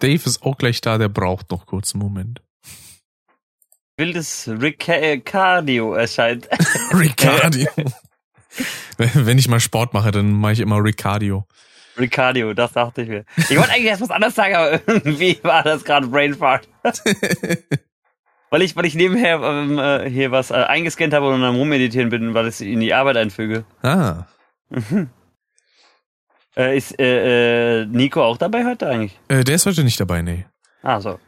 Dave 0.00 0.22
ist 0.24 0.42
auch 0.42 0.56
gleich 0.56 0.80
da, 0.80 0.98
der 0.98 1.08
braucht 1.08 1.50
noch 1.50 1.66
kurz 1.66 1.94
einen 1.94 2.02
Moment. 2.02 2.42
Wildes 3.96 4.48
Ricardio 4.60 5.94
erscheint. 5.94 6.48
Ricardio. 6.92 7.68
Wenn 8.96 9.38
ich 9.38 9.48
mal 9.48 9.60
Sport 9.60 9.94
mache, 9.94 10.10
dann 10.10 10.32
mache 10.32 10.54
ich 10.54 10.60
immer 10.60 10.82
Ricardio. 10.82 11.46
Ricardio, 11.98 12.54
das 12.54 12.72
dachte 12.72 13.02
ich 13.02 13.08
mir. 13.08 13.24
Ich 13.36 13.56
wollte 13.56 13.72
eigentlich 13.72 13.86
erst 13.86 14.02
was 14.02 14.10
anderes 14.10 14.34
sagen, 14.34 14.54
aber 14.54 14.80
irgendwie 14.86 15.38
war 15.42 15.62
das 15.62 15.84
gerade 15.84 16.06
Brainfart. 16.06 16.66
weil 18.50 18.62
ich, 18.62 18.74
weil 18.74 18.86
ich 18.86 18.94
nebenher 18.94 19.40
ähm, 19.42 19.78
äh, 19.78 20.08
hier 20.08 20.30
was 20.30 20.50
äh, 20.50 20.54
eingescannt 20.54 21.12
habe 21.12 21.28
und 21.28 21.44
am 21.44 21.56
Rummeditieren 21.56 22.08
bin, 22.08 22.32
weil 22.34 22.46
ich 22.46 22.54
es 22.54 22.60
in 22.60 22.80
die 22.80 22.94
Arbeit 22.94 23.18
einfüge. 23.18 23.64
Ah. 23.82 24.24
Äh, 26.56 26.76
ist 26.76 26.98
äh, 26.98 27.82
äh, 27.82 27.86
Nico 27.86 28.22
auch 28.22 28.36
dabei 28.36 28.64
heute 28.64 28.88
eigentlich? 28.88 29.18
Äh, 29.28 29.44
der 29.44 29.54
ist 29.54 29.66
heute 29.66 29.84
nicht 29.84 30.00
dabei, 30.00 30.22
nee. 30.22 30.46
Ah, 30.82 31.00
so. 31.00 31.18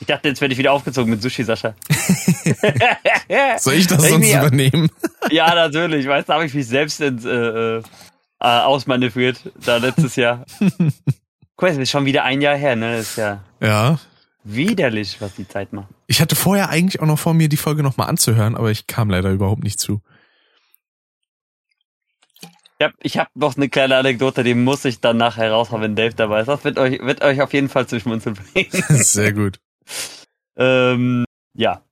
Ich 0.00 0.06
dachte, 0.06 0.28
jetzt 0.28 0.40
werde 0.40 0.52
ich 0.52 0.58
wieder 0.58 0.72
aufgezogen 0.72 1.10
mit 1.10 1.22
Sushi, 1.22 1.44
Sascha. 1.44 1.74
Soll 3.58 3.74
ich 3.74 3.86
das 3.86 4.08
sonst 4.08 4.28
übernehmen? 4.28 4.90
ja, 5.30 5.54
natürlich. 5.54 6.06
Weißt 6.06 6.28
du, 6.28 6.34
habe 6.34 6.44
ich 6.44 6.52
mich 6.52 6.66
selbst 6.66 7.00
ins, 7.00 7.24
äh, 7.24 7.78
äh, 7.78 7.82
ausmanövriert, 8.40 9.52
da 9.64 9.78
letztes 9.78 10.16
Jahr. 10.16 10.44
Guck 10.58 11.62
mal, 11.62 11.68
das 11.68 11.78
ist 11.78 11.90
schon 11.90 12.04
wieder 12.04 12.24
ein 12.24 12.42
Jahr 12.42 12.56
her, 12.56 12.76
ne? 12.76 12.96
Das 12.98 13.10
ist 13.10 13.16
ja. 13.16 13.42
Ja. 13.62 13.98
Widerlich, 14.44 15.20
was 15.20 15.34
die 15.34 15.48
Zeit 15.48 15.72
macht. 15.72 15.88
Ich 16.06 16.20
hatte 16.20 16.36
vorher 16.36 16.68
eigentlich 16.68 17.00
auch 17.00 17.06
noch 17.06 17.18
vor 17.18 17.34
mir, 17.34 17.48
die 17.48 17.56
Folge 17.56 17.82
nochmal 17.82 18.08
anzuhören, 18.08 18.54
aber 18.54 18.70
ich 18.70 18.86
kam 18.86 19.10
leider 19.10 19.30
überhaupt 19.30 19.64
nicht 19.64 19.80
zu. 19.80 20.02
Ich 22.78 22.84
habe 22.84 22.94
ich 23.02 23.18
hab 23.18 23.34
noch 23.34 23.56
eine 23.56 23.68
kleine 23.70 23.96
Anekdote, 23.96 24.44
die 24.44 24.54
muss 24.54 24.84
ich 24.84 25.00
dann 25.00 25.16
nachher 25.16 25.50
raushauen, 25.50 25.80
wenn 25.80 25.96
Dave 25.96 26.14
dabei 26.14 26.40
ist. 26.40 26.48
Das 26.48 26.62
wird 26.64 26.78
euch, 26.78 27.00
wird 27.00 27.22
euch 27.22 27.40
auf 27.40 27.52
jeden 27.54 27.70
Fall 27.70 27.86
zu 27.86 27.98
schmunzeln 27.98 28.36
bringen. 28.36 28.70
Sehr 28.88 29.32
gut. 29.32 29.60
ähm, 30.56 31.24
ja. 31.54 31.82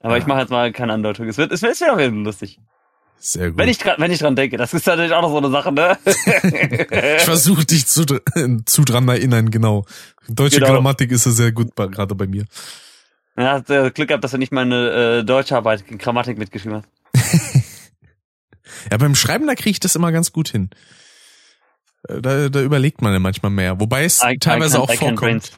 Aber 0.00 0.14
ja. 0.14 0.20
ich 0.20 0.26
mache 0.26 0.40
jetzt 0.40 0.50
mal 0.50 0.72
keine 0.72 0.94
Andeutung. 0.94 1.28
Es 1.28 1.36
wird, 1.36 1.52
es 1.52 1.60
wird, 1.60 1.72
es 1.72 1.80
wird 1.80 1.90
auf 1.90 2.00
jeden 2.00 2.14
Fall 2.14 2.24
lustig. 2.24 2.60
Sehr 3.20 3.50
gut. 3.50 3.58
Wenn 3.58 3.68
ich, 3.68 3.84
wenn 3.84 4.10
ich 4.10 4.20
dran 4.20 4.36
denke, 4.36 4.56
das 4.56 4.72
ist 4.72 4.86
natürlich 4.86 5.12
auch 5.12 5.22
noch 5.22 5.30
so 5.30 5.38
eine 5.38 5.50
Sache, 5.50 5.72
ne? 5.72 5.98
ich 7.18 7.22
versuche 7.24 7.64
dich 7.64 7.86
zu, 7.86 8.04
zu 8.64 8.84
dran 8.84 9.08
erinnern, 9.08 9.50
genau. 9.50 9.84
Deutsche 10.28 10.60
genau. 10.60 10.74
Grammatik 10.74 11.10
ist 11.10 11.26
ja 11.26 11.32
sehr 11.32 11.52
gut 11.52 11.74
gerade 11.74 12.14
bei 12.14 12.26
mir. 12.26 12.44
Ja, 13.36 13.52
hast 13.52 13.66
Glück 13.66 14.08
gehabt, 14.08 14.24
dass 14.24 14.30
du 14.30 14.38
nicht 14.38 14.52
meine 14.52 15.20
äh, 15.20 15.24
deutsche 15.24 15.56
Arbeit 15.56 15.84
in 15.88 15.98
Grammatik 15.98 16.38
mitgeschrieben 16.38 16.78
hast. 16.78 16.88
Ja, 18.90 18.96
beim 18.96 19.14
Schreiben, 19.14 19.46
da 19.46 19.54
kriege 19.54 19.70
ich 19.70 19.80
das 19.80 19.96
immer 19.96 20.12
ganz 20.12 20.32
gut 20.32 20.48
hin. 20.48 20.70
Äh, 22.08 22.20
da, 22.20 22.48
da 22.48 22.60
überlegt 22.60 23.02
man 23.02 23.12
ja 23.12 23.18
manchmal 23.18 23.50
mehr. 23.50 23.80
Wobei 23.80 24.04
es 24.04 24.22
I, 24.22 24.38
teilweise 24.38 24.78
I 24.78 24.80
auch 24.80 24.92
vorkommt. 24.92 25.52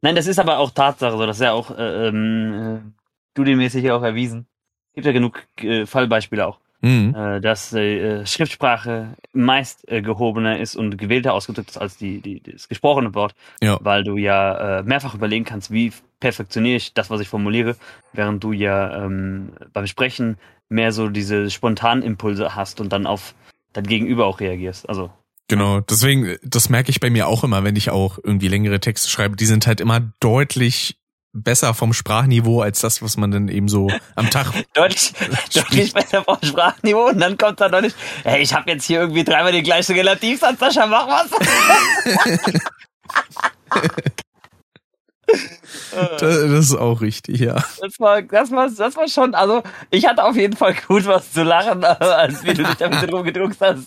Nein, 0.00 0.16
das 0.16 0.26
ist 0.26 0.38
aber 0.38 0.58
auch 0.58 0.70
Tatsache 0.70 1.16
so. 1.16 1.26
Das 1.26 1.36
ist 1.36 1.42
ja 1.42 1.52
auch 1.52 1.70
äh, 1.70 2.08
ähm, 2.08 2.54
äh, 2.54 2.90
studienmäßig 3.32 3.90
auch 3.90 4.02
erwiesen. 4.02 4.46
Gibt 4.94 5.06
ja 5.06 5.12
genug 5.12 5.46
äh, 5.60 5.86
Fallbeispiele 5.86 6.46
auch 6.46 6.61
mhm. 6.82 7.14
äh, 7.14 7.40
dass 7.40 7.72
äh, 7.72 8.26
Schriftsprache 8.26 9.14
meist 9.32 9.90
äh, 9.90 10.02
gehobener 10.02 10.58
ist 10.60 10.76
und 10.76 10.98
gewählter 10.98 11.32
ausgedrückt 11.32 11.70
ist 11.70 11.78
als 11.78 11.96
die, 11.96 12.20
die, 12.20 12.42
das 12.42 12.68
gesprochene 12.68 13.14
Wort, 13.14 13.34
ja. 13.62 13.78
weil 13.80 14.04
du 14.04 14.16
ja 14.16 14.80
äh, 14.80 14.82
mehrfach 14.82 15.14
überlegen 15.14 15.44
kannst, 15.44 15.70
wie 15.70 15.92
perfektioniere 16.20 16.76
ich 16.76 16.92
das, 16.92 17.08
was 17.08 17.20
ich 17.20 17.28
formuliere, 17.28 17.76
während 18.12 18.44
du 18.44 18.52
ja 18.52 19.04
ähm, 19.04 19.52
beim 19.72 19.86
Sprechen 19.86 20.36
mehr 20.68 20.92
so 20.92 21.08
diese 21.08 21.50
spontanen 21.50 22.02
Impulse 22.02 22.54
hast 22.54 22.80
und 22.80 22.92
dann 22.92 23.06
auf 23.06 23.34
dein 23.72 23.84
Gegenüber 23.84 24.26
auch 24.26 24.40
reagierst. 24.40 24.88
Also 24.88 25.10
Genau, 25.48 25.80
deswegen, 25.80 26.36
das 26.42 26.70
merke 26.70 26.90
ich 26.90 27.00
bei 27.00 27.10
mir 27.10 27.28
auch 27.28 27.44
immer, 27.44 27.62
wenn 27.62 27.76
ich 27.76 27.90
auch 27.90 28.18
irgendwie 28.22 28.48
längere 28.48 28.80
Texte 28.80 29.10
schreibe. 29.10 29.36
Die 29.36 29.44
sind 29.44 29.66
halt 29.66 29.82
immer 29.82 30.00
deutlich 30.18 30.96
besser 31.32 31.74
vom 31.74 31.92
Sprachniveau 31.92 32.60
als 32.60 32.80
das, 32.80 33.02
was 33.02 33.16
man 33.16 33.30
dann 33.30 33.48
eben 33.48 33.68
so 33.68 33.90
am 34.14 34.30
Tag. 34.30 34.52
deutlich, 34.74 35.12
deutlich 35.54 35.92
besser 35.92 36.24
vom 36.24 36.38
Sprachniveau 36.42 37.08
und 37.08 37.18
dann 37.18 37.38
kommt 37.38 37.60
da 37.60 37.68
noch 37.68 37.80
nicht, 37.80 37.96
hey, 38.24 38.42
ich 38.42 38.54
habe 38.54 38.70
jetzt 38.70 38.84
hier 38.84 39.00
irgendwie 39.00 39.24
dreimal 39.24 39.52
den 39.52 39.64
gleichen 39.64 39.96
Relativsatz, 39.96 40.58
Sascha, 40.58 40.86
mach 40.86 41.08
was. 41.08 41.30
das 46.20 46.36
ist 46.38 46.74
auch 46.74 47.00
richtig, 47.00 47.40
ja. 47.40 47.54
Das 47.80 47.98
war, 47.98 48.22
das 48.22 48.50
war, 48.50 48.70
das 48.70 48.96
war 48.96 49.08
schon, 49.08 49.34
also 49.34 49.62
ich 49.90 50.06
hatte 50.06 50.24
auf 50.24 50.36
jeden 50.36 50.56
Fall 50.56 50.74
gut 50.86 51.06
was 51.06 51.32
zu 51.32 51.42
lachen, 51.42 51.82
als 51.84 52.44
wie 52.44 52.54
du 52.54 52.64
dich 52.64 52.76
damit 52.76 53.10
rumgedruckt 53.10 53.60
hast. 53.60 53.86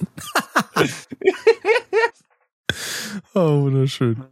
oh, 3.36 3.62
wunderschön. 3.62 4.26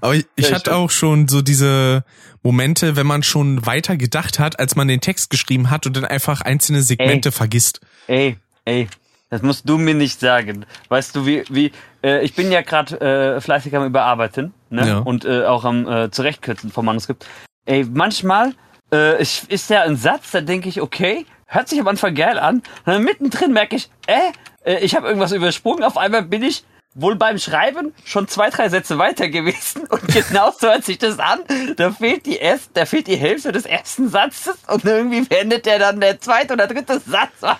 Aber 0.00 0.14
ich, 0.14 0.26
ich 0.36 0.52
hatte 0.52 0.76
auch 0.76 0.90
schon 0.90 1.26
so 1.26 1.42
diese 1.42 2.04
Momente, 2.42 2.96
wenn 2.96 3.06
man 3.06 3.22
schon 3.22 3.66
weiter 3.66 3.96
gedacht 3.96 4.38
hat, 4.38 4.58
als 4.58 4.76
man 4.76 4.88
den 4.88 5.00
Text 5.00 5.30
geschrieben 5.30 5.70
hat 5.70 5.86
und 5.86 5.96
dann 5.96 6.04
einfach 6.04 6.40
einzelne 6.40 6.82
Segmente 6.82 7.28
ey, 7.28 7.32
vergisst. 7.32 7.80
Ey, 8.06 8.36
ey, 8.64 8.88
das 9.28 9.42
musst 9.42 9.68
du 9.68 9.78
mir 9.78 9.94
nicht 9.94 10.20
sagen. 10.20 10.64
Weißt 10.88 11.14
du, 11.14 11.26
wie, 11.26 11.44
wie, 11.50 11.72
äh, 12.02 12.24
ich 12.24 12.34
bin 12.34 12.50
ja 12.50 12.62
gerade 12.62 13.00
äh, 13.00 13.40
fleißig 13.40 13.76
am 13.76 13.84
Überarbeiten, 13.84 14.54
ne? 14.70 14.86
Ja. 14.86 14.98
Und 14.98 15.24
äh, 15.24 15.44
auch 15.44 15.64
am 15.64 15.86
äh, 15.86 16.10
Zurechtkürzen 16.10 16.70
vom 16.70 16.86
Manuskript. 16.86 17.26
Ey, 17.66 17.84
manchmal 17.84 18.54
äh, 18.92 19.20
ich, 19.22 19.48
ist 19.48 19.70
ja 19.70 19.82
ein 19.82 19.96
Satz, 19.96 20.30
da 20.32 20.40
denke 20.40 20.68
ich, 20.68 20.80
okay, 20.80 21.26
hört 21.46 21.68
sich 21.68 21.80
am 21.80 21.88
Anfang 21.88 22.14
geil 22.14 22.38
an. 22.38 22.56
Und 22.56 22.64
dann 22.86 23.04
mittendrin 23.04 23.52
merke 23.52 23.76
ich, 23.76 23.90
äh, 24.06 24.32
äh 24.64 24.84
ich 24.84 24.96
habe 24.96 25.06
irgendwas 25.06 25.32
übersprungen. 25.32 25.84
Auf 25.84 25.96
einmal 25.96 26.22
bin 26.22 26.42
ich 26.42 26.64
wohl 26.94 27.16
beim 27.16 27.38
Schreiben 27.38 27.92
schon 28.04 28.26
zwei, 28.28 28.50
drei 28.50 28.68
Sätze 28.68 28.98
weiter 28.98 29.28
gewesen 29.28 29.82
und 29.88 30.06
genau 30.08 30.52
so 30.58 30.68
hört 30.68 30.84
sich 30.84 30.98
das 30.98 31.18
an. 31.18 31.40
Da 31.76 31.92
fehlt 31.92 32.26
die 32.26 32.36
erst, 32.36 32.70
da 32.74 32.84
fehlt 32.84 33.06
die 33.06 33.16
Hälfte 33.16 33.52
des 33.52 33.64
ersten 33.64 34.08
Satzes 34.08 34.56
und 34.66 34.84
irgendwie 34.84 35.22
beendet 35.22 35.66
der 35.66 35.78
dann 35.78 36.00
der 36.00 36.20
zweite 36.20 36.54
oder 36.54 36.66
dritte 36.66 37.00
Satz. 37.00 37.58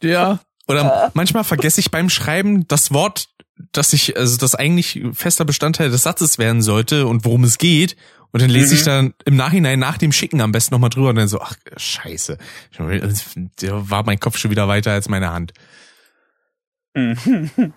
Ja. 0.00 0.40
Oder 0.68 1.10
manchmal 1.14 1.44
vergesse 1.44 1.80
ich 1.80 1.90
beim 1.90 2.08
Schreiben 2.08 2.68
das 2.68 2.92
Wort, 2.92 3.28
das 3.72 3.92
ich, 3.92 4.16
also 4.16 4.36
das 4.36 4.54
eigentlich 4.54 5.02
fester 5.12 5.44
Bestandteil 5.44 5.90
des 5.90 6.02
Satzes 6.02 6.38
werden 6.38 6.62
sollte 6.62 7.06
und 7.06 7.24
worum 7.24 7.44
es 7.44 7.58
geht. 7.58 7.96
Und 8.32 8.40
dann 8.40 8.50
lese 8.50 8.68
mhm. 8.68 8.74
ich 8.74 8.84
dann 8.84 9.14
im 9.26 9.36
Nachhinein 9.36 9.78
nach 9.78 9.98
dem 9.98 10.12
Schicken 10.12 10.40
am 10.40 10.52
besten 10.52 10.74
nochmal 10.74 10.90
drüber 10.90 11.10
und 11.10 11.16
dann 11.16 11.28
so, 11.28 11.40
ach, 11.40 11.54
scheiße. 11.76 12.38
Da 12.78 13.90
war 13.90 14.04
mein 14.04 14.20
Kopf 14.20 14.38
schon 14.38 14.50
wieder 14.50 14.68
weiter 14.68 14.92
als 14.92 15.08
meine 15.08 15.32
Hand. 15.32 15.52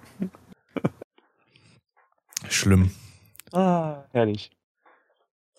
Schlimm. 2.49 2.91
Ah, 3.51 4.03
herrlich. 4.11 4.51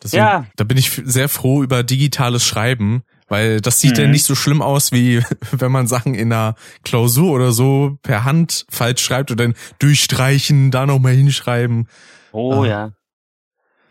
Deswegen, 0.03 0.23
ja. 0.23 0.47
Da 0.57 0.65
bin 0.65 0.77
ich 0.77 0.91
sehr 1.05 1.29
froh 1.29 1.63
über 1.63 1.83
digitales 1.83 2.45
Schreiben, 2.45 3.03
weil 3.29 3.61
das 3.61 3.81
sieht 3.81 3.97
mhm. 3.97 4.05
ja 4.05 4.09
nicht 4.09 4.25
so 4.25 4.35
schlimm 4.35 4.63
aus, 4.63 4.93
wie 4.93 5.23
wenn 5.53 5.73
man 5.73 5.87
Sachen 5.87 6.15
in 6.15 6.33
einer 6.33 6.55
Klausur 6.85 7.33
oder 7.33 7.53
so 7.53 7.99
per 8.03 8.25
Hand 8.25 8.67
falsch 8.69 9.03
schreibt 9.03 9.31
und 9.31 9.41
dann 9.41 9.55
durchstreichen, 9.79 10.71
da 10.71 10.87
nochmal 10.87 11.15
hinschreiben. 11.15 11.89
Oh 12.33 12.63
ah. 12.63 12.67
ja. 12.67 12.93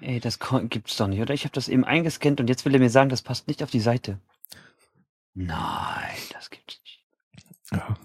Ey, 0.02 0.20
das 0.20 0.40
gibt's 0.70 0.98
doch 0.98 1.08
nicht, 1.08 1.22
oder? 1.22 1.34
Ich 1.34 1.46
habe 1.46 1.54
das 1.54 1.68
eben 1.68 1.84
eingescannt 1.84 2.40
und 2.40 2.48
jetzt 2.48 2.66
will 2.66 2.74
er 2.76 2.80
mir 2.80 2.90
sagen, 2.92 3.10
das 3.10 3.24
passt 3.24 3.48
nicht 3.48 3.64
auf 3.64 3.72
die 3.72 3.80
Seite. 3.80 4.20
Nein, 5.34 6.16
das 6.32 6.52
gibt's 6.52 6.80
nicht. 6.84 7.04
Ja. 7.72 7.98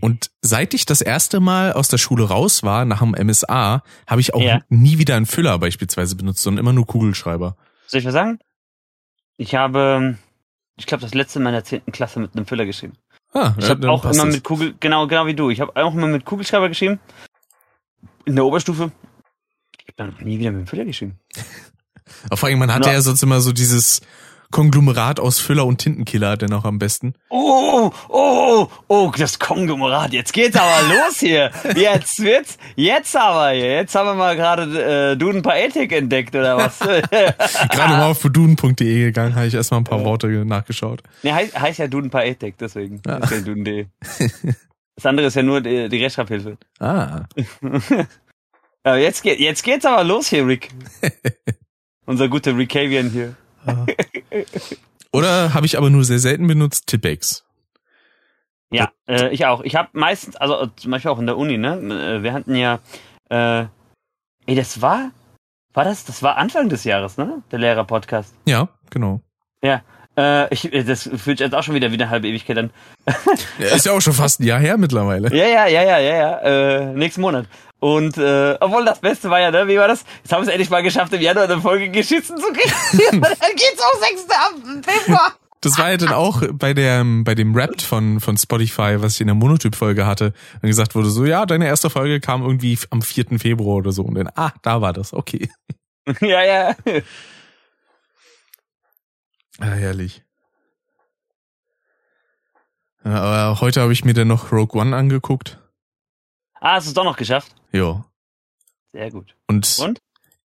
Und 0.00 0.30
seit 0.42 0.74
ich 0.74 0.86
das 0.86 1.00
erste 1.00 1.40
Mal 1.40 1.72
aus 1.72 1.88
der 1.88 1.98
Schule 1.98 2.28
raus 2.28 2.62
war, 2.62 2.84
nach 2.84 3.00
dem 3.00 3.10
MSA, 3.10 3.82
habe 4.06 4.20
ich 4.20 4.34
auch 4.34 4.40
ja. 4.40 4.60
nie 4.68 4.98
wieder 4.98 5.16
einen 5.16 5.26
Füller 5.26 5.58
beispielsweise 5.58 6.16
benutzt, 6.16 6.42
sondern 6.42 6.64
immer 6.64 6.72
nur 6.72 6.86
Kugelschreiber. 6.86 7.56
Soll 7.86 8.00
ich 8.00 8.06
was 8.06 8.12
sagen? 8.12 8.38
Ich 9.36 9.54
habe, 9.54 10.16
ich 10.76 10.86
glaube, 10.86 11.02
das 11.02 11.14
letzte 11.14 11.38
in 11.38 11.44
meiner 11.44 11.64
zehnten 11.64 11.92
Klasse 11.92 12.20
mit 12.20 12.34
einem 12.34 12.46
Füller 12.46 12.66
geschrieben. 12.66 12.94
Ah, 13.32 13.54
ich 13.58 13.68
habe 13.68 13.90
auch 13.90 14.04
immer 14.04 14.24
das. 14.24 14.34
mit 14.34 14.44
Kugel, 14.44 14.74
genau, 14.80 15.06
genau 15.06 15.26
wie 15.26 15.34
du. 15.34 15.50
Ich 15.50 15.60
habe 15.60 15.76
auch 15.76 15.92
immer 15.92 16.06
mit 16.06 16.24
Kugelschreiber 16.24 16.68
geschrieben. 16.68 17.00
In 18.24 18.34
der 18.34 18.44
Oberstufe. 18.44 18.92
Ich 19.78 19.86
habe 19.88 20.12
dann 20.14 20.26
nie 20.26 20.38
wieder 20.38 20.52
mit 20.52 20.60
dem 20.60 20.66
Füller 20.66 20.84
geschrieben. 20.84 21.18
Vor 22.32 22.48
allem, 22.48 22.58
man 22.58 22.72
hatte 22.72 22.90
ja 22.90 23.00
sonst 23.00 23.22
immer 23.22 23.40
so 23.40 23.52
dieses 23.52 24.00
Konglomerat 24.50 25.20
aus 25.20 25.38
Füller 25.38 25.66
und 25.66 25.78
Tintenkiller 25.78 26.36
denn 26.36 26.52
auch 26.52 26.64
am 26.64 26.78
besten. 26.78 27.14
Oh, 27.28 27.90
oh, 28.08 28.68
oh, 28.88 29.12
das 29.16 29.38
Konglomerat. 29.38 30.12
Jetzt 30.12 30.32
geht's 30.32 30.56
aber 30.56 30.88
los 30.88 31.18
hier. 31.18 31.50
Jetzt 31.74 32.18
wird's, 32.20 32.58
jetzt 32.76 33.16
aber 33.16 33.50
hier. 33.50 33.76
Jetzt 33.76 33.94
haben 33.94 34.06
wir 34.06 34.14
mal 34.14 34.36
gerade 34.36 35.12
äh, 35.12 35.16
Duden 35.16 35.42
Paetik 35.42 35.92
entdeckt 35.92 36.34
oder 36.34 36.56
was? 36.56 36.78
gerade 36.78 37.92
mal 37.94 38.10
auf 38.10 38.22
duden.de 38.22 39.04
gegangen, 39.04 39.34
habe 39.34 39.46
ich 39.46 39.54
erstmal 39.54 39.80
ein 39.80 39.84
paar 39.84 40.04
Worte 40.04 40.28
nachgeschaut. 40.28 41.02
Ne, 41.22 41.34
heißt, 41.34 41.58
heißt 41.58 41.78
ja 41.78 41.88
Duden 41.88 42.10
Paetik, 42.10 42.56
deswegen. 42.58 43.02
Ja. 43.06 43.18
Ist 43.18 43.32
ja 43.32 43.40
Duden.de. 43.40 43.86
Das 44.96 45.04
andere 45.04 45.26
ist 45.26 45.34
ja 45.34 45.42
nur 45.42 45.60
die, 45.60 45.90
die 45.90 46.02
Rechtschreibhilfe. 46.02 46.56
Ah. 46.80 47.24
aber 48.82 48.96
jetzt, 48.96 49.22
geht, 49.22 49.38
jetzt 49.38 49.62
geht's 49.62 49.84
aber 49.84 50.02
los 50.04 50.28
hier, 50.28 50.46
Rick. 50.46 50.70
Unser 52.06 52.30
guter 52.30 52.56
Rickavian 52.56 53.10
hier. 53.10 53.36
Oder 55.12 55.54
habe 55.54 55.66
ich 55.66 55.78
aber 55.78 55.90
nur 55.90 56.04
sehr 56.04 56.18
selten 56.18 56.46
benutzt, 56.46 56.86
Tippex. 56.86 57.44
Ja, 58.70 58.90
äh, 59.08 59.32
ich 59.32 59.46
auch. 59.46 59.62
Ich 59.62 59.76
habe 59.76 59.88
meistens, 59.92 60.36
also 60.36 60.66
zum 60.66 60.90
Beispiel 60.90 61.10
auch 61.10 61.18
in 61.18 61.26
der 61.26 61.36
Uni, 61.36 61.56
ne? 61.56 61.76
Äh, 61.76 62.22
wir 62.22 62.32
hatten 62.32 62.54
ja, 62.54 62.80
äh, 63.30 63.66
ey, 64.46 64.54
das 64.54 64.82
war, 64.82 65.10
War 65.76 65.84
das? 65.84 66.06
Das 66.06 66.22
war 66.22 66.38
Anfang 66.38 66.70
des 66.70 66.84
Jahres, 66.84 67.18
ne? 67.18 67.42
Der 67.52 67.58
Lehrer-Podcast. 67.58 68.34
Ja, 68.46 68.70
genau. 68.88 69.20
Ja. 69.62 69.82
Äh, 70.16 70.52
ich, 70.52 70.70
das 70.86 71.02
fühlt 71.02 71.36
sich 71.36 71.40
jetzt 71.40 71.54
auch 71.54 71.62
schon 71.62 71.74
wieder 71.74 71.90
wie 71.90 71.96
eine 71.96 72.08
halbe 72.08 72.28
Ewigkeit 72.28 72.56
an. 72.56 72.70
ja, 73.58 73.76
ist 73.76 73.84
ja 73.84 73.92
auch 73.92 74.00
schon 74.00 74.14
fast 74.14 74.40
ein 74.40 74.44
Jahr 74.44 74.58
her 74.58 74.78
mittlerweile. 74.78 75.28
Ja, 75.36 75.46
ja, 75.46 75.66
ja, 75.66 75.82
ja, 75.82 75.98
ja, 75.98 76.16
ja. 76.16 76.38
Äh, 76.38 76.94
nächsten 76.94 77.20
Monat. 77.20 77.46
Und 77.78 78.16
äh, 78.16 78.56
obwohl 78.60 78.84
das 78.84 79.00
Beste 79.00 79.28
war 79.28 79.40
ja, 79.40 79.50
ne, 79.50 79.68
wie 79.68 79.76
war 79.76 79.88
das? 79.88 80.04
Jetzt 80.22 80.32
haben 80.32 80.40
wir 80.40 80.48
es 80.48 80.52
endlich 80.52 80.70
mal 80.70 80.82
geschafft, 80.82 81.12
im 81.12 81.20
Januar 81.20 81.44
eine 81.44 81.60
Folge 81.60 81.90
geschissen 81.90 82.38
zu 82.38 82.46
kriegen. 82.52 83.20
dann 83.20 83.32
geht's 83.54 83.82
auch 83.82 84.00
6. 84.00 84.26
Februar. 84.86 85.34
Das 85.60 85.78
war 85.78 85.90
ja 85.90 85.96
dann 85.96 86.12
auch 86.12 86.42
bei 86.52 86.74
der 86.74 87.04
bei 87.04 87.34
dem 87.34 87.54
Rap 87.54 87.80
von 87.80 88.20
von 88.20 88.36
Spotify, 88.36 88.96
was 89.00 89.14
ich 89.14 89.22
in 89.22 89.26
der 89.26 89.34
Monotyp 89.34 89.74
Folge 89.74 90.06
hatte, 90.06 90.32
dann 90.60 90.68
gesagt 90.68 90.94
wurde 90.94 91.10
so, 91.10 91.24
ja, 91.24 91.44
deine 91.44 91.66
erste 91.66 91.90
Folge 91.90 92.20
kam 92.20 92.42
irgendwie 92.42 92.78
am 92.90 93.02
4. 93.02 93.38
Februar 93.38 93.76
oder 93.76 93.90
so 93.90 94.02
und 94.02 94.14
dann 94.14 94.28
ah, 94.36 94.52
da 94.62 94.80
war 94.80 94.92
das. 94.92 95.12
Okay. 95.12 95.50
ja, 96.20 96.44
ja. 96.44 96.76
Ah, 99.58 99.64
herrlich. 99.64 100.22
Aber 103.02 103.60
heute 103.60 103.80
habe 103.80 103.92
ich 103.92 104.04
mir 104.04 104.14
dann 104.14 104.28
noch 104.28 104.52
Rogue 104.52 104.80
One 104.80 104.94
angeguckt. 104.94 105.58
Ah, 106.60 106.74
hast 106.74 106.86
du 106.86 106.90
es 106.90 106.94
doch 106.94 107.04
noch 107.04 107.16
geschafft? 107.16 107.54
Ja. 107.72 108.04
Sehr 108.92 109.10
gut. 109.10 109.34
Und, 109.46 109.78
Und? 109.80 109.98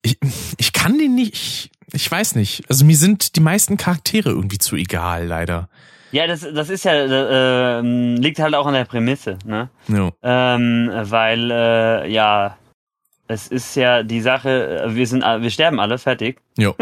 Ich, 0.02 0.18
ich 0.58 0.74
kann 0.74 0.98
den 0.98 1.16
nicht, 1.16 1.34
ich, 1.34 1.72
ich 1.92 2.10
weiß 2.10 2.36
nicht. 2.36 2.64
Also 2.70 2.86
mir 2.86 2.96
sind 2.96 3.36
die 3.36 3.42
meisten 3.42 3.78
Charaktere 3.78 4.30
irgendwie 4.30 4.58
zu 4.58 4.76
egal, 4.76 5.28
leider. 5.28 5.70
Ja, 6.12 6.26
das, 6.26 6.42
das 6.42 6.70
ist 6.70 6.86
ja, 6.86 6.94
äh, 6.94 7.82
liegt 7.82 8.40
halt 8.40 8.56
auch 8.56 8.66
an 8.66 8.74
der 8.74 8.86
Prämisse, 8.86 9.38
ne? 9.46 9.70
Ja. 9.88 10.12
Ähm, 10.24 10.90
weil, 10.92 11.52
äh, 11.52 12.12
ja, 12.12 12.58
es 13.28 13.48
ist 13.48 13.76
ja 13.76 14.02
die 14.02 14.22
Sache, 14.22 14.86
wir 14.88 15.06
sind, 15.06 15.22
wir 15.22 15.52
sterben 15.52 15.80
alle, 15.80 16.00
fertig. 16.00 16.42
Ja. 16.58 16.74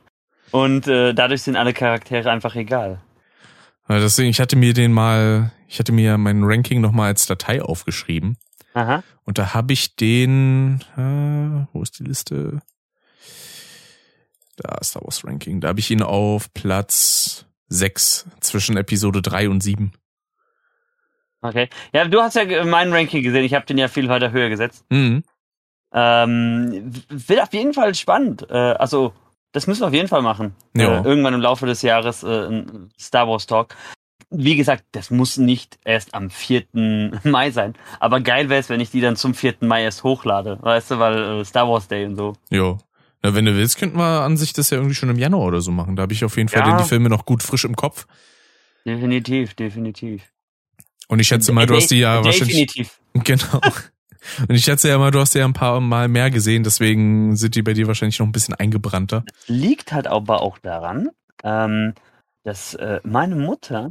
Und 0.52 0.86
äh, 0.86 1.12
dadurch 1.14 1.42
sind 1.42 1.56
alle 1.56 1.72
Charaktere 1.72 2.30
einfach 2.30 2.54
egal. 2.54 3.00
Ja, 3.88 3.98
deswegen, 3.98 4.30
ich 4.30 4.40
hatte 4.40 4.54
mir 4.54 4.72
den 4.72 4.92
mal, 4.92 5.50
ich 5.68 5.80
hatte 5.80 5.90
mir 5.92 6.16
mein 6.16 6.44
Ranking 6.44 6.80
nochmal 6.80 7.08
als 7.08 7.26
Datei 7.26 7.60
aufgeschrieben. 7.60 8.36
Aha. 8.76 9.02
Und 9.24 9.38
da 9.38 9.54
habe 9.54 9.72
ich 9.72 9.96
den, 9.96 10.82
äh, 10.98 11.66
wo 11.72 11.82
ist 11.82 11.98
die 11.98 12.04
Liste? 12.04 12.60
Da 14.56 14.78
Star 14.84 15.02
Wars 15.02 15.24
Ranking. 15.24 15.62
Da 15.62 15.68
habe 15.68 15.80
ich 15.80 15.90
ihn 15.90 16.02
auf 16.02 16.52
Platz 16.52 17.46
6 17.68 18.26
zwischen 18.40 18.76
Episode 18.76 19.22
3 19.22 19.48
und 19.48 19.62
7. 19.62 19.92
Okay. 21.40 21.70
Ja, 21.94 22.06
du 22.06 22.20
hast 22.20 22.36
ja 22.36 22.64
meinen 22.66 22.92
Ranking 22.92 23.22
gesehen. 23.22 23.44
Ich 23.44 23.54
habe 23.54 23.64
den 23.64 23.78
ja 23.78 23.88
viel 23.88 24.10
weiter 24.10 24.30
höher 24.30 24.50
gesetzt. 24.50 24.84
Mhm. 24.90 25.24
Ähm, 25.94 26.92
wird 27.08 27.40
auf 27.40 27.54
jeden 27.54 27.72
Fall 27.72 27.94
spannend. 27.94 28.46
Äh, 28.50 28.52
also, 28.52 29.14
das 29.52 29.66
müssen 29.66 29.80
wir 29.80 29.86
auf 29.86 29.94
jeden 29.94 30.08
Fall 30.08 30.22
machen. 30.22 30.54
Ja. 30.74 31.00
Äh, 31.00 31.04
irgendwann 31.04 31.32
im 31.32 31.40
Laufe 31.40 31.64
des 31.64 31.80
Jahres 31.80 32.22
äh, 32.22 32.46
ein 32.46 32.90
Star 32.98 33.26
Wars 33.26 33.46
Talk 33.46 33.74
wie 34.30 34.56
gesagt, 34.56 34.84
das 34.92 35.10
muss 35.10 35.36
nicht 35.36 35.78
erst 35.84 36.14
am 36.14 36.30
4. 36.30 36.64
Mai 37.24 37.50
sein. 37.50 37.74
Aber 38.00 38.20
geil 38.20 38.48
wäre 38.48 38.60
es, 38.60 38.68
wenn 38.68 38.80
ich 38.80 38.90
die 38.90 39.00
dann 39.00 39.16
zum 39.16 39.34
4. 39.34 39.56
Mai 39.60 39.84
erst 39.84 40.04
hochlade. 40.04 40.58
Weißt 40.60 40.90
du, 40.90 40.98
weil 40.98 41.40
äh, 41.40 41.44
Star 41.44 41.68
Wars 41.68 41.88
Day 41.88 42.04
und 42.06 42.16
so. 42.16 42.34
Jo. 42.50 42.78
Na, 43.22 43.34
wenn 43.34 43.44
du 43.44 43.56
willst, 43.56 43.78
könnten 43.78 43.98
wir 43.98 44.22
an 44.22 44.36
sich 44.36 44.52
das 44.52 44.70
ja 44.70 44.78
irgendwie 44.78 44.94
schon 44.94 45.08
im 45.08 45.18
Januar 45.18 45.46
oder 45.46 45.60
so 45.60 45.70
machen. 45.70 45.96
Da 45.96 46.02
habe 46.02 46.12
ich 46.12 46.24
auf 46.24 46.36
jeden 46.36 46.48
Fall 46.48 46.66
ja. 46.66 46.76
die 46.76 46.84
Filme 46.84 47.08
noch 47.08 47.24
gut 47.24 47.42
frisch 47.42 47.64
im 47.64 47.76
Kopf. 47.76 48.06
Definitiv, 48.84 49.54
definitiv. 49.54 50.22
Und 51.08 51.20
ich 51.20 51.28
schätze 51.28 51.52
mal, 51.52 51.66
du 51.66 51.76
hast 51.76 51.90
die 51.90 51.98
ja 51.98 52.20
definitiv. 52.22 52.50
wahrscheinlich. 52.56 52.90
Genau. 53.24 53.60
Und 54.48 54.54
ich 54.54 54.64
schätze 54.64 54.88
ja 54.88 54.98
mal, 54.98 55.10
du 55.10 55.20
hast 55.20 55.34
ja 55.34 55.44
ein 55.44 55.52
paar 55.52 55.80
Mal 55.80 56.08
mehr 56.08 56.30
gesehen, 56.30 56.64
deswegen 56.64 57.36
sind 57.36 57.54
die 57.54 57.62
bei 57.62 57.72
dir 57.72 57.86
wahrscheinlich 57.86 58.18
noch 58.18 58.26
ein 58.26 58.32
bisschen 58.32 58.54
eingebrannter. 58.54 59.24
Liegt 59.46 59.92
halt 59.92 60.06
aber 60.06 60.42
auch 60.42 60.58
daran, 60.58 61.10
ähm, 61.42 61.94
dass 62.42 62.74
äh, 62.74 63.00
meine 63.04 63.36
Mutter 63.36 63.90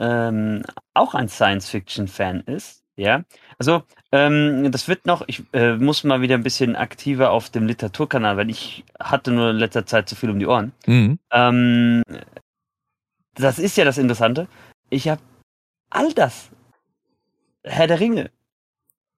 ähm, 0.00 0.62
auch 0.94 1.14
ein 1.14 1.28
Science-Fiction-Fan 1.28 2.40
ist. 2.40 2.82
Ja, 2.96 3.22
also 3.58 3.82
ähm, 4.12 4.70
das 4.72 4.86
wird 4.86 5.06
noch, 5.06 5.22
ich 5.26 5.42
äh, 5.54 5.76
muss 5.76 6.04
mal 6.04 6.20
wieder 6.20 6.34
ein 6.34 6.42
bisschen 6.42 6.76
aktiver 6.76 7.30
auf 7.30 7.48
dem 7.48 7.66
Literaturkanal, 7.66 8.36
weil 8.36 8.50
ich 8.50 8.84
hatte 8.98 9.30
nur 9.30 9.50
in 9.50 9.56
letzter 9.56 9.86
Zeit 9.86 10.08
zu 10.08 10.16
viel 10.16 10.28
um 10.28 10.38
die 10.38 10.46
Ohren. 10.46 10.72
Mhm. 10.86 11.18
Ähm, 11.30 12.02
das 13.34 13.58
ist 13.58 13.76
ja 13.78 13.86
das 13.86 13.96
Interessante. 13.96 14.48
Ich 14.90 15.08
habe 15.08 15.22
all 15.88 16.12
das, 16.12 16.50
Herr 17.64 17.86
der 17.86 18.00
Ringe, 18.00 18.30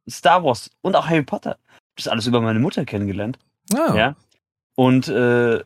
Star 0.08 0.44
Wars 0.44 0.70
und 0.82 0.94
auch 0.94 1.08
Harry 1.08 1.22
Potter, 1.22 1.58
das 1.96 2.06
alles 2.06 2.26
über 2.26 2.40
meine 2.40 2.60
Mutter 2.60 2.84
kennengelernt. 2.84 3.38
Oh. 3.74 3.94
Ja. 3.94 4.14
Und 4.76 5.08
äh, 5.08 5.64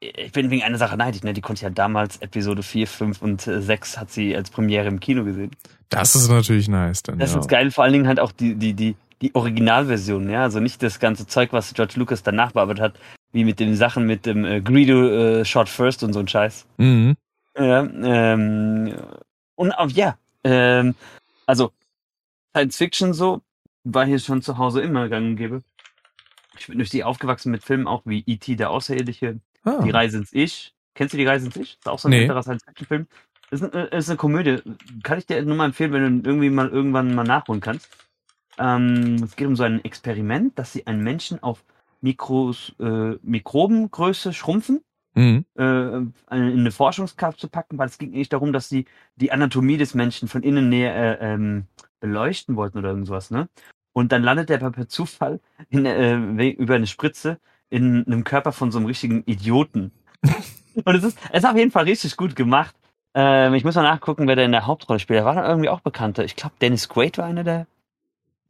ich 0.00 0.32
bin 0.32 0.50
wegen 0.50 0.62
einer 0.62 0.78
Sache 0.78 0.96
neidisch, 0.96 1.22
ne? 1.22 1.32
Die 1.32 1.40
konnte 1.40 1.62
ja 1.62 1.70
damals 1.70 2.18
Episode 2.18 2.62
4, 2.62 2.86
5 2.86 3.22
und 3.22 3.40
6 3.42 3.94
äh, 3.94 3.98
hat 3.98 4.10
sie 4.10 4.36
als 4.36 4.50
Premiere 4.50 4.86
im 4.86 5.00
Kino 5.00 5.24
gesehen. 5.24 5.50
Das 5.88 6.14
ist 6.14 6.28
natürlich 6.28 6.68
nice 6.68 7.02
dann. 7.02 7.18
Das 7.18 7.32
ja. 7.32 7.40
ist 7.40 7.48
geil, 7.48 7.70
vor 7.70 7.84
allen 7.84 7.92
Dingen 7.92 8.06
halt 8.06 8.20
auch 8.20 8.32
die, 8.32 8.54
die, 8.54 8.74
die, 8.74 8.94
die 9.22 9.34
Originalversion, 9.34 10.30
ja. 10.30 10.42
Also 10.42 10.60
nicht 10.60 10.82
das 10.82 11.00
ganze 11.00 11.26
Zeug, 11.26 11.52
was 11.52 11.74
George 11.74 11.94
Lucas 11.96 12.22
danach 12.22 12.52
bearbeitet 12.52 12.82
hat, 12.82 12.94
wie 13.32 13.44
mit 13.44 13.58
den 13.58 13.74
Sachen 13.74 14.06
mit 14.06 14.26
dem 14.26 14.44
äh, 14.44 14.60
Greedo 14.60 15.08
äh, 15.08 15.44
Shot 15.44 15.68
First 15.68 16.02
und 16.02 16.12
so 16.12 16.20
ein 16.20 16.28
Scheiß. 16.28 16.66
Mhm. 16.76 17.16
Ja, 17.56 17.80
ähm, 17.80 18.94
und 19.56 19.72
auch, 19.72 19.90
ja, 19.90 20.16
ähm, 20.44 20.94
also 21.46 21.72
Science 22.54 22.76
Fiction 22.76 23.14
so, 23.14 23.42
war 23.82 24.06
hier 24.06 24.20
schon 24.20 24.42
zu 24.42 24.58
Hause 24.58 24.80
immer 24.80 25.08
gang 25.08 25.26
und 25.26 25.36
gäbe. 25.36 25.62
Ich 26.56 26.68
bin 26.68 26.78
durch 26.78 26.90
die 26.90 27.04
aufgewachsen 27.04 27.50
mit 27.50 27.64
Filmen 27.64 27.88
auch 27.88 28.02
wie 28.04 28.22
E.T. 28.26 28.56
der 28.56 28.70
Außerirdische, 28.70 29.40
Ah. 29.64 29.82
Die 29.82 29.90
Reise 29.90 30.18
ins 30.18 30.32
Ich. 30.32 30.74
Kennst 30.94 31.14
du 31.14 31.18
die 31.18 31.26
Reise 31.26 31.46
ins 31.46 31.56
Ich? 31.56 31.76
Das 31.76 31.80
ist 31.80 31.88
auch 31.88 31.98
so 31.98 32.08
ein 32.08 32.10
nee. 32.10 32.22
älterer 32.22 32.42
Science-Fiction-Film. 32.42 33.06
Ist, 33.50 33.62
eine, 33.62 33.84
ist 33.84 34.08
eine 34.08 34.16
Komödie. 34.16 34.58
Kann 35.02 35.18
ich 35.18 35.26
dir 35.26 35.42
nur 35.42 35.56
mal 35.56 35.66
empfehlen, 35.66 35.92
wenn 35.92 36.22
du 36.22 36.30
irgendwie 36.30 36.50
mal 36.50 36.68
irgendwann 36.68 37.14
mal 37.14 37.24
nachholen 37.24 37.60
kannst. 37.60 37.88
Ähm, 38.58 39.16
es 39.22 39.36
geht 39.36 39.46
um 39.46 39.56
so 39.56 39.62
ein 39.62 39.84
Experiment, 39.84 40.58
dass 40.58 40.72
sie 40.72 40.86
einen 40.86 41.02
Menschen 41.02 41.42
auf 41.42 41.64
Mikros, 42.00 42.74
äh, 42.80 43.16
Mikrobengröße 43.22 44.32
schrumpfen, 44.32 44.82
mhm. 45.14 45.44
äh, 45.56 45.62
in 45.62 46.12
eine 46.30 46.70
Forschungskapsel 46.70 47.48
packen, 47.48 47.78
weil 47.78 47.88
es 47.88 47.98
ging 47.98 48.10
nicht 48.10 48.32
darum, 48.32 48.52
dass 48.52 48.68
sie 48.68 48.86
die 49.16 49.32
Anatomie 49.32 49.76
des 49.76 49.94
Menschen 49.94 50.28
von 50.28 50.42
innen 50.42 50.68
näher 50.68 51.20
äh, 51.20 51.32
ähm, 51.34 51.66
beleuchten 52.00 52.56
wollten 52.56 52.78
oder 52.78 52.90
irgendwas, 52.90 53.30
ne? 53.30 53.48
Und 53.92 54.12
dann 54.12 54.22
landet 54.22 54.50
er 54.50 54.58
per 54.70 54.86
Zufall 54.88 55.40
in, 55.70 55.84
äh, 55.84 56.50
über 56.50 56.76
eine 56.76 56.86
Spritze 56.86 57.40
in 57.70 58.06
einem 58.06 58.24
Körper 58.24 58.52
von 58.52 58.70
so 58.70 58.78
einem 58.78 58.86
richtigen 58.86 59.22
Idioten. 59.26 59.92
Und 60.84 60.94
es 60.94 61.04
ist, 61.04 61.18
es 61.30 61.42
ist 61.42 61.48
auf 61.48 61.56
jeden 61.56 61.70
Fall 61.70 61.84
richtig 61.84 62.16
gut 62.16 62.36
gemacht. 62.36 62.74
Ähm, 63.14 63.54
ich 63.54 63.64
muss 63.64 63.74
mal 63.74 63.82
nachgucken, 63.82 64.28
wer 64.28 64.36
da 64.36 64.42
in 64.42 64.52
der 64.52 64.66
Hauptrolle 64.66 65.00
spielt. 65.00 65.18
Er 65.18 65.24
war 65.24 65.34
dann 65.34 65.44
irgendwie 65.44 65.68
auch 65.68 65.80
bekannter. 65.80 66.24
Ich 66.24 66.36
glaube, 66.36 66.54
Dennis 66.60 66.88
Quaid 66.88 67.18
war 67.18 67.24
einer 67.24 67.44
der 67.44 67.66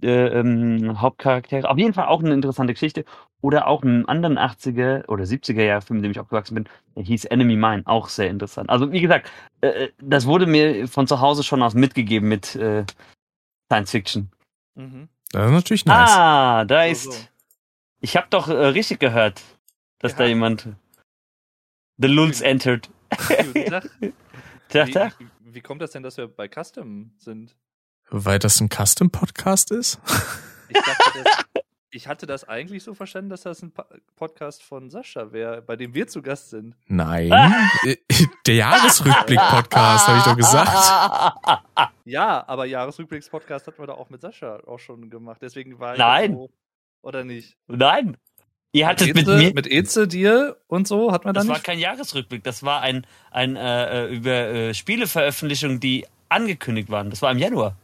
äh, 0.02 0.26
ähm, 0.40 1.00
Hauptcharaktere. 1.00 1.68
Auf 1.68 1.78
jeden 1.78 1.94
Fall 1.94 2.06
auch 2.06 2.22
eine 2.22 2.34
interessante 2.34 2.72
Geschichte. 2.72 3.04
Oder 3.40 3.68
auch 3.68 3.82
einen 3.82 4.06
anderen 4.08 4.36
80er 4.36 5.06
oder 5.06 5.22
70er 5.22 5.62
Jahre 5.62 5.82
Film, 5.82 5.98
in 5.98 6.02
dem 6.02 6.10
ich 6.10 6.18
aufgewachsen 6.18 6.56
bin, 6.56 6.68
der 6.96 7.04
hieß 7.04 7.26
Enemy 7.26 7.54
Mine. 7.56 7.82
Auch 7.84 8.08
sehr 8.08 8.30
interessant. 8.30 8.68
Also, 8.68 8.90
wie 8.90 9.00
gesagt, 9.00 9.30
äh, 9.60 9.68
äh, 9.68 9.92
das 10.00 10.26
wurde 10.26 10.46
mir 10.46 10.88
von 10.88 11.06
zu 11.06 11.20
Hause 11.20 11.44
schon 11.44 11.62
aus 11.62 11.74
mitgegeben 11.74 12.28
mit 12.28 12.56
äh, 12.56 12.84
Science 13.70 13.90
Fiction. 13.92 14.30
Mhm. 14.74 15.08
Das 15.30 15.46
ist 15.46 15.52
natürlich 15.52 15.86
nice. 15.86 16.10
Ah, 16.10 16.64
da 16.64 16.84
ist. 16.84 17.04
So, 17.04 17.10
so. 17.12 17.18
Ich 18.00 18.16
habe 18.16 18.28
doch 18.30 18.48
äh, 18.48 18.52
richtig 18.52 19.00
gehört, 19.00 19.42
dass 19.98 20.12
ja. 20.12 20.18
da 20.18 20.26
jemand 20.26 20.68
The 21.96 22.06
Lulz 22.06 22.40
entered. 22.40 22.88
Tag, 23.10 23.90
Tag. 24.92 25.18
Wie, 25.18 25.54
wie 25.54 25.60
kommt 25.60 25.82
das 25.82 25.90
denn, 25.90 26.04
dass 26.04 26.16
wir 26.16 26.28
bei 26.28 26.48
Custom 26.48 27.10
sind? 27.18 27.56
Weil 28.08 28.38
das 28.38 28.60
ein 28.60 28.68
Custom-Podcast 28.68 29.72
ist? 29.72 29.98
Ich, 30.68 30.76
dachte, 30.76 31.24
das, 31.24 31.62
ich 31.90 32.06
hatte 32.06 32.26
das 32.26 32.48
eigentlich 32.48 32.84
so 32.84 32.94
verstanden, 32.94 33.30
dass 33.30 33.42
das 33.42 33.62
ein 33.62 33.72
Podcast 34.14 34.62
von 34.62 34.90
Sascha 34.90 35.32
wäre, 35.32 35.60
bei 35.60 35.74
dem 35.74 35.92
wir 35.92 36.06
zu 36.06 36.22
Gast 36.22 36.50
sind. 36.50 36.76
Nein, 36.86 37.30
der 38.46 38.54
Jahresrückblick-Podcast, 38.54 40.06
habe 40.06 40.18
ich 40.18 40.24
doch 40.24 40.36
gesagt. 40.36 41.64
Ja, 42.04 42.46
aber 42.46 42.64
Jahresrückblicks-Podcast 42.64 43.66
hatten 43.66 43.82
wir 43.82 43.88
doch 43.88 43.98
auch 43.98 44.08
mit 44.08 44.20
Sascha 44.20 44.60
auch 44.68 44.78
schon 44.78 45.10
gemacht. 45.10 45.42
Deswegen 45.42 45.80
war 45.80 45.94
ich 45.94 45.98
Nein. 45.98 46.34
So, 46.34 46.50
oder 47.02 47.24
nicht? 47.24 47.56
Nein. 47.66 48.16
Ihr 48.72 48.86
hattet 48.86 49.14
mit, 49.14 49.18
Eze, 49.18 49.30
mit 49.30 49.46
mir. 49.46 49.54
Mit 49.54 49.66
Eze, 49.66 50.06
dir 50.06 50.56
und 50.66 50.86
so 50.86 51.10
hat 51.10 51.24
man 51.24 51.34
dann. 51.34 51.46
Das 51.46 51.48
nicht? 51.48 51.56
war 51.56 51.62
kein 51.62 51.78
Jahresrückblick, 51.78 52.44
das 52.44 52.62
war 52.62 52.82
ein, 52.82 53.06
ein 53.30 53.56
äh, 53.56 54.04
äh, 54.04 54.14
über 54.14 54.30
äh, 54.30 54.74
Spieleveröffentlichungen, 54.74 55.80
die 55.80 56.06
angekündigt 56.28 56.90
waren. 56.90 57.10
Das 57.10 57.22
war 57.22 57.32
im 57.32 57.38
Januar. 57.38 57.76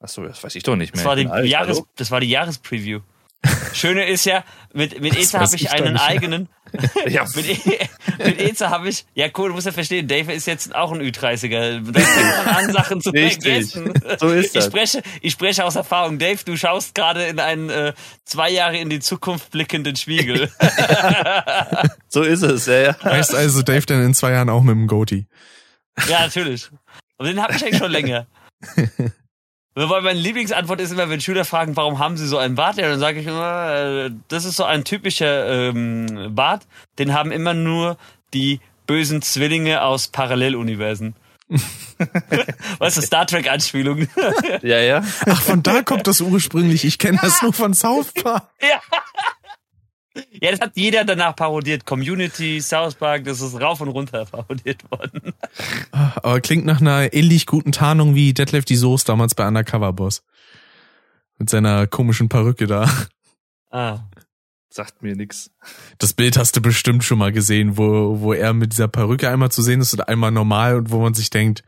Achso, 0.00 0.24
das 0.24 0.42
weiß 0.42 0.54
ich 0.56 0.62
doch 0.62 0.76
nicht 0.76 0.94
mehr. 0.94 1.04
Das 1.04 1.08
war 1.08 1.42
die, 1.42 1.48
Jahres, 1.48 1.82
das 1.96 2.10
war 2.10 2.20
die 2.20 2.30
Jahrespreview. 2.30 3.00
Schöne 3.72 4.06
ist 4.06 4.24
ja, 4.24 4.44
mit, 4.72 5.00
mit 5.00 5.16
Eza 5.16 5.40
habe 5.40 5.54
ich, 5.56 5.62
ich 5.62 5.72
einen 5.72 5.96
eigenen. 5.96 6.48
ja. 7.06 7.24
mit, 7.34 7.48
e, 7.48 7.78
mit 8.18 8.40
Eza 8.40 8.70
habe 8.70 8.88
ich, 8.88 9.04
ja 9.14 9.28
cool, 9.36 9.48
du 9.48 9.54
musst 9.54 9.66
ja 9.66 9.72
verstehen, 9.72 10.06
Dave 10.08 10.32
ist 10.32 10.46
jetzt 10.46 10.74
auch 10.74 10.92
ein 10.92 11.00
Ü30er. 11.00 11.90
Da 11.90 12.00
fängt 12.00 12.46
man 12.46 12.54
an, 12.54 12.72
Sachen 12.72 13.00
zu 13.00 13.10
vergessen. 13.10 13.92
So 14.18 14.30
ist 14.30 14.54
das. 14.54 14.64
Ich 14.64 14.70
spreche, 14.70 15.02
ich 15.20 15.32
spreche 15.32 15.64
aus 15.64 15.76
Erfahrung. 15.76 16.18
Dave, 16.18 16.38
du 16.44 16.56
schaust 16.56 16.94
gerade 16.94 17.24
in 17.24 17.40
einen 17.40 17.68
äh, 17.70 17.92
zwei 18.24 18.50
Jahre 18.50 18.78
in 18.78 18.88
die 18.90 19.00
Zukunft 19.00 19.50
blickenden 19.50 19.96
Spiegel. 19.96 20.50
so 22.08 22.22
ist 22.22 22.42
es, 22.42 22.66
ja, 22.66 22.82
ja. 22.82 22.96
Heißt 23.02 23.34
also 23.34 23.62
Dave 23.62 23.86
denn 23.86 24.02
in 24.02 24.14
zwei 24.14 24.32
Jahren 24.32 24.48
auch 24.48 24.62
mit 24.62 24.74
dem 24.74 24.86
Goatee? 24.86 25.26
Ja, 26.08 26.20
natürlich. 26.20 26.70
Aber 27.18 27.28
den 27.28 27.42
habe 27.42 27.54
ich 27.54 27.62
eigentlich 27.62 27.78
schon 27.78 27.90
länger. 27.90 28.26
Weil 29.74 30.02
meine 30.02 30.18
Lieblingsantwort 30.18 30.80
ist 30.80 30.92
immer, 30.92 31.08
wenn 31.08 31.20
Schüler 31.20 31.44
fragen, 31.44 31.76
warum 31.76 31.98
haben 31.98 32.16
sie 32.16 32.26
so 32.26 32.36
einen 32.36 32.56
Bart? 32.56 32.76
Ja, 32.76 32.88
dann 32.88 32.98
sage 32.98 33.20
ich 33.20 33.26
immer, 33.26 33.72
äh, 33.72 34.10
das 34.28 34.44
ist 34.44 34.56
so 34.56 34.64
ein 34.64 34.84
typischer 34.84 35.68
ähm, 35.68 36.34
Bart. 36.34 36.66
Den 36.98 37.14
haben 37.14 37.32
immer 37.32 37.54
nur 37.54 37.96
die 38.34 38.60
bösen 38.86 39.22
Zwillinge 39.22 39.82
aus 39.82 40.08
Paralleluniversen. 40.08 41.14
weißt 42.78 42.96
du, 42.96 43.02
Star 43.02 43.26
Trek 43.26 43.50
Anspielung. 43.50 44.08
ja, 44.62 44.80
ja. 44.80 45.02
Ach, 45.26 45.42
von 45.42 45.62
da 45.62 45.82
kommt 45.82 46.06
das 46.06 46.20
ursprünglich. 46.20 46.84
Ich 46.84 46.98
kenne 46.98 47.18
das 47.20 47.42
nur 47.42 47.52
von 47.52 47.74
South 47.74 48.12
Park. 48.12 48.48
ja. 48.60 48.80
Ja, 50.14 50.50
das 50.50 50.60
hat 50.60 50.72
jeder 50.74 51.04
danach 51.04 51.34
parodiert. 51.36 51.86
Community, 51.86 52.60
South 52.60 52.94
Park, 52.94 53.24
das 53.24 53.40
ist 53.40 53.58
rauf 53.60 53.80
und 53.80 53.88
runter 53.88 54.24
parodiert 54.30 54.90
worden. 54.90 55.32
Aber 55.90 56.40
klingt 56.40 56.66
nach 56.66 56.80
einer 56.80 57.12
ähnlich 57.14 57.46
guten 57.46 57.72
Tarnung 57.72 58.14
wie 58.14 58.34
Detlef 58.34 58.64
die 58.64 58.76
Soße 58.76 59.06
damals 59.06 59.34
bei 59.34 59.46
Undercover 59.46 59.92
Boss. 59.92 60.22
Mit 61.38 61.50
seiner 61.50 61.86
komischen 61.86 62.28
Perücke 62.28 62.66
da. 62.66 62.88
Ah. 63.70 64.00
Sagt 64.68 65.02
mir 65.02 65.16
nix. 65.16 65.50
Das 65.98 66.12
Bild 66.12 66.38
hast 66.38 66.56
du 66.56 66.62
bestimmt 66.62 67.04
schon 67.04 67.18
mal 67.18 67.32
gesehen, 67.32 67.76
wo, 67.76 68.20
wo 68.20 68.32
er 68.32 68.54
mit 68.54 68.72
dieser 68.72 68.88
Perücke 68.88 69.28
einmal 69.28 69.50
zu 69.50 69.62
sehen 69.62 69.80
ist 69.80 69.92
und 69.92 70.08
einmal 70.08 70.30
normal 70.30 70.76
und 70.76 70.90
wo 70.90 71.00
man 71.00 71.14
sich 71.14 71.30
denkt, 71.30 71.62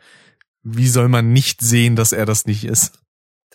wie 0.63 0.89
soll 0.89 1.09
man 1.09 1.33
nicht 1.33 1.61
sehen, 1.61 1.97
dass 1.97 2.13
er 2.13 2.25
das 2.25 2.47
nicht 2.47 2.65
ist? 2.65 3.04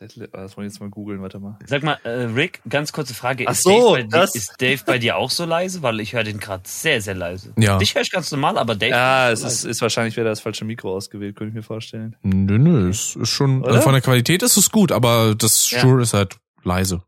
Ah, 0.02 0.06
das 0.06 0.56
wollen 0.56 0.66
wir 0.66 0.70
jetzt 0.70 0.80
mal 0.80 0.90
googeln, 0.90 1.22
warte 1.22 1.40
mal. 1.40 1.58
Sag 1.66 1.84
mal, 1.84 1.98
äh, 2.04 2.10
Rick, 2.10 2.62
ganz 2.70 2.94
kurze 2.94 3.14
Frage. 3.14 3.46
Ach 3.48 3.52
ist, 3.52 3.64
so, 3.64 3.96
Dave 3.96 4.08
das... 4.08 4.36
ist 4.36 4.56
Dave 4.62 4.82
bei 4.86 4.98
dir 4.98 5.18
auch 5.18 5.30
so 5.30 5.46
leise? 5.46 5.82
Weil 5.82 6.00
ich 6.00 6.14
höre 6.14 6.24
den 6.24 6.40
gerade 6.40 6.64
sehr, 6.66 7.02
sehr 7.02 7.16
leise. 7.16 7.54
Ja. 7.58 7.78
Dich 7.78 7.96
höre 7.96 8.02
ich 8.02 8.12
ganz 8.12 8.32
normal, 8.32 8.58
aber 8.58 8.76
Dave. 8.76 8.92
Ja, 8.92 9.32
es 9.32 9.44
ist, 9.44 9.66
ist 9.66 9.82
wahrscheinlich 9.82 10.16
wieder 10.16 10.26
das 10.26 10.40
falsche 10.40 10.64
Mikro 10.64 10.96
ausgewählt, 10.96 11.36
könnte 11.36 11.50
ich 11.50 11.56
mir 11.56 11.64
vorstellen. 11.64 12.16
Nö, 12.24 12.58
nö, 12.58 12.90
es 12.90 13.16
ist 13.16 13.30
schon, 13.30 13.66
also 13.66 13.82
von 13.82 13.94
der 13.94 14.02
Qualität 14.02 14.42
ist 14.42 14.56
es 14.56 14.72
gut, 14.72 14.92
aber 14.92 15.36
das 15.36 15.70
ja. 15.72 15.80
Shure 15.80 16.02
ist 16.02 16.14
halt 16.14 16.38
leise. 16.64 17.04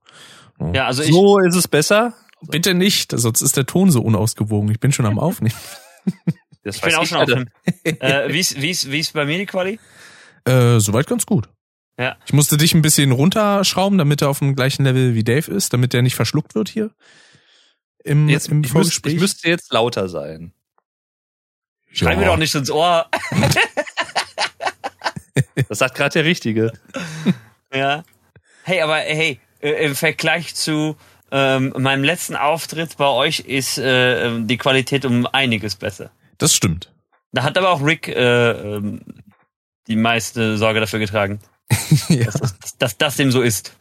Oh. 0.60 0.72
Ja, 0.74 0.88
also 0.88 1.04
ich, 1.04 1.12
So 1.12 1.40
ist 1.40 1.56
es 1.56 1.68
besser? 1.68 2.14
Bitte 2.42 2.74
nicht, 2.74 3.12
sonst 3.18 3.42
ist 3.42 3.56
der 3.56 3.66
Ton 3.66 3.92
so 3.92 4.02
unausgewogen. 4.02 4.70
Ich 4.72 4.80
bin 4.80 4.92
schon 4.92 5.06
am 5.06 5.20
Aufnehmen. 5.20 5.56
Das 6.64 6.76
ich 6.76 6.84
bin 6.84 6.94
auch 6.94 7.06
schon 7.08 7.18
aufnehmen. 7.18 7.50
äh, 7.84 8.32
wie 8.32 8.40
ist, 8.40 8.62
wie 8.62 8.70
ist, 8.70 8.92
wie 8.92 9.00
ist 9.00 9.14
bei 9.14 9.26
mir 9.26 9.40
die 9.40 9.48
Quali? 9.48 9.80
Äh, 10.46 10.80
soweit 10.80 11.08
ganz 11.08 11.26
gut. 11.26 11.50
Ja. 12.02 12.18
Ich 12.26 12.34
musste 12.34 12.58
dich 12.58 12.74
ein 12.74 12.82
bisschen 12.82 13.12
runterschrauben, 13.12 14.00
damit 14.00 14.24
er 14.24 14.30
auf 14.30 14.40
dem 14.40 14.56
gleichen 14.56 14.86
Level 14.86 15.14
wie 15.14 15.24
Dave 15.24 15.52
ist, 15.52 15.72
damit 15.72 15.94
der 15.94 16.02
nicht 16.02 16.16
verschluckt 16.16 16.56
wird 16.56 16.68
hier. 16.68 16.90
Im, 18.04 18.28
jetzt, 18.28 18.48
im 18.48 18.64
ich, 18.64 18.74
müsste, 18.74 19.08
ich 19.08 19.20
müsste 19.20 19.48
jetzt 19.48 19.72
lauter 19.72 20.10
sein. 20.10 20.52
Schreib 21.92 22.14
ja. 22.14 22.20
mir 22.22 22.26
doch 22.26 22.38
nicht 22.38 22.56
ins 22.56 22.72
Ohr. 22.72 23.08
das 25.70 25.78
sagt 25.78 25.94
gerade 25.94 26.14
der 26.14 26.26
Richtige. 26.26 26.74
Ja. 27.72 28.04
Hey, 28.64 28.82
aber 28.82 28.96
hey, 28.96 29.40
äh, 29.60 29.86
im 29.86 29.96
Vergleich 29.96 30.56
zu 30.56 30.96
ähm, 31.30 31.72
meinem 31.78 32.04
letzten 32.04 32.36
Auftritt 32.36 32.98
bei 32.98 33.06
euch 33.06 33.42
ist 33.42 33.78
äh, 33.78 34.40
die 34.42 34.58
Qualität 34.58 35.06
um 35.06 35.28
einiges 35.28 35.76
besser. 35.76 36.10
Das 36.40 36.56
stimmt. 36.56 36.92
Da 37.32 37.44
hat 37.44 37.60
aber 37.60 37.70
auch 37.70 37.86
Rick 37.86 38.08
äh, 38.08 38.52
ähm, 38.54 39.02
die 39.88 39.96
meiste 39.96 40.58
Sorge 40.58 40.80
dafür 40.80 40.98
getragen. 40.98 41.40
ja. 42.10 42.26
dass, 42.26 42.40
dass, 42.60 42.78
dass 42.78 42.98
das 42.98 43.16
dem 43.18 43.32
so 43.32 43.42
ist. 43.42 43.74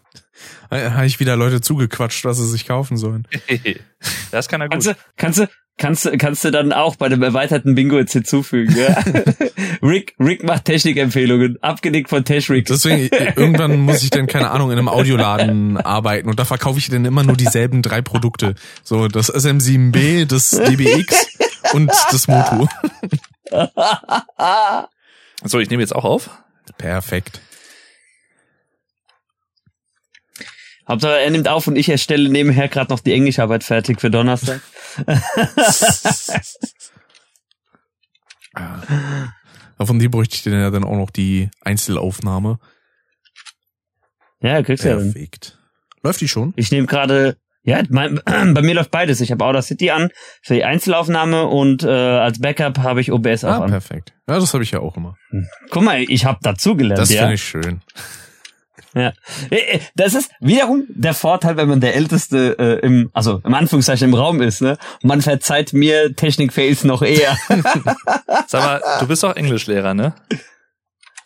Habe 0.71 1.07
ich 1.07 1.19
wieder 1.19 1.37
Leute 1.37 1.61
zugequatscht, 1.61 2.25
was 2.25 2.39
sie 2.39 2.47
sich 2.47 2.67
kaufen 2.67 2.97
sollen. 2.97 3.27
das 4.31 4.49
kann 4.49 4.61
er 4.61 4.69
gut. 4.69 4.73
Kannst 4.73 4.87
du, 4.87 4.95
kannst 5.17 5.39
du, 5.41 5.49
kannst, 5.77 6.05
du, 6.05 6.17
kannst 6.17 6.45
du 6.45 6.51
dann 6.53 6.73
auch 6.73 6.95
bei 6.95 7.09
dem 7.09 7.23
erweiterten 7.23 7.75
Bingo 7.75 7.99
jetzt 7.99 8.13
hinzufügen. 8.13 8.77
Ja? 8.77 9.03
Rick, 9.83 10.15
Rick 10.21 10.45
macht 10.45 10.67
Technikempfehlungen, 10.67 11.61
abgenickt 11.61 12.09
von 12.09 12.25
Techrick. 12.25 12.67
Deswegen, 12.67 13.09
irgendwann 13.37 13.81
muss 13.81 14.05
ich 14.05 14.11
dann, 14.11 14.29
keine 14.29 14.53
Ahnung, 14.53 14.71
in 14.71 14.79
einem 14.79 14.89
Audioladen 14.89 15.77
arbeiten 15.79 16.29
und 16.29 16.39
da 16.39 16.45
verkaufe 16.45 16.79
ich 16.79 16.89
dann 16.89 17.05
immer 17.05 17.25
nur 17.25 17.37
dieselben 17.37 17.83
drei 17.83 18.01
Produkte. 18.01 18.55
So, 18.85 19.09
das 19.09 19.33
SM7B, 19.33 20.27
das 20.27 20.51
DBX 20.51 21.27
und 21.73 21.91
das 22.11 22.29
Motu. 22.29 22.69
so, 25.45 25.59
ich 25.59 25.69
nehme 25.69 25.83
jetzt 25.83 25.97
auch 25.97 26.05
auf. 26.05 26.31
Perfekt. 26.79 27.41
Hauptsache 30.91 31.21
er 31.21 31.31
nimmt 31.31 31.47
auf 31.47 31.69
und 31.69 31.77
ich 31.77 31.89
erstelle 31.89 32.29
nebenher 32.29 32.69
gerade 32.69 32.93
noch 32.93 32.99
die 32.99 33.13
Englischarbeit 33.13 33.63
fertig 33.63 34.01
für 34.01 34.11
Donnerstag. 34.11 34.61
Von 39.79 40.01
dir 40.01 40.11
bräuchte 40.11 40.35
ich 40.35 40.43
dann 40.43 40.55
ja 40.55 40.71
dann 40.71 40.83
auch 40.83 40.97
noch 40.97 41.11
die 41.11 41.49
Einzelaufnahme. 41.63 42.59
Ja, 44.41 44.61
kriegst 44.63 44.85
du 44.85 44.89
ja 44.89 44.97
dann. 44.97 45.13
Perfekt. 45.13 45.59
Läuft 46.03 46.23
die 46.23 46.29
schon? 46.29 46.55
Ich 46.57 46.73
nehme 46.73 46.89
gerade, 46.89 47.37
ja, 47.63 47.85
mein, 47.89 48.21
bei 48.25 48.63
mir 48.63 48.75
läuft 48.75 48.91
beides. 48.91 49.21
Ich 49.21 49.31
habe 49.31 49.45
Audacity 49.45 49.91
an 49.91 50.11
für 50.43 50.55
die 50.55 50.65
Einzelaufnahme 50.65 51.47
und 51.47 51.85
äh, 51.85 51.89
als 51.89 52.41
Backup 52.41 52.79
habe 52.79 53.01
ich 53.01 53.13
OBS 53.13 53.45
auch 53.45 53.51
ah, 53.51 53.61
an. 53.61 53.71
perfekt. 53.71 54.13
Ja, 54.29 54.41
das 54.41 54.53
habe 54.55 54.65
ich 54.65 54.73
ja 54.73 54.81
auch 54.81 54.97
immer. 54.97 55.17
Hm. 55.31 55.47
Guck 55.71 55.85
mal, 55.85 56.03
ich 56.03 56.25
habe 56.25 56.41
dazugelernt. 56.43 57.01
Das 57.01 57.13
ja. 57.13 57.21
finde 57.21 57.35
ich 57.35 57.45
schön. 57.45 57.81
Ja. 58.95 59.13
Äh, 59.51 59.57
äh, 59.57 59.81
das 59.95 60.15
ist 60.15 60.31
wiederum 60.41 60.85
der 60.89 61.15
Vorteil, 61.15 61.57
wenn 61.57 61.69
man 61.69 61.81
der 61.81 61.95
Älteste 61.95 62.57
äh, 62.59 62.87
im, 62.87 63.11
also 63.13 63.41
im 63.45 63.55
Anführungszeichen 63.55 64.09
im 64.09 64.15
Raum 64.15 64.43
ist, 64.43 64.63
ne? 64.63 64.79
Man 65.03 65.23
verzeiht 65.23 65.73
mir 65.73 66.15
Technik-Fails 66.15 66.85
noch 66.85 67.03
eher. 67.03 67.37
Sag 68.47 68.65
mal, 68.65 68.83
du 68.99 69.07
bist 69.07 69.23
doch 69.23 69.37
Englischlehrer, 69.37 69.95
ne? 69.95 70.15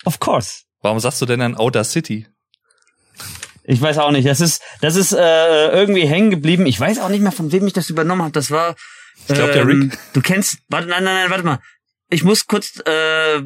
Of 0.05 0.21
course. 0.21 0.63
Warum 0.83 1.01
sagst 1.01 1.23
du 1.23 1.27
denn 1.27 1.41
dann 1.41 1.57
Outer 1.57 1.85
City? 1.85 2.27
Ich 3.67 3.81
weiß 3.81 3.97
auch 3.99 4.11
nicht. 4.11 4.29
Das 4.29 4.43
ist, 4.43 4.61
das 4.83 4.97
ist 4.97 5.13
äh, 5.13 5.69
irgendwie 5.69 6.07
hängen 6.07 6.31
geblieben. 6.31 6.67
Ich 6.67 6.79
weiß 6.79 6.99
auch 6.99 7.09
nicht 7.09 7.23
mehr, 7.23 7.33
von 7.33 7.51
wem 7.51 7.67
ich 7.67 7.73
das 7.73 7.89
übernommen 7.89 8.23
habe. 8.23 8.33
Das 8.33 8.51
war. 8.51 8.77
Ich 9.27 9.35
glaube, 9.35 9.53
der 9.53 9.63
ähm, 9.63 9.69
Rick. 9.69 9.99
Du 10.13 10.21
kennst. 10.21 10.59
Warte, 10.69 10.89
nein, 10.89 11.03
nein, 11.03 11.15
nein, 11.15 11.31
warte 11.31 11.45
mal 11.45 11.61
ich 12.15 12.25
muss 12.25 12.47
kurz, 12.47 12.81
äh, 12.87 13.41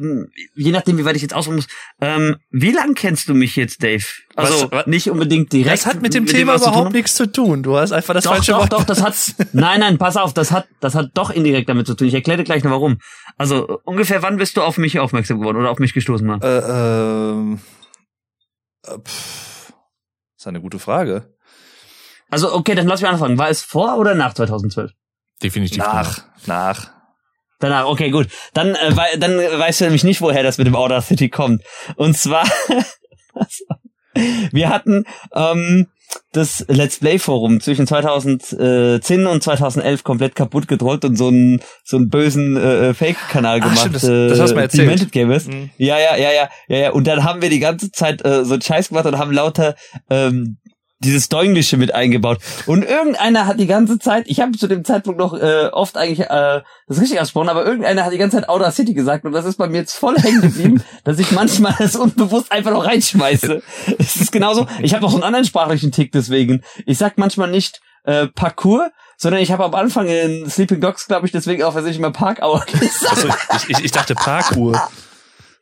je 0.55 0.71
nachdem, 0.71 0.97
wie 0.97 1.05
weit 1.05 1.15
ich 1.15 1.21
jetzt 1.21 1.33
ausholen 1.33 1.57
muss, 1.57 1.67
ähm, 1.99 2.37
wie 2.51 2.71
lang 2.71 2.93
kennst 2.93 3.27
du 3.27 3.33
mich 3.33 3.55
jetzt, 3.55 3.83
Dave? 3.83 4.05
Also 4.35 4.71
was, 4.71 4.87
nicht 4.87 5.09
unbedingt 5.09 5.51
direkt. 5.51 5.73
Das 5.73 5.85
hat 5.85 6.01
mit 6.01 6.13
dem 6.13 6.23
mit 6.23 6.31
Thema 6.31 6.53
dem, 6.53 6.61
überhaupt 6.61 6.93
nichts 6.93 7.15
zu 7.15 7.29
tun. 7.29 7.63
Du 7.63 7.77
hast 7.77 7.91
einfach 7.91 8.13
das 8.13 8.23
doch, 8.23 8.33
falsche 8.33 8.51
doch, 8.51 8.59
Wort. 8.59 8.71
Doch, 8.71 8.79
doch, 8.79 8.85
das 8.85 9.01
hat's. 9.03 9.35
Nein, 9.53 9.79
nein, 9.81 9.97
pass 9.97 10.15
auf, 10.15 10.33
das 10.33 10.51
hat, 10.51 10.67
das 10.79 10.95
hat 10.95 11.11
doch 11.15 11.31
indirekt 11.31 11.67
damit 11.67 11.87
zu 11.87 11.95
tun. 11.95 12.07
Ich 12.07 12.13
erkläre 12.13 12.37
dir 12.37 12.43
gleich 12.43 12.63
noch 12.63 12.71
warum. 12.71 12.99
Also 13.37 13.79
ungefähr, 13.83 14.21
wann 14.21 14.37
bist 14.37 14.55
du 14.55 14.61
auf 14.61 14.77
mich 14.77 14.99
aufmerksam 14.99 15.39
geworden 15.39 15.57
oder 15.57 15.71
auf 15.71 15.79
mich 15.79 15.93
gestoßen? 15.93 16.25
Mal? 16.25 16.39
Äh, 16.41 17.31
ähm, 17.31 17.59
äh, 18.85 18.97
pff, 18.99 19.73
ist 20.37 20.47
eine 20.47 20.61
gute 20.61 20.79
Frage. 20.79 21.33
Also 22.29 22.53
okay, 22.53 22.75
dann 22.75 22.87
lass 22.87 23.01
mich 23.01 23.09
anfangen. 23.09 23.37
War 23.37 23.49
es 23.49 23.61
vor 23.61 23.97
oder 23.97 24.15
nach 24.15 24.33
2012? 24.33 24.91
Definitiv 25.41 25.79
nach. 25.79 26.17
Nach. 26.45 26.75
nach. 26.77 26.98
Danach, 27.59 27.85
okay, 27.85 28.09
gut. 28.09 28.27
Dann, 28.53 28.75
äh, 28.75 29.17
dann 29.17 29.37
weißt 29.37 29.81
du 29.81 29.85
nämlich 29.85 30.03
nicht, 30.03 30.21
woher 30.21 30.43
das 30.43 30.57
mit 30.57 30.67
dem 30.67 30.75
Outer 30.75 31.01
City 31.01 31.29
kommt. 31.29 31.63
Und 31.95 32.17
zwar, 32.17 32.45
wir 34.51 34.69
hatten 34.69 35.03
ähm, 35.35 35.87
das 36.31 36.65
Let's 36.67 36.99
Play 36.99 37.19
Forum 37.19 37.59
zwischen 37.59 37.85
2010 37.85 39.27
und 39.27 39.43
2011 39.43 40.03
komplett 40.03 40.35
kaputt 40.35 40.67
gedrollt 40.67 41.03
und 41.05 41.15
so 41.17 41.27
einen 41.27 41.61
so 41.83 41.97
einen 41.97 42.09
bösen 42.09 42.55
äh, 42.55 42.93
Fake-Kanal 42.93 43.59
gemacht. 43.59 43.87
Ach, 43.87 43.91
das, 43.91 44.01
das 44.03 44.39
hast 44.39 44.51
du 44.51 44.55
mir 44.55 44.61
erzählt. 44.63 44.87
Demented 44.87 45.11
Gamers. 45.11 45.47
Mhm. 45.47 45.69
Ja, 45.77 45.99
ja, 45.99 46.15
ja, 46.15 46.31
ja, 46.31 46.49
ja, 46.67 46.77
ja. 46.77 46.91
Und 46.91 47.07
dann 47.07 47.23
haben 47.23 47.41
wir 47.41 47.49
die 47.49 47.59
ganze 47.59 47.91
Zeit 47.91 48.23
äh, 48.25 48.45
so 48.45 48.53
einen 48.53 48.61
Scheiß 48.61 48.89
gemacht 48.89 49.05
und 49.05 49.17
haben 49.17 49.31
lauter 49.31 49.75
ähm, 50.09 50.57
dieses 50.99 51.29
Deutsche 51.29 51.77
mit 51.77 51.93
eingebaut. 51.93 52.39
Und 52.65 52.83
irgendeiner 52.83 53.45
hat 53.45 53.59
die 53.59 53.67
ganze 53.67 53.99
Zeit, 53.99 54.25
ich 54.27 54.41
habe 54.41 54.51
zu 54.51 54.67
dem 54.67 54.83
Zeitpunkt 54.83 55.17
noch 55.19 55.33
äh, 55.33 55.67
oft 55.71 55.97
eigentlich 55.97 56.21
äh, 56.21 56.61
das 56.87 56.99
richtig 56.99 57.19
ausgesprochen, 57.19 57.49
aber 57.49 57.65
irgendeiner 57.65 58.03
hat 58.03 58.13
die 58.13 58.17
ganze 58.17 58.37
Zeit 58.37 58.49
Outer 58.49 58.71
City 58.71 58.93
gesagt 58.93 59.25
und 59.25 59.31
das 59.31 59.45
ist 59.45 59.57
bei 59.57 59.67
mir 59.67 59.77
jetzt 59.77 59.95
voll 59.95 60.17
hängen 60.17 60.41
geblieben, 60.41 60.83
dass 61.05 61.19
ich 61.19 61.31
manchmal 61.31 61.75
das 61.79 61.95
unbewusst 61.95 62.51
einfach 62.51 62.71
noch 62.71 62.85
reinschmeiße. 62.85 63.61
Es 63.97 64.17
ist 64.17 64.31
genauso, 64.31 64.67
ich 64.81 64.93
habe 64.93 65.03
noch 65.03 65.11
so 65.11 65.17
einen 65.17 65.23
anderen 65.23 65.45
sprachlichen 65.45 65.91
Tick 65.91 66.11
deswegen. 66.11 66.63
Ich 66.85 66.97
sag 66.97 67.17
manchmal 67.17 67.49
nicht 67.49 67.81
äh, 68.03 68.27
Parcours, 68.27 68.89
sondern 69.17 69.41
ich 69.41 69.51
habe 69.51 69.63
am 69.63 69.75
Anfang 69.75 70.07
in 70.07 70.49
Sleeping 70.49 70.81
Dogs, 70.81 71.07
glaube 71.07 71.25
ich, 71.25 71.31
deswegen 71.31 71.63
auch 71.63 71.73
versehentlich 71.73 72.01
mal 72.01 72.11
Parkhour 72.11 72.65
gesagt. 72.65 73.09
Also, 73.09 73.29
ich, 73.55 73.69
ich, 73.69 73.85
ich 73.85 73.91
dachte 73.91 74.15
Parkour. 74.15 74.81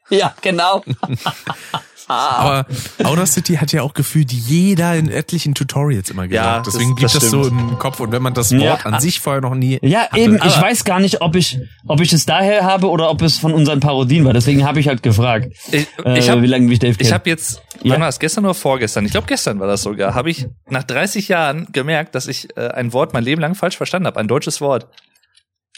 Ja, 0.10 0.34
genau. 0.42 0.86
Aber 2.10 2.66
Audacity 3.04 3.56
hat 3.56 3.72
ja 3.74 3.82
auch 3.82 3.94
gefühlt 3.94 4.32
jeder 4.32 4.96
in 4.96 5.10
etlichen 5.10 5.54
Tutorials 5.56 6.10
immer 6.10 6.28
gesagt. 6.28 6.46
Ja, 6.46 6.62
Deswegen 6.66 6.92
das- 6.92 6.96
blieb 6.96 7.04
das 7.12 7.14
das, 7.14 7.30
so 7.32 7.48
im 7.48 7.78
Kopf. 7.80 8.00
Und 8.00 8.12
wenn 8.12 8.22
man 8.22 8.34
das 8.34 8.52
Wort 8.54 8.62
Ja. 8.62 8.76
an 8.86 9.00
sich 9.02 9.20
vorher 9.20 9.42
noch 9.42 9.56
nie 9.56 9.78
Ja, 9.82 10.02
hatte, 10.10 10.18
eben. 10.20 10.36
Ich 10.38 10.62
weiß 10.62 10.84
gar 10.86 11.00
nicht, 11.00 11.22
ob 11.22 11.36
ich, 11.36 11.60
ob 11.88 12.00
ich 12.02 12.14
es 12.14 12.26
daher 12.26 12.64
habe 12.64 12.90
oder 12.90 13.10
ob 13.10 13.22
es 13.22 13.38
von 13.38 13.54
unseren 13.54 13.80
Parodien 13.82 14.24
war. 14.26 14.34
Deswegen 14.34 14.66
habe 14.66 14.80
ich 14.80 14.88
halt 14.88 15.04
gefragt, 15.04 15.52
Ich, 15.72 15.88
äh, 16.06 16.18
ich 16.20 16.30
habe 16.30 16.42
wie 16.42 16.48
lange 16.48 16.66
mich 16.68 16.80
Dave 16.80 16.92
ich 16.92 16.98
kennt. 17.00 17.14
hab 17.14 17.28
jetzt, 17.28 17.62
Ja. 17.84 17.92
wann 17.94 18.02
war 18.02 18.08
das, 18.08 18.20
gestern 18.20 18.46
oder 18.46 18.54
vorgestern? 18.54 19.06
Ich 19.06 19.12
glaube 19.12 19.28
gestern 19.28 19.60
war 19.60 19.68
das 19.68 19.82
sogar. 19.82 20.16
Habe 20.16 20.30
ich 20.30 20.48
nach 20.70 20.84
30 20.84 21.28
Jahren 21.28 21.68
gemerkt, 21.74 22.16
dass 22.16 22.28
ich 22.28 22.56
äh, 22.58 22.68
ein 22.70 22.94
Wort 22.94 23.14
mein 23.14 23.24
Leben 23.24 23.42
lang 23.42 23.54
falsch 23.56 23.76
verstanden 23.78 24.08
habe. 24.08 24.20
Ein 24.20 24.28
deutsches 24.28 24.62
Wort. 24.62 24.88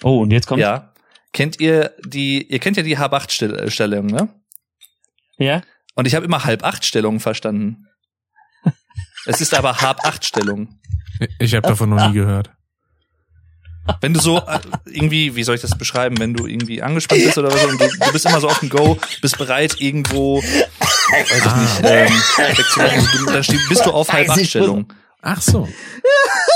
oh, 0.03 0.19
und 0.21 0.31
jetzt 0.31 0.47
kommt. 0.47 0.61
Ja. 0.61 0.93
Kennt 1.33 1.59
ihr 1.59 1.91
die, 2.05 2.43
ihr 2.47 2.59
kennt 2.59 2.77
ja 2.77 2.83
die 2.83 2.97
Halb-Acht-Stellung, 2.97 4.05
ne? 4.07 4.29
Ja? 5.37 5.61
Und 5.99 6.05
ich 6.05 6.15
habe 6.15 6.23
immer 6.23 6.45
Halb-Acht-Stellung 6.45 7.19
verstanden. 7.19 7.89
es 9.25 9.41
ist 9.41 9.53
aber 9.53 9.81
Halb-Acht-Stellung. 9.81 10.79
ich 11.39 11.53
habe 11.53 11.67
davon 11.67 11.89
noch 11.89 12.07
nie 12.07 12.13
gehört. 12.13 12.51
Wenn 13.99 14.13
du 14.13 14.21
so 14.21 14.37
äh, 14.37 14.61
irgendwie, 14.85 15.35
wie 15.35 15.43
soll 15.43 15.55
ich 15.55 15.61
das 15.61 15.77
beschreiben, 15.77 16.17
wenn 16.19 16.33
du 16.33 16.47
irgendwie 16.47 16.81
angespannt 16.81 17.25
bist 17.25 17.37
oder 17.37 17.51
was 17.51 17.65
und 17.65 17.81
du, 17.81 17.85
du 17.85 18.11
bist 18.13 18.25
immer 18.25 18.39
so 18.39 18.47
auf 18.47 18.61
dem 18.61 18.69
Go, 18.69 18.97
bist 19.21 19.37
bereit 19.37 19.81
irgendwo, 19.81 20.41
weiß 20.41 21.31
ich 21.31 21.55
nicht, 21.55 21.81
ähm, 21.83 22.13
wegzumachen, 22.37 23.07
du, 23.17 23.25
dann 23.25 23.45
bist 23.67 23.85
du 23.85 23.91
auf 23.91 24.13
halb 24.13 24.29
acht 24.29 24.45
Stellung. 24.45 24.93
Ach 25.21 25.41
so. 25.41 25.67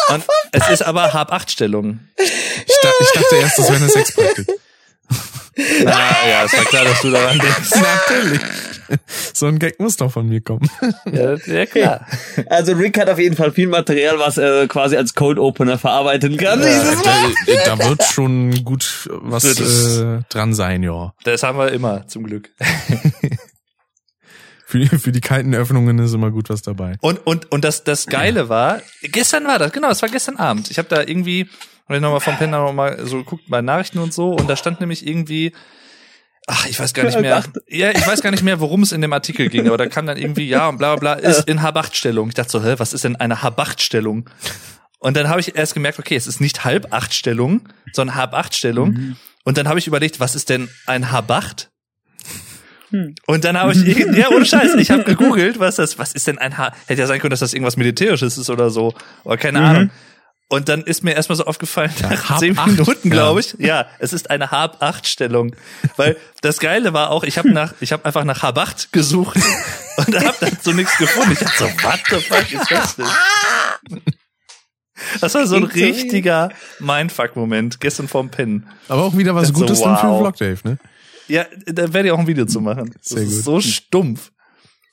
Und 0.08 0.24
es 0.54 0.70
ist 0.70 0.84
aber 0.84 1.12
halb 1.12 1.34
acht 1.34 1.52
Stellung. 1.52 2.00
Ich, 2.18 2.32
ich 2.66 3.12
dachte 3.14 3.36
erst, 3.36 3.60
das 3.60 3.68
wäre 3.68 3.76
eine 3.76 3.90
Sexpraktik. 3.90 4.48
Na 5.56 5.92
ja, 6.30 6.46
es 6.46 6.54
war 6.54 6.66
klar, 6.66 6.84
dass 6.86 7.02
du 7.02 7.12
daran 7.12 7.40
denkst. 7.40 7.72
Natürlich. 8.10 8.42
So 9.34 9.48
ein 9.48 9.60
Gag 9.60 9.80
muss 9.80 9.98
doch 9.98 10.12
von 10.12 10.28
mir 10.28 10.42
kommen. 10.42 10.70
Ja, 11.12 11.36
ja 11.36 11.66
klar. 11.66 12.06
Also 12.48 12.74
Rick 12.74 13.00
hat 13.00 13.10
auf 13.10 13.18
jeden 13.20 13.36
Fall 13.36 13.52
viel 13.52 13.68
Material, 13.68 14.20
was 14.20 14.38
er 14.38 14.68
quasi 14.68 14.98
als 14.98 15.14
Cold 15.16 15.40
Opener 15.40 15.78
verarbeiten 15.78 16.38
kann. 16.38 16.60
Da, 16.62 16.66
Dieses 16.68 17.04
Mal. 17.04 17.32
da 17.66 17.80
wird 17.90 18.04
schon 18.04 18.64
gut 18.64 19.10
was 19.12 19.44
Das- 19.44 19.98
äh, 20.00 20.20
dran 20.30 20.54
sein, 20.54 20.84
ja. 20.84 21.14
Das 21.24 21.44
haben 21.44 21.58
wir 21.58 21.72
immer, 21.72 22.08
zum 22.08 22.24
Glück. 22.26 22.50
Für 24.66 24.80
die, 24.80 24.88
für 24.88 25.12
die 25.12 25.22
kalten 25.22 25.54
Öffnungen 25.54 26.00
ist 26.00 26.14
immer 26.16 26.32
gut 26.32 26.50
was 26.50 26.64
dabei. 26.64 26.96
Und, 27.02 27.28
und, 27.28 27.52
und 27.52 27.64
das, 27.64 27.84
das 27.84 28.08
Geile 28.08 28.50
war, 28.50 28.82
gestern 29.04 29.46
war 29.46 29.60
das, 29.60 29.72
genau, 29.72 29.90
das 29.90 30.02
war 30.02 30.10
gestern 30.10 30.38
Abend. 30.38 30.72
Ich 30.72 30.80
habe 30.80 30.88
da 30.90 31.02
irgendwie, 31.02 31.48
hab 31.88 31.96
ich 31.96 32.02
nochmal 32.02 32.20
vom 32.20 32.38
Penner 32.38 32.60
nochmal 32.60 33.06
so 33.06 33.18
geguckt 33.18 33.44
bei 33.48 33.62
Nachrichten 33.62 34.00
und 34.00 34.14
so, 34.14 34.30
und 34.30 34.50
da 34.50 34.56
stand 34.56 34.80
nämlich 34.80 35.06
irgendwie, 35.06 35.54
ach, 36.48 36.66
ich 36.68 36.80
weiß 36.80 36.94
gar 36.94 37.04
nicht 37.04 37.20
mehr, 37.20 37.44
ja, 37.68 37.92
ich 37.92 38.06
weiß 38.06 38.22
gar 38.22 38.32
nicht 38.32 38.44
mehr, 38.44 38.60
worum 38.60 38.84
es 38.84 38.92
in 38.92 39.02
dem 39.02 39.14
Artikel 39.14 39.50
ging, 39.50 39.68
aber 39.68 39.78
da 39.78 39.88
kam 39.88 40.06
dann 40.06 40.18
irgendwie, 40.18 40.48
ja, 40.48 40.70
und 40.70 40.78
bla 40.78 40.96
bla 40.96 41.16
bla, 41.16 41.30
ist 41.30 41.48
in 41.48 41.62
Habachtstellung. 41.62 42.30
Ich 42.30 42.36
dachte 42.36 42.52
so, 42.52 42.64
hä, 42.64 42.76
was 42.78 42.94
ist 42.94 43.04
denn 43.04 43.16
eine 43.16 43.42
Habachtstellung? 43.42 44.30
Und 45.00 45.18
dann 45.18 45.28
habe 45.28 45.42
ich 45.42 45.56
erst 45.56 45.74
gemerkt, 45.74 46.00
okay, 46.00 46.16
es 46.16 46.28
ist 46.28 46.40
nicht 46.40 46.64
halb 46.64 46.94
acht 46.94 47.14
Stellung, 47.14 47.68
sondern 47.92 48.16
halb 48.16 48.34
acht 48.34 48.56
Stellung. 48.56 49.18
Und 49.44 49.58
dann 49.58 49.68
habe 49.68 49.78
ich 49.78 49.88
überlegt, 49.88 50.22
was 50.22 50.36
ist 50.36 50.50
denn 50.50 50.70
ein 50.86 51.12
Habacht? 51.12 51.70
Und 53.26 53.44
dann 53.44 53.58
habe 53.58 53.74
ich, 53.74 53.84
ja, 54.16 54.30
ohne 54.30 54.46
Scheiß, 54.46 54.76
ich 54.76 54.92
habe 54.92 55.04
gegoogelt, 55.04 55.60
was 55.60 55.76
das, 55.76 55.98
was 56.00 56.14
ist 56.14 56.28
denn 56.28 56.38
ein 56.38 56.58
Ha? 56.58 56.74
Hätte 56.86 57.02
ja 57.02 57.08
sein 57.08 57.20
können, 57.20 57.32
dass 57.32 57.40
das 57.40 57.54
irgendwas 57.54 57.76
Militärisches 57.76 58.38
ist 58.38 58.50
oder 58.50 58.70
so. 58.70 58.94
Oder 59.24 59.38
keine 59.38 59.60
Ahnung. 59.66 59.90
Und 60.54 60.70
dann 60.70 60.84
ist 60.84 61.04
mir 61.04 61.16
erstmal 61.16 61.36
so 61.36 61.46
aufgefallen, 61.46 61.92
nach 62.04 62.30
Hab 62.30 62.38
zehn 62.38 62.54
Minuten, 62.54 63.08
ja. 63.08 63.14
glaube 63.14 63.40
ich, 63.40 63.56
ja, 63.58 63.88
es 63.98 64.14
ist 64.14 64.30
eine 64.30 64.52
Hab-Acht-Stellung. 64.52 65.56
Weil 65.98 66.16
das 66.42 66.60
Geile 66.60 66.94
war 66.94 67.10
auch, 67.10 67.24
ich 67.24 67.40
habe 67.40 67.50
nach, 67.52 67.74
ich 67.80 67.92
habe 67.92 68.06
einfach 68.06 68.24
nach 68.24 68.44
Habacht 68.44 68.94
gesucht 68.94 69.40
und 69.98 70.16
habe 70.16 70.38
dann 70.40 70.56
so 70.62 70.72
nichts 70.72 70.96
gefunden. 71.00 71.32
Ich 71.32 71.40
dachte 71.40 71.58
so, 71.58 71.66
what 71.66 72.00
the 72.08 72.16
fuck 72.18 72.52
ist 72.52 72.70
das 72.70 72.96
denn? 72.98 73.06
Das 75.22 75.34
war 75.34 75.48
so 75.48 75.56
ein 75.56 75.64
richtiger 75.64 76.50
Mindfuck-Moment 76.78 77.80
gestern 77.80 78.08
vorm 78.08 78.30
Pennen. 78.30 78.68
Aber 78.90 79.06
auch 79.06 79.18
wieder 79.18 79.34
was 79.34 79.48
So, 79.48 79.54
Gutes 79.54 79.82
dann 79.82 79.98
für 79.98 80.06
den 80.06 80.12
wow. 80.12 80.20
Vlog, 80.20 80.38
Dave, 80.38 80.60
ne? 80.66 80.78
Ja, 81.28 81.48
da 81.66 81.92
werde 81.94 82.10
ich 82.10 82.12
auch 82.12 82.20
ein 82.20 82.28
Video 82.28 82.46
zu 82.46 82.62
machen. 82.62 82.94
Das 83.00 83.06
Sehr 83.10 83.24
ist 83.24 83.38
gut. 83.38 83.44
so 83.44 83.60
stumpf. 83.60 84.32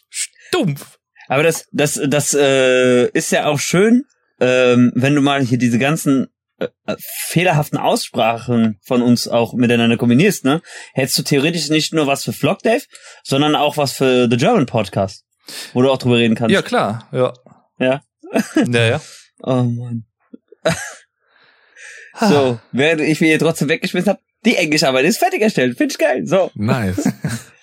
Stumpf. 0.08 0.98
Aber 1.28 1.42
das, 1.42 1.66
das, 1.70 2.00
das 2.08 2.32
äh, 2.32 3.08
ist 3.10 3.30
ja 3.30 3.44
auch 3.44 3.60
schön, 3.60 4.06
ähm, 4.40 4.92
wenn 4.94 5.14
du 5.14 5.20
mal 5.20 5.42
hier 5.42 5.58
diese 5.58 5.78
ganzen 5.78 6.28
äh, 6.58 6.68
äh, 6.86 6.96
fehlerhaften 6.98 7.78
Aussprachen 7.78 8.78
von 8.82 9.02
uns 9.02 9.28
auch 9.28 9.54
miteinander 9.54 9.96
kombinierst, 9.96 10.44
ne? 10.44 10.62
Hättest 10.92 11.18
du 11.18 11.22
theoretisch 11.22 11.68
nicht 11.70 11.94
nur 11.94 12.06
was 12.06 12.24
für 12.24 12.32
Vlog 12.32 12.58
Dave, 12.62 12.82
sondern 13.22 13.54
auch 13.54 13.76
was 13.76 13.92
für 13.92 14.28
The 14.30 14.36
German 14.36 14.66
Podcast, 14.66 15.24
wo 15.72 15.82
du 15.82 15.90
auch 15.90 15.98
drüber 15.98 16.16
reden 16.18 16.34
kannst. 16.34 16.52
Ja, 16.52 16.62
klar. 16.62 17.08
Ja. 17.12 17.32
Ja. 17.78 18.02
Ja, 18.68 18.84
ja. 18.84 19.00
Oh 19.42 19.62
Mann. 19.64 20.04
so, 22.20 22.60
während 22.72 23.00
ich 23.00 23.20
mir 23.20 23.28
hier 23.28 23.38
trotzdem 23.38 23.68
weggeschmissen 23.68 24.10
habe, 24.10 24.20
die 24.44 24.56
Englischarbeit 24.56 25.04
ist 25.04 25.18
fertig 25.18 25.42
erstellt. 25.42 25.76
Finde 25.76 25.92
ich 25.92 25.98
geil. 25.98 26.26
So, 26.26 26.50
Nice. 26.54 27.08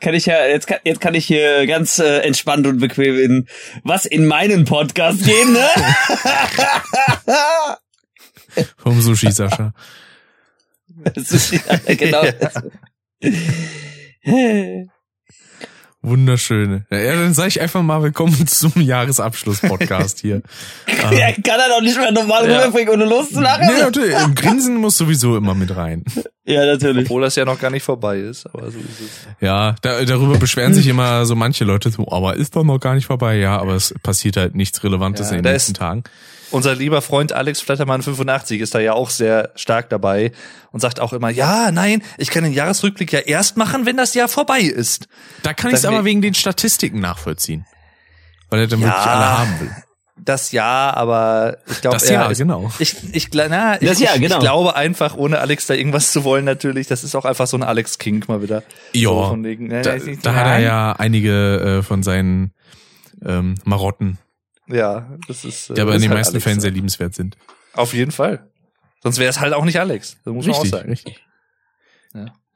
kann 0.00 0.14
ich 0.14 0.26
ja, 0.26 0.44
jetzt 0.46 0.66
kann, 0.66 0.78
jetzt 0.84 1.00
kann 1.00 1.14
ich 1.14 1.26
hier 1.26 1.66
ganz 1.66 1.98
äh, 1.98 2.18
entspannt 2.20 2.66
und 2.66 2.78
bequem 2.78 3.18
in 3.18 3.48
was 3.84 4.06
in 4.06 4.26
meinen 4.26 4.64
Podcast 4.64 5.24
gehen, 5.24 5.52
ne? 5.52 5.66
Vom 8.78 9.00
Sushi, 9.00 9.30
Sascha. 9.32 9.72
Das 11.14 11.30
ist, 11.30 11.52
ja, 11.52 11.94
genau. 11.94 12.22
Wunderschön. 16.00 16.86
Ja, 16.90 17.14
dann 17.16 17.34
sage 17.34 17.48
ich 17.48 17.60
einfach 17.60 17.82
mal 17.82 18.02
willkommen 18.02 18.46
zum 18.46 18.80
Jahresabschluss-Podcast 18.80 20.20
hier. 20.20 20.42
Er 20.86 21.32
kann 21.34 21.60
er 21.60 21.68
doch 21.68 21.80
nicht 21.82 21.98
mehr 21.98 22.12
normal 22.12 22.48
Ja. 22.48 22.58
rüberbringen, 22.58 22.94
ohne 22.94 23.04
loszulachen. 23.04 23.66
Nee, 23.66 23.80
natürlich, 23.82 24.14
im 24.16 24.34
Grinsen 24.34 24.76
muss 24.76 24.96
sowieso 24.96 25.36
immer 25.36 25.54
mit 25.54 25.76
rein. 25.76 26.04
Ja, 26.48 26.64
natürlich. 26.64 27.06
Obwohl 27.06 27.22
das 27.22 27.34
ja 27.34 27.44
noch 27.44 27.58
gar 27.58 27.70
nicht 27.70 27.82
vorbei 27.82 28.18
ist, 28.18 28.46
aber 28.46 28.70
so 28.70 28.78
ist 28.78 29.00
es. 29.00 29.26
Ja, 29.40 29.74
da, 29.82 30.04
darüber 30.04 30.38
beschweren 30.38 30.74
sich 30.74 30.86
immer 30.86 31.26
so 31.26 31.34
manche 31.34 31.64
Leute 31.64 31.90
so, 31.90 32.06
aber 32.10 32.36
ist 32.36 32.54
doch 32.54 32.62
noch 32.62 32.78
gar 32.78 32.94
nicht 32.94 33.06
vorbei. 33.06 33.36
Ja, 33.36 33.58
aber 33.58 33.74
es 33.74 33.92
passiert 34.02 34.36
halt 34.36 34.54
nichts 34.54 34.82
Relevantes 34.84 35.30
Ja, 35.30 35.36
in 35.36 35.42
den 35.42 35.52
nächsten 35.52 35.74
Tagen. 35.74 36.04
Unser 36.52 36.76
lieber 36.76 37.02
Freund 37.02 37.32
Alex 37.32 37.60
Flattermann 37.60 38.02
85 38.02 38.60
ist 38.60 38.72
da 38.76 38.78
ja 38.78 38.92
auch 38.92 39.10
sehr 39.10 39.50
stark 39.56 39.90
dabei 39.90 40.30
und 40.70 40.78
sagt 40.78 41.00
auch 41.00 41.12
immer, 41.12 41.30
ja, 41.30 41.72
nein, 41.72 42.02
ich 42.18 42.30
kann 42.30 42.44
den 42.44 42.52
Jahresrückblick 42.52 43.12
ja 43.12 43.18
erst 43.18 43.56
machen, 43.56 43.84
wenn 43.84 43.96
das 43.96 44.14
Jahr 44.14 44.28
vorbei 44.28 44.60
ist. 44.60 45.08
Da 45.42 45.52
kann 45.52 45.72
ich 45.72 45.78
es 45.78 45.84
aber 45.84 46.04
wegen 46.04 46.22
den 46.22 46.34
Statistiken 46.34 47.00
nachvollziehen. 47.00 47.66
Weil 48.50 48.60
er 48.60 48.66
dann 48.68 48.78
Ja. 48.80 48.86
wirklich 48.86 49.06
alle 49.06 49.38
haben 49.38 49.60
will. 49.60 49.70
Das 50.26 50.52
Jahr, 50.52 50.94
aber 50.96 51.56
ich 51.66 51.80
glaube, 51.80 51.96
Das 51.96 52.08
Jahr, 52.10 52.32
genau. 52.34 52.70
Ich, 52.78 52.96
ich, 53.14 53.30
na, 53.32 53.80
ich, 53.80 53.98
Jahr, 53.98 54.18
genau. 54.18 54.34
ich 54.36 54.40
glaube 54.40 54.76
einfach, 54.76 55.16
ohne 55.16 55.38
Alex 55.38 55.66
da 55.66 55.74
irgendwas 55.74 56.12
zu 56.12 56.24
wollen, 56.24 56.44
natürlich, 56.44 56.86
das 56.88 57.02
ist 57.04 57.14
auch 57.14 57.24
einfach 57.24 57.46
so 57.46 57.56
ein 57.56 57.62
Alex 57.62 57.98
King 57.98 58.22
mal 58.28 58.42
wieder. 58.42 58.62
Ja, 58.92 59.08
So 59.08 59.36
ne, 59.36 59.80
da, 59.82 59.96
da 59.96 60.34
hat 60.34 60.46
er 60.46 60.58
ja 60.58 60.92
einige 60.92 61.78
äh, 61.78 61.82
von 61.82 62.02
seinen 62.02 62.52
ähm, 63.24 63.54
Marotten, 63.64 64.18
Ja, 64.66 65.08
das 65.28 65.44
ist. 65.44 65.70
äh, 65.70 65.74
die 65.74 65.80
aber 65.80 65.94
in 65.94 66.02
den 66.02 66.10
halt 66.10 66.18
meisten 66.18 66.34
Alex. 66.34 66.44
Fällen 66.44 66.60
sehr 66.60 66.70
liebenswert 66.72 67.14
sind. 67.14 67.36
Auf 67.72 67.94
jeden 67.94 68.10
Fall. 68.10 68.50
Sonst 69.02 69.18
wäre 69.18 69.30
es 69.30 69.40
halt 69.40 69.54
auch 69.54 69.64
nicht 69.64 69.78
Alex. 69.80 70.16
Das 70.24 70.34
muss 70.34 70.46
man 70.46 70.54
auch 70.56 70.62
Richtig, 70.64 70.78
sagen. 70.78 70.90
richtig. 70.90 71.22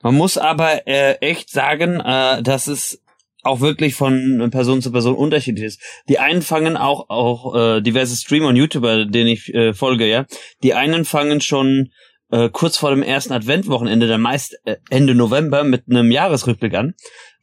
Man 0.03 0.15
muss 0.15 0.39
aber 0.39 0.87
äh, 0.89 1.15
echt 1.21 1.51
sagen, 1.51 2.01
äh, 2.01 2.43
dass 2.43 2.67
es 2.67 3.01
auch 3.43 3.61
wirklich 3.61 3.95
von 3.95 4.49
Person 4.51 4.83
zu 4.83 4.93
Person 4.93 5.15
unterschiedlich 5.15 5.65
ist. 5.65 5.83
Die 6.09 6.19
einen 6.19 6.43
fangen 6.43 6.77
auch 6.77 7.09
auch 7.09 7.55
äh, 7.55 7.81
diverse 7.81 8.17
Streamer 8.17 8.49
und 8.49 8.57
YouTuber, 8.57 9.07
denen 9.07 9.29
ich 9.29 9.53
äh, 9.55 9.73
folge, 9.73 10.07
ja. 10.07 10.27
Die 10.63 10.75
einen 10.75 11.05
fangen 11.05 11.41
schon 11.41 11.91
äh, 12.31 12.49
kurz 12.51 12.77
vor 12.77 12.91
dem 12.91 13.03
ersten 13.03 13.33
Adventwochenende, 13.33 14.07
dann 14.07 14.21
meist 14.21 14.57
äh, 14.65 14.77
Ende 14.91 15.15
November 15.15 15.65
mit 15.65 15.85
einem 15.91 16.11
Jahresrückblick 16.11 16.75
an. 16.75 16.95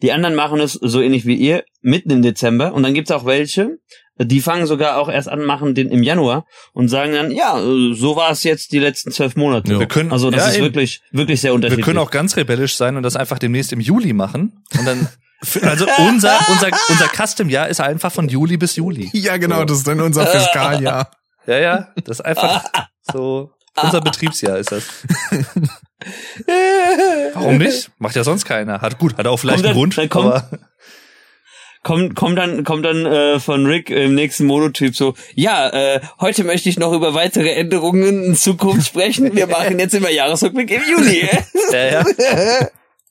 Die 0.02 0.12
anderen 0.12 0.36
machen 0.36 0.60
es 0.60 0.74
so 0.74 1.02
ähnlich 1.02 1.26
wie 1.26 1.36
ihr 1.36 1.64
mitten 1.82 2.12
im 2.12 2.22
Dezember 2.22 2.74
und 2.74 2.84
dann 2.84 2.94
gibt's 2.94 3.12
auch 3.12 3.26
welche, 3.26 3.80
die 4.20 4.42
fangen 4.42 4.66
sogar 4.66 4.98
auch 4.98 5.10
erst 5.10 5.30
an, 5.30 5.44
machen 5.44 5.76
den 5.76 5.90
im 5.90 6.04
Januar 6.04 6.46
und 6.74 6.90
sagen 6.90 7.14
dann, 7.14 7.32
ja, 7.32 7.58
äh, 7.60 7.94
so 7.94 8.16
war 8.16 8.32
es 8.32 8.44
jetzt 8.44 8.72
die 8.72 8.80
letzten 8.80 9.12
zwölf 9.12 9.36
Monate. 9.36 9.74
Ja. 9.74 9.80
Wir 9.80 9.88
können, 9.88 10.12
Also 10.12 10.32
das 10.32 10.42
ja, 10.44 10.48
ist 10.50 10.56
eben. 10.58 10.66
wirklich 10.66 11.02
wirklich 11.12 11.42
sehr 11.42 11.52
Wir 11.52 11.56
unterschiedlich. 11.56 11.86
können 11.86 12.00
auch 12.00 12.12
ganz 12.12 12.36
rebellisch 12.38 12.76
sein 12.76 12.98
und 12.98 13.04
das 13.04 13.16
einfach 13.16 13.40
demnächst 13.40 13.72
im 13.74 13.80
Juli 13.80 14.14
machen. 14.14 14.64
Und 14.78 14.86
dann, 14.86 15.08
also 15.62 15.86
unser, 16.00 16.38
unser, 16.52 16.70
unser 16.90 17.08
Custom-Jahr 17.16 17.68
ist 17.68 17.80
einfach 17.80 18.12
von 18.12 18.28
Juli 18.30 18.58
bis 18.58 18.76
Juli. 18.76 19.10
Ja, 19.14 19.38
genau, 19.38 19.64
das 19.66 19.78
ist 19.80 19.88
dann 19.88 20.02
unser 20.02 20.26
Fiskaljahr. 20.28 21.12
Ja, 21.46 21.58
ja, 21.60 21.88
das 22.04 22.20
ist 22.20 22.26
einfach 22.26 22.64
so, 23.12 23.52
unser 23.82 24.02
Betriebsjahr 24.02 24.58
ist 24.58 24.72
das. 24.72 24.84
Warum 27.34 27.58
nicht? 27.58 27.92
Macht 28.00 28.16
ja 28.16 28.24
sonst 28.24 28.46
keiner. 28.46 28.82
Hat 28.82 28.98
gut, 29.00 29.18
hat 29.18 29.28
auch 29.28 29.38
vielleicht 29.38 29.64
Komm, 29.64 29.66
einen 29.66 29.74
dann- 29.74 29.78
Grund, 29.80 29.98
dann 29.98 30.10
komm. 30.10 30.60
Kommt 31.84 32.16
kommt 32.16 32.38
dann 32.38 32.64
kommt 32.64 32.86
dann 32.86 33.06
äh, 33.06 33.40
von 33.40 33.66
Rick 33.66 33.90
im 33.90 34.16
nächsten 34.16 34.46
Monotyp 34.46 34.96
so 34.96 35.14
ja 35.36 35.70
äh, 35.70 36.02
heute 36.20 36.44
möchte 36.44 36.70
ich 36.70 36.78
noch 36.78 36.94
über 36.94 37.14
weitere 37.14 37.52
Änderungen 37.52 38.24
in 38.24 38.36
Zukunft 38.36 38.88
sprechen 38.88 39.36
wir 39.36 39.48
machen 39.58 39.80
jetzt 39.80 39.94
immer 39.94 40.10
Jahresrückblick 40.10 40.72
im 40.72 40.82
Juli 40.90 41.30
ja, 41.72 41.86
ja. 41.86 42.06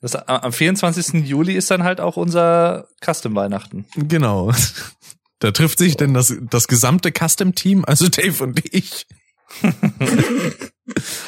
Das, 0.01 0.15
am 0.15 0.53
24. 0.53 1.25
Juli 1.27 1.53
ist 1.55 1.71
dann 1.71 1.83
halt 1.83 1.99
auch 1.99 2.17
unser 2.17 2.87
Custom-Weihnachten. 3.03 3.85
Genau. 3.95 4.51
Da 5.39 5.51
trifft 5.51 5.79
sich 5.79 5.97
denn 5.97 6.13
das, 6.13 6.35
das 6.49 6.67
gesamte 6.67 7.11
Custom-Team, 7.11 7.83
also 7.85 8.07
Dave 8.07 8.43
und 8.43 8.61
ich. 8.73 9.07
und, 9.61 9.73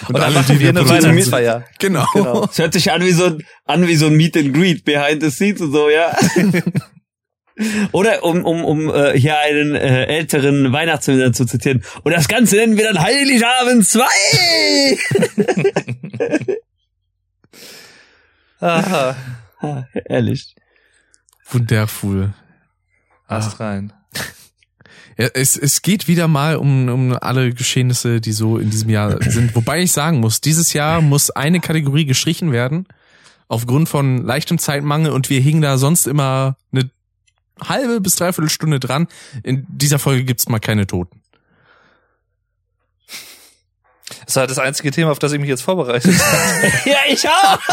und 0.08 0.18
dann 0.18 0.34
machen 0.34 0.60
wir 0.60 0.70
eine 0.70 0.88
Weihnachtsfeier. 0.88 1.66
Genau. 1.80 2.06
genau. 2.14 2.48
Es 2.52 2.60
hört 2.60 2.74
sich 2.74 2.92
an 2.92 3.04
wie 3.04 3.12
so 3.12 3.26
ein, 3.26 3.44
an 3.66 3.88
wie 3.88 3.96
so 3.96 4.08
ein 4.08 4.14
Meet 4.14 4.38
and 4.38 4.54
Greet 4.54 4.86
behind 4.86 5.24
the 5.24 5.32
scenes 5.32 5.62
und 5.62 5.72
so, 5.72 5.90
ja. 5.90 6.16
Oder 7.92 8.24
um, 8.24 8.46
um, 8.46 8.64
um 8.64 8.94
äh, 8.94 9.18
hier 9.20 9.38
einen 9.40 9.76
äh, 9.76 10.06
älteren 10.06 10.72
Weihnachtsfilm 10.72 11.34
zu 11.34 11.46
zitieren. 11.46 11.84
Und 12.04 12.14
das 12.14 12.28
Ganze 12.28 12.56
nennen 12.56 12.78
wir 12.78 12.86
dann 12.86 13.02
Heiligabend 13.02 13.88
2! 13.88 14.06
Aha. 18.62 19.16
Ah, 19.62 19.84
ehrlich. 20.06 20.56
Wundervoll. 21.50 22.34
Ast 23.28 23.60
rein. 23.60 23.94
Ja, 25.18 25.28
es, 25.34 25.58
es 25.58 25.82
geht 25.82 26.08
wieder 26.08 26.28
mal 26.28 26.56
um, 26.56 26.88
um 26.88 27.18
alle 27.20 27.52
Geschehnisse, 27.52 28.22
die 28.22 28.32
so 28.32 28.58
in 28.58 28.70
diesem 28.70 28.90
Jahr 28.90 29.22
sind. 29.30 29.56
Wobei 29.56 29.82
ich 29.82 29.92
sagen 29.92 30.20
muss, 30.20 30.42
dieses 30.42 30.74
Jahr 30.74 31.02
muss 31.02 31.30
eine 31.30 31.60
Kategorie 31.60 32.06
gestrichen 32.06 32.52
werden. 32.52 32.88
Aufgrund 33.48 33.90
von 33.90 34.24
leichtem 34.24 34.60
Zeitmangel 34.60 35.12
und 35.12 35.30
wir 35.30 35.42
hingen 35.42 35.62
da 35.62 35.78
sonst 35.78 36.08
immer 36.08 36.56
eine 36.72 36.90
halbe 37.68 38.02
bis 38.02 38.16
dreiviertel 38.16 38.50
Stunde 38.50 38.80
dran. 38.80 39.08
In 39.44 39.66
dieser 39.70 40.00
Folge 40.00 40.24
gibt's 40.24 40.48
mal 40.50 40.60
keine 40.60 40.88
Toten. 40.88 41.22
Das 44.26 44.36
war 44.36 44.48
das 44.48 44.60
einzige 44.60 44.92
Thema, 44.92 45.12
auf 45.12 45.20
das 45.20 45.32
ich 45.32 45.40
mich 45.40 45.50
jetzt 45.50 45.62
vorbereitet 45.62 46.14
habe. 46.20 46.72
ja, 46.86 46.98
ich 47.08 47.28
auch. 47.28 47.60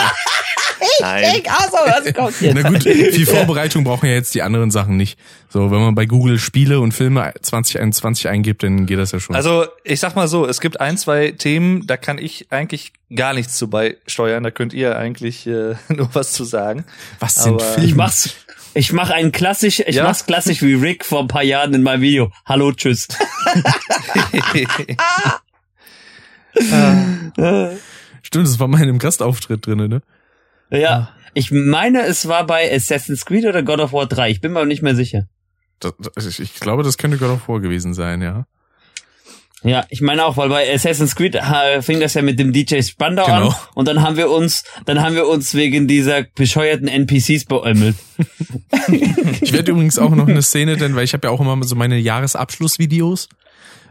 ich 0.80 1.04
denk 1.32 1.48
auch 1.50 1.70
so, 1.70 1.76
was 1.76 2.14
kommt 2.14 2.40
jetzt? 2.40 2.54
Na 2.54 2.68
gut, 2.68 2.82
viel 2.82 3.26
Vorbereitung 3.26 3.84
brauchen 3.84 4.06
ja 4.06 4.12
jetzt 4.12 4.34
die 4.34 4.42
anderen 4.42 4.70
Sachen 4.70 4.96
nicht. 4.96 5.18
So, 5.48 5.70
wenn 5.70 5.80
man 5.80 5.94
bei 5.94 6.06
Google 6.06 6.38
Spiele 6.38 6.80
und 6.80 6.92
Filme 6.92 7.32
2021 7.40 8.28
eingibt, 8.28 8.62
dann 8.62 8.86
geht 8.86 8.98
das 8.98 9.12
ja 9.12 9.20
schon. 9.20 9.36
Also, 9.36 9.66
ich 9.84 10.00
sag 10.00 10.16
mal 10.16 10.28
so, 10.28 10.46
es 10.46 10.60
gibt 10.60 10.80
ein, 10.80 10.98
zwei 10.98 11.32
Themen, 11.32 11.86
da 11.86 11.96
kann 11.96 12.18
ich 12.18 12.46
eigentlich 12.50 12.92
gar 13.14 13.34
nichts 13.34 13.56
zu 13.56 13.68
beisteuern. 13.68 14.42
Da 14.42 14.50
könnt 14.50 14.72
ihr 14.72 14.96
eigentlich 14.96 15.46
äh, 15.46 15.74
nur 15.88 16.08
was 16.12 16.32
zu 16.32 16.44
sagen. 16.44 16.84
Was 17.20 17.36
sind 17.36 17.54
Aber 17.54 17.64
Filme? 17.64 17.88
Ich 17.88 17.94
mach's. 17.94 18.34
Ich 18.76 18.92
mach 18.92 19.08
einen 19.08 19.32
klassisch, 19.32 19.80
ich 19.80 19.96
ja? 19.96 20.04
mach's 20.04 20.26
klassisch 20.26 20.60
wie 20.60 20.74
Rick 20.74 21.02
vor 21.02 21.20
ein 21.20 21.28
paar 21.28 21.42
Jahren 21.42 21.72
in 21.72 21.82
meinem 21.82 22.02
Video. 22.02 22.30
Hallo, 22.44 22.72
tschüss. 22.72 23.08
Stimmt, 28.22 28.46
das 28.46 28.60
war 28.60 28.68
mal 28.68 28.82
in 28.82 28.90
einem 28.90 28.98
Gastauftritt 28.98 29.66
drinne, 29.66 29.88
ne? 29.88 30.02
Ja. 30.70 31.08
Ich 31.32 31.50
meine, 31.50 32.02
es 32.02 32.28
war 32.28 32.44
bei 32.44 32.70
Assassin's 32.70 33.24
Creed 33.24 33.46
oder 33.46 33.62
God 33.62 33.80
of 33.80 33.94
War 33.94 34.04
3. 34.04 34.28
Ich 34.28 34.42
bin 34.42 34.52
mir 34.52 34.58
aber 34.58 34.66
nicht 34.66 34.82
mehr 34.82 34.94
sicher. 34.94 35.26
Das, 35.80 35.94
das, 36.14 36.38
ich 36.38 36.52
glaube, 36.60 36.82
das 36.82 36.98
könnte 36.98 37.16
God 37.16 37.30
of 37.30 37.48
War 37.48 37.60
gewesen 37.60 37.94
sein, 37.94 38.20
ja. 38.20 38.46
Ja, 39.62 39.86
ich 39.88 40.00
meine 40.00 40.24
auch, 40.24 40.36
weil 40.36 40.48
bei 40.48 40.72
Assassin's 40.72 41.16
Creed 41.16 41.34
äh, 41.34 41.80
fing 41.82 41.98
das 41.98 42.14
ja 42.14 42.22
mit 42.22 42.38
dem 42.38 42.52
DJ 42.52 42.82
Spandau 42.82 43.24
genau. 43.24 43.48
an 43.48 43.54
und 43.74 43.88
dann 43.88 44.02
haben 44.02 44.16
wir 44.16 44.30
uns, 44.30 44.64
dann 44.84 45.00
haben 45.00 45.14
wir 45.14 45.26
uns 45.26 45.54
wegen 45.54 45.88
dieser 45.88 46.22
bescheuerten 46.22 46.88
NPCs 46.88 47.46
beäumelt. 47.46 47.96
ich 49.40 49.52
werde 49.52 49.72
übrigens 49.72 49.98
auch 49.98 50.10
noch 50.10 50.28
eine 50.28 50.42
Szene, 50.42 50.76
denn 50.76 50.94
weil 50.94 51.04
ich 51.04 51.14
habe 51.14 51.26
ja 51.26 51.32
auch 51.32 51.40
immer 51.40 51.58
so 51.64 51.74
meine 51.74 51.98
Jahresabschlussvideos. 51.98 53.28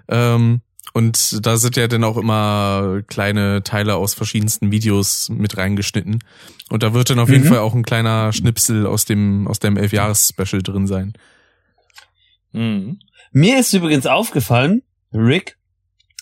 Ähm, 0.08 0.62
und 0.94 1.46
da 1.46 1.58
sind 1.58 1.76
ja 1.76 1.88
dann 1.88 2.06
auch 2.06 2.16
immer 2.16 3.02
kleine 3.08 3.64
Teile 3.64 3.96
aus 3.96 4.14
verschiedensten 4.14 4.72
Videos 4.72 5.30
mit 5.30 5.58
reingeschnitten. 5.58 6.24
Und 6.70 6.84
da 6.84 6.94
wird 6.94 7.10
dann 7.10 7.20
auf 7.20 7.28
mhm. 7.28 7.34
jeden 7.34 7.48
Fall 7.48 7.58
auch 7.58 7.74
ein 7.74 7.84
kleiner 7.84 8.32
Schnipsel 8.32 8.86
aus 8.88 9.04
dem, 9.04 9.46
aus 9.48 9.60
dem 9.60 9.76
Elfjahres-Special 9.76 10.62
drin 10.62 10.88
sein. 10.88 11.14
Mhm. 12.54 13.00
Mir 13.34 13.60
ist 13.60 13.74
übrigens 13.74 14.06
aufgefallen, 14.06 14.84
Rick, 15.16 15.58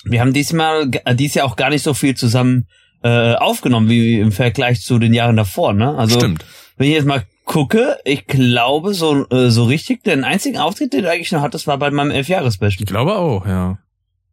wir 0.06 0.21
haben 0.21 0.34
diesmal, 0.34 0.89
äh, 1.06 1.15
dies 1.15 1.34
Jahr 1.34 1.45
auch 1.45 1.56
gar 1.56 1.69
nicht 1.69 1.84
so 1.84 1.93
viel 1.93 2.15
zusammen 2.15 2.67
äh, 3.03 3.34
aufgenommen 3.36 3.89
wie 3.89 4.19
im 4.19 4.32
Vergleich 4.32 4.82
zu 4.82 4.99
den 4.99 5.13
Jahren 5.13 5.36
davor, 5.36 5.73
ne? 5.73 5.95
Also, 5.95 6.19
Stimmt. 6.19 6.45
wenn 6.77 6.88
ich 6.88 6.93
jetzt 6.93 7.06
mal 7.06 7.23
gucke, 7.45 7.97
ich 8.06 8.25
glaube, 8.27 8.93
so, 8.93 9.27
äh, 9.29 9.49
so 9.49 9.65
richtig, 9.65 10.03
den 10.03 10.23
einzigen 10.23 10.58
Auftritt, 10.58 10.93
den 10.93 11.03
du 11.03 11.12
eigentlich 11.12 11.32
noch 11.32 11.41
hattest, 11.41 11.67
war 11.67 11.77
bei 11.77 11.91
meinem 11.91 12.12
Elfjahres-Special. 12.12 12.75
Ich 12.79 12.86
glaube 12.86 13.15
auch, 13.15 13.45
ja. 13.45 13.79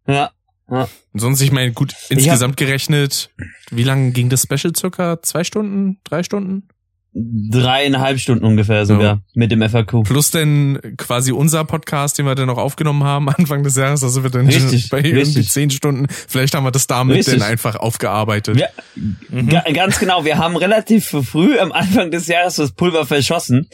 Ja. 0.07 0.31
ja. 0.71 0.89
Sonst, 1.15 1.41
ich 1.41 1.53
meine, 1.53 1.73
gut, 1.73 1.95
insgesamt 2.09 2.53
hab, 2.53 2.57
gerechnet, 2.57 3.31
wie 3.71 3.83
lange 3.83 4.13
ging 4.13 4.29
das 4.29 4.43
Special? 4.43 4.75
Circa 4.77 5.21
zwei 5.23 5.45
Stunden, 5.45 5.99
drei 6.05 6.23
Stunden? 6.23 6.69
Dreieinhalb 7.13 8.21
Stunden 8.21 8.45
ungefähr 8.45 8.87
sogar 8.87 9.03
ja. 9.03 9.19
mit 9.35 9.51
dem 9.51 9.69
FAQ. 9.69 10.05
Plus 10.05 10.31
denn 10.31 10.79
quasi 10.97 11.33
unser 11.33 11.65
Podcast, 11.65 12.17
den 12.19 12.27
wir 12.27 12.37
dann 12.37 12.47
noch 12.47 12.59
aufgenommen 12.59 13.03
haben 13.03 13.29
Anfang 13.37 13.65
des 13.65 13.75
Jahres, 13.75 14.05
also 14.05 14.23
wird 14.23 14.37
dann 14.37 14.47
richtig, 14.47 14.89
bei 14.91 14.99
richtig. 14.99 15.19
irgendwie 15.19 15.43
zehn 15.43 15.71
Stunden. 15.71 16.07
Vielleicht 16.09 16.55
haben 16.55 16.65
wir 16.65 16.71
das 16.71 16.87
damit 16.87 17.17
richtig. 17.17 17.41
dann 17.41 17.43
einfach 17.43 17.75
aufgearbeitet. 17.75 18.59
Ja, 18.59 18.69
mhm. 18.95 19.49
Ganz 19.75 19.99
genau. 19.99 20.25
Wir 20.25 20.39
haben 20.39 20.57
relativ 20.57 21.09
früh 21.09 21.59
am 21.59 21.73
Anfang 21.73 22.13
des 22.13 22.29
Jahres 22.29 22.57
das 22.57 22.73
Pulver 22.73 23.05
verschossen. 23.07 23.69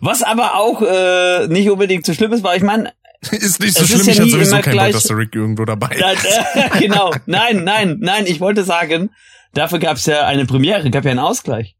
Was 0.00 0.22
aber 0.22 0.56
auch 0.56 0.82
äh, 0.82 1.46
nicht 1.46 1.70
unbedingt 1.70 2.04
so 2.04 2.12
schlimm 2.12 2.32
ist, 2.32 2.42
weil 2.42 2.56
ich 2.56 2.64
meine, 2.64 2.92
ist 3.30 3.60
nicht 3.60 3.74
so 3.78 3.84
schlimm, 3.84 4.00
ist 4.00 4.06
ja 4.06 4.12
ich 4.14 4.20
hatte 4.20 4.30
sowieso 4.30 4.58
keinen 4.58 4.78
Bock, 4.78 4.92
dass 4.92 5.04
der 5.04 5.16
Rick 5.16 5.34
irgendwo 5.34 5.64
dabei 5.64 5.94
ist. 5.94 6.56
Äh, 6.56 6.80
genau, 6.80 7.12
nein, 7.26 7.62
nein, 7.62 7.98
nein, 8.00 8.26
ich 8.26 8.40
wollte 8.40 8.64
sagen, 8.64 9.10
dafür 9.54 9.78
gab 9.78 9.96
es 9.96 10.06
ja 10.06 10.26
eine 10.26 10.44
Premiere, 10.44 10.90
gab 10.90 11.04
ja 11.04 11.12
einen 11.12 11.20
Ausgleich. 11.20 11.76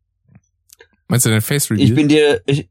Meinst 1.09 1.27
du 1.27 1.31
den 1.31 1.43
Face 1.43 1.71
Reveal? 1.71 1.87
Ich 1.87 1.95
bin 1.95 2.09
dir, 2.09 2.43
ich, 2.47 2.69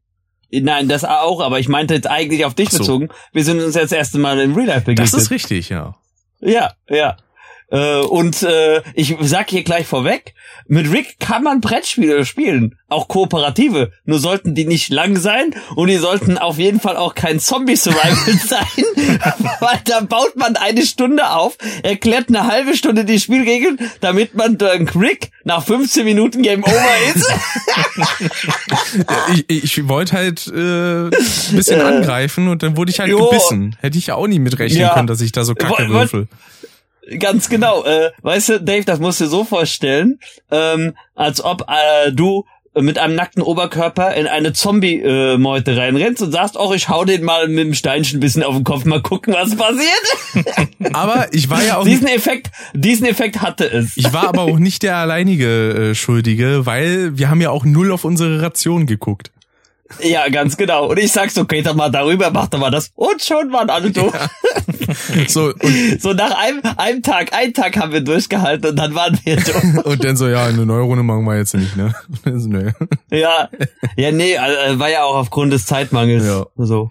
nein, 0.50 0.88
das 0.88 1.04
auch, 1.04 1.40
aber 1.40 1.60
ich 1.60 1.68
meinte 1.68 1.94
jetzt 1.94 2.08
eigentlich 2.08 2.44
auf 2.44 2.54
dich 2.54 2.70
so. 2.70 2.78
bezogen. 2.78 3.08
Wir 3.32 3.44
sind 3.44 3.60
uns 3.60 3.74
jetzt 3.74 3.92
das 3.92 3.98
erste 3.98 4.18
Mal 4.18 4.40
im 4.40 4.54
Real 4.54 4.66
Life 4.66 4.80
begegnet. 4.82 5.12
Das 5.12 5.14
ist 5.14 5.30
richtig, 5.30 5.68
ja. 5.68 5.94
Ja, 6.40 6.72
ja. 6.88 7.16
Äh, 7.74 8.02
und 8.02 8.42
äh, 8.44 8.82
ich 8.94 9.16
sag 9.22 9.50
hier 9.50 9.64
gleich 9.64 9.88
vorweg, 9.88 10.34
mit 10.68 10.92
Rick 10.92 11.18
kann 11.18 11.42
man 11.42 11.60
Brettspiele 11.60 12.24
spielen, 12.24 12.78
auch 12.88 13.08
kooperative. 13.08 13.90
Nur 14.04 14.20
sollten 14.20 14.54
die 14.54 14.64
nicht 14.64 14.90
lang 14.90 15.16
sein 15.16 15.56
und 15.74 15.88
die 15.88 15.96
sollten 15.96 16.38
auf 16.38 16.58
jeden 16.58 16.78
Fall 16.78 16.96
auch 16.96 17.16
kein 17.16 17.40
Zombie-Survival 17.40 18.38
sein, 18.46 18.84
weil 19.58 19.80
da 19.86 20.00
baut 20.02 20.36
man 20.36 20.54
eine 20.54 20.86
Stunde 20.86 21.30
auf, 21.30 21.58
erklärt 21.82 22.28
eine 22.28 22.46
halbe 22.46 22.76
Stunde 22.76 23.04
die 23.04 23.18
Spielregeln, 23.18 23.78
damit 24.00 24.36
man 24.36 24.56
dank 24.56 24.94
Rick 24.94 25.32
nach 25.42 25.64
15 25.64 26.04
Minuten 26.04 26.42
Game 26.42 26.62
Over 26.62 26.94
ist. 27.12 27.26
ich, 29.48 29.64
ich 29.64 29.88
wollte 29.88 30.12
halt 30.12 30.46
äh, 30.46 31.06
ein 31.06 31.10
bisschen 31.56 31.80
angreifen 31.80 32.46
und 32.46 32.62
dann 32.62 32.76
wurde 32.76 32.92
ich 32.92 33.00
halt 33.00 33.10
jo. 33.10 33.28
gebissen. 33.28 33.74
Hätte 33.80 33.98
ich 33.98 34.06
ja 34.06 34.14
auch 34.14 34.28
nie 34.28 34.38
mitrechnen 34.38 34.80
ja. 34.80 34.94
können, 34.94 35.08
dass 35.08 35.20
ich 35.20 35.32
da 35.32 35.42
so 35.42 35.56
kacke 35.56 35.88
würfel. 35.88 36.28
Ganz 37.18 37.48
genau. 37.48 37.84
Äh, 37.84 38.10
weißt 38.22 38.48
du, 38.48 38.60
Dave, 38.60 38.84
das 38.84 38.98
musst 38.98 39.20
du 39.20 39.24
dir 39.24 39.30
so 39.30 39.44
vorstellen, 39.44 40.18
ähm, 40.50 40.94
als 41.14 41.44
ob 41.44 41.66
äh, 41.68 42.12
du 42.12 42.44
mit 42.80 42.98
einem 42.98 43.14
nackten 43.14 43.42
Oberkörper 43.42 44.14
in 44.14 44.26
eine 44.26 44.52
Zombie-Meute 44.52 45.76
reinrennst 45.76 46.22
und 46.22 46.32
sagst, 46.32 46.56
oh, 46.58 46.72
ich 46.74 46.88
hau 46.88 47.04
den 47.04 47.22
mal 47.22 47.46
mit 47.48 47.66
dem 47.66 47.74
Steinchen 47.74 48.18
ein 48.18 48.20
bisschen 48.20 48.42
auf 48.42 48.54
den 48.54 48.64
Kopf, 48.64 48.84
mal 48.84 49.00
gucken, 49.00 49.32
was 49.32 49.54
passiert. 49.56 50.74
Aber 50.92 51.28
ich 51.32 51.48
war 51.48 51.62
ja 51.62 51.76
auch 51.76 51.84
diesen 51.84 52.08
Effekt, 52.08 52.50
diesen 52.72 53.06
Effekt 53.06 53.40
hatte 53.42 53.70
es. 53.70 53.96
Ich 53.96 54.12
war 54.12 54.28
aber 54.28 54.42
auch 54.42 54.58
nicht 54.58 54.82
der 54.82 54.96
alleinige 54.96 55.90
äh, 55.90 55.94
Schuldige, 55.94 56.66
weil 56.66 57.16
wir 57.16 57.30
haben 57.30 57.40
ja 57.40 57.50
auch 57.50 57.64
null 57.64 57.92
auf 57.92 58.04
unsere 58.04 58.42
Ration 58.42 58.86
geguckt. 58.86 59.30
Ja, 60.00 60.28
ganz 60.28 60.56
genau. 60.56 60.88
Und 60.90 60.98
ich 60.98 61.12
sag 61.12 61.30
so, 61.30 61.44
geht 61.44 61.66
doch 61.66 61.74
mal 61.74 61.90
darüber, 61.90 62.30
mach 62.30 62.48
doch 62.48 62.58
mal 62.58 62.70
das. 62.70 62.90
Und 62.94 63.22
schon 63.22 63.52
waren 63.52 63.70
alle 63.70 63.90
durch. 63.90 64.14
Ja. 64.14 64.28
So, 65.28 65.46
und 65.46 65.98
so 66.00 66.12
nach 66.12 66.36
einem, 66.36 66.60
einem 66.76 67.02
Tag, 67.02 67.32
einen 67.32 67.54
Tag 67.54 67.76
haben 67.76 67.92
wir 67.92 68.00
durchgehalten 68.00 68.70
und 68.70 68.76
dann 68.76 68.94
waren 68.94 69.18
wir 69.24 69.36
durch. 69.40 69.84
und 69.84 70.04
dann 70.04 70.16
so, 70.16 70.28
ja, 70.28 70.46
eine 70.46 70.66
neue 70.66 70.82
Runde 70.82 71.02
machen 71.02 71.24
wir 71.24 71.36
jetzt 71.36 71.54
nicht, 71.54 71.76
ne? 71.76 71.94
Nö. 72.24 72.70
Ja, 73.10 73.48
ja, 73.96 74.12
nee, 74.12 74.36
also, 74.36 74.78
war 74.78 74.90
ja 74.90 75.04
auch 75.04 75.16
aufgrund 75.16 75.52
des 75.52 75.66
Zeitmangels. 75.66 76.24
Ja. 76.26 76.46
So. 76.56 76.90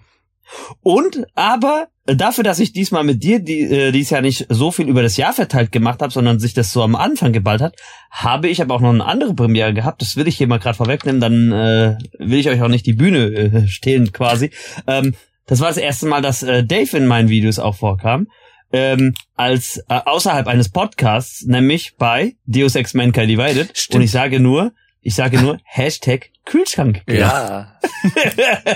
Und 0.82 1.26
aber 1.34 1.88
dafür, 2.06 2.44
dass 2.44 2.58
ich 2.58 2.72
diesmal 2.72 3.04
mit 3.04 3.22
dir 3.22 3.40
die, 3.40 3.62
äh, 3.62 3.92
dies 3.92 4.10
Jahr 4.10 4.20
nicht 4.20 4.46
so 4.48 4.70
viel 4.70 4.88
über 4.88 5.02
das 5.02 5.16
Jahr 5.16 5.32
verteilt 5.32 5.72
gemacht 5.72 6.02
habe, 6.02 6.12
sondern 6.12 6.38
sich 6.38 6.54
das 6.54 6.72
so 6.72 6.82
am 6.82 6.96
Anfang 6.96 7.32
geballt 7.32 7.60
hat, 7.60 7.76
habe 8.10 8.48
ich 8.48 8.60
aber 8.60 8.74
auch 8.74 8.80
noch 8.80 8.90
eine 8.90 9.04
andere 9.04 9.34
Premiere 9.34 9.72
gehabt. 9.72 10.02
Das 10.02 10.16
will 10.16 10.28
ich 10.28 10.36
hier 10.36 10.46
mal 10.46 10.58
gerade 10.58 10.76
vorwegnehmen, 10.76 11.20
dann 11.20 11.52
äh, 11.52 11.98
will 12.18 12.38
ich 12.38 12.48
euch 12.48 12.62
auch 12.62 12.68
nicht 12.68 12.86
die 12.86 12.92
Bühne 12.92 13.26
äh, 13.26 13.68
stehlen 13.68 14.12
quasi. 14.12 14.50
Ähm, 14.86 15.14
das 15.46 15.60
war 15.60 15.68
das 15.68 15.76
erste 15.76 16.06
Mal, 16.06 16.22
dass 16.22 16.42
äh, 16.42 16.64
Dave 16.64 16.96
in 16.96 17.06
meinen 17.06 17.28
Videos 17.28 17.58
auch 17.58 17.76
vorkam. 17.76 18.28
Ähm, 18.72 19.14
als 19.36 19.78
äh, 19.88 20.00
außerhalb 20.04 20.48
eines 20.48 20.68
Podcasts, 20.68 21.44
nämlich 21.46 21.94
bei 21.96 22.34
Deus 22.44 22.74
Ex 22.74 22.92
Mankind 22.92 23.30
Divided. 23.30 23.70
Stimmt. 23.78 23.96
Und 23.96 24.02
ich 24.02 24.10
sage 24.10 24.40
nur, 24.40 24.72
Ich 25.04 25.14
sage 25.14 25.40
nur 25.40 25.58
Hashtag 25.64 26.30
Kühlschrank. 26.46 27.02
Ja. 27.08 27.78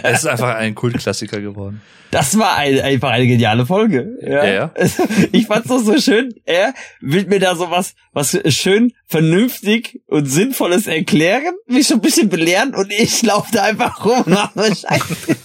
es 0.02 0.20
ist 0.20 0.26
einfach 0.26 0.54
ein 0.54 0.74
Kultklassiker 0.74 1.40
geworden. 1.40 1.82
Das 2.10 2.38
war 2.38 2.56
ein, 2.56 2.80
einfach 2.80 3.10
eine 3.10 3.26
geniale 3.26 3.66
Folge. 3.66 4.16
Ja. 4.22 4.44
ja, 4.44 4.52
ja. 4.52 4.74
Ich 5.32 5.46
fand's 5.46 5.68
doch 5.68 5.80
so 5.80 5.98
schön. 5.98 6.34
Er 6.44 6.74
will 7.00 7.26
mir 7.26 7.40
da 7.40 7.54
so 7.54 7.70
was, 7.70 7.94
was 8.12 8.38
schön 8.54 8.92
vernünftig 9.06 10.02
und 10.06 10.26
sinnvolles 10.26 10.86
erklären, 10.86 11.54
mich 11.66 11.88
so 11.88 11.94
ein 11.94 12.00
bisschen 12.00 12.28
belehren 12.28 12.74
und 12.74 12.92
ich 12.92 13.22
laufe 13.22 13.50
da 13.52 13.64
einfach 13.64 14.04
rum 14.04 14.22
und 14.24 14.28
mach 14.28 14.54
nur 14.54 14.66
Scheiße. 14.66 15.36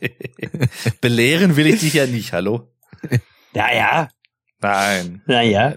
Belehren 1.00 1.56
will 1.56 1.66
ich 1.66 1.80
dich 1.80 1.94
ja 1.94 2.06
nicht, 2.06 2.32
hallo? 2.32 2.68
Ja, 3.54 3.72
ja. 3.72 4.08
Nein. 4.60 5.22
Naja. 5.26 5.74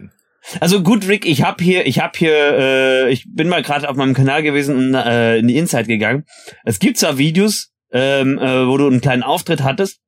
Also 0.59 0.83
gut, 0.83 1.07
Rick, 1.07 1.25
ich 1.25 1.43
hab 1.43 1.61
hier, 1.61 1.85
ich 1.85 1.99
hab 1.99 2.17
hier, 2.17 2.33
äh, 2.33 3.11
ich 3.11 3.25
bin 3.27 3.47
mal 3.47 3.63
gerade 3.63 3.89
auf 3.89 3.95
meinem 3.95 4.13
Kanal 4.13 4.43
gewesen 4.43 4.75
und 4.75 4.93
äh, 4.93 5.37
in 5.37 5.47
die 5.47 5.57
Inside 5.57 5.85
gegangen. 5.85 6.25
Es 6.65 6.79
gibt 6.79 6.97
zwar 6.97 7.17
Videos, 7.17 7.71
ähm, 7.91 8.37
äh, 8.37 8.67
wo 8.67 8.77
du 8.77 8.87
einen 8.87 9.01
kleinen 9.01 9.23
Auftritt 9.23 9.63
hattest, 9.63 9.99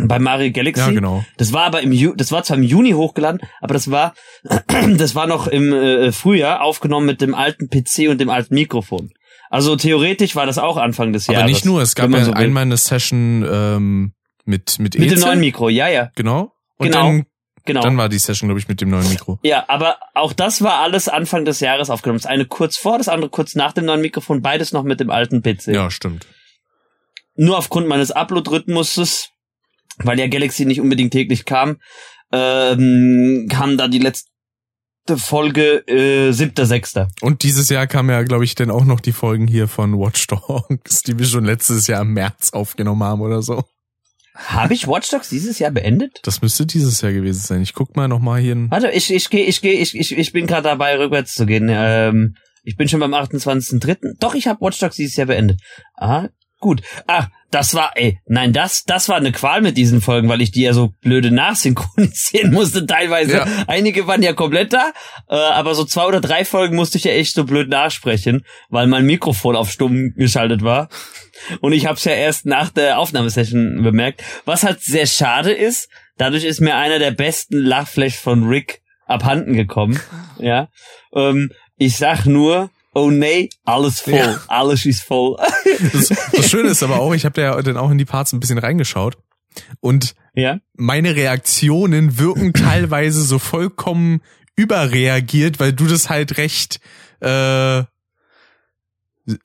bei 0.00 0.18
Mario 0.18 0.52
Galaxy. 0.52 0.80
Ja, 0.80 0.90
genau. 0.90 1.24
Das 1.36 1.52
war 1.52 1.64
aber 1.64 1.82
im 1.82 1.92
Ju 1.92 2.14
das 2.14 2.30
war 2.30 2.44
zwar 2.44 2.56
im 2.56 2.62
Juni 2.62 2.92
hochgeladen, 2.92 3.40
aber 3.60 3.74
das 3.74 3.90
war 3.90 4.14
das 4.96 5.14
war 5.14 5.26
noch 5.26 5.46
im 5.46 5.72
äh, 5.72 6.12
Frühjahr 6.12 6.62
aufgenommen 6.62 7.06
mit 7.06 7.20
dem 7.20 7.34
alten 7.34 7.68
PC 7.68 8.08
und 8.08 8.20
dem 8.20 8.30
alten 8.30 8.54
Mikrofon. 8.54 9.10
Also 9.50 9.76
theoretisch 9.76 10.36
war 10.36 10.46
das 10.46 10.58
auch 10.58 10.76
Anfang 10.76 11.12
des 11.12 11.26
Jahres. 11.26 11.42
Aber 11.42 11.50
nicht 11.50 11.64
nur, 11.64 11.80
es 11.80 11.94
gab 11.94 12.10
ja 12.10 12.24
so 12.24 12.32
einmal 12.32 12.62
eine 12.62 12.76
Session 12.76 13.46
ähm, 13.50 14.12
mit 14.44 14.78
mit 14.78 14.98
Mit 14.98 15.10
dem 15.10 15.20
neuen 15.20 15.40
Mikro, 15.40 15.68
ja, 15.68 15.88
ja. 15.88 16.10
Genau. 16.14 16.52
Und 16.76 16.88
genau. 16.88 17.04
dann 17.04 17.26
Genau. 17.68 17.82
Dann 17.82 17.96
war 17.96 18.08
die 18.08 18.18
Session, 18.18 18.48
glaube 18.48 18.58
ich, 18.58 18.66
mit 18.66 18.80
dem 18.80 18.90
neuen 18.90 19.08
Mikro. 19.08 19.38
Ja, 19.42 19.64
aber 19.68 19.98
auch 20.14 20.32
das 20.32 20.62
war 20.62 20.80
alles 20.80 21.08
Anfang 21.08 21.44
des 21.44 21.60
Jahres 21.60 21.90
aufgenommen. 21.90 22.18
Das 22.18 22.26
eine 22.26 22.46
kurz 22.46 22.76
vor, 22.76 22.98
das 22.98 23.08
andere 23.08 23.30
kurz 23.30 23.54
nach 23.54 23.72
dem 23.72 23.84
neuen 23.84 24.00
Mikrofon, 24.00 24.42
beides 24.42 24.72
noch 24.72 24.82
mit 24.82 24.98
dem 24.98 25.10
alten 25.10 25.42
PC. 25.42 25.68
Ja, 25.68 25.90
stimmt. 25.90 26.26
Nur 27.36 27.56
aufgrund 27.56 27.86
meines 27.86 28.10
Upload-Rhythmuses 28.10 29.30
weil 29.98 30.18
ja 30.18 30.28
Galaxy 30.28 30.64
nicht 30.64 30.80
unbedingt 30.80 31.12
täglich 31.12 31.44
kam, 31.44 31.78
ähm, 32.32 33.46
kam 33.50 33.76
da 33.76 33.88
die 33.88 33.98
letzte 33.98 34.28
Folge 35.16 35.86
äh, 35.88 36.32
siebter, 36.32 36.66
sechster. 36.66 37.08
Und 37.20 37.42
dieses 37.42 37.68
Jahr 37.68 37.86
kam 37.86 38.10
ja, 38.10 38.22
glaube 38.22 38.44
ich, 38.44 38.54
dann 38.54 38.70
auch 38.70 38.84
noch 38.84 39.00
die 39.00 39.12
Folgen 39.12 39.46
hier 39.46 39.68
von 39.68 39.98
Watch 39.98 40.26
Dogs, 40.26 41.02
die 41.02 41.18
wir 41.18 41.26
schon 41.26 41.44
letztes 41.44 41.86
Jahr 41.86 42.02
im 42.02 42.12
März 42.12 42.50
aufgenommen 42.52 43.02
haben 43.02 43.22
oder 43.22 43.42
so. 43.42 43.64
Habe 44.46 44.72
ich 44.72 44.86
Watch 44.86 45.10
Dogs 45.10 45.28
dieses 45.28 45.58
Jahr 45.58 45.72
beendet? 45.72 46.20
Das 46.22 46.42
müsste 46.42 46.64
dieses 46.64 47.00
Jahr 47.00 47.12
gewesen 47.12 47.40
sein. 47.40 47.62
Ich 47.62 47.74
guck 47.74 47.96
mal 47.96 48.06
noch 48.06 48.20
mal 48.20 48.40
hier. 48.40 48.56
Warte, 48.70 48.88
ich 48.90 49.12
ich 49.12 49.30
gehe 49.30 49.44
ich 49.44 49.60
gehe 49.60 49.74
ich, 49.74 49.98
ich 49.98 50.16
ich 50.16 50.32
bin 50.32 50.46
gerade 50.46 50.62
dabei 50.62 50.96
rückwärts 50.96 51.34
zu 51.34 51.44
gehen. 51.44 51.68
Ähm, 51.70 52.36
ich 52.62 52.76
bin 52.76 52.88
schon 52.88 53.00
beim 53.00 53.14
28.3. 53.14 54.14
Doch, 54.20 54.34
ich 54.34 54.46
habe 54.46 54.60
Watch 54.60 54.78
Dogs 54.78 54.96
dieses 54.96 55.16
Jahr 55.16 55.26
beendet. 55.26 55.60
Ah, 55.96 56.28
gut. 56.60 56.82
Ah, 57.06 57.28
das 57.50 57.74
war, 57.74 57.92
ey, 57.94 58.20
nein, 58.26 58.52
das, 58.52 58.84
das 58.84 59.08
war 59.08 59.16
eine 59.16 59.32
Qual 59.32 59.62
mit 59.62 59.76
diesen 59.76 60.02
Folgen, 60.02 60.28
weil 60.28 60.42
ich 60.42 60.50
die 60.50 60.62
ja 60.62 60.74
so 60.74 60.92
blöde 61.00 61.30
nachsynchronisieren 61.30 62.52
musste 62.52 62.84
teilweise. 62.84 63.38
Ja. 63.38 63.46
Einige 63.66 64.06
waren 64.06 64.22
ja 64.22 64.34
komplett 64.34 64.72
da, 64.72 64.92
äh, 65.28 65.34
aber 65.34 65.74
so 65.74 65.84
zwei 65.84 66.06
oder 66.06 66.20
drei 66.20 66.44
Folgen 66.44 66.76
musste 66.76 66.98
ich 66.98 67.04
ja 67.04 67.12
echt 67.12 67.34
so 67.34 67.44
blöd 67.44 67.68
nachsprechen, 67.70 68.44
weil 68.68 68.86
mein 68.86 69.06
Mikrofon 69.06 69.56
auf 69.56 69.70
stumm 69.70 70.12
geschaltet 70.14 70.62
war. 70.62 70.88
Und 71.60 71.72
ich 71.72 71.86
habe 71.86 71.94
es 71.94 72.04
ja 72.04 72.12
erst 72.12 72.44
nach 72.44 72.70
der 72.70 72.98
Aufnahmesession 72.98 73.82
bemerkt. 73.82 74.22
Was 74.44 74.64
halt 74.64 74.82
sehr 74.82 75.06
schade 75.06 75.52
ist, 75.52 75.88
dadurch 76.18 76.44
ist 76.44 76.60
mir 76.60 76.76
einer 76.76 76.98
der 76.98 77.12
besten 77.12 77.58
Lachflash 77.58 78.16
von 78.16 78.44
Rick 78.44 78.82
abhanden 79.06 79.54
gekommen. 79.54 79.98
Ja, 80.38 80.68
ähm, 81.14 81.50
ich 81.78 81.96
sag 81.96 82.26
nur, 82.26 82.70
oh 82.94 83.10
nee, 83.10 83.48
alles 83.64 84.00
voll, 84.00 84.14
ja. 84.14 84.40
alles 84.48 84.86
ist 84.86 85.02
voll. 85.02 85.36
Das, 85.92 86.08
das 86.32 86.50
Schöne 86.50 86.70
ist 86.70 86.82
aber 86.82 86.98
auch, 86.98 87.14
ich 87.14 87.24
habe 87.24 87.40
ja 87.40 87.60
dann 87.62 87.76
auch 87.76 87.90
in 87.90 87.98
die 87.98 88.04
Parts 88.04 88.32
ein 88.32 88.40
bisschen 88.40 88.58
reingeschaut 88.58 89.16
und 89.80 90.14
ja? 90.34 90.58
meine 90.74 91.16
Reaktionen 91.16 92.18
wirken 92.18 92.52
teilweise 92.52 93.22
so 93.22 93.38
vollkommen 93.38 94.20
überreagiert, 94.56 95.60
weil 95.60 95.72
du 95.72 95.86
das 95.86 96.10
halt 96.10 96.36
recht, 96.36 96.80
äh, 97.22 97.78
äh, 97.78 97.84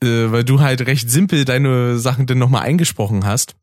weil 0.01 0.43
du 0.43 0.60
halt 0.60 0.86
recht 0.88 1.10
simpel 1.10 1.45
deine 1.45 1.97
Sachen 1.99 2.25
dann 2.25 2.39
nochmal 2.39 2.63
eingesprochen 2.63 3.25
hast. 3.25 3.56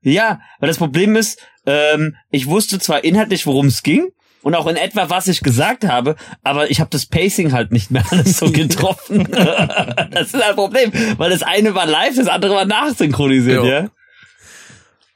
Ja, 0.00 0.40
weil 0.58 0.68
das 0.68 0.78
Problem 0.78 1.16
ist, 1.16 1.40
ähm, 1.66 2.16
ich 2.30 2.46
wusste 2.46 2.78
zwar 2.78 3.04
inhaltlich, 3.04 3.46
worum 3.46 3.66
es 3.66 3.82
ging, 3.82 4.10
und 4.48 4.54
auch 4.54 4.66
in 4.66 4.76
etwa, 4.76 5.10
was 5.10 5.28
ich 5.28 5.42
gesagt 5.42 5.86
habe, 5.86 6.16
aber 6.42 6.70
ich 6.70 6.80
habe 6.80 6.88
das 6.88 7.04
Pacing 7.04 7.52
halt 7.52 7.70
nicht 7.70 7.90
mehr 7.90 8.02
alles 8.10 8.38
so 8.38 8.50
getroffen. 8.50 9.24
das 9.30 10.28
ist 10.28 10.42
ein 10.42 10.54
Problem, 10.54 10.90
weil 11.18 11.28
das 11.28 11.42
eine 11.42 11.74
war 11.74 11.84
live, 11.84 12.16
das 12.16 12.28
andere 12.28 12.54
war 12.54 12.64
nachsynchronisiert, 12.64 13.64
ja. 13.66 13.70
ja? 13.82 13.90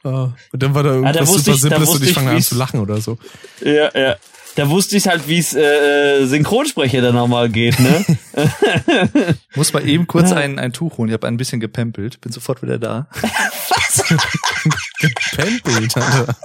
Uh, 0.05 0.33
und 0.53 0.63
dann 0.63 0.75
war 0.75 0.83
da 0.83 0.91
irgendwas 0.91 1.15
ja, 1.15 1.21
da 1.21 1.27
super 1.27 1.53
ich, 1.53 1.61
Simples 1.63 1.89
und 1.89 2.05
ich 2.05 2.13
fange 2.13 2.31
an 2.33 2.43
zu 2.43 2.57
lachen 2.57 2.81
oder 2.81 3.01
so. 3.01 3.17
Ja, 3.65 3.89
ja. 3.99 4.17
Da 4.57 4.69
wusste 4.69 4.99
ich 4.99 5.09
halt, 5.09 5.27
wie 5.29 5.39
es 5.39 5.55
äh, 5.55 5.63
äh, 6.21 6.27
Synchronsprecher 6.27 7.01
dann 7.01 7.15
nochmal 7.15 7.49
geht, 7.49 7.81
ne? 7.81 8.05
Muss 9.55 9.73
mal 9.73 9.89
eben 9.89 10.07
kurz 10.07 10.31
ein, 10.31 10.59
ein 10.59 10.75
Tuch 10.75 10.99
holen. 10.99 11.09
Ich 11.09 11.15
habe 11.15 11.27
ein 11.27 11.39
bisschen 11.39 11.59
gepempelt. 11.59 12.21
Bin 12.21 12.33
sofort 12.33 12.61
wieder 12.61 12.79
da. 12.79 13.07
Was? 13.71 14.05
gepempelt, 14.99 15.97
Alter. 15.97 16.37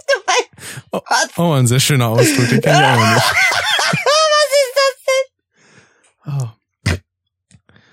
Oh, 0.91 1.01
oh, 1.38 1.51
ein 1.53 1.67
sehr 1.67 1.80
schöner 1.80 2.08
Ausdruck, 2.08 2.49
den 2.49 2.62
kenne 2.62 2.80
ich 2.80 2.86
auch 2.86 3.13
nicht. 3.13 3.25
Was 4.34 4.51
ist 4.53 4.75
das 4.75 4.95
denn? 5.06 6.41
Oh. 6.41 6.58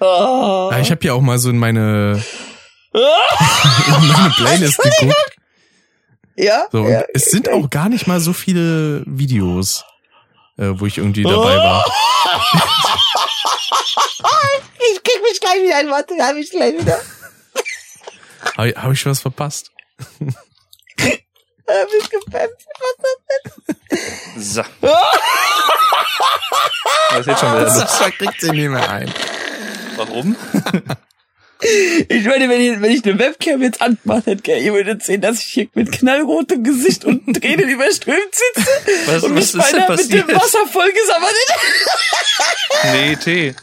Oh. 0.01 0.69
Ja, 0.73 0.79
ich 0.81 0.91
habe 0.91 1.05
ja 1.05 1.13
auch 1.15 1.21
mal 1.21 1.39
so 1.39 1.51
in 1.51 1.59
meine, 1.59 2.23
in 2.93 4.09
meine 4.09 4.31
Playlist 4.37 4.79
geguckt. 4.79 5.37
Ja. 6.37 6.67
So, 6.73 6.89
ja, 6.89 7.05
es 7.15 7.27
sind 7.27 7.49
auch 7.49 7.71
gar 7.71 7.89
nicht 7.89 8.07
mal 8.07 8.21
so 8.21 8.33
viele 8.33 9.03
Videos, 9.07 9.85
äh, 10.59 10.71
wo 10.73 10.87
ich 10.87 10.99
irgendwie 10.99 11.23
dabei 11.23 11.57
war. 11.57 11.85
ich 14.93 15.03
krieg 15.03 15.23
mich 15.23 15.41
gleich 15.41 15.63
wieder 15.63 15.77
ein, 15.77 15.91
warte, 15.91 16.15
hab 16.21 16.37
ich 16.37 16.51
gleich 16.51 16.79
wieder. 16.79 17.01
Habe 18.57 18.75
hab 18.77 18.93
ich 18.93 19.07
was 19.07 19.21
verpasst? 19.21 19.71
Hab 21.67 21.89
ich 21.99 22.11
gepennt. 22.11 22.53
Was 22.79 22.95
ist 23.05 23.15
das 23.43 23.65
denn? 23.89 24.43
So. 24.43 24.63
das 27.11 27.27
ist 27.27 27.41
schon 27.41 27.53
wieder 27.53 27.71
Sascha 27.71 28.11
kriegt 28.11 28.41
sie 28.41 28.51
nicht 28.51 28.69
mehr 28.69 28.89
ein. 28.91 29.13
Warum? 29.97 30.37
Ich 32.09 32.27
meine, 32.27 32.49
wenn 32.51 32.61
ich, 32.61 32.81
wenn 32.83 32.91
ich 32.91 33.05
eine 33.07 33.19
Webcam 33.19 33.63
jetzt 33.63 33.81
anmache, 33.81 34.33
hätte, 34.33 34.53
ihr 34.53 34.75
würdet 34.75 35.03
sehen, 35.03 35.23
dass 35.23 35.39
ich 35.39 35.47
hier 35.47 35.69
mit 35.73 35.93
knallrotem 35.93 36.63
Gesicht 36.63 37.07
und 37.07 37.41
Tränen 37.41 37.69
überströmt 37.71 38.35
sitze. 38.35 38.69
Was, 39.07 39.23
und 39.23 39.35
was 39.35 39.55
mich 39.55 39.65
ist 39.65 39.73
denn 39.73 39.87
passiert? 39.87 40.27
mit 40.27 40.29
dem 40.29 40.37
Wasser 40.37 40.67
vollgesammelt. 40.67 41.35
Nee, 42.93 43.17
Tee. 43.17 43.55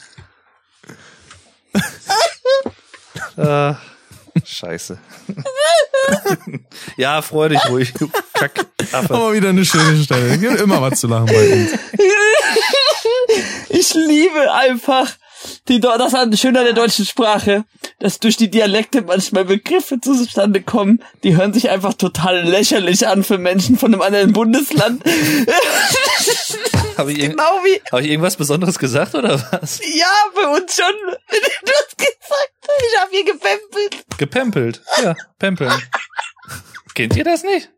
äh, 3.37 3.73
scheiße. 4.43 4.97
ja, 6.97 7.21
freu 7.21 7.49
dich 7.49 7.63
ruhig, 7.69 7.93
Kack. 8.33 8.65
Aber 8.91 9.33
wieder 9.33 9.49
eine 9.49 9.65
schöne 9.65 10.01
Stelle. 10.03 10.37
Gibt 10.37 10.59
immer 10.59 10.81
was 10.81 10.99
zu 10.99 11.07
lachen 11.07 11.27
bei 11.27 11.53
uns. 11.53 11.71
Ich 13.69 13.93
liebe 13.93 14.51
einfach 14.53 15.07
die, 15.67 15.79
das 15.79 16.13
ist 16.13 16.39
schön 16.39 16.57
an 16.57 16.65
der 16.65 16.73
deutschen 16.73 17.05
Sprache, 17.05 17.65
dass 17.99 18.19
durch 18.19 18.37
die 18.37 18.49
Dialekte 18.49 19.01
manchmal 19.01 19.45
Begriffe 19.45 19.99
zustande 20.01 20.61
kommen, 20.61 21.03
die 21.23 21.35
hören 21.35 21.53
sich 21.53 21.69
einfach 21.69 21.93
total 21.93 22.41
lächerlich 22.41 23.07
an 23.07 23.23
für 23.23 23.37
Menschen 23.37 23.77
von 23.77 23.93
einem 23.93 24.01
anderen 24.01 24.33
Bundesland. 24.33 25.03
Habe 26.97 27.13
ich, 27.13 27.19
genau 27.29 27.59
wie, 27.63 27.81
hab 27.91 27.99
ich 28.01 28.09
irgendwas 28.09 28.35
Besonderes 28.35 28.79
gesagt 28.79 29.15
oder 29.15 29.41
was? 29.51 29.79
Ja, 29.79 30.07
für 30.33 30.49
uns 30.49 30.75
schon. 30.75 30.93
Du 31.63 31.71
hast 31.71 31.97
gesagt, 31.97 32.51
ich 32.67 32.99
habe 32.99 33.11
hier 33.11 33.25
gepempelt. 33.25 34.17
Gepempelt? 34.17 34.81
Ja, 35.03 35.15
pempeln. 35.37 35.71
Kennt 36.93 37.15
ihr 37.15 37.23
das 37.23 37.43
nicht? 37.43 37.69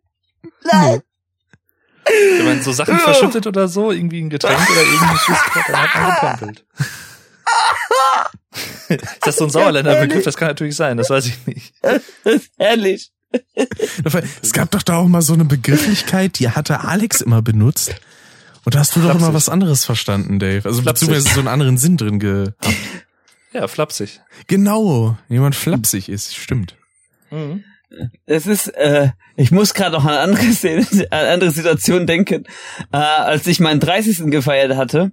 Nein. 0.64 1.02
Wenn 2.06 2.46
man 2.46 2.62
so 2.62 2.72
Sachen 2.72 2.98
verschüttet 3.00 3.48
oder 3.48 3.68
so, 3.68 3.92
irgendwie 3.92 4.22
ein 4.22 4.30
Getränk 4.30 4.60
oder 4.70 5.18
Flüssigkeit, 5.18 5.64
dann 5.68 5.82
hat 5.82 5.96
man 5.96 6.16
gepempelt. 6.16 6.66
ist 8.90 9.04
das 9.22 9.38
so 9.38 9.46
ein 9.46 9.50
Sauerländer 9.50 10.00
Begriff? 10.00 10.24
Das 10.24 10.38
kann 10.38 10.50
natürlich 10.50 10.76
sein, 10.76 10.98
das 10.98 11.10
weiß 11.10 11.26
ich 11.28 11.48
nicht. 11.48 11.74
Herrlich. 12.58 13.12
Es 14.42 14.54
gab 14.54 14.70
doch 14.72 14.84
da 14.84 14.98
auch 14.98 15.08
mal 15.08 15.22
so 15.22 15.34
eine 15.34 15.46
Begrifflichkeit, 15.46 16.38
die 16.40 16.50
hatte 16.50 16.82
Alex 16.82 17.22
immer 17.22 17.42
benutzt. 17.42 17.96
Und 18.66 18.76
da 18.76 18.80
hast 18.80 18.96
du 18.96 19.02
doch 19.02 19.16
immer 19.16 19.34
was 19.34 19.50
anderes 19.50 19.86
verstanden, 19.86 20.40
Dave. 20.40 20.68
Also 20.68 20.82
flapsig. 20.82 21.08
beziehungsweise 21.08 21.34
so 21.34 21.40
einen 21.42 21.50
anderen 21.50 21.78
Sinn 21.78 21.98
drin 21.98 22.20
gehabt. 22.20 22.56
Ja, 23.52 23.68
flapsig. 23.68 24.22
Genau, 24.48 25.18
jemand 25.30 25.56
flapsig 25.56 26.10
ist, 26.10 26.36
stimmt. 26.36 26.76
Mhm. 27.30 27.64
Es 28.26 28.48
ist, 28.48 28.70
äh, 28.70 29.10
ich 29.36 29.52
muss 29.52 29.74
gerade 29.74 29.96
noch 29.96 30.06
an 30.06 30.16
andere, 30.16 30.48
an 31.12 31.26
andere 31.26 31.52
Situation 31.52 32.08
denken, 32.08 32.46
äh, 32.92 32.98
als 32.98 33.46
ich 33.46 33.60
meinen 33.60 33.80
30. 33.80 34.32
gefeiert 34.32 34.76
hatte 34.76 35.12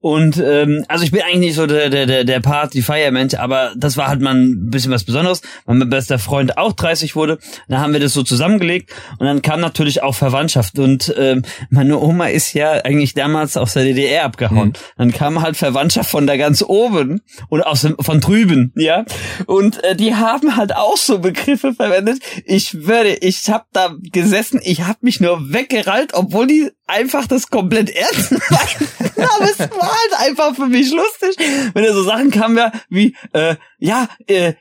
Und 0.00 0.38
ähm, 0.38 0.84
also 0.88 1.04
ich 1.04 1.10
bin 1.10 1.20
eigentlich 1.20 1.38
nicht 1.40 1.54
so 1.54 1.66
der 1.66 1.90
der 1.90 2.06
der, 2.06 2.24
der 2.24 2.40
Party-Feiermensch, 2.40 3.34
aber 3.34 3.72
das 3.76 3.98
war 3.98 4.08
halt 4.08 4.22
mal 4.22 4.34
ein 4.34 4.70
bisschen 4.70 4.90
was 4.90 5.04
Besonderes, 5.04 5.42
weil 5.66 5.76
mein 5.76 5.90
bester 5.90 6.18
Freund 6.18 6.56
auch 6.56 6.72
30 6.72 7.16
wurde. 7.16 7.38
Dann 7.68 7.80
haben 7.80 7.92
wir 7.92 8.00
das 8.00 8.14
so 8.14 8.22
zusammengelegt 8.22 8.90
und 9.18 9.26
dann 9.26 9.42
kam 9.42 9.60
natürlich 9.60 10.02
auch 10.02 10.14
Verwandtschaft. 10.14 10.78
Und 10.78 11.14
ähm, 11.18 11.42
meine 11.68 11.98
Oma 11.98 12.28
ist 12.28 12.54
ja 12.54 12.72
eigentlich 12.72 13.12
damals 13.12 13.58
aus 13.58 13.74
der 13.74 13.84
DDR 13.84 14.24
abgehauen. 14.24 14.68
Mhm. 14.68 14.72
Dann 14.96 15.12
kam 15.12 15.42
halt 15.42 15.58
Verwandtschaft 15.58 16.10
von 16.10 16.26
da 16.26 16.38
ganz 16.38 16.62
oben 16.62 17.20
und 17.50 17.62
aus 17.62 17.82
dem, 17.82 17.96
von 18.00 18.20
drüben, 18.20 18.72
ja. 18.76 19.04
Und 19.44 19.84
äh, 19.84 19.94
die 19.94 20.14
haben 20.14 20.56
halt 20.56 20.74
auch 20.74 20.96
so 20.96 21.18
Begriffe 21.18 21.74
verwendet. 21.74 22.20
Ich 22.46 22.86
würde, 22.86 23.16
ich 23.20 23.50
habe 23.50 23.64
da 23.72 23.94
gesessen, 24.12 24.60
ich 24.62 24.82
habe 24.82 24.98
mich 25.02 25.20
nur 25.20 25.52
weggerallt, 25.52 26.14
obwohl 26.14 26.46
die 26.46 26.70
einfach 26.90 27.26
das 27.26 27.48
komplett 27.48 27.90
ernst 27.90 28.32
meinen. 28.50 28.88
Aber 29.16 29.44
es 29.44 29.58
war 29.58 29.90
halt 29.90 30.28
einfach 30.28 30.54
für 30.54 30.66
mich 30.66 30.90
lustig, 30.90 31.36
wenn 31.72 31.84
da 31.84 31.92
so 31.92 32.02
Sachen 32.02 32.30
kamen 32.30 32.56
ja, 32.56 32.72
wie, 32.88 33.16
äh, 33.32 33.56
ja, 33.78 34.08
äh, 34.26 34.54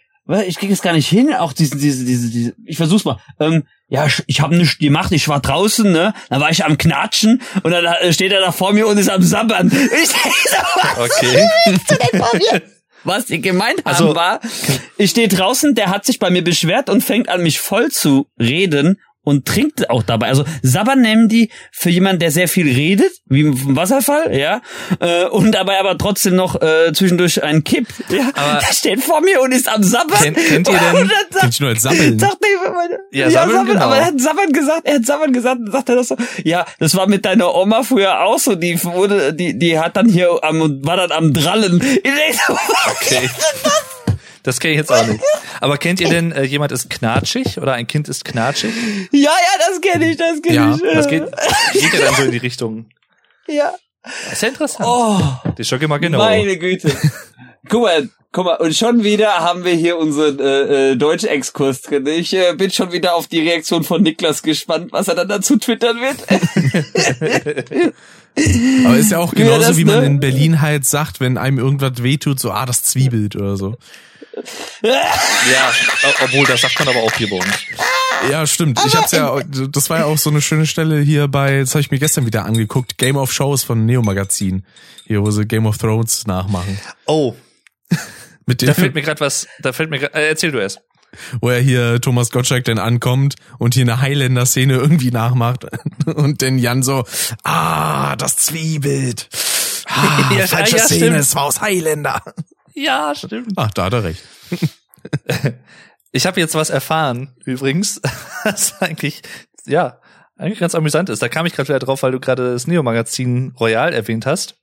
ich 0.46 0.58
krieg 0.58 0.70
es 0.70 0.82
gar 0.82 0.94
nicht 0.94 1.08
hin, 1.08 1.34
auch 1.34 1.54
diese, 1.54 1.78
diese, 1.78 2.06
diese, 2.06 2.30
diese 2.30 2.56
ich 2.66 2.78
versuch's 2.78 3.04
mal. 3.04 3.20
Ähm, 3.40 3.64
ja, 3.88 4.06
ich, 4.06 4.24
ich 4.28 4.42
habe 4.42 4.56
nichts 4.56 4.78
gemacht, 4.78 5.12
ich 5.12 5.28
war 5.28 5.40
draußen, 5.40 5.92
ne? 5.92 6.14
Da 6.30 6.40
war 6.40 6.52
ich 6.52 6.64
am 6.64 6.78
Knatschen 6.78 7.42
und 7.64 7.72
dann 7.72 7.86
äh, 7.86 8.14
steht 8.14 8.32
er 8.32 8.40
da 8.40 8.52
vor 8.52 8.74
mir 8.74 8.88
und 8.88 8.98
ist 9.00 9.10
am 9.10 9.24
Sabbern. 9.24 9.72
Ich 10.02 10.10
so, 10.10 10.16
was 10.76 10.98
okay. 11.00 11.50
willst 11.66 11.92
du 11.92 11.96
denn 11.96 12.20
vor 12.22 12.36
mir? 12.36 12.62
Was 13.04 13.26
die 13.26 13.42
gemeint 13.42 13.80
haben 13.80 13.88
also, 13.88 14.16
war, 14.16 14.40
ich 14.98 15.12
stehe 15.12 15.30
draußen, 15.30 15.74
der 15.74 15.90
hat 15.90 16.06
sich 16.06 16.20
bei 16.20 16.30
mir 16.30 16.44
beschwert 16.44 16.90
und 16.90 17.02
fängt 17.02 17.30
an 17.30 17.42
mich 17.42 17.60
voll 17.60 17.90
zu 17.90 18.28
reden 18.40 19.00
und 19.24 19.46
trinkt 19.46 19.90
auch 19.90 20.04
dabei. 20.04 20.28
Also 20.28 20.44
die 21.30 21.50
für 21.72 21.90
jemanden, 21.90 22.20
der 22.20 22.32
sehr 22.32 22.48
viel 22.48 22.68
redet, 22.68 23.12
wie 23.26 23.42
im 23.42 23.76
Wasserfall, 23.76 24.36
ja, 24.36 24.62
äh, 25.00 25.26
und 25.26 25.52
dabei 25.54 25.80
aber 25.80 25.98
trotzdem 25.98 26.36
noch 26.36 26.62
äh, 26.62 26.92
zwischendurch 26.94 27.44
ein 27.44 27.64
Kipp. 27.64 27.88
Ja, 28.10 28.32
aber 28.36 28.60
der 28.60 28.74
steht 28.74 29.04
vor 29.04 29.22
mir 29.22 29.42
und 29.42 29.52
ist 29.52 29.68
am 29.68 29.84
Sabbern. 29.84 30.20
Kennt, 30.22 30.38
kennt 30.38 30.70
ihr 30.70 30.80
denn? 30.80 31.12
Kennt 31.40 31.60
ihr 31.60 31.64
nur 31.64 31.70
als 31.70 31.82
Sabbeln? 31.82 32.20
Sagt 32.20 32.38
meine, 32.74 33.00
ja, 33.12 33.26
ja 33.26 33.32
Sabbeln, 33.32 33.58
Sabbeln 33.58 33.74
genau. 33.74 33.86
aber 33.86 33.98
er 33.98 34.06
hat 34.06 34.20
Sabbern 34.22 34.52
gesagt, 34.52 34.82
er 34.86 34.96
hat 34.96 35.06
Sabbern 35.06 35.34
gesagt, 35.34 35.60
und 35.60 35.72
sagt 35.72 35.90
er 35.90 35.96
das 35.96 36.08
so, 36.08 36.18
ja, 36.44 36.66
das 36.80 36.96
war 36.96 37.08
mit 37.08 37.26
deiner 37.26 37.54
Oma 37.54 37.84
früher 37.84 38.22
auch 38.22 38.40
so, 38.40 38.56
die 38.56 38.82
wurde, 38.84 39.34
die, 39.34 39.58
die 39.58 39.80
hat 39.80 39.96
dann 39.96 40.08
hier 40.08 40.40
am, 40.44 40.86
war 40.86 40.98
dann 40.98 41.12
am 41.12 41.34
Drallen. 41.34 41.82
okay. 42.88 43.30
Das 44.44 44.60
kenne 44.60 44.74
ich 44.74 44.80
jetzt 44.80 44.92
auch 44.92 45.06
nicht. 45.06 45.22
Aber 45.62 45.78
kennt 45.78 46.00
ihr 46.00 46.10
denn, 46.10 46.32
äh, 46.32 46.44
jemand 46.44 46.72
ist 46.72 46.90
knatschig 46.90 47.58
oder 47.58 47.74
ein 47.74 47.88
Kind 47.88 48.08
ist 48.08 48.24
knatschig? 48.24 48.74
Ja, 49.12 49.32
ja, 49.32 49.68
das 49.68 49.82
kenne 49.82 50.12
ich, 50.12 50.18
das 50.18 50.42
kenne 50.42 50.56
ja, 50.56 50.76
ich. 50.76 50.82
Das 50.82 51.08
geht, 51.08 51.24
geht 51.74 51.94
ja 51.94 52.06
dann 52.06 52.16
so 52.16 52.24
in 52.24 52.32
die 52.32 52.38
Richtung. 52.38 52.86
Ja. 53.48 53.74
Das 54.04 54.34
ist 54.34 54.42
ja 54.42 54.48
interessant. 54.50 54.88
Oh, 54.88 55.52
das 55.56 55.68
schau 55.68 55.78
mal 55.88 55.98
genau. 55.98 56.20
Meine 56.20 56.58
Güte. 56.58 56.92
Guck 57.68 57.84
mal, 57.84 58.10
guck 58.32 58.46
mal, 58.46 58.56
und 58.56 58.76
schon 58.76 59.04
wieder 59.04 59.40
haben 59.40 59.66
wir 59.66 59.74
hier 59.74 59.98
unseren 59.98 60.40
äh, 60.40 60.92
äh, 60.92 60.96
Deutsch-Exkurs 60.96 61.82
drin. 61.82 62.08
Ich 62.08 62.34
äh, 62.34 62.54
bin 62.56 62.72
schon 62.72 62.92
wieder 62.92 63.16
auf 63.16 63.28
die 63.28 63.42
Reaktion 63.42 63.84
von 63.84 64.02
Niklas 64.02 64.42
gespannt, 64.42 64.92
was 64.92 65.08
er 65.10 65.16
dann 65.16 65.28
dazu 65.28 65.58
twittern 65.58 65.98
wird. 65.98 66.18
Aber 68.86 68.98
ist 68.98 69.12
ja 69.12 69.18
auch 69.18 69.34
genauso, 69.34 69.68
das, 69.68 69.78
wie 69.78 69.84
man 69.84 70.00
ne? 70.00 70.06
in 70.06 70.20
Berlin 70.20 70.62
halt 70.62 70.86
sagt, 70.86 71.20
wenn 71.20 71.38
einem 71.38 71.60
irgendwas 71.60 72.02
wehtut, 72.02 72.40
so, 72.40 72.52
ah, 72.52 72.66
das 72.66 72.84
zwiebelt 72.84 73.36
oder 73.36 73.58
so. 73.58 73.76
Ja, 74.82 75.72
obwohl, 76.24 76.46
das 76.46 76.62
sagt 76.62 76.80
man 76.80 76.88
aber 76.88 77.00
auch 77.00 77.14
hier 77.14 77.30
bei 77.30 77.38
uns. 77.38 77.54
Ja, 78.32 78.46
stimmt. 78.48 78.80
Ich 78.86 78.96
hab's 78.96 79.12
ja, 79.12 79.40
das 79.44 79.90
war 79.90 80.00
ja 80.00 80.06
auch 80.06 80.18
so 80.18 80.30
eine 80.30 80.42
schöne 80.42 80.66
Stelle 80.66 81.00
hier 81.02 81.28
bei, 81.28 81.60
das 81.60 81.72
habe 81.72 81.82
ich 81.82 81.92
mir 81.92 82.00
gestern 82.00 82.26
wieder 82.26 82.46
angeguckt, 82.46 82.98
Game 82.98 83.18
of 83.18 83.32
Shows 83.32 83.64
von 83.64 83.86
Neo 83.86 84.02
Magazin. 84.02 84.66
Hier, 85.06 85.22
wo 85.22 85.32
sie 85.32 85.46
Game 85.46 85.66
of 85.66 85.78
Thrones 85.78 86.28
nachmachen. 86.28 86.80
Oh. 87.06 87.36
Mit 88.46 88.62
da 88.62 88.74
fällt 88.74 88.96
mir 88.96 89.02
gerade 89.02 89.20
was, 89.22 89.48
da 89.60 89.74
fällt 89.74 89.90
mir 89.90 90.00
grad, 90.00 90.16
äh, 90.16 90.28
erzähl 90.28 90.52
du 90.52 90.60
erst. 90.60 90.82
Wo 91.42 91.50
er 91.50 91.60
hier 91.60 92.00
Thomas 92.02 92.30
Gottschalk 92.30 92.66
dann 92.66 92.78
ankommt 92.78 93.36
und 93.58 93.74
hier 93.74 93.84
eine 93.84 94.00
Highlander-Szene 94.00 94.76
irgendwie 94.76 95.12
nachmacht 95.12 95.66
und 96.06 96.42
dann 96.42 96.60
Jan 96.60 96.84
so, 96.84 97.06
ah, 97.44 98.16
das 98.16 98.38
zwiebelt. 98.38 99.30
Ah, 99.88 100.32
ja, 100.38 100.48
falsche 100.48 100.78
ja, 100.78 100.84
Szene, 100.84 101.18
es 101.18 101.34
war 101.36 101.44
aus 101.44 101.62
Highlander. 101.62 102.22
Ja, 102.80 103.14
stimmt. 103.14 103.54
Ach, 103.58 103.72
da 103.72 103.86
hat 103.86 103.94
er 103.94 104.04
recht. 104.06 104.24
ich 106.12 106.26
habe 106.26 106.40
jetzt 106.40 106.56
was 106.56 106.70
erfahren, 106.70 107.36
übrigens, 107.44 108.02
was 108.46 108.82
eigentlich, 108.82 109.22
ja, 109.66 110.00
eigentlich 110.38 110.60
ganz 110.60 110.76
amüsant 110.76 111.10
ist. 111.10 111.22
Da 111.22 111.28
kam 111.28 111.46
ich 111.46 111.54
gerade 111.54 111.68
wieder 111.68 111.80
drauf, 111.80 112.04
weil 112.04 112.14
du 112.14 112.22
gerade 112.22 112.54
das 112.54 112.68
Neo-Magazin 112.68 113.54
Royal 113.60 113.94
erwähnt 113.94 114.26
hast. 114.26 114.56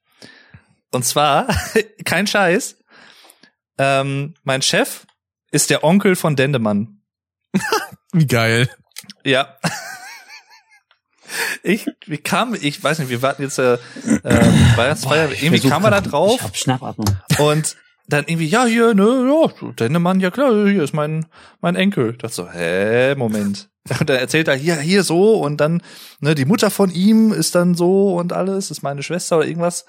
Und 0.93 1.05
zwar, 1.05 1.47
kein 2.07 2.27
Scheiß, 2.27 2.79
ähm, 3.77 4.35
mein 4.45 4.63
Chef 4.63 5.07
ist 5.51 5.69
der 5.69 5.85
Onkel 5.85 6.17
von 6.17 6.37
Dendemann. 6.37 7.03
Wie 8.13 8.27
geil. 8.27 8.71
Ja. 9.25 9.59
Ich, 11.63 11.87
wie 12.07 12.19
kam, 12.19 12.55
ich 12.55 12.83
weiß 12.83 12.99
nicht, 12.99 13.11
wir 13.11 13.21
warten 13.21 13.43
jetzt, 13.43 13.59
äh, 13.59 13.75
äh, 13.75 13.79
Weihnachtsfeier, 14.77 15.31
irgendwie 15.33 15.69
kam 15.69 15.85
er 15.85 15.91
da 15.91 16.01
drauf. 16.01 16.37
Ich 16.37 16.43
hab 16.43 16.57
Schnappatmung. 16.57 17.09
Und 17.39 17.77
dann 18.09 18.25
irgendwie, 18.27 18.47
ja, 18.47 18.65
hier, 18.65 18.95
ne, 18.95 19.29
ja, 19.29 19.71
Dennemann, 19.73 20.21
ja 20.21 20.31
klar, 20.31 20.53
hier 20.69 20.83
ist 20.83 20.95
mein, 20.95 21.27
mein 21.61 21.77
Enkel. 21.77 22.11
Ich 22.11 22.19
dachte 22.19 22.35
so, 22.35 22.51
hä, 22.51 23.15
Moment. 23.17 23.69
Und 24.01 24.09
dann 24.09 24.19
erzählt 24.19 24.49
er 24.49 24.55
hier, 24.55 24.77
hier 24.77 25.05
so 25.05 25.35
und 25.41 25.59
dann, 25.59 25.81
ne, 26.19 26.35
die 26.35 26.45
Mutter 26.45 26.71
von 26.71 26.91
ihm 26.91 27.33
ist 27.33 27.55
dann 27.55 27.77
so 27.77 28.17
und 28.17 28.33
alles, 28.33 28.73
ist 28.73 28.83
meine 28.83 29.05
Schwester 29.05 29.37
oder 29.37 29.47
irgendwas. 29.47 29.85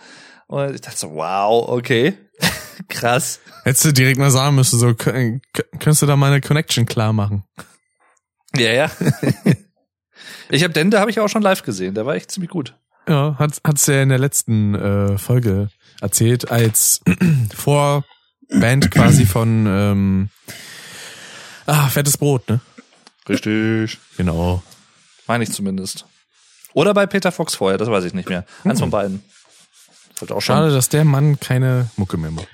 Und 0.45 0.75
ich 0.75 0.81
dachte 0.81 0.97
so, 0.97 1.15
wow, 1.15 1.67
okay. 1.69 2.13
Krass. 2.89 3.39
Hättest 3.63 3.85
du 3.85 3.93
direkt 3.93 4.19
mal 4.19 4.29
sagen 4.29 4.55
müssen, 4.55 4.77
so, 4.77 4.93
könntest 4.93 6.01
du 6.01 6.05
da 6.05 6.15
meine 6.15 6.41
Connection 6.41 6.85
klar 6.85 7.11
machen? 7.11 7.43
Ja, 8.55 8.71
ja. 8.71 8.91
ich 10.49 10.63
habe 10.63 10.73
Dende 10.73 10.99
habe 10.99 11.09
ich 11.09 11.19
auch 11.19 11.27
schon 11.27 11.41
live 11.41 11.63
gesehen, 11.63 11.95
der 11.95 12.05
war 12.05 12.15
echt 12.15 12.31
ziemlich 12.31 12.51
gut. 12.51 12.77
Ja, 13.09 13.35
hat 13.39 13.61
hat's 13.65 13.87
ja 13.87 14.01
in 14.01 14.09
der 14.09 14.19
letzten 14.19 14.75
äh, 14.75 15.17
Folge 15.17 15.69
erzählt, 16.01 16.51
als 16.51 17.01
Vorband 17.55 18.91
quasi 18.91 19.25
von 19.25 19.65
ähm, 19.67 20.29
ah, 21.65 21.87
Fettes 21.87 22.17
Brot, 22.17 22.49
ne? 22.49 22.59
Richtig. 23.27 23.99
Genau. 24.15 24.63
Meine 25.27 25.43
ich 25.43 25.51
zumindest. 25.51 26.05
Oder 26.73 26.93
bei 26.93 27.05
Peter 27.05 27.31
Fox 27.31 27.55
vorher, 27.55 27.77
das 27.77 27.89
weiß 27.89 28.03
ich 28.05 28.13
nicht 28.13 28.29
mehr. 28.29 28.45
Eins 28.63 28.73
hm. 28.73 28.79
von 28.79 28.89
beiden. 28.91 29.23
auch 30.29 30.41
Schade, 30.41 30.71
dass 30.71 30.89
der 30.89 31.05
Mann 31.05 31.39
keine 31.39 31.89
Mucke 31.97 32.17
mehr 32.17 32.31
macht. 32.31 32.47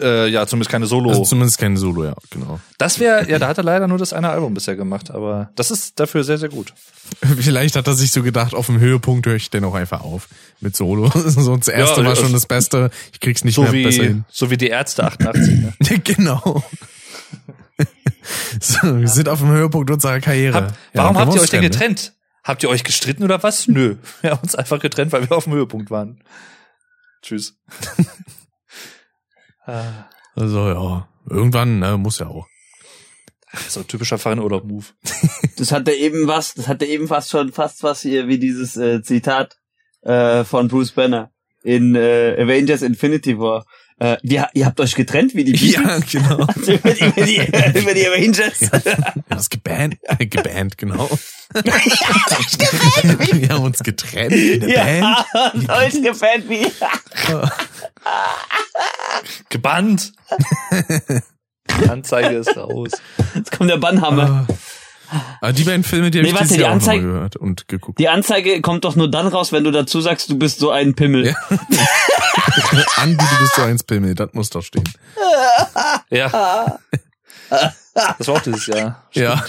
Äh, 0.00 0.28
ja, 0.28 0.46
zumindest 0.46 0.70
keine 0.70 0.86
Solo. 0.86 1.10
Also 1.10 1.24
zumindest 1.24 1.58
keine 1.58 1.76
Solo, 1.76 2.04
ja, 2.04 2.14
genau. 2.30 2.58
Das 2.78 2.98
wäre, 2.98 3.28
ja, 3.28 3.38
da 3.38 3.48
hat 3.48 3.58
er 3.58 3.64
leider 3.64 3.86
nur 3.86 3.98
das 3.98 4.12
eine 4.12 4.30
Album 4.30 4.54
bisher 4.54 4.76
gemacht, 4.76 5.10
aber 5.10 5.50
das 5.56 5.70
ist 5.70 6.00
dafür 6.00 6.24
sehr, 6.24 6.38
sehr 6.38 6.48
gut. 6.48 6.72
Vielleicht 7.38 7.76
hat 7.76 7.86
er 7.86 7.94
sich 7.94 8.10
so 8.10 8.22
gedacht, 8.22 8.54
auf 8.54 8.66
dem 8.66 8.80
Höhepunkt 8.80 9.26
höre 9.26 9.36
ich 9.36 9.50
den 9.50 9.64
auch 9.64 9.74
einfach 9.74 10.00
auf 10.00 10.28
mit 10.60 10.74
Solo. 10.74 11.10
so 11.14 11.56
das 11.56 11.68
erste 11.68 12.00
ja, 12.00 12.06
war 12.06 12.16
schon 12.16 12.32
das 12.32 12.46
Beste, 12.46 12.90
ich 13.12 13.20
krieg's 13.20 13.44
nicht 13.44 13.56
so 13.56 13.62
mehr 13.62 13.72
wie, 13.72 13.84
besser 13.84 14.04
hin. 14.04 14.24
So 14.30 14.50
wie 14.50 14.56
die 14.56 14.68
Ärzte 14.68 15.04
88. 15.04 15.58
Ne? 15.58 15.72
genau. 16.04 16.64
so, 18.60 19.00
wir 19.00 19.08
sind 19.08 19.28
auf 19.28 19.40
dem 19.40 19.50
Höhepunkt 19.50 19.90
unserer 19.90 20.20
Karriere. 20.20 20.54
Hab, 20.54 20.78
warum 20.94 21.16
ja, 21.16 21.20
habt 21.22 21.34
ihr 21.34 21.42
euch 21.42 21.50
denn 21.50 21.62
getrennt? 21.62 22.14
Habt 22.42 22.62
ihr 22.62 22.70
euch 22.70 22.84
gestritten 22.84 23.22
oder 23.24 23.42
was? 23.42 23.68
Nö. 23.68 23.96
Wir 24.22 24.30
haben 24.30 24.40
uns 24.42 24.54
einfach 24.54 24.80
getrennt, 24.80 25.12
weil 25.12 25.28
wir 25.28 25.36
auf 25.36 25.44
dem 25.44 25.52
Höhepunkt 25.52 25.90
waren. 25.90 26.20
Tschüss. 27.20 27.58
Also 30.34 30.68
ja, 30.68 31.08
irgendwann 31.28 31.80
ne, 31.80 31.98
muss 31.98 32.18
ja 32.18 32.28
auch. 32.28 32.46
So 33.68 33.80
ein 33.80 33.86
typischer 33.86 34.18
Fernurlaub-Move. 34.18 34.86
das 35.56 35.72
hatte 35.72 35.92
eben 35.92 36.26
was, 36.26 36.54
das 36.54 36.68
hatte 36.68 36.84
eben 36.84 37.08
fast 37.08 37.30
schon 37.30 37.52
fast 37.52 37.82
was 37.82 38.02
hier 38.02 38.28
wie 38.28 38.38
dieses 38.38 38.76
äh, 38.76 39.02
Zitat 39.02 39.58
äh, 40.02 40.44
von 40.44 40.68
Bruce 40.68 40.92
Banner 40.92 41.30
in 41.62 41.94
äh, 41.94 42.36
Avengers 42.38 42.82
Infinity 42.82 43.38
War. 43.38 43.66
Äh, 44.00 44.16
die, 44.22 44.40
ihr 44.54 44.66
habt 44.66 44.78
euch 44.80 44.94
getrennt 44.94 45.34
wie 45.34 45.44
die 45.44 45.52
Beatles? 45.72 46.12
Ja, 46.12 46.20
genau. 46.20 46.44
Also 46.44 46.72
über, 46.74 46.90
die, 46.90 47.04
über, 47.04 47.22
die, 47.22 47.78
über 47.78 47.94
die 47.94 48.06
Avengers. 48.06 48.60
Ja, 48.70 48.84
wir 48.84 48.96
haben 48.96 49.32
uns 49.32 49.48
gebannt, 49.48 49.96
gebannt, 50.18 50.76
genau. 50.76 51.08
wir 53.32 53.48
haben 53.48 53.64
uns 53.64 53.78
getrennt 53.78 54.32
wie 54.32 54.52
eine 54.54 54.70
ja, 54.70 54.84
Band. 54.84 55.66
Ja, 55.66 55.78
euch 55.78 56.02
gebannt 56.02 56.48
wie... 56.48 56.66
Gebannt. 59.48 60.12
Anzeige 61.88 62.36
ist 62.36 62.54
raus. 62.54 62.90
Jetzt 63.34 63.52
kommt 63.52 63.70
der 63.70 63.78
Bannhammer. 63.78 64.46
Ah, 65.40 65.52
die 65.52 65.64
beiden 65.64 65.84
Filme, 65.84 66.10
die 66.10 66.20
nee, 66.20 66.28
habe 66.28 66.34
ich 66.34 66.40
warte, 66.40 66.54
die 66.54 66.64
Anzeige, 66.66 67.02
gehört 67.02 67.36
und 67.36 67.68
geguckt. 67.68 67.98
Die 67.98 68.08
Anzeige 68.08 68.60
kommt 68.60 68.84
doch 68.84 68.96
nur 68.96 69.10
dann 69.10 69.26
raus, 69.26 69.52
wenn 69.52 69.64
du 69.64 69.70
dazu 69.70 70.00
sagst, 70.00 70.28
du 70.30 70.38
bist 70.38 70.58
so 70.58 70.70
ein 70.70 70.94
Pimmel. 70.94 71.26
Ja. 71.26 71.34
Andi, 72.96 73.16
du 73.16 73.38
bist 73.40 73.54
so 73.54 73.62
ein 73.62 73.78
Pimmel, 73.86 74.14
das 74.14 74.32
muss 74.32 74.50
doch 74.50 74.62
stehen. 74.62 74.84
Ja. 76.10 76.78
Das 78.18 78.28
war 78.28 78.36
auch 78.36 78.42
dieses 78.42 78.66
Jahr. 78.66 79.02
Ja. 79.14 79.42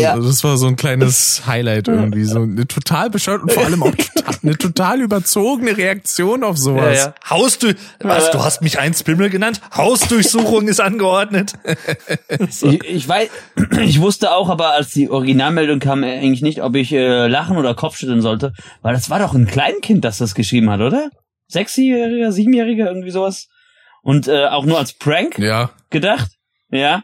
Ja. 0.00 0.12
Also 0.12 0.28
das 0.28 0.44
war 0.44 0.56
so 0.56 0.66
ein 0.66 0.76
kleines 0.76 1.42
Highlight 1.46 1.88
irgendwie. 1.88 2.24
So 2.24 2.42
eine 2.42 2.66
total 2.66 3.10
bescheuert 3.10 3.42
und 3.42 3.52
vor 3.52 3.64
allem 3.64 3.82
auch 3.82 3.90
total, 3.94 4.34
eine 4.42 4.58
total 4.58 5.00
überzogene 5.00 5.76
Reaktion 5.76 6.44
auf 6.44 6.56
sowas. 6.58 6.98
Ja, 6.98 7.04
ja. 7.06 7.14
Hausdurch, 7.28 7.76
was, 8.00 8.30
du 8.30 8.42
hast 8.42 8.62
mich 8.62 8.78
ein 8.78 8.94
Spimmel 8.94 9.30
genannt? 9.30 9.60
Hausdurchsuchung 9.74 10.68
ist 10.68 10.80
angeordnet. 10.80 11.54
so. 12.50 12.68
ich, 12.70 12.84
ich 12.84 13.08
weiß, 13.08 13.28
ich 13.82 14.00
wusste 14.00 14.32
auch, 14.32 14.48
aber 14.48 14.72
als 14.72 14.92
die 14.92 15.10
Originalmeldung 15.10 15.78
kam, 15.78 16.04
eigentlich 16.04 16.42
nicht, 16.42 16.62
ob 16.62 16.74
ich 16.76 16.92
äh, 16.92 17.26
lachen 17.26 17.56
oder 17.56 17.74
Kopfschütteln 17.74 18.22
sollte, 18.22 18.52
weil 18.82 18.94
das 18.94 19.10
war 19.10 19.18
doch 19.18 19.34
ein 19.34 19.46
Kleinkind, 19.46 20.04
das 20.04 20.18
das 20.18 20.34
geschrieben 20.34 20.70
hat, 20.70 20.80
oder? 20.80 21.10
Sechsjähriger, 21.48 22.32
siebenjähriger, 22.32 22.86
irgendwie 22.86 23.10
sowas. 23.10 23.48
Und 24.02 24.28
äh, 24.28 24.46
auch 24.46 24.64
nur 24.64 24.78
als 24.78 24.92
Prank 24.92 25.38
ja. 25.38 25.70
gedacht. 25.90 26.30
Ja. 26.70 27.02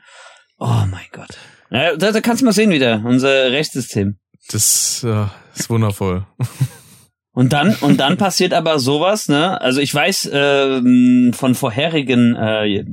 Oh 0.59 0.85
mein 0.91 1.07
Gott. 1.13 1.39
Ja, 1.73 1.97
da, 1.97 2.13
da 2.13 2.21
kannst 2.21 2.43
du 2.43 2.45
mal 2.45 2.53
sehen 2.53 2.71
wieder, 2.71 3.03
unser 3.05 3.51
Rechtssystem. 3.51 4.19
Das 4.51 5.05
äh, 5.05 5.27
ist 5.59 5.71
wundervoll. 5.71 6.27
Und 7.35 7.55
dann 7.55 7.75
und 7.77 7.99
dann 7.99 8.19
passiert 8.19 8.53
aber 8.53 8.79
sowas, 8.79 9.29
ne? 9.29 9.59
Also 9.59 9.81
ich 9.81 9.95
weiß 9.95 10.29
ähm, 10.35 11.33
von 11.35 11.55
vorherigen 11.55 12.37
äh, 12.37 12.85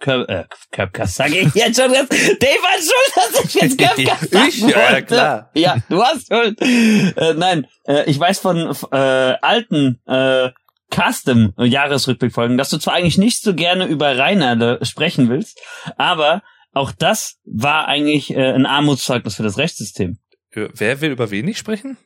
Kör 0.00 0.28
äh, 0.28 0.46
Köpkast, 0.72 1.14
sag 1.14 1.30
ich 1.30 1.54
jetzt 1.54 1.80
schon, 1.80 1.92
dass 1.92 2.08
Dave 2.08 2.58
hat 2.64 2.80
schuld, 2.80 3.14
dass 3.14 3.44
ich 3.44 3.54
jetzt 3.54 3.78
Köpkast 3.78 4.34
Ich? 4.48 4.58
Ja, 4.62 5.00
klar. 5.00 5.50
Ja, 5.54 5.76
du 5.88 6.02
hast 6.02 6.26
schuld. 6.26 6.60
Äh, 6.60 7.34
nein, 7.34 7.68
äh, 7.86 8.10
ich 8.10 8.18
weiß 8.18 8.40
von 8.40 8.74
äh, 8.90 8.96
alten 8.96 10.00
äh, 10.06 10.50
Custom 10.92 11.52
Jahresrückblickfolgen, 11.56 12.58
dass 12.58 12.70
du 12.70 12.78
zwar 12.78 12.94
eigentlich 12.94 13.18
nicht 13.18 13.42
so 13.42 13.54
gerne 13.54 13.86
über 13.86 14.18
Rainer 14.18 14.84
sprechen 14.84 15.28
willst, 15.28 15.60
aber 15.96 16.42
auch 16.78 16.92
das 16.92 17.38
war 17.44 17.86
eigentlich 17.88 18.30
äh, 18.30 18.52
ein 18.52 18.66
Armutszeugnis 18.66 19.36
für 19.36 19.42
das 19.42 19.58
Rechtssystem. 19.58 20.18
Wer 20.52 21.00
will 21.00 21.10
über 21.10 21.30
wen 21.30 21.44
nicht 21.44 21.58
sprechen? 21.58 21.98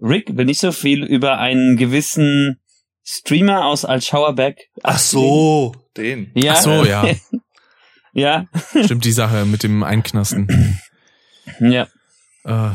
Rick 0.00 0.36
will 0.36 0.44
nicht 0.44 0.60
so 0.60 0.72
viel 0.72 1.04
über 1.04 1.38
einen 1.38 1.76
gewissen 1.76 2.60
Streamer 3.04 3.66
aus 3.66 3.84
Altschauerberg. 3.84 4.58
Ach 4.82 4.98
so, 4.98 5.74
den. 5.96 6.30
Ja. 6.34 6.52
Ach 6.52 6.62
so, 6.62 6.84
ja. 6.84 7.06
ja. 8.12 8.46
Stimmt 8.84 9.04
die 9.04 9.12
Sache 9.12 9.44
mit 9.44 9.62
dem 9.62 9.82
Einknasten. 9.82 10.80
ja. 11.60 11.88
Äh. 12.44 12.70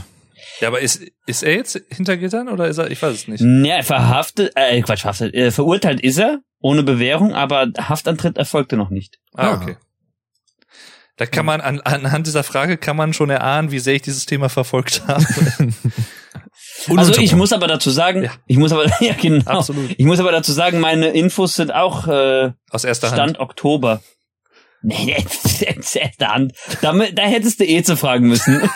Ja, 0.60 0.68
aber 0.68 0.82
ist, 0.82 1.02
ist 1.26 1.44
er 1.44 1.56
jetzt 1.56 1.82
hinter 1.90 2.18
Gittern 2.18 2.50
oder 2.50 2.68
ist 2.68 2.78
er, 2.78 2.92
ich 2.92 3.02
weiß 3.02 3.14
es 3.14 3.28
nicht. 3.28 3.42
Ja, 3.42 3.82
verhaftet, 3.82 4.52
äh, 4.56 4.82
Quatsch, 4.82 5.02
verhaftet, 5.02 5.34
äh, 5.34 5.52
verurteilt 5.52 6.02
ist 6.02 6.20
er, 6.20 6.42
ohne 6.60 6.84
Bewährung, 6.84 7.34
aber 7.34 7.72
Haftantritt 7.78 8.38
erfolgte 8.38 8.78
noch 8.78 8.90
nicht. 8.90 9.20
Ah, 9.34 9.56
okay. 9.56 9.78
Da 11.18 11.28
kann 11.28 11.46
man 11.46 11.62
an, 11.62 11.80
anhand 11.82 12.26
dieser 12.26 12.44
Frage 12.44 12.78
kann 12.78 12.98
man 12.98 13.14
schon 13.14 13.30
erahnen, 13.30 13.72
wie 13.72 13.80
sehr 13.80 13.94
ich 13.94 14.02
dieses 14.02 14.26
Thema 14.26 14.50
verfolgt 14.50 15.04
habe. 15.08 15.24
also 16.96 17.22
ich 17.22 17.36
muss 17.36 17.54
aber 17.54 17.68
dazu 17.68 17.92
sagen, 17.92 18.24
ja. 18.24 18.32
ich 18.48 18.58
muss 18.58 18.72
aber 18.72 18.86
ja 19.00 19.14
genau, 19.14 19.46
Absolut. 19.46 19.92
ich 19.96 20.06
muss 20.06 20.20
aber 20.20 20.32
dazu 20.32 20.52
sagen, 20.52 20.80
meine 20.80 21.10
Infos 21.10 21.56
sind 21.56 21.72
auch 21.72 22.08
äh, 22.08 22.52
aus 22.72 22.84
erster 22.84 23.08
Stand 23.08 23.22
Hand. 23.22 23.40
Oktober. 23.40 24.02
Nee, 24.86 25.16
jetzt 25.18 25.62
erste 25.96 26.28
Hand. 26.28 26.54
Da, 26.82 26.92
da 26.92 27.24
hättest 27.24 27.60
du 27.60 27.64
eh 27.64 27.84
zu 27.84 27.96
fragen 27.96 28.28
müssen. 28.28 28.70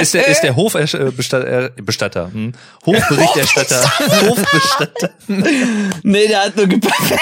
ist, 0.00 0.14
der, 0.14 0.26
ist 0.26 0.40
der 0.40 0.56
Hofbestatter, 0.56 2.26
äh, 2.26 2.32
hm? 2.32 2.52
Hofberichterstatter, 2.84 3.82
Hofbestatter. 4.28 5.10
Nee, 6.02 6.26
der 6.26 6.40
hat 6.40 6.56
nur 6.56 6.66
gepackt. 6.66 7.12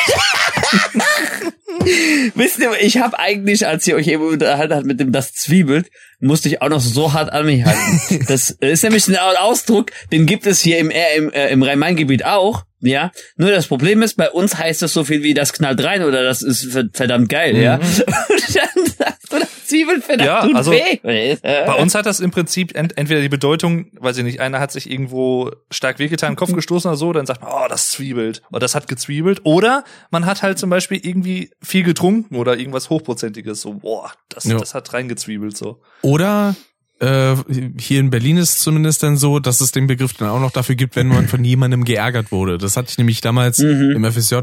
Wisst 2.34 2.58
ihr, 2.58 2.72
ich 2.80 2.98
habe 2.98 3.18
eigentlich, 3.18 3.66
als 3.66 3.86
ihr 3.86 3.96
euch 3.96 4.08
eben 4.08 4.26
unterhalten 4.26 4.74
habt 4.74 4.86
mit 4.86 5.00
dem 5.00 5.12
das 5.12 5.32
Zwiebelt, 5.32 5.90
musste 6.20 6.48
ich 6.48 6.62
auch 6.62 6.68
noch 6.68 6.80
so 6.80 7.12
hart 7.12 7.32
an 7.32 7.46
mich 7.46 7.64
halten. 7.64 8.24
Das 8.28 8.50
ist 8.50 8.82
nämlich 8.82 9.08
ein 9.08 9.16
Ausdruck, 9.16 9.90
den 10.12 10.26
gibt 10.26 10.46
es 10.46 10.60
hier 10.60 10.78
im, 10.78 10.90
äh, 10.90 11.16
im, 11.16 11.30
äh, 11.32 11.48
im 11.48 11.62
Rhein-Main-Gebiet 11.62 12.24
auch. 12.24 12.64
Ja, 12.80 13.12
nur 13.36 13.50
das 13.50 13.66
Problem 13.66 14.02
ist, 14.02 14.16
bei 14.16 14.30
uns 14.30 14.56
heißt 14.56 14.82
es 14.82 14.92
so 14.92 15.04
viel 15.04 15.22
wie 15.22 15.34
das 15.34 15.52
knallt 15.52 15.82
rein 15.84 16.02
oder 16.02 16.22
das 16.22 16.42
ist 16.42 16.72
verdammt 16.94 17.28
geil, 17.28 17.54
mhm. 17.54 17.62
ja. 17.62 17.74
Und 17.76 18.56
dann 18.56 18.86
sagst 18.86 19.32
du 19.32 19.38
das 19.38 19.48
Zwiebeln 19.70 20.02
verdammt 20.02 20.26
ja, 20.26 20.42
tut 20.42 20.54
also 20.54 20.72
weh. 20.72 21.36
Bei 21.42 21.74
uns 21.74 21.94
hat 21.94 22.06
das 22.06 22.20
im 22.20 22.30
Prinzip 22.30 22.76
ent 22.76 22.96
entweder 22.98 23.20
die 23.20 23.28
Bedeutung, 23.28 23.86
weiß 23.98 24.18
ich 24.18 24.24
nicht, 24.24 24.40
einer 24.40 24.60
hat 24.60 24.72
sich 24.72 24.90
irgendwo 24.90 25.50
stark 25.70 25.98
wehgetan, 25.98 26.36
Kopf 26.36 26.52
gestoßen 26.52 26.88
oder 26.90 26.96
so, 26.96 27.12
dann 27.12 27.26
sagt 27.26 27.42
man, 27.42 27.50
oh, 27.52 27.68
das 27.68 27.90
zwiebelt 27.90 28.42
oder 28.50 28.60
das 28.60 28.74
hat 28.74 28.88
gezwiebelt 28.88 29.40
oder 29.44 29.84
man 30.10 30.26
hat 30.26 30.42
halt 30.42 30.58
zum 30.58 30.70
Beispiel 30.70 31.00
irgendwie 31.02 31.50
viel 31.62 31.82
getrunken 31.82 32.36
oder 32.36 32.58
irgendwas 32.58 32.90
hochprozentiges, 32.90 33.60
so, 33.60 33.74
boah, 33.74 34.12
das, 34.28 34.44
ja. 34.44 34.58
das 34.58 34.74
hat 34.74 34.92
reingezwiebelt 34.92 35.56
so. 35.56 35.80
Oder 36.02 36.54
äh, 37.00 37.36
hier 37.78 38.00
in 38.00 38.10
Berlin 38.10 38.36
ist 38.36 38.56
es 38.56 38.58
zumindest 38.60 39.02
dann 39.02 39.16
so, 39.16 39.38
dass 39.38 39.60
es 39.60 39.72
den 39.72 39.86
Begriff 39.86 40.12
dann 40.14 40.28
auch 40.28 40.40
noch 40.40 40.50
dafür 40.50 40.74
gibt, 40.74 40.96
wenn 40.96 41.08
man 41.08 41.28
von 41.28 41.42
jemandem 41.44 41.84
geärgert 41.84 42.30
wurde. 42.30 42.58
Das 42.58 42.76
hatte 42.76 42.90
ich 42.90 42.98
nämlich 42.98 43.20
damals 43.20 43.58
mhm. 43.58 43.92
im 43.96 44.12
FSJ, 44.12 44.36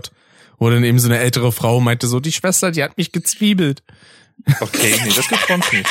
wo 0.57 0.69
dann 0.69 0.84
eben 0.84 0.99
so 0.99 1.07
eine 1.07 1.19
ältere 1.19 1.51
Frau 1.51 1.80
meinte 1.80 2.07
so, 2.07 2.19
die 2.19 2.32
Schwester, 2.32 2.71
die 2.71 2.84
hat 2.84 2.97
mich 2.97 3.11
gezwiebelt. 3.11 3.84
Okay, 4.59 4.95
nee, 5.03 5.11
das 5.15 5.27
gibt's 5.27 5.47
sonst 5.47 5.73
nicht. 5.73 5.89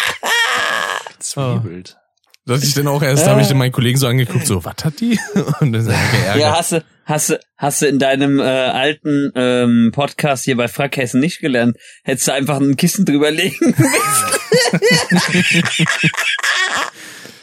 Gezwiebelt. 1.18 1.96
Oh. 1.96 2.00
Dass 2.46 2.62
ich 2.62 2.74
dann 2.74 2.86
auch 2.86 3.02
erst, 3.02 3.26
da 3.26 3.32
habe 3.32 3.40
ich 3.40 3.48
dann 3.48 3.58
meinen 3.58 3.72
Kollegen 3.72 3.98
so 3.98 4.06
angeguckt, 4.06 4.46
so, 4.46 4.64
was 4.64 4.76
hat 4.84 5.00
die? 5.00 5.18
Und 5.60 5.72
dann 5.72 5.82
ist 5.82 5.88
er 5.88 5.98
geärgert. 6.12 6.40
Ja, 6.40 6.56
hast 6.56 6.70
du, 6.72 6.84
hast 7.04 7.30
du, 7.30 7.40
hast 7.56 7.82
du 7.82 7.86
in 7.86 7.98
deinem 7.98 8.38
äh, 8.38 8.44
alten 8.44 9.32
ähm, 9.34 9.90
Podcast 9.92 10.44
hier 10.44 10.56
bei 10.56 10.68
Frackhessen 10.68 11.18
nicht 11.18 11.40
gelernt. 11.40 11.76
Hättest 12.04 12.28
du 12.28 12.32
einfach 12.32 12.60
ein 12.60 12.76
Kissen 12.76 13.04
drüber 13.04 13.32
legen 13.32 13.74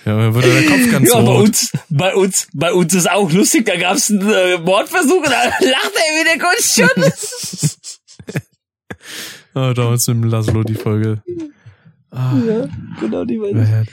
Ja, 0.05 0.17
dann 0.17 0.33
wurde 0.35 0.51
der 0.51 0.65
Kopf 0.69 0.91
ganz 0.91 1.09
ja, 1.09 1.19
rot. 1.19 1.25
Bei 1.27 1.33
uns, 1.33 1.71
bei 1.89 2.13
uns, 2.13 2.47
bei 2.53 2.73
uns 2.73 2.93
ist 2.93 3.09
auch 3.09 3.31
lustig, 3.31 3.65
da 3.65 3.77
gab's 3.77 4.09
einen 4.09 4.29
äh, 4.29 4.57
Mordversuch 4.57 5.17
und 5.17 5.29
da 5.29 5.43
lacht 5.43 5.61
er 5.61 6.15
wieder 6.21 6.37
kurz 6.39 6.75
schon. 6.75 6.89
Oh, 9.55 9.73
damals 9.73 10.07
im 10.07 10.23
Laszlo 10.23 10.63
die 10.63 10.75
Folge. 10.75 11.21
Ah, 12.11 12.35
ja, 12.45 12.67
genau 12.99 13.25
die 13.25 13.37
Folge. 13.37 13.85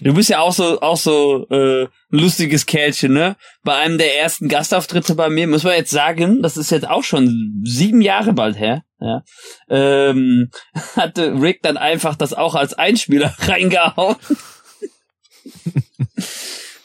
Du 0.00 0.14
bist 0.14 0.30
ja 0.30 0.40
auch 0.40 0.52
so, 0.52 0.80
auch 0.80 0.96
so 0.96 1.46
äh, 1.48 1.86
lustiges 2.10 2.66
Kerlchen, 2.66 3.12
ne? 3.12 3.36
Bei 3.62 3.76
einem 3.76 3.98
der 3.98 4.18
ersten 4.18 4.48
Gastauftritte 4.48 5.14
bei 5.14 5.28
mir, 5.28 5.46
muss 5.46 5.64
man 5.64 5.74
jetzt 5.74 5.90
sagen, 5.90 6.42
das 6.42 6.56
ist 6.56 6.70
jetzt 6.70 6.88
auch 6.88 7.04
schon 7.04 7.62
sieben 7.64 8.00
Jahre 8.00 8.32
bald 8.32 8.58
her, 8.58 8.82
ja, 9.00 9.22
ähm, 9.68 10.50
hatte 10.96 11.40
Rick 11.40 11.62
dann 11.62 11.76
einfach 11.76 12.16
das 12.16 12.32
auch 12.32 12.54
als 12.54 12.74
Einspieler 12.74 13.34
reingehauen. 13.40 14.16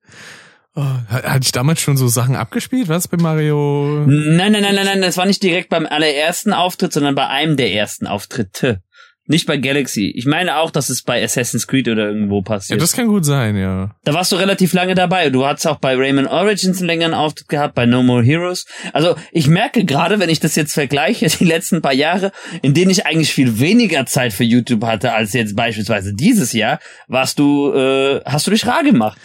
Oh, 0.77 0.83
hatte 1.09 1.39
ich 1.43 1.53
damals 1.53 1.79
schon 1.79 1.95
so 1.95 2.09
Sachen 2.09 2.35
abgespielt, 2.35 2.89
was 2.89 3.07
bei 3.07 3.15
Mario? 3.17 4.03
Nein, 4.05 4.51
nein, 4.51 4.61
nein, 4.61 4.75
nein, 4.75 4.85
nein, 4.85 5.01
das 5.01 5.15
war 5.15 5.25
nicht 5.25 5.41
direkt 5.41 5.69
beim 5.69 5.85
allerersten 5.85 6.51
Auftritt, 6.51 6.91
sondern 6.91 7.15
bei 7.15 7.27
einem 7.27 7.55
der 7.55 7.73
ersten 7.73 8.07
Auftritte. 8.07 8.81
Nicht 9.27 9.47
bei 9.47 9.57
Galaxy. 9.57 10.13
Ich 10.15 10.27
meine 10.27 10.57
auch, 10.57 10.69
dass 10.69 10.89
es 10.89 11.01
bei 11.01 11.23
Assassin's 11.23 11.65
Creed 11.65 11.87
oder 11.87 12.09
irgendwo 12.09 12.43
passiert. 12.43 12.79
Ja, 12.79 12.83
das 12.83 12.93
kann 12.93 13.07
gut 13.07 13.25
sein, 13.25 13.57
ja. 13.57 13.95
Da 14.03 14.13
warst 14.13 14.31
du 14.31 14.35
relativ 14.35 14.73
lange 14.73 14.93
dabei. 14.93 15.31
Du 15.31 15.47
hattest 15.47 15.65
auch 15.65 15.77
bei 15.77 15.95
Rayman 15.95 16.27
Origins 16.27 16.77
einen 16.77 16.87
längeren 16.87 17.15
Auftritt 17.15 17.47
gehabt, 17.47 17.73
bei 17.73 17.87
No 17.87 18.03
More 18.03 18.21
Heroes. 18.21 18.67
Also 18.93 19.15
ich 19.31 19.47
merke 19.47 19.83
gerade, 19.83 20.19
wenn 20.19 20.29
ich 20.29 20.41
das 20.41 20.55
jetzt 20.55 20.73
vergleiche, 20.73 21.25
die 21.39 21.45
letzten 21.45 21.81
paar 21.81 21.93
Jahre, 21.93 22.33
in 22.61 22.75
denen 22.75 22.91
ich 22.91 23.07
eigentlich 23.07 23.33
viel 23.33 23.59
weniger 23.59 24.05
Zeit 24.05 24.31
für 24.31 24.43
YouTube 24.43 24.83
hatte 24.83 25.13
als 25.13 25.33
jetzt 25.33 25.55
beispielsweise 25.55 26.13
dieses 26.13 26.53
Jahr, 26.53 26.79
warst 27.07 27.39
du, 27.39 27.73
äh, 27.73 28.21
hast 28.25 28.45
du 28.45 28.51
dich 28.51 28.67
rar 28.67 28.83
gemacht. 28.83 29.17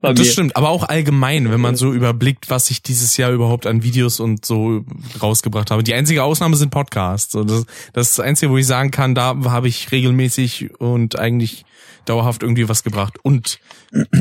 Das 0.00 0.26
stimmt, 0.32 0.56
aber 0.56 0.70
auch 0.70 0.84
allgemein, 0.84 1.50
wenn 1.50 1.60
man 1.60 1.76
so 1.76 1.92
überblickt, 1.92 2.50
was 2.50 2.70
ich 2.70 2.82
dieses 2.82 3.16
Jahr 3.16 3.32
überhaupt 3.32 3.66
an 3.66 3.82
Videos 3.82 4.20
und 4.20 4.44
so 4.44 4.84
rausgebracht 5.20 5.70
habe. 5.70 5.82
Die 5.82 5.94
einzige 5.94 6.22
Ausnahme 6.22 6.56
sind 6.56 6.70
Podcasts. 6.70 7.32
Das, 7.32 7.44
das 7.92 8.08
ist 8.08 8.18
das 8.18 8.20
Einzige, 8.20 8.52
wo 8.52 8.58
ich 8.58 8.66
sagen 8.66 8.90
kann, 8.90 9.14
da 9.14 9.36
habe 9.44 9.68
ich 9.68 9.90
regelmäßig 9.92 10.78
und 10.78 11.18
eigentlich 11.18 11.64
dauerhaft 12.04 12.42
irgendwie 12.42 12.68
was 12.68 12.84
gebracht. 12.84 13.18
Und 13.22 13.58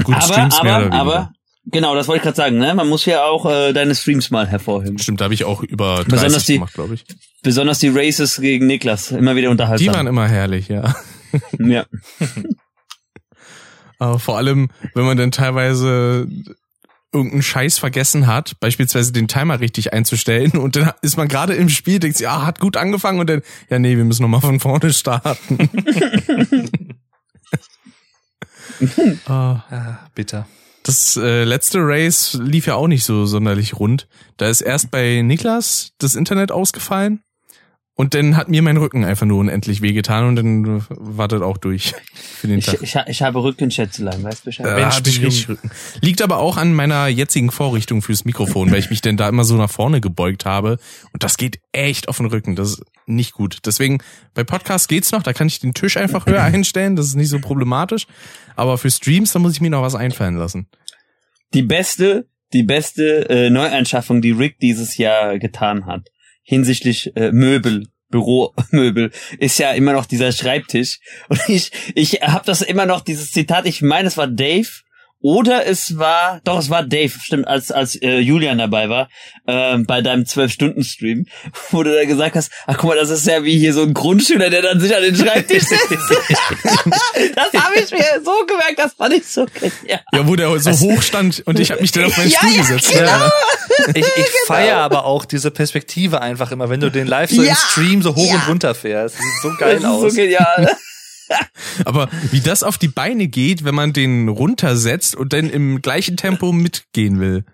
gut, 0.04 0.16
aber, 0.16 0.22
Streams 0.22 0.56
aber, 0.60 0.64
mehr 0.64 0.88
oder 0.88 0.93
aber, 0.93 1.32
Genau, 1.68 1.96
das 1.96 2.08
wollte 2.08 2.18
ich 2.18 2.24
gerade 2.24 2.38
sagen. 2.38 2.58
Ne? 2.60 2.76
Man 2.76 2.88
muss 2.88 3.06
ja 3.06 3.24
auch 3.24 3.46
äh, 3.48 3.74
deine 3.74 3.96
Streams 3.96 4.30
mal 4.30 4.48
hervorheben. 4.48 5.00
Stimmt, 5.00 5.20
da 5.20 5.26
habe 5.26 5.34
ich 5.34 5.46
auch 5.46 5.64
über 5.64 5.96
30 5.96 6.12
besonders 6.12 6.46
die, 6.46 6.54
gemacht, 6.54 6.74
glaube 6.74 6.93
ich. 6.93 7.06
Besonders 7.41 7.80
die 7.80 7.89
Races 7.89 8.39
gegen 8.39 8.68
Niklas, 8.68 9.12
immer 9.12 9.36
wieder 9.36 9.50
unterhaltsam. 9.50 9.88
Die 9.88 9.93
waren 9.93 10.08
immer 10.08 10.28
herrlich, 10.28 10.68
ja. 10.68 10.96
ja. 11.58 11.86
Aber 14.00 14.20
vor 14.20 14.38
allem, 14.38 14.70
wenn 14.93 15.06
man 15.06 15.18
dann 15.18 15.32
teilweise 15.32 16.28
irgendeinen 17.16 17.43
Scheiß 17.43 17.78
vergessen 17.78 18.28
hat, 18.28 18.60
beispielsweise 18.60 19.14
den 19.14 19.28
Timer 19.28 19.60
richtig 19.62 19.93
einzustellen 19.93 20.52
und 20.52 20.76
dann 20.76 20.91
ist 21.02 21.18
man 21.18 21.28
gerade 21.28 21.54
im 21.54 21.70
Spiel, 21.70 22.00
denkt 22.00 22.18
sich, 22.18 22.28
ah, 22.28 22.46
hat 22.46 22.60
gut 22.60 22.78
angefangen 22.78 23.20
und 23.20 23.30
dann, 23.30 23.41
ja 23.70 23.80
nee, 23.80 23.96
wir 23.96 24.04
müssen 24.04 24.24
nochmal 24.24 24.41
von 24.41 24.60
vorne 24.60 24.91
starten. 24.91 25.70
ah, 29.28 29.64
ah, 29.70 30.00
bitter. 30.14 30.46
Das 30.84 31.18
äh, 31.18 31.46
letzte 31.46 31.80
Race 31.82 32.38
lief 32.39 32.68
ja 32.68 32.76
auch 32.76 32.88
nicht 32.88 33.06
so 33.06 33.26
sonderlich 33.26 33.80
rund. 33.80 34.08
Da 34.38 34.50
ist 34.50 34.62
erst 34.62 34.91
bei 34.91 35.22
Niklas 35.22 35.93
das 35.98 36.16
Internet 36.16 36.52
ausgefallen 36.52 37.22
Und 37.98 38.14
dann 38.14 38.36
hat 38.36 38.50
mir 38.50 38.62
mein 38.62 38.76
Rücken 38.76 39.06
einfach 39.06 39.26
nur 39.26 39.39
unendlich 39.39 39.82
wehgetan 39.82 40.28
und 40.28 40.36
dann 40.36 40.86
war 40.89 41.30
das 41.30 41.41
auch 41.41 41.58
durch 41.58 41.93
für 42.14 42.48
den 42.48 42.60
Tag. 42.60 42.82
Ich, 42.82 42.96
ich, 42.96 43.02
ich 43.08 43.22
habe 43.22 43.41
Rückenschätzelein, 43.41 44.22
weißt 44.22 44.41
du 44.41 44.46
Bescheid? 44.46 44.66
Äh, 44.66 44.82
Mensch, 44.82 45.00
ich 45.06 45.22
richtig 45.22 45.48
Rücken. 45.48 45.72
Liegt 46.02 46.22
aber 46.22 46.39
auch 46.39 46.58
an 46.58 46.74
meiner 46.74 47.08
jetzigen 47.08 47.52
Vorrichtung 47.52 48.02
fürs 48.02 48.26
Mikrofon, 48.26 48.70
weil 48.70 48.80
ich 48.80 48.89
mich 48.89 49.00
denn 49.00 49.16
da 49.16 49.30
immer 49.30 49.46
so 49.46 49.56
nach 49.56 49.70
vorne 49.70 50.02
gebeugt 50.02 50.43
habe. 50.43 50.78
Und 51.14 51.24
das 51.24 51.38
geht 51.38 51.62
echt 51.72 52.10
auf 52.10 52.18
den 52.18 52.26
Rücken. 52.26 52.58
Das 52.58 52.72
ist 52.72 52.84
nicht 53.06 53.32
gut. 53.32 53.60
Deswegen, 53.66 54.00
bei 54.34 54.43
Podcasts 54.43 54.89
geht's 54.89 55.14
noch, 55.14 55.24
da 55.24 55.32
kann 55.32 55.48
ich 55.48 55.62
den 55.62 55.74
Tisch 55.74 55.96
einfach 55.96 56.26
höher 56.26 56.43
einstellen, 56.43 56.98
das 56.98 57.06
ist 57.06 57.16
nicht 57.16 57.30
so 57.30 57.39
problematisch. 57.39 58.08
Aber 58.58 58.78
für 58.78 58.91
Streams, 58.91 59.32
da 59.32 59.39
muss 59.39 59.54
ich 59.54 59.62
mir 59.62 59.70
noch 59.70 59.84
was 59.84 59.96
einfallen 59.96 60.36
lassen. 60.36 60.68
Die 61.54 61.62
beste, 61.62 62.28
die 62.52 62.64
beste 62.64 63.30
äh, 63.30 63.50
Neuanschaffung, 63.50 64.22
die 64.22 64.32
Rick 64.32 64.60
dieses 64.60 64.98
Jahr 64.98 65.39
getan 65.39 65.86
hat 65.86 66.10
hinsichtlich 66.46 67.12
äh, 67.18 67.32
Möbel, 67.32 67.88
Büromöbel, 68.10 69.12
ist 69.39 69.58
ja 69.60 69.72
immer 69.72 69.93
noch 69.93 70.06
dieser 70.06 70.32
Schreibtisch. 70.32 71.00
Und 71.28 71.41
ich, 71.50 71.72
ich 71.96 72.22
habe 72.22 72.46
das 72.46 72.62
immer 72.62 72.86
noch, 72.86 73.02
dieses 73.02 73.32
Zitat, 73.32 73.66
ich 73.66 73.82
meine, 73.82 74.08
es 74.08 74.16
war 74.16 74.28
Dave, 74.28 74.70
oder 75.22 75.66
es 75.66 75.97
war, 75.97 76.39
doch, 76.43 76.59
es 76.59 76.70
war 76.70 76.84
Dave, 76.84 77.11
stimmt, 77.20 77.47
als, 77.47 77.72
als 77.72 77.95
äh, 77.95 78.20
Julian 78.20 78.59
dabei 78.59 78.89
war, 78.89 79.09
äh, 79.47 79.78
bei 79.80 80.01
deinem 80.01 80.26
Zwölf-Stunden-Stream, 80.26 81.26
wo 81.72 81.84
du 81.84 81.95
da 81.95 82.05
gesagt 82.05 82.36
hast, 82.36 82.51
ach 82.68 82.78
guck 82.78 82.91
mal, 82.91 82.97
das 82.97 83.09
ist 83.09 83.26
ja 83.26 83.43
wie 83.43 83.57
hier 83.57 83.74
so 83.74 83.82
ein 83.82 83.93
Grundschüler, 83.93 84.49
der 84.49 84.61
dann 84.61 84.80
sich 84.80 84.95
an 84.95 85.01
den 85.01 85.16
Schreibtisch 85.16 85.63
setzt. 85.63 85.89
das 85.89 87.63
habe 87.63 87.76
ich 87.76 87.91
mir 87.91 88.22
so 88.24 88.45
gemerkt, 88.45 88.78
das 88.78 88.93
fand 88.93 89.13
ich 89.16 89.26
so 89.26 89.45
genial. 89.45 90.01
Ja, 90.13 90.28
wo 90.28 90.36
der 90.36 90.59
so 90.59 90.72
hoch 90.72 91.01
stand 91.01 91.41
und 91.45 91.59
ich 91.59 91.72
habe 91.72 91.82
mich 91.82 91.91
dann 91.91 92.05
auf 92.05 92.18
meinen 92.18 92.30
ja, 92.30 92.38
Stuhl 92.38 92.51
ja, 92.51 92.61
gesetzt. 92.61 92.91
Genau. 92.91 93.05
Ja. 93.05 93.32
Ich, 93.89 93.97
ich 93.97 94.05
genau. 94.05 94.45
feiere 94.45 94.78
aber 94.78 95.05
auch 95.05 95.26
diese 95.26 95.49
Perspektive 95.51 96.22
einfach 96.22 96.51
immer, 96.51 96.70
wenn 96.70 96.80
du 96.80 96.91
den 96.91 97.07
live 97.07 97.32
so 97.32 97.41
ja. 97.41 97.49
im 97.49 97.55
Stream 97.55 98.01
so 98.01 98.16
hoch 98.16 98.32
und 98.32 98.47
runter 98.47 98.76
fährst. 98.76 99.16
Das 99.16 99.24
sieht 99.24 99.41
so 99.41 99.57
geil 99.57 99.80
das 99.82 99.86
aus. 99.86 100.01
So 100.01 100.16
genial. 100.16 100.78
Aber 101.86 102.10
wie 102.32 102.42
das 102.42 102.64
auf 102.64 102.78
die 102.78 102.88
Beine 102.88 103.28
geht, 103.28 103.64
wenn 103.64 103.76
man 103.76 103.94
den 103.94 104.30
runtersetzt 104.30 105.16
und 105.16 105.34
dann 105.34 105.50
im 105.50 105.82
gleichen 105.82 106.18
Tempo 106.18 106.52
mitgehen 106.52 107.20
will. 107.20 107.46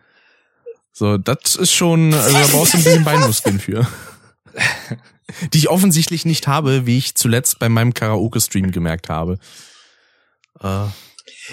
So, 0.93 1.17
das 1.17 1.55
ist 1.55 1.73
schon, 1.73 2.13
also 2.13 2.37
da 2.37 2.47
brauchst 2.47 2.73
du 2.73 2.77
ein 2.77 2.83
bisschen 2.83 3.03
Beinmuskeln 3.03 3.59
für. 3.59 3.87
Die 5.53 5.57
ich 5.57 5.69
offensichtlich 5.69 6.25
nicht 6.25 6.47
habe, 6.47 6.85
wie 6.85 6.97
ich 6.97 7.15
zuletzt 7.15 7.59
bei 7.59 7.69
meinem 7.69 7.93
Karaoke-Stream 7.93 8.71
gemerkt 8.71 9.09
habe. 9.09 9.39
Äh. 10.61 10.85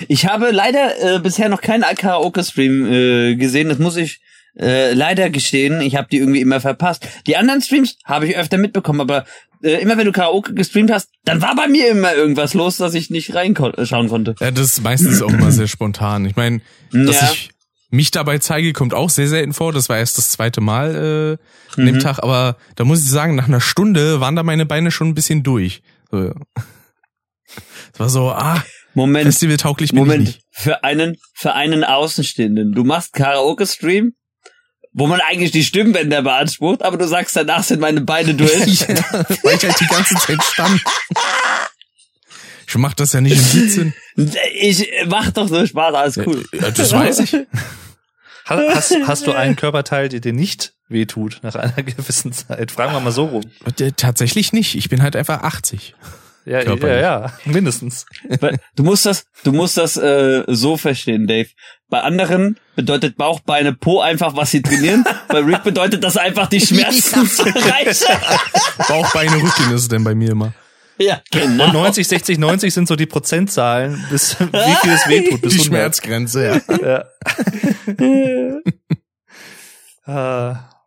Ich 0.08 0.26
habe 0.26 0.50
leider 0.50 1.16
äh, 1.16 1.18
bisher 1.20 1.48
noch 1.48 1.60
keinen 1.60 1.82
Karaoke-Stream 1.82 2.92
äh, 2.92 3.36
gesehen, 3.36 3.68
das 3.68 3.78
muss 3.78 3.96
ich 3.96 4.20
äh, 4.58 4.92
leider 4.92 5.30
gestehen. 5.30 5.80
Ich 5.80 5.96
habe 5.96 6.08
die 6.10 6.18
irgendwie 6.18 6.40
immer 6.40 6.60
verpasst. 6.60 7.06
Die 7.26 7.36
anderen 7.36 7.62
Streams 7.62 7.96
habe 8.04 8.26
ich 8.26 8.36
öfter 8.36 8.58
mitbekommen, 8.58 9.00
aber 9.00 9.24
äh, 9.62 9.80
immer 9.80 9.96
wenn 9.96 10.06
du 10.06 10.12
Karaoke 10.12 10.54
gestreamt 10.54 10.90
hast, 10.90 11.10
dann 11.24 11.42
war 11.42 11.54
bei 11.54 11.68
mir 11.68 11.90
immer 11.90 12.14
irgendwas 12.14 12.54
los, 12.54 12.76
dass 12.76 12.94
ich 12.94 13.10
nicht 13.10 13.34
reinschauen 13.34 13.74
kon 13.74 14.08
konnte. 14.08 14.34
Ja, 14.40 14.50
das 14.50 14.66
ist 14.66 14.82
meistens 14.82 15.22
auch 15.22 15.30
immer 15.30 15.50
sehr 15.52 15.68
spontan. 15.68 16.24
Ich 16.24 16.36
meine, 16.36 16.60
dass 16.92 17.20
ja. 17.20 17.30
ich 17.32 17.50
mich 17.90 18.10
dabei 18.10 18.38
zeige, 18.38 18.72
kommt 18.72 18.94
auch 18.94 19.10
sehr 19.10 19.28
selten 19.28 19.52
vor. 19.52 19.72
Das 19.72 19.88
war 19.88 19.98
erst 19.98 20.18
das 20.18 20.30
zweite 20.30 20.60
Mal 20.60 21.38
äh, 21.76 21.80
an 21.80 21.86
dem 21.86 21.96
mhm. 21.96 22.00
Tag, 22.00 22.22
aber 22.22 22.56
da 22.76 22.84
muss 22.84 23.00
ich 23.00 23.10
sagen, 23.10 23.34
nach 23.34 23.48
einer 23.48 23.60
Stunde 23.60 24.20
waren 24.20 24.36
da 24.36 24.42
meine 24.42 24.66
Beine 24.66 24.90
schon 24.90 25.08
ein 25.08 25.14
bisschen 25.14 25.42
durch. 25.42 25.82
So. 26.10 26.32
Es 27.92 27.98
war 27.98 28.08
so, 28.08 28.30
ah, 28.30 28.62
Moment, 28.94 29.26
Festival-tauglich 29.26 29.90
bin 29.90 30.00
Moment, 30.00 30.28
ich 30.28 30.34
nicht. 30.36 30.46
für 30.50 30.84
einen, 30.84 31.16
für 31.34 31.54
einen 31.54 31.84
Außenstehenden. 31.84 32.72
Du 32.72 32.84
machst 32.84 33.12
Karaoke-Stream 33.12 34.12
wo 34.98 35.06
man 35.06 35.20
eigentlich 35.20 35.52
die 35.52 35.62
Stimmbänder 35.62 36.22
beansprucht, 36.22 36.82
aber 36.82 36.96
du 36.96 37.06
sagst, 37.06 37.36
danach 37.36 37.62
sind 37.62 37.80
meine 37.80 38.00
Beine 38.00 38.34
durch. 38.34 38.80
ja, 38.88 38.88
weil 39.44 39.56
ich 39.56 39.64
halt 39.64 39.80
die 39.80 39.86
ganze 39.86 40.14
Zeit 40.16 40.42
stand. 40.42 40.82
Ich 42.66 42.74
mach 42.74 42.94
das 42.94 43.12
ja 43.12 43.20
nicht 43.20 43.36
im 43.36 43.38
Sitzen. 43.38 43.94
Ich 44.60 44.88
mach 45.06 45.30
doch 45.30 45.48
so 45.48 45.64
Spaß, 45.64 45.94
alles 45.94 46.16
cool. 46.18 46.44
Ja, 46.52 46.70
das 46.70 46.92
weiß 46.92 47.20
ich. 47.20 47.36
Hast, 48.44 48.96
hast 49.06 49.26
du 49.26 49.32
einen 49.32 49.56
Körperteil, 49.56 50.08
der 50.08 50.20
dir 50.20 50.32
nicht 50.32 50.74
wehtut 50.88 51.40
nach 51.42 51.54
einer 51.54 51.82
gewissen 51.82 52.32
Zeit? 52.32 52.72
Fragen 52.72 52.92
wir 52.92 53.00
mal 53.00 53.12
so 53.12 53.26
rum. 53.26 53.44
Tatsächlich 53.96 54.52
nicht. 54.52 54.74
Ich 54.74 54.88
bin 54.88 55.02
halt 55.02 55.14
einfach 55.14 55.42
80. 55.42 55.94
Ja, 56.44 56.62
ja, 56.62 56.98
ja, 56.98 57.32
mindestens. 57.44 58.06
Du 58.74 58.82
musst 58.82 59.04
das, 59.04 59.26
du 59.44 59.52
musst 59.52 59.76
das 59.76 59.98
äh, 59.98 60.44
so 60.46 60.78
verstehen, 60.78 61.26
Dave. 61.26 61.50
Bei 61.90 62.02
anderen 62.02 62.58
bedeutet 62.76 63.16
Bauch, 63.16 63.40
Beine, 63.40 63.72
Po 63.72 64.00
einfach, 64.00 64.36
was 64.36 64.50
sie 64.50 64.60
trainieren. 64.60 65.04
bei 65.28 65.38
Rick 65.38 65.62
bedeutet 65.62 66.04
das 66.04 66.18
einfach 66.18 66.48
die 66.48 66.60
Schmerzen 66.60 67.26
zu 67.26 67.46
erreichen. 67.46 68.14
Bauch, 68.88 69.10
Beine, 69.12 69.36
Rücken 69.36 69.74
ist 69.74 69.82
es 69.82 69.88
denn 69.88 70.04
bei 70.04 70.14
mir 70.14 70.32
immer. 70.32 70.52
Ja, 70.98 71.22
genau. 71.30 71.66
Und 71.66 71.72
90, 71.72 72.06
60, 72.06 72.38
90 72.38 72.74
sind 72.74 72.88
so 72.88 72.96
die 72.96 73.06
Prozentzahlen, 73.06 74.04
bis 74.10 74.38
wie 74.38 74.76
viel 74.82 74.92
es 74.92 75.08
wehtut. 75.08 75.40
Bis 75.42 75.52
die 75.52 75.60
100. 75.60 75.66
Schmerzgrenze, 75.66 76.62
ja. 76.82 77.04
ja. 80.04 80.12
ah. 80.12 80.77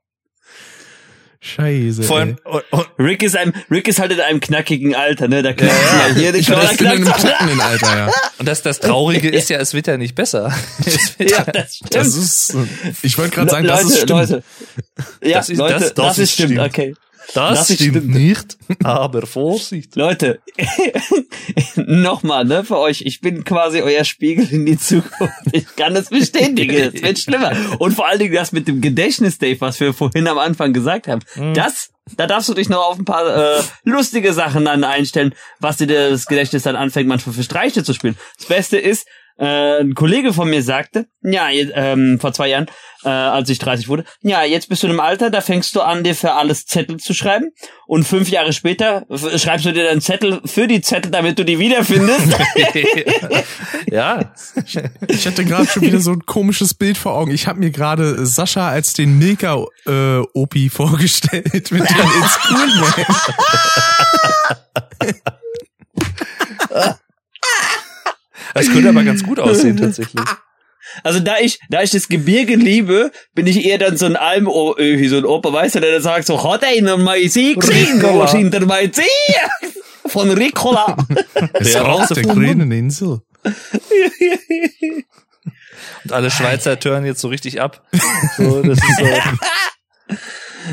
Scheiße. 1.56 2.04
Vor 2.04 2.20
allem, 2.20 2.38
und, 2.44 2.64
und 2.72 2.88
Rick 2.98 3.24
ist 3.24 3.36
ein, 3.36 3.54
Rick 3.70 3.88
ist 3.88 4.00
halt 4.00 4.12
in 4.12 4.20
einem 4.20 4.40
knackigen 4.40 4.96
Alter, 4.96 5.28
ne? 5.28 5.42
Da 5.42 5.54
knackt 5.54 5.74
ja, 5.74 6.08
ja. 6.08 6.14
hier 6.14 6.32
da 6.34 6.40
knackt 6.40 6.82
in 6.82 6.88
einem 6.88 7.06
knackenden 7.06 7.62
Alter, 7.62 7.98
ja. 7.98 8.12
Und 8.38 8.48
das, 8.48 8.62
das 8.62 8.80
Traurige 8.80 9.30
ist 9.30 9.50
ja, 9.50 9.60
es 9.60 9.74
wird 9.74 9.88
ja 9.88 9.98
nicht 9.98 10.16
besser. 10.16 10.54
ja, 11.20 11.44
das 11.44 11.76
stimmt. 11.76 11.96
Das 11.96 12.08
ist, 12.16 12.56
ich 13.02 13.18
wollte 13.18 13.36
gerade 13.36 13.52
sagen, 13.52 13.66
Leute, 13.66 13.84
das 13.84 13.92
ist 13.92 13.98
stimmt. 13.98 14.10
Leute. 14.10 14.44
Ja, 15.24 15.38
das 15.38 15.50
ist, 15.50 15.58
Leute, 15.58 15.74
das, 15.74 15.94
das, 15.94 15.94
das 15.94 16.18
ist 16.20 16.34
stimmt, 16.34 16.52
stimmt, 16.54 16.68
okay. 16.68 16.96
Das, 17.34 17.68
das 17.68 17.76
stimmt, 17.76 18.10
nicht, 18.10 18.58
aber 18.84 19.26
Vorsicht. 19.26 19.96
Leute, 19.96 20.42
nochmal, 21.76 22.46
ne, 22.46 22.64
für 22.64 22.78
euch, 22.78 23.02
ich 23.02 23.22
bin 23.22 23.44
quasi 23.44 23.82
euer 23.82 24.04
Spiegel 24.04 24.52
in 24.52 24.66
die 24.66 24.78
Zukunft. 24.78 25.34
Ich 25.52 25.76
kann 25.76 25.94
das 25.94 26.10
bestätigen, 26.10 26.76
es 26.76 27.02
wird 27.02 27.20
schlimmer. 27.20 27.54
Und 27.80 27.94
vor 27.94 28.08
allen 28.08 28.20
Dingen 28.20 28.34
das 28.34 28.52
mit 28.52 28.68
dem 28.68 28.82
Gedächtnis, 28.82 29.38
Dave, 29.38 29.62
was 29.62 29.80
wir 29.80 29.94
vorhin 29.94 30.28
am 30.28 30.38
Anfang 30.38 30.74
gesagt 30.74 31.08
haben, 31.08 31.22
mhm. 31.36 31.54
das 31.54 31.92
da 32.18 32.28
darfst 32.28 32.50
du 32.50 32.54
dich 32.54 32.68
noch 32.68 32.90
auf 32.90 32.98
ein 32.98 33.06
paar 33.06 33.58
äh, 33.58 33.62
lustige 33.84 34.34
Sachen 34.34 34.66
dann 34.66 34.84
einstellen, 34.84 35.34
was 35.60 35.78
dir 35.78 35.88
das 35.88 36.26
Gedächtnis 36.26 36.64
dann 36.64 36.76
anfängt, 36.76 37.08
manchmal 37.08 37.36
für 37.36 37.44
Streiche 37.44 37.84
zu 37.84 37.94
spielen. 37.94 38.18
Das 38.38 38.48
Beste 38.48 38.78
ist, 38.78 39.08
äh, 39.38 39.80
ein 39.80 39.96
Kollege 39.96 40.34
von 40.34 40.50
mir 40.50 40.62
sagte, 40.64 41.08
ja, 41.22 41.50
ähm, 41.50 42.20
vor 42.20 42.34
zwei 42.34 42.50
Jahren, 42.50 42.68
äh, 43.04 43.10
als 43.10 43.50
ich 43.50 43.60
30 43.60 43.88
wurde, 43.88 44.04
ja, 44.22 44.44
jetzt 44.44 44.70
bist 44.70 44.84
du 44.84 44.88
im 44.88 45.00
Alter, 45.00 45.30
da 45.30 45.42
fängst 45.42 45.76
du 45.76 45.82
an, 45.82 46.04
dir 46.04 46.16
für 46.16 46.34
alles 46.34 46.66
Zettel 46.66 46.98
zu 46.98 47.14
schreiben 47.14 47.52
und 47.88 48.04
fünf 48.04 48.30
Jahre 48.30 48.54
später 48.54 49.06
schreibst 49.10 49.66
du 49.66 49.74
dir 49.74 49.86
dann 49.86 50.02
Zettel 50.02 50.42
für 50.46 50.68
die 50.68 50.82
Zettel, 50.82 51.12
damit 51.12 51.40
du 51.40 51.46
die 51.46 51.60
wiederfindest. 51.60 52.28
ja. 53.88 54.34
Ich, 54.66 54.78
ich 55.08 55.28
hatte 55.28 55.46
gerade 55.46 55.68
schon 55.68 55.84
wieder 55.84 56.00
so 56.00 56.12
ein 56.12 56.26
komisches 56.26 56.74
Bild 56.74 56.98
vor 56.98 57.14
Augen. 57.14 57.32
Ich 57.32 57.48
habe 57.48 57.60
mir 57.60 57.72
gerade 57.72 58.26
Sascha 58.26 58.70
als 58.70 58.94
den 58.94 59.18
Milka 59.18 59.66
äh, 59.86 60.22
vorgestellt 60.70 61.72
mit 61.72 61.72
dem 61.72 61.82
It's 61.82 62.40
Cool 62.50 62.68
Man. 66.70 66.96
Das 68.54 68.70
könnte 68.70 68.90
aber 68.90 69.04
ganz 69.04 69.24
gut 69.24 69.40
aussehen 69.40 69.78
tatsächlich. 69.82 70.26
Also 71.04 71.20
da 71.20 71.38
ich, 71.40 71.60
da 71.70 71.82
ich 71.84 71.92
das 71.92 72.08
Gebirge 72.08 72.56
liebe, 72.56 73.12
bin 73.34 73.48
ich 73.48 73.66
eher 73.66 73.78
dann 73.78 73.98
so 73.98 74.06
ein 74.06 74.16
Alm, 74.16 74.48
wie 74.48 75.08
so 75.08 75.18
ein 75.18 75.26
Opa, 75.26 75.54
weißt 75.54 75.76
du, 75.76 75.80
der 75.80 75.92
dann 75.94 76.02
sagt 76.02 76.26
so, 76.28 76.44
hat 76.52 76.64
einer 76.64 76.98
mal 76.98 77.20
sie 77.30 77.56
gesehen, 77.56 78.02
ist 78.02 78.32
hinter 78.32 78.66
mein 78.66 78.92
See? 78.92 79.04
Von 80.08 80.32
Ricola. 80.32 80.98
Der 81.60 81.82
raus 81.84 82.10
der 82.10 82.24
grünen 82.24 82.72
Insel. 82.72 83.22
Und 86.04 86.12
alle 86.12 86.30
Schweizer 86.30 86.78
tören 86.80 87.06
jetzt 87.06 87.22
so 87.22 87.30
richtig 87.30 87.62
ab. 87.62 87.88
So, 88.36 88.62
das 88.62 88.78
ist 88.80 88.98
so. 88.98 90.16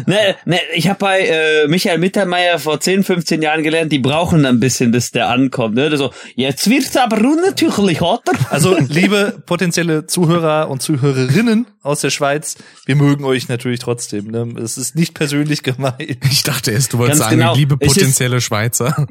Ne, 0.06 0.36
ne, 0.44 0.58
ich 0.74 0.88
habe 0.88 0.98
bei 0.98 1.20
äh, 1.20 1.68
Michael 1.68 1.98
Mittermeier 1.98 2.58
vor 2.58 2.80
10, 2.80 3.04
15 3.04 3.42
Jahren 3.42 3.62
gelernt, 3.62 3.92
die 3.92 3.98
brauchen 3.98 4.44
ein 4.46 4.60
bisschen, 4.60 4.90
bis 4.90 5.10
der 5.10 5.28
ankommt. 5.28 5.74
Ne? 5.74 5.96
So, 5.96 6.12
jetzt 6.34 6.68
wird's 6.68 6.96
aber 6.96 7.18
unnatürlich, 7.18 8.00
oder? 8.00 8.32
Also, 8.50 8.76
liebe 8.78 9.42
potenzielle 9.46 10.06
Zuhörer 10.06 10.68
und 10.70 10.82
Zuhörerinnen 10.82 11.66
aus 11.82 12.00
der 12.00 12.10
Schweiz, 12.10 12.56
wir 12.86 12.96
mögen 12.96 13.24
euch 13.24 13.48
natürlich 13.48 13.80
trotzdem. 13.80 14.26
Ne? 14.26 14.54
Es 14.62 14.78
ist 14.78 14.94
nicht 14.94 15.14
persönlich 15.14 15.62
gemeint. 15.62 16.00
Ich 16.30 16.42
dachte 16.42 16.70
erst, 16.72 16.92
du 16.92 16.98
wolltest 16.98 17.20
Ganz 17.20 17.30
sagen, 17.30 17.40
genau. 17.40 17.54
liebe 17.54 17.76
potenzielle 17.76 18.36
ist, 18.36 18.44
Schweizer. 18.44 19.06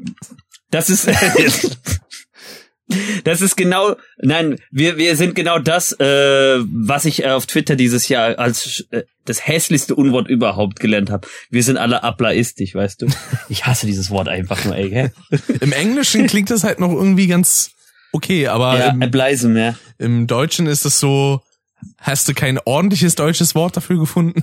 Das 0.70 0.90
ist 0.90 1.08
Das 3.24 3.42
ist 3.42 3.56
genau, 3.56 3.96
nein, 4.18 4.56
wir, 4.70 4.96
wir 4.96 5.16
sind 5.16 5.34
genau 5.34 5.58
das, 5.58 5.92
äh, 6.00 6.58
was 6.60 7.04
ich 7.04 7.26
auf 7.26 7.46
Twitter 7.46 7.76
dieses 7.76 8.08
Jahr 8.08 8.38
als 8.38 8.86
äh, 8.90 9.02
das 9.26 9.46
hässlichste 9.46 9.94
Unwort 9.94 10.28
überhaupt 10.28 10.80
gelernt 10.80 11.10
habe. 11.10 11.28
Wir 11.50 11.62
sind 11.62 11.76
alle 11.76 12.02
ablaistisch, 12.02 12.74
weißt 12.74 13.02
du? 13.02 13.06
Ich 13.50 13.66
hasse 13.66 13.86
dieses 13.86 14.10
Wort 14.10 14.28
einfach 14.28 14.64
nur, 14.64 14.76
ey. 14.76 14.90
Gell? 14.90 15.12
Im 15.60 15.72
Englischen 15.72 16.26
klingt 16.26 16.50
das 16.50 16.64
halt 16.64 16.80
noch 16.80 16.92
irgendwie 16.92 17.26
ganz 17.26 17.72
okay, 18.12 18.48
aber 18.48 18.78
ja, 18.78 18.88
im, 18.88 19.02
ableism, 19.02 19.56
ja. 19.56 19.74
im 19.98 20.26
Deutschen 20.26 20.66
ist 20.66 20.84
es 20.84 20.98
so, 20.98 21.42
hast 21.98 22.28
du 22.28 22.34
kein 22.34 22.58
ordentliches 22.64 23.14
deutsches 23.14 23.54
Wort 23.54 23.76
dafür 23.76 23.98
gefunden? 23.98 24.42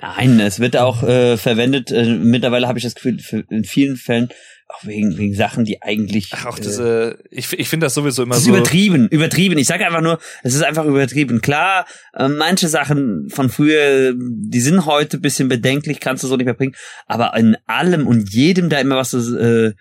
Nein, 0.00 0.38
es 0.40 0.60
wird 0.60 0.76
auch 0.76 1.02
äh, 1.02 1.36
verwendet. 1.36 1.90
Äh, 1.90 2.16
mittlerweile 2.16 2.68
habe 2.68 2.78
ich 2.78 2.84
das 2.84 2.94
Gefühl, 2.94 3.18
für, 3.18 3.44
in 3.48 3.64
vielen 3.64 3.96
Fällen 3.96 4.28
auch 4.76 4.86
wegen, 4.86 5.16
wegen 5.16 5.34
Sachen, 5.34 5.64
die 5.64 5.82
eigentlich. 5.82 6.30
Ach, 6.32 6.46
auch 6.46 6.58
diese, 6.58 7.18
äh, 7.18 7.24
ich, 7.30 7.52
ich 7.52 7.68
finde 7.68 7.86
das 7.86 7.94
sowieso 7.94 8.22
immer 8.22 8.34
das 8.34 8.44
so. 8.44 8.52
Ist 8.52 8.56
übertrieben, 8.56 9.08
übertrieben. 9.08 9.58
Ich 9.58 9.66
sage 9.66 9.86
einfach 9.86 10.00
nur, 10.00 10.18
es 10.42 10.54
ist 10.54 10.62
einfach 10.62 10.84
übertrieben. 10.84 11.40
Klar, 11.40 11.86
äh, 12.14 12.28
manche 12.28 12.68
Sachen 12.68 13.28
von 13.30 13.48
früher, 13.48 14.14
die 14.16 14.60
sind 14.60 14.86
heute 14.86 15.18
bisschen 15.18 15.48
bedenklich, 15.48 16.00
kannst 16.00 16.24
du 16.24 16.28
so 16.28 16.36
nicht 16.36 16.46
mehr 16.46 16.54
bringen. 16.54 16.74
Aber 17.06 17.36
in 17.36 17.56
allem 17.66 18.06
und 18.06 18.32
jedem 18.32 18.68
da 18.68 18.78
immer 18.78 18.96
was 18.96 19.12
äh, 19.14 19.72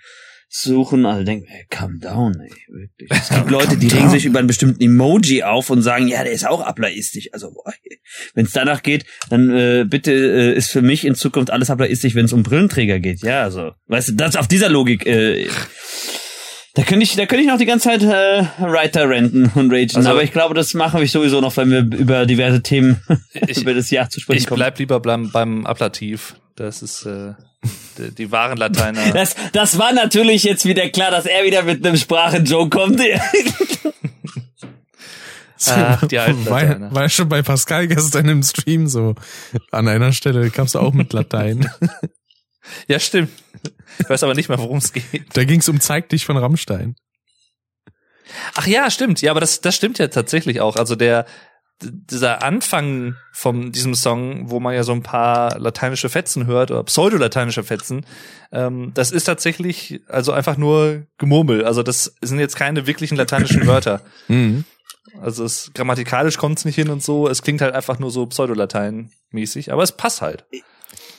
suchen, 0.62 1.06
also 1.06 1.24
denken, 1.24 1.47
ey, 1.49 1.66
calm 1.70 1.99
down, 1.99 2.39
ey, 2.39 2.49
wirklich. 2.70 3.12
Es 3.12 3.30
gibt 3.30 3.49
Leute, 3.51 3.78
die 3.78 3.88
regen 3.88 4.10
sich 4.10 4.26
über 4.26 4.39
einen 4.39 4.47
bestimmten 4.47 4.82
Emoji 4.82 5.43
auf 5.43 5.70
und 5.70 5.82
sagen, 5.82 6.08
ja, 6.08 6.24
der 6.24 6.32
ist 6.32 6.47
auch 6.47 6.62
ablaistisch. 6.62 7.30
Also, 7.34 7.53
wenn 8.34 8.45
es 8.45 8.53
danach 8.53 8.82
geht, 8.82 9.06
dann 9.30 9.49
äh, 9.49 9.86
bitte 9.88 10.14
äh, 10.14 10.56
ist 10.56 10.72
für 10.72 10.82
mich 10.82 11.06
in 11.06 11.16
Zukunft 11.16 11.51
alles 11.51 11.70
ablaistisch, 11.70 12.16
wenn 12.16 12.26
es 12.26 12.34
um 12.34 12.43
Brillenträger 12.43 12.99
geht. 12.99 13.22
Ja, 13.22 13.43
also, 13.43 13.72
weißt 13.88 14.10
du, 14.10 14.14
das 14.14 14.38
auf 14.38 14.47
dieser 14.47 14.70
Logik. 14.70 15.06
Äh, 15.06 15.47
da 16.76 16.84
könnte 16.84 17.03
ich, 17.03 17.16
da 17.16 17.26
könnte 17.26 17.43
ich 17.43 17.49
noch 17.49 17.58
die 17.58 17.66
ganze 17.66 17.89
Zeit 17.89 18.03
äh, 18.03 18.45
Writer 18.60 19.10
renten 19.10 19.51
und 19.56 19.72
ragen, 19.72 19.95
also, 19.95 20.10
aber 20.10 20.24
ich 20.24 20.32
glaube, 20.32 20.53
das 20.53 20.74
machen 20.74 20.99
wir 20.99 21.08
sowieso 21.08 21.41
noch, 21.41 21.56
wenn 21.58 21.70
wir 21.70 21.80
über 21.80 22.26
diverse 22.26 22.62
Themen 22.62 23.01
ich, 23.47 23.58
über 23.62 23.74
das 23.74 23.91
Jahr 23.91 24.10
zu 24.10 24.20
sprechen 24.20 24.39
ich 24.39 24.47
kommen. 24.47 24.60
Ich 24.60 24.66
bleib 24.66 24.80
lieber 24.80 24.99
beim, 24.99 25.32
beim 25.32 25.66
Ablativ. 25.66 26.36
Das 26.56 26.82
ist 26.82 27.06
äh, 27.06 27.34
die, 27.97 28.11
die 28.13 28.32
wahren 28.32 28.57
Lateiner. 28.57 29.01
Das, 29.13 29.36
das 29.53 29.78
war 29.78 29.93
natürlich 29.93 30.43
jetzt 30.43 30.66
wieder 30.66 30.89
klar, 30.89 31.11
dass 31.11 31.26
er 31.26 31.43
wieder 31.43 31.63
mit 31.63 31.86
einem 31.86 31.97
Sprachenjoke 31.97 32.70
kommt. 32.70 33.01
Ach, 35.68 36.05
die 36.07 36.20
alten 36.20 36.45
war, 36.45 36.93
war 36.93 37.09
schon 37.09 37.30
bei 37.30 37.41
Pascal 37.41 37.88
gestern 37.88 38.28
im 38.30 38.43
Stream 38.43 38.88
so. 38.88 39.16
An 39.72 39.88
einer 39.88 40.11
Stelle 40.13 40.51
kamst 40.51 40.76
du 40.76 40.80
auch 40.80 40.93
mit 40.93 41.13
Latein. 41.13 41.70
ja, 42.88 42.99
stimmt. 42.99 43.32
Ich 43.99 44.09
weiß 44.09 44.24
aber 44.24 44.36
nicht 44.36 44.49
mehr, 44.49 44.59
worum 44.59 44.78
es 44.78 44.93
geht. 44.93 45.26
Da 45.34 45.43
ging 45.43 45.61
es 45.61 45.70
um 45.70 45.80
Zeig 45.80 46.09
dich 46.09 46.26
von 46.26 46.38
Rammstein. 46.38 46.95
Ach 48.55 48.68
ja, 48.68 48.91
stimmt. 48.91 49.22
Ja, 49.22 49.32
aber 49.32 49.39
das, 49.39 49.61
das 49.61 49.76
stimmt 49.76 49.97
ja 49.97 50.07
tatsächlich 50.07 50.61
auch. 50.61 50.76
Also 50.76 50.95
der, 50.95 51.26
dieser 51.82 52.41
Anfang 52.41 53.15
von 53.34 53.71
diesem 53.71 53.95
Song, 53.95 54.49
wo 54.49 54.59
man 54.59 54.73
ja 54.73 54.84
so 54.84 54.93
ein 54.93 55.03
paar 55.03 55.59
lateinische 55.59 56.09
Fetzen 56.09 56.45
hört 56.45 56.71
oder 56.71 56.84
pseudo-lateinische 56.84 57.63
Fetzen, 57.63 58.05
ähm, 58.51 58.91
das 58.93 59.11
ist 59.11 59.26
tatsächlich 59.26 60.01
also 60.07 60.32
einfach 60.32 60.57
nur 60.57 61.03
Gemurmel. 61.17 61.65
Also 61.65 61.84
das 61.84 62.15
sind 62.21 62.39
jetzt 62.39 62.55
keine 62.55 62.88
wirklichen 62.88 63.17
lateinischen 63.17 63.67
Wörter. 63.67 64.01
Mhm. 64.28 64.63
Also 65.21 65.43
es 65.43 65.71
grammatikalisch 65.73 66.38
kommt 66.38 66.59
es 66.59 66.65
nicht 66.65 66.76
hin 66.76 66.89
und 66.89 67.03
so. 67.03 67.28
Es 67.28 67.41
klingt 67.41 67.61
halt 67.61 67.73
einfach 67.73 67.99
nur 67.99 68.11
so 68.11 68.26
Pseudolatein-mäßig, 68.26 69.71
aber 69.71 69.84
es 69.84 69.91
passt 69.91 70.21
halt. 70.21 70.45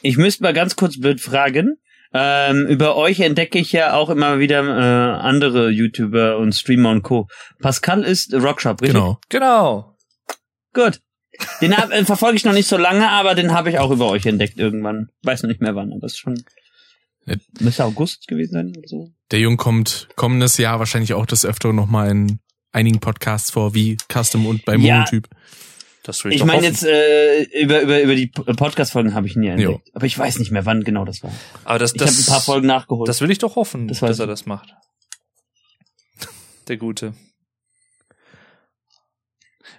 Ich 0.02 0.16
müsste 0.16 0.42
mal 0.42 0.52
ganz 0.52 0.76
kurz 0.76 1.00
blöd 1.00 1.20
fragen. 1.20 1.76
Ähm, 2.12 2.66
über 2.66 2.96
euch 2.96 3.20
entdecke 3.20 3.58
ich 3.58 3.72
ja 3.72 3.94
auch 3.94 4.10
immer 4.10 4.38
wieder 4.38 4.62
äh, 4.62 5.20
andere 5.20 5.70
YouTuber 5.70 6.38
und 6.38 6.54
Streamer 6.54 6.90
und 6.90 7.02
Co. 7.02 7.28
Pascal 7.60 8.04
ist 8.04 8.32
Rockshop, 8.32 8.80
richtig? 8.80 8.94
Genau. 8.94 9.18
Genau. 9.28 9.95
Gut. 10.76 11.00
Den 11.62 11.76
hab, 11.76 11.90
äh, 11.90 12.04
verfolge 12.04 12.36
ich 12.36 12.44
noch 12.44 12.52
nicht 12.52 12.68
so 12.68 12.76
lange, 12.76 13.08
aber 13.08 13.34
den 13.34 13.52
habe 13.52 13.70
ich 13.70 13.78
auch 13.78 13.90
über 13.90 14.08
euch 14.10 14.26
entdeckt 14.26 14.58
irgendwann. 14.58 15.08
Weiß 15.22 15.42
noch 15.42 15.48
nicht 15.48 15.60
mehr 15.60 15.74
wann, 15.74 15.92
aber 15.92 16.04
es 16.04 16.12
ist 16.12 16.18
schon. 16.18 16.44
Ja. 17.24 17.34
Müsste 17.60 17.84
August 17.84 18.28
gewesen 18.28 18.52
sein 18.52 18.68
oder 18.76 18.86
so. 18.86 19.10
Der 19.30 19.40
Jung 19.40 19.56
kommt 19.56 20.08
kommendes 20.16 20.58
Jahr 20.58 20.78
wahrscheinlich 20.78 21.14
auch 21.14 21.26
das 21.26 21.44
öfter 21.44 21.72
noch 21.72 21.86
mal 21.86 22.10
in 22.10 22.40
einigen 22.72 23.00
Podcasts 23.00 23.50
vor, 23.50 23.74
wie 23.74 23.96
Custom 24.12 24.46
und 24.46 24.64
bei 24.64 24.76
ja. 24.76 24.98
Monotyp. 24.98 25.28
Das 26.04 26.22
will 26.24 26.32
ich 26.32 26.38
ich 26.38 26.44
meine 26.44 26.66
jetzt 26.66 26.84
äh, 26.84 27.42
über 27.60 27.80
über 27.80 28.00
über 28.00 28.14
die 28.14 28.28
Podcast-Folgen 28.28 29.14
habe 29.14 29.26
ich 29.26 29.34
nie 29.34 29.48
entdeckt, 29.48 29.70
jo. 29.70 29.80
aber 29.92 30.06
ich 30.06 30.16
weiß 30.16 30.38
nicht 30.38 30.52
mehr, 30.52 30.64
wann 30.66 30.84
genau 30.84 31.04
das 31.04 31.22
war. 31.24 31.32
Aber 31.64 31.80
das, 31.80 31.94
ich 31.94 32.00
habe 32.00 32.12
ein 32.12 32.26
paar 32.26 32.40
Folgen 32.40 32.66
nachgeholt. 32.68 33.08
Das 33.08 33.20
will 33.20 33.30
ich 33.30 33.38
doch 33.38 33.56
hoffen, 33.56 33.88
das 33.88 34.00
dass 34.00 34.20
er 34.20 34.28
das 34.28 34.46
macht. 34.46 34.74
Der 36.68 36.76
Gute. 36.76 37.14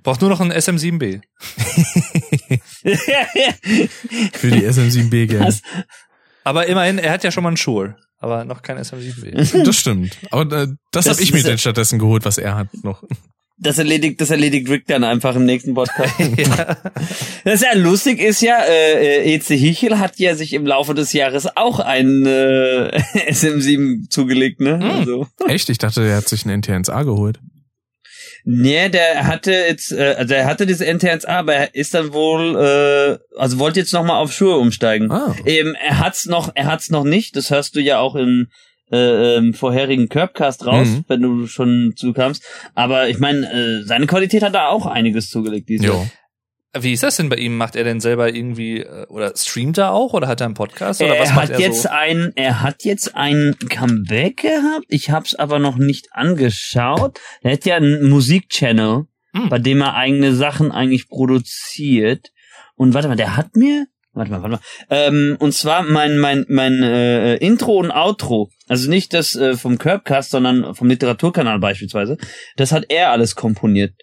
Braucht 0.08 0.22
nur 0.22 0.30
noch 0.30 0.39
ein 0.39 0.53
SM7B. 0.53 1.20
Für 4.32 4.51
die 4.51 4.66
SM7B 4.66 5.28
gerne. 5.28 5.53
Aber 6.45 6.66
immerhin, 6.66 6.97
er 6.97 7.12
hat 7.12 7.26
ja 7.26 7.32
schon 7.32 7.43
mal 7.43 7.49
einen 7.49 7.58
Shure, 7.58 7.97
aber 8.18 8.45
noch 8.45 8.62
kein 8.62 8.78
SM7B. 8.78 9.66
Das 9.66 9.76
stimmt. 9.76 10.18
Aber 10.32 10.43
äh, 10.43 10.68
das, 10.91 11.03
das 11.03 11.10
habe 11.10 11.22
ich 11.22 11.34
mir 11.34 11.43
denn 11.43 11.58
stattdessen 11.58 11.99
geholt, 11.99 12.24
was 12.24 12.38
er 12.38 12.55
hat 12.55 12.70
noch. 12.84 13.03
Das 13.58 13.80
erledigt, 13.80 14.22
das 14.22 14.30
erledigt 14.30 14.70
Rick 14.70 14.88
dann 14.88 15.03
einfach 15.03 15.36
im 15.36 15.43
nächsten 15.43 15.74
Podcast. 15.74 16.18
ja. 16.38 16.78
Das 17.43 17.55
ist 17.55 17.64
ja 17.64 17.74
lustig 17.76 18.22
ist 18.22 18.39
ja, 18.41 18.60
äh, 18.64 19.36
EC 19.36 19.60
Hichel 19.60 19.99
hat 19.99 20.20
ja 20.20 20.36
sich 20.36 20.53
im 20.53 20.66
Laufe 20.66 20.93
des 20.93 21.12
Jahres 21.12 21.58
auch 21.58 21.82
ein 21.82 22.26
äh, 22.26 22.97
SM7 23.30 24.10
zugelegt, 24.10 24.62
ne? 24.62 24.80
Hm. 24.80 24.84
Also. 24.84 25.28
Echt? 25.49 25.70
Ich 25.70 25.80
dachte, 25.80 26.08
er 26.08 26.16
hat 26.16 26.30
sich 26.30 26.45
einen 26.45 26.62
NTNSA 26.62 27.03
geholt. 27.03 27.41
Nee, 28.49 28.87
der 28.87 29.27
hatte 29.27 29.51
jetzt, 29.51 29.91
äh, 29.91 30.15
also 30.17 30.33
er 30.33 30.45
hatte 30.45 30.65
das 30.65 30.79
NT1A, 30.79 31.27
aber 31.27 31.53
er 31.53 31.75
ist 31.75 31.93
dann 31.93 32.13
wohl, 32.13 32.55
äh, 32.55 33.37
also 33.37 33.59
wollte 33.59 33.81
jetzt 33.81 33.91
nochmal 33.91 34.23
auf 34.23 34.31
Schuhe 34.31 34.55
umsteigen. 34.55 35.11
Ah. 35.11 35.35
Eben, 35.45 35.75
er 35.75 35.99
hat's 35.99 36.25
noch, 36.27 36.53
er 36.55 36.67
hat's 36.67 36.89
noch 36.89 37.03
nicht, 37.03 37.35
das 37.35 37.51
hörst 37.51 37.75
du 37.75 37.81
ja 37.81 37.99
auch 37.99 38.15
im, 38.15 38.47
äh, 38.89 39.35
im 39.35 39.53
vorherigen 39.53 40.07
Curbcast 40.07 40.65
raus, 40.65 40.87
mhm. 40.87 41.03
wenn 41.09 41.21
du 41.21 41.47
schon 41.47 41.91
zukamst. 41.97 42.41
Aber 42.73 43.09
ich 43.09 43.19
meine, 43.19 43.51
äh, 43.51 43.83
seine 43.83 44.07
Qualität 44.07 44.43
hat 44.43 44.55
da 44.55 44.69
auch 44.69 44.85
einiges 44.85 45.29
zugelegt 45.29 45.67
dieses 45.67 45.87
Jahr. 45.87 46.09
Wie 46.78 46.93
ist 46.93 47.03
das 47.03 47.18
denn 47.18 47.30
bei 47.30 47.38
ihm? 47.38 47.57
Macht 47.57 47.76
er 47.76 47.84
denn 47.84 47.99
selber 47.99 48.34
irgendwie 48.34 48.82
äh, 48.82 49.05
oder 49.07 49.34
streamt 49.36 49.78
er 49.78 49.93
auch 49.93 50.13
oder 50.13 50.28
hat 50.28 50.41
er 50.41 50.45
einen 50.45 50.53
Podcast 50.53 51.01
oder 51.01 51.15
er 51.15 51.24
was 51.24 51.34
macht 51.34 51.49
er 51.51 51.59
jetzt 51.59 51.84
so? 51.84 51.89
ein 51.89 52.34
er 52.36 52.61
hat 52.61 52.84
jetzt 52.84 53.15
ein 53.15 53.55
Comeback 53.70 54.38
gehabt. 54.38 54.86
Ich 54.88 55.09
habe 55.09 55.26
es 55.26 55.36
aber 55.36 55.59
noch 55.59 55.78
nicht 55.78 56.09
angeschaut. 56.11 57.20
Er 57.41 57.53
hat 57.53 57.65
ja 57.65 57.76
einen 57.76 58.09
Musikchannel, 58.09 59.05
hm. 59.34 59.49
bei 59.49 59.59
dem 59.59 59.82
er 59.82 59.95
eigene 59.95 60.36
Sachen 60.36 60.72
eigentlich 60.72 61.07
produziert. 61.07 62.32
Und 62.76 62.93
warte 62.93 63.07
mal, 63.07 63.15
der 63.15 63.38
hat 63.38 63.55
mir 63.55 63.88
Warte 64.18 64.32
mal, 64.32 64.41
warte 64.41 64.55
mal. 64.55 64.61
Ähm, 64.89 65.38
und 65.39 65.53
zwar 65.53 65.84
mein 65.84 66.18
mein 66.18 66.43
mein 66.49 66.82
äh, 66.82 67.36
Intro 67.36 67.78
und 67.78 67.91
Outro, 67.91 68.49
also 68.68 68.89
nicht 68.89 69.13
das 69.13 69.36
äh, 69.36 69.55
vom 69.55 69.78
Curbcast, 69.78 70.32
sondern 70.32 70.74
vom 70.74 70.88
Literaturkanal 70.88 71.59
beispielsweise. 71.59 72.18
Das 72.55 72.72
hat 72.72 72.86
er 72.89 73.11
alles 73.11 73.36
komponiert. 73.36 73.93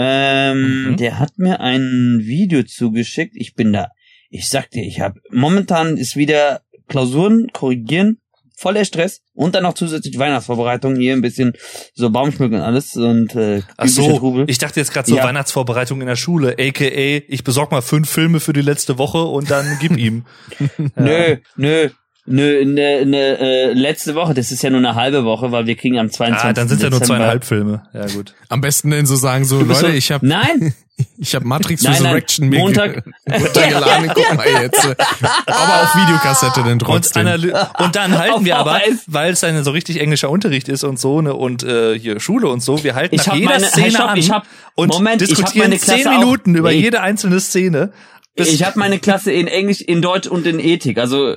Ähm, 0.00 0.92
mhm. 0.92 0.96
Der 0.96 1.18
hat 1.18 1.38
mir 1.38 1.60
ein 1.60 2.20
Video 2.22 2.62
zugeschickt. 2.62 3.34
Ich 3.34 3.54
bin 3.54 3.72
da. 3.72 3.88
Ich 4.30 4.48
sag 4.48 4.70
dir, 4.70 4.84
ich 4.84 5.00
habe 5.00 5.20
momentan 5.30 5.96
ist 5.96 6.14
wieder 6.14 6.60
Klausuren 6.86 7.48
korrigieren, 7.52 8.18
voller 8.56 8.84
Stress 8.84 9.22
und 9.34 9.54
dann 9.54 9.64
noch 9.64 9.74
zusätzlich 9.74 10.16
Weihnachtsvorbereitung 10.18 10.96
hier 10.96 11.14
ein 11.14 11.20
bisschen 11.20 11.52
so 11.94 12.10
Baumschmücken 12.10 12.58
und 12.58 12.62
alles 12.62 12.96
und 12.96 13.34
äh, 13.34 13.62
Ach 13.76 13.88
so, 13.88 14.18
Trubel. 14.18 14.44
ich 14.48 14.58
dachte 14.58 14.78
jetzt 14.80 14.92
gerade 14.92 15.08
so 15.08 15.16
ja. 15.16 15.24
Weihnachtsvorbereitung 15.24 16.00
in 16.00 16.06
der 16.06 16.16
Schule, 16.16 16.56
aka 16.58 16.84
ich 16.84 17.42
besorg 17.42 17.72
mal 17.72 17.82
fünf 17.82 18.08
Filme 18.08 18.40
für 18.40 18.52
die 18.52 18.62
letzte 18.62 18.98
Woche 18.98 19.22
und 19.22 19.50
dann 19.50 19.78
gib 19.80 19.96
ihm. 19.96 20.26
ja. 20.58 20.66
Nö, 20.96 21.36
nö, 21.56 21.88
Nö, 22.30 22.64
ne, 22.64 23.06
ne, 23.06 23.38
äh, 23.38 23.72
letzte 23.72 24.14
Woche, 24.14 24.34
das 24.34 24.52
ist 24.52 24.62
ja 24.62 24.70
nur 24.70 24.80
eine 24.80 24.94
halbe 24.94 25.24
Woche, 25.24 25.50
weil 25.50 25.66
wir 25.66 25.76
kriegen 25.76 25.98
am 25.98 26.10
22. 26.10 26.50
Ah, 26.50 26.52
dann 26.52 26.68
sind 26.68 26.82
ja 26.82 26.90
nur 26.90 27.02
zweieinhalb 27.02 27.44
Filme. 27.44 27.82
Ja, 27.94 28.06
gut. 28.06 28.34
Am 28.48 28.60
besten 28.60 28.90
denn 28.90 29.06
so 29.06 29.16
sagen, 29.16 29.44
so, 29.44 29.60
Leute, 29.60 29.80
so, 29.80 29.88
ich 29.88 30.12
habe 30.12 30.26
Nein! 30.26 30.74
Ich 31.16 31.36
habe 31.36 31.46
Matrix 31.46 31.82
nein, 31.84 31.92
Resurrection 31.92 32.48
nein, 32.48 32.58
Montag 32.58 33.04
runtergeladen, 33.30 34.10
guck 34.12 34.34
mal 34.34 34.48
jetzt. 34.62 34.84
Aber 34.84 35.82
auf 35.82 35.94
Videokassette 35.94 36.64
denn 36.64 36.80
trotzdem. 36.80 37.24
Und, 37.24 37.52
und 37.78 37.94
dann 37.94 38.18
halten 38.18 38.44
wir 38.44 38.56
aber, 38.56 38.80
weil 39.06 39.32
es 39.32 39.38
dann 39.38 39.62
so 39.62 39.70
richtig 39.70 40.00
englischer 40.00 40.28
Unterricht 40.28 40.68
ist 40.68 40.82
und 40.82 40.98
so, 40.98 41.20
ne, 41.20 41.34
und 41.34 41.62
äh, 41.62 41.96
hier 41.96 42.18
Schule 42.18 42.48
und 42.48 42.64
so, 42.64 42.82
wir 42.82 42.96
halten 42.96 43.14
ich 43.14 43.24
nach 43.24 43.36
jeder 43.36 43.50
meine, 43.50 43.66
Szene 43.66 43.90
stopp, 43.92 44.08
an 44.10 44.28
hab, 44.28 44.46
und 44.74 44.88
Moment, 44.88 45.20
diskutieren 45.20 45.78
zehn 45.78 46.08
Minuten 46.08 46.56
auch, 46.56 46.58
über 46.58 46.70
nee. 46.70 46.80
jede 46.80 47.00
einzelne 47.00 47.38
Szene. 47.38 47.92
Ich 48.34 48.64
habe 48.64 48.76
meine 48.78 48.98
Klasse 48.98 49.30
in 49.30 49.46
Englisch, 49.46 49.80
in 49.80 50.02
Deutsch 50.02 50.26
und 50.26 50.46
in 50.48 50.58
Ethik. 50.58 50.98
Also 50.98 51.36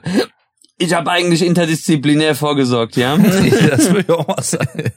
ich 0.78 0.94
habe 0.94 1.12
eigentlich 1.12 1.44
interdisziplinär 1.44 2.36
vorgesorgt, 2.36 2.98
ja? 2.98 3.18
das 3.18 3.90
würde 3.90 4.02
ich 4.02 4.10
auch 4.10 4.28
mal 4.28 4.42
sagen. 4.42 4.92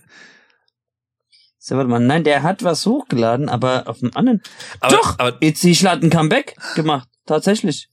So, 1.59 1.77
warte 1.77 1.89
mal, 1.89 2.01
nein, 2.01 2.25
der 2.25 2.43
hat 2.43 2.63
was 2.63 2.85
hochgeladen, 2.85 3.49
aber 3.49 3.89
auf 3.89 4.01
dem 4.01 4.15
anderen. 4.15 4.43
Aber, 4.81 4.97
Doch, 4.97 5.19
aber 5.19 5.41
Itzy 5.41 5.75
hat 5.75 6.03
ein 6.03 6.11
Comeback 6.11 6.57
gemacht, 6.75 7.09
tatsächlich. 7.27 7.89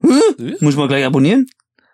Hm? 0.00 0.56
Muss 0.60 0.72
ich 0.72 0.78
mal 0.78 0.88
gleich 0.88 1.04
abonnieren? 1.04 1.46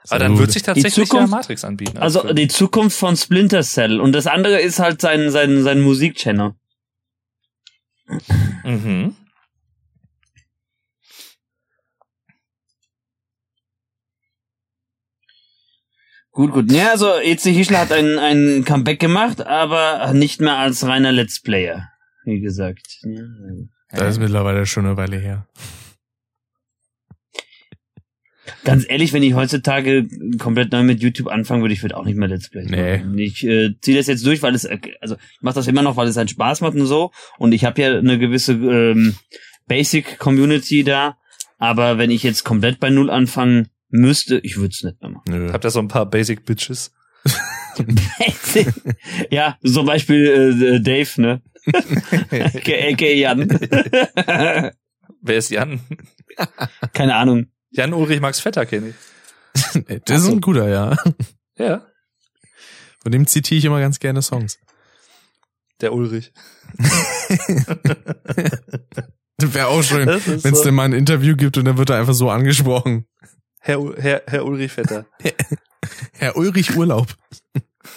Aber 0.08 0.18
dann 0.18 0.38
wird 0.38 0.52
sich 0.52 0.62
tatsächlich 0.62 1.08
Zukunft, 1.08 1.30
ja 1.30 1.36
Matrix 1.36 1.64
anbieten. 1.64 1.98
Also, 1.98 2.20
also 2.20 2.34
die 2.34 2.48
Zukunft 2.48 2.98
von 2.98 3.16
Splinter 3.16 3.62
Cell 3.62 4.00
und 4.00 4.12
das 4.12 4.26
andere 4.26 4.60
ist 4.60 4.78
halt 4.78 5.00
sein 5.00 5.30
sein 5.30 5.62
sein 5.62 5.80
Musikchannel. 5.80 6.54
Mhm. 8.64 9.16
Gut, 16.34 16.50
gut. 16.52 16.72
Ja, 16.72 16.90
also 16.90 17.06
EC 17.14 17.42
Hischler 17.42 17.78
hat 17.78 17.92
ein, 17.92 18.18
ein 18.18 18.64
Comeback 18.64 18.98
gemacht, 18.98 19.40
aber 19.46 20.12
nicht 20.12 20.40
mehr 20.40 20.56
als 20.58 20.84
reiner 20.84 21.12
Let's 21.12 21.40
Player, 21.40 21.88
wie 22.24 22.40
gesagt. 22.40 22.98
Ja. 23.04 23.22
Das 23.90 24.14
ist 24.16 24.18
mittlerweile 24.20 24.66
schon 24.66 24.84
eine 24.84 24.96
Weile 24.96 25.16
her. 25.16 25.46
Ganz 28.64 28.84
ehrlich, 28.88 29.12
wenn 29.12 29.22
ich 29.22 29.34
heutzutage 29.34 30.08
komplett 30.38 30.72
neu 30.72 30.82
mit 30.82 31.00
YouTube 31.00 31.28
anfangen 31.28 31.62
würde, 31.62 31.72
ich 31.74 31.82
würde 31.82 31.96
auch 31.96 32.04
nicht 32.04 32.16
mehr 32.16 32.28
Let's 32.28 32.50
Play 32.50 32.66
Nee. 32.66 32.98
machen. 32.98 33.16
Ich 33.18 33.46
äh, 33.46 33.74
ziehe 33.80 33.96
das 33.96 34.08
jetzt 34.08 34.26
durch, 34.26 34.42
weil 34.42 34.54
es, 34.54 34.66
also 35.00 35.14
ich 35.14 35.42
mache 35.42 35.54
das 35.54 35.68
immer 35.68 35.82
noch, 35.82 35.96
weil 35.96 36.08
es 36.08 36.16
halt 36.16 36.30
Spaß 36.30 36.62
macht 36.62 36.74
und 36.74 36.86
so. 36.86 37.12
Und 37.38 37.52
ich 37.52 37.64
habe 37.64 37.80
ja 37.80 37.96
eine 37.96 38.18
gewisse 38.18 38.52
ähm, 38.54 39.14
Basic-Community 39.68 40.82
da. 40.82 41.16
Aber 41.58 41.96
wenn 41.96 42.10
ich 42.10 42.22
jetzt 42.24 42.44
komplett 42.44 42.80
bei 42.80 42.90
Null 42.90 43.08
anfangen 43.08 43.68
müsste, 43.94 44.38
ich 44.38 44.56
würde 44.56 44.72
es 44.72 44.82
nicht 44.82 45.00
mehr 45.00 45.10
machen. 45.10 45.24
Nö. 45.28 45.52
Habt 45.52 45.64
ihr 45.64 45.70
so 45.70 45.78
ein 45.78 45.88
paar 45.88 46.06
Basic 46.06 46.44
Bitches? 46.44 46.92
ja, 49.30 49.56
zum 49.64 49.86
Beispiel 49.86 50.62
äh, 50.62 50.80
Dave, 50.80 51.20
ne? 51.20 51.42
A.k.a. 52.30 53.14
Jan. 53.14 53.48
Wer 55.22 55.38
ist 55.38 55.50
Jan? 55.50 55.80
Keine 56.92 57.14
Ahnung. 57.14 57.46
Jan 57.70 57.94
Ulrich 57.94 58.20
Max 58.20 58.40
Vetter 58.40 58.66
kenne 58.66 58.90
ich. 58.90 58.94
Das 60.04 60.22
ist 60.22 60.28
ein 60.28 60.40
guter, 60.40 60.68
ja. 60.68 60.96
Ja. 61.56 61.86
Von 63.02 63.12
dem 63.12 63.26
zitiere 63.26 63.58
ich 63.58 63.64
immer 63.64 63.80
ganz 63.80 64.00
gerne 64.00 64.22
Songs. 64.22 64.58
Der 65.80 65.92
Ulrich. 65.92 66.32
Das 69.38 69.54
wäre 69.54 69.68
auch 69.68 69.82
schön, 69.82 70.06
wenn 70.06 70.52
es 70.52 70.58
so. 70.58 70.64
denn 70.64 70.74
mal 70.74 70.84
ein 70.84 70.92
Interview 70.92 71.36
gibt 71.36 71.56
und 71.56 71.64
dann 71.64 71.78
wird 71.78 71.90
er 71.90 71.98
einfach 71.98 72.14
so 72.14 72.30
angesprochen. 72.30 73.06
Herr, 73.64 73.80
Herr, 73.96 74.22
Herr 74.26 74.44
Ulrich 74.44 74.72
Vetter. 74.72 75.06
Herr 76.12 76.36
Ulrich 76.36 76.76
Urlaub. 76.76 77.16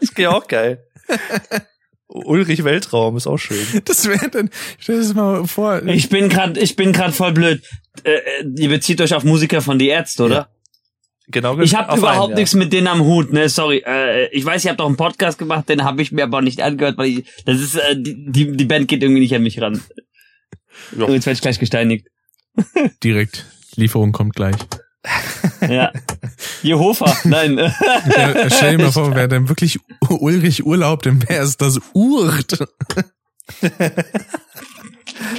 ist 0.00 0.16
ja 0.16 0.30
auch 0.30 0.46
geil. 0.46 0.86
Ulrich 2.06 2.62
Weltraum 2.62 3.16
ist 3.16 3.26
auch 3.26 3.38
schön. 3.38 3.66
Das 3.84 4.06
wäre 4.06 4.28
dann, 4.30 4.50
stell 4.78 4.96
dir 4.96 5.02
das 5.02 5.14
mal 5.14 5.48
vor. 5.48 5.82
Ich 5.86 6.08
bin 6.10 6.28
grad, 6.28 6.56
ich 6.58 6.76
bin 6.76 6.92
grad 6.92 7.12
voll 7.12 7.32
blöd. 7.32 7.64
Äh, 8.04 8.12
äh, 8.12 8.20
ihr 8.56 8.68
bezieht 8.68 9.00
euch 9.00 9.14
auf 9.14 9.24
Musiker 9.24 9.62
von 9.62 9.80
Die 9.80 9.88
Ärzte, 9.88 10.22
oder? 10.22 10.48
Genau. 11.26 11.58
Ich 11.58 11.76
auf 11.76 11.88
habe 11.88 11.98
überhaupt 11.98 12.28
einen, 12.28 12.38
nichts 12.38 12.54
mit 12.54 12.72
denen 12.72 12.86
am 12.86 13.02
Hut, 13.02 13.32
ne? 13.32 13.48
Sorry. 13.48 13.82
Äh, 13.84 14.28
ich 14.28 14.44
weiß, 14.44 14.64
ihr 14.64 14.70
habt 14.70 14.78
doch 14.78 14.86
einen 14.86 14.96
Podcast 14.96 15.38
gemacht, 15.38 15.68
den 15.68 15.82
habe 15.82 16.02
ich 16.02 16.12
mir 16.12 16.22
aber 16.22 16.40
nicht 16.40 16.62
angehört, 16.62 16.98
weil 16.98 17.08
ich, 17.08 17.24
das 17.46 17.60
ist 17.60 17.74
äh, 17.74 17.96
die, 17.96 18.30
die 18.30 18.56
die 18.56 18.64
Band 18.64 18.86
geht 18.86 19.02
irgendwie 19.02 19.22
nicht 19.22 19.34
an 19.34 19.42
mich 19.42 19.60
ran. 19.60 19.82
Ja. 20.96 21.06
Oh, 21.06 21.12
jetzt 21.12 21.26
werde 21.26 21.34
ich 21.34 21.42
gleich 21.42 21.58
gesteinigt. 21.58 22.06
Direkt. 23.02 23.46
Lieferung 23.76 24.12
kommt 24.12 24.34
gleich. 24.34 24.56
Ja. 25.68 25.92
Jehofa, 26.62 27.16
nein. 27.24 27.58
Ja, 27.58 28.50
stell 28.50 28.76
dir 28.76 28.84
mal 28.84 28.92
vor, 28.92 29.10
wäre 29.14 29.28
dann 29.28 29.48
wirklich 29.48 29.80
Ulrich 30.08 30.64
Urlaub, 30.64 31.02
dann 31.02 31.28
wäre 31.28 31.42
es 31.44 31.56
das 31.56 31.80
Urt. 31.92 32.58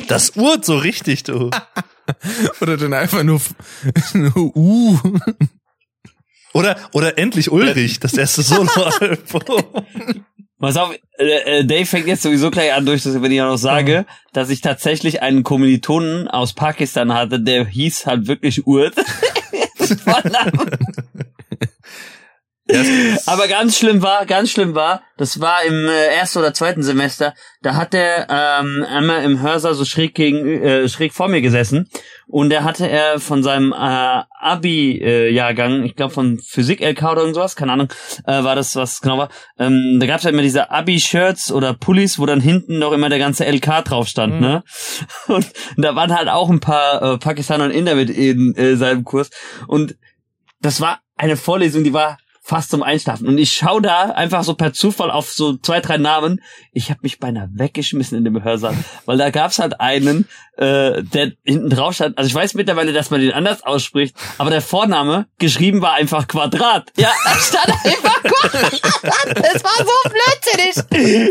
Das 0.07 0.36
Urt 0.36 0.65
so 0.65 0.77
richtig, 0.77 1.23
du. 1.23 1.49
Oder 2.61 2.77
dann 2.77 2.93
einfach 2.93 3.23
nur, 3.23 3.41
nur 4.13 4.55
U. 4.55 4.99
Oder, 6.53 6.77
oder 6.91 7.17
endlich 7.17 7.51
Ulrich, 7.51 7.99
das 7.99 8.13
erste 8.13 8.41
Solo-Album. 8.43 9.63
Pass 10.64 10.78
auf, 10.78 10.97
äh, 11.18 11.59
äh, 11.59 11.66
Dave 11.66 11.86
fängt 11.86 12.07
jetzt 12.07 12.24
sowieso 12.24 12.49
gleich 12.49 12.72
an, 12.72 12.86
durch 12.86 13.03
das, 13.03 13.22
wenn 13.22 13.34
ich 13.34 13.41
auch 13.41 13.49
noch 13.49 13.57
sage, 13.57 14.05
dass 14.32 14.49
ich 14.49 14.61
tatsächlich 14.61 15.22
einen 15.22 15.43
Kommilitonen 15.43 16.30
aus 16.30 16.53
Pakistan 16.53 17.14
hatte, 17.14 17.41
der 17.41 17.66
hieß 17.66 18.05
halt 18.05 18.28
wirklich 18.28 18.66
Urt. 18.66 18.93
Aber 23.26 23.49
ganz 23.49 23.78
schlimm 23.78 24.01
war, 24.01 24.26
ganz 24.26 24.51
schlimm 24.51 24.74
war, 24.74 25.03
das 25.18 25.41
war 25.41 25.66
im 25.66 25.89
äh, 25.89 26.05
ersten 26.16 26.39
oder 26.39 26.53
zweiten 26.53 26.82
Semester, 26.82 27.34
da 27.61 27.76
hat 27.76 27.93
er 27.93 28.28
ähm, 28.30 28.86
einmal 28.89 29.26
im 29.26 29.41
Hörsaal 29.41 29.74
so 29.74 29.84
schräg 29.84 30.16
gegen 30.16 30.47
äh, 30.64 30.88
schräg 30.88 31.11
vor 31.11 31.28
mir 31.28 31.41
gesessen 31.41 31.89
und 32.28 32.49
da 32.49 32.63
hatte 32.63 32.88
er 32.89 33.19
von 33.19 33.43
seinem 33.43 33.74
äh, 33.74 34.24
Abi-Jahrgang, 34.39 35.84
ich 35.84 35.95
glaube 35.95 36.13
von 36.13 36.39
Physik 36.39 36.82
LK 36.82 37.03
oder 37.11 37.21
irgendwas, 37.21 37.55
keine 37.55 37.71
Ahnung, 37.74 37.89
äh, 38.26 38.43
war 38.43 38.55
das 38.55 38.76
was 38.76 39.01
genau 39.01 39.17
war. 39.17 39.30
Ähm, 39.57 39.97
da 39.99 40.05
gab 40.07 40.17
es 40.17 40.24
ja 40.24 40.30
immer 40.30 40.41
diese 40.41 40.71
Abi-Shirts 40.71 41.51
oder 41.51 41.74
Pullis, 41.74 42.19
wo 42.19 42.26
dann 42.26 42.39
hinten 42.41 42.80
noch 42.80 42.91
immer 42.91 43.09
der 43.09 43.19
ganze 43.19 43.45
LK 43.45 43.84
drauf 43.84 44.07
stand, 44.07 44.36
Mhm. 44.36 44.39
ne? 44.41 44.63
Und 45.28 45.45
da 45.78 45.95
waren 45.95 46.15
halt 46.15 46.30
auch 46.30 46.49
ein 46.49 46.59
paar 46.59 47.01
äh, 47.01 47.17
Pakistaner 47.17 47.65
und 47.65 47.71
Inder 47.71 47.95
mit 47.95 48.09
in 48.09 48.55
äh, 48.55 48.76
seinem 48.76 49.03
Kurs 49.03 49.30
und 49.67 49.95
das 50.61 50.80
war 50.82 50.99
eine 51.15 51.36
Vorlesung, 51.38 51.84
die 51.84 51.93
war 51.93 52.17
fast 52.43 52.71
zum 52.71 52.83
Einschlafen. 52.83 53.25
Und 53.27 53.37
ich 53.37 53.53
schau 53.53 53.79
da 53.79 54.11
einfach 54.11 54.43
so 54.43 54.53
per 54.53 54.73
Zufall 54.73 55.09
auf 55.09 55.31
so 55.31 55.55
zwei, 55.55 55.79
drei 55.79 55.97
Namen. 55.97 56.41
Ich 56.73 56.89
habe 56.89 56.99
mich 57.01 57.19
beinahe 57.19 57.49
weggeschmissen 57.53 58.17
in 58.17 58.25
dem 58.25 58.43
Hörsaal, 58.43 58.75
weil 59.05 59.17
da 59.17 59.29
gab's 59.29 59.59
halt 59.59 59.79
einen, 59.79 60.27
äh, 60.57 61.01
der 61.03 61.31
hinten 61.45 61.69
drauf 61.69 61.95
stand. 61.95 62.17
Also 62.17 62.27
ich 62.27 62.35
weiß 62.35 62.53
mittlerweile, 62.55 62.91
dass 62.91 63.09
man 63.11 63.21
den 63.21 63.31
anders 63.31 63.63
ausspricht, 63.63 64.15
aber 64.37 64.49
der 64.49 64.61
Vorname 64.61 65.27
geschrieben 65.39 65.81
war 65.81 65.93
einfach 65.93 66.27
Quadrat. 66.27 66.91
Ja, 66.97 67.13
da 67.23 67.35
stand 67.39 67.69
einfach 67.85 68.21
Quadrat. 68.21 68.81
Das 69.37 69.63
war 69.63 69.77
so 69.77 70.09
blödsinnig. 70.09 70.75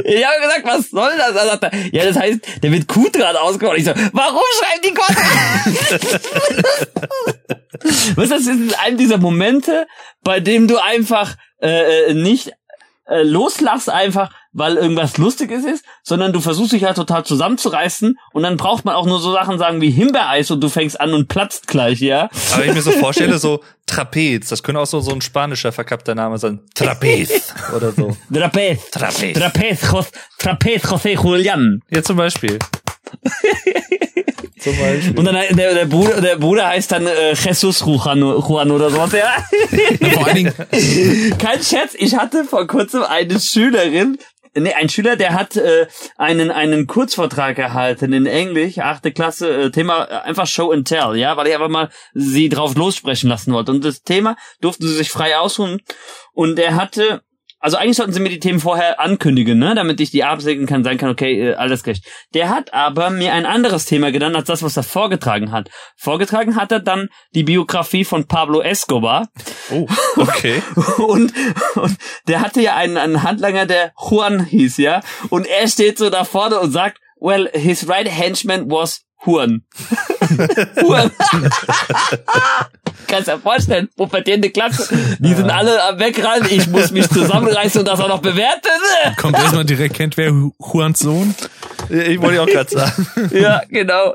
Ich 0.04 0.24
habe 0.24 0.40
gesagt, 0.40 0.64
was 0.64 0.90
soll 0.90 1.12
das? 1.18 1.36
Er 1.36 1.46
sagte, 1.46 1.70
ja, 1.92 2.04
das 2.06 2.16
heißt, 2.16 2.62
der 2.62 2.72
wird 2.72 2.88
Q-Draht 2.88 3.36
ausgesprochen. 3.36 3.78
Ich 3.78 3.84
so, 3.84 3.92
warum 4.12 4.42
schreibt 4.58 4.84
die 4.86 4.94
Quadrat? 4.94 5.22
Weißt 7.82 8.30
du, 8.30 8.36
das 8.36 8.46
ist 8.46 8.78
einem 8.80 8.96
dieser 8.96 9.18
Momente, 9.18 9.86
bei 10.22 10.40
dem 10.40 10.68
du 10.68 10.78
einfach 10.78 11.01
äh, 11.60 12.10
äh, 12.10 12.14
nicht 12.14 12.52
äh, 13.06 13.22
loslachst 13.22 13.90
einfach, 13.90 14.32
weil 14.52 14.76
irgendwas 14.76 15.18
Lustiges 15.18 15.64
ist, 15.64 15.84
sondern 16.02 16.32
du 16.32 16.40
versuchst 16.40 16.72
dich 16.72 16.84
halt 16.84 16.96
total 16.96 17.24
zusammenzureißen 17.24 18.18
und 18.32 18.42
dann 18.42 18.56
braucht 18.56 18.84
man 18.84 18.94
auch 18.94 19.06
nur 19.06 19.18
so 19.18 19.32
Sachen 19.32 19.58
sagen 19.58 19.80
wie 19.80 19.90
Himbeereis 19.90 20.50
und 20.50 20.60
du 20.60 20.68
fängst 20.68 21.00
an 21.00 21.12
und 21.12 21.28
platzt 21.28 21.66
gleich, 21.66 22.00
ja? 22.00 22.28
Aber 22.52 22.62
wenn 22.62 22.70
ich 22.70 22.74
mir 22.76 22.82
so 22.82 22.90
vorstelle, 22.92 23.38
so 23.38 23.60
Trapez, 23.86 24.48
das 24.48 24.62
könnte 24.62 24.80
auch 24.80 24.86
so, 24.86 25.00
so 25.00 25.12
ein 25.12 25.20
spanischer 25.20 25.72
verkappter 25.72 26.14
Name 26.14 26.38
sein. 26.38 26.60
Trapez 26.74 27.52
oder 27.74 27.92
so. 27.92 28.16
Trapez. 28.32 28.90
Trapez. 28.90 29.38
Trapez, 29.38 29.92
Jos, 29.92 30.12
Trapez 30.38 30.82
José 30.84 31.14
Julian. 31.14 31.80
Ja, 31.90 32.02
zum 32.02 32.16
Beispiel. 32.16 32.58
zum 34.58 34.78
Beispiel. 34.78 35.18
Und 35.18 35.24
dann 35.24 35.34
der, 35.34 35.74
der 35.74 35.86
Bruder, 35.86 36.20
der 36.20 36.36
Bruder 36.36 36.68
heißt 36.68 36.92
dann 36.92 37.06
äh, 37.06 37.34
Jesus 37.34 37.80
Juan, 37.80 38.20
Juan 38.20 38.70
oder 38.70 38.90
sowas, 38.90 39.12
ja? 39.12 39.32
Vor 40.12 40.26
allen 40.26 40.36
Dingen, 40.36 40.54
Kein 41.38 41.62
Scherz, 41.62 41.94
ich 41.94 42.16
hatte 42.16 42.44
vor 42.44 42.66
kurzem 42.66 43.02
eine 43.02 43.38
Schülerin, 43.40 44.18
nee, 44.54 44.72
ein 44.72 44.88
Schüler, 44.88 45.16
der 45.16 45.34
hat 45.34 45.56
äh, 45.56 45.86
einen 46.18 46.50
einen 46.50 46.86
Kurzvortrag 46.86 47.56
gehalten 47.56 48.12
in 48.12 48.26
Englisch, 48.26 48.78
achte 48.78 49.12
Klasse, 49.12 49.64
äh, 49.64 49.70
Thema 49.70 50.04
äh, 50.04 50.14
einfach 50.22 50.46
Show 50.46 50.72
and 50.72 50.86
Tell, 50.86 51.16
ja, 51.16 51.36
weil 51.36 51.46
ich 51.46 51.54
einfach 51.54 51.68
mal 51.68 51.90
sie 52.14 52.48
drauf 52.48 52.74
lossprechen 52.76 53.28
lassen 53.28 53.52
wollte. 53.52 53.72
Und 53.72 53.84
das 53.84 54.02
Thema 54.02 54.36
durften 54.60 54.86
sie 54.86 54.94
sich 54.94 55.10
frei 55.10 55.38
aussuchen. 55.38 55.80
Und 56.32 56.58
er 56.58 56.76
hatte 56.76 57.22
also 57.62 57.76
eigentlich 57.76 57.96
sollten 57.96 58.12
sie 58.12 58.20
mir 58.20 58.28
die 58.28 58.40
Themen 58.40 58.58
vorher 58.58 58.98
ankündigen, 58.98 59.56
ne, 59.56 59.76
damit 59.76 60.00
ich 60.00 60.10
die 60.10 60.24
absegnen 60.24 60.66
kann, 60.66 60.82
sein 60.82 60.98
kann, 60.98 61.10
okay, 61.10 61.50
äh, 61.50 61.54
alles 61.54 61.86
recht. 61.86 62.04
Der 62.34 62.50
hat 62.50 62.74
aber 62.74 63.10
mir 63.10 63.32
ein 63.32 63.46
anderes 63.46 63.84
Thema 63.84 64.10
genannt 64.10 64.34
als 64.34 64.48
das, 64.48 64.64
was 64.64 64.76
er 64.76 64.82
vorgetragen 64.82 65.52
hat. 65.52 65.70
Vorgetragen 65.96 66.56
hat 66.56 66.72
er 66.72 66.80
dann 66.80 67.08
die 67.36 67.44
Biografie 67.44 68.04
von 68.04 68.26
Pablo 68.26 68.60
Escobar. 68.60 69.28
Oh, 69.70 69.86
okay. 70.16 70.60
Und, 70.98 71.32
und 71.74 71.96
der 72.26 72.40
hatte 72.40 72.60
ja 72.60 72.76
einen, 72.76 72.96
einen 72.96 73.22
Handlanger, 73.22 73.66
der 73.66 73.92
Juan 73.96 74.44
hieß, 74.44 74.78
ja. 74.78 75.00
Und 75.30 75.46
er 75.46 75.68
steht 75.68 75.98
so 75.98 76.10
da 76.10 76.24
vorne 76.24 76.58
und 76.58 76.72
sagt, 76.72 76.98
well, 77.20 77.48
his 77.54 77.88
right 77.88 78.08
henchman 78.08 78.70
was 78.70 79.04
Juan. 79.24 79.62
Juan. 80.80 81.10
Kannst 83.06 83.28
dir 83.28 83.38
vorstellen, 83.38 83.88
pubertierende 83.96 84.50
Klasse. 84.50 84.88
Die 85.18 85.34
sind 85.34 85.50
alle 85.50 85.82
am 85.84 85.98
Wegrennen. 85.98 86.48
Ich 86.50 86.66
muss 86.68 86.90
mich 86.90 87.08
zusammenreißen 87.08 87.80
und 87.80 87.86
das 87.86 88.00
auch 88.00 88.08
noch 88.08 88.22
bewerten. 88.22 88.68
kommt 89.16 89.38
erstmal 89.38 89.64
direkt, 89.64 89.94
kennt 89.94 90.16
wer 90.16 90.32
Juans 90.58 90.98
Sohn? 90.98 91.34
Ich 91.88 92.20
wollte 92.20 92.36
ja 92.36 92.42
auch 92.42 92.46
gerade 92.46 92.70
sagen. 92.70 93.06
Ja, 93.32 93.62
genau. 93.68 94.14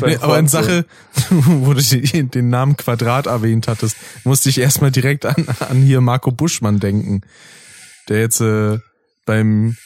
Nee, 0.00 0.16
aber 0.20 0.38
in. 0.38 0.48
Sache, 0.48 0.86
wo 1.30 1.74
du 1.74 1.82
den 1.82 2.48
Namen 2.48 2.76
Quadrat 2.76 3.26
erwähnt 3.26 3.68
hattest, 3.68 3.96
musste 4.24 4.48
ich 4.48 4.58
erstmal 4.58 4.90
direkt 4.90 5.26
an, 5.26 5.46
an 5.60 5.82
hier 5.82 6.00
Marco 6.00 6.30
Buschmann 6.30 6.80
denken, 6.80 7.20
der 8.08 8.20
jetzt 8.20 8.40
äh, 8.40 8.78
beim 9.26 9.76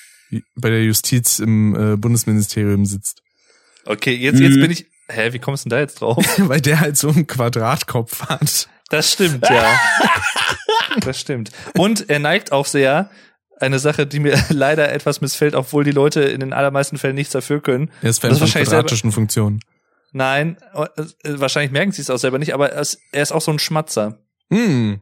bei 0.54 0.70
der 0.70 0.84
Justiz 0.84 1.40
im 1.40 1.74
äh, 1.74 1.96
Bundesministerium 1.96 2.86
sitzt. 2.86 3.22
Okay, 3.86 4.14
jetzt, 4.14 4.40
jetzt 4.40 4.56
Mhm. 4.56 4.60
bin 4.60 4.70
ich. 4.70 4.86
Hä, 5.08 5.32
wie 5.32 5.38
kommst 5.38 5.64
du 5.64 5.68
denn 5.68 5.76
da 5.76 5.80
jetzt 5.80 6.00
drauf? 6.00 6.24
Weil 6.38 6.60
der 6.60 6.80
halt 6.80 6.96
so 6.96 7.08
einen 7.08 7.26
Quadratkopf 7.26 8.28
hat. 8.28 8.68
Das 8.90 9.12
stimmt, 9.12 9.48
ja. 9.48 9.78
Das 11.00 11.20
stimmt. 11.20 11.50
Und 11.78 12.10
er 12.10 12.18
neigt 12.18 12.50
auch 12.52 12.66
sehr, 12.66 13.10
eine 13.60 13.78
Sache, 13.78 14.06
die 14.06 14.18
mir 14.20 14.36
leider 14.48 14.90
etwas 14.92 15.20
missfällt, 15.20 15.54
obwohl 15.54 15.84
die 15.84 15.90
Leute 15.92 16.22
in 16.22 16.40
den 16.40 16.52
allermeisten 16.52 16.98
Fällen 16.98 17.14
nichts 17.14 17.32
dafür 17.32 17.60
können. 17.60 17.90
Er 18.02 18.10
ist 18.10 18.20
Fan 18.20 18.30
Das 18.30 18.40
ist 18.40 18.52
von 18.52 18.62
quadratischen 18.62 19.12
Funktionen. 19.12 19.60
Nein, 20.12 20.56
äh, 20.74 21.28
äh, 21.28 21.40
wahrscheinlich 21.40 21.70
merken 21.70 21.92
sie 21.92 22.02
es 22.02 22.10
auch 22.10 22.16
selber 22.18 22.38
nicht, 22.40 22.54
aber 22.54 22.72
er 22.72 22.80
ist, 22.80 22.98
er 23.12 23.22
ist 23.22 23.30
auch 23.32 23.40
so 23.40 23.52
ein 23.52 23.60
Schmatzer. 23.60 24.18
Hm. 24.50 25.00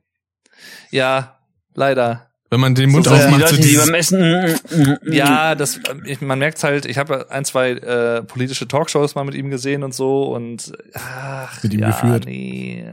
Ja, 0.91 1.39
leider. 1.75 2.28
Wenn 2.51 2.61
man 2.61 2.75
den 2.75 2.91
Mund 2.91 3.05
so 3.05 3.11
aufmacht, 3.11 3.29
die 3.29 3.35
so 3.35 3.41
Leute, 3.41 3.57
die 3.57 3.63
dieses, 3.63 3.87
beim 3.87 3.95
Essen. 3.95 4.21
mm, 4.21 4.77
mm, 4.77 4.97
mm. 5.03 5.13
Ja, 5.13 5.55
das, 5.55 5.81
ich, 6.05 6.21
man 6.23 6.39
merkt's 6.39 6.65
halt, 6.65 6.87
ich 6.87 6.97
habe 6.97 7.31
ein, 7.31 7.45
zwei 7.45 7.73
äh, 7.73 8.23
politische 8.23 8.67
Talkshows 8.67 9.15
mal 9.15 9.25
mit 9.25 9.35
ihm 9.35 9.51
gesehen 9.51 9.83
und 9.83 9.95
so 9.95 10.35
und 10.35 10.73
ach, 10.95 11.63
Mit 11.63 11.75
ihm 11.75 11.81
ja, 11.81 11.89
geführt. 11.91 12.25
nee. 12.25 12.85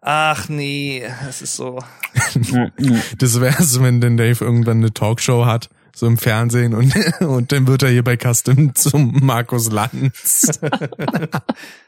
Ach 0.00 0.48
nee, 0.48 1.02
es 1.28 1.42
ist 1.42 1.56
so. 1.56 1.78
das 3.18 3.40
wäre 3.40 3.62
so, 3.62 3.82
wenn 3.82 4.00
denn 4.00 4.16
Dave 4.16 4.44
irgendwann 4.44 4.78
eine 4.78 4.94
Talkshow 4.94 5.44
hat, 5.44 5.68
so 5.94 6.06
im 6.06 6.16
Fernsehen 6.16 6.74
und, 6.74 6.94
und 7.20 7.52
dann 7.52 7.66
wird 7.66 7.82
er 7.82 7.90
hier 7.90 8.04
bei 8.04 8.16
Custom 8.16 8.74
zum 8.74 9.18
Markus 9.20 9.70
Lanz. 9.70 10.58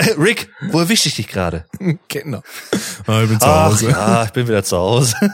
Rick, 0.18 0.48
wo 0.70 0.78
erwische 0.80 1.08
ich 1.08 1.16
dich 1.16 1.26
gerade? 1.28 1.64
genau. 2.08 2.42
Ah, 3.06 3.22
ich 3.22 3.28
bin 3.28 3.40
zu 3.40 3.46
Ach 3.46 3.66
Hause. 3.66 3.90
ja, 3.90 4.24
ich 4.24 4.30
bin 4.30 4.46
wieder 4.46 4.62
zu 4.62 4.76
Hause. 4.76 5.14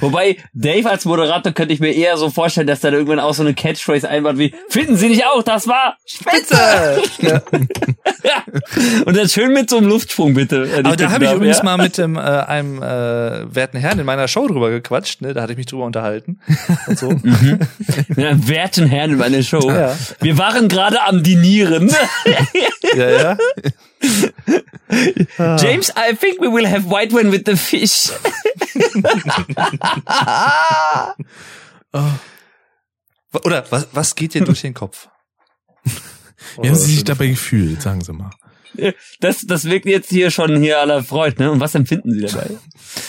Wobei, 0.00 0.36
Dave 0.52 0.88
als 0.90 1.04
Moderator 1.04 1.52
könnte 1.52 1.74
ich 1.74 1.80
mir 1.80 1.92
eher 1.92 2.16
so 2.16 2.30
vorstellen, 2.30 2.66
dass 2.66 2.80
da 2.80 2.90
irgendwann 2.90 3.20
auch 3.20 3.34
so 3.34 3.42
eine 3.42 3.54
Catchphrase 3.54 4.08
einbaut 4.08 4.38
wie, 4.38 4.54
finden 4.68 4.96
Sie 4.96 5.08
nicht 5.08 5.26
auch, 5.26 5.42
das 5.42 5.68
war 5.68 5.96
Spitze! 6.06 7.02
Und 9.06 9.16
das 9.16 9.32
schön 9.32 9.52
mit 9.52 9.70
so 9.70 9.78
einem 9.78 9.88
Luftsprung, 9.88 10.34
bitte. 10.34 10.68
Aber 10.84 10.96
da 10.96 11.10
habe 11.10 11.24
ich 11.24 11.30
Ja. 11.30 11.36
übrigens 11.36 11.62
mal 11.62 11.76
mit 11.76 11.98
dem, 11.98 12.16
äh, 12.16 12.20
einem 12.20 12.82
äh, 12.82 13.54
werten 13.54 13.78
Herrn 13.78 13.98
in 13.98 14.06
meiner 14.06 14.28
Show 14.28 14.46
drüber 14.48 14.70
gequatscht, 14.70 15.20
ne? 15.22 15.34
Da 15.34 15.42
hatte 15.42 15.52
ich 15.52 15.58
mich 15.58 15.66
drüber 15.66 15.84
unterhalten. 15.84 16.40
Und 16.86 16.98
so. 16.98 17.08
Mit 17.10 18.18
einem 18.18 18.48
werten 18.48 18.86
Herrn 18.86 19.12
in 19.12 19.18
meiner 19.18 19.42
Show. 19.42 19.70
Ja. 19.70 19.96
Wir 20.20 20.38
waren 20.38 20.68
gerade 20.68 21.02
am 21.02 21.22
Dinieren. 21.22 21.94
Ja, 22.96 23.10
ja. 23.10 23.36
James, 25.56 25.90
I 25.90 26.14
think 26.14 26.40
we 26.40 26.48
will 26.50 26.66
have 26.66 26.88
white 26.88 27.14
wine 27.14 27.30
with 27.30 27.42
the 27.46 27.56
fish. 27.56 28.10
Oder 33.32 33.64
was, 33.70 33.88
was 33.92 34.14
geht 34.14 34.34
dir 34.34 34.44
durch 34.44 34.62
den 34.62 34.74
Kopf? 34.74 35.08
Wie 36.60 36.68
haben 36.68 36.76
Sie 36.76 36.94
sich 36.94 37.04
dabei 37.04 37.28
gefühlt, 37.28 37.82
sagen 37.82 38.02
Sie 38.02 38.12
mal. 38.12 38.30
Das, 39.20 39.46
das 39.46 39.64
wirkt 39.64 39.86
jetzt 39.86 40.10
hier 40.10 40.30
schon 40.30 40.60
hier 40.60 40.80
aller 40.80 41.02
Freud, 41.02 41.36
ne? 41.38 41.50
Und 41.50 41.60
was 41.60 41.74
empfinden 41.74 42.12
Sie 42.12 42.20
dabei? 42.20 42.50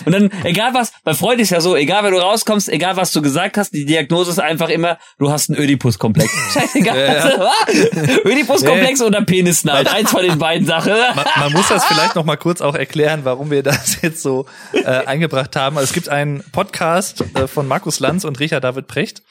Und 0.06 0.12
dann, 0.12 0.32
egal 0.44 0.74
was, 0.74 0.92
bei 1.04 1.14
Freud 1.14 1.42
ist 1.42 1.50
ja 1.52 1.62
so, 1.62 1.76
egal 1.76 2.04
wenn 2.04 2.12
du 2.12 2.20
rauskommst, 2.20 2.70
egal 2.70 2.98
was 2.98 3.12
du 3.12 3.22
gesagt 3.22 3.58
hast, 3.58 3.74
die 3.74 3.86
Diagnose 3.86 4.32
ist 4.32 4.40
einfach 4.40 4.70
immer, 4.70 4.98
du 5.18 5.32
hast 5.32 5.50
einen 5.50 5.60
Ödipus-Komplex. 5.60 6.32
Scheißegal. 6.54 6.98
Ja, 6.98 8.18
Ödipus-Komplex 8.26 9.02
oder 9.04 9.22
Penisneid. 9.22 9.92
Eins 9.92 10.12
von 10.12 10.22
den 10.22 10.40
beiden 10.40 10.66
Sachen. 10.66 10.94
Man, 11.16 11.26
man 11.38 11.54
muss 11.54 11.70
das 11.70 11.86
vielleicht 11.86 12.16
noch 12.16 12.26
mal 12.26 12.38
kurz 12.38 12.62
auch 12.62 12.76
erklären, 12.76 13.22
warum 13.24 13.52
wir 13.52 13.64
das 13.64 14.02
jetzt 14.02 14.22
so 14.22 14.46
äh, 14.74 14.84
eingebracht 14.86 15.56
haben. 15.56 15.78
Also 15.78 15.90
es 15.90 15.94
gibt 15.94 16.10
einen 16.10 16.44
Podcast 16.52 17.24
äh, 17.36 17.48
von 17.48 17.68
Markus 17.68 18.00
Lanz 18.00 18.24
und 18.24 18.40
Richard 18.40 18.64
David 18.64 18.88
Precht. 18.88 19.22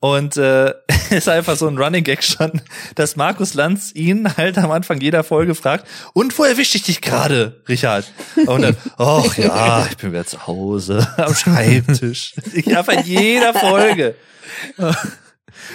Und 0.00 0.38
äh, 0.38 0.72
ist 1.10 1.28
einfach 1.28 1.56
so 1.56 1.68
ein 1.68 1.76
Running 1.76 2.02
Gag 2.04 2.24
schon, 2.24 2.62
dass 2.94 3.16
Markus 3.16 3.52
Lanz 3.54 3.92
ihn 3.94 4.34
halt 4.36 4.56
am 4.56 4.70
Anfang 4.70 5.00
jeder 5.00 5.22
Folge 5.22 5.54
fragt, 5.54 5.86
und 6.14 6.36
wo 6.38 6.44
erwische 6.44 6.78
ich 6.78 6.84
dich 6.84 7.02
gerade, 7.02 7.62
Richard? 7.68 8.10
Und 8.46 8.62
dann, 8.62 8.76
ach 8.96 9.36
ja, 9.36 9.86
ich 9.90 9.98
bin 9.98 10.12
wieder 10.12 10.24
zu 10.24 10.46
Hause 10.46 11.06
am 11.18 11.34
Schreibtisch. 11.34 12.34
Ich 12.54 12.74
einfach 12.76 12.94
in 12.94 13.04
jeder 13.04 13.52
Folge. 13.52 14.14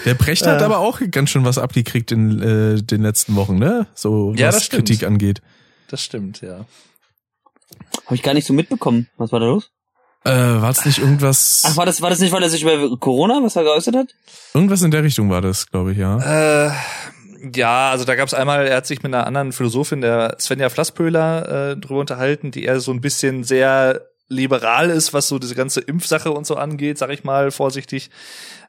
Der 0.05 0.15
Precht 0.15 0.47
hat 0.47 0.61
aber 0.63 0.79
auch 0.79 0.99
ganz 1.11 1.29
schön 1.29 1.45
was 1.45 1.59
abgekriegt 1.59 2.11
in 2.11 2.41
äh, 2.41 2.81
den 2.81 3.03
letzten 3.03 3.35
Wochen, 3.35 3.59
ne? 3.59 3.85
So 3.93 4.33
Ja, 4.35 4.47
was 4.47 4.55
das. 4.55 4.69
Kritik 4.69 5.03
angeht. 5.03 5.41
Das 5.87 6.03
stimmt, 6.03 6.41
ja. 6.41 6.65
Habe 8.05 8.15
ich 8.15 8.23
gar 8.23 8.33
nicht 8.33 8.47
so 8.47 8.53
mitbekommen. 8.53 9.07
Was 9.17 9.31
war 9.31 9.39
da 9.39 9.45
los? 9.45 9.71
Äh, 10.25 10.61
war 10.61 10.71
es 10.71 10.83
nicht 10.85 10.97
irgendwas? 10.97 11.63
Ach, 11.65 11.77
war 11.77 11.85
das, 11.85 12.01
war 12.01 12.09
das 12.09 12.19
nicht, 12.19 12.31
weil 12.31 12.41
er 12.41 12.49
sich 12.49 12.63
über 12.63 12.97
Corona, 12.97 13.41
was 13.43 13.55
er 13.55 13.63
geäußert 13.63 13.95
hat? 13.95 14.07
Irgendwas 14.55 14.81
in 14.81 14.89
der 14.89 15.03
Richtung 15.03 15.29
war 15.29 15.41
das, 15.41 15.69
glaube 15.69 15.91
ich, 15.91 15.99
ja. 15.99 16.67
Äh, 16.67 16.71
ja, 17.53 17.91
also 17.91 18.05
da 18.05 18.15
gab 18.15 18.27
es 18.27 18.33
einmal, 18.33 18.65
er 18.65 18.77
hat 18.77 18.87
sich 18.87 19.03
mit 19.03 19.13
einer 19.13 19.27
anderen 19.27 19.51
Philosophin, 19.51 20.01
der 20.01 20.37
Svenja 20.39 20.69
Flasspöhler, 20.69 21.73
äh, 21.73 21.77
drüber 21.77 21.99
unterhalten, 21.99 22.49
die 22.49 22.63
eher 22.63 22.79
so 22.79 22.91
ein 22.91 23.01
bisschen 23.01 23.43
sehr 23.43 24.01
liberal 24.27 24.89
ist, 24.89 25.13
was 25.13 25.27
so 25.27 25.37
diese 25.37 25.53
ganze 25.53 25.81
Impfsache 25.81 26.31
und 26.31 26.47
so 26.47 26.55
angeht, 26.55 26.97
sag 26.97 27.11
ich 27.11 27.23
mal 27.23 27.51
vorsichtig. 27.51 28.09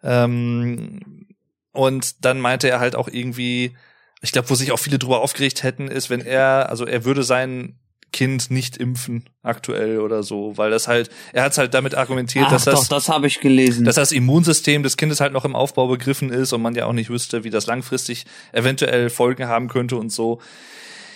Ähm, 0.03 1.27
und 1.73 2.25
dann 2.27 2.39
meinte 2.39 2.69
er 2.69 2.81
halt 2.81 2.97
auch 2.97 3.09
irgendwie, 3.09 3.75
ich 4.21 4.33
glaube, 4.33 4.51
wo 4.51 4.55
sich 4.55 4.73
auch 4.73 4.79
viele 4.79 4.99
drüber 4.99 5.23
aufgeregt 5.23 5.63
hätten, 5.63 5.89
ist, 5.89 6.11
wenn 6.11 6.21
er, 6.21 6.69
also 6.69 6.85
er 6.85 7.07
würde 7.07 7.23
sein 7.23 7.79
Kind 8.17 8.51
nicht 8.51 8.79
impfen 8.79 9.29
aktuell 9.43 10.01
oder 10.01 10.23
so, 10.23 10.57
weil 10.57 10.71
das 10.71 10.89
halt, 10.89 11.11
er 11.35 11.43
hat 11.43 11.59
halt 11.59 11.75
damit 11.75 11.95
argumentiert, 11.95 12.47
Ach, 12.47 12.53
dass 12.53 12.65
das 12.65 12.81
doch, 12.81 12.89
das 12.89 13.11
habe 13.11 13.27
ich 13.27 13.41
gelesen. 13.41 13.85
dass 13.85 13.97
das 13.97 14.11
Immunsystem 14.11 14.83
des 14.83 14.97
Kindes 14.97 15.21
halt 15.21 15.35
noch 15.35 15.45
im 15.45 15.55
Aufbau 15.55 15.87
begriffen 15.87 16.31
ist 16.31 16.55
und 16.55 16.63
man 16.63 16.75
ja 16.75 16.87
auch 16.87 16.95
nicht 16.95 17.11
wüsste, 17.11 17.45
wie 17.45 17.51
das 17.51 17.67
langfristig 17.67 18.25
eventuell 18.53 19.11
Folgen 19.11 19.49
haben 19.49 19.69
könnte 19.69 19.97
und 19.97 20.09
so. 20.11 20.41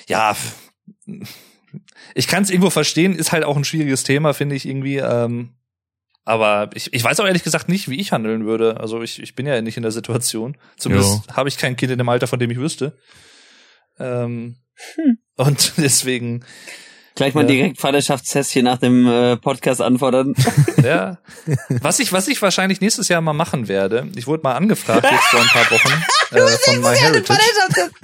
Ja, 0.09 0.37
ich 2.15 2.29
kann 2.29 2.43
es 2.43 2.51
irgendwo 2.51 2.69
verstehen, 2.69 3.15
ist 3.15 3.33
halt 3.33 3.45
auch 3.45 3.57
ein 3.57 3.65
schwieriges 3.65 4.05
Thema, 4.05 4.35
finde 4.35 4.55
ich 4.57 4.69
irgendwie. 4.69 4.99
Ähm, 4.99 5.55
aber 6.27 6.69
ich, 6.75 6.93
ich 6.93 7.03
weiß 7.03 7.19
auch 7.21 7.27
ehrlich 7.27 7.45
gesagt 7.45 7.71
nicht, 7.71 7.89
wie 7.89 7.99
ich 7.99 8.13
handeln 8.13 8.45
würde. 8.45 8.79
Also 8.79 9.01
ich, 9.01 9.23
ich 9.23 9.35
bin 9.35 9.47
ja 9.47 9.63
nicht 9.63 9.79
in 9.79 9.83
der 9.85 9.93
Situation. 9.93 10.59
Zumindest 10.77 11.35
habe 11.35 11.49
ich 11.49 11.57
kein 11.57 11.77
Kind 11.77 11.93
in 11.93 11.97
dem 11.99 12.11
Alter, 12.11 12.27
von 12.27 12.39
dem 12.39 12.51
ich 12.51 12.59
wüsste. 12.59 12.99
Ähm, 13.99 14.57
Und 15.41 15.73
deswegen, 15.79 16.45
Gleich 17.17 17.35
mal 17.35 17.43
Ja. 17.43 17.49
direkt 17.49 17.81
Vaterschaftstest 17.81 18.51
hier 18.53 18.63
nach 18.63 18.79
dem 18.79 19.07
äh, 19.07 19.37
Podcast 19.37 19.83
anfordern. 19.83 20.35
ja. 20.83 21.19
Was 21.83 21.99
ich, 21.99 22.13
was 22.13 22.29
ich 22.29 22.41
wahrscheinlich 22.41 22.81
nächstes 22.81 23.09
Jahr 23.09 23.21
mal 23.21 23.33
machen 23.33 23.69
werde, 23.69 24.09
ich 24.17 24.27
wurde 24.27 24.43
mal 24.43 24.55
angefragt 24.55 25.05
jetzt 25.05 25.25
vor 25.25 25.41
ein 25.41 25.47
paar 25.49 25.71
Wochen 25.71 26.03
äh, 26.37 26.47
von 26.59 26.81
MyHeritage. 26.81 27.41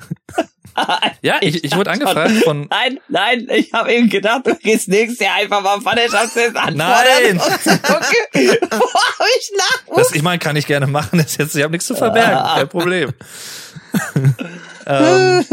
Ja, 1.23 1.37
ich, 1.41 1.65
ich 1.65 1.75
wurde 1.75 1.91
angefragt 1.91 2.33
von 2.45 2.67
Nein, 2.69 3.01
nein, 3.09 3.47
ich 3.51 3.73
habe 3.73 3.95
eben 3.95 4.11
gedacht, 4.11 4.47
du 4.47 4.55
gehst 4.57 4.89
nächstes 4.89 5.21
Jahr 5.21 5.37
einfach 5.37 5.63
mal 5.63 5.81
Vaterschaftstest 5.81 6.55
anfordern. 6.55 6.77
Nein. 6.77 7.41
Okay. 7.41 8.59
Boah, 8.69 9.27
ich 9.41 9.53
lach. 9.57 9.97
Das, 9.97 10.13
ich 10.13 10.21
meine, 10.21 10.39
kann 10.39 10.55
ich 10.55 10.67
gerne 10.67 10.87
machen. 10.87 11.17
Das 11.19 11.29
ist 11.29 11.39
jetzt, 11.39 11.57
ich 11.57 11.63
habe 11.63 11.73
nichts 11.73 11.87
zu 11.87 11.95
verbergen, 11.95 12.45
kein 12.45 12.69
Problem. 12.69 13.15
ähm, 14.87 15.47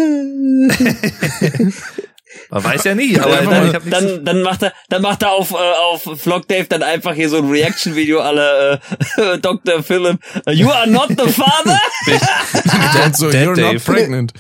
man 2.50 2.64
weiß 2.64 2.84
ja 2.86 2.96
nie, 2.96 3.20
aber 3.20 3.42
nein, 3.42 3.68
ich 3.70 3.76
hab 3.76 3.90
Dann, 3.90 4.24
dann 4.26 4.42
macht 4.42 4.64
er, 4.64 4.74
dann 4.90 5.02
macht 5.02 5.22
er 5.24 5.32
auf, 5.32 5.52
äh, 5.52 5.56
auf 5.56 6.04
Vlog 6.22 6.48
Dave 6.48 6.66
dann 6.66 6.84
einfach 6.84 7.14
hier 7.14 7.30
so 7.30 7.38
ein 7.38 7.50
Reaction-Video 7.50 8.20
aller 8.22 8.80
äh, 9.18 9.38
Dr. 9.42 9.84
Philip. 9.84 10.20
You 10.50 10.70
are 10.70 10.88
not 10.88 11.10
the 11.10 11.30
father? 11.32 11.80
So, 13.14 13.30
Dead 13.30 13.48
you're 13.48 13.56
Dave. 13.56 13.74
not 13.74 13.84
pregnant. 13.86 14.34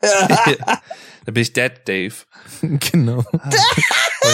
Da 0.00 1.32
bin 1.32 1.42
ich 1.42 1.52
Dead 1.52 1.72
Dave. 1.86 2.14
genau. 2.60 3.24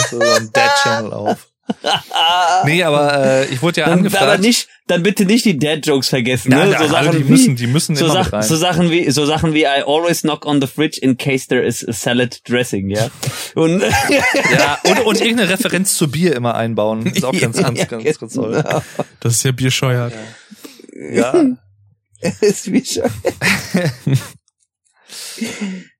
So 0.09 0.19
ein 0.19 0.51
Dead 0.53 0.69
Channel 0.83 1.13
auf. 1.13 1.47
Nee, 2.65 2.83
aber 2.83 3.13
äh, 3.25 3.45
ich 3.47 3.61
wurde 3.61 3.81
ja 3.81 3.87
Dann, 3.87 3.99
angefragt. 3.99 4.23
aber 4.23 4.37
nicht, 4.37 4.67
dann 4.87 5.03
bitte 5.03 5.25
nicht 5.25 5.45
die 5.45 5.57
Dad-Jokes 5.57 6.09
vergessen. 6.09 6.49
Nein, 6.51 6.69
ne? 6.69 6.75
nein, 6.75 6.87
so 6.87 6.93
Sachen 6.93 7.11
die 7.13 7.25
wie, 7.27 7.31
müssen- 7.31 7.55
die 7.55 7.67
müssen 7.67 7.95
so, 7.95 8.05
immer 8.05 8.13
Sach- 8.15 8.25
mit 8.25 8.33
rein. 8.33 8.43
so 8.43 8.55
Sachen 8.55 8.91
wie, 8.91 9.09
so 9.11 9.25
Sachen 9.25 9.53
wie 9.53 9.61
I 9.63 9.83
always 9.85 10.21
knock 10.21 10.45
on 10.45 10.61
the 10.61 10.67
fridge 10.67 10.99
in 11.01 11.17
case 11.17 11.47
there 11.47 11.61
is 11.65 11.87
a 11.87 11.93
salad 11.93 12.39
dressing, 12.47 12.89
ja. 12.89 13.09
Und 13.55 13.81
ja, 14.53 14.77
und, 14.83 14.99
und 15.05 15.21
irgendeine 15.21 15.49
Referenz 15.49 15.95
zu 15.95 16.09
Bier 16.11 16.35
immer 16.35 16.55
einbauen. 16.55 17.05
Ist 17.07 17.25
auch 17.25 17.31
ganz, 17.37 17.57
ganz, 17.61 17.87
ganz, 17.87 18.19
ganz 18.19 18.33
toll. 18.33 18.63
Das 19.19 19.33
ist 19.33 19.43
ja 19.43 19.51
Bierscheuert. 19.51 20.13
Ja. 21.11 21.33
ist 22.41 22.71
wie 22.71 22.85
schon. 22.85 23.09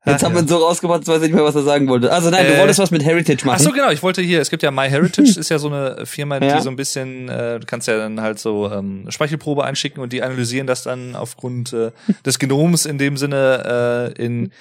Jetzt 0.04 0.24
haben 0.24 0.34
wir 0.34 0.42
ihn 0.42 0.48
so 0.48 0.58
rausgemacht, 0.58 1.02
jetzt 1.02 1.08
weiß 1.10 1.18
ich 1.18 1.28
nicht 1.28 1.36
mehr, 1.36 1.44
was 1.44 1.54
er 1.54 1.62
sagen 1.62 1.88
wollte. 1.88 2.12
Also 2.12 2.32
nein, 2.32 2.48
du 2.48 2.54
Äh, 2.56 2.60
wolltest 2.60 2.80
was 2.80 2.90
mit 2.90 3.04
Heritage 3.06 3.46
machen. 3.46 3.58
Ach 3.60 3.64
so, 3.64 3.72
genau. 3.72 3.92
Ich 3.92 4.02
wollte 4.02 4.22
hier, 4.24 4.42
es 4.42 4.50
gibt 4.50 4.64
ja 4.64 4.72
MyHeritage, 4.72 5.30
ist 5.40 5.50
ja 5.50 5.60
so 5.60 5.68
eine 5.68 6.08
Firma, 6.08 6.40
die 6.40 6.48
Ja. 6.48 6.60
so 6.62 6.70
ein 6.70 6.76
bisschen, 6.76 7.30
äh, 7.30 7.60
du 7.60 7.66
kannst 7.68 7.88
ja 7.88 7.98
dann 7.98 8.20
halt 8.20 8.40
so 8.40 8.72
ähm, 8.72 9.06
Speichelprobe 9.10 9.64
einschicken 9.64 10.02
und 10.02 10.12
die 10.12 10.24
analysieren 10.24 10.66
das 10.66 10.82
dann 10.84 11.16
aufgrund 11.16 11.72
äh, 11.74 11.92
des 12.26 12.40
Genoms 12.40 12.86
in 12.88 12.98
dem 12.98 13.16
Sinne 13.16 14.14
äh, 14.18 14.24
in 14.24 14.52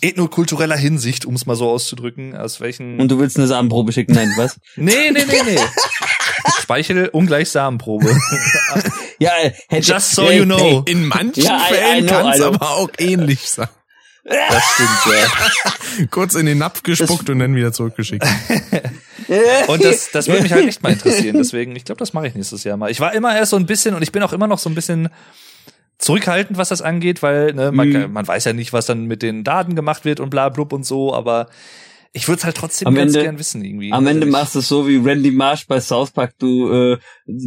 ethnokultureller 0.00 0.76
Hinsicht, 0.76 1.24
um 1.26 1.34
es 1.34 1.44
mal 1.46 1.56
so 1.56 1.68
auszudrücken, 1.70 2.34
aus 2.36 2.60
welchen. 2.60 2.98
Und 3.00 3.10
du 3.10 3.18
willst 3.18 3.36
eine 3.36 3.46
Samenprobe 3.46 3.92
schicken, 3.92 4.14
nein, 4.14 4.32
was? 4.36 4.58
nee, 4.76 4.92
nee, 5.12 5.24
nee, 5.26 5.42
nee. 5.54 5.58
Speichel 6.60 7.08
ungleich 7.08 7.50
Samenprobe. 7.50 8.14
Ja, 9.18 9.30
äh, 9.42 9.52
hätte 9.68 9.92
Just 9.92 10.12
so 10.12 10.30
you 10.30 10.44
know. 10.44 10.82
In 10.86 11.06
manchen 11.06 11.42
Ja, 11.44 11.58
Fällen 11.68 12.06
kann 12.06 12.28
es 12.28 12.40
aber 12.40 12.70
auch 12.70 12.88
ähnlich 12.98 13.40
sein. 13.48 13.68
Das 14.28 14.64
stimmt, 14.74 15.16
ja. 15.16 16.06
Kurz 16.10 16.34
in 16.34 16.46
den 16.46 16.58
Napf 16.58 16.82
gespuckt 16.82 17.30
und 17.30 17.38
dann 17.38 17.54
wieder 17.54 17.72
zurückgeschickt. 17.72 18.26
Und 19.66 19.82
das, 19.82 20.10
das 20.12 20.28
würde 20.28 20.42
mich 20.42 20.52
halt 20.52 20.68
echt 20.68 20.82
mal 20.84 20.92
interessieren. 20.92 21.36
Deswegen, 21.36 21.74
ich 21.74 21.84
glaube, 21.84 21.98
das 21.98 22.12
mache 22.12 22.28
ich 22.28 22.34
nächstes 22.36 22.62
Jahr 22.62 22.76
mal. 22.76 22.90
Ich 22.92 23.00
war 23.00 23.12
immer 23.12 23.34
erst 23.36 23.50
so 23.50 23.56
ein 23.56 23.66
bisschen 23.66 23.94
und 23.96 24.02
ich 24.02 24.12
bin 24.12 24.22
auch 24.22 24.32
immer 24.32 24.46
noch 24.46 24.58
so 24.60 24.70
ein 24.70 24.76
bisschen 24.76 25.08
zurückhaltend, 25.98 26.58
was 26.58 26.68
das 26.68 26.80
angeht, 26.80 27.22
weil 27.22 27.52
ne, 27.52 27.72
man, 27.72 27.88
Mhm. 27.88 28.12
man 28.12 28.28
weiß 28.28 28.44
ja 28.44 28.52
nicht, 28.52 28.72
was 28.72 28.86
dann 28.86 29.06
mit 29.06 29.22
den 29.22 29.42
Daten 29.42 29.74
gemacht 29.74 30.04
wird 30.04 30.20
und 30.20 30.30
bla 30.30 30.48
blub 30.48 30.72
und 30.72 30.84
so, 30.86 31.12
aber 31.12 31.48
ich 32.12 32.28
würde 32.28 32.38
es 32.38 32.44
halt 32.44 32.56
trotzdem 32.56 32.88
Am 32.88 32.94
ganz 32.94 33.12
Ende- 33.12 33.24
gern 33.24 33.38
wissen 33.38 33.64
irgendwie. 33.64 33.92
Am 33.92 34.06
Ende 34.06 34.22
Also 34.22 34.26
ich- 34.26 34.32
machst 34.32 34.54
du 34.54 34.58
es 34.60 34.68
so 34.68 34.88
wie 34.88 34.96
Randy 34.96 35.30
Marsh 35.30 35.66
bei 35.66 35.80
South 35.80 36.10
Park. 36.12 36.34
Du 36.38 36.72
äh, 36.72 36.98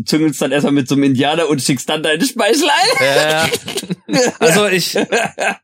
züngelst 0.05 0.41
dann 0.41 0.51
erstmal 0.51 0.73
mit 0.73 0.87
so 0.87 0.95
einem 0.95 1.03
Indianer 1.05 1.47
und 1.49 1.61
schickst 1.61 1.89
dann 1.89 2.03
deine 2.03 2.23
Speichel 2.25 2.69
ein. 2.69 3.05
Ja, 3.05 3.31
ja. 3.31 3.49
Also 4.39 4.65
ich, 4.65 4.95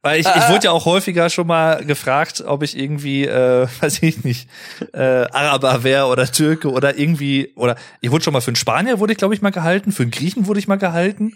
weil 0.04 0.20
ich, 0.20 0.28
ich 0.28 0.50
wurde 0.50 0.66
ja 0.66 0.72
auch 0.72 0.86
häufiger 0.86 1.32
schon 1.32 1.48
mal 1.48 1.84
gefragt, 1.84 2.44
ob 2.46 2.62
ich 2.62 2.78
irgendwie, 2.78 3.26
äh, 3.26 3.68
weiß 3.82 4.04
ich 4.04 4.24
nicht, 4.24 4.48
äh, 4.94 5.00
Araber 5.32 5.84
wäre 5.84 6.06
oder 6.06 6.32
Türke 6.32 6.70
oder 6.72 6.98
irgendwie, 6.98 7.52
oder 7.56 7.76
ich 8.02 8.12
wurde 8.12 8.24
schon 8.24 8.34
mal 8.34 8.42
für 8.42 8.50
einen 8.50 8.56
Spanier 8.56 9.00
wurde 9.00 9.14
ich, 9.14 9.18
glaube 9.18 9.34
ich, 9.34 9.42
mal 9.42 9.50
gehalten, 9.50 9.92
für 9.92 10.04
einen 10.04 10.12
Griechen 10.12 10.46
wurde 10.46 10.60
ich 10.60 10.68
mal 10.68 10.76
gehalten. 10.78 11.36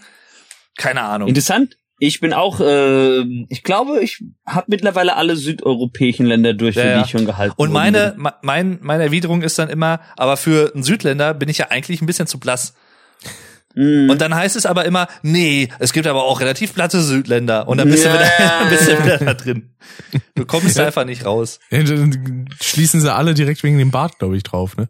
Keine 0.78 1.02
Ahnung. 1.02 1.28
Interessant. 1.30 1.78
Ich 2.02 2.22
bin 2.22 2.32
auch, 2.34 2.62
äh, 2.62 3.22
ich 3.50 3.62
glaube, 3.64 4.00
ich 4.02 4.24
habe 4.46 4.66
mittlerweile 4.70 5.16
alle 5.18 5.36
südeuropäischen 5.36 6.26
Länder 6.26 6.54
durch, 6.54 6.76
Ja, 6.76 6.82
für 6.82 6.88
ja. 6.90 6.98
die 7.00 7.06
ich 7.06 7.12
schon 7.12 7.26
gehalten 7.26 7.54
Und 7.58 7.72
meine, 7.74 8.16
me- 8.18 8.34
mein, 8.42 8.80
meine 8.82 9.04
Erwiderung 9.04 9.42
ist 9.42 9.60
dann 9.60 9.70
immer, 9.70 10.00
aber 10.16 10.38
für 10.38 10.72
einen 10.74 10.84
Südländer 10.84 11.34
bin 11.34 11.50
ich 11.50 11.58
ja 11.58 11.68
eigentlich 11.70 12.02
ein 12.02 12.06
bisschen 12.06 12.26
zu 12.28 12.40
blass. 12.40 12.74
Mhm. 13.76 14.10
Und 14.10 14.22
dann 14.22 14.34
heißt 14.34 14.56
es 14.56 14.66
aber 14.66 14.86
immer, 14.86 15.08
nee, 15.22 15.68
es 15.80 15.94
gibt 15.94 16.08
aber 16.08 16.24
auch 16.24 16.40
relativ 16.40 16.74
platte 16.74 17.02
Südländer. 17.02 17.68
Und 17.68 17.78
dann 17.78 17.90
bist 17.90 18.06
du 18.06 18.10
Ja. 18.10 18.16
wieder, 18.16 18.30
bist 18.70 18.88
du 18.88 19.04
wieder 19.04 19.18
da 19.18 19.34
drin. 19.34 19.70
Du 20.36 20.46
kommst 20.46 20.80
einfach 20.80 21.06
nicht 21.06 21.26
raus. 21.26 21.60
Ja, 21.70 21.84
dann 21.84 22.48
schließen 22.62 23.02
sie 23.02 23.14
alle 23.14 23.34
direkt 23.34 23.62
wegen 23.64 23.78
dem 23.78 23.92
Bart, 23.92 24.18
glaube 24.20 24.38
ich, 24.38 24.44
drauf, 24.44 24.78
ne? 24.78 24.90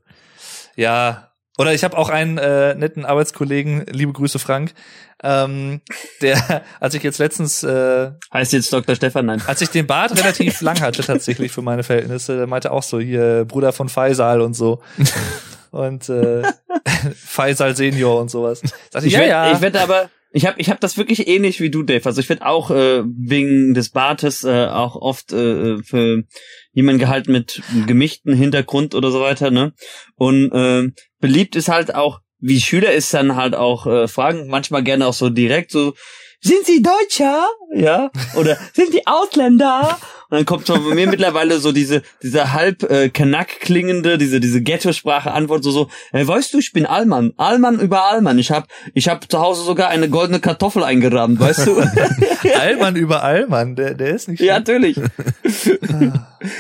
Ja. 0.76 1.29
Oder 1.60 1.74
ich 1.74 1.84
habe 1.84 1.98
auch 1.98 2.08
einen 2.08 2.38
äh, 2.38 2.74
netten 2.74 3.04
Arbeitskollegen, 3.04 3.86
liebe 3.92 4.14
Grüße 4.14 4.40
Frank, 4.40 4.74
ähm, 5.22 5.82
der, 6.22 6.64
als 6.80 6.94
ich 6.94 7.04
jetzt 7.04 7.18
letztens, 7.18 7.64
äh, 7.64 8.12
heißt 8.34 8.54
jetzt 8.54 8.72
Dr. 8.72 8.96
Stefan, 8.96 9.26
nein. 9.26 9.44
als 9.46 9.62
ich 9.62 9.68
den 9.68 9.86
Bart 9.86 10.18
relativ 10.18 10.62
lang 10.62 10.80
hatte 10.80 11.04
tatsächlich 11.04 11.52
für 11.52 11.62
meine 11.62 11.84
Verhältnisse, 11.84 12.38
der 12.38 12.48
meinte 12.48 12.72
auch 12.72 12.82
so 12.82 13.02
hier 13.02 13.44
Bruder 13.44 13.74
von 13.74 13.90
Faisal 13.90 14.40
und 14.40 14.54
so. 14.54 14.82
Und 15.72 16.10
äh, 16.10 16.42
Faisal 17.16 17.76
Senior 17.76 18.20
und 18.20 18.32
sowas. 18.32 18.62
Sagte 18.90 19.08
ich, 19.08 19.14
Ich 19.14 19.14
ja, 19.14 19.20
werd, 19.20 19.30
ja. 19.30 19.52
ich 19.54 19.62
werde 19.62 19.82
aber, 19.82 20.10
ich 20.32 20.48
habe 20.48 20.60
ich 20.60 20.72
hab 20.72 20.80
das 20.80 20.98
wirklich 20.98 21.28
ähnlich 21.28 21.62
wie 21.62 21.70
du, 21.70 21.84
Dave. 21.84 22.04
Also 22.08 22.22
ich 22.22 22.28
werde 22.28 22.44
auch 22.44 22.72
äh, 22.72 23.04
wegen 23.06 23.76
des 23.76 23.92
Bartes 23.92 24.44
äh, 24.44 24.66
auch 24.66 24.96
oft 24.96 25.32
äh, 25.32 25.78
für 25.84 26.24
jemanden 26.72 27.00
gehalten 27.00 27.32
mit 27.32 27.62
gemischten 27.86 28.34
Hintergrund 28.34 28.96
oder 28.96 29.12
so 29.12 29.22
weiter, 29.22 29.52
ne? 29.52 29.74
Und 30.16 30.52
äh, 30.54 30.92
beliebt 31.20 31.56
ist 31.56 31.70
halt 31.70 31.94
auch, 31.96 32.22
wie 32.40 32.60
Schüler 32.60 32.92
ist 32.92 33.14
dann 33.14 33.36
halt 33.36 33.56
auch 33.56 33.86
äh, 33.86 34.08
fragen, 34.08 34.48
manchmal 34.48 34.84
gerne 34.84 35.08
auch 35.08 35.14
so 35.14 35.30
direkt 35.30 35.72
so, 35.72 35.94
sind 36.42 36.66
Sie 36.66 36.82
Deutscher? 36.82 37.46
Ja? 37.76 38.12
Oder 38.36 38.58
sind 38.74 38.92
Sie 38.94 39.06
Ausländer? 39.06 40.00
Und 40.32 40.38
dann 40.38 40.46
kommt 40.46 40.68
schon 40.68 40.84
bei 40.88 40.94
mir 40.94 41.08
mittlerweile 41.08 41.60
so 41.60 41.72
diese, 41.72 42.04
diese 42.22 42.54
halb 42.54 42.84
äh, 42.84 43.10
Kanak 43.10 43.48
klingende, 43.62 44.18
diese, 44.20 44.40
diese 44.40 44.62
Ghetto-Sprache 44.62 45.32
Antwort 45.32 45.64
so, 45.64 45.72
so, 45.72 45.90
äh, 46.12 46.26
weißt 46.28 46.54
du, 46.54 46.60
ich 46.60 46.72
bin 46.72 46.86
Allmann. 46.86 47.34
Allmann 47.38 47.80
über 47.80 48.06
Allmann. 48.12 48.38
Ich 48.38 48.52
hab, 48.52 48.68
ich 48.94 49.10
hab 49.10 49.30
zu 49.30 49.40
Hause 49.40 49.64
sogar 49.64 49.90
eine 49.90 50.08
goldene 50.08 50.40
Kartoffel 50.40 50.84
eingerahmt, 50.84 51.40
weißt 51.40 51.66
du? 51.66 51.80
Allmann 52.60 52.96
über 52.96 53.24
Allmann, 53.24 53.76
der, 53.76 53.96
der 53.96 54.10
ist 54.16 54.28
nicht 54.28 54.40
ja, 54.42 54.60
natürlich. 54.60 54.98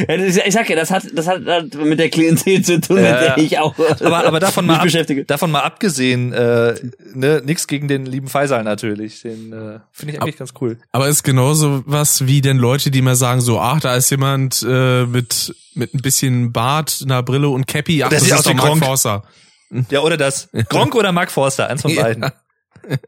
ja, 0.08 0.14
ist- 0.16 0.42
ich 0.46 0.54
sag 0.54 0.70
ja, 0.70 0.76
das 0.76 0.92
hat, 0.92 1.04
das 1.14 1.28
hat 1.28 1.42
mit 1.76 2.00
der 2.00 2.10
Klientel 2.10 2.62
zu 2.64 2.82
tun, 2.82 2.98
Ja, 2.98 3.12
mit 3.12 3.22
der 3.22 3.38
ich 3.38 3.60
auch 3.60 3.76
Aber, 4.02 4.26
aber 4.26 4.40
davon 4.40 4.66
mal, 4.66 4.78
ab, 4.78 4.84
beschäftige. 4.84 5.26
davon 5.26 5.52
mal 5.52 5.62
abgesehen, 5.62 6.34
äh, 6.34 6.74
ne, 7.14 7.42
nix 7.46 7.68
gegen 7.68 7.88
den 7.88 8.06
lieben 8.06 8.28
Faisal 8.28 8.64
natürlich. 8.64 9.22
Den 9.22 9.54
äh, 9.54 9.80
finde 9.92 10.14
ich 10.16 10.22
eigentlich 10.22 10.38
ganz 10.38 10.54
cool. 10.62 10.78
Aber 10.92 11.08
ist 11.08 11.24
genauso 11.24 11.84
was 11.86 12.26
wie 12.28 12.42
denn 12.42 12.58
Leute, 12.58 12.92
die 12.92 13.02
mal 13.02 13.16
sagen 13.16 13.42
so, 13.42 13.59
ach, 13.60 13.80
da 13.80 13.96
ist 13.96 14.10
jemand 14.10 14.66
äh, 14.68 15.06
mit 15.06 15.54
mit 15.76 15.94
ein 15.94 16.02
bisschen 16.02 16.52
Bart, 16.52 17.00
einer 17.04 17.24
Brille 17.24 17.50
und 17.50 17.68
Cappy, 17.68 18.04
ach, 18.04 18.10
das 18.10 18.24
sieht 18.24 18.34
ist 18.34 18.46
doch 18.46 18.54
Mark 18.54 18.68
Gronk. 18.68 18.84
Forster. 18.86 19.24
Ja, 19.92 20.00
oder 20.02 20.18
das. 20.18 20.50
Gronk 20.68 20.96
oder 20.96 21.12
Mark 21.12 21.32
Forster, 21.32 21.70
eins 21.70 21.82
von 21.84 21.92
Ja. 21.92 22.02
beiden. 22.04 22.26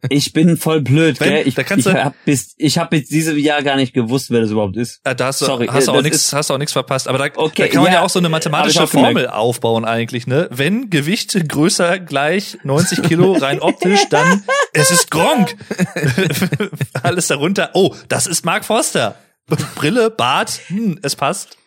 Ich 0.10 0.32
bin 0.34 0.58
voll 0.58 0.82
blöd, 0.82 1.20
Wenn- 1.20 1.30
gell? 1.30 1.48
Ich, 1.48 1.56
da 1.56 1.64
kannst 1.64 1.88
ich 1.88 1.94
du- 1.94 2.04
hab 2.04 2.14
bis, 2.24 2.54
ich 2.58 2.78
hab 2.78 2.92
bis 2.92 3.08
dieses 3.08 3.36
Jahr 3.42 3.64
gar 3.64 3.78
nicht 3.78 3.94
gewusst, 3.94 4.30
wer 4.30 4.42
das 4.42 4.52
überhaupt 4.52 4.78
ist. 4.78 5.00
Ah, 5.04 5.14
da 5.16 5.28
hast 5.28 5.42
du, 5.42 5.46
Sorry, 5.46 5.66
hast 5.68 5.88
du 5.88 5.92
äh, 5.92 5.94
auch 5.94 5.96
das 5.98 6.04
nichts, 6.04 6.18
ist- 6.28 6.34
hast 6.34 6.50
du 6.50 6.54
auch 6.54 6.58
nichts 6.60 6.74
verpasst. 6.74 7.08
Aber 7.08 7.18
da, 7.18 7.26
Okay, 7.36 7.64
da 7.64 7.68
kann 7.70 7.84
man 7.84 7.92
ja, 7.92 8.00
ja, 8.00 8.06
auch 8.06 8.10
so 8.10 8.20
eine 8.20 8.30
mathematische 8.30 8.84
auch 8.84 8.92
gemerkt. 8.92 9.14
Formel 9.16 9.28
aufbauen 9.30 9.84
eigentlich, 9.86 10.28
ne? 10.28 10.48
Wenn 10.52 10.90
Gewicht 10.92 11.36
größer 11.50 12.00
gleich 12.00 12.58
90 12.64 13.02
Kilo 13.02 13.32
rein 13.34 13.60
optisch, 13.60 14.02
dann 14.10 14.44
es 14.74 14.92
ist 14.92 15.10
Gronk. 15.10 15.56
Alles 17.04 17.28
darunter. 17.28 17.72
Oh, 17.74 17.96
das 18.08 18.28
ist 18.28 18.46
Mark 18.46 18.66
Forster. 18.66 19.16
Brille, 19.76 20.10
Bart, 20.10 20.62
hm, 20.68 21.00
es 21.02 21.16
passt. 21.16 21.58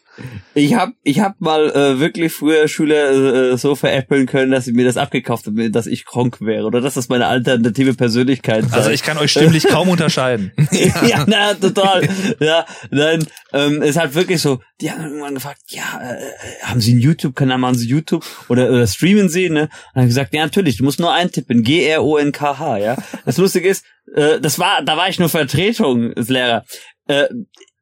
Ich 0.54 0.74
hab, 0.74 0.90
ich 1.02 1.18
hab 1.18 1.40
mal 1.40 1.70
äh, 1.70 1.98
wirklich 1.98 2.32
früher 2.32 2.68
Schüler 2.68 3.52
äh, 3.52 3.56
so 3.58 3.74
veräppeln 3.74 4.26
können, 4.26 4.52
dass 4.52 4.64
sie 4.66 4.72
mir 4.72 4.84
das 4.84 4.96
abgekauft 4.96 5.46
haben, 5.46 5.72
dass 5.72 5.86
ich 5.86 6.04
krank 6.04 6.40
wäre 6.40 6.66
oder 6.66 6.80
dass 6.80 6.94
das 6.94 7.08
meine 7.08 7.26
alternative 7.26 7.94
Persönlichkeit 7.94 8.70
sei. 8.70 8.76
Also 8.76 8.90
ich 8.90 9.02
kann 9.02 9.18
euch 9.18 9.32
stimmlich 9.32 9.64
kaum 9.66 9.88
unterscheiden. 9.88 10.52
ja, 10.70 11.24
na, 11.26 11.54
total. 11.54 12.08
Ja, 12.38 12.64
nein, 12.90 13.26
ähm, 13.52 13.82
es 13.82 13.90
ist 13.90 13.96
halt 13.96 14.14
wirklich 14.14 14.40
so, 14.40 14.60
die 14.80 14.92
haben 14.92 15.02
irgendwann 15.02 15.34
gefragt, 15.34 15.62
ja, 15.68 16.00
äh, 16.00 16.62
haben 16.62 16.80
Sie 16.80 16.92
einen 16.92 17.00
YouTube-Kanal, 17.00 17.58
machen 17.58 17.76
Sie 17.76 17.88
YouTube 17.88 18.24
oder, 18.48 18.70
oder 18.70 18.86
streamen 18.86 19.28
Sie, 19.28 19.50
ne? 19.50 19.62
Und 19.62 19.70
dann 19.96 20.06
gesagt, 20.06 20.32
ja, 20.32 20.44
natürlich, 20.44 20.76
du 20.76 20.84
musst 20.84 21.00
nur 21.00 21.12
eintippen, 21.12 21.64
G-R-O-N-K-H, 21.64 22.78
ja. 22.78 22.96
Das 23.24 23.36
Lustige 23.36 23.68
ist, 23.68 23.84
äh, 24.14 24.40
das 24.40 24.60
war, 24.60 24.82
da 24.82 24.96
war 24.96 25.08
ich 25.08 25.18
nur 25.18 25.28
Vertretungslehrer. 25.28 26.64
Äh, 27.06 27.26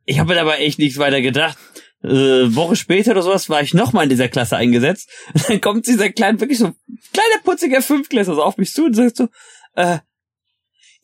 ich 0.04 0.18
habe 0.18 0.30
mir 0.30 0.34
dabei 0.34 0.58
echt 0.58 0.78
nichts 0.78 0.98
weiter 0.98 1.20
gedacht. 1.20 1.56
Äh, 2.02 2.54
Woche 2.54 2.74
später 2.74 3.12
oder 3.12 3.22
sowas 3.22 3.48
war 3.48 3.62
ich 3.62 3.74
nochmal 3.74 4.04
in 4.04 4.10
dieser 4.10 4.28
Klasse 4.28 4.56
eingesetzt. 4.56 5.08
Und 5.34 5.44
dann 5.48 5.60
kommt 5.60 5.86
dieser 5.86 6.10
kleine, 6.10 6.40
wirklich 6.40 6.58
so 6.58 6.72
kleiner 7.12 7.42
putziger 7.44 7.82
Fünftklässler 7.82 8.34
so 8.34 8.42
auf 8.42 8.56
mich 8.56 8.72
zu 8.72 8.86
und 8.86 8.94
sagt 8.94 9.16
so, 9.16 9.28
äh, 9.76 9.98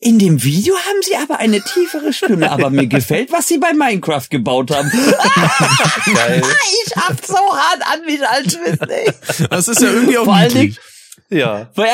in 0.01 0.17
dem 0.17 0.41
Video 0.43 0.75
haben 0.75 1.01
sie 1.01 1.15
aber 1.17 1.39
eine 1.39 1.61
tiefere 1.61 2.13
Stimme, 2.13 2.49
aber 2.49 2.69
mir 2.69 2.87
gefällt, 2.87 3.31
was 3.33 3.47
sie 3.49 3.57
bei 3.57 3.73
Minecraft 3.73 4.27
gebaut 4.29 4.71
haben. 4.71 4.89
Ich 6.85 6.95
hab 6.95 7.23
so 7.23 7.35
hart 7.35 7.81
an 7.85 8.05
mich 8.05 8.27
als. 8.27 8.57
Das 9.49 9.67
ist 9.67 9.81
ja 9.81 9.91
irgendwie 9.91 10.17
auch 10.17 10.25
Vor 10.25 10.35
allen 10.35 10.53
Dingen, 10.53 10.77
ja, 11.29 11.69
ja, 11.75 11.85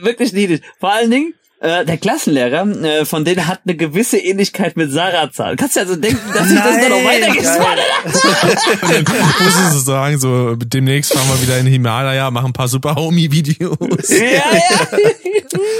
wirklich 0.00 0.32
niedlich. 0.32 0.60
Vor 0.78 0.92
allen 0.92 1.10
Dingen, 1.10 1.34
äh, 1.62 1.84
der 1.84 1.96
Klassenlehrer, 1.96 2.66
äh, 2.84 3.04
von 3.04 3.24
denen 3.24 3.46
hat 3.46 3.60
eine 3.64 3.76
gewisse 3.76 4.18
Ähnlichkeit 4.18 4.76
mit 4.76 4.90
Sarazar. 4.92 5.56
Kannst 5.56 5.76
du 5.76 5.80
also 5.80 5.96
denken, 5.96 6.20
dass 6.34 6.50
ich 6.50 6.58
das 6.58 6.76
dann 6.76 6.90
noch 6.90 7.04
weitergesponnen 7.04 7.84
habe? 8.02 9.04
Muss 9.44 9.54
ich 9.54 9.72
so 9.72 9.78
sagen, 9.78 10.18
so 10.18 10.56
demnächst 10.56 11.12
fahren 11.12 11.28
wir 11.28 11.42
wieder 11.42 11.58
in 11.58 11.66
Himalaya, 11.66 12.30
machen 12.30 12.46
ein 12.46 12.52
paar 12.52 12.68
super 12.68 12.94
Homie-Videos. 12.96 13.76
Ja, 14.08 14.18
ja. 14.26 14.98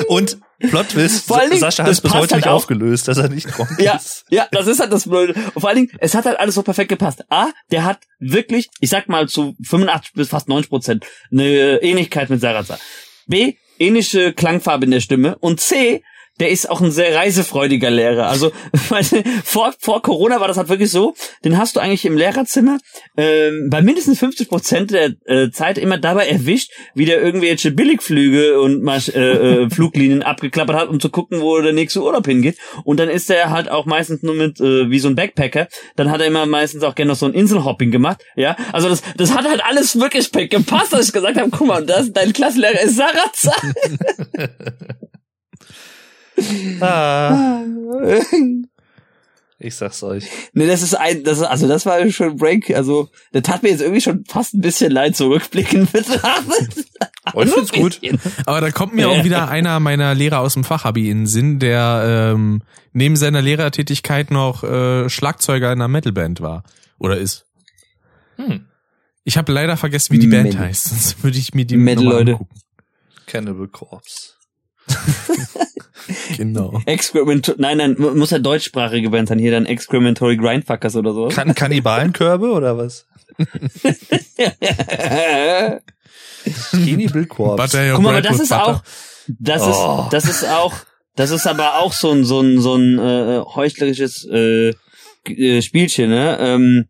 Und 0.09 0.39
Plot 0.61 0.91
Twist, 0.91 1.27
Vor 1.27 1.41
allen 1.41 1.51
Dingen, 1.51 1.61
Sascha 1.61 1.83
hat 1.83 1.91
es 1.91 2.01
bis 2.01 2.13
heute 2.13 2.21
halt 2.35 2.45
nicht 2.45 2.47
auch- 2.49 2.53
aufgelöst, 2.55 3.09
dass 3.09 3.19
er 3.19 3.29
nicht 3.29 3.49
Gronk 3.49 3.71
Ja, 3.81 3.97
ist. 3.97 4.25
ja, 4.31 4.47
das 4.53 4.69
ist 4.69 4.79
halt 4.79 4.93
das 4.93 5.09
Blöde. 5.09 5.35
Und 5.55 5.61
vor 5.61 5.69
allen 5.69 5.79
Dingen, 5.87 5.91
es 5.99 6.15
hat 6.15 6.25
halt 6.25 6.39
alles 6.39 6.55
so 6.55 6.63
perfekt 6.63 6.89
gepasst. 6.89 7.25
A, 7.31 7.49
der 7.73 7.85
hat 7.85 7.99
wirklich, 8.21 8.69
ich 8.81 8.89
sag 8.91 9.09
mal 9.09 9.27
zu 9.29 9.57
85 9.65 10.13
bis 10.15 10.29
fast 10.29 10.49
90 10.49 10.71
Prozent 10.71 11.05
eine 11.33 11.83
Ähnlichkeit 11.83 12.31
mit 12.31 12.41
Sarazar. 12.41 12.79
B, 13.27 13.55
ähnliche 13.83 14.33
Klangfarbe 14.33 14.85
in 14.85 14.93
der 14.93 15.01
Stimme. 15.01 15.37
Und 15.41 15.61
C, 15.61 16.03
der 16.41 16.51
ist 16.51 16.69
auch 16.69 16.81
ein 16.81 16.91
sehr 16.91 17.15
reisefreudiger 17.15 17.91
Lehrer. 17.91 18.29
Also 18.29 18.53
vor, 19.45 19.75
vor 19.79 20.03
Corona 20.03 20.41
war 20.41 20.49
das 20.49 20.57
halt 20.57 20.69
wirklich 20.69 20.91
so, 20.91 21.15
den 21.45 21.59
hast 21.59 21.77
du 21.77 21.81
eigentlich 21.81 22.05
im 22.05 22.17
Lehrerzimmer 22.17 22.79
ähm, 23.17 23.69
bei 23.71 23.83
mindestens 23.83 24.19
50 24.19 24.49
Prozent 24.49 24.91
der 24.91 25.13
äh, 25.27 25.51
Zeit 25.51 25.79
immer 25.79 25.99
dabei 25.99 26.27
erwischt, 26.29 26.73
wie 26.95 27.05
der 27.05 27.23
irgendwelche 27.23 27.71
Billigflüge 27.71 28.61
und 28.61 28.83
Marsch, 28.83 29.11
äh, 29.11 29.65
äh, 29.65 29.71
Fluglinien 29.83 30.23
abgeklappert 30.23 30.77
hat, 30.77 30.89
um 30.89 31.01
zu 31.01 31.11
gucken, 31.11 31.41
wo 31.41 31.61
der 31.61 31.73
nächste 31.73 32.03
Urlaub 32.03 32.27
hingeht. 32.27 32.57
Und 32.85 32.99
dann 32.99 33.09
ist 33.09 33.31
er 33.31 33.51
halt 33.51 33.71
auch 33.71 33.87
meistens 33.87 34.23
nur 34.23 34.35
mit, 34.35 34.61
äh, 34.61 34.91
wie 34.91 34.99
so 34.99 35.09
ein 35.09 35.15
Backpacker, 35.15 35.69
dann 35.97 36.11
hat 36.11 36.21
er 36.21 36.27
immer 36.27 36.47
meistens 36.47 36.83
auch 36.83 36.95
gerne 36.95 37.11
noch 37.11 37.19
so 37.19 37.27
ein 37.27 37.35
Inselhopping 37.35 37.91
gemacht. 37.91 38.23
Ja, 38.37 38.57
also 38.73 38.89
das, 38.89 39.03
das 39.17 39.35
hat 39.35 39.49
halt 39.49 39.63
alles 39.65 39.99
wirklich 39.99 40.31
gepasst, 40.33 40.93
dass 40.93 41.07
ich 41.07 41.13
gesagt 41.13 41.39
habe, 41.39 41.51
guck 41.51 41.67
mal, 41.67 41.85
das, 41.85 42.13
dein 42.13 42.33
Klassenlehrer 42.33 42.81
ist 42.81 42.97
Sarazar. 42.97 43.55
Ah, 46.81 47.63
ich 49.59 49.75
sag's 49.75 50.03
euch. 50.03 50.27
Nee, 50.53 50.67
das 50.67 50.83
ist 50.83 50.95
ein, 50.95 51.25
das 51.25 51.39
ist, 51.39 51.45
also 51.45 51.69
das 51.69 51.87
war 51.87 52.09
schon 52.11 52.31
ein 52.31 52.37
Break, 52.37 52.75
also, 52.75 53.09
der 53.33 53.43
tat 53.43 53.63
mir 53.63 53.71
jetzt 53.71 53.83
irgendwie 53.83 54.01
schon 54.01 54.25
fast 54.27 54.55
ein 54.55 54.61
bisschen 54.61 54.91
leid, 54.93 55.17
so 55.17 55.29
rückblickend 55.29 55.93
betrachtet. 55.93 56.87
Und 57.35 57.47
ich 57.47 57.55
find's 57.55 57.73
gut. 57.73 58.01
Aber 58.47 58.61
da 58.61 58.71
kommt 58.73 58.95
mir 58.95 59.09
auch 59.09 59.23
wieder 59.23 59.49
einer 59.49 59.79
meiner 59.79 60.15
Lehrer 60.15 60.41
aus 60.41 60.55
dem 60.55 60.65
Fachabi 60.65 61.09
in 61.09 61.19
den 61.19 61.27
Sinn, 61.27 61.59
der 61.61 62.33
ähm, 62.35 62.63
neben 62.93 63.15
seiner 63.15 63.41
Lehrertätigkeit 63.41 64.33
noch 64.33 64.65
äh, 64.65 65.09
Schlagzeuger 65.09 65.73
in 65.73 65.79
einer 65.79 65.89
Metalband 65.89 66.41
war. 66.41 66.65
Oder 66.99 67.19
ist. 67.19 67.47
Hm. 68.37 68.67
Ich 69.25 69.37
habe 69.37 69.53
leider 69.53 69.77
vergessen, 69.77 70.13
wie 70.13 70.19
die 70.19 70.27
Band 70.27 70.49
Metal. 70.51 70.67
heißt, 70.67 70.89
sonst 70.89 71.23
würde 71.23 71.39
ich 71.39 71.55
mir 71.55 71.65
die 71.65 71.77
Metal, 71.77 72.05
Leute. 72.05 72.33
angucken. 72.33 72.61
Cannibal 73.27 73.69
Corpse. 73.69 74.33
Genau. 76.37 76.81
Excrement, 76.87 77.55
nein, 77.59 77.79
nein, 77.79 77.95
mu- 77.99 78.15
muss 78.15 78.31
ja 78.31 78.39
deutschsprachige 78.39 79.11
Band 79.11 79.29
sein, 79.29 79.39
hier 79.39 79.53
dann 79.53 79.67
Excrementory 79.67 80.37
Grindfuckers 80.37 80.97
oder 80.97 81.13
so. 81.15 81.29
Kann 81.29 81.55
Kannibalenkörbe 81.55 82.51
oder 82.51 82.77
was? 82.77 83.07
Skinny 86.45 87.07
Bildkorb. 87.07 87.61
Guck 87.61 88.03
mal, 88.03 88.11
aber 88.11 88.21
das 88.21 88.41
ist 88.41 88.53
auch, 88.53 88.83
das 89.29 89.63
oh. 89.63 89.71
ist, 90.05 90.13
das 90.13 90.25
ist 90.25 90.45
auch, 90.49 90.75
das 91.15 91.31
ist 91.31 91.47
aber 91.47 91.79
auch 91.79 91.93
so 91.93 92.11
ein, 92.11 92.25
so 92.25 92.41
ein, 92.41 92.61
so 92.61 92.75
ein 92.75 92.99
äh, 92.99 93.43
heuchlerisches 93.45 94.27
äh, 94.31 94.73
äh, 95.25 95.63
Spielchen, 95.63 96.11
ne? 96.11 96.37
Ähm, 96.41 96.89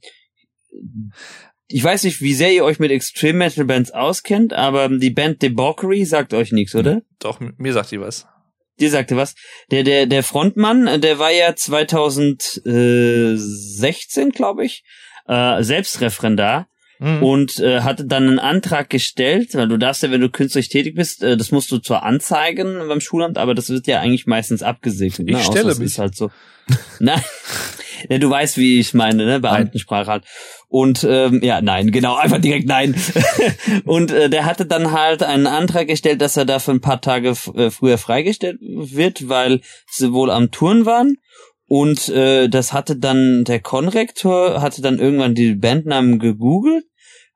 ich 1.72 1.82
weiß 1.82 2.04
nicht, 2.04 2.20
wie 2.20 2.34
sehr 2.34 2.52
ihr 2.52 2.64
euch 2.64 2.78
mit 2.78 2.90
Extreme 2.90 3.38
Metal 3.38 3.64
Bands 3.64 3.90
auskennt, 3.90 4.52
aber 4.52 4.88
die 4.88 5.10
Band 5.10 5.42
Debauchery 5.42 6.04
sagt 6.04 6.34
euch 6.34 6.52
nichts, 6.52 6.74
oder? 6.74 7.00
Doch, 7.18 7.40
mir 7.40 7.72
sagt 7.72 7.92
die 7.92 8.00
was. 8.00 8.26
Dir 8.78 8.90
sagte 8.90 9.16
was. 9.16 9.34
Der, 9.70 9.82
der, 9.82 10.06
der 10.06 10.22
Frontmann, 10.22 11.00
der 11.00 11.18
war 11.18 11.30
ja 11.30 11.56
2016, 11.56 14.30
glaube 14.30 14.64
ich, 14.64 14.84
äh, 15.26 15.62
Selbstreferendar 15.62 16.68
mhm. 16.98 17.22
und 17.22 17.60
äh, 17.60 17.80
hatte 17.80 18.04
dann 18.04 18.28
einen 18.28 18.38
Antrag 18.38 18.90
gestellt, 18.90 19.54
weil 19.54 19.68
du 19.68 19.78
darfst 19.78 20.02
ja, 20.02 20.10
wenn 20.10 20.20
du 20.20 20.30
künstlerisch 20.30 20.68
tätig 20.68 20.94
bist, 20.94 21.22
äh, 21.22 21.36
das 21.36 21.52
musst 21.52 21.70
du 21.72 21.78
zwar 21.78 22.02
anzeigen 22.02 22.86
beim 22.88 23.00
Schulamt, 23.00 23.38
aber 23.38 23.54
das 23.54 23.70
wird 23.70 23.86
ja 23.86 24.00
eigentlich 24.00 24.26
meistens 24.26 24.62
abgesegnet. 24.62 25.28
Ne? 25.28 25.38
Ich 25.38 25.44
stelle 25.44 25.70
Außer, 25.70 25.78
mich. 25.78 25.86
Ist 25.86 25.98
halt 25.98 26.16
so. 26.16 26.30
Nein, 26.98 27.22
ja, 28.08 28.18
du 28.18 28.30
weißt, 28.30 28.56
wie 28.56 28.80
ich 28.80 28.94
meine, 28.94 29.26
ne? 29.26 29.40
Beamtensprache 29.40 30.10
halt. 30.10 30.24
Und 30.72 31.04
ähm, 31.06 31.40
ja, 31.42 31.60
nein, 31.60 31.90
genau, 31.90 32.16
einfach 32.16 32.40
direkt 32.40 32.66
nein. 32.66 32.94
und 33.84 34.10
äh, 34.10 34.30
der 34.30 34.46
hatte 34.46 34.64
dann 34.64 34.92
halt 34.92 35.22
einen 35.22 35.46
Antrag 35.46 35.86
gestellt, 35.86 36.22
dass 36.22 36.38
er 36.38 36.46
dafür 36.46 36.72
ein 36.72 36.80
paar 36.80 37.02
Tage 37.02 37.34
äh, 37.54 37.68
früher 37.70 37.98
freigestellt 37.98 38.56
wird, 38.62 39.28
weil 39.28 39.60
sie 39.90 40.14
wohl 40.14 40.30
am 40.30 40.50
Touren 40.50 40.86
waren. 40.86 41.18
Und 41.66 42.08
äh, 42.08 42.48
das 42.48 42.72
hatte 42.72 42.96
dann 42.96 43.44
der 43.44 43.60
Konrektor 43.60 44.62
hatte 44.62 44.80
dann 44.80 44.98
irgendwann 44.98 45.34
die 45.34 45.54
Bandnamen 45.54 46.18
gegoogelt 46.18 46.86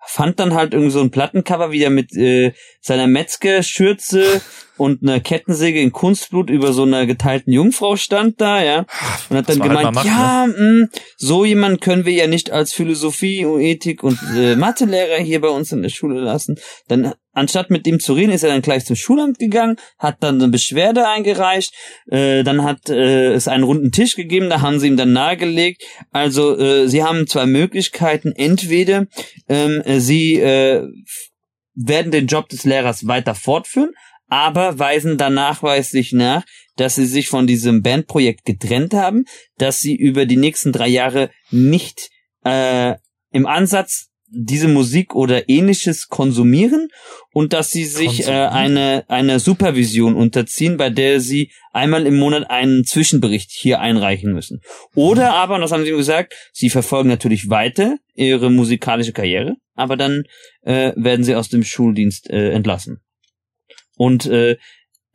fand 0.08 0.38
dann 0.38 0.54
halt 0.54 0.72
irgendwie 0.72 0.92
so 0.92 1.00
ein 1.00 1.10
Plattencover, 1.10 1.72
wie 1.72 1.82
er 1.82 1.90
mit 1.90 2.16
äh, 2.16 2.52
seiner 2.80 3.08
Metzger-Schürze 3.08 4.40
und 4.76 5.02
einer 5.02 5.20
Kettensäge 5.20 5.80
in 5.80 5.92
Kunstblut 5.92 6.50
über 6.50 6.72
so 6.72 6.82
einer 6.82 7.06
geteilten 7.06 7.52
Jungfrau 7.52 7.96
stand 7.96 8.40
da, 8.40 8.62
ja. 8.62 8.86
Und 9.28 9.36
hat 9.36 9.48
dann 9.48 9.60
halt 9.60 9.70
gemeint, 9.70 9.94
machen, 9.94 10.06
ja, 10.06 10.46
ne? 10.46 10.54
mh, 10.56 10.84
mm, 10.84 10.88
so 11.16 11.44
jemand 11.44 11.80
können 11.80 12.04
wir 12.04 12.12
ja 12.12 12.26
nicht 12.26 12.50
als 12.50 12.72
Philosophie, 12.72 13.42
Ethik 13.42 14.02
und 14.02 14.18
äh, 14.36 14.56
Mathelehrer 14.56 15.18
hier 15.18 15.40
bei 15.40 15.48
uns 15.48 15.72
in 15.72 15.82
der 15.82 15.88
Schule 15.88 16.20
lassen. 16.20 16.56
Dann 16.88 17.14
anstatt 17.32 17.70
mit 17.70 17.86
ihm 17.86 18.00
zu 18.00 18.14
reden, 18.14 18.32
ist 18.32 18.42
er 18.42 18.50
dann 18.50 18.62
gleich 18.62 18.84
zum 18.84 18.96
Schulamt 18.96 19.38
gegangen, 19.38 19.76
hat 19.98 20.16
dann 20.20 20.40
eine 20.40 20.50
Beschwerde 20.50 21.06
eingereicht, 21.06 21.72
äh, 22.10 22.42
dann 22.42 22.64
hat 22.64 22.88
äh, 22.88 23.32
es 23.32 23.46
einen 23.46 23.64
runden 23.64 23.92
Tisch 23.92 24.16
gegeben, 24.16 24.50
da 24.50 24.62
haben 24.62 24.80
sie 24.80 24.88
ihm 24.88 24.96
dann 24.96 25.12
nahegelegt. 25.12 25.82
Also 26.10 26.58
äh, 26.58 26.88
sie 26.88 27.02
haben 27.02 27.26
zwei 27.26 27.46
Möglichkeiten, 27.46 28.32
entweder 28.32 29.06
ähm, 29.48 29.82
sie 29.98 30.40
äh, 30.40 30.86
werden 31.76 32.10
den 32.10 32.26
Job 32.26 32.48
des 32.48 32.64
Lehrers 32.64 33.06
weiter 33.06 33.34
fortführen, 33.34 33.90
aber 34.28 34.78
weisen 34.78 35.18
dann 35.18 35.34
nachweislich 35.34 36.12
nach, 36.12 36.44
dass 36.76 36.96
sie 36.96 37.06
sich 37.06 37.28
von 37.28 37.46
diesem 37.46 37.82
Bandprojekt 37.82 38.44
getrennt 38.44 38.94
haben, 38.94 39.24
dass 39.58 39.80
sie 39.80 39.94
über 39.94 40.26
die 40.26 40.36
nächsten 40.36 40.72
drei 40.72 40.88
Jahre 40.88 41.30
nicht 41.50 42.10
äh, 42.44 42.94
im 43.30 43.46
Ansatz 43.46 44.08
diese 44.28 44.68
Musik 44.68 45.14
oder 45.14 45.48
ähnliches 45.48 46.08
konsumieren 46.08 46.88
und 47.32 47.52
dass 47.52 47.70
sie 47.70 47.84
sich 47.84 48.26
äh, 48.26 48.32
eine 48.32 49.04
eine 49.08 49.38
Supervision 49.38 50.16
unterziehen, 50.16 50.76
bei 50.76 50.90
der 50.90 51.20
sie 51.20 51.52
einmal 51.72 52.06
im 52.06 52.16
Monat 52.16 52.50
einen 52.50 52.84
Zwischenbericht 52.84 53.50
hier 53.52 53.80
einreichen 53.80 54.32
müssen. 54.32 54.60
Oder 54.94 55.34
aber, 55.34 55.54
und 55.54 55.60
das 55.60 55.72
haben 55.72 55.84
sie 55.84 55.90
gesagt, 55.90 56.34
sie 56.52 56.70
verfolgen 56.70 57.08
natürlich 57.08 57.48
weiter 57.50 57.98
ihre 58.14 58.50
musikalische 58.50 59.12
Karriere, 59.12 59.56
aber 59.74 59.96
dann 59.96 60.24
äh, 60.62 60.92
werden 60.96 61.24
sie 61.24 61.36
aus 61.36 61.48
dem 61.48 61.62
Schuldienst 61.62 62.28
äh, 62.28 62.50
entlassen. 62.50 63.00
Und 63.96 64.26
äh, 64.26 64.56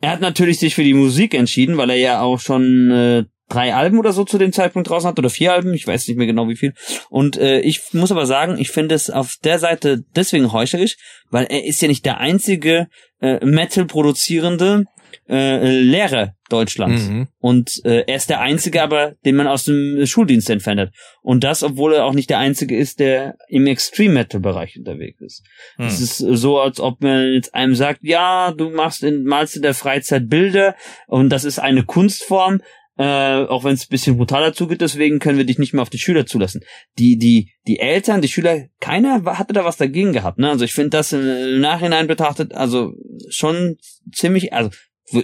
er 0.00 0.10
hat 0.10 0.20
natürlich 0.20 0.58
sich 0.58 0.74
für 0.74 0.84
die 0.84 0.94
Musik 0.94 1.34
entschieden, 1.34 1.76
weil 1.76 1.90
er 1.90 1.96
ja 1.96 2.20
auch 2.20 2.40
schon 2.40 2.90
äh, 2.90 3.24
drei 3.48 3.74
Alben 3.74 3.98
oder 3.98 4.12
so 4.12 4.24
zu 4.24 4.38
dem 4.38 4.52
Zeitpunkt 4.52 4.88
draußen 4.88 5.08
hat 5.08 5.18
oder 5.18 5.30
vier 5.30 5.52
Alben, 5.52 5.74
ich 5.74 5.86
weiß 5.86 6.08
nicht 6.08 6.16
mehr 6.16 6.26
genau 6.26 6.48
wie 6.48 6.56
viel. 6.56 6.74
Und 7.10 7.36
äh, 7.36 7.60
ich 7.60 7.80
muss 7.92 8.10
aber 8.10 8.26
sagen, 8.26 8.58
ich 8.58 8.70
finde 8.70 8.94
es 8.94 9.10
auf 9.10 9.36
der 9.44 9.58
Seite 9.58 10.02
deswegen 10.16 10.52
heuchlerisch, 10.52 10.96
weil 11.30 11.46
er 11.46 11.64
ist 11.64 11.82
ja 11.82 11.88
nicht 11.88 12.04
der 12.04 12.18
einzige 12.18 12.88
äh, 13.20 13.44
Metal 13.44 13.84
produzierende 13.84 14.84
äh, 15.28 15.80
Lehrer 15.80 16.34
Deutschlands. 16.48 17.08
Mhm. 17.08 17.28
Und 17.38 17.80
äh, 17.84 18.04
er 18.06 18.16
ist 18.16 18.28
der 18.28 18.40
einzige, 18.40 18.82
aber 18.82 19.14
den 19.24 19.36
man 19.36 19.46
aus 19.46 19.64
dem 19.64 20.04
Schuldienst 20.04 20.50
entfernt 20.50 20.80
hat. 20.80 20.90
Und 21.22 21.44
das, 21.44 21.62
obwohl 21.62 21.94
er 21.94 22.04
auch 22.04 22.12
nicht 22.12 22.30
der 22.30 22.38
einzige 22.38 22.76
ist, 22.76 23.00
der 23.00 23.36
im 23.48 23.66
Extreme 23.66 24.14
Metal 24.14 24.40
Bereich 24.40 24.76
unterwegs 24.76 25.20
ist. 25.20 25.44
Mhm. 25.78 25.86
Es 25.86 26.00
ist 26.00 26.18
so, 26.18 26.58
als 26.60 26.80
ob 26.80 27.00
man 27.00 27.32
jetzt 27.32 27.54
einem 27.54 27.74
sagt, 27.74 28.00
ja, 28.02 28.52
du 28.52 28.70
machst 28.70 29.02
in, 29.02 29.24
malst 29.24 29.56
in 29.56 29.62
der 29.62 29.74
Freizeit 29.74 30.28
Bilder 30.28 30.76
und 31.06 31.30
das 31.30 31.44
ist 31.44 31.58
eine 31.58 31.84
Kunstform, 31.84 32.60
äh, 32.98 33.46
auch 33.46 33.64
wenn 33.64 33.72
es 33.74 33.84
ein 33.84 33.90
bisschen 33.90 34.18
brutaler 34.18 34.52
zugeht, 34.52 34.82
deswegen 34.82 35.18
können 35.18 35.38
wir 35.38 35.46
dich 35.46 35.58
nicht 35.58 35.72
mehr 35.72 35.82
auf 35.82 35.90
die 35.90 35.98
Schüler 35.98 36.26
zulassen. 36.26 36.60
Die, 36.98 37.16
die, 37.16 37.50
die 37.66 37.78
Eltern, 37.78 38.20
die 38.20 38.28
Schüler, 38.28 38.66
keiner 38.80 39.24
hatte 39.38 39.54
da 39.54 39.64
was 39.64 39.78
dagegen 39.78 40.12
gehabt, 40.12 40.38
ne? 40.38 40.50
Also 40.50 40.64
ich 40.64 40.74
finde 40.74 40.90
das 40.90 41.12
im 41.12 41.60
Nachhinein 41.60 42.06
betrachtet, 42.06 42.52
also 42.52 42.92
schon 43.30 43.76
ziemlich, 44.12 44.52
also 44.52 44.70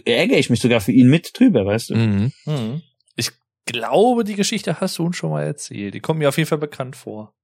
ärgere 0.04 0.38
ich 0.38 0.50
mich 0.50 0.60
sogar 0.60 0.80
für 0.80 0.92
ihn 0.92 1.08
mit 1.08 1.38
drüber, 1.38 1.64
weißt 1.64 1.90
du? 1.90 1.96
Mhm. 1.96 2.32
Mhm. 2.46 2.82
Ich 3.16 3.30
glaube, 3.66 4.24
die 4.24 4.34
Geschichte 4.34 4.80
hast 4.80 4.98
du 4.98 5.06
uns 5.06 5.16
schon 5.16 5.30
mal 5.30 5.44
erzählt. 5.44 5.94
Die 5.94 6.00
kommt 6.00 6.18
mir 6.18 6.28
auf 6.28 6.36
jeden 6.36 6.48
Fall 6.48 6.58
bekannt 6.58 6.96
vor. 6.96 7.34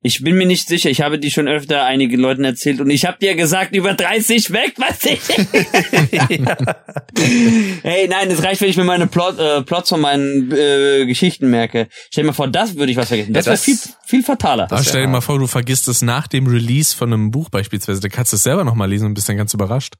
Ich 0.00 0.22
bin 0.22 0.36
mir 0.36 0.46
nicht 0.46 0.68
sicher. 0.68 0.90
Ich 0.90 1.00
habe 1.00 1.18
die 1.18 1.32
schon 1.32 1.48
öfter 1.48 1.84
einigen 1.84 2.20
Leuten 2.20 2.44
erzählt 2.44 2.80
und 2.80 2.88
ich 2.88 3.04
habe 3.04 3.18
dir 3.20 3.34
gesagt, 3.34 3.74
über 3.74 3.94
30 3.94 4.52
weg, 4.52 4.74
was 4.76 5.04
ich. 5.04 5.18
hey, 7.82 8.06
nein, 8.06 8.30
es 8.30 8.44
reicht, 8.44 8.60
wenn 8.60 8.70
ich 8.70 8.76
mir 8.76 8.84
meine 8.84 9.08
Plot, 9.08 9.40
äh, 9.40 9.62
Plots 9.62 9.88
von 9.88 10.00
meinen 10.00 10.52
äh, 10.52 11.04
Geschichten 11.04 11.50
merke. 11.50 11.88
Stell 12.10 12.22
dir 12.22 12.28
mal 12.28 12.32
vor, 12.32 12.46
das 12.46 12.76
würde 12.76 12.92
ich 12.92 12.96
was 12.96 13.08
vergessen. 13.08 13.32
Das, 13.32 13.46
das 13.46 13.66
wäre 13.66 13.76
viel, 13.76 13.92
viel 14.06 14.22
fataler. 14.22 14.70
Aber 14.70 14.84
stell 14.84 15.02
dir 15.02 15.08
mal 15.08 15.20
vor, 15.20 15.40
du 15.40 15.48
vergisst 15.48 15.88
es 15.88 16.00
nach 16.00 16.28
dem 16.28 16.46
Release 16.46 16.96
von 16.96 17.12
einem 17.12 17.32
Buch 17.32 17.48
beispielsweise. 17.48 18.00
Da 18.00 18.08
kannst 18.08 18.32
du 18.32 18.36
es 18.36 18.44
selber 18.44 18.62
nochmal 18.62 18.88
lesen 18.88 19.06
und 19.06 19.14
bist 19.14 19.28
dann 19.28 19.36
ganz 19.36 19.52
überrascht. 19.52 19.94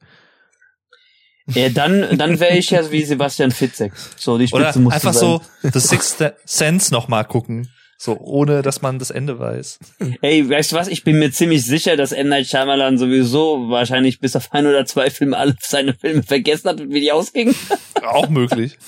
Ja, 1.55 1.69
dann, 1.71 2.19
dann 2.19 2.41
wäre 2.41 2.57
ich 2.57 2.71
ja 2.71 2.91
wie 2.91 3.05
Sebastian 3.05 3.51
Fitzek. 3.51 3.93
So, 4.17 4.39
die 4.39 4.49
Spitze 4.49 4.63
Oder 4.63 4.79
muss 4.79 4.95
einfach 4.95 5.15
so 5.15 5.41
The 5.63 5.81
Sixth 5.81 6.23
Sense 6.45 6.93
nochmal 6.93 7.25
gucken. 7.25 7.69
So, 8.01 8.17
ohne 8.21 8.63
dass 8.63 8.81
man 8.81 9.01
das 9.01 9.11
Ende 9.11 9.41
weiß. 9.41 9.81
Ey, 10.21 10.49
weißt 10.49 10.71
du 10.71 10.77
was? 10.77 10.87
Ich 10.87 11.03
bin 11.03 11.19
mir 11.19 11.33
ziemlich 11.33 11.67
sicher, 11.67 11.97
dass 11.97 12.13
M. 12.13 12.29
Night 12.29 12.47
Shyamalan 12.47 12.97
sowieso 12.97 13.69
wahrscheinlich 13.71 14.21
bis 14.21 14.37
auf 14.37 14.53
ein 14.53 14.69
oder 14.69 14.87
zwei 14.87 15.11
Filme 15.11 15.37
alle 15.37 15.57
seine 15.61 15.95
Filme 15.95 16.23
vergessen 16.23 16.69
hat 16.69 16.81
und 16.81 16.93
wie 16.93 17.01
die 17.01 17.11
ausgingen. 17.11 17.57
Auch 18.03 18.29
möglich. 18.29 18.79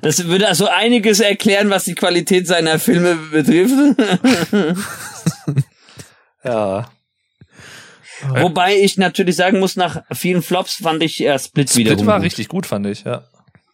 Das 0.00 0.24
würde 0.24 0.48
also 0.48 0.66
einiges 0.66 1.20
erklären, 1.20 1.68
was 1.68 1.84
die 1.84 1.94
Qualität 1.94 2.46
seiner 2.46 2.78
Filme 2.78 3.16
betrifft. 3.16 3.74
ja. 6.44 6.88
Wobei 8.28 8.76
ich 8.76 8.96
natürlich 8.96 9.36
sagen 9.36 9.60
muss, 9.60 9.76
nach 9.76 10.02
vielen 10.12 10.42
Flops 10.42 10.76
fand 10.82 11.02
ich 11.02 11.20
äh, 11.20 11.38
Split, 11.38 11.70
Split 11.70 11.76
wieder. 11.76 11.92
Split 11.92 12.06
war 12.06 12.18
gut. 12.18 12.24
richtig 12.26 12.48
gut, 12.48 12.66
fand 12.66 12.86
ich, 12.86 13.04
ja. 13.04 13.24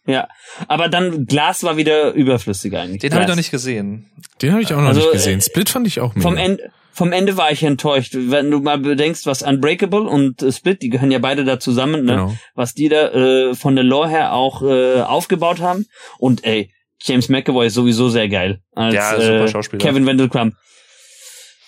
Ja, 0.05 0.27
aber 0.67 0.89
dann 0.89 1.25
Glas 1.25 1.63
war 1.63 1.77
wieder 1.77 2.11
überflüssig 2.11 2.75
eigentlich. 2.75 3.01
Den 3.01 3.13
habe 3.13 3.23
ich 3.23 3.29
noch 3.29 3.37
nicht 3.37 3.51
gesehen. 3.51 4.09
Den 4.41 4.51
habe 4.51 4.61
ich 4.61 4.73
auch 4.73 4.81
noch 4.81 4.89
also, 4.89 4.99
nicht 4.99 5.11
gesehen. 5.13 5.41
Split 5.41 5.69
fand 5.69 5.87
ich 5.87 6.01
auch 6.01 6.13
mega. 6.13 6.27
Vom 6.27 6.35
Ende, 6.35 6.71
vom 6.91 7.13
Ende 7.13 7.37
war 7.37 7.51
ich 7.51 7.63
enttäuscht. 7.63 8.13
Wenn 8.13 8.51
du 8.51 8.59
mal 8.59 8.79
bedenkst, 8.79 9.25
was 9.25 9.43
Unbreakable 9.43 10.01
und 10.01 10.41
äh, 10.41 10.51
Split, 10.51 10.81
die 10.81 10.89
gehören 10.89 11.11
ja 11.11 11.19
beide 11.19 11.45
da 11.45 11.59
zusammen, 11.59 12.03
ne? 12.03 12.11
Genau. 12.11 12.35
was 12.53 12.73
die 12.73 12.89
da 12.89 13.11
äh, 13.11 13.55
von 13.55 13.75
der 13.75 13.85
Lore 13.85 14.09
her 14.09 14.33
auch 14.33 14.61
äh, 14.61 15.01
aufgebaut 15.01 15.61
haben. 15.61 15.85
Und 16.19 16.43
ey, 16.43 16.69
James 17.01 17.29
McAvoy 17.29 17.67
ist 17.67 17.73
sowieso 17.73 18.09
sehr 18.09 18.27
geil 18.27 18.59
als 18.75 18.95
ja, 18.95 19.11
super 19.11 19.45
äh, 19.45 19.47
Schauspieler. 19.47 19.81
Kevin 19.81 20.05
Wendelkram. 20.05 20.53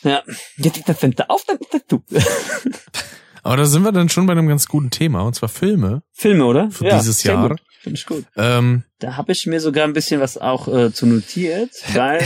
Ja, 0.06 0.24
jetzt 0.58 0.78
ist 0.78 0.88
das 0.88 1.00
Fenster 1.00 1.30
auf, 1.30 1.44
dann 1.46 1.58
ist 1.58 1.74
das 1.74 1.82
zu. 1.90 2.04
Aber 3.44 3.58
da 3.58 3.66
sind 3.66 3.84
wir 3.84 3.92
dann 3.92 4.10
schon 4.10 4.26
bei 4.26 4.32
einem 4.32 4.48
ganz 4.48 4.68
guten 4.68 4.90
Thema, 4.90 5.22
und 5.22 5.36
zwar 5.36 5.50
Filme. 5.50 6.02
Filme, 6.12 6.46
oder? 6.46 6.72
Für 6.72 6.86
ja, 6.86 6.98
dieses 6.98 7.22
Jahr. 7.24 7.50
Gut. 7.50 7.60
Finde 7.82 8.00
ich 8.00 8.06
gut. 8.08 8.26
Ähm, 8.36 8.84
da 8.98 9.18
habe 9.18 9.32
ich 9.32 9.46
mir 9.46 9.60
sogar 9.60 9.84
ein 9.84 9.94
bisschen 9.94 10.20
was 10.20 10.40
auch 10.40 10.68
äh, 10.68 10.92
zu 10.92 11.06
notiert, 11.06 11.70
weil 11.94 12.24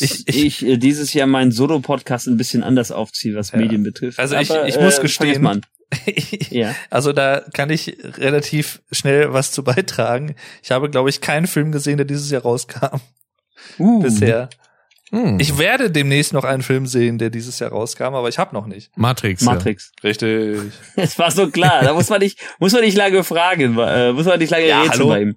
ich, 0.00 0.26
ich, 0.26 0.44
ich 0.44 0.66
äh, 0.66 0.76
dieses 0.76 1.12
Jahr 1.12 1.28
meinen 1.28 1.52
Solo-Podcast 1.52 2.26
ein 2.26 2.36
bisschen 2.36 2.64
anders 2.64 2.90
aufziehe, 2.90 3.36
was 3.36 3.52
ja. 3.52 3.58
Medien 3.58 3.84
betrifft. 3.84 4.18
Also 4.18 4.36
ich, 4.36 4.50
Aber, 4.50 4.66
ich 4.66 4.80
muss 4.80 4.98
äh, 4.98 5.02
gestehen, 5.02 5.62
ja. 6.50 6.74
also 6.90 7.12
da 7.12 7.44
kann 7.52 7.70
ich 7.70 7.96
relativ 8.18 8.82
schnell 8.90 9.32
was 9.32 9.52
zu 9.52 9.62
beitragen. 9.62 10.34
Ich 10.62 10.72
habe, 10.72 10.90
glaube 10.90 11.10
ich, 11.10 11.20
keinen 11.20 11.46
Film 11.46 11.70
gesehen, 11.70 11.98
der 11.98 12.06
dieses 12.06 12.30
Jahr 12.30 12.42
rauskam. 12.42 13.00
Uh. 13.78 14.00
Bisher. 14.00 14.48
Hm. 15.14 15.38
Ich 15.38 15.58
werde 15.58 15.92
demnächst 15.92 16.32
noch 16.32 16.42
einen 16.42 16.62
Film 16.62 16.86
sehen, 16.86 17.18
der 17.18 17.30
dieses 17.30 17.60
Jahr 17.60 17.70
rauskam, 17.70 18.14
aber 18.14 18.28
ich 18.28 18.38
habe 18.38 18.52
noch 18.52 18.66
nicht. 18.66 18.90
Matrix. 18.96 19.42
Matrix. 19.42 19.92
Ja. 20.02 20.08
Richtig. 20.08 20.72
Es 20.96 21.18
war 21.20 21.30
so 21.30 21.50
klar. 21.50 21.82
Da 21.84 21.94
muss 21.94 22.08
man 22.08 22.18
nicht, 22.18 22.40
muss 22.58 22.72
man 22.72 22.82
nicht 22.82 22.96
lange 22.96 23.22
fragen, 23.22 23.78
äh, 23.78 24.12
muss 24.12 24.26
man 24.26 24.40
nicht 24.40 24.50
lange 24.50 24.66
ja, 24.66 24.82
reden 24.82 25.08
bei 25.08 25.22
ihm. 25.22 25.36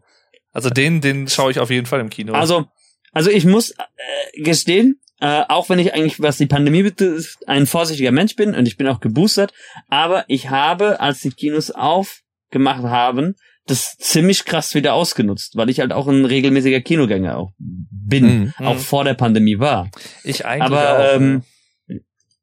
Also 0.52 0.72
den, 0.72 1.02
den 1.02 1.28
schaue 1.28 1.52
ich 1.52 1.60
auf 1.60 1.70
jeden 1.70 1.86
Fall 1.86 1.99
im 1.99 2.10
Kino. 2.10 2.34
Also, 2.34 2.66
also 3.12 3.30
ich 3.30 3.45
muss 3.45 3.70
äh, 3.70 4.41
gestehen, 4.41 4.99
äh, 5.20 5.44
auch 5.48 5.70
wenn 5.70 5.78
ich 5.78 5.94
eigentlich, 5.94 6.20
was 6.20 6.38
die 6.38 6.48
Pandemie 6.48 6.82
betrifft, 6.82 7.48
ein 7.48 7.68
vorsichtiger 7.68 8.12
Mensch 8.12 8.36
bin 8.36 8.56
und 8.56 8.68
ich 8.68 8.78
bin 8.78 8.88
auch 8.88 8.99
geboostert, 8.99 9.54
aber 9.90 10.26
ich 10.28 10.49
habe, 10.49 10.99
als 10.99 11.20
die 11.20 11.30
Kinos 11.30 11.70
aufgemacht 11.70 12.84
haben, 12.84 13.36
das 13.68 13.95
ziemlich 13.98 14.45
krass 14.45 14.73
wieder 14.73 14.94
ausgenutzt, 14.94 15.56
weil 15.56 15.69
ich 15.69 15.80
halt 15.80 15.94
auch 15.94 16.07
ein 16.07 16.26
regelmäßiger 16.26 16.81
Kinogänger 16.81 17.38
auch 17.38 17.52
bin, 17.60 18.26
mhm. 18.26 18.53
auch 18.65 18.76
mhm. 18.76 18.80
vor 18.80 19.03
der 19.03 19.14
Pandemie 19.14 19.60
war. 19.60 19.89
Ich 20.23 20.45
eigentlich 20.45 20.64
aber, 20.64 20.99
auch. 20.99 21.15
Ähm, 21.15 21.44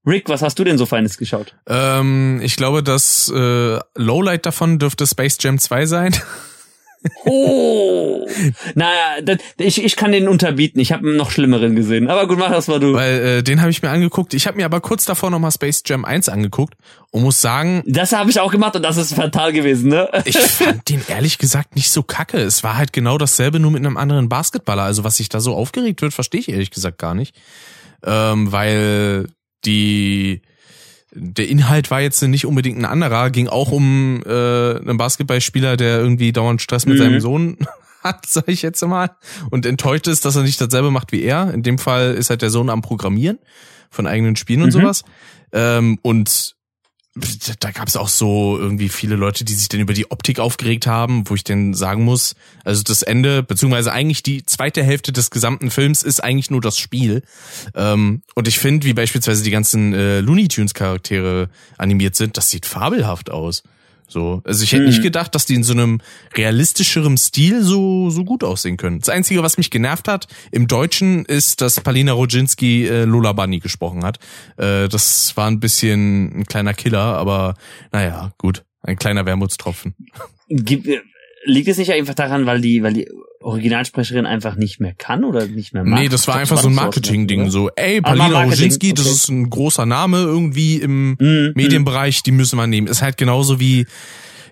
Rick, 0.06 0.28
was 0.28 0.42
hast 0.42 0.58
du 0.58 0.64
denn 0.64 0.76
so 0.76 0.84
Feines 0.84 1.16
geschaut? 1.16 1.56
Ähm, 1.66 2.40
ich 2.42 2.56
glaube, 2.56 2.82
das 2.82 3.32
äh, 3.34 3.78
Lowlight 3.94 4.44
davon 4.44 4.78
dürfte 4.78 5.06
Space 5.06 5.38
Jam 5.40 5.58
2 5.58 5.86
sein. 5.86 6.14
Oh, 7.26 8.26
naja, 8.74 9.20
das, 9.22 9.38
ich, 9.58 9.84
ich 9.84 9.96
kann 9.96 10.12
den 10.12 10.28
unterbieten. 10.28 10.80
Ich 10.80 10.92
habe 10.92 11.06
einen 11.06 11.16
noch 11.16 11.30
schlimmeren 11.30 11.76
gesehen. 11.76 12.08
Aber 12.08 12.26
gut, 12.26 12.38
mach 12.38 12.50
das 12.50 12.68
mal 12.68 12.80
du. 12.80 12.94
Weil 12.94 13.20
äh, 13.20 13.42
den 13.42 13.60
habe 13.60 13.70
ich 13.70 13.82
mir 13.82 13.90
angeguckt. 13.90 14.34
Ich 14.34 14.46
habe 14.46 14.56
mir 14.56 14.64
aber 14.64 14.80
kurz 14.80 15.04
davor 15.04 15.30
nochmal 15.30 15.52
Space 15.52 15.82
Jam 15.86 16.04
1 16.04 16.28
angeguckt 16.28 16.74
und 17.10 17.22
muss 17.22 17.40
sagen... 17.40 17.82
Das 17.86 18.12
habe 18.12 18.30
ich 18.30 18.40
auch 18.40 18.50
gemacht 18.50 18.76
und 18.76 18.82
das 18.82 18.96
ist 18.96 19.14
fatal 19.14 19.52
gewesen, 19.52 19.90
ne? 19.90 20.08
Ich 20.24 20.38
fand 20.38 20.88
den 20.88 21.02
ehrlich 21.08 21.38
gesagt 21.38 21.76
nicht 21.76 21.90
so 21.90 22.02
kacke. 22.02 22.38
Es 22.38 22.62
war 22.64 22.76
halt 22.76 22.92
genau 22.92 23.18
dasselbe, 23.18 23.60
nur 23.60 23.70
mit 23.70 23.84
einem 23.84 23.96
anderen 23.96 24.28
Basketballer. 24.28 24.82
Also 24.82 25.04
was 25.04 25.16
sich 25.16 25.28
da 25.28 25.40
so 25.40 25.54
aufgeregt 25.54 26.00
wird, 26.00 26.14
verstehe 26.14 26.40
ich 26.40 26.48
ehrlich 26.48 26.70
gesagt 26.70 26.98
gar 26.98 27.14
nicht. 27.14 27.36
Ähm, 28.04 28.50
weil 28.50 29.28
die 29.64 30.42
der 31.14 31.48
Inhalt 31.48 31.90
war 31.90 32.00
jetzt 32.00 32.22
nicht 32.22 32.46
unbedingt 32.46 32.78
ein 32.78 32.84
anderer, 32.84 33.30
ging 33.30 33.48
auch 33.48 33.70
um 33.70 34.22
äh, 34.26 34.28
einen 34.28 34.96
Basketballspieler, 34.96 35.76
der 35.76 35.98
irgendwie 35.98 36.32
dauernd 36.32 36.60
Stress 36.60 36.86
mit 36.86 36.96
mhm. 36.96 37.02
seinem 37.02 37.20
Sohn 37.20 37.56
hat, 38.02 38.26
sag 38.26 38.48
ich 38.48 38.62
jetzt 38.62 38.84
mal, 38.86 39.10
und 39.50 39.64
enttäuscht 39.64 40.08
ist, 40.08 40.24
dass 40.24 40.36
er 40.36 40.42
nicht 40.42 40.60
dasselbe 40.60 40.90
macht 40.90 41.12
wie 41.12 41.22
er. 41.22 41.52
In 41.54 41.62
dem 41.62 41.78
Fall 41.78 42.14
ist 42.14 42.30
halt 42.30 42.42
der 42.42 42.50
Sohn 42.50 42.68
am 42.68 42.82
Programmieren 42.82 43.38
von 43.90 44.06
eigenen 44.06 44.36
Spielen 44.36 44.62
und 44.62 44.68
mhm. 44.68 44.80
sowas. 44.80 45.04
Ähm, 45.52 45.98
und 46.02 46.56
da 47.60 47.70
gab 47.70 47.86
es 47.86 47.96
auch 47.96 48.08
so 48.08 48.58
irgendwie 48.58 48.88
viele 48.88 49.14
Leute, 49.14 49.44
die 49.44 49.54
sich 49.54 49.68
dann 49.68 49.80
über 49.80 49.94
die 49.94 50.10
Optik 50.10 50.40
aufgeregt 50.40 50.88
haben, 50.88 51.28
wo 51.28 51.36
ich 51.36 51.44
denn 51.44 51.72
sagen 51.72 52.04
muss, 52.04 52.34
also 52.64 52.82
das 52.82 53.02
Ende, 53.02 53.44
beziehungsweise 53.44 53.92
eigentlich 53.92 54.24
die 54.24 54.44
zweite 54.44 54.82
Hälfte 54.82 55.12
des 55.12 55.30
gesamten 55.30 55.70
Films 55.70 56.02
ist 56.02 56.22
eigentlich 56.22 56.50
nur 56.50 56.60
das 56.60 56.76
Spiel. 56.76 57.22
Ähm, 57.74 58.22
und 58.34 58.48
ich 58.48 58.58
finde, 58.58 58.86
wie 58.86 58.94
beispielsweise 58.94 59.44
die 59.44 59.52
ganzen 59.52 59.94
äh, 59.94 60.20
Looney 60.20 60.48
Tunes 60.48 60.74
Charaktere 60.74 61.50
animiert 61.78 62.16
sind, 62.16 62.36
das 62.36 62.50
sieht 62.50 62.66
fabelhaft 62.66 63.30
aus. 63.30 63.62
So, 64.06 64.42
also 64.44 64.62
ich 64.62 64.72
hätte 64.72 64.82
mhm. 64.82 64.88
nicht 64.88 65.02
gedacht, 65.02 65.34
dass 65.34 65.46
die 65.46 65.54
in 65.54 65.62
so 65.62 65.72
einem 65.72 66.00
realistischeren 66.36 67.16
Stil 67.16 67.62
so 67.62 68.10
so 68.10 68.24
gut 68.24 68.44
aussehen 68.44 68.76
können. 68.76 69.00
Das 69.00 69.08
einzige, 69.08 69.42
was 69.42 69.56
mich 69.56 69.70
genervt 69.70 70.08
hat 70.08 70.28
im 70.52 70.66
Deutschen, 70.66 71.24
ist, 71.24 71.60
dass 71.60 71.80
Palina 71.80 72.12
Rodzinski 72.12 72.86
äh, 72.86 73.04
Lola 73.04 73.32
Bunny 73.32 73.60
gesprochen 73.60 74.04
hat. 74.04 74.18
Äh, 74.56 74.88
das 74.88 75.36
war 75.36 75.48
ein 75.48 75.60
bisschen 75.60 76.40
ein 76.40 76.44
kleiner 76.44 76.74
Killer, 76.74 77.00
aber 77.00 77.54
naja, 77.92 78.32
gut, 78.38 78.64
ein 78.82 78.96
kleiner 78.96 79.26
Wermutstropfen. 79.26 79.94
Gibt, 80.48 80.86
liegt 81.44 81.68
es 81.68 81.78
nicht 81.78 81.92
einfach 81.92 82.14
daran, 82.14 82.46
weil 82.46 82.60
die, 82.60 82.82
weil 82.82 82.92
die 82.92 83.08
Originalsprecherin 83.44 84.26
einfach 84.26 84.56
nicht 84.56 84.80
mehr 84.80 84.94
kann 84.94 85.24
oder 85.24 85.46
nicht 85.46 85.74
mehr 85.74 85.84
mag? 85.84 86.00
Nee, 86.00 86.08
das 86.08 86.26
war 86.26 86.36
einfach 86.36 86.56
so 86.56 86.68
ein 86.68 86.74
Marketing-Ding. 86.74 87.50
So, 87.50 87.70
ey, 87.76 88.00
Palina 88.00 88.44
Roginski, 88.44 88.88
okay. 88.88 88.94
das 88.94 89.06
ist 89.06 89.28
ein 89.28 89.50
großer 89.50 89.86
Name 89.86 90.18
irgendwie 90.18 90.76
im 90.78 91.16
mm, 91.18 91.52
Medienbereich, 91.54 92.22
die 92.22 92.32
müssen 92.32 92.56
wir 92.56 92.66
nehmen. 92.66 92.86
Ist 92.86 93.02
halt 93.02 93.16
genauso 93.16 93.60
wie 93.60 93.86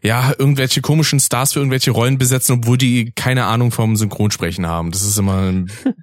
ja, 0.05 0.33
irgendwelche 0.37 0.81
komischen 0.81 1.21
Stars 1.21 1.53
für 1.53 1.61
irgendwelche 1.61 1.93
Rollen 1.93 2.19
besetzen, 2.19 2.57
obwohl 2.59 2.77
die 2.77 3.13
keine 3.15 3.45
Ahnung 3.45 3.71
vom 3.71 3.95
Synchronsprechen 3.95 4.67
haben. 4.67 4.91
Das 4.91 5.03
ist 5.03 5.17
immer 5.17 5.53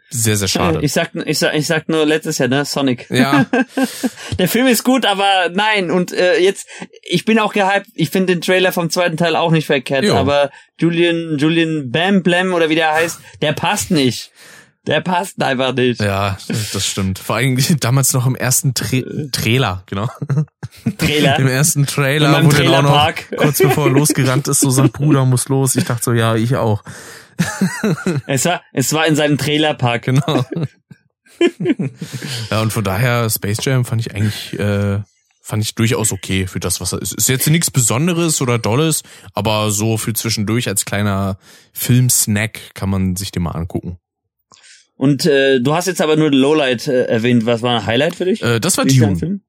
sehr, 0.10 0.38
sehr 0.38 0.48
schade. 0.48 0.80
Ich 0.90 0.94
sag, 0.94 1.12
ich 1.14 1.38
sag, 1.38 1.54
ich 1.54 1.68
sag 1.68 1.90
nur 1.90 2.06
letztes 2.06 2.38
Jahr, 2.38 2.48
ne? 2.48 2.64
Sonic. 2.64 3.10
Ja. 3.10 3.46
Der 4.40 4.48
Film 4.48 4.68
ist 4.68 4.86
gut, 4.86 5.06
aber 5.06 5.50
nein. 5.54 5.92
Und 5.92 6.14
äh, 6.14 6.40
jetzt, 6.40 6.68
ich 7.04 7.26
bin 7.26 7.40
auch 7.40 7.52
gehypt. 7.52 7.88
Ich 7.94 8.10
finde 8.10 8.34
den 8.34 8.42
Trailer 8.42 8.72
vom 8.72 8.90
zweiten 8.90 9.18
Teil 9.18 9.36
auch 9.36 9.52
nicht 9.52 9.66
verkehrt, 9.66 10.06
jo. 10.06 10.16
aber 10.16 10.50
Julian, 10.80 11.38
Julian 11.38 11.92
Bam 11.92 12.24
Blam 12.24 12.54
oder 12.54 12.70
wie 12.70 12.76
der 12.76 12.94
heißt, 12.94 13.20
der 13.42 13.52
passt 13.52 13.92
nicht. 13.92 14.32
Der 14.90 15.02
passt 15.02 15.42
einfach 15.44 15.76
nicht. 15.76 16.02
Ja, 16.02 16.36
das 16.48 16.86
stimmt. 16.86 17.20
Vor 17.20 17.36
allem 17.36 17.58
damals 17.80 18.12
noch 18.14 18.26
im 18.26 18.36
ersten 18.36 18.74
Tra 18.74 19.02
Trailer, 19.32 19.84
genau. 19.86 20.10
Trailer? 20.98 21.38
Im 21.38 21.48
ersten 21.48 21.86
Trailer, 21.86 22.44
wo 22.44 22.50
der 22.50 22.72
auch 22.72 22.82
noch 22.82 23.14
kurz 23.38 23.60
bevor 23.60 23.86
er 23.86 23.92
losgerannt 23.92 24.48
ist, 24.48 24.62
so 24.62 24.72
sagt, 24.72 24.94
Bruder 24.94 25.26
muss 25.26 25.48
los. 25.48 25.76
Ich 25.76 25.86
dachte 25.86 26.04
so, 26.06 26.14
ja, 26.14 26.36
ich 26.36 26.56
auch. 26.56 26.84
es 28.26 28.46
war, 28.46 28.64
es 28.74 28.92
war 28.92 29.06
in 29.06 29.16
seinem 29.16 29.38
Trailerpark. 29.38 30.02
Genau. 30.06 30.46
ja, 32.50 32.62
und 32.62 32.74
von 32.74 32.84
daher, 32.84 33.30
Space 33.30 33.64
Jam 33.64 33.86
fand 33.86 34.02
ich 34.02 34.16
eigentlich, 34.16 34.60
äh, 34.60 35.02
fand 35.40 35.64
ich 35.64 35.76
durchaus 35.76 36.12
okay 36.12 36.48
für 36.48 36.60
das, 36.60 36.82
was 36.82 36.94
er 36.94 37.02
ist. 37.02 37.14
Ist 37.14 37.30
jetzt 37.30 37.48
nichts 37.48 37.70
Besonderes 37.70 38.42
oder 38.42 38.58
Dolles, 38.58 39.04
aber 39.34 39.70
so 39.70 39.98
für 39.98 40.14
zwischendurch 40.14 40.68
als 40.68 40.86
kleiner 40.86 41.38
Filmsnack 41.74 42.74
kann 42.74 42.90
man 42.90 43.16
sich 43.16 43.32
den 43.32 43.44
mal 43.44 43.52
angucken. 43.52 44.00
Und 45.00 45.26
äh, 45.26 45.62
du 45.62 45.74
hast 45.74 45.88
jetzt 45.88 46.02
aber 46.02 46.18
nur 46.18 46.30
Lowlight 46.30 46.90
äh, 46.90 47.06
erwähnt. 47.06 47.46
Was 47.46 47.62
war 47.62 47.80
ein 47.80 47.86
Highlight 47.86 48.16
für 48.16 48.26
dich? 48.26 48.44
Äh, 48.44 48.60
das 48.60 48.78
war 48.78 48.84
Dune. 48.84 49.40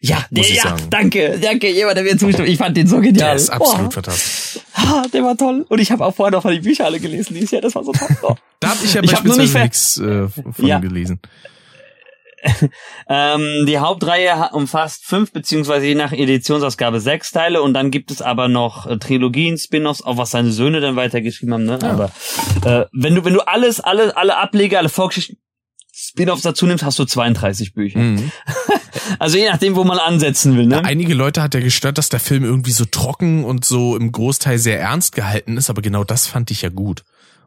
Ja, 0.00 0.24
der, 0.30 0.48
ja, 0.48 0.62
sagen. 0.62 0.84
danke, 0.90 1.38
danke, 1.42 1.68
jemand, 1.72 1.96
der 1.96 2.04
mir 2.04 2.16
zustimmt. 2.16 2.48
Ich 2.48 2.56
fand 2.56 2.76
den 2.76 2.86
so 2.86 3.00
genial. 3.00 3.14
Der 3.30 3.34
ist 3.34 3.50
absolut 3.50 3.88
oh. 3.88 3.90
fantastisch. 3.90 4.62
Ah, 4.74 5.02
der 5.12 5.24
war 5.24 5.36
toll. 5.36 5.66
Und 5.68 5.80
ich 5.80 5.90
habe 5.90 6.06
auch 6.06 6.14
vorher 6.14 6.30
noch 6.30 6.44
mal 6.44 6.54
die 6.54 6.60
Bücher 6.60 6.84
alle 6.84 7.00
gelesen 7.00 7.34
dieses 7.34 7.50
Jahr. 7.50 7.62
Das 7.62 7.74
war 7.74 7.82
so 7.82 7.90
toll. 7.90 8.36
Da 8.60 8.68
habe 8.68 8.78
ich 8.84 8.94
ja 8.94 9.02
ich 9.02 9.10
beispielsweise 9.10 9.58
nichts 9.58 9.98
äh, 9.98 10.28
von 10.28 10.66
ja. 10.66 10.78
gelesen. 10.78 11.20
Ähm, 13.08 13.66
die 13.66 13.78
Hauptreihe 13.78 14.50
umfasst 14.52 15.04
fünf 15.04 15.32
beziehungsweise 15.32 15.86
je 15.86 15.94
nach 15.94 16.12
Editionsausgabe 16.12 17.00
sechs 17.00 17.30
Teile 17.30 17.62
und 17.62 17.74
dann 17.74 17.90
gibt 17.90 18.10
es 18.10 18.22
aber 18.22 18.48
noch 18.48 18.86
äh, 18.86 18.98
Trilogien, 18.98 19.58
Spin-offs, 19.58 20.02
auch 20.02 20.16
was 20.16 20.30
seine 20.30 20.52
Söhne 20.52 20.80
dann 20.80 20.96
weitergeschrieben 20.96 21.54
haben. 21.54 21.64
Ne? 21.64 21.78
Ja. 21.82 21.90
Aber 21.90 22.12
äh, 22.64 22.86
wenn 22.92 23.14
du 23.14 23.24
wenn 23.24 23.34
du 23.34 23.40
alles 23.40 23.80
alle 23.80 24.16
alle 24.16 24.36
Ableger, 24.36 24.78
alle 24.78 24.88
Vorgeschichten 24.88 25.38
Spin-offs 26.00 26.42
dazu 26.42 26.64
nimmst, 26.66 26.84
hast 26.84 26.96
du 27.00 27.04
32 27.04 27.74
Bücher. 27.74 27.98
Mhm. 27.98 28.30
also 29.18 29.36
je 29.36 29.50
nachdem, 29.50 29.74
wo 29.74 29.82
man 29.82 29.98
ansetzen 29.98 30.56
will. 30.56 30.66
Ne? 30.66 30.76
Ja, 30.76 30.82
einige 30.82 31.12
Leute 31.12 31.42
hat 31.42 31.54
ja 31.54 31.60
gestört, 31.60 31.98
dass 31.98 32.08
der 32.08 32.20
Film 32.20 32.44
irgendwie 32.44 32.70
so 32.70 32.84
trocken 32.84 33.44
und 33.44 33.64
so 33.64 33.96
im 33.96 34.12
Großteil 34.12 34.58
sehr 34.58 34.78
ernst 34.78 35.16
gehalten 35.16 35.56
ist, 35.56 35.70
aber 35.70 35.82
genau 35.82 36.04
das 36.04 36.28
fand 36.28 36.52
ich 36.52 36.62
ja 36.62 36.68
gut, 36.68 37.02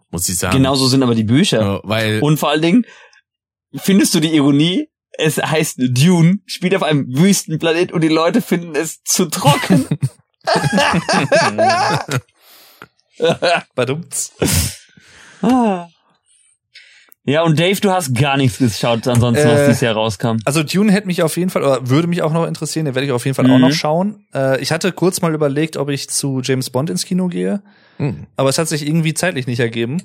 muss 0.09 0.27
ich 0.27 0.37
sagen. 0.37 0.57
Genauso 0.57 0.87
sind 0.87 1.01
aber 1.01 1.15
die 1.15 1.23
Bücher. 1.23 1.61
Ja, 1.61 1.79
weil 1.83 2.19
und 2.19 2.39
vor 2.39 2.49
allen 2.49 2.61
Dingen, 2.61 2.85
Findest 3.75 4.13
du 4.15 4.19
die 4.19 4.35
Ironie? 4.35 4.89
Es 5.17 5.37
heißt 5.37 5.75
Dune, 5.77 6.39
spielt 6.45 6.75
auf 6.75 6.83
einem 6.83 7.05
Wüstenplanet 7.07 7.91
und 7.91 8.01
die 8.01 8.07
Leute 8.07 8.41
finden 8.41 8.75
es 8.75 9.03
zu 9.03 9.25
trocken. 9.25 9.85
Badumts. 13.75 14.31
ah. 15.41 15.87
Ja, 17.23 17.43
und 17.43 17.59
Dave, 17.59 17.79
du 17.79 17.91
hast 17.91 18.15
gar 18.15 18.35
nichts 18.35 18.57
geschaut, 18.57 19.07
ansonsten, 19.07 19.47
was 19.47 19.59
äh, 19.59 19.65
dieses 19.67 19.81
Jahr 19.81 19.93
rauskam. 19.93 20.37
Also 20.43 20.63
Dune 20.63 20.91
hätte 20.91 21.05
mich 21.05 21.21
auf 21.21 21.37
jeden 21.37 21.51
Fall, 21.51 21.61
oder 21.61 21.87
würde 21.87 22.07
mich 22.07 22.23
auch 22.23 22.33
noch 22.33 22.47
interessieren, 22.47 22.85
den 22.85 22.95
werde 22.95 23.05
ich 23.05 23.11
auf 23.11 23.25
jeden 23.25 23.35
Fall 23.35 23.45
mhm. 23.45 23.53
auch 23.53 23.59
noch 23.59 23.71
schauen. 23.71 24.25
Äh, 24.33 24.59
ich 24.59 24.71
hatte 24.71 24.91
kurz 24.91 25.21
mal 25.21 25.33
überlegt, 25.35 25.77
ob 25.77 25.89
ich 25.89 26.09
zu 26.09 26.41
James 26.43 26.71
Bond 26.71 26.89
ins 26.89 27.05
Kino 27.05 27.27
gehe, 27.27 27.61
mhm. 27.99 28.25
aber 28.37 28.49
es 28.49 28.57
hat 28.57 28.67
sich 28.67 28.87
irgendwie 28.87 29.13
zeitlich 29.13 29.45
nicht 29.45 29.59
ergeben. 29.59 30.01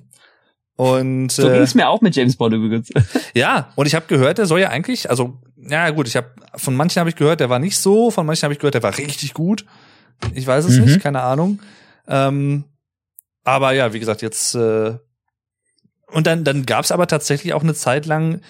Und 0.76 1.32
so 1.32 1.48
äh, 1.48 1.54
ging 1.54 1.62
es 1.62 1.74
mir 1.74 1.88
auch 1.88 2.02
mit 2.02 2.14
James 2.14 2.36
Bond 2.36 2.54
übrigens. 2.54 2.90
ja, 3.34 3.72
und 3.76 3.86
ich 3.86 3.94
habe 3.94 4.06
gehört, 4.06 4.38
der 4.38 4.46
soll 4.46 4.60
ja 4.60 4.68
eigentlich, 4.68 5.08
also 5.08 5.38
ja 5.56 5.88
gut, 5.90 6.06
ich 6.06 6.16
habe 6.16 6.28
von 6.54 6.76
manchen 6.76 7.00
habe 7.00 7.08
ich 7.08 7.16
gehört, 7.16 7.40
der 7.40 7.48
war 7.48 7.58
nicht 7.58 7.78
so, 7.78 8.10
von 8.10 8.26
manchen 8.26 8.42
habe 8.44 8.52
ich 8.52 8.60
gehört, 8.60 8.74
der 8.74 8.82
war 8.82 8.96
richtig 8.96 9.32
gut. 9.32 9.64
Ich 10.34 10.46
weiß 10.46 10.66
es 10.66 10.76
mhm. 10.76 10.84
nicht, 10.84 11.00
keine 11.00 11.22
Ahnung. 11.22 11.60
Ähm, 12.06 12.64
aber 13.42 13.72
ja, 13.72 13.92
wie 13.92 14.00
gesagt, 14.00 14.22
jetzt 14.22 14.54
äh, 14.54 14.94
und 16.08 16.26
dann 16.26 16.44
dann 16.44 16.66
gab's 16.66 16.92
aber 16.92 17.06
tatsächlich 17.06 17.54
auch 17.54 17.62
eine 17.62 17.74
Zeit 17.74 18.06
lang, 18.06 18.42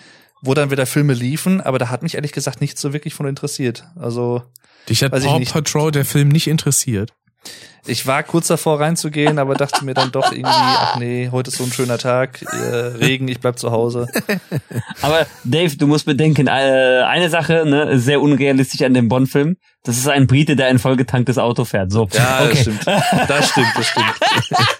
wo 0.42 0.54
dann 0.54 0.70
wieder 0.70 0.86
Filme 0.86 1.14
liefen, 1.14 1.60
aber 1.60 1.78
da 1.78 1.90
hat 1.90 2.02
mich 2.02 2.16
ehrlich 2.16 2.32
gesagt 2.32 2.60
nicht 2.60 2.78
so 2.78 2.92
wirklich 2.92 3.14
von 3.14 3.26
interessiert. 3.26 3.84
Also 3.96 4.42
dich 4.88 5.02
hat 5.02 5.12
Paw 5.12 5.44
Patrol 5.44 5.90
der 5.90 6.04
Film 6.04 6.28
nicht 6.28 6.48
interessiert. 6.48 7.12
Ich 7.88 8.06
war 8.06 8.22
kurz 8.22 8.48
davor 8.48 8.80
reinzugehen, 8.80 9.38
aber 9.38 9.54
dachte 9.54 9.84
mir 9.84 9.94
dann 9.94 10.10
doch 10.10 10.32
irgendwie, 10.32 10.50
ach 10.50 10.96
nee, 10.96 11.28
heute 11.30 11.50
ist 11.50 11.58
so 11.58 11.64
ein 11.64 11.72
schöner 11.72 11.98
Tag, 11.98 12.42
äh, 12.42 12.76
Regen, 12.98 13.28
ich 13.28 13.40
bleib 13.40 13.58
zu 13.58 13.70
Hause. 13.70 14.08
Aber 15.02 15.26
Dave, 15.44 15.76
du 15.76 15.86
musst 15.86 16.06
bedenken, 16.06 16.48
äh, 16.48 16.50
eine 16.50 17.28
Sache, 17.30 17.64
ne, 17.64 17.98
sehr 17.98 18.20
unrealistisch 18.20 18.82
an 18.82 18.94
dem 18.94 19.08
Bond-Film, 19.08 19.56
das 19.84 19.98
ist 19.98 20.08
ein 20.08 20.26
Brite, 20.26 20.56
der 20.56 20.66
ein 20.66 20.80
vollgetanktes 20.80 21.38
Auto 21.38 21.64
fährt. 21.64 21.92
So. 21.92 22.08
Ja, 22.12 22.40
okay. 22.44 22.50
das 22.50 22.60
stimmt. 22.60 22.86
Das 23.28 23.48
stimmt, 23.48 23.72
das 23.76 23.86
stimmt. 23.86 24.68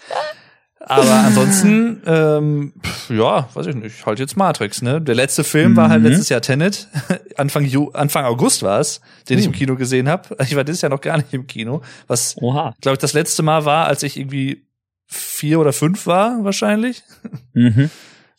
Aber 0.88 1.12
ansonsten, 1.12 2.00
ähm, 2.06 2.72
ja, 3.08 3.48
weiß 3.52 3.66
ich 3.66 3.74
nicht, 3.74 4.06
halt 4.06 4.20
jetzt 4.20 4.36
Matrix, 4.36 4.82
ne? 4.82 5.00
Der 5.02 5.16
letzte 5.16 5.42
Film 5.42 5.72
mhm. 5.72 5.76
war 5.76 5.88
halt 5.88 6.02
mhm. 6.02 6.08
letztes 6.08 6.28
Jahr 6.28 6.40
Tenet. 6.40 6.86
Anfang, 7.36 7.64
Ju 7.64 7.90
Anfang 7.90 8.24
August 8.24 8.62
war 8.62 8.78
es, 8.78 9.00
den 9.28 9.34
mhm. 9.34 9.40
ich 9.40 9.46
im 9.46 9.52
Kino 9.52 9.74
gesehen 9.74 10.08
habe. 10.08 10.36
Ich 10.44 10.54
war 10.54 10.62
dieses 10.62 10.82
Jahr 10.82 10.90
noch 10.90 11.00
gar 11.00 11.16
nicht 11.16 11.34
im 11.34 11.48
Kino. 11.48 11.82
Was, 12.06 12.36
glaube 12.36 12.92
ich, 12.92 12.98
das 12.98 13.14
letzte 13.14 13.42
Mal 13.42 13.64
war, 13.64 13.88
als 13.88 14.04
ich 14.04 14.16
irgendwie 14.16 14.64
vier 15.06 15.58
oder 15.58 15.72
fünf 15.72 16.06
war, 16.06 16.44
wahrscheinlich. 16.44 17.02
Mhm. 17.52 17.90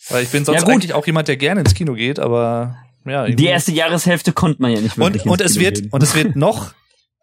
Weil 0.09 0.23
ich 0.23 0.29
bin 0.29 0.45
sonst 0.45 0.61
ja, 0.61 0.67
eigentlich 0.67 0.93
auch 0.93 1.07
jemand, 1.07 1.27
der 1.27 1.37
gerne 1.37 1.61
ins 1.61 1.73
Kino 1.73 1.93
geht, 1.93 2.19
aber 2.19 2.77
ja. 3.03 3.25
Irgendwie. 3.25 3.43
Die 3.43 3.49
erste 3.49 3.71
Jahreshälfte 3.71 4.31
konnte 4.31 4.61
man 4.61 4.71
ja 4.71 4.79
nicht 4.79 4.97
wirklich 4.97 5.25
Und, 5.25 5.31
und 5.31 5.41
es 5.41 5.59
wird, 5.59 5.81
gehen. 5.81 5.89
und 5.89 6.03
es 6.03 6.13
wird 6.13 6.35
noch 6.35 6.73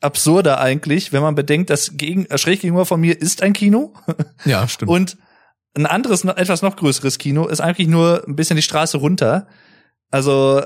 absurder 0.04 0.60
eigentlich, 0.60 1.12
wenn 1.12 1.22
man 1.22 1.34
bedenkt, 1.34 1.70
dass 1.70 1.96
gegen, 1.96 2.26
äh, 2.26 2.38
schräg 2.38 2.60
gegenüber 2.60 2.86
von 2.86 3.00
mir 3.00 3.20
ist 3.20 3.42
ein 3.42 3.52
Kino. 3.52 3.92
Ja, 4.44 4.68
stimmt. 4.68 4.90
Und 4.90 5.16
ein 5.74 5.86
anderes, 5.86 6.24
etwas 6.24 6.62
noch 6.62 6.76
größeres 6.76 7.18
Kino 7.18 7.46
ist 7.46 7.60
eigentlich 7.60 7.88
nur 7.88 8.22
ein 8.26 8.36
bisschen 8.36 8.56
die 8.56 8.62
Straße 8.62 8.98
runter. 8.98 9.48
Also 10.10 10.62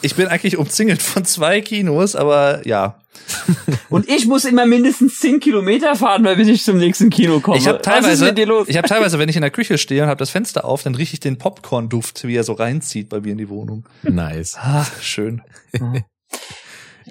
ich 0.00 0.14
bin 0.14 0.28
eigentlich 0.28 0.56
umzingelt 0.56 1.02
von 1.02 1.24
zwei 1.24 1.60
Kinos, 1.60 2.16
aber 2.16 2.66
ja. 2.66 2.98
Und 3.90 4.08
ich 4.08 4.26
muss 4.26 4.44
immer 4.44 4.64
mindestens 4.64 5.18
zehn 5.20 5.38
Kilometer 5.38 5.96
fahren, 5.96 6.24
weil 6.24 6.36
bis 6.36 6.48
ich 6.48 6.62
zum 6.62 6.78
nächsten 6.78 7.10
Kino 7.10 7.40
komme. 7.40 7.58
Ich 7.58 7.68
habe 7.68 7.82
teilweise, 7.82 8.30
ich 8.66 8.76
habe 8.76 8.88
teilweise, 8.88 9.18
wenn 9.18 9.28
ich 9.28 9.36
in 9.36 9.42
der 9.42 9.50
Küche 9.50 9.76
stehe 9.76 10.02
und 10.02 10.08
habe 10.08 10.18
das 10.18 10.30
Fenster 10.30 10.64
auf, 10.64 10.82
dann 10.82 10.94
rieche 10.94 11.14
ich 11.14 11.20
den 11.20 11.36
Popcorn-Duft, 11.36 12.24
wie 12.24 12.36
er 12.36 12.44
so 12.44 12.54
reinzieht 12.54 13.10
bei 13.10 13.20
mir 13.20 13.32
in 13.32 13.38
die 13.38 13.48
Wohnung. 13.48 13.86
Nice. 14.02 14.56
Ach, 14.58 14.90
schön. 15.02 15.42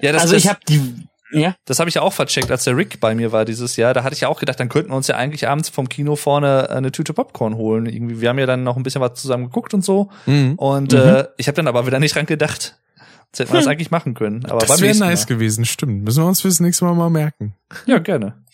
ja, 0.00 0.12
das, 0.12 0.22
also 0.22 0.34
ich 0.34 0.48
habe 0.48 0.60
die 0.68 1.06
ja. 1.32 1.54
Das 1.64 1.78
habe 1.78 1.88
ich 1.88 1.94
ja 1.94 2.02
auch 2.02 2.12
vercheckt, 2.12 2.50
als 2.50 2.64
der 2.64 2.76
Rick 2.76 3.00
bei 3.00 3.14
mir 3.14 3.32
war 3.32 3.44
dieses 3.44 3.76
Jahr. 3.76 3.94
Da 3.94 4.04
hatte 4.04 4.14
ich 4.14 4.20
ja 4.20 4.28
auch 4.28 4.38
gedacht, 4.38 4.60
dann 4.60 4.68
könnten 4.68 4.90
wir 4.90 4.96
uns 4.96 5.08
ja 5.08 5.16
eigentlich 5.16 5.48
abends 5.48 5.68
vom 5.68 5.88
Kino 5.88 6.16
vorne 6.16 6.70
eine 6.70 6.92
Tüte 6.92 7.14
Popcorn 7.14 7.56
holen. 7.56 7.86
Irgendwie, 7.86 8.20
wir 8.20 8.28
haben 8.28 8.38
ja 8.38 8.46
dann 8.46 8.64
noch 8.64 8.76
ein 8.76 8.82
bisschen 8.82 9.00
was 9.00 9.14
zusammen 9.14 9.44
geguckt 9.44 9.74
und 9.74 9.84
so. 9.84 10.10
Mhm. 10.26 10.54
Und 10.56 10.92
mhm. 10.92 10.98
äh, 10.98 11.24
ich 11.38 11.48
habe 11.48 11.56
dann 11.56 11.66
aber 11.66 11.86
wieder 11.86 11.98
nicht 11.98 12.14
dran 12.14 12.26
gedacht. 12.26 12.78
Jetzt 13.26 13.40
hätten 13.40 13.52
wir 13.52 13.60
das 13.60 13.64
hm. 13.64 13.72
eigentlich 13.72 13.90
machen 13.90 14.12
können. 14.12 14.44
Aber 14.44 14.58
das 14.58 14.82
wäre 14.82 14.94
nice 14.94 15.22
Mal. 15.22 15.26
gewesen, 15.26 15.64
stimmt. 15.64 16.04
Müssen 16.04 16.22
wir 16.22 16.28
uns 16.28 16.42
fürs 16.42 16.60
nächste 16.60 16.84
Mal 16.84 16.92
mal 16.92 17.08
merken. 17.08 17.54
Ja, 17.86 17.98
gerne. 17.98 18.44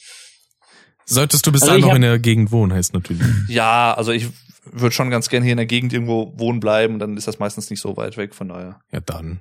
Solltest 1.05 1.45
du 1.49 1.51
bis 1.51 1.63
also 1.63 1.73
dahin 1.73 1.89
noch 1.89 1.97
in 1.97 2.03
der 2.03 2.21
Gegend 2.21 2.53
wohnen, 2.53 2.73
heißt 2.73 2.95
natürlich. 2.95 3.27
Ja, 3.49 3.93
also 3.95 4.13
ich 4.13 4.29
würde 4.65 4.95
schon 4.95 5.11
ganz 5.11 5.29
gerne 5.31 5.43
hier 5.43 5.55
in 5.55 5.57
der 5.57 5.67
Gegend 5.67 5.93
irgendwo 5.93 6.33
wohnen 6.37 6.61
bleiben, 6.61 7.01
dann 7.01 7.17
ist 7.17 7.27
das 7.27 7.41
meistens 7.41 7.71
nicht 7.71 7.81
so 7.81 7.97
weit 7.97 8.17
weg, 8.17 8.37
von 8.37 8.51
daher. 8.51 8.79
Ja, 8.93 9.01
dann. 9.01 9.41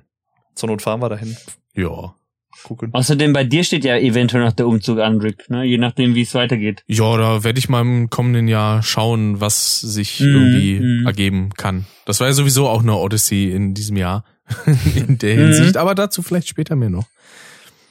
Zur 0.56 0.70
Not 0.70 0.82
fahren 0.82 1.00
wir 1.00 1.08
dahin. 1.08 1.36
Ja 1.72 2.16
gucken. 2.62 2.90
Außerdem 2.92 3.32
bei 3.32 3.44
dir 3.44 3.64
steht 3.64 3.84
ja 3.84 3.96
eventuell 3.96 4.44
noch 4.44 4.52
der 4.52 4.66
Umzug 4.66 4.98
an, 4.98 5.20
Rick, 5.20 5.48
ne? 5.50 5.64
je 5.64 5.78
nachdem, 5.78 6.14
wie 6.14 6.22
es 6.22 6.34
weitergeht. 6.34 6.84
Ja, 6.86 7.16
da 7.16 7.44
werde 7.44 7.58
ich 7.58 7.68
mal 7.68 7.80
im 7.80 8.10
kommenden 8.10 8.48
Jahr 8.48 8.82
schauen, 8.82 9.40
was 9.40 9.80
sich 9.80 10.20
mm, 10.20 10.24
irgendwie 10.24 10.80
mm. 10.80 11.06
ergeben 11.06 11.50
kann. 11.56 11.86
Das 12.04 12.20
war 12.20 12.28
ja 12.28 12.32
sowieso 12.32 12.68
auch 12.68 12.82
eine 12.82 12.94
Odyssey 12.94 13.50
in 13.52 13.74
diesem 13.74 13.96
Jahr 13.96 14.24
in 14.94 15.18
der 15.18 15.34
Hinsicht, 15.34 15.74
mm. 15.74 15.78
aber 15.78 15.94
dazu 15.94 16.22
vielleicht 16.22 16.48
später 16.48 16.76
mehr 16.76 16.90
noch. 16.90 17.06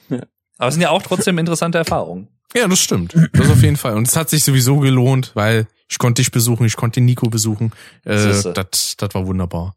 Ja. 0.10 0.22
Aber 0.57 0.68
es 0.69 0.73
sind 0.73 0.81
ja 0.81 0.89
auch 0.89 1.02
trotzdem 1.02 1.38
interessante 1.38 1.77
Erfahrungen. 1.77 2.30
Ja, 2.56 2.68
das 2.68 2.80
stimmt. 2.80 3.14
Das 3.34 3.49
auf 3.49 3.61
jeden 3.61 3.76
Fall. 3.76 3.95
Und 3.95 4.07
es 4.07 4.15
hat 4.15 4.30
sich 4.30 4.44
sowieso 4.44 4.80
gelohnt, 4.80 5.31
weil 5.34 5.68
ich 5.89 5.98
konnte 5.98 6.22
dich 6.22 6.31
besuchen, 6.31 6.65
ich 6.65 6.76
konnte 6.76 7.02
Nico 7.02 7.30
besuchen. 7.30 7.72
Äh, 8.03 8.15
das, 8.53 8.95
das 8.98 9.14
war 9.14 9.27
wunderbar. 9.27 9.76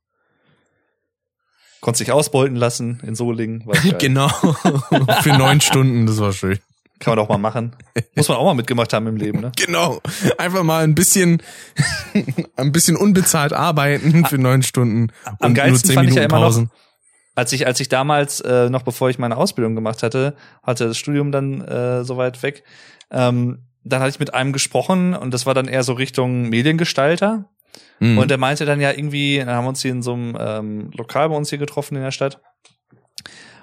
Konntest 1.80 2.00
dich 2.00 2.12
ausbeuten 2.12 2.56
lassen 2.56 3.00
in 3.06 3.14
Solingen. 3.14 3.64
genau. 3.98 4.28
Für 5.22 5.36
neun 5.36 5.60
Stunden, 5.60 6.06
das 6.06 6.18
war 6.18 6.32
schön. 6.32 6.58
Kann 6.98 7.12
man 7.12 7.24
doch 7.24 7.30
mal 7.30 7.38
machen. 7.38 7.74
Muss 8.14 8.28
man 8.28 8.36
auch 8.36 8.44
mal 8.44 8.54
mitgemacht 8.54 8.92
haben 8.92 9.06
im 9.06 9.16
Leben, 9.16 9.40
ne? 9.40 9.52
Genau. 9.56 10.02
Einfach 10.36 10.62
mal 10.62 10.84
ein 10.84 10.94
bisschen, 10.94 11.42
ein 12.56 12.72
bisschen 12.72 12.94
unbezahlt 12.96 13.54
arbeiten 13.54 14.26
für 14.26 14.36
neun 14.36 14.62
Stunden. 14.62 15.10
Am 15.38 15.54
geilsten 15.54 15.92
fand 15.94 16.08
Minuten 16.08 16.10
ich 16.10 16.16
ja 16.16 16.24
immer 16.24 16.44
Pausen. 16.44 16.64
noch, 16.64 16.70
als 17.34 17.54
ich, 17.54 17.66
als 17.66 17.80
ich 17.80 17.88
damals, 17.88 18.40
äh, 18.40 18.68
noch 18.68 18.82
bevor 18.82 19.08
ich 19.08 19.18
meine 19.18 19.38
Ausbildung 19.38 19.74
gemacht 19.74 20.02
hatte, 20.02 20.36
hatte 20.62 20.88
das 20.88 20.98
Studium 20.98 21.32
dann 21.32 21.62
äh, 21.62 22.04
so 22.04 22.18
weit 22.18 22.42
weg, 22.42 22.64
ähm, 23.10 23.60
dann 23.82 24.00
hatte 24.00 24.10
ich 24.10 24.20
mit 24.20 24.34
einem 24.34 24.52
gesprochen 24.52 25.14
und 25.14 25.32
das 25.32 25.46
war 25.46 25.54
dann 25.54 25.68
eher 25.68 25.84
so 25.84 25.94
Richtung 25.94 26.50
Mediengestalter. 26.50 27.46
Mhm. 27.98 28.18
Und 28.18 28.30
er 28.30 28.38
meinte 28.38 28.64
dann 28.64 28.80
ja 28.80 28.90
irgendwie, 28.90 29.38
dann 29.38 29.48
haben 29.48 29.64
wir 29.64 29.68
uns 29.68 29.82
hier 29.82 29.92
in 29.92 30.02
so 30.02 30.14
einem 30.14 30.36
ähm, 30.38 30.90
Lokal 30.96 31.28
bei 31.28 31.36
uns 31.36 31.50
hier 31.50 31.58
getroffen 31.58 31.96
in 31.96 32.02
der 32.02 32.10
Stadt. 32.10 32.40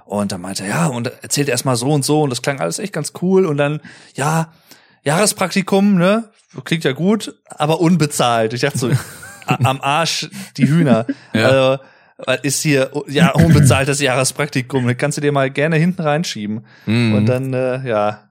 Und 0.05 0.31
dann 0.31 0.41
meinte 0.41 0.63
er, 0.63 0.69
ja, 0.69 0.85
und 0.87 1.11
erzählt 1.21 1.49
erstmal 1.49 1.75
so 1.75 1.91
und 1.91 2.05
so 2.05 2.21
und 2.21 2.29
das 2.29 2.41
klang 2.41 2.61
alles 2.61 2.79
echt 2.79 2.93
ganz 2.93 3.13
cool. 3.21 3.45
Und 3.45 3.57
dann, 3.57 3.81
ja, 4.15 4.53
Jahrespraktikum, 5.03 5.95
ne? 5.95 6.31
Klingt 6.63 6.85
ja 6.85 6.93
gut, 6.93 7.35
aber 7.49 7.81
unbezahlt. 7.81 8.53
Ich 8.53 8.61
dachte 8.61 8.77
so, 8.77 8.91
am 9.45 9.81
Arsch 9.81 10.29
die 10.55 10.67
Hühner. 10.67 11.05
ja. 11.33 11.47
Also, 11.47 11.83
ist 12.41 12.63
hier 12.63 12.89
ja 13.07 13.31
unbezahltes 13.33 14.01
Jahrespraktikum. 14.01 14.87
Das 14.87 14.97
kannst 14.97 15.17
du 15.17 15.21
dir 15.21 15.31
mal 15.31 15.51
gerne 15.51 15.75
hinten 15.75 16.01
reinschieben. 16.01 16.65
Mhm. 16.87 17.13
Und 17.13 17.25
dann, 17.27 17.53
äh, 17.53 17.87
ja, 17.87 18.26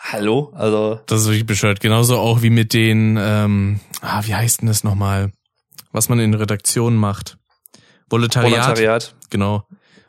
hallo, 0.00 0.52
also. 0.54 1.00
Das 1.06 1.22
ist 1.22 1.26
wirklich 1.28 1.46
bescheuert. 1.46 1.80
Genauso 1.80 2.18
auch 2.18 2.42
wie 2.42 2.50
mit 2.50 2.72
den, 2.72 3.16
ähm, 3.20 3.80
ah, 4.00 4.22
wie 4.24 4.34
heißt 4.34 4.62
denn 4.62 4.68
das 4.68 4.82
nochmal? 4.82 5.30
was 5.92 6.08
man 6.08 6.18
in 6.20 6.34
Redaktionen 6.34 6.98
macht. 6.98 7.38
Volontariat. 8.08 8.52
Volontariat. 8.52 9.14
Genau. 9.30 9.64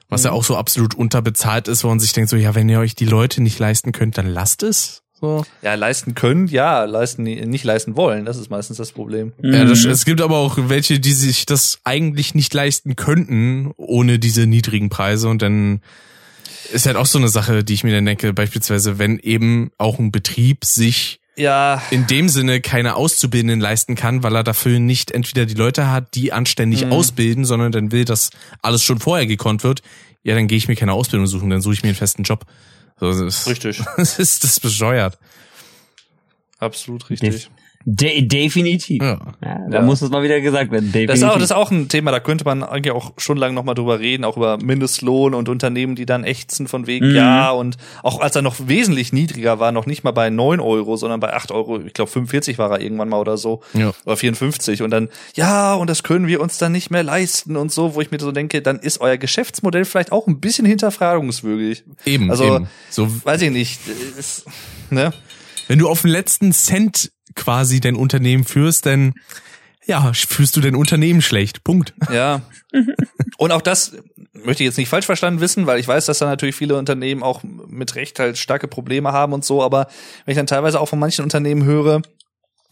Was 0.09 0.21
mhm. 0.21 0.27
ja 0.27 0.31
auch 0.33 0.43
so 0.43 0.55
absolut 0.55 0.95
unterbezahlt 0.95 1.67
ist, 1.67 1.83
wo 1.83 1.87
man 1.87 1.99
sich 1.99 2.13
denkt 2.13 2.29
so, 2.29 2.35
ja, 2.35 2.55
wenn 2.55 2.69
ihr 2.69 2.79
euch 2.79 2.95
die 2.95 3.05
Leute 3.05 3.41
nicht 3.41 3.59
leisten 3.59 3.91
könnt, 3.91 4.17
dann 4.17 4.27
lasst 4.27 4.63
es. 4.63 5.03
So. 5.19 5.45
Ja, 5.61 5.75
leisten 5.75 6.15
können, 6.15 6.47
ja, 6.47 6.83
leisten 6.85 7.23
nicht 7.23 7.63
leisten 7.63 7.95
wollen, 7.95 8.25
das 8.25 8.37
ist 8.37 8.49
meistens 8.49 8.77
das 8.77 8.91
Problem. 8.91 9.33
Ja, 9.39 9.65
das, 9.65 9.85
es 9.85 10.03
gibt 10.03 10.19
aber 10.19 10.37
auch 10.37 10.57
welche, 10.57 10.99
die 10.99 11.13
sich 11.13 11.45
das 11.45 11.79
eigentlich 11.83 12.33
nicht 12.33 12.51
leisten 12.55 12.95
könnten 12.95 13.71
ohne 13.77 14.17
diese 14.17 14.47
niedrigen 14.47 14.89
Preise 14.89 15.29
und 15.29 15.43
dann 15.43 15.81
ist 16.71 16.85
halt 16.85 16.95
auch 16.95 17.05
so 17.05 17.17
eine 17.17 17.29
Sache, 17.29 17.63
die 17.63 17.73
ich 17.73 17.83
mir 17.83 17.93
dann 17.93 18.05
denke, 18.05 18.33
beispielsweise, 18.33 18.99
wenn 18.99 19.19
eben 19.19 19.71
auch 19.77 19.99
ein 19.99 20.11
Betrieb 20.11 20.65
sich 20.65 21.19
ja. 21.35 21.81
in 21.91 22.07
dem 22.07 22.29
Sinne 22.29 22.61
keine 22.61 22.95
Auszubildenden 22.95 23.59
leisten 23.59 23.95
kann, 23.95 24.23
weil 24.23 24.35
er 24.35 24.43
dafür 24.43 24.79
nicht 24.79 25.11
entweder 25.11 25.45
die 25.45 25.53
Leute 25.53 25.89
hat, 25.89 26.15
die 26.15 26.33
anständig 26.33 26.85
mhm. 26.85 26.93
ausbilden, 26.93 27.45
sondern 27.45 27.71
dann 27.71 27.91
will, 27.91 28.05
dass 28.05 28.29
alles 28.61 28.83
schon 28.83 28.99
vorher 28.99 29.25
gekonnt 29.25 29.63
wird, 29.63 29.81
ja, 30.23 30.35
dann 30.35 30.47
gehe 30.47 30.57
ich 30.57 30.67
mir 30.67 30.75
keine 30.75 30.93
Ausbildung 30.93 31.27
suchen, 31.27 31.49
dann 31.49 31.61
suche 31.61 31.73
ich 31.73 31.83
mir 31.83 31.89
einen 31.89 31.97
festen 31.97 32.23
Job. 32.23 32.45
So, 32.99 33.11
das 33.23 33.47
Richtig. 33.47 33.81
Das 33.97 34.19
ist 34.19 34.43
das 34.43 34.59
bescheuert. 34.59 35.17
Absolut 36.59 37.09
richtig. 37.09 37.49
De 37.85 38.21
definitiv. 38.21 39.01
Ja. 39.01 39.19
ja 39.43 39.59
da 39.69 39.77
ja. 39.77 39.81
muss 39.81 40.01
es 40.01 40.09
mal 40.09 40.23
wieder 40.23 40.39
gesagt 40.41 40.71
werden. 40.71 40.91
Definitiv. 40.91 41.07
Das 41.07 41.19
ist, 41.19 41.23
auch, 41.23 41.33
das 41.33 41.43
ist 41.43 41.51
auch 41.51 41.71
ein 41.71 41.89
Thema, 41.89 42.11
da 42.11 42.19
könnte 42.19 42.45
man 42.45 42.63
eigentlich 42.63 42.93
auch 42.93 43.13
schon 43.17 43.37
lange 43.37 43.53
nochmal 43.53 43.75
drüber 43.75 43.99
reden, 43.99 44.23
auch 44.23 44.37
über 44.37 44.57
Mindestlohn 44.57 45.33
und 45.33 45.49
Unternehmen, 45.49 45.95
die 45.95 46.05
dann 46.05 46.23
ächzen 46.23 46.67
von 46.67 46.87
wegen, 46.87 47.09
mhm. 47.09 47.15
ja, 47.15 47.51
und 47.51 47.77
auch 48.03 48.19
als 48.19 48.35
er 48.35 48.41
noch 48.41 48.55
wesentlich 48.67 49.13
niedriger 49.13 49.59
war, 49.59 49.71
noch 49.71 49.85
nicht 49.85 50.03
mal 50.03 50.11
bei 50.11 50.29
neun 50.29 50.59
Euro, 50.59 50.97
sondern 50.97 51.19
bei 51.19 51.33
acht 51.33 51.51
Euro, 51.51 51.79
ich 51.79 51.93
glaube 51.93 52.11
45 52.11 52.57
war 52.57 52.71
er 52.71 52.81
irgendwann 52.81 53.09
mal 53.09 53.19
oder 53.19 53.37
so, 53.37 53.61
ja. 53.73 53.93
oder 54.05 54.17
54 54.17 54.81
und 54.81 54.91
dann, 54.91 55.09
ja, 55.35 55.73
und 55.73 55.89
das 55.89 56.03
können 56.03 56.27
wir 56.27 56.41
uns 56.41 56.57
dann 56.57 56.71
nicht 56.71 56.91
mehr 56.91 57.03
leisten 57.03 57.55
und 57.55 57.71
so, 57.71 57.95
wo 57.95 58.01
ich 58.01 58.11
mir 58.11 58.19
so 58.19 58.31
denke, 58.31 58.61
dann 58.61 58.79
ist 58.79 59.01
euer 59.01 59.17
Geschäftsmodell 59.17 59.85
vielleicht 59.85 60.11
auch 60.11 60.27
ein 60.27 60.39
bisschen 60.39 60.65
hinterfragungswürdig. 60.65 61.83
Eben, 62.05 62.29
also, 62.29 62.55
eben. 62.55 62.67
So 62.89 63.07
weiß 63.25 63.41
ich 63.41 63.51
nicht, 63.51 63.79
ist, 64.17 64.45
ne? 64.89 65.13
Wenn 65.67 65.79
du 65.79 65.87
auf 65.87 66.01
den 66.01 66.11
letzten 66.11 66.51
Cent 66.51 67.11
quasi 67.35 67.79
dein 67.79 67.95
Unternehmen 67.95 68.43
führst, 68.43 68.85
dann 68.85 69.13
ja, 69.85 70.11
führst 70.13 70.55
du 70.55 70.61
dein 70.61 70.75
Unternehmen 70.75 71.21
schlecht. 71.21 71.63
Punkt. 71.63 71.93
Ja. 72.11 72.41
Und 73.37 73.51
auch 73.51 73.61
das 73.61 73.93
möchte 74.33 74.63
ich 74.63 74.67
jetzt 74.67 74.77
nicht 74.77 74.89
falsch 74.89 75.05
verstanden 75.05 75.41
wissen, 75.41 75.65
weil 75.65 75.79
ich 75.79 75.87
weiß, 75.87 76.05
dass 76.05 76.19
da 76.19 76.25
natürlich 76.25 76.55
viele 76.55 76.77
Unternehmen 76.77 77.23
auch 77.23 77.41
mit 77.43 77.95
Recht 77.95 78.19
halt 78.19 78.37
starke 78.37 78.67
Probleme 78.67 79.11
haben 79.11 79.33
und 79.33 79.43
so, 79.43 79.61
aber 79.61 79.87
wenn 80.25 80.31
ich 80.31 80.37
dann 80.37 80.47
teilweise 80.47 80.79
auch 80.79 80.87
von 80.87 80.99
manchen 80.99 81.23
Unternehmen 81.23 81.63
höre, 81.63 82.01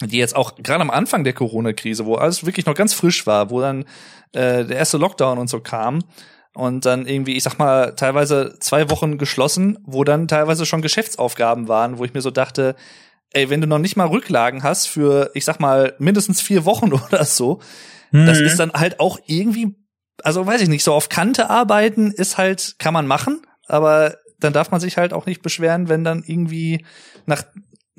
die 0.01 0.17
jetzt 0.17 0.35
auch 0.35 0.55
gerade 0.55 0.81
am 0.81 0.89
Anfang 0.89 1.23
der 1.23 1.33
Corona-Krise, 1.33 2.05
wo 2.05 2.15
alles 2.15 2.45
wirklich 2.45 2.65
noch 2.65 2.75
ganz 2.75 2.93
frisch 2.93 3.27
war, 3.27 3.49
wo 3.49 3.59
dann 3.59 3.83
äh, 4.31 4.63
der 4.65 4.77
erste 4.77 4.97
Lockdown 4.97 5.37
und 5.37 5.49
so 5.49 5.59
kam 5.59 6.03
und 6.53 6.85
dann 6.85 7.05
irgendwie, 7.05 7.35
ich 7.35 7.43
sag 7.43 7.57
mal, 7.59 7.95
teilweise 7.95 8.55
zwei 8.59 8.89
Wochen 8.89 9.17
geschlossen, 9.17 9.77
wo 9.83 10.03
dann 10.03 10.27
teilweise 10.27 10.65
schon 10.65 10.81
Geschäftsaufgaben 10.81 11.67
waren, 11.67 11.97
wo 11.97 12.05
ich 12.05 12.13
mir 12.13 12.21
so 12.21 12.31
dachte, 12.31 12.75
ey, 13.31 13.49
wenn 13.49 13.61
du 13.61 13.67
noch 13.67 13.79
nicht 13.79 13.95
mal 13.95 14.07
Rücklagen 14.07 14.63
hast 14.63 14.87
für, 14.87 15.31
ich 15.33 15.45
sag 15.45 15.59
mal, 15.59 15.95
mindestens 15.99 16.41
vier 16.41 16.65
Wochen 16.65 16.93
oder 17.11 17.25
so, 17.25 17.59
mhm. 18.11 18.25
das 18.25 18.39
ist 18.39 18.59
dann 18.59 18.73
halt 18.73 18.99
auch 18.99 19.19
irgendwie, 19.25 19.75
also 20.23 20.45
weiß 20.45 20.61
ich 20.61 20.69
nicht, 20.69 20.83
so 20.83 20.93
auf 20.93 21.09
Kante 21.09 21.49
arbeiten 21.49 22.11
ist 22.11 22.37
halt, 22.37 22.75
kann 22.79 22.93
man 22.93 23.07
machen, 23.07 23.41
aber 23.67 24.17
dann 24.39 24.53
darf 24.53 24.71
man 24.71 24.79
sich 24.79 24.97
halt 24.97 25.13
auch 25.13 25.25
nicht 25.25 25.41
beschweren, 25.41 25.89
wenn 25.89 26.03
dann 26.03 26.23
irgendwie 26.25 26.85
nach 27.25 27.43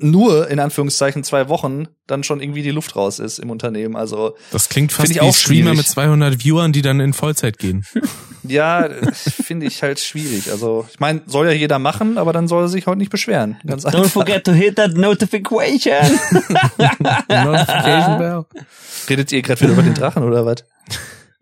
nur 0.01 0.49
in 0.49 0.59
Anführungszeichen 0.59 1.23
zwei 1.23 1.49
Wochen 1.49 1.87
dann 2.07 2.23
schon 2.23 2.41
irgendwie 2.41 2.61
die 2.61 2.71
Luft 2.71 2.95
raus 2.95 3.19
ist 3.19 3.39
im 3.39 3.49
Unternehmen. 3.49 3.95
Also 3.95 4.35
das 4.51 4.69
klingt 4.69 4.91
fast 4.91 5.09
wie 5.09 5.33
Streamer 5.33 5.73
mit 5.73 5.87
200 5.87 6.43
Viewern, 6.43 6.73
die 6.73 6.81
dann 6.81 6.99
in 6.99 7.13
Vollzeit 7.13 7.57
gehen. 7.57 7.85
ja, 8.43 8.89
finde 9.13 9.65
ich 9.65 9.81
halt 9.83 9.99
schwierig. 9.99 10.51
Also 10.51 10.85
ich 10.91 10.99
meine, 10.99 11.21
soll 11.25 11.47
ja 11.47 11.53
jeder 11.53 11.79
machen, 11.79 12.17
aber 12.17 12.33
dann 12.33 12.47
soll 12.47 12.65
er 12.65 12.67
sich 12.67 12.87
heute 12.87 12.97
nicht 12.97 13.11
beschweren. 13.11 13.57
Ganz 13.65 13.85
Don't 13.85 13.95
einfach. 13.95 14.11
forget 14.11 14.43
to 14.45 14.51
hit 14.51 14.75
that 14.75 14.95
notification. 14.95 15.95
notification 17.29 18.17
bell. 18.17 18.45
Redet 19.09 19.31
ihr 19.31 19.41
gerade 19.41 19.61
wieder 19.61 19.73
über 19.73 19.83
den 19.83 19.93
Drachen 19.93 20.23
oder 20.23 20.45
was? 20.45 20.63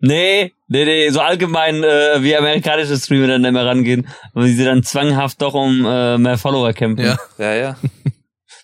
Nee, 0.02 0.54
nee, 0.68 0.84
nee, 0.86 1.10
so 1.10 1.20
allgemein, 1.20 1.84
äh, 1.84 2.22
wie 2.22 2.34
amerikanische 2.34 2.96
Streamer 2.96 3.26
dann 3.26 3.44
immer 3.44 3.66
rangehen, 3.66 4.08
wo 4.32 4.42
sie 4.42 4.64
dann 4.64 4.82
zwanghaft 4.82 5.42
doch 5.42 5.52
um 5.52 5.84
äh, 5.84 6.16
mehr 6.16 6.38
Follower 6.38 6.72
kämpfen. 6.72 7.04
Ja, 7.04 7.18
ja, 7.36 7.54
ja. 7.54 7.76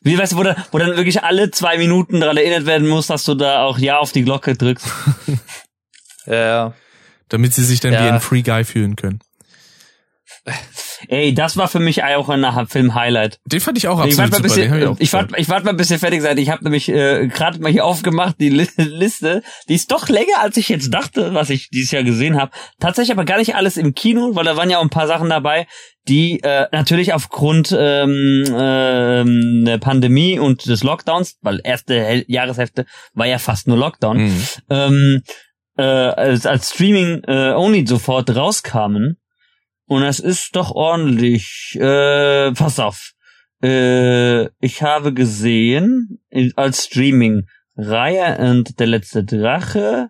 Wie 0.06 0.16
weißt 0.16 0.32
du, 0.32 0.36
wo 0.36 0.44
dann, 0.44 0.56
wo 0.70 0.78
dann 0.78 0.96
wirklich 0.96 1.24
alle 1.24 1.50
zwei 1.50 1.78
Minuten 1.78 2.20
daran 2.20 2.36
erinnert 2.36 2.64
werden 2.64 2.86
muss, 2.86 3.08
dass 3.08 3.24
du 3.24 3.34
da 3.34 3.64
auch 3.64 3.76
Ja 3.76 3.98
auf 3.98 4.12
die 4.12 4.22
Glocke 4.22 4.54
drückst. 4.56 4.86
Ja, 6.28 6.34
ja. 6.34 6.74
Damit 7.28 7.54
sie 7.54 7.62
sich 7.62 7.78
dann 7.78 7.92
ja. 7.92 8.02
wie 8.02 8.08
ein 8.08 8.20
Free 8.20 8.42
Guy 8.42 8.64
fühlen 8.64 8.96
können. 8.96 9.20
Ey, 11.08 11.34
das 11.34 11.56
war 11.56 11.68
für 11.68 11.78
mich 11.78 12.02
auch 12.04 12.28
ein 12.28 12.66
Film-Highlight. 12.66 13.40
Den 13.44 13.60
fand 13.60 13.78
ich 13.78 13.88
auch 13.88 13.98
absolut 13.98 14.18
ich 14.18 14.36
super. 14.36 14.42
Bisschen, 14.42 14.92
ich, 14.92 15.00
ich 15.00 15.12
warte 15.12 15.34
ich 15.36 15.48
wart 15.48 15.64
mal 15.64 15.70
ein 15.70 15.76
bisschen 15.76 15.98
fertig 15.98 16.22
sein. 16.22 16.38
Ich 16.38 16.50
habe 16.50 16.64
nämlich 16.64 16.88
äh, 16.88 17.28
gerade 17.28 17.60
mal 17.60 17.70
hier 17.70 17.84
aufgemacht, 17.84 18.36
die 18.40 18.48
Liste. 18.76 19.42
Die 19.68 19.74
ist 19.74 19.92
doch 19.92 20.08
länger, 20.08 20.40
als 20.40 20.56
ich 20.56 20.68
jetzt 20.68 20.92
dachte, 20.92 21.34
was 21.34 21.50
ich 21.50 21.70
dieses 21.70 21.90
Jahr 21.90 22.02
gesehen 22.02 22.40
habe. 22.40 22.52
Tatsächlich 22.80 23.12
aber 23.12 23.24
gar 23.24 23.38
nicht 23.38 23.54
alles 23.54 23.76
im 23.76 23.94
Kino, 23.94 24.34
weil 24.34 24.44
da 24.44 24.56
waren 24.56 24.70
ja 24.70 24.78
auch 24.78 24.82
ein 24.82 24.90
paar 24.90 25.06
Sachen 25.06 25.30
dabei, 25.30 25.66
die 26.08 26.40
äh, 26.42 26.66
natürlich 26.72 27.12
aufgrund 27.12 27.76
ähm, 27.76 28.44
ähm, 28.48 29.64
der 29.64 29.78
Pandemie 29.78 30.38
und 30.38 30.66
des 30.66 30.82
Lockdowns, 30.82 31.36
weil 31.42 31.60
erste 31.64 32.24
Jahreshälfte 32.28 32.86
war 33.14 33.26
ja 33.26 33.38
fast 33.38 33.66
nur 33.66 33.76
Lockdown, 33.76 34.24
mhm. 34.24 34.46
ähm, 34.70 35.22
äh, 35.76 35.82
als, 35.82 36.46
als 36.46 36.70
Streaming 36.70 37.22
äh, 37.26 37.52
only 37.54 37.86
sofort 37.86 38.34
rauskamen 38.34 39.18
und 39.86 40.02
es 40.02 40.20
ist 40.20 40.56
doch 40.56 40.72
ordentlich. 40.72 41.76
Äh, 41.80 42.52
pass 42.52 42.78
auf. 42.78 43.12
Äh, 43.62 44.46
ich 44.60 44.82
habe 44.82 45.14
gesehen 45.14 46.20
als 46.56 46.84
Streaming 46.84 47.46
Raya 47.76 48.36
and 48.36 48.78
Der 48.80 48.86
letzte 48.86 49.24
Drache, 49.24 50.08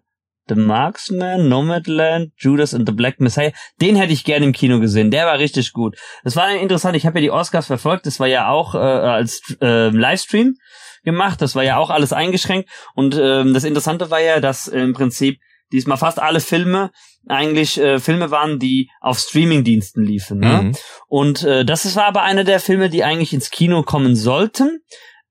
The 0.49 0.55
Marksman, 0.55 1.49
Nomadland, 1.49 2.33
Judas 2.37 2.73
and 2.75 2.89
the 2.89 2.95
Black 2.95 3.21
Messiah. 3.21 3.51
Den 3.81 3.97
hätte 3.97 4.13
ich 4.13 4.25
gerne 4.25 4.47
im 4.47 4.53
Kino 4.53 4.79
gesehen. 4.79 5.11
Der 5.11 5.27
war 5.27 5.39
richtig 5.39 5.73
gut. 5.73 5.97
Das 6.23 6.37
war 6.37 6.55
interessant. 6.55 6.97
Ich 6.97 7.05
habe 7.05 7.19
ja 7.19 7.23
die 7.23 7.31
Oscars 7.31 7.67
verfolgt. 7.67 8.07
Das 8.07 8.21
war 8.21 8.29
ja 8.29 8.49
auch 8.49 8.75
äh, 8.75 8.79
als 8.79 9.41
äh, 9.61 9.89
Livestream 9.89 10.55
gemacht. 11.03 11.43
Das 11.43 11.57
war 11.57 11.65
ja 11.65 11.79
auch 11.79 11.91
alles 11.91 12.13
eingeschränkt. 12.13 12.69
Und 12.95 13.19
ähm, 13.21 13.53
das 13.55 13.65
Interessante 13.65 14.11
war 14.11 14.21
ja, 14.21 14.41
dass 14.41 14.69
im 14.69 14.93
Prinzip 14.93 15.41
diesmal 15.73 15.99
fast 15.99 16.21
alle 16.21 16.41
Filme 16.41 16.91
eigentlich 17.29 17.79
äh, 17.79 17.99
Filme 17.99 18.31
waren, 18.31 18.59
die 18.59 18.91
auf 19.01 19.19
Streamingdiensten 19.19 20.05
liefen. 20.05 20.39
Ne? 20.39 20.63
Mhm. 20.63 20.73
Und 21.09 21.43
äh, 21.43 21.65
das 21.65 21.97
war 21.97 22.05
aber 22.05 22.23
einer 22.23 22.45
der 22.45 22.61
Filme, 22.61 22.89
die 22.89 23.05
eigentlich 23.05 23.33
ins 23.33 23.51
Kino 23.51 23.83
kommen 23.83 24.17
sollten. 24.17 24.81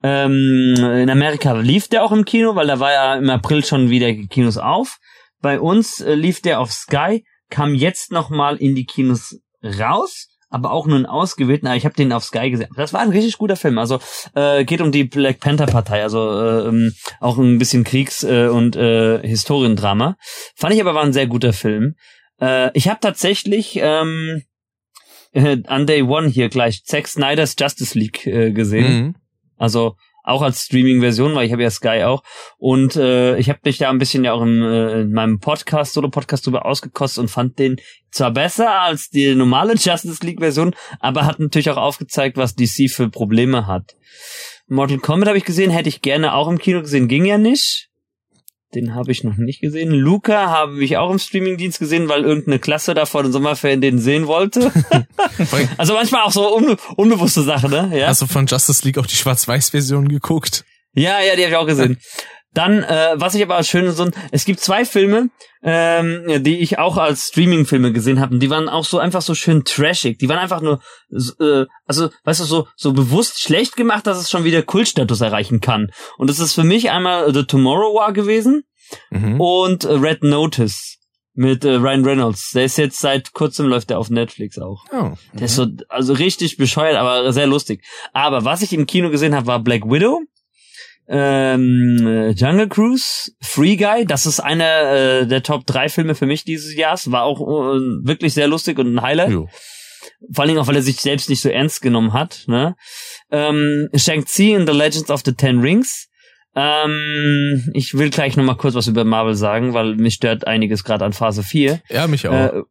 Ähm, 0.04 0.76
in 0.78 1.10
Amerika 1.10 1.54
lief 1.54 1.88
der 1.88 2.04
auch 2.04 2.12
im 2.12 2.26
Kino, 2.26 2.56
weil 2.56 2.68
da 2.68 2.80
war 2.80 2.92
ja 2.92 3.16
im 3.16 3.30
April 3.30 3.64
schon 3.66 3.90
wieder 3.90 4.14
Kinos 4.14 4.58
auf. 4.58 5.00
Bei 5.42 5.60
uns 5.60 6.02
äh, 6.02 6.16
lief 6.16 6.42
der 6.42 6.60
auf 6.60 6.72
Sky, 6.72 7.26
kam 7.50 7.74
jetzt 7.74 8.12
noch 8.12 8.30
mal 8.30 8.58
in 8.58 8.76
die 8.76 8.86
Kinos 8.86 9.40
raus 9.64 10.35
aber 10.50 10.72
auch 10.72 10.88
nur 10.88 10.96
einen 10.96 11.06
ausgewählten, 11.06 11.68
ich 11.74 11.86
habe 11.86 11.96
den 11.96 12.14
auf 12.14 12.24
Sky 12.24 12.50
gesehen. 12.50 12.70
Das 12.76 12.94
war 12.94 13.02
ein 13.02 13.10
richtig 13.10 13.38
guter 13.38 13.56
Film. 13.56 13.78
Also 13.78 14.00
äh, 14.36 14.64
geht 14.64 14.82
um 14.82 14.92
die 14.92 15.04
Black 15.04 15.40
Panther 15.40 15.66
Partei, 15.66 16.04
also 16.04 16.30
äh, 16.30 16.68
ähm, 16.68 16.94
auch 17.20 17.38
ein 17.38 17.58
bisschen 17.58 17.84
Kriegs- 17.84 18.24
äh, 18.24 18.48
und 18.48 18.76
äh, 18.76 19.20
Historiendrama. 19.28 20.18
Fand 20.56 20.74
ich 20.74 20.82
aber 20.82 20.94
war 20.94 21.04
ein 21.04 21.14
sehr 21.14 21.28
guter 21.28 21.54
Film. 21.54 21.96
Äh, 22.40 22.72
ich 22.78 22.88
habe 22.88 23.00
tatsächlich 23.02 23.80
ähm, 23.82 24.44
äh, 25.32 25.58
an 25.68 25.88
Day 25.88 26.02
One 26.04 26.30
hier 26.30 26.50
gleich 26.50 26.84
Zack 26.86 27.08
Snyder's 27.08 27.56
Justice 27.60 27.98
League 27.98 28.26
äh, 28.26 28.52
gesehen. 28.52 29.06
Mhm. 29.06 29.16
Also 29.58 29.96
auch 30.26 30.42
als 30.42 30.64
Streaming-Version, 30.64 31.36
weil 31.36 31.46
ich 31.46 31.52
habe 31.52 31.64
ja 31.64 31.70
Sky 31.70 32.04
auch. 32.04 32.24
Und 32.58 32.96
äh, 32.96 33.38
ich 33.38 33.50
habe 33.50 33.60
mich 33.64 33.78
da 33.78 33.90
ein 33.90 34.00
bisschen 34.00 34.24
ja 34.24 34.34
auch 34.34 34.42
im, 34.42 34.62
äh, 34.62 35.02
in 35.02 35.12
meinem 35.12 35.40
Podcast, 35.40 35.94
Solo-Podcast 35.94 36.46
drüber 36.46 36.66
ausgekostet 36.66 37.22
und 37.22 37.30
fand 37.30 37.60
den 37.60 37.78
zwar 38.12 38.32
besser 38.32 38.82
als 38.82 39.10
die 39.10 39.36
normale 39.36 39.74
Justice 39.78 40.26
League-Version, 40.26 40.76
aber 41.00 41.26
hat 41.26 41.40
natürlich 41.40 41.70
auch 41.70 41.78
aufgezeigt, 41.78 42.38
was 42.38 42.56
DC 42.56 42.90
für 42.90 43.10
Probleme 43.10 43.68
hat. 43.68 43.96
Mortal 44.68 44.98
Kombat 44.98 45.28
habe 45.28 45.38
ich 45.38 45.46
gesehen, 45.46 45.70
hätte 45.70 45.90
ich 45.90 46.02
gerne 46.02 46.34
auch 46.34 46.48
im 46.48 46.58
Kino 46.58 46.82
gesehen, 46.82 47.08
ging 47.08 47.26
ja 47.26 47.38
nicht. 47.38 47.90
Den 48.76 48.94
habe 48.94 49.12
ich 49.14 49.24
noch 49.24 49.38
nicht 49.38 49.62
gesehen. 49.62 49.90
Luca 49.92 50.50
habe 50.50 50.84
ich 50.84 50.98
auch 50.98 51.10
im 51.10 51.18
Streamingdienst 51.18 51.80
gesehen, 51.80 52.10
weil 52.10 52.24
irgendeine 52.24 52.60
Klasse 52.60 52.94
da 52.94 53.06
vor 53.06 53.24
den 53.24 53.32
Sommerferien 53.32 53.80
den 53.80 54.00
sehen 54.00 54.28
wollte. 54.28 54.70
also 55.78 55.94
manchmal 55.94 56.24
auch 56.24 56.32
so 56.32 56.54
unbe 56.54 56.78
unbewusste 56.98 57.44
Sachen, 57.44 57.72
ne? 57.72 57.92
Ja? 57.98 58.08
Hast 58.08 58.22
du 58.22 58.28
von 58.28 58.48
Justice 58.48 58.84
League 58.86 58.98
auch 58.98 59.06
die 59.06 59.16
Schwarz-Weiß-Version 59.16 60.10
geguckt? 60.10 60.66
Ja, 60.94 61.22
ja, 61.22 61.36
die 61.36 61.44
habe 61.44 61.52
ich 61.52 61.58
auch 61.58 61.68
gesehen. 61.68 62.00
Dann, 62.56 62.84
äh, 62.84 63.14
was 63.16 63.36
ich 63.36 63.44
aber 63.44 63.58
als 63.58 63.68
schön 63.68 63.92
so, 63.92 64.10
es 64.32 64.46
gibt 64.46 64.62
zwei 64.62 64.86
Filme, 64.86 65.30
ähm, 65.62 66.44
die 66.44 66.60
ich 66.60 66.80
auch 66.80 66.96
als 66.98 67.28
Streaming-Filme 67.28 67.92
gesehen 67.92 68.20
habe. 68.22 68.40
Die 68.40 68.50
waren 68.50 68.70
auch 68.70 68.86
so 68.86 68.98
einfach 68.98 69.22
so 69.22 69.36
schön 69.36 69.66
trashig. 69.66 70.20
Die 70.20 70.30
waren 70.30 70.40
einfach 70.40 70.62
nur, 70.62 70.80
äh, 71.40 71.66
also, 71.86 72.10
weißt 72.24 72.40
du, 72.40 72.44
so 72.46 72.68
so 72.78 72.94
bewusst 72.94 73.42
schlecht 73.42 73.76
gemacht, 73.76 74.08
dass 74.08 74.18
es 74.18 74.30
schon 74.30 74.46
wieder 74.46 74.64
Kultstatus 74.64 75.20
erreichen 75.20 75.60
kann. 75.60 75.92
Und 76.18 76.30
das 76.30 76.40
ist 76.40 76.54
für 76.54 76.64
mich 76.64 76.92
einmal 76.92 77.34
The 77.34 77.44
Tomorrow 77.44 77.94
War 77.94 78.14
gewesen 78.14 78.64
mhm. 79.10 79.42
und 79.42 79.84
äh, 79.84 79.94
Red 79.94 80.24
Notice 80.24 80.98
mit 81.34 81.66
äh, 81.66 81.74
Ryan 81.74 82.06
Reynolds. 82.06 82.52
Der 82.52 82.64
ist 82.64 82.78
jetzt 82.78 83.02
seit 83.02 83.34
kurzem 83.34 83.68
läuft 83.68 83.90
der 83.90 84.00
auf 84.00 84.10
Netflix 84.10 84.58
auch. 84.58 84.86
Oh, 84.94 85.04
mhm. 85.04 85.18
Der 85.34 85.44
ist 85.44 85.56
so 85.56 85.68
also 85.90 86.14
richtig 86.14 86.56
bescheuert, 86.56 86.96
aber 86.96 87.34
sehr 87.34 87.48
lustig. 87.48 87.84
Aber 88.14 88.46
was 88.46 88.62
ich 88.62 88.72
im 88.72 88.86
Kino 88.86 89.10
gesehen 89.10 89.36
habe, 89.36 89.48
war 89.48 89.60
Black 89.60 89.84
Widow 89.84 90.22
ähm, 91.08 92.34
Jungle 92.36 92.68
Cruise, 92.68 93.32
Free 93.42 93.76
Guy, 93.76 94.06
das 94.06 94.26
ist 94.26 94.40
einer 94.40 94.92
äh, 94.92 95.28
der 95.28 95.44
Top 95.44 95.66
3 95.66 95.90
Filme 95.90 96.16
für 96.16 96.26
mich 96.26 96.44
dieses 96.44 96.76
Jahres, 96.76 97.12
war 97.12 97.24
auch 97.24 97.42
äh, 97.42 97.80
wirklich 98.04 98.34
sehr 98.34 98.48
lustig 98.48 98.80
und 98.80 98.96
ein 98.96 99.02
Highlight. 99.02 99.32
Jo. 99.32 99.48
Vor 100.32 100.44
allen 100.44 100.50
Dingen 100.50 100.60
auch, 100.60 100.68
weil 100.68 100.76
er 100.76 100.82
sich 100.82 101.02
selbst 101.02 101.30
nicht 101.30 101.42
so 101.42 101.50
ernst 101.50 101.82
genommen 101.82 102.14
hat. 102.14 102.44
Ne? 102.48 102.76
Ähm, 103.32 103.90
Shang-Chi 103.94 104.54
in 104.54 104.66
The 104.66 104.74
Legends 104.74 105.10
of 105.10 105.22
the 105.26 105.34
Ten 105.34 105.60
Rings. 105.60 106.08
Ähm, 106.56 107.70
ich 107.74 107.96
will 107.96 108.10
gleich 108.10 108.38
nochmal 108.38 108.56
kurz 108.56 108.76
was 108.76 108.88
über 108.88 109.04
Marvel 109.04 109.36
sagen, 109.36 109.74
weil 109.74 109.96
mich 109.96 110.16
stört 110.16 110.48
einiges 110.48 110.84
gerade 110.84 111.06
an 111.06 111.14
Phase 111.14 111.44
4. 111.44 111.82
Ja, 111.90 112.08
mich 112.08 112.28
auch. 112.28 112.34
Äh, 112.34 112.62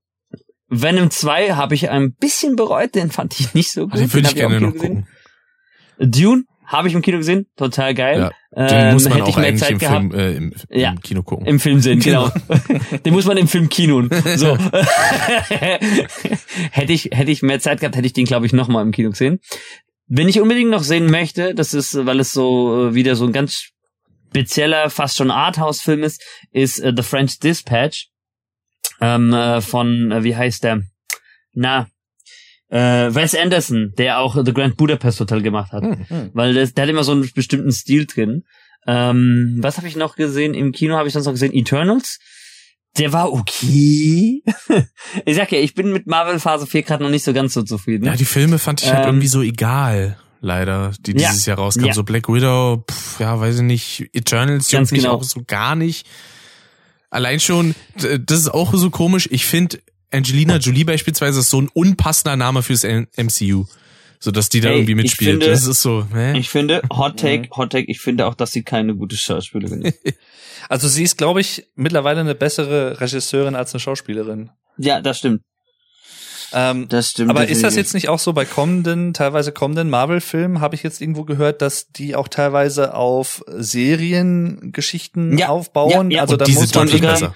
Venom 0.69 1.11
2 1.11 1.51
habe 1.51 1.74
ich 1.74 1.90
ein 1.90 2.15
bisschen 2.15 2.56
bereut, 2.56 2.94
den 2.94 3.11
fand 3.11 3.39
ich 3.39 3.55
nicht 3.55 3.70
so 3.70 3.86
gut. 3.86 3.98
Den 3.98 4.12
würde 4.12 4.28
ich 4.28 4.35
gerne 4.35 4.61
noch 4.61 4.73
gucken. 4.73 5.06
Dune 5.98 6.44
habe 6.65 6.89
ich 6.89 6.95
im 6.95 7.03
Kino 7.03 7.19
gesehen, 7.19 7.47
total 7.57 7.95
geil. 7.95 8.31
Ja, 8.57 8.66
den 8.66 8.86
ähm, 8.86 8.93
muss 8.95 9.09
man 9.09 9.23
auch 9.23 9.36
eigentlich 9.36 9.70
im, 9.70 9.78
gehabt, 9.78 10.12
Film, 10.12 10.15
äh, 10.15 10.36
im, 10.36 10.53
im 10.69 10.81
ja, 10.81 10.95
Kino 11.03 11.23
gucken. 11.23 11.47
Im 11.47 11.61
Film 11.61 11.81
sehen, 11.81 12.01
genau. 12.01 12.31
den 13.05 13.12
muss 13.12 13.27
man 13.27 13.36
im 13.36 13.49
Film 13.49 13.69
Kino. 13.69 14.03
So. 14.36 14.57
hätte 16.70 16.93
ich 16.93 17.11
hätte 17.12 17.31
ich 17.31 17.43
mehr 17.43 17.61
Zeit 17.61 17.81
gehabt, 17.81 17.97
hätte 17.97 18.07
ich 18.07 18.12
den 18.12 18.24
glaube 18.24 18.47
ich 18.47 18.53
noch 18.53 18.69
mal 18.69 18.82
im 18.82 18.93
Kino 18.93 19.11
gesehen. 19.11 19.41
Wenn 20.07 20.28
ich 20.28 20.41
unbedingt 20.41 20.70
noch 20.70 20.82
sehen 20.82 21.11
möchte, 21.11 21.55
das 21.55 21.74
ist, 21.74 21.95
weil 22.07 22.20
es 22.20 22.32
so 22.32 22.89
äh, 22.89 22.95
wieder 22.95 23.16
so 23.16 23.27
ein 23.27 23.32
ganz 23.32 23.73
spezieller, 24.35 24.91
fast 24.91 25.16
schon 25.16 25.31
Arthouse-Film 25.31 26.03
ist, 26.03 26.23
ist 26.51 26.85
uh, 26.85 26.93
The 26.95 27.03
French 27.03 27.39
Dispatch 27.39 28.09
ähm, 29.01 29.32
äh, 29.32 29.61
von, 29.61 30.11
äh, 30.11 30.24
wie 30.24 30.36
heißt 30.36 30.65
der? 30.65 30.82
Na, 31.53 31.86
äh, 32.74 33.14
Wes 33.14 33.36
Anderson, 33.36 33.92
der 33.96 34.18
auch 34.18 34.34
The 34.44 34.52
Grand 34.52 34.76
Budapest 34.76 35.20
Hotel 35.20 35.42
gemacht 35.42 35.70
hat. 35.70 35.84
Hm, 35.84 36.09
hm. 36.09 36.30
Weil 36.34 36.55
das, 36.55 36.74
der 36.74 36.82
hat 36.82 36.90
immer 36.90 37.05
so 37.05 37.12
einen 37.12 37.30
bestimmten 37.32 37.70
Stil 37.70 38.06
drin. 38.06 38.42
Ähm, 38.86 39.59
was 39.60 39.76
habe 39.76 39.86
ich 39.86 39.94
noch 39.94 40.16
gesehen? 40.16 40.55
Im 40.55 40.72
Kino 40.72 40.96
habe 40.96 41.06
ich 41.06 41.14
sonst 41.14 41.26
noch 41.26 41.32
gesehen 41.32 41.55
Eternals. 41.55 42.18
Der 42.98 43.12
war 43.12 43.32
okay. 43.32 44.42
ich 45.24 45.36
sag 45.36 45.52
ja, 45.52 45.60
ich 45.60 45.74
bin 45.74 45.92
mit 45.92 46.09
Marvel 46.09 46.40
Phase 46.40 46.66
4 46.66 46.82
gerade 46.82 47.05
noch 47.05 47.10
nicht 47.10 47.24
so 47.24 47.32
ganz 47.32 47.55
so 47.55 47.62
zufrieden. 47.62 48.06
Ja, 48.06 48.16
die 48.16 48.24
Filme 48.24 48.59
fand 48.59 48.82
ich 48.82 48.88
halt 48.88 49.05
ähm, 49.05 49.10
irgendwie 49.10 49.28
so 49.28 49.40
egal, 49.40 50.18
leider, 50.40 50.90
die 50.98 51.14
dieses 51.14 51.46
ja, 51.46 51.52
Jahr 51.52 51.59
rauskamen. 51.59 51.88
Ja. 51.88 51.94
So 51.94 52.02
Black 52.02 52.28
Widow, 52.28 52.84
pff, 52.90 53.20
ja, 53.20 53.38
weiß 53.38 53.56
ich 53.56 53.62
nicht, 53.62 54.10
Eternals 54.12 54.72
mich 54.72 54.90
genau. 54.90 55.12
auch 55.12 55.22
so 55.22 55.42
gar 55.46 55.76
nicht. 55.76 56.06
Allein 57.10 57.38
schon, 57.38 57.76
das 57.96 58.40
ist 58.40 58.48
auch 58.48 58.74
so 58.74 58.90
komisch. 58.90 59.28
Ich 59.30 59.46
finde, 59.46 59.78
Angelina 60.15 60.57
Jolie 60.57 60.85
beispielsweise 60.85 61.41
ist 61.41 61.51
so 61.51 61.61
ein 61.61 61.69
unpassender 61.73 62.36
Name 62.36 62.62
fürs 62.62 62.85
MCU. 62.85 63.66
So 64.20 64.31
dass 64.31 64.49
die 64.49 64.61
da 64.61 64.69
hey, 64.69 64.78
irgendwie 64.78 64.95
mitspielt. 64.95 65.32
Finde, 65.32 65.49
das 65.49 65.66
ist 65.66 65.82
so, 65.82 66.07
hä? 66.15 66.39
Ich 66.39 66.49
finde, 66.49 66.81
Hot 66.91 67.19
Take, 67.19 67.51
Hot 67.57 67.73
Take, 67.73 67.91
ich 67.91 68.01
finde 68.01 68.27
auch, 68.27 68.35
dass 68.35 68.53
sie 68.53 68.62
keine 68.62 68.95
gute 68.95 69.16
Schauspielerin 69.16 69.82
ist. 69.82 69.99
also 70.70 70.89
sie 70.89 71.03
ist, 71.03 71.19
glaube 71.19 71.43
ich, 71.43 71.66
mittlerweile 71.74 72.20
eine 72.20 72.35
bessere 72.35 73.01
Regisseurin 73.03 73.55
als 73.55 73.74
eine 73.74 73.81
Schauspielerin. 73.81 74.51
Ja, 74.78 75.03
das 75.03 75.19
stimmt. 75.19 75.43
Ähm, 76.55 76.89
das 76.89 77.11
stimmt. 77.11 77.31
Aber 77.31 77.49
ist 77.49 77.65
das 77.65 77.74
jetzt 77.74 77.93
nicht 77.93 78.09
auch 78.09 78.19
so 78.20 78.32
bei 78.32 78.45
kommenden, 78.45 79.12
teilweise 79.12 79.53
kommenden 79.53 79.91
Marvel-Filmen, 79.91 80.61
habe 80.61 80.77
ich 80.77 80.85
jetzt 80.85 81.03
irgendwo 81.03 81.24
gehört, 81.24 81.61
dass 81.61 81.89
die 81.89 82.15
auch 82.15 82.28
teilweise 82.28 82.95
auf 82.95 83.45
Seriengeschichten 83.49 85.36
ja, 85.36 85.49
aufbauen? 85.49 86.11
Ja, 86.11 86.16
ja. 86.16 86.23
Also 86.23 86.36
da 86.36 86.47
muss 86.49 86.74
man 86.74 86.89
besser. 86.89 87.35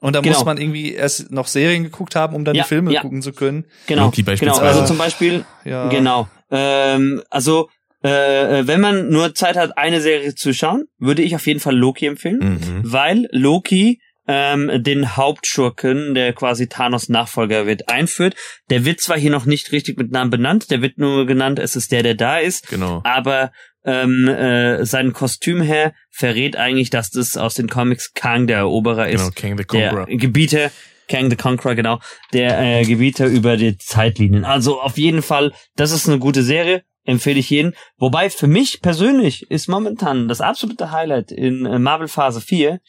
Und 0.00 0.14
da 0.14 0.20
genau. 0.20 0.36
muss 0.36 0.44
man 0.44 0.58
irgendwie 0.58 0.92
erst 0.92 1.30
noch 1.30 1.48
Serien 1.48 1.82
geguckt 1.82 2.14
haben, 2.14 2.34
um 2.36 2.44
dann 2.44 2.54
ja, 2.54 2.62
die 2.62 2.68
Filme 2.68 2.92
ja. 2.92 3.00
gucken 3.00 3.20
zu 3.20 3.32
können. 3.32 3.64
Genau, 3.86 4.10
genau. 4.10 4.58
Also 4.58 4.84
zum 4.84 4.98
Beispiel, 4.98 5.44
ja. 5.64 5.88
genau. 5.88 6.28
Ähm, 6.50 7.22
also 7.30 7.68
äh, 8.02 8.66
wenn 8.66 8.80
man 8.80 9.08
nur 9.08 9.34
Zeit 9.34 9.56
hat, 9.56 9.76
eine 9.76 10.00
Serie 10.00 10.34
zu 10.34 10.54
schauen, 10.54 10.84
würde 10.98 11.22
ich 11.22 11.34
auf 11.34 11.46
jeden 11.46 11.58
Fall 11.58 11.76
Loki 11.76 12.06
empfehlen, 12.06 12.38
mhm. 12.38 12.80
weil 12.84 13.28
Loki 13.32 14.00
ähm, 14.28 14.70
den 14.84 15.16
Hauptschurken, 15.16 16.14
der 16.14 16.32
quasi 16.34 16.68
Thanos 16.68 17.08
Nachfolger 17.08 17.66
wird, 17.66 17.88
einführt. 17.88 18.36
Der 18.70 18.84
wird 18.84 19.00
zwar 19.00 19.18
hier 19.18 19.30
noch 19.30 19.46
nicht 19.46 19.72
richtig 19.72 19.98
mit 19.98 20.12
Namen 20.12 20.30
benannt, 20.30 20.70
der 20.70 20.82
wird 20.82 20.98
nur 20.98 21.26
genannt, 21.26 21.58
es 21.58 21.74
ist 21.74 21.90
der, 21.90 22.02
der 22.02 22.14
da 22.14 22.38
ist. 22.38 22.68
Genau. 22.68 23.00
Aber 23.04 23.50
ähm, 23.88 24.28
äh, 24.28 24.84
sein 24.84 25.14
Kostüm 25.14 25.62
her 25.62 25.94
verrät 26.10 26.56
eigentlich, 26.56 26.90
dass 26.90 27.10
das 27.10 27.38
aus 27.38 27.54
den 27.54 27.68
Comics 27.68 28.12
Kang 28.12 28.46
der 28.46 28.58
Eroberer 28.58 29.08
ist. 29.08 29.20
Genau, 29.20 29.30
Kang 29.34 29.56
the 29.56 29.64
Conqueror. 29.64 30.06
Der 30.06 30.16
Gebieter, 30.16 30.70
Kang 31.08 31.30
the 31.30 31.36
Conqueror, 31.36 31.74
genau, 31.74 31.98
der 32.34 32.60
äh, 32.60 32.84
Gebieter 32.84 33.26
über 33.26 33.56
die 33.56 33.78
Zeitlinien. 33.78 34.44
Also 34.44 34.80
auf 34.80 34.98
jeden 34.98 35.22
Fall, 35.22 35.52
das 35.74 35.92
ist 35.92 36.06
eine 36.06 36.18
gute 36.18 36.42
Serie, 36.42 36.82
empfehle 37.04 37.38
ich 37.38 37.48
jeden. 37.48 37.74
Wobei 37.96 38.28
für 38.28 38.46
mich 38.46 38.82
persönlich 38.82 39.50
ist 39.50 39.68
momentan 39.68 40.28
das 40.28 40.42
absolute 40.42 40.90
Highlight 40.90 41.32
in 41.32 41.64
äh, 41.64 41.78
Marvel 41.78 42.08
Phase 42.08 42.42
4. 42.42 42.80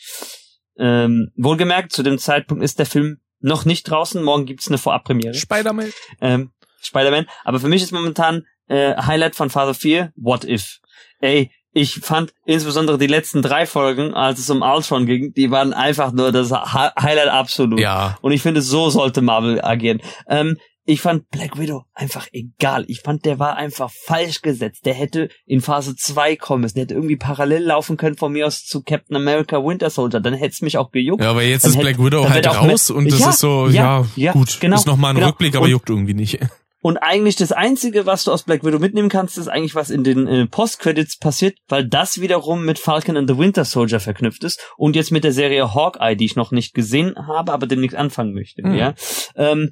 Ähm, 0.77 1.31
wohlgemerkt, 1.37 1.93
zu 1.93 2.03
dem 2.03 2.17
Zeitpunkt 2.17 2.61
ist 2.61 2.77
der 2.77 2.85
Film 2.85 3.19
noch 3.39 3.63
nicht 3.63 3.83
draußen. 3.83 4.21
Morgen 4.21 4.45
gibt's 4.45 4.67
eine 4.67 4.77
Vorabpremiere. 4.77 5.33
Spider-Man. 5.33 5.93
Ähm, 6.19 6.51
Spider-Man. 6.81 7.25
Aber 7.45 7.61
für 7.61 7.69
mich 7.69 7.83
ist 7.83 7.93
momentan 7.93 8.45
äh, 8.67 8.95
Highlight 8.97 9.35
von 9.35 9.49
Phase 9.49 9.73
4 9.73 10.11
What 10.17 10.43
If. 10.43 10.79
Ey, 11.19 11.51
ich 11.71 11.99
fand 12.01 12.33
insbesondere 12.45 12.97
die 12.97 13.07
letzten 13.07 13.41
drei 13.41 13.65
Folgen, 13.65 14.13
als 14.13 14.39
es 14.39 14.49
um 14.49 14.61
Ultron 14.61 15.05
ging, 15.05 15.33
die 15.33 15.51
waren 15.51 15.73
einfach 15.73 16.11
nur 16.11 16.31
das 16.31 16.51
Highlight 16.51 17.29
absolut. 17.29 17.79
Ja. 17.79 18.17
Und 18.21 18.31
ich 18.31 18.41
finde, 18.41 18.61
so 18.61 18.89
sollte 18.89 19.21
Marvel 19.21 19.63
agieren. 19.63 20.01
Ähm, 20.27 20.57
ich 20.89 21.01
fand 21.01 21.29
Black 21.29 21.59
Widow 21.59 21.83
einfach 21.93 22.25
egal. 22.31 22.83
Ich 22.87 23.01
fand, 23.01 23.23
der 23.23 23.37
war 23.37 23.55
einfach 23.57 23.91
falsch 23.91 24.41
gesetzt. 24.41 24.87
Der 24.87 24.95
hätte 24.95 25.29
in 25.45 25.61
Phase 25.61 25.95
2 25.95 26.35
kommen 26.35 26.61
müssen. 26.61 26.75
Der 26.75 26.85
hätte 26.85 26.95
irgendwie 26.95 27.15
parallel 27.15 27.61
laufen 27.61 27.95
können 27.95 28.17
von 28.17 28.31
mir 28.31 28.47
aus 28.47 28.65
zu 28.65 28.81
Captain 28.81 29.15
America 29.15 29.63
Winter 29.63 29.91
Soldier. 29.91 30.19
Dann 30.19 30.33
hätte 30.33 30.53
es 30.53 30.61
mich 30.63 30.79
auch 30.79 30.89
gejuckt. 30.89 31.21
Ja, 31.21 31.29
aber 31.29 31.43
jetzt 31.43 31.63
dann 31.63 31.73
ist 31.73 31.77
hätte, 31.77 31.85
Black 31.85 32.03
Widow 32.03 32.27
halt 32.27 32.47
raus 32.47 32.89
und 32.89 33.11
das 33.11 33.19
ja, 33.19 33.29
ist 33.29 33.39
so, 33.39 33.67
ja, 33.67 34.03
ja 34.15 34.31
gut, 34.31 34.59
genau, 34.59 34.77
ist 34.77 34.87
nochmal 34.87 35.11
ein 35.11 35.17
genau. 35.17 35.27
Rückblick, 35.27 35.55
aber 35.55 35.65
und, 35.65 35.71
juckt 35.71 35.89
irgendwie 35.91 36.15
nicht. 36.15 36.39
Und 36.81 36.97
eigentlich 36.97 37.35
das 37.35 37.51
Einzige, 37.51 38.05
was 38.05 38.23
du 38.23 38.31
aus 38.31 38.43
Black 38.43 38.63
Widow 38.63 38.79
mitnehmen 38.79 39.09
kannst, 39.09 39.37
ist 39.37 39.49
eigentlich, 39.49 39.75
was 39.75 39.89
in 39.89 40.03
den 40.03 40.27
äh, 40.27 40.47
Post-Credits 40.47 41.17
passiert, 41.17 41.57
weil 41.67 41.85
das 41.85 42.21
wiederum 42.21 42.63
mit 42.63 42.79
Falcon 42.79 43.17
and 43.17 43.29
the 43.29 43.37
Winter 43.37 43.65
Soldier 43.65 43.99
verknüpft 43.99 44.43
ist 44.45 44.61
und 44.77 44.95
jetzt 44.95 45.11
mit 45.11 45.25
der 45.25 45.33
Serie 45.33 45.73
Hawkeye, 45.73 46.15
die 46.15 46.25
ich 46.25 46.37
noch 46.37 46.51
nicht 46.51 46.73
gesehen 46.73 47.15
habe, 47.27 47.51
aber 47.51 47.67
demnächst 47.67 47.97
anfangen 47.97 48.33
möchte. 48.33 48.65
Mhm. 48.65 48.75
Ja, 48.75 48.93
ähm, 49.35 49.71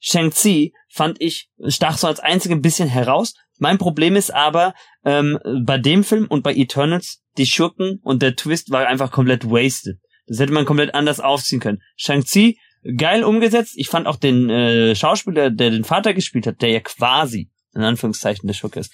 Shang-Chi 0.00 0.72
fand 0.88 1.20
ich, 1.20 1.48
stach 1.68 1.98
so 1.98 2.06
als 2.06 2.20
einzige 2.20 2.54
ein 2.54 2.62
bisschen 2.62 2.88
heraus. 2.88 3.34
Mein 3.58 3.78
Problem 3.78 4.16
ist 4.16 4.32
aber, 4.32 4.74
ähm, 5.04 5.38
bei 5.64 5.78
dem 5.78 6.04
Film 6.04 6.26
und 6.28 6.42
bei 6.42 6.54
Eternals, 6.54 7.22
die 7.36 7.46
Schurken 7.46 8.00
und 8.02 8.22
der 8.22 8.36
Twist 8.36 8.70
war 8.70 8.86
einfach 8.86 9.10
komplett 9.10 9.44
wasted. 9.44 9.98
Das 10.26 10.38
hätte 10.38 10.52
man 10.52 10.66
komplett 10.66 10.94
anders 10.94 11.20
aufziehen 11.20 11.60
können. 11.60 11.82
Shang-Chi 11.96 12.58
geil 12.96 13.24
umgesetzt. 13.24 13.74
Ich 13.76 13.88
fand 13.88 14.06
auch 14.06 14.16
den 14.16 14.50
äh, 14.50 14.94
Schauspieler, 14.94 15.50
der 15.50 15.70
den 15.70 15.84
Vater 15.84 16.14
gespielt 16.14 16.46
hat, 16.46 16.62
der 16.62 16.70
ja 16.70 16.80
quasi 16.80 17.50
in 17.74 17.82
Anführungszeichen 17.82 18.46
der 18.46 18.54
Schurke 18.54 18.80
ist, 18.80 18.92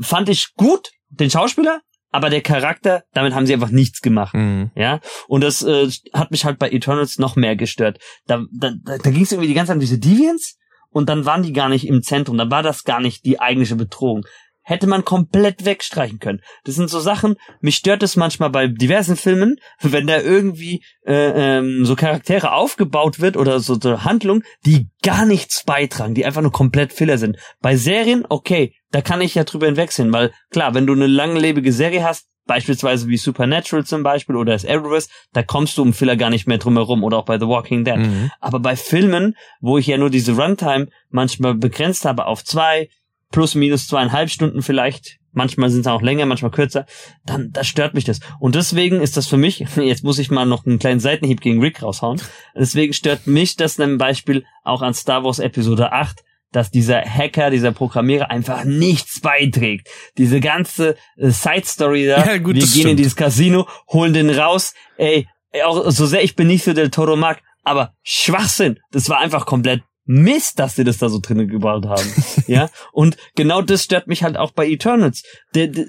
fand 0.00 0.28
ich 0.28 0.54
gut, 0.54 0.90
den 1.10 1.30
Schauspieler, 1.30 1.80
aber 2.10 2.30
der 2.30 2.40
Charakter, 2.40 3.04
damit 3.12 3.34
haben 3.34 3.46
sie 3.46 3.54
einfach 3.54 3.70
nichts 3.70 4.00
gemacht. 4.00 4.34
Mhm. 4.34 4.70
Ja. 4.74 5.00
Und 5.28 5.42
das 5.42 5.62
äh, 5.62 5.88
hat 6.12 6.30
mich 6.30 6.44
halt 6.44 6.58
bei 6.58 6.70
Eternals 6.70 7.18
noch 7.18 7.36
mehr 7.36 7.56
gestört. 7.56 7.98
Da, 8.26 8.44
da, 8.52 8.72
da, 8.82 8.98
da 8.98 9.10
ging 9.10 9.22
es 9.22 9.32
irgendwie 9.32 9.48
die 9.48 9.54
ganze 9.54 9.70
Zeit 9.70 9.76
um 9.76 9.80
diese 9.80 9.98
Deviants 9.98 10.58
und 10.90 11.08
dann 11.08 11.24
waren 11.24 11.42
die 11.42 11.52
gar 11.52 11.68
nicht 11.68 11.86
im 11.86 12.02
Zentrum. 12.02 12.38
Dann 12.38 12.50
war 12.50 12.62
das 12.62 12.84
gar 12.84 13.00
nicht 13.00 13.24
die 13.24 13.40
eigentliche 13.40 13.76
Bedrohung 13.76 14.24
hätte 14.62 14.86
man 14.86 15.04
komplett 15.04 15.64
wegstreichen 15.64 16.18
können. 16.18 16.40
Das 16.64 16.76
sind 16.76 16.88
so 16.88 17.00
Sachen, 17.00 17.36
mich 17.60 17.76
stört 17.76 18.02
es 18.02 18.16
manchmal 18.16 18.50
bei 18.50 18.68
diversen 18.68 19.16
Filmen, 19.16 19.56
wenn 19.80 20.06
da 20.06 20.20
irgendwie 20.20 20.84
äh, 21.06 21.58
ähm, 21.58 21.84
so 21.84 21.96
Charaktere 21.96 22.52
aufgebaut 22.52 23.20
wird 23.20 23.36
oder 23.36 23.60
so, 23.60 23.78
so 23.80 24.04
Handlungen, 24.04 24.44
die 24.64 24.88
gar 25.02 25.26
nichts 25.26 25.64
beitragen, 25.64 26.14
die 26.14 26.24
einfach 26.24 26.42
nur 26.42 26.52
komplett 26.52 26.92
Filler 26.92 27.18
sind. 27.18 27.36
Bei 27.60 27.76
Serien, 27.76 28.24
okay, 28.28 28.74
da 28.90 29.00
kann 29.00 29.20
ich 29.20 29.34
ja 29.34 29.44
drüber 29.44 29.66
hinwegsehen, 29.66 30.12
weil 30.12 30.32
klar, 30.50 30.74
wenn 30.74 30.86
du 30.86 30.92
eine 30.92 31.06
langlebige 31.06 31.72
Serie 31.72 32.04
hast, 32.04 32.28
beispielsweise 32.46 33.08
wie 33.08 33.16
Supernatural 33.16 33.84
zum 33.84 34.02
Beispiel 34.02 34.36
oder 34.36 34.52
das 34.52 34.66
Arrowverse, 34.66 35.08
da 35.32 35.42
kommst 35.42 35.78
du 35.78 35.82
um 35.82 35.92
Filler 35.92 36.16
gar 36.16 36.30
nicht 36.30 36.46
mehr 36.46 36.58
drum 36.58 36.76
herum 36.76 37.04
oder 37.04 37.18
auch 37.18 37.24
bei 37.24 37.38
The 37.38 37.46
Walking 37.46 37.84
Dead. 37.84 37.98
Mhm. 37.98 38.30
Aber 38.40 38.60
bei 38.60 38.76
Filmen, 38.76 39.36
wo 39.60 39.78
ich 39.78 39.86
ja 39.86 39.96
nur 39.96 40.10
diese 40.10 40.32
Runtime 40.32 40.88
manchmal 41.08 41.54
begrenzt 41.54 42.04
habe 42.04 42.26
auf 42.26 42.44
zwei, 42.44 42.88
plus 43.32 43.56
minus 43.56 43.88
zweieinhalb 43.88 44.30
Stunden 44.30 44.62
vielleicht, 44.62 45.18
manchmal 45.32 45.70
sind 45.70 45.80
es 45.80 45.86
auch 45.88 46.02
länger, 46.02 46.26
manchmal 46.26 46.52
kürzer, 46.52 46.86
dann 47.26 47.50
das 47.52 47.66
stört 47.66 47.94
mich 47.94 48.04
das. 48.04 48.20
Und 48.38 48.54
deswegen 48.54 49.00
ist 49.00 49.16
das 49.16 49.26
für 49.26 49.36
mich, 49.36 49.64
jetzt 49.76 50.04
muss 50.04 50.20
ich 50.20 50.30
mal 50.30 50.46
noch 50.46 50.64
einen 50.64 50.78
kleinen 50.78 51.00
Seitenhieb 51.00 51.40
gegen 51.40 51.60
Rick 51.60 51.82
raushauen, 51.82 52.20
deswegen 52.54 52.92
stört 52.92 53.26
mich 53.26 53.56
das 53.56 53.76
zum 53.76 53.98
Beispiel 53.98 54.44
auch 54.62 54.82
an 54.82 54.94
Star 54.94 55.24
Wars 55.24 55.40
Episode 55.40 55.92
8, 55.92 56.22
dass 56.52 56.70
dieser 56.70 57.00
Hacker, 57.00 57.50
dieser 57.50 57.72
Programmierer 57.72 58.30
einfach 58.30 58.64
nichts 58.64 59.20
beiträgt. 59.20 59.88
Diese 60.18 60.38
ganze 60.40 60.96
äh, 61.16 61.30
Side 61.30 61.64
Story 61.64 62.06
da, 62.06 62.24
ja, 62.24 62.38
gut, 62.38 62.54
wir 62.54 62.60
gehen 62.60 62.68
stimmt. 62.68 62.90
in 62.90 62.96
dieses 62.98 63.16
Casino, 63.16 63.66
holen 63.88 64.12
den 64.12 64.30
raus, 64.30 64.74
ey, 64.98 65.26
auch 65.64 65.90
so 65.90 66.06
sehr 66.06 66.22
ich 66.22 66.36
Benicio 66.36 66.74
del 66.74 66.90
Toro 66.90 67.16
mag, 67.16 67.42
aber 67.64 67.94
Schwachsinn, 68.02 68.78
das 68.90 69.08
war 69.08 69.18
einfach 69.18 69.46
komplett 69.46 69.82
Mist, 70.04 70.58
dass 70.58 70.76
sie 70.76 70.84
das 70.84 70.98
da 70.98 71.08
so 71.08 71.20
drinnen 71.20 71.48
gebaut 71.48 71.86
haben. 71.86 72.24
ja. 72.46 72.68
Und 72.92 73.16
genau 73.34 73.62
das 73.62 73.84
stört 73.84 74.06
mich 74.06 74.22
halt 74.22 74.36
auch 74.36 74.52
bei 74.52 74.68
Eternals. 74.68 75.22
Der, 75.54 75.68
der, 75.68 75.86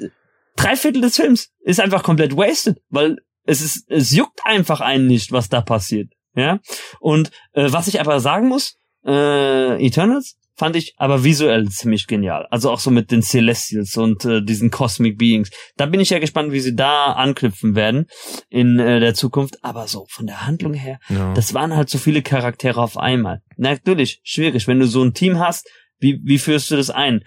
drei 0.55 0.75
Viertel 0.75 1.01
des 1.01 1.15
Films 1.15 1.49
ist 1.61 1.79
einfach 1.79 2.03
komplett 2.03 2.35
wasted, 2.35 2.79
weil 2.89 3.17
es 3.45 3.61
ist, 3.61 3.89
es 3.89 4.11
juckt 4.11 4.39
einfach 4.45 4.81
einen 4.81 5.07
nicht, 5.07 5.31
was 5.31 5.49
da 5.49 5.61
passiert. 5.61 6.11
Ja. 6.35 6.59
Und 6.99 7.31
äh, 7.53 7.71
was 7.71 7.87
ich 7.87 7.99
aber 7.99 8.19
sagen 8.19 8.47
muss, 8.47 8.77
äh, 9.05 9.85
Eternals 9.85 10.37
fand 10.55 10.75
ich 10.75 10.93
aber 10.97 11.23
visuell 11.23 11.67
ziemlich 11.69 12.07
genial. 12.07 12.47
Also 12.49 12.71
auch 12.71 12.79
so 12.79 12.91
mit 12.91 13.11
den 13.11 13.21
Celestials 13.21 13.97
und 13.97 14.25
äh, 14.25 14.41
diesen 14.41 14.71
Cosmic 14.71 15.17
Beings. 15.17 15.49
Da 15.77 15.85
bin 15.85 15.99
ich 15.99 16.09
ja 16.09 16.19
gespannt, 16.19 16.51
wie 16.51 16.59
sie 16.59 16.75
da 16.75 17.13
anknüpfen 17.13 17.75
werden 17.75 18.07
in 18.49 18.79
äh, 18.79 18.99
der 18.99 19.13
Zukunft. 19.13 19.63
Aber 19.63 19.87
so 19.87 20.05
von 20.09 20.27
der 20.27 20.45
Handlung 20.45 20.73
her, 20.73 20.99
ja. 21.09 21.33
das 21.33 21.53
waren 21.53 21.75
halt 21.75 21.89
so 21.89 21.97
viele 21.97 22.21
Charaktere 22.21 22.81
auf 22.81 22.97
einmal. 22.97 23.41
Natürlich, 23.57 24.19
schwierig. 24.23 24.67
Wenn 24.67 24.79
du 24.79 24.87
so 24.87 25.03
ein 25.03 25.13
Team 25.13 25.39
hast, 25.39 25.69
wie, 25.99 26.19
wie 26.23 26.37
führst 26.37 26.69
du 26.71 26.75
das 26.75 26.89
ein? 26.89 27.23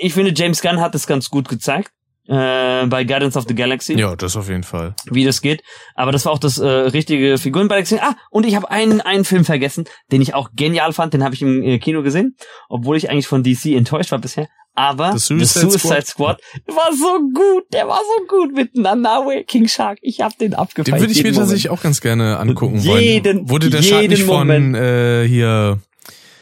Ich 0.00 0.14
finde, 0.14 0.32
James 0.34 0.62
Gunn 0.62 0.80
hat 0.80 0.94
das 0.94 1.06
ganz 1.06 1.28
gut 1.28 1.48
gezeigt 1.48 1.92
äh, 2.28 2.86
bei 2.86 3.04
Guardians 3.04 3.36
of 3.36 3.44
the 3.48 3.54
Galaxy. 3.54 3.98
Ja, 3.98 4.14
das 4.16 4.36
auf 4.36 4.48
jeden 4.48 4.62
Fall. 4.62 4.94
Wie 5.10 5.24
das 5.24 5.42
geht. 5.42 5.62
Aber 5.94 6.12
das 6.12 6.24
war 6.24 6.32
auch 6.32 6.38
das 6.38 6.58
äh, 6.58 6.66
richtige 6.66 7.38
Figurenbalancing. 7.38 7.98
Ah, 8.00 8.16
und 8.30 8.46
ich 8.46 8.54
habe 8.54 8.70
einen, 8.70 9.00
einen 9.00 9.24
Film 9.24 9.44
vergessen, 9.44 9.84
den 10.10 10.20
ich 10.20 10.34
auch 10.34 10.50
genial 10.54 10.92
fand. 10.92 11.14
Den 11.14 11.24
habe 11.24 11.34
ich 11.34 11.42
im 11.42 11.62
äh, 11.62 11.78
Kino 11.78 12.02
gesehen, 12.02 12.36
obwohl 12.68 12.96
ich 12.96 13.10
eigentlich 13.10 13.26
von 13.26 13.42
DC 13.42 13.66
enttäuscht 13.66 14.12
war 14.12 14.18
bisher. 14.18 14.48
Aber 14.74 15.12
The 15.12 15.18
Suicide, 15.18 15.44
The 15.44 15.78
Suicide 15.78 16.06
Squad. 16.06 16.40
Squad. 16.40 16.74
war 16.74 16.92
so 16.96 17.20
gut. 17.34 17.64
Der 17.72 17.86
war 17.88 18.00
so 18.00 18.26
gut 18.26 18.54
mit 18.54 18.74
Nanawe, 18.74 19.44
King 19.44 19.68
Shark. 19.68 19.98
Ich 20.00 20.20
hab 20.22 20.38
den 20.38 20.54
abgefeiert. 20.54 20.88
Den 20.88 21.00
würde 21.00 21.12
ich 21.12 21.22
mir 21.22 21.32
tatsächlich 21.34 21.68
auch 21.68 21.82
ganz 21.82 22.00
gerne 22.00 22.38
angucken 22.38 22.78
jeden, 22.78 23.40
wollen. 23.40 23.50
Wurde 23.50 23.68
der 23.68 23.82
Shark 23.82 24.08
nicht 24.08 24.22
von 24.22 24.74
äh, 24.74 25.26
hier 25.28 25.80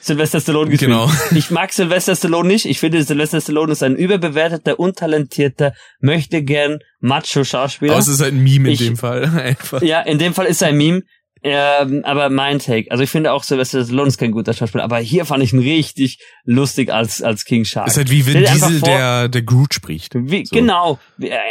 Sylvester 0.01 0.41
Stallone 0.41 0.71
gespielt. 0.71 0.91
Genau. 0.91 1.11
Ich 1.37 1.51
mag 1.51 1.73
Sylvester 1.73 2.17
Stallone 2.17 2.49
nicht. 2.49 2.65
Ich 2.65 2.81
finde, 2.81 3.03
Sylvester 3.03 3.41
Stallone 3.41 3.73
ist 3.73 3.83
ein 3.83 3.97
überbewerteter, 3.97 4.81
untalentierter, 4.81 5.73
möchte 6.01 6.43
gern 6.43 6.79
Macho-Schauspieler. 7.01 7.93
Aber 7.93 8.01
es 8.01 8.09
ist 8.09 8.23
ein 8.23 8.43
Meme 8.43 8.69
in 8.69 8.75
ich, 8.75 8.81
dem 8.81 8.97
Fall. 8.97 9.25
Einfach. 9.45 9.83
Ja, 9.83 10.01
in 10.01 10.19
dem 10.19 10.35
Fall 10.35 10.47
ist 10.47 10.63
er 10.63 10.69
ein 10.69 10.77
Meme. 10.77 11.03
Ähm, 11.43 12.03
aber 12.05 12.29
mein 12.29 12.59
Take. 12.59 12.91
Also 12.91 13.03
ich 13.03 13.11
finde 13.11 13.33
auch 13.33 13.45
Sylvester 13.45 13.85
Stallone 13.85 14.09
ist 14.09 14.19
kein 14.19 14.31
guter 14.31 14.53
Schauspieler, 14.53 14.85
aber 14.85 14.99
hier 14.99 15.25
fand 15.25 15.43
ich 15.43 15.53
ihn 15.53 15.61
richtig 15.61 16.19
lustig 16.45 16.93
als 16.93 17.23
als 17.23 17.45
King 17.45 17.65
Shark. 17.65 17.87
Ist 17.87 17.97
halt 17.97 18.11
wie 18.11 18.27
Vin 18.27 18.45
Diesel, 18.45 18.81
der 18.81 19.29
der 19.29 19.43
Groot 19.43 19.73
spricht. 19.73 20.15
Wie, 20.15 20.45
so. 20.45 20.55
Genau. 20.55 20.99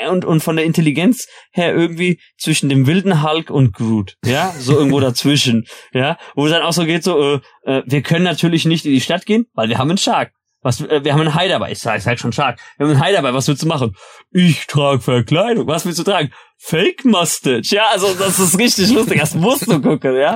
Und 0.10 0.26
und 0.26 0.42
von 0.42 0.56
der 0.56 0.66
Intelligenz 0.66 1.28
her 1.52 1.74
irgendwie 1.74 2.20
zwischen 2.38 2.70
dem 2.70 2.86
wilden 2.86 3.24
Hulk 3.24 3.50
und 3.50 3.74
Groot. 3.74 4.16
Ja, 4.26 4.54
so 4.58 4.78
irgendwo 4.78 5.00
dazwischen. 5.10 5.66
Ja, 5.94 6.18
wo 6.36 6.46
es 6.46 6.52
dann 6.52 6.62
auch 6.62 6.74
so 6.74 6.86
geht 6.86 7.04
so, 7.04 7.36
äh, 7.36 7.40
äh, 7.64 7.84
wir 7.86 8.02
können 8.02 8.26
natürlich 8.26 8.66
nicht 8.66 8.86
in 8.86 8.92
die 8.92 9.02
Stadt 9.02 9.26
gehen, 9.26 9.46
weil 9.54 9.70
wir 9.70 9.78
haben 9.78 9.90
einen 9.90 9.98
Shark. 9.98 10.32
Was, 10.62 10.82
äh, 10.82 11.04
wir 11.04 11.14
haben 11.14 11.22
einen 11.22 11.36
Hai 11.36 11.48
dabei. 11.48 11.72
Ich 11.72 11.80
sag, 11.80 12.06
halt 12.06 12.20
schon 12.20 12.34
stark. 12.34 12.60
Wir 12.78 12.86
haben 12.86 12.94
einen 12.94 13.02
Hai 13.02 13.12
dabei. 13.12 13.34
Was 13.34 13.48
willst 13.48 13.64
du 13.64 13.68
machen? 13.68 13.96
Ich 14.32 14.68
trage 14.68 15.02
Verkleidung. 15.02 15.68
Was 15.68 15.86
willst 15.86 16.00
du 16.00 16.04
tragen? 16.04 16.32
Fake 16.58 17.06
Mustache. 17.06 17.76
Ja, 17.76 17.88
also 17.92 18.14
das 18.14 18.40
ist 18.40 18.58
richtig 18.58 18.92
lustig. 18.92 19.20
Das 19.20 19.36
musst 19.36 19.68
du 19.68 19.82
gucken, 19.82 20.16
ja. 20.16 20.36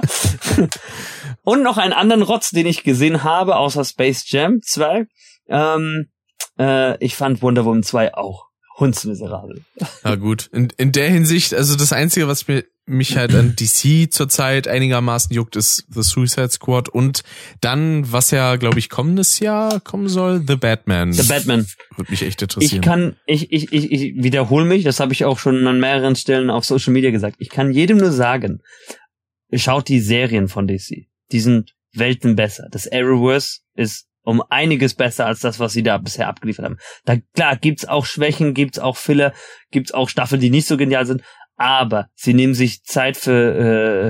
Und 1.43 1.61
noch 1.61 1.77
einen 1.77 1.93
anderen 1.93 2.21
Rotz, 2.21 2.51
den 2.51 2.65
ich 2.65 2.83
gesehen 2.83 3.23
habe, 3.23 3.57
außer 3.57 3.83
Space 3.83 4.23
Jam 4.27 4.61
2. 4.61 5.05
Ähm, 5.49 6.05
äh, 6.57 7.03
ich 7.03 7.15
fand 7.15 7.41
Wonder 7.41 7.65
Woman 7.65 7.83
2 7.83 8.13
auch 8.13 8.52
hundsmiserabel. 8.79 9.63
Na 10.03 10.15
gut. 10.15 10.49
In, 10.51 10.69
in 10.77 10.91
der 10.91 11.09
Hinsicht, 11.09 11.53
also 11.53 11.75
das 11.75 11.93
Einzige, 11.93 12.27
was 12.27 12.47
mir 12.47 12.63
mich 12.85 13.15
halt 13.15 13.33
an 13.33 13.55
DC 13.59 14.11
zurzeit 14.11 14.67
einigermaßen 14.67 15.33
juckt, 15.33 15.55
ist 15.55 15.85
The 15.89 16.01
Suicide 16.03 16.49
Squad 16.49 16.89
und 16.89 17.23
dann, 17.61 18.11
was 18.11 18.31
ja, 18.31 18.55
glaube 18.57 18.79
ich, 18.79 18.89
kommendes 18.89 19.39
Jahr 19.39 19.79
kommen 19.79 20.09
soll, 20.09 20.43
The 20.45 20.55
Batman. 20.55 21.13
The 21.13 21.27
Batman. 21.27 21.65
Würde 21.95 22.11
mich 22.11 22.23
echt 22.23 22.41
interessieren. 22.41 22.81
Ich 22.81 22.85
kann, 22.85 23.15
ich, 23.25 23.51
ich, 23.51 23.71
ich, 23.71 23.91
ich 23.91 24.23
wiederhole 24.23 24.65
mich, 24.65 24.83
das 24.83 24.99
habe 24.99 25.13
ich 25.13 25.23
auch 25.25 25.39
schon 25.39 25.65
an 25.67 25.79
mehreren 25.79 26.15
Stellen 26.15 26.49
auf 26.49 26.65
Social 26.65 26.93
Media 26.93 27.11
gesagt. 27.11 27.37
Ich 27.39 27.49
kann 27.49 27.71
jedem 27.71 27.97
nur 27.97 28.11
sagen, 28.11 28.61
schaut 29.53 29.87
die 29.87 29.99
Serien 29.99 30.47
von 30.47 30.67
DC. 30.67 31.07
Die 31.31 31.39
sind 31.39 31.73
Welten 31.93 32.35
besser. 32.35 32.67
Das 32.71 32.91
Arrowverse 32.91 33.59
ist 33.75 34.07
um 34.23 34.41
einiges 34.49 34.95
besser 34.95 35.25
als 35.25 35.41
das, 35.41 35.59
was 35.59 35.73
sie 35.73 35.83
da 35.83 35.97
bisher 35.97 36.27
abgeliefert 36.27 36.65
haben. 36.65 36.77
Da 37.05 37.17
klar 37.35 37.57
gibt's 37.57 37.85
auch 37.85 38.05
Schwächen, 38.05 38.53
gibt's 38.53 38.79
auch 38.79 38.97
Filler, 38.97 39.33
gibt's 39.71 39.93
auch 39.93 40.09
Staffeln, 40.09 40.41
die 40.41 40.49
nicht 40.49 40.67
so 40.67 40.77
genial 40.77 41.05
sind, 41.05 41.21
aber 41.55 42.07
sie 42.15 42.33
nehmen 42.33 42.53
sich 42.53 42.83
Zeit 42.83 43.17
für 43.17 43.31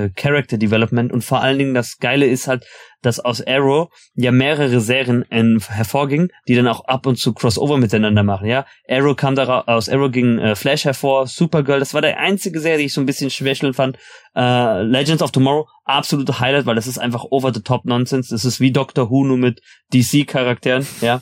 äh, 0.06 0.10
Character 0.16 0.58
Development 0.58 1.12
und 1.12 1.24
vor 1.24 1.42
allen 1.42 1.58
Dingen 1.58 1.74
das 1.74 1.98
Geile 1.98 2.26
ist 2.26 2.48
halt, 2.48 2.66
dass 3.04 3.20
aus 3.20 3.46
Arrow 3.46 3.90
ja 4.16 4.32
mehrere 4.32 4.80
Serien 4.80 5.24
äh, 5.30 5.60
hervorgingen, 5.68 6.30
die 6.48 6.56
dann 6.56 6.68
auch 6.68 6.86
ab 6.86 7.06
und 7.06 7.18
zu 7.18 7.34
Crossover 7.34 7.78
miteinander 7.78 8.24
machen, 8.24 8.48
ja. 8.48 8.66
Arrow 8.90 9.16
kam 9.16 9.36
da 9.36 9.62
aus 9.68 9.90
Arrow 9.90 10.12
ging 10.12 10.40
äh, 10.40 10.56
Flash 10.56 10.86
hervor, 10.86 11.28
Supergirl, 11.28 11.80
das 11.80 11.94
war 11.94 12.02
der 12.02 12.20
einzige 12.20 12.60
Serie, 12.60 12.80
die 12.80 12.86
ich 12.86 12.94
so 12.94 13.02
ein 13.02 13.06
bisschen 13.06 13.30
schwächeln 13.30 13.74
fand. 13.74 13.98
Äh, 14.36 14.82
Legends 14.82 15.22
of 15.22 15.32
Tomorrow, 15.32 15.68
absolute 15.86 16.40
Highlight, 16.40 16.66
weil 16.66 16.76
das 16.76 16.88
ist 16.88 16.98
einfach 16.98 17.26
over 17.30 17.54
the 17.54 17.62
top 17.62 17.86
Nonsense. 17.86 18.34
Das 18.34 18.46
ist 18.46 18.60
wie 18.60 18.72
Doctor 18.72 19.12
Who 19.12 19.26
nur 19.26 19.38
mit 19.38 19.62
DC 19.94 20.28
Charakteren, 20.28 20.88
ja. 21.02 21.22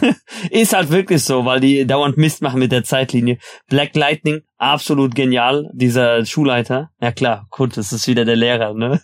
ist 0.50 0.72
halt 0.72 0.90
wirklich 0.90 1.22
so, 1.22 1.44
weil 1.44 1.60
die 1.60 1.86
dauernd 1.86 2.16
Mist 2.16 2.40
machen 2.40 2.60
mit 2.60 2.72
der 2.72 2.84
Zeitlinie. 2.84 3.38
Black 3.68 3.94
Lightning, 3.94 4.40
absolut 4.56 5.14
genial, 5.14 5.68
dieser 5.74 6.24
Schulleiter. 6.24 6.90
Ja 7.00 7.12
klar, 7.12 7.46
gut, 7.50 7.76
das 7.76 7.92
ist 7.92 8.06
wieder 8.06 8.24
der 8.24 8.36
Lehrer, 8.36 8.72
ne? 8.74 9.00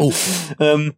oh. 0.00 0.12
ähm, 0.58 0.94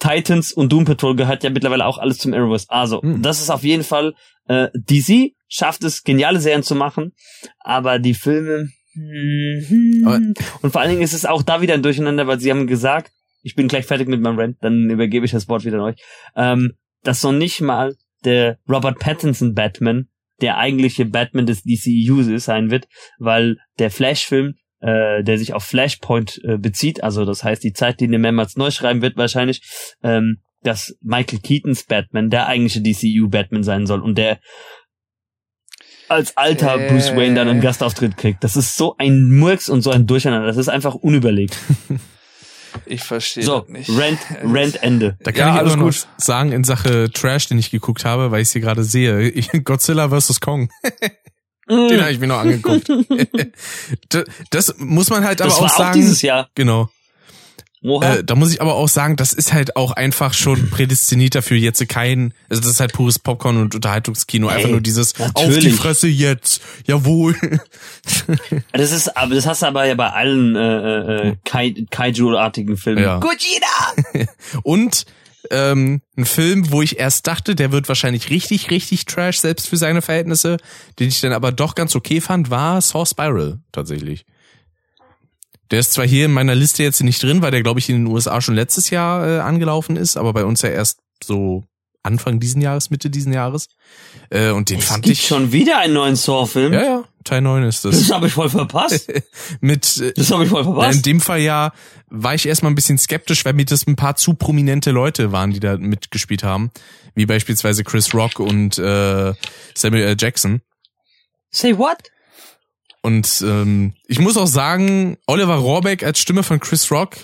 Titans 0.00 0.52
und 0.52 0.72
Doom 0.72 0.84
Patrol 0.84 1.14
gehört 1.14 1.44
ja 1.44 1.50
mittlerweile 1.50 1.86
auch 1.86 1.98
alles 1.98 2.18
zum 2.18 2.34
Arrowverse. 2.34 2.66
Also, 2.68 3.00
hm. 3.00 3.22
das 3.22 3.40
ist 3.40 3.50
auf 3.50 3.62
jeden 3.62 3.84
Fall 3.84 4.14
äh, 4.48 4.68
DC 4.74 5.32
schafft 5.48 5.84
es, 5.84 6.02
geniale 6.02 6.40
Serien 6.40 6.62
zu 6.62 6.74
machen, 6.74 7.12
aber 7.58 7.98
die 7.98 8.14
Filme 8.14 8.70
hm, 8.94 10.02
aber 10.04 10.20
und 10.62 10.70
vor 10.72 10.80
allen 10.80 10.90
Dingen 10.90 11.02
ist 11.02 11.12
es 11.12 11.24
auch 11.24 11.42
da 11.42 11.60
wieder 11.60 11.74
ein 11.74 11.82
Durcheinander, 11.82 12.26
weil 12.26 12.40
sie 12.40 12.50
haben 12.50 12.66
gesagt, 12.66 13.12
ich 13.42 13.54
bin 13.54 13.68
gleich 13.68 13.86
fertig 13.86 14.08
mit 14.08 14.20
meinem 14.20 14.38
Rant, 14.38 14.56
dann 14.60 14.90
übergebe 14.90 15.24
ich 15.24 15.32
das 15.32 15.48
Wort 15.48 15.64
wieder 15.64 15.78
an 15.78 15.84
euch, 15.84 16.02
ähm, 16.34 16.72
dass 17.02 17.22
noch 17.22 17.32
nicht 17.32 17.60
mal 17.60 17.94
der 18.24 18.58
Robert 18.68 18.98
Pattinson 18.98 19.54
Batman 19.54 20.08
der 20.40 20.58
eigentliche 20.58 21.04
Batman 21.04 21.46
des 21.46 21.62
DCU 21.62 22.38
sein 22.38 22.70
wird, 22.70 22.88
weil 23.18 23.58
der 23.78 23.90
Flash-Film 23.90 24.54
äh, 24.80 25.22
der 25.22 25.38
sich 25.38 25.52
auf 25.52 25.64
Flashpoint 25.64 26.40
äh, 26.44 26.56
bezieht, 26.58 27.02
also 27.02 27.24
das 27.24 27.44
heißt, 27.44 27.62
die 27.62 27.72
Zeitlinie 27.72 28.18
mehrmals 28.18 28.56
neu 28.56 28.70
schreiben 28.70 29.02
wird 29.02 29.16
wahrscheinlich, 29.16 29.62
ähm, 30.02 30.42
dass 30.62 30.96
Michael 31.00 31.40
Keatons 31.40 31.84
Batman 31.84 32.30
der 32.30 32.46
eigentliche 32.46 32.82
DCU 32.82 33.28
Batman 33.28 33.62
sein 33.62 33.86
soll 33.86 34.00
und 34.00 34.18
der 34.18 34.40
als 36.08 36.36
alter 36.36 36.76
äh. 36.76 36.88
Bruce 36.88 37.14
Wayne 37.14 37.34
dann 37.34 37.48
einen 37.48 37.60
Gastauftritt 37.60 38.16
kriegt. 38.16 38.42
Das 38.42 38.56
ist 38.56 38.76
so 38.76 38.96
ein 38.98 39.30
Murks 39.30 39.68
und 39.68 39.82
so 39.82 39.90
ein 39.90 40.06
Durcheinander. 40.06 40.46
Das 40.46 40.56
ist 40.56 40.68
einfach 40.68 40.94
unüberlegt. 40.94 41.56
Ich 42.86 43.02
verstehe 43.02 43.42
so, 43.42 43.64
nicht. 43.68 43.88
Rent, 43.90 44.20
Rent 44.44 44.82
Ende. 44.82 45.16
Da 45.24 45.32
kann 45.32 45.48
ja, 45.48 45.54
ich 45.54 45.72
aber 45.72 45.76
noch 45.76 45.92
sagen 46.16 46.52
in 46.52 46.62
Sache 46.64 47.10
Trash, 47.10 47.48
den 47.48 47.58
ich 47.58 47.70
geguckt 47.70 48.04
habe, 48.04 48.30
weil 48.30 48.42
ich 48.42 48.48
sie 48.48 48.60
gerade 48.60 48.84
sehe. 48.84 49.32
Godzilla 49.64 50.08
vs. 50.08 50.40
Kong. 50.40 50.70
Den 51.70 51.98
mm. 51.98 52.00
habe 52.00 52.12
ich 52.12 52.18
mir 52.18 52.26
noch 52.26 52.38
angeguckt. 52.38 52.90
das 54.50 54.74
muss 54.78 55.08
man 55.10 55.24
halt 55.24 55.40
aber 55.40 55.52
auch 55.52 55.62
war 55.62 55.68
sagen. 55.68 55.90
Auch 55.90 55.94
dieses 55.94 56.22
Jahr. 56.22 56.48
Genau. 56.54 56.90
Äh, 57.82 58.24
da 58.24 58.34
muss 58.34 58.52
ich 58.52 58.60
aber 58.60 58.74
auch 58.74 58.88
sagen, 58.88 59.16
das 59.16 59.32
ist 59.32 59.54
halt 59.54 59.74
auch 59.74 59.92
einfach 59.92 60.34
schon 60.34 60.68
prädestiniert 60.68 61.34
dafür, 61.34 61.56
jetzt 61.56 61.86
kein, 61.88 62.34
also 62.50 62.60
das 62.60 62.72
ist 62.72 62.80
halt 62.80 62.92
pures 62.92 63.18
Popcorn 63.18 63.56
und 63.56 63.74
Unterhaltungskino, 63.74 64.48
einfach 64.48 64.68
nur 64.68 64.82
dieses 64.82 65.18
natürlich. 65.18 65.56
auf 65.56 65.58
die 65.58 65.70
Fresse 65.70 66.08
jetzt, 66.08 66.60
jawohl. 66.86 67.36
Das 68.72 68.92
ist, 68.92 69.16
aber 69.16 69.34
das 69.34 69.46
hast 69.46 69.62
du 69.62 69.66
aber 69.66 69.86
ja 69.86 69.94
bei 69.94 70.10
allen 70.10 70.56
äh, 70.56 71.28
äh, 71.28 71.36
Kai, 71.44 71.74
Kaiju-artigen 71.90 72.76
Filmen. 72.76 73.02
Ja. 73.02 73.18
Gojira! 73.18 74.26
und 74.62 75.04
ähm, 75.50 76.02
ein 76.16 76.24
Film, 76.24 76.70
wo 76.70 76.82
ich 76.82 76.98
erst 76.98 77.26
dachte, 77.26 77.54
der 77.54 77.72
wird 77.72 77.88
wahrscheinlich 77.88 78.30
richtig, 78.30 78.70
richtig 78.70 79.06
trash, 79.06 79.38
selbst 79.40 79.68
für 79.68 79.76
seine 79.76 80.02
Verhältnisse, 80.02 80.58
den 80.98 81.08
ich 81.08 81.20
dann 81.20 81.32
aber 81.32 81.52
doch 81.52 81.74
ganz 81.74 81.96
okay 81.96 82.20
fand, 82.20 82.50
war 82.50 82.80
Saw 82.80 83.06
Spiral 83.06 83.60
tatsächlich. 83.72 84.26
Der 85.70 85.78
ist 85.78 85.92
zwar 85.92 86.06
hier 86.06 86.26
in 86.26 86.32
meiner 86.32 86.54
Liste 86.54 86.82
jetzt 86.82 87.00
nicht 87.02 87.22
drin, 87.22 87.42
weil 87.42 87.52
der, 87.52 87.62
glaube 87.62 87.78
ich, 87.78 87.88
in 87.88 87.96
den 87.96 88.06
USA 88.06 88.40
schon 88.40 88.56
letztes 88.56 88.90
Jahr 88.90 89.26
äh, 89.26 89.40
angelaufen 89.40 89.96
ist, 89.96 90.16
aber 90.16 90.32
bei 90.32 90.44
uns 90.44 90.62
ja 90.62 90.70
erst 90.70 90.98
so 91.22 91.64
Anfang 92.02 92.40
diesen 92.40 92.60
Jahres, 92.60 92.90
Mitte 92.90 93.10
diesen 93.10 93.32
Jahres. 93.32 93.68
Äh, 94.30 94.50
und 94.50 94.70
den 94.70 94.78
es 94.78 94.86
fand 94.86 95.04
gibt 95.04 95.18
ich. 95.18 95.26
schon 95.26 95.52
wieder 95.52 95.78
einen 95.78 95.94
neuen 95.94 96.16
Saw-Film. 96.16 96.72
Ja, 96.72 96.82
ja, 96.82 97.04
Teil 97.24 97.42
9 97.42 97.64
ist 97.64 97.84
das. 97.84 97.98
Das 97.98 98.10
habe 98.10 98.28
ich 98.28 98.32
voll 98.32 98.48
verpasst. 98.48 99.12
Mit, 99.60 99.98
äh, 99.98 100.12
das 100.14 100.30
habe 100.30 100.44
ich 100.44 100.50
voll 100.50 100.64
verpasst. 100.64 100.96
In 100.96 101.02
dem 101.02 101.20
Fall 101.20 101.40
ja 101.40 101.72
war 102.08 102.34
ich 102.34 102.46
erstmal 102.46 102.72
ein 102.72 102.74
bisschen 102.74 102.98
skeptisch, 102.98 103.44
weil 103.44 103.52
mir 103.52 103.64
das 103.64 103.86
ein 103.86 103.96
paar 103.96 104.16
zu 104.16 104.34
prominente 104.34 104.90
Leute 104.90 105.32
waren, 105.32 105.52
die 105.52 105.60
da 105.60 105.76
mitgespielt 105.76 106.42
haben. 106.42 106.70
Wie 107.14 107.26
beispielsweise 107.26 107.84
Chris 107.84 108.14
Rock 108.14 108.40
und 108.40 108.78
äh, 108.78 109.34
Samuel 109.74 110.04
L. 110.04 110.16
Jackson. 110.18 110.60
Say 111.50 111.76
what? 111.76 111.98
Und 113.02 113.42
ähm, 113.42 113.94
ich 114.06 114.18
muss 114.18 114.36
auch 114.36 114.46
sagen, 114.46 115.16
Oliver 115.26 115.56
Rohrbeck 115.56 116.02
als 116.02 116.20
Stimme 116.20 116.42
von 116.42 116.60
Chris 116.60 116.90
Rock 116.90 117.16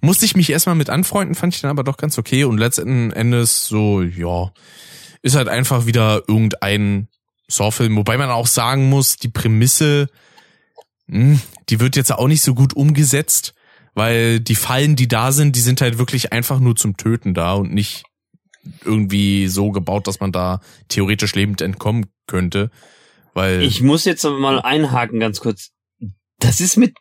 musste 0.00 0.24
ich 0.24 0.36
mich 0.36 0.50
erstmal 0.50 0.74
mit 0.74 0.90
anfreunden, 0.90 1.34
fand 1.34 1.54
ich 1.54 1.60
dann 1.60 1.70
aber 1.70 1.84
doch 1.84 1.96
ganz 1.96 2.18
okay. 2.18 2.44
Und 2.44 2.58
letzten 2.58 3.10
Endes 3.12 3.66
so, 3.66 4.02
ja, 4.02 4.52
ist 5.22 5.36
halt 5.36 5.48
einfach 5.48 5.86
wieder 5.86 6.22
irgendein 6.26 7.08
Saw-Film. 7.50 7.96
Wobei 7.96 8.16
man 8.16 8.30
auch 8.30 8.46
sagen 8.46 8.88
muss, 8.88 9.16
die 9.16 9.28
Prämisse, 9.28 10.08
mh, 11.06 11.18
hm, 11.18 11.40
die 11.68 11.80
wird 11.80 11.96
jetzt 11.96 12.12
auch 12.12 12.28
nicht 12.28 12.42
so 12.42 12.54
gut 12.54 12.74
umgesetzt, 12.74 13.54
weil 13.94 14.40
die 14.40 14.54
Fallen, 14.54 14.96
die 14.96 15.08
da 15.08 15.32
sind, 15.32 15.56
die 15.56 15.60
sind 15.60 15.80
halt 15.80 15.98
wirklich 15.98 16.32
einfach 16.32 16.60
nur 16.60 16.76
zum 16.76 16.96
Töten 16.96 17.34
da 17.34 17.54
und 17.54 17.72
nicht 17.72 18.04
irgendwie 18.84 19.48
so 19.48 19.70
gebaut, 19.70 20.06
dass 20.06 20.20
man 20.20 20.32
da 20.32 20.60
theoretisch 20.88 21.34
lebend 21.34 21.60
entkommen 21.60 22.06
könnte. 22.26 22.70
Weil 23.34 23.62
ich 23.62 23.80
muss 23.80 24.04
jetzt 24.04 24.24
aber 24.24 24.38
mal 24.38 24.60
einhaken 24.60 25.20
ganz 25.20 25.40
kurz. 25.40 25.70
Das 26.38 26.60
ist 26.60 26.76
mit 26.76 26.96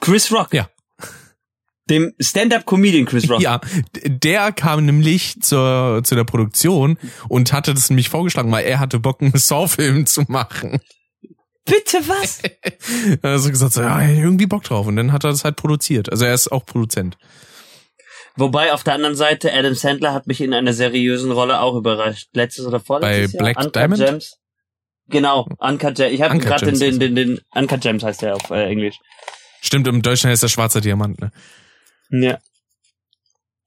Chris 0.00 0.32
Rock. 0.32 0.52
Ja. 0.54 0.68
Dem 1.90 2.14
Stand-up-Comedian 2.20 3.04
Chris 3.04 3.28
Rock. 3.28 3.40
Ja, 3.40 3.60
der 4.04 4.52
kam 4.52 4.86
nämlich 4.86 5.40
zur, 5.40 6.02
zu 6.04 6.14
der 6.14 6.24
Produktion 6.24 6.98
und 7.28 7.52
hatte 7.52 7.74
das 7.74 7.90
nämlich 7.90 8.08
vorgeschlagen, 8.08 8.50
weil 8.52 8.64
er 8.64 8.78
hatte 8.78 9.00
Bock, 9.00 9.20
einen 9.20 9.36
Saw-Film 9.36 10.06
zu 10.06 10.22
machen. 10.28 10.80
Bitte 11.66 11.98
was? 12.06 12.40
er 13.22 13.32
hat 13.34 13.40
so 13.40 13.50
gesagt, 13.50 13.74
so, 13.74 13.82
ja, 13.82 14.08
irgendwie 14.08 14.46
Bock 14.46 14.64
drauf. 14.64 14.86
Und 14.86 14.96
dann 14.96 15.12
hat 15.12 15.24
er 15.24 15.30
das 15.30 15.44
halt 15.44 15.56
produziert. 15.56 16.10
Also 16.10 16.24
er 16.24 16.34
ist 16.34 16.50
auch 16.50 16.64
Produzent. 16.64 17.18
Wobei 18.36 18.72
auf 18.72 18.84
der 18.84 18.94
anderen 18.94 19.16
Seite 19.16 19.52
Adam 19.52 19.74
Sandler 19.74 20.14
hat 20.14 20.26
mich 20.26 20.40
in 20.40 20.54
einer 20.54 20.72
seriösen 20.72 21.32
Rolle 21.32 21.60
auch 21.60 21.76
überrascht. 21.76 22.28
Letztes 22.32 22.66
oder 22.66 22.80
vorletztes 22.80 23.32
Bei 23.32 23.38
Black 23.38 23.56
Jahr? 23.56 23.70
Diamond? 23.70 24.00
Gems. 24.00 24.36
Genau, 25.08 25.48
Uncut 25.58 25.96
Gems. 25.96 26.12
Ich 26.12 26.22
habe 26.22 26.38
gerade 26.38 26.66
den, 26.66 26.78
den, 26.78 27.00
den, 27.00 27.14
den 27.16 27.40
Uncut 27.52 27.80
Gems 27.80 28.04
heißt 28.04 28.22
der 28.22 28.36
auf 28.36 28.50
äh, 28.50 28.66
Englisch. 28.66 28.96
Stimmt, 29.60 29.88
im 29.88 30.02
Deutschen 30.02 30.30
heißt 30.30 30.42
der 30.42 30.48
schwarzer 30.48 30.80
Diamant, 30.80 31.20
ne? 31.20 31.32
Ja. 32.10 32.38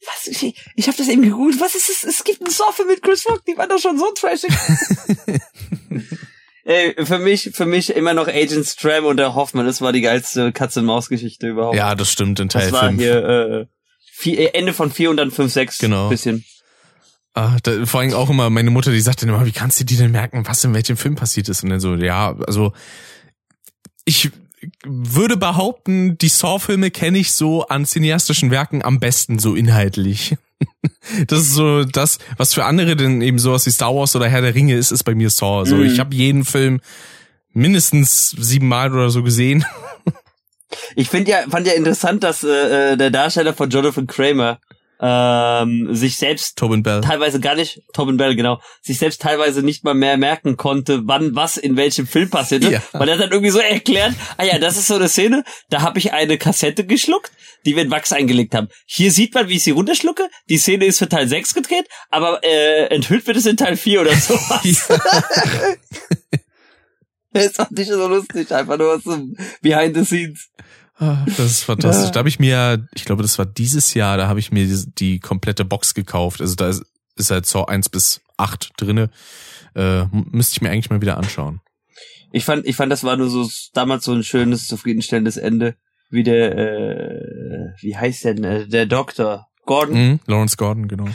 Was? 0.06 0.28
Ich, 0.28 0.56
ich 0.76 0.88
habe 0.88 0.98
das 0.98 1.08
eben 1.08 1.22
gegoogelt. 1.22 1.62
Was 1.62 1.76
ist 1.76 1.90
es? 1.90 2.04
Es 2.04 2.24
gibt 2.24 2.42
einen 2.42 2.52
Soffe 2.52 2.84
mit 2.86 3.02
Chris 3.02 3.26
Rock, 3.28 3.44
die 3.46 3.58
war 3.58 3.68
doch 3.68 3.80
schon 3.80 3.98
so 3.98 4.12
trashig. 4.12 4.52
Ey, 6.66 6.96
für 7.06 7.20
mich, 7.20 7.52
für 7.54 7.66
mich 7.66 7.94
immer 7.94 8.14
noch 8.14 8.28
Agent 8.28 8.66
Stram 8.66 9.06
und 9.06 9.18
der 9.18 9.36
Hoffmann, 9.36 9.66
das 9.66 9.82
war 9.82 9.92
die 9.92 10.00
geilste 10.00 10.54
Katze-Maus-Geschichte 10.54 11.50
überhaupt. 11.50 11.76
Ja, 11.76 11.94
das 11.94 12.10
stimmt 12.10 12.40
in 12.40 12.48
Teil 12.48 12.70
5. 12.70 12.72
Das 12.72 12.82
war 12.82 12.90
5. 12.90 13.02
hier 13.02 13.26
äh, 13.26 13.66
vier, 14.14 14.40
äh, 14.40 14.58
Ende 14.58 14.74
von 14.74 14.90
4 14.90 15.10
und 15.10 15.18
dann 15.18 15.32
5, 15.32 15.52
6 15.52 15.78
genau. 15.80 16.10
bisschen. 16.10 16.46
Ah, 17.34 17.58
da, 17.64 17.86
vor 17.86 18.00
allem 18.00 18.14
auch 18.14 18.30
immer 18.30 18.50
meine 18.50 18.70
Mutter, 18.70 18.92
die 18.92 19.02
sagt 19.02 19.22
dann 19.22 19.30
immer, 19.30 19.46
wie 19.46 19.52
kannst 19.52 19.80
du 19.80 19.84
dir 19.84 19.98
denn 19.98 20.12
merken, 20.12 20.48
was 20.48 20.64
in 20.64 20.74
welchem 20.74 20.96
Film 20.96 21.16
passiert 21.16 21.50
ist? 21.50 21.64
Und 21.64 21.70
dann 21.72 21.80
so, 21.80 21.96
ja, 21.96 22.38
also 22.48 22.72
ich 24.06 24.32
würde 24.86 25.38
behaupten, 25.38 26.18
die 26.18 26.30
Saw-Filme 26.30 26.92
kenne 26.92 27.18
ich 27.18 27.32
so 27.34 27.68
an 27.68 27.86
cineastischen 27.86 28.52
Werken 28.52 28.84
am 28.84 29.00
besten 29.00 29.40
so 29.40 29.56
inhaltlich. 29.56 30.36
Das 31.28 31.40
ist 31.40 31.54
so 31.54 31.84
das, 31.84 32.20
was 32.38 32.54
für 32.54 32.64
andere 32.64 32.96
denn 32.96 33.22
eben 33.22 33.38
sowas 33.38 33.66
wie 33.66 33.72
Star 33.72 33.94
Wars 33.94 34.16
oder 34.16 34.30
Herr 34.30 34.42
der 34.42 34.56
Ringe 34.56 34.76
ist, 34.76 34.92
ist 34.92 35.04
bei 35.04 35.14
mir 35.14 35.30
Saw. 35.30 35.66
So, 35.66 35.76
mhm. 35.76 35.84
ich 35.84 36.00
habe 36.00 36.16
jeden 36.16 36.46
Film 36.46 36.80
mindestens 37.52 38.30
siebenmal 38.30 38.94
oder 38.94 39.10
so 39.10 39.24
gesehen. 39.24 39.66
Ich 40.96 41.10
finde 41.10 41.32
ja, 41.32 41.44
fand 41.50 41.68
ja 41.68 41.74
interessant, 41.74 42.24
dass 42.24 42.44
äh, 42.44 42.94
äh 42.94 42.98
der 42.98 43.12
Darsteller 43.12 43.54
von 43.54 43.70
Jonathan 43.70 44.08
Kramer 44.08 44.60
ähm, 45.06 45.94
sich 45.94 46.16
selbst 46.16 46.58
Tobin 46.58 46.82
Bell. 46.82 47.02
teilweise 47.02 47.42
gar 47.42 47.56
nicht, 47.56 47.82
Tobin 47.92 48.16
Bell, 48.16 48.38
genau, 48.38 48.62
sich 48.82 48.98
selbst 49.00 49.22
teilweise 49.22 49.62
nicht 49.62 49.84
mal 49.84 49.94
mehr 49.94 50.16
merken 50.16 50.56
konnte, 50.56 51.02
wann 51.04 51.36
was 51.36 51.58
in 51.58 51.76
welchem 51.76 52.08
Film 52.08 52.30
passierte, 52.30 52.72
ja. 52.72 52.82
weil 52.94 53.10
er 53.10 53.18
dann 53.18 53.32
irgendwie 53.32 53.52
so 53.52 53.60
erklärt, 53.60 54.14
ah 54.38 54.46
ja, 54.46 54.60
das 54.60 54.78
ist 54.78 54.88
so 54.88 54.96
eine 54.96 55.10
Szene, 55.10 55.44
da 55.70 55.82
habe 55.82 56.00
ich 56.00 56.14
eine 56.14 56.38
Kassette 56.38 56.86
geschluckt, 56.86 57.34
die 57.66 57.76
wir 57.76 57.84
in 57.84 57.92
Wachs 57.92 58.14
eingelegt 58.14 58.56
haben. 58.56 58.70
Hier 58.86 59.12
sieht 59.12 59.34
man, 59.34 59.50
wie 59.50 59.58
ich 59.58 59.64
sie 59.64 59.72
runterschlucke, 59.72 60.30
die 60.48 60.58
Szene 60.58 60.86
ist 60.86 61.00
für 61.00 61.10
Teil 61.10 61.28
6 61.28 61.54
gedreht, 61.54 61.90
aber 62.10 62.42
äh, 62.42 62.86
enthüllt 62.86 63.28
wird 63.28 63.36
es 63.36 63.46
in 63.46 63.58
Teil 63.58 63.76
4 63.76 64.02
oder 64.02 64.16
sowas. 64.16 64.88
das 67.34 67.46
ist 67.46 67.60
auch 67.60 67.72
nicht 67.72 67.90
so 67.90 68.08
lustig, 68.08 68.50
einfach 68.54 68.78
nur 68.78 68.96
was 68.96 69.04
zum 69.04 69.36
Behind 69.62 69.98
the 69.98 70.06
Scenes. 70.06 70.50
Das 71.26 71.40
ist 71.40 71.64
fantastisch. 71.64 72.06
Ja. 72.06 72.12
Da 72.12 72.20
habe 72.20 72.30
ich 72.30 72.40
mir, 72.40 72.88
ich 72.94 73.06
glaube, 73.06 73.22
das 73.22 73.38
war 73.38 73.46
dieses 73.46 73.94
Jahr, 73.94 74.18
da 74.18 74.28
habe 74.28 74.40
ich 74.40 74.52
mir 74.52 74.66
die, 74.66 74.86
die, 74.98 75.20
komplette 75.20 75.66
Box 75.66 75.94
gekauft. 75.94 76.42
Also 76.42 76.56
da 76.56 76.70
ist, 76.70 76.84
ist 77.16 77.32
halt 77.32 77.46
Saw 77.46 77.66
1 77.66 77.90
bis 77.90 78.22
8 78.38 78.72
drinne. 78.78 79.10
Äh, 79.76 80.06
müsste 80.12 80.54
ich 80.54 80.62
mir 80.62 80.70
eigentlich 80.70 80.90
mal 80.90 81.02
wieder 81.02 81.18
anschauen. 81.18 81.62
Ich 82.32 82.46
fand, 82.46 82.66
ich 82.66 82.76
fand, 82.76 82.92
das 82.92 83.04
war 83.04 83.16
nur 83.16 83.30
so 83.30 83.48
damals 83.74 84.06
so 84.06 84.12
ein 84.12 84.24
schönes, 84.24 84.68
zufriedenstellendes 84.68 85.38
Ende, 85.38 85.76
wie 86.10 86.24
der, 86.24 86.58
äh, 86.58 87.74
wie 87.82 87.96
heißt 87.96 88.26
denn, 88.26 88.44
äh, 88.44 88.68
der 88.68 88.86
Doktor 88.86 89.48
Gordon? 89.66 89.96
Mhm, 89.96 90.20
Lawrence 90.26 90.58
Gordon, 90.58 90.88
genau. 90.88 91.08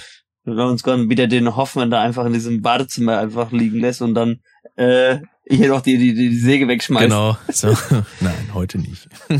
Lawrence 0.45 0.83
Gordon, 0.83 1.11
wie 1.11 1.15
der 1.15 1.27
den 1.27 1.57
Hoffmann 1.57 1.91
da 1.91 2.01
einfach 2.01 2.25
in 2.25 2.33
diesem 2.33 2.63
Badezimmer 2.63 3.19
einfach 3.19 3.53
liegen 3.53 3.81
lässt 3.81 4.01
und 4.01 4.15
dann 4.15 4.41
äh, 4.77 5.19
hier 5.49 5.69
noch 5.69 5.81
die, 5.81 5.99
die, 5.99 6.15
die 6.15 6.37
Säge 6.37 6.69
wegschmeißt. 6.69 7.05
Genau. 7.05 7.37
So. 7.49 7.69
Nein, 8.21 8.51
heute 8.55 8.79
nicht. 8.79 9.09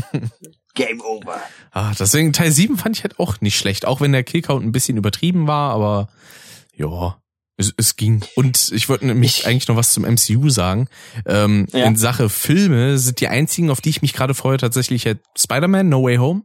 Game 0.75 1.01
over. 1.01 1.39
Ah, 1.71 1.93
deswegen 1.99 2.33
Teil 2.33 2.51
7 2.51 2.77
fand 2.77 2.97
ich 2.97 3.03
halt 3.03 3.19
auch 3.19 3.41
nicht 3.41 3.57
schlecht, 3.57 3.85
auch 3.85 4.01
wenn 4.01 4.11
der 4.11 4.23
Killcount 4.23 4.65
ein 4.65 4.71
bisschen 4.71 4.97
übertrieben 4.97 5.47
war, 5.47 5.73
aber 5.73 6.09
ja, 6.75 7.17
es, 7.57 7.73
es 7.75 7.95
ging. 7.97 8.23
Und 8.35 8.71
ich 8.71 8.87
wollte 8.87 9.05
nämlich 9.05 9.45
eigentlich 9.45 9.67
noch 9.67 9.75
was 9.75 9.91
zum 9.91 10.03
MCU 10.03 10.49
sagen. 10.49 10.87
Ähm, 11.25 11.67
ja. 11.71 11.85
In 11.85 11.95
Sache 11.97 12.29
Filme 12.29 12.97
sind 12.97 13.19
die 13.19 13.27
einzigen, 13.27 13.69
auf 13.69 13.81
die 13.81 13.89
ich 13.89 14.01
mich 14.01 14.13
gerade 14.13 14.33
freue, 14.33 14.57
tatsächlich 14.57 15.05
halt 15.05 15.19
Spider-Man, 15.37 15.89
No 15.89 16.03
Way 16.03 16.17
Home 16.17 16.43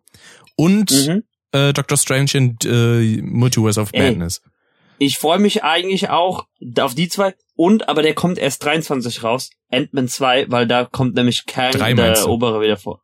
und 0.56 0.90
mhm. 0.90 1.22
äh, 1.52 1.72
Doctor 1.72 1.96
Strange 1.96 2.30
and 2.34 2.64
äh, 2.64 3.22
Multiverse 3.22 3.80
of 3.80 3.92
Madness. 3.92 4.42
Ey, 4.44 4.50
ich 4.98 5.18
freue 5.18 5.38
mich 5.38 5.64
eigentlich 5.64 6.08
auch 6.10 6.46
auf 6.78 6.94
die 6.94 7.08
zwei 7.08 7.34
und, 7.56 7.88
aber 7.88 8.02
der 8.02 8.14
kommt 8.14 8.38
erst 8.38 8.64
23 8.64 9.22
raus, 9.22 9.50
Ant-Man 9.70 10.08
2, 10.08 10.50
weil 10.50 10.66
da 10.66 10.84
kommt 10.84 11.14
nämlich 11.14 11.46
Kang, 11.46 11.72
der 11.72 12.28
Obere, 12.28 12.60
wieder 12.60 12.76
vor. 12.76 13.02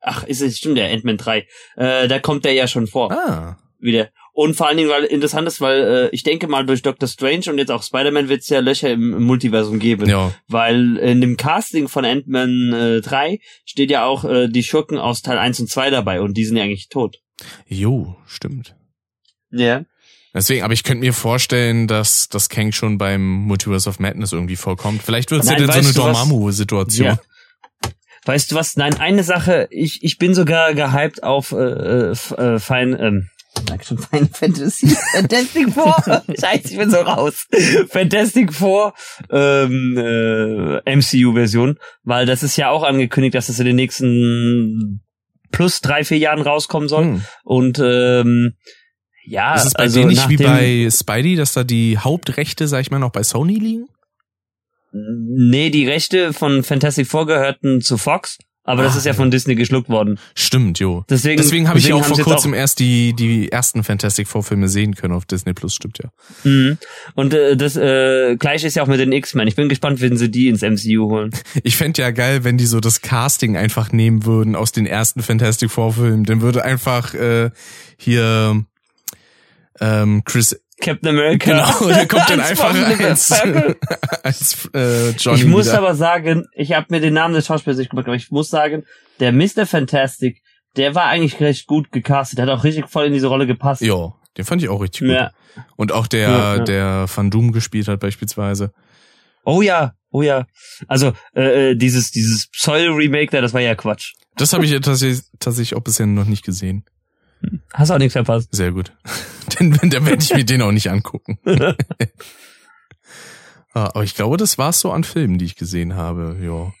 Ach, 0.00 0.24
ist 0.24 0.40
es 0.40 0.58
stimmt, 0.58 0.78
der 0.78 0.90
Ant-Man 0.90 1.16
3. 1.16 1.46
Äh, 1.76 2.08
da 2.08 2.18
kommt 2.18 2.44
der 2.44 2.52
ja 2.52 2.66
schon 2.68 2.86
vor. 2.86 3.12
Ah. 3.12 3.58
Wieder. 3.78 4.10
Und 4.32 4.54
vor 4.54 4.68
allen 4.68 4.76
Dingen, 4.76 4.90
weil 4.90 5.04
interessant 5.04 5.48
ist, 5.48 5.60
weil 5.62 5.82
äh, 5.82 6.08
ich 6.10 6.22
denke 6.22 6.46
mal, 6.46 6.66
durch 6.66 6.82
Doctor 6.82 7.08
Strange 7.08 7.44
und 7.48 7.58
jetzt 7.58 7.70
auch 7.70 7.82
Spider-Man 7.82 8.28
wird 8.28 8.42
es 8.42 8.48
ja 8.48 8.60
Löcher 8.60 8.90
im, 8.90 9.14
im, 9.14 9.22
Multiversum 9.22 9.78
geben. 9.78 10.06
Ja. 10.08 10.32
Weil 10.46 10.98
in 10.98 11.22
dem 11.22 11.36
Casting 11.36 11.88
von 11.88 12.04
Ant-Man 12.04 12.72
äh, 12.72 13.00
3 13.00 13.40
steht 13.64 13.90
ja 13.90 14.04
auch 14.04 14.24
äh, 14.24 14.48
die 14.48 14.62
Schurken 14.62 14.98
aus 14.98 15.22
Teil 15.22 15.38
1 15.38 15.60
und 15.60 15.70
2 15.70 15.90
dabei 15.90 16.20
und 16.20 16.34
die 16.34 16.44
sind 16.44 16.58
ja 16.58 16.64
eigentlich 16.64 16.88
tot. 16.88 17.18
Jo, 17.66 18.16
stimmt. 18.26 18.76
Ja. 19.50 19.84
Deswegen, 20.36 20.64
aber 20.64 20.74
ich 20.74 20.84
könnte 20.84 21.00
mir 21.00 21.14
vorstellen, 21.14 21.88
dass 21.88 22.28
das 22.28 22.50
Kang 22.50 22.70
schon 22.70 22.98
beim 22.98 23.22
Multiverse 23.22 23.88
of 23.88 24.00
Madness 24.00 24.32
irgendwie 24.32 24.56
vorkommt. 24.56 25.02
Vielleicht 25.02 25.30
wird 25.30 25.42
es 25.42 25.48
ja 25.48 25.56
dann 25.56 25.72
so 25.72 25.78
eine 25.78 25.92
Dormammu-Situation. 25.94 27.06
Ja. 27.06 27.18
Weißt 28.26 28.50
du 28.50 28.54
was? 28.54 28.76
Nein, 28.76 29.00
eine 29.00 29.22
Sache, 29.22 29.66
ich, 29.70 30.02
ich 30.02 30.18
bin 30.18 30.34
sogar 30.34 30.74
gehypt 30.74 31.22
auf 31.22 31.52
äh, 31.52 31.56
äh, 31.56 32.10
äh 32.10 32.58
Fein, 32.58 32.94
ähm, 33.00 33.30
sag 33.66 33.86
schon 33.86 33.96
Final 33.96 34.28
Fantasy, 34.30 34.88
Fantastic 35.12 35.72
Four. 35.72 35.96
Scheiße, 36.38 36.68
ich 36.70 36.76
bin 36.76 36.90
so 36.90 36.98
raus. 36.98 37.46
Fantastic 37.88 38.52
Four 38.52 38.92
ähm, 39.30 39.96
äh, 39.96 40.96
MCU-Version, 40.96 41.78
weil 42.02 42.26
das 42.26 42.42
ist 42.42 42.58
ja 42.58 42.68
auch 42.68 42.82
angekündigt, 42.82 43.34
dass 43.34 43.48
es 43.48 43.58
in 43.58 43.64
den 43.64 43.76
nächsten 43.76 45.00
plus 45.50 45.80
drei, 45.80 46.04
vier 46.04 46.18
Jahren 46.18 46.42
rauskommen 46.42 46.90
soll. 46.90 47.04
Hm. 47.04 47.24
Und 47.42 47.78
ähm, 47.82 48.52
ja, 49.26 49.54
ist 49.54 49.66
es 49.66 49.72
bei 49.74 49.84
also 49.84 50.00
denen 50.00 50.10
nicht 50.10 50.28
wie 50.28 50.36
bei 50.36 50.88
Spidey, 50.90 51.36
dass 51.36 51.52
da 51.52 51.64
die 51.64 51.98
Hauptrechte, 51.98 52.68
sag 52.68 52.80
ich 52.80 52.90
mal, 52.90 52.98
noch 52.98 53.12
bei 53.12 53.22
Sony 53.22 53.54
liegen? 53.54 53.88
Nee, 54.92 55.70
die 55.70 55.86
Rechte 55.86 56.32
von 56.32 56.62
Fantastic 56.62 57.06
Four 57.06 57.26
gehörten 57.26 57.80
zu 57.80 57.98
Fox. 57.98 58.38
Aber 58.68 58.82
das 58.82 58.94
ah, 58.94 58.98
ist 58.98 59.06
ja 59.06 59.14
von 59.14 59.30
Disney 59.30 59.54
geschluckt 59.54 59.88
worden. 59.88 60.18
Stimmt, 60.34 60.80
jo. 60.80 61.04
Deswegen, 61.08 61.40
deswegen 61.40 61.68
habe 61.68 61.78
ich 61.78 61.92
auch 61.92 62.04
vor 62.04 62.18
kurzem 62.18 62.52
auch 62.52 62.56
erst 62.56 62.80
die 62.80 63.14
die 63.14 63.52
ersten 63.52 63.84
Fantastic 63.84 64.26
Four 64.26 64.42
Filme 64.42 64.68
sehen 64.68 64.96
können 64.96 65.14
auf 65.14 65.24
Disney 65.24 65.52
Plus, 65.52 65.76
stimmt 65.76 66.00
ja. 66.02 66.10
Mhm. 66.42 66.76
Und 67.14 67.32
äh, 67.32 67.56
das 67.56 67.76
äh, 67.76 68.34
gleiche 68.36 68.66
ist 68.66 68.74
ja 68.74 68.82
auch 68.82 68.88
mit 68.88 68.98
den 68.98 69.12
X-Men. 69.12 69.46
Ich 69.46 69.54
bin 69.54 69.68
gespannt, 69.68 70.00
wenn 70.00 70.16
sie 70.16 70.32
die 70.32 70.48
ins 70.48 70.62
MCU 70.62 71.10
holen. 71.10 71.30
Ich 71.62 71.76
fände 71.76 72.02
ja 72.02 72.10
geil, 72.10 72.42
wenn 72.42 72.58
die 72.58 72.66
so 72.66 72.80
das 72.80 73.02
Casting 73.02 73.56
einfach 73.56 73.92
nehmen 73.92 74.24
würden 74.26 74.56
aus 74.56 74.72
den 74.72 74.86
ersten 74.86 75.22
Fantastic 75.22 75.70
Four 75.70 75.92
Filmen. 75.92 76.24
Dann 76.24 76.40
würde 76.40 76.64
einfach 76.64 77.14
äh, 77.14 77.50
hier 77.96 78.64
ähm, 79.80 80.22
Chris 80.24 80.60
Captain 80.80 81.08
America. 81.08 81.50
Genau, 81.50 81.88
der 81.88 82.06
kommt 82.08 82.28
dann 82.28 82.40
einfach 82.40 82.74
als, 83.00 83.32
als 84.22 84.68
äh, 84.74 85.10
Johnny. 85.10 85.40
Ich 85.40 85.46
muss 85.46 85.66
wieder. 85.66 85.78
aber 85.78 85.94
sagen, 85.94 86.46
ich 86.52 86.72
habe 86.72 86.86
mir 86.90 87.00
den 87.00 87.14
Namen 87.14 87.34
des 87.34 87.46
Schauspielers 87.46 87.78
nicht 87.78 87.90
gemacht, 87.90 88.06
aber 88.06 88.16
ich 88.16 88.30
muss 88.30 88.50
sagen, 88.50 88.84
der 89.20 89.32
Mr. 89.32 89.66
Fantastic, 89.66 90.42
der 90.76 90.94
war 90.94 91.06
eigentlich 91.06 91.40
recht 91.40 91.66
gut 91.66 91.90
gecastet. 91.92 92.38
Der 92.38 92.46
hat 92.46 92.52
auch 92.52 92.64
richtig 92.64 92.88
voll 92.88 93.06
in 93.06 93.12
diese 93.12 93.28
Rolle 93.28 93.46
gepasst. 93.46 93.80
Ja, 93.80 94.14
den 94.36 94.44
fand 94.44 94.62
ich 94.62 94.68
auch 94.68 94.80
richtig 94.80 95.00
gut. 95.00 95.10
Ja. 95.10 95.30
Und 95.76 95.92
auch 95.92 96.06
der, 96.06 96.28
ja, 96.28 96.56
ja. 96.56 96.64
der 96.64 97.06
Van 97.14 97.30
Doom 97.30 97.52
gespielt 97.52 97.88
hat 97.88 98.00
beispielsweise. 98.00 98.72
Oh 99.44 99.62
ja, 99.62 99.94
oh 100.10 100.22
ja. 100.22 100.46
Also 100.88 101.12
äh, 101.34 101.70
äh 101.70 101.74
dieses 101.74 102.10
dieses 102.10 102.48
Soil-Remake 102.54 103.30
da, 103.30 103.40
das 103.40 103.54
war 103.54 103.62
ja 103.62 103.74
Quatsch. 103.74 104.12
Das 104.36 104.52
habe 104.52 104.66
ich 104.66 104.72
tatsächlich, 104.80 105.22
tatsächlich 105.38 105.76
auch 105.78 105.82
bisher 105.82 106.04
noch 106.06 106.26
nicht 106.26 106.44
gesehen. 106.44 106.84
Hast 107.72 107.90
auch 107.90 107.98
nichts 107.98 108.12
verpasst. 108.12 108.48
Sehr 108.52 108.72
gut. 108.72 108.92
Denn 109.58 109.72
dann 109.72 110.06
werde 110.06 110.22
ich 110.22 110.34
mir 110.34 110.44
den 110.44 110.62
auch 110.62 110.72
nicht 110.72 110.90
angucken. 110.90 111.38
Ah, 113.76 113.90
aber 113.92 114.04
ich 114.04 114.14
glaube, 114.14 114.38
das 114.38 114.56
war's 114.56 114.80
so 114.80 114.90
an 114.90 115.04
Filmen, 115.04 115.36
die 115.36 115.44
ich 115.44 115.54
gesehen 115.54 115.96
habe. 115.96 116.34
Ja. 116.40 116.72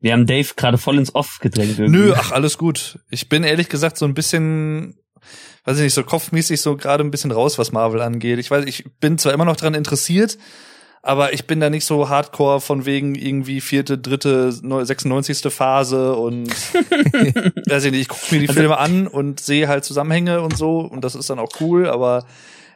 Wir 0.00 0.12
haben 0.12 0.26
Dave 0.26 0.50
gerade 0.54 0.76
voll 0.76 0.98
ins 0.98 1.14
Off 1.14 1.38
gedrängt. 1.40 1.78
Irgendwie. 1.78 1.98
Nö, 1.98 2.14
ach 2.14 2.30
alles 2.30 2.58
gut. 2.58 2.98
Ich 3.08 3.30
bin 3.30 3.42
ehrlich 3.42 3.70
gesagt 3.70 3.96
so 3.96 4.04
ein 4.04 4.12
bisschen, 4.12 4.98
weiß 5.64 5.78
ich 5.78 5.84
nicht, 5.84 5.94
so 5.94 6.04
kopfmäßig 6.04 6.60
so 6.60 6.76
gerade 6.76 7.02
ein 7.02 7.10
bisschen 7.10 7.30
raus, 7.30 7.58
was 7.58 7.72
Marvel 7.72 8.02
angeht. 8.02 8.38
Ich 8.38 8.50
weiß, 8.50 8.66
ich 8.66 8.84
bin 9.00 9.16
zwar 9.16 9.32
immer 9.32 9.46
noch 9.46 9.56
dran 9.56 9.72
interessiert, 9.72 10.36
aber 11.02 11.32
ich 11.32 11.46
bin 11.46 11.60
da 11.60 11.70
nicht 11.70 11.84
so 11.84 12.08
hardcore 12.08 12.60
von 12.60 12.84
wegen 12.84 13.14
irgendwie 13.14 13.60
vierte, 13.60 13.98
dritte, 13.98 14.52
96. 14.52 15.52
Phase 15.52 16.14
und 16.14 16.48
weiß 17.68 17.84
ich 17.84 17.92
nicht, 17.92 18.02
ich 18.02 18.08
gucke 18.08 18.34
mir 18.34 18.40
die 18.40 18.48
also 18.48 18.60
Filme 18.60 18.78
an 18.78 19.06
und 19.06 19.40
sehe 19.40 19.68
halt 19.68 19.84
Zusammenhänge 19.84 20.40
und 20.42 20.56
so 20.56 20.80
und 20.80 21.02
das 21.04 21.14
ist 21.14 21.30
dann 21.30 21.38
auch 21.38 21.50
cool, 21.60 21.88
aber 21.88 22.26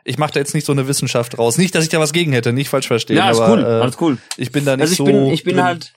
ich 0.04 0.18
mache 0.18 0.32
da 0.32 0.40
jetzt 0.40 0.54
nicht 0.54 0.66
so 0.66 0.72
eine 0.72 0.88
Wissenschaft 0.88 1.38
raus. 1.38 1.58
Nicht, 1.58 1.74
dass 1.74 1.84
ich 1.84 1.90
da 1.90 2.00
was 2.00 2.12
gegen 2.12 2.32
hätte, 2.32 2.52
nicht 2.52 2.68
falsch 2.68 2.88
verstehen. 2.88 3.16
Ja, 3.16 3.26
alles 3.26 3.40
aber, 3.40 3.52
cool, 3.52 3.60
äh, 3.60 3.66
alles 3.66 4.00
cool. 4.00 4.18
Ich 4.36 4.50
bin 4.52 4.64
da 4.64 4.76
nicht 4.76 4.82
also 4.82 4.92
ich 4.92 4.98
so. 4.98 5.04
Bin, 5.04 5.26
ich 5.26 5.44
bin 5.44 5.56
drin. 5.56 5.64
halt, 5.64 5.92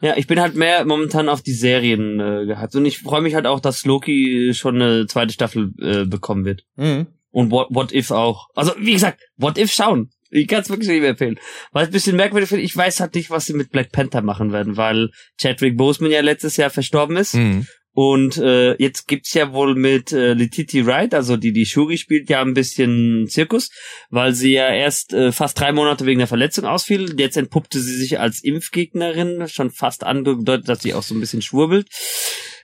ja, 0.00 0.16
ich 0.16 0.26
bin 0.26 0.40
halt 0.40 0.54
mehr 0.54 0.84
momentan 0.84 1.28
auf 1.28 1.42
die 1.42 1.52
Serien 1.52 2.20
äh, 2.20 2.46
gehabt 2.46 2.74
und 2.74 2.84
ich 2.84 2.98
freue 2.98 3.20
mich 3.20 3.34
halt 3.34 3.46
auch, 3.46 3.60
dass 3.60 3.84
Loki 3.84 4.52
schon 4.54 4.80
eine 4.80 5.06
zweite 5.06 5.32
Staffel 5.32 5.72
äh, 5.80 6.04
bekommen 6.04 6.44
wird. 6.44 6.64
Mhm. 6.76 7.06
Und 7.30 7.50
What, 7.50 7.68
What 7.70 7.92
If 7.92 8.10
auch. 8.10 8.48
Also 8.54 8.72
wie 8.78 8.92
gesagt, 8.92 9.20
What 9.36 9.58
If 9.58 9.72
schauen. 9.72 10.10
Ich 10.34 10.48
kann 10.48 10.62
es 10.62 10.68
wirklich 10.68 10.88
nicht 10.88 11.00
mehr 11.00 11.10
empfehlen. 11.10 11.38
Was 11.72 11.86
ein 11.86 11.92
bisschen 11.92 12.16
merkwürdig 12.16 12.48
finde, 12.48 12.64
ich 12.64 12.76
weiß 12.76 12.98
halt 13.00 13.14
nicht, 13.14 13.30
was 13.30 13.46
sie 13.46 13.54
mit 13.54 13.70
Black 13.70 13.92
Panther 13.92 14.20
machen 14.20 14.52
werden, 14.52 14.76
weil 14.76 15.10
Chadwick 15.40 15.76
Boseman 15.76 16.10
ja 16.10 16.20
letztes 16.20 16.56
Jahr 16.56 16.70
verstorben 16.70 17.16
ist. 17.16 17.34
Mhm. 17.34 17.66
Und 17.92 18.38
äh, 18.38 18.74
jetzt 18.82 19.06
gibt's 19.06 19.32
ja 19.34 19.52
wohl 19.52 19.76
mit 19.76 20.10
äh, 20.10 20.34
Letiti 20.34 20.84
Wright, 20.84 21.14
also 21.14 21.36
die 21.36 21.52
die 21.52 21.64
Shuri 21.64 21.96
spielt, 21.96 22.28
ja 22.28 22.42
ein 22.42 22.52
bisschen 22.52 23.28
Zirkus, 23.28 23.70
weil 24.10 24.34
sie 24.34 24.52
ja 24.54 24.68
erst 24.68 25.12
äh, 25.12 25.30
fast 25.30 25.60
drei 25.60 25.70
Monate 25.70 26.04
wegen 26.04 26.18
der 26.18 26.26
Verletzung 26.26 26.64
ausfiel. 26.64 27.14
Jetzt 27.16 27.36
entpuppte 27.36 27.78
sie 27.78 27.94
sich 27.96 28.18
als 28.18 28.42
Impfgegnerin, 28.42 29.46
schon 29.46 29.70
fast 29.70 30.02
angedeutet, 30.02 30.68
dass 30.68 30.82
sie 30.82 30.94
auch 30.94 31.04
so 31.04 31.14
ein 31.14 31.20
bisschen 31.20 31.42
schwurbelt. 31.42 31.86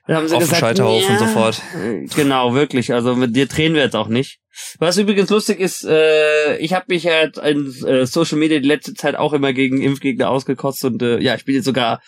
Dann 0.08 0.16
haben 0.16 0.26
sie 0.28 0.34
Auf 0.34 0.40
gesagt, 0.40 0.60
Scheiterhaufen 0.60 1.12
ja, 1.12 1.18
sofort. 1.20 1.62
Genau, 2.16 2.52
wirklich. 2.54 2.92
Also 2.92 3.14
mit 3.14 3.36
dir 3.36 3.46
drehen 3.46 3.74
wir 3.74 3.82
jetzt 3.82 3.94
auch 3.94 4.08
nicht. 4.08 4.39
Was 4.78 4.96
übrigens 4.98 5.30
lustig 5.30 5.60
ist, 5.60 5.84
äh, 5.84 6.56
ich 6.58 6.72
habe 6.72 6.86
mich 6.88 7.06
halt 7.06 7.38
in 7.38 7.72
äh, 7.84 8.06
Social 8.06 8.38
Media 8.38 8.58
die 8.58 8.68
letzte 8.68 8.94
Zeit 8.94 9.14
auch 9.14 9.32
immer 9.32 9.52
gegen 9.52 9.80
Impfgegner 9.80 10.28
ausgekotzt 10.28 10.84
und 10.84 11.02
äh, 11.02 11.18
ja, 11.20 11.34
ich 11.34 11.44
bin 11.44 11.54
jetzt 11.54 11.64
sogar 11.64 12.00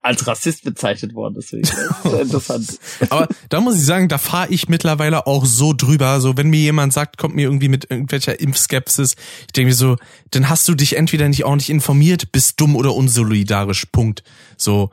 als 0.00 0.26
Rassist 0.26 0.64
bezeichnet 0.64 1.14
worden, 1.14 1.34
deswegen 1.36 1.68
interessant. 2.20 2.78
Aber 3.10 3.28
da 3.48 3.60
muss 3.60 3.76
ich 3.76 3.84
sagen, 3.84 4.08
da 4.08 4.18
fahre 4.18 4.50
ich 4.50 4.68
mittlerweile 4.68 5.26
auch 5.26 5.44
so 5.44 5.72
drüber. 5.72 6.20
So, 6.20 6.36
wenn 6.36 6.48
mir 6.48 6.60
jemand 6.60 6.92
sagt, 6.92 7.18
kommt 7.18 7.34
mir 7.34 7.42
irgendwie 7.42 7.68
mit 7.68 7.90
irgendwelcher 7.90 8.40
Impfskepsis, 8.40 9.16
ich 9.40 9.52
denke 9.52 9.68
mir 9.68 9.74
so, 9.74 9.96
dann 10.30 10.48
hast 10.48 10.68
du 10.68 10.74
dich 10.74 10.96
entweder 10.96 11.28
nicht 11.28 11.44
ordentlich 11.44 11.70
informiert, 11.70 12.30
bist 12.32 12.60
dumm 12.60 12.76
oder 12.76 12.94
unsolidarisch. 12.94 13.86
Punkt. 13.86 14.22
So, 14.56 14.90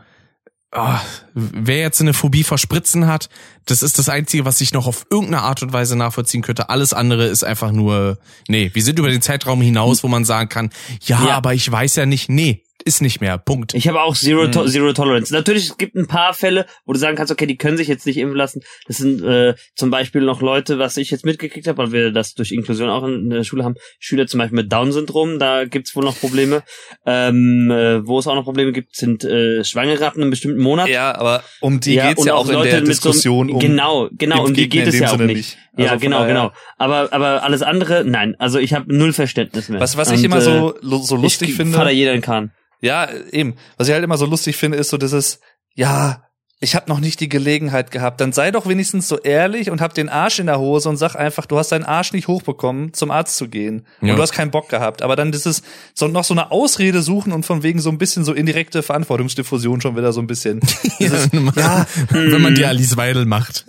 oh, 0.76 0.99
wer 1.34 1.80
jetzt 1.80 2.02
eine 2.02 2.14
Phobie 2.14 2.43
vor 2.43 2.57
Spritzen 2.57 3.07
hat, 3.07 3.30
das 3.65 3.81
ist 3.81 3.97
das 3.97 4.10
Einzige, 4.10 4.45
was 4.45 4.61
ich 4.61 4.73
noch 4.73 4.88
auf 4.88 5.06
irgendeine 5.10 5.41
Art 5.41 5.64
und 5.64 5.73
Weise 5.73 5.95
nachvollziehen 5.95 6.41
könnte. 6.41 6.69
Alles 6.69 6.93
andere 6.93 7.26
ist 7.26 7.43
einfach 7.43 7.72
nur, 7.72 8.18
nee, 8.47 8.72
wir 8.73 8.84
sind 8.84 8.99
über 8.99 9.10
den 9.10 9.22
Zeitraum 9.22 9.61
hinaus, 9.61 10.03
wo 10.03 10.07
man 10.07 10.26
sagen 10.26 10.49
kann, 10.49 10.69
ja, 11.02 11.26
ja. 11.26 11.35
aber 11.35 11.53
ich 11.53 11.69
weiß 11.72 11.95
ja 11.95 12.06
nicht, 12.06 12.30
nee, 12.30 12.64
ist 12.85 13.01
nicht 13.01 13.19
mehr. 13.19 13.39
Punkt. 13.39 13.73
Ich 13.73 13.87
habe 13.87 14.01
auch 14.01 14.15
Zero, 14.15 14.47
to 14.47 14.65
Zero 14.67 14.93
Tolerance. 14.93 15.33
Natürlich, 15.33 15.69
es 15.69 15.77
gibt 15.77 15.95
ein 15.95 16.07
paar 16.07 16.35
Fälle, 16.35 16.67
wo 16.85 16.93
du 16.93 16.99
sagen 16.99 17.17
kannst, 17.17 17.31
okay, 17.31 17.47
die 17.47 17.57
können 17.57 17.77
sich 17.77 17.87
jetzt 17.87 18.05
nicht 18.05 18.17
impfen 18.17 18.37
lassen. 18.37 18.61
Das 18.87 18.97
sind 18.97 19.23
äh, 19.23 19.55
zum 19.75 19.89
Beispiel 19.89 20.21
noch 20.21 20.41
Leute, 20.41 20.77
was 20.77 20.95
ich 20.97 21.09
jetzt 21.09 21.25
mitgekriegt 21.25 21.67
habe, 21.67 21.79
weil 21.79 21.91
wir 21.91 22.11
das 22.11 22.35
durch 22.35 22.51
Inklusion 22.51 22.89
auch 22.89 23.03
in 23.03 23.31
der 23.31 23.43
Schule 23.43 23.63
haben, 23.63 23.75
Schüler 23.99 24.27
zum 24.27 24.37
Beispiel 24.37 24.57
mit 24.57 24.71
Down-Syndrom, 24.71 25.39
da 25.39 25.65
gibt's 25.65 25.95
wohl 25.95 26.03
noch 26.03 26.19
Probleme. 26.19 26.63
Ähm, 27.07 27.71
äh, 27.71 28.07
wo 28.07 28.19
es 28.19 28.27
auch 28.27 28.35
noch 28.35 28.43
Probleme 28.43 28.71
gibt, 28.71 28.95
sind 28.95 29.23
äh, 29.23 29.63
Schwangere 29.63 30.05
ab 30.05 30.15
einem 30.15 30.29
bestimmten 30.29 30.61
Monat. 30.61 30.87
Ja, 30.87 31.15
aber 31.15 31.43
um 31.61 31.79
die 31.79 31.95
ja, 31.95 32.09
geht's 32.09 32.23
ja 32.23 32.35
auch, 32.35 32.47
auch 32.47 32.63
in 32.63 32.69
der 32.69 32.81
Diskussion 32.81 33.49
so, 33.49 33.55
um 33.55 33.59
Genau, 33.59 34.09
genau, 34.11 34.45
um 34.45 34.53
die 34.53 34.69
geht 34.69 34.87
es 34.87 34.99
ja 34.99 35.11
auch 35.11 35.17
nicht. 35.17 35.57
Also 35.75 35.89
ja, 35.89 35.95
genau, 35.95 36.25
genau. 36.25 36.51
Aber 36.77 37.11
aber 37.11 37.43
alles 37.43 37.63
andere, 37.63 38.05
nein. 38.05 38.35
Also 38.37 38.59
ich 38.59 38.73
habe 38.73 38.95
null 38.95 39.11
Verständnis 39.11 39.69
mehr. 39.69 39.79
Was 39.79 39.97
was 39.97 40.11
ich 40.11 40.23
immer 40.23 40.39
so 40.39 40.75
äh, 40.75 41.03
so 41.03 41.15
lustig 41.15 41.49
ich 41.49 41.55
finde. 41.55 41.75
Vater 41.75 41.89
jeder 41.89 42.13
in 42.13 42.21
Kahn. 42.21 42.51
Ja, 42.81 43.10
eben. 43.31 43.56
Was 43.77 43.88
ich 43.88 43.93
halt 43.93 44.03
immer 44.03 44.18
so 44.18 44.26
lustig 44.26 44.57
finde, 44.57 44.77
ist 44.77 44.89
so 44.89 44.97
dieses, 44.97 45.39
ja, 45.73 46.24
ich 46.65 46.75
habe 46.75 46.89
noch 46.89 46.99
nicht 46.99 47.19
die 47.19 47.29
Gelegenheit 47.29 47.91
gehabt. 47.91 48.19
Dann 48.19 48.33
sei 48.33 48.49
doch 48.49 48.65
wenigstens 48.65 49.07
so 49.07 49.19
ehrlich 49.19 49.69
und 49.69 49.81
hab 49.81 49.93
den 49.93 50.09
Arsch 50.09 50.39
in 50.39 50.47
der 50.47 50.57
Hose 50.57 50.89
und 50.89 50.97
sag 50.97 51.13
einfach, 51.15 51.45
du 51.45 51.59
hast 51.59 51.71
deinen 51.71 51.83
Arsch 51.83 52.11
nicht 52.11 52.27
hochbekommen, 52.27 52.91
zum 52.91 53.11
Arzt 53.11 53.37
zu 53.37 53.47
gehen. 53.47 53.85
Ja. 54.01 54.09
Und 54.09 54.17
du 54.17 54.23
hast 54.23 54.31
keinen 54.31 54.49
Bock 54.49 54.67
gehabt. 54.67 55.03
Aber 55.03 55.15
dann 55.15 55.31
dieses 55.31 55.61
so 55.93 56.07
noch 56.07 56.23
so 56.23 56.33
eine 56.33 56.49
Ausrede 56.49 57.03
suchen 57.03 57.33
und 57.33 57.45
von 57.45 57.61
wegen 57.61 57.79
so 57.79 57.91
ein 57.91 57.99
bisschen 57.99 58.25
so 58.25 58.33
indirekte 58.33 58.81
Verantwortungsdiffusion 58.81 59.79
schon 59.79 59.95
wieder 59.95 60.11
so 60.11 60.21
ein 60.21 60.27
bisschen. 60.27 60.59
Dieses, 60.99 61.29
ja, 61.55 61.85
wenn 62.09 62.41
man 62.41 62.55
die 62.55 62.65
Alice 62.65 62.97
Weidel 62.97 63.25
macht. 63.25 63.63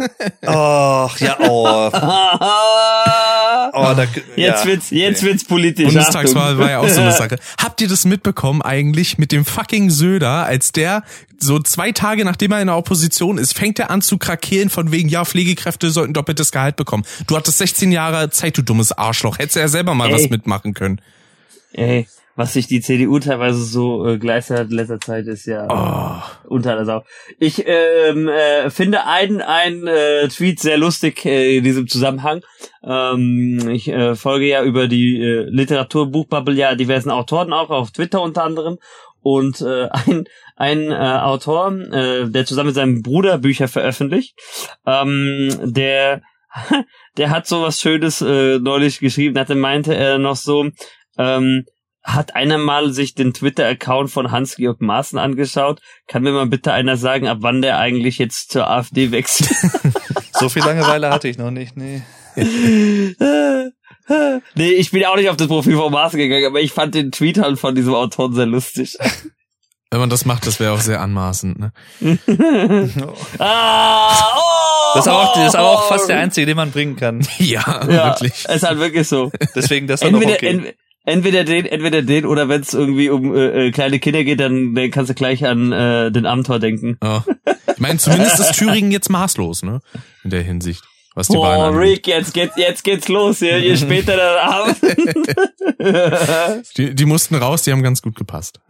Ach, 0.47 1.19
ja, 1.19 1.37
oh. 1.41 1.91
oh 3.73 3.95
da, 3.95 4.07
jetzt 4.37 4.65
ja. 4.65 4.71
wird's, 4.71 4.91
jetzt 4.91 5.23
wird's 5.23 5.45
politisch. 5.45 5.85
Bundestagswahl 5.85 6.57
war 6.57 6.71
ja 6.71 6.79
auch 6.79 6.89
so 6.89 7.03
eine 7.03 7.13
Sache. 7.13 7.37
Habt 7.63 7.83
ihr 7.83 7.89
das 7.89 8.07
mitbekommen 8.07 8.63
eigentlich 8.63 9.19
mit 9.19 9.33
dem 9.33 9.45
fucking 9.45 9.91
Söder, 9.91 10.47
als 10.47 10.73
der 10.73 11.03
so 11.39 11.59
zwei 11.59 11.93
Tage 11.93 12.25
nachdem 12.25 12.53
er 12.53 12.61
in 12.61 12.69
der 12.69 12.77
Opposition 12.87 13.37
ist, 13.37 13.59
fängt 13.59 13.81
er 13.81 13.91
an 13.91 14.01
zu 14.01 14.17
krakeelen 14.17 14.71
von 14.71 14.93
wegen, 14.93 15.09
ja, 15.09 15.25
Pflegekräfte 15.25 15.91
sollten 15.91 16.15
doppeltes 16.15 16.53
Gehalt 16.53 16.77
bekommen. 16.77 17.05
Du 17.27 17.37
hattest 17.37 17.59
16 17.59 17.91
Jahre 17.91 18.31
Zeit, 18.31 18.57
du 18.57 18.63
dummes 18.63 18.93
Arschloch. 18.93 19.41
Hättest 19.41 19.57
du 19.57 19.61
ja 19.61 19.67
selber 19.67 19.95
mal 19.95 20.07
Ey. 20.07 20.15
was 20.15 20.31
mitmachen 20.31 20.73
können. 20.73 21.01
Ey, 21.73 22.07
was 22.37 22.53
sich 22.53 22.69
die 22.69 22.81
CDU 22.81 23.19
teilweise 23.19 23.65
so 23.65 24.07
äh, 24.07 24.19
geleistet 24.19 24.59
hat 24.59 24.71
in 24.71 24.77
letzter 24.77 25.01
Zeit, 25.01 25.27
ist 25.27 25.47
ja 25.47 25.67
oh. 25.69 26.49
unter 26.49 26.77
der 26.77 26.85
Sau. 26.85 27.03
Ich 27.41 27.65
ähm, 27.67 28.29
äh, 28.29 28.71
finde 28.71 29.05
einen, 29.05 29.43
einen 29.43 29.89
äh, 29.89 30.29
Tweet 30.29 30.61
sehr 30.61 30.79
lustig 30.79 31.25
äh, 31.25 31.57
in 31.57 31.65
diesem 31.65 31.89
Zusammenhang. 31.89 32.43
Ähm, 32.85 33.69
ich 33.69 33.89
äh, 33.89 34.15
folge 34.15 34.47
ja 34.47 34.63
über 34.63 34.87
die 34.87 35.21
äh, 35.21 35.49
Literaturbuchbubble 35.51 36.55
ja 36.55 36.77
diversen 36.77 37.11
Autoren 37.11 37.53
auch 37.53 37.71
auf 37.71 37.91
Twitter 37.91 38.23
unter 38.23 38.45
anderem 38.45 38.79
und 39.23 39.61
äh, 39.61 39.89
ein 40.07 40.29
ein 40.57 40.91
äh, 40.91 40.95
Autor, 40.95 41.73
äh, 41.73 42.29
der 42.29 42.47
zusammen 42.47 42.69
mit 42.69 42.75
seinem 42.75 43.03
Bruder 43.03 43.39
Bücher 43.39 43.69
veröffentlicht, 43.69 44.35
ähm, 44.87 45.51
der 45.63 46.23
der 47.17 47.31
hat 47.31 47.47
so 47.47 47.63
was 47.63 47.81
Schönes 47.81 48.21
äh, 48.23 48.59
neulich 48.59 48.99
geschrieben, 48.99 49.39
hatte 49.39 49.55
meinte 49.55 49.95
er 49.95 50.19
noch 50.19 50.37
so, 50.37 50.71
ähm, 51.19 51.65
hat 52.03 52.35
einer 52.37 52.59
mal 52.59 52.93
sich 52.93 53.15
den 53.15 53.35
Twitter-Account 53.35 54.11
von 54.11 54.31
Hans-Georg 54.31 54.81
Maaßen 54.81 55.19
angeschaut? 55.19 55.81
Kann 56.07 56.23
mir 56.23 56.31
mal 56.31 56.47
bitte 56.47 56.73
einer 56.73 56.97
sagen, 56.97 57.27
ab 57.27 57.39
wann 57.41 57.63
der 57.63 57.79
eigentlich 57.79 58.19
jetzt 58.19 58.53
zur 58.53 58.71
AfD 58.71 59.11
wechselt? 59.11 59.51
so 60.33 60.49
viel 60.49 60.63
Langeweile 60.63 61.11
hatte 61.11 61.27
ich 61.27 61.37
noch 61.37 61.51
nicht, 61.51 61.77
nee. 61.77 62.03
nee, 64.55 64.71
ich 64.71 64.93
bin 64.93 65.05
auch 65.05 65.17
nicht 65.17 65.31
auf 65.31 65.37
das 65.37 65.49
Profil 65.49 65.77
von 65.77 65.91
Maaßen 65.93 66.19
gegangen, 66.19 66.47
aber 66.47 66.61
ich 66.61 66.71
fand 66.71 66.95
den 66.95 67.11
Tweet 67.11 67.39
halt 67.39 67.59
von 67.59 67.75
diesem 67.75 67.95
Autor 67.95 68.33
sehr 68.33 68.47
lustig. 68.47 68.97
Wenn 69.91 70.01
man 70.01 70.11
das 70.11 70.25
macht, 70.25 70.47
das 70.47 70.59
wäre 70.59 70.73
auch 70.73 70.81
sehr 70.81 71.01
anmaßend, 71.01 71.61
ne? 71.61 71.73
ah, 73.39 74.11
oh, 74.37 74.95
das, 74.95 75.07
ist 75.07 75.13
auch, 75.13 75.35
das 75.35 75.49
ist 75.49 75.55
aber 75.55 75.71
auch 75.71 75.89
fast 75.89 76.09
der 76.09 76.19
einzige, 76.19 76.47
den 76.47 76.57
man 76.57 76.73
bringen 76.73 76.97
kann. 76.97 77.21
ja, 77.39 77.87
ja 77.89 78.07
wirklich. 78.09 78.45
Ist 78.47 78.67
halt 78.67 78.81
wirklich 78.81 79.07
so. 79.07 79.31
Deswegen 79.55 79.87
das 79.87 80.03
entweder, 80.03 80.33
okay. 80.33 80.49
ent, 80.49 80.75
entweder 81.05 81.45
den, 81.45 81.67
entweder 81.67 82.03
den 82.03 82.27
oder 82.27 82.49
wenn 82.49 82.63
es 82.63 82.75
irgendwie 82.75 83.11
um 83.11 83.33
äh, 83.33 83.69
äh, 83.69 83.71
kleine 83.71 84.01
Kinder 84.01 84.25
geht, 84.25 84.41
dann, 84.41 84.75
dann 84.75 84.91
kannst 84.91 85.11
du 85.11 85.15
gleich 85.15 85.47
an 85.47 85.71
äh, 85.71 86.11
den 86.11 86.27
Amtor 86.27 86.59
denken. 86.59 86.99
Oh. 87.01 87.21
Ich 87.73 87.79
meine, 87.79 87.99
zumindest 88.01 88.41
ist 88.41 88.55
Thüringen 88.55 88.91
jetzt 88.91 89.09
maßlos, 89.09 89.63
ne? 89.63 89.81
In 90.25 90.31
der 90.31 90.43
Hinsicht. 90.43 90.83
Was 91.15 91.29
die 91.29 91.37
oh, 91.37 91.69
Rick, 91.69 92.09
jetzt 92.09 92.35
geht's, 92.35 92.57
jetzt 92.57 92.83
geht's 92.85 93.09
los, 93.09 93.39
hier, 93.39 93.59
je 93.59 93.77
später 93.77 94.17
der 94.17 94.43
Abend. 94.43 94.77
die, 96.77 96.95
die 96.95 97.05
mussten 97.07 97.37
raus, 97.37 97.63
die 97.63 97.73
haben 97.73 97.83
ganz 97.83 98.03
gut 98.03 98.17
gepasst. 98.17 98.61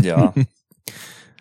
Ja. 0.00 0.34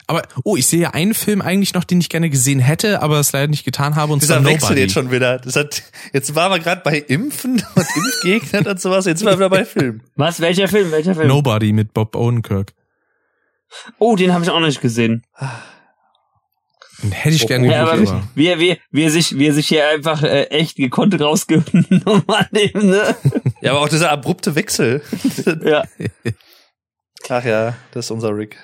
Aber, 0.07 0.23
oh, 0.43 0.57
ich 0.57 0.67
sehe 0.67 0.81
ja 0.81 0.89
einen 0.89 1.13
Film 1.13 1.41
eigentlich 1.41 1.73
noch, 1.73 1.85
den 1.85 2.01
ich 2.01 2.09
gerne 2.09 2.30
gesehen 2.30 2.59
hätte, 2.59 3.01
aber 3.01 3.19
es 3.19 3.31
leider 3.31 3.47
nicht 3.47 3.63
getan 3.63 3.95
habe. 3.95 4.11
Und 4.11 4.21
Dieser 4.21 4.41
zwar 4.41 4.51
Wechsel 4.51 4.77
jetzt 4.77 4.93
schon 4.93 5.11
wieder. 5.11 5.39
Das 5.39 5.55
hat, 5.55 5.81
jetzt 6.11 6.35
waren 6.35 6.51
wir 6.51 6.59
gerade 6.59 6.81
bei 6.84 6.97
Impfen 6.97 7.63
und 7.75 7.85
Impfgegnern 7.95 8.67
und 8.67 8.81
sowas. 8.81 9.05
Jetzt 9.05 9.19
sind 9.19 9.30
wir 9.30 9.38
wieder 9.38 9.49
bei 9.49 9.63
Film. 9.63 10.01
Was? 10.15 10.41
Welcher 10.41 10.67
Film? 10.67 10.91
Welcher 10.91 11.15
Film? 11.15 11.30
Nobody 11.30 11.71
mit 11.71 11.93
Bob 11.93 12.15
Odenkirk. 12.15 12.73
Oh, 13.97 14.15
den 14.15 14.34
habe 14.34 14.43
ich 14.43 14.51
auch 14.51 14.59
noch 14.59 14.67
nicht 14.67 14.81
gesehen. 14.81 15.23
Den 17.01 17.11
hätte 17.11 17.35
ich 17.35 17.47
gerne 17.47 17.71
ja, 17.71 17.85
geguckt. 17.85 18.09
Aber 18.09 18.23
wie, 18.35 18.59
wie, 18.59 18.77
wie, 18.91 19.03
er 19.03 19.09
sich, 19.09 19.38
wie 19.38 19.47
er 19.47 19.53
sich 19.53 19.67
hier 19.67 19.88
einfach 19.88 20.21
äh, 20.21 20.43
echt 20.45 20.75
gekonnt 20.75 21.19
rausgenommen 21.19 22.03
hat. 22.27 22.51
Ne? 22.51 23.15
Ja, 23.61 23.71
aber 23.71 23.81
auch 23.81 23.89
dieser 23.89 24.11
abrupte 24.11 24.55
Wechsel. 24.55 25.01
ja. 25.65 25.84
Ach 27.29 27.43
ja, 27.45 27.75
das 27.91 28.05
ist 28.05 28.11
unser 28.11 28.35
Rick. 28.35 28.57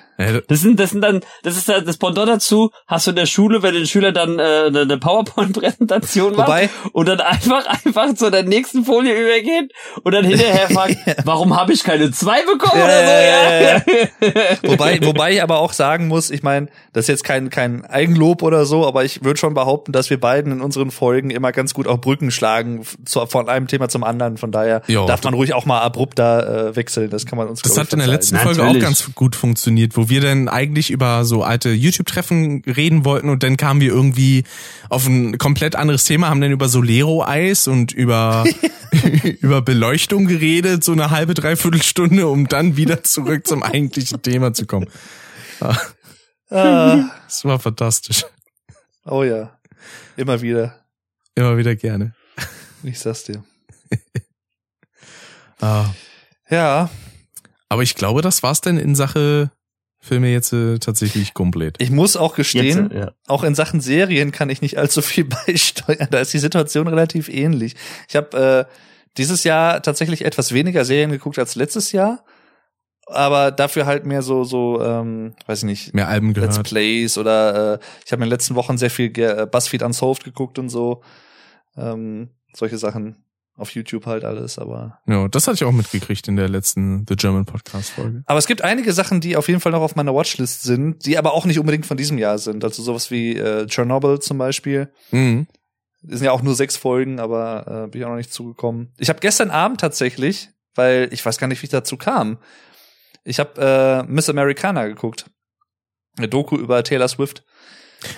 Das 0.48 0.60
sind, 0.60 0.78
das 0.78 0.90
sind 0.90 1.00
dann, 1.00 1.20
das 1.42 1.56
ist 1.56 1.68
das 1.68 1.96
Pendant 1.96 2.28
dazu, 2.28 2.70
hast 2.86 3.06
du 3.06 3.10
in 3.10 3.16
der 3.16 3.26
Schule, 3.26 3.62
wenn 3.62 3.74
den 3.74 3.86
Schüler 3.86 4.12
dann 4.12 4.38
äh, 4.38 4.66
eine 4.66 4.98
PowerPoint-Präsentation 4.98 6.36
macht 6.36 6.48
Wobei, 6.48 6.70
und 6.92 7.08
dann 7.08 7.20
einfach, 7.20 7.66
einfach 7.84 8.14
zu 8.14 8.30
der 8.30 8.42
nächsten 8.42 8.84
Folie 8.84 9.14
übergeht 9.14 9.72
und 10.02 10.12
dann 10.12 10.24
hinterher 10.24 10.68
fragt, 10.70 10.96
warum 11.24 11.56
habe 11.56 11.72
ich 11.72 11.82
keine 11.82 12.10
zwei 12.10 12.42
bekommen 12.44 12.82
oder 12.82 13.00
so, 13.04 13.90
ja. 14.30 14.60
wobei, 14.70 15.00
wobei 15.02 15.32
ich 15.32 15.42
aber 15.42 15.58
auch 15.58 15.72
sagen 15.72 16.08
muss, 16.08 16.30
ich 16.30 16.42
meine, 16.42 16.68
das 16.92 17.04
ist 17.04 17.08
jetzt 17.08 17.24
kein, 17.24 17.50
kein 17.50 17.84
Eigenlob 17.84 18.42
oder 18.42 18.66
so, 18.66 18.86
aber 18.86 19.04
ich 19.04 19.24
würde 19.24 19.38
schon 19.38 19.54
behaupten, 19.54 19.92
dass 19.92 20.10
wir 20.10 20.20
beiden 20.20 20.52
in 20.52 20.60
unseren 20.60 20.90
Folgen 20.90 21.30
immer 21.30 21.52
ganz 21.52 21.74
gut 21.74 21.86
auch 21.86 21.98
Brücken 21.98 22.30
schlagen 22.30 22.84
zu, 23.04 23.24
von 23.26 23.48
einem 23.48 23.66
Thema 23.66 23.88
zum 23.88 24.04
anderen. 24.04 24.36
Von 24.36 24.52
daher 24.52 24.82
jo, 24.86 25.06
darf 25.06 25.22
man 25.22 25.34
ruhig 25.34 25.54
auch 25.54 25.66
mal 25.66 25.80
abrupt 25.80 26.18
da 26.18 26.68
äh, 26.68 26.76
wechseln. 26.76 27.10
Das 27.10 27.26
kann 27.26 27.38
man 27.38 27.48
uns 27.48 27.62
Das 27.62 27.78
hat 27.78 27.92
in 27.92 28.00
der 28.00 28.08
letzten 28.08 28.36
Folge 28.36 28.64
auch 28.64 28.78
ganz 28.78 29.10
gut 29.14 29.36
funktioniert, 29.36 29.96
wo 29.96 30.09
wir 30.10 30.20
dann 30.20 30.48
eigentlich 30.48 30.90
über 30.90 31.24
so 31.24 31.42
alte 31.42 31.70
YouTube-Treffen 31.70 32.62
reden 32.66 33.04
wollten 33.04 33.30
und 33.30 33.42
dann 33.42 33.56
kamen 33.56 33.80
wir 33.80 33.88
irgendwie 33.88 34.44
auf 34.88 35.06
ein 35.06 35.38
komplett 35.38 35.76
anderes 35.76 36.04
Thema, 36.04 36.28
haben 36.28 36.40
dann 36.40 36.52
über 36.52 36.68
Solero-Eis 36.68 37.66
und 37.68 37.92
über, 37.92 38.44
über 39.40 39.62
Beleuchtung 39.62 40.26
geredet, 40.26 40.84
so 40.84 40.92
eine 40.92 41.10
halbe, 41.10 41.34
dreiviertel 41.34 41.82
Stunde, 41.82 42.28
um 42.28 42.48
dann 42.48 42.76
wieder 42.76 43.02
zurück 43.02 43.46
zum 43.46 43.62
eigentlichen 43.62 44.20
Thema 44.22 44.52
zu 44.52 44.66
kommen. 44.66 44.88
Ah. 45.60 47.10
Das 47.26 47.44
war 47.44 47.58
fantastisch. 47.60 48.24
Oh 49.04 49.22
ja. 49.22 49.56
Immer 50.16 50.40
wieder. 50.42 50.84
Immer 51.34 51.56
wieder 51.56 51.76
gerne. 51.76 52.14
Ich 52.82 52.98
sag's 52.98 53.24
dir. 53.24 53.44
ah. 55.60 55.86
Ja. 56.48 56.90
Aber 57.68 57.82
ich 57.82 57.94
glaube, 57.94 58.20
das 58.20 58.42
war's 58.42 58.60
denn 58.60 58.78
in 58.78 58.94
Sache 58.94 59.52
Filme 60.02 60.28
jetzt 60.28 60.52
äh, 60.54 60.78
tatsächlich 60.78 61.34
komplett. 61.34 61.76
Ich 61.78 61.90
muss 61.90 62.16
auch 62.16 62.34
gestehen, 62.34 62.90
jetzt, 62.90 62.94
ja. 62.94 63.12
auch 63.26 63.44
in 63.44 63.54
Sachen 63.54 63.82
Serien 63.82 64.32
kann 64.32 64.48
ich 64.48 64.62
nicht 64.62 64.78
allzu 64.78 65.02
viel 65.02 65.24
beisteuern. 65.46 66.08
Da 66.10 66.20
ist 66.20 66.32
die 66.32 66.38
Situation 66.38 66.88
relativ 66.88 67.28
ähnlich. 67.28 67.76
Ich 68.08 68.16
habe 68.16 68.66
äh, 68.68 68.74
dieses 69.18 69.44
Jahr 69.44 69.82
tatsächlich 69.82 70.24
etwas 70.24 70.52
weniger 70.52 70.86
Serien 70.86 71.10
geguckt 71.10 71.38
als 71.38 71.54
letztes 71.54 71.92
Jahr, 71.92 72.24
aber 73.06 73.50
dafür 73.50 73.84
halt 73.84 74.06
mehr 74.06 74.22
so 74.22 74.42
so 74.44 74.80
ähm, 74.82 75.34
weiß 75.46 75.58
ich 75.58 75.64
nicht 75.64 75.94
mehr 75.94 76.08
Alben 76.08 76.32
gehört. 76.32 76.56
Let's 76.56 76.68
Plays 76.68 77.18
oder 77.18 77.74
äh, 77.74 77.78
ich 78.06 78.12
habe 78.12 78.22
in 78.22 78.26
den 78.26 78.30
letzten 78.30 78.54
Wochen 78.54 78.78
sehr 78.78 78.90
viel 78.90 79.12
äh, 79.18 79.46
Buzzfeed 79.46 79.82
Unsolved 79.82 80.24
geguckt 80.24 80.58
und 80.58 80.70
so 80.70 81.02
ähm, 81.76 82.30
solche 82.54 82.78
Sachen 82.78 83.16
auf 83.56 83.70
YouTube 83.74 84.06
halt 84.06 84.24
alles, 84.24 84.58
aber. 84.58 84.98
Ja, 85.06 85.28
das 85.28 85.46
hatte 85.46 85.56
ich 85.56 85.64
auch 85.64 85.72
mitgekriegt 85.72 86.26
in 86.28 86.36
der 86.36 86.48
letzten 86.48 87.04
The 87.08 87.16
German 87.16 87.44
Podcast 87.44 87.90
Folge. 87.90 88.22
Aber 88.26 88.38
es 88.38 88.46
gibt 88.46 88.62
einige 88.62 88.92
Sachen, 88.92 89.20
die 89.20 89.36
auf 89.36 89.48
jeden 89.48 89.60
Fall 89.60 89.72
noch 89.72 89.82
auf 89.82 89.96
meiner 89.96 90.14
Watchlist 90.14 90.62
sind, 90.62 91.04
die 91.04 91.18
aber 91.18 91.34
auch 91.34 91.44
nicht 91.44 91.58
unbedingt 91.58 91.86
von 91.86 91.96
diesem 91.96 92.18
Jahr 92.18 92.38
sind. 92.38 92.64
Also 92.64 92.82
sowas 92.82 93.10
wie 93.10 93.36
äh, 93.36 93.66
Chernobyl 93.66 94.20
zum 94.20 94.38
Beispiel. 94.38 94.92
Mhm. 95.10 95.46
Das 96.02 96.18
sind 96.18 96.26
ja 96.26 96.32
auch 96.32 96.42
nur 96.42 96.54
sechs 96.54 96.76
Folgen, 96.76 97.20
aber 97.20 97.84
äh, 97.84 97.90
bin 97.90 98.00
ich 98.00 98.06
auch 98.06 98.10
noch 98.10 98.16
nicht 98.16 98.32
zugekommen. 98.32 98.92
Ich 98.96 99.10
habe 99.10 99.20
gestern 99.20 99.50
Abend 99.50 99.80
tatsächlich, 99.80 100.48
weil 100.74 101.08
ich 101.12 101.24
weiß 101.24 101.36
gar 101.36 101.46
nicht, 101.46 101.60
wie 101.60 101.66
ich 101.66 101.70
dazu 101.70 101.98
kam. 101.98 102.38
Ich 103.24 103.38
habe 103.38 104.04
äh, 104.06 104.10
Miss 104.10 104.30
Americana 104.30 104.86
geguckt. 104.86 105.26
Eine 106.16 106.28
Doku 106.28 106.56
über 106.56 106.82
Taylor 106.82 107.08
Swift. 107.08 107.44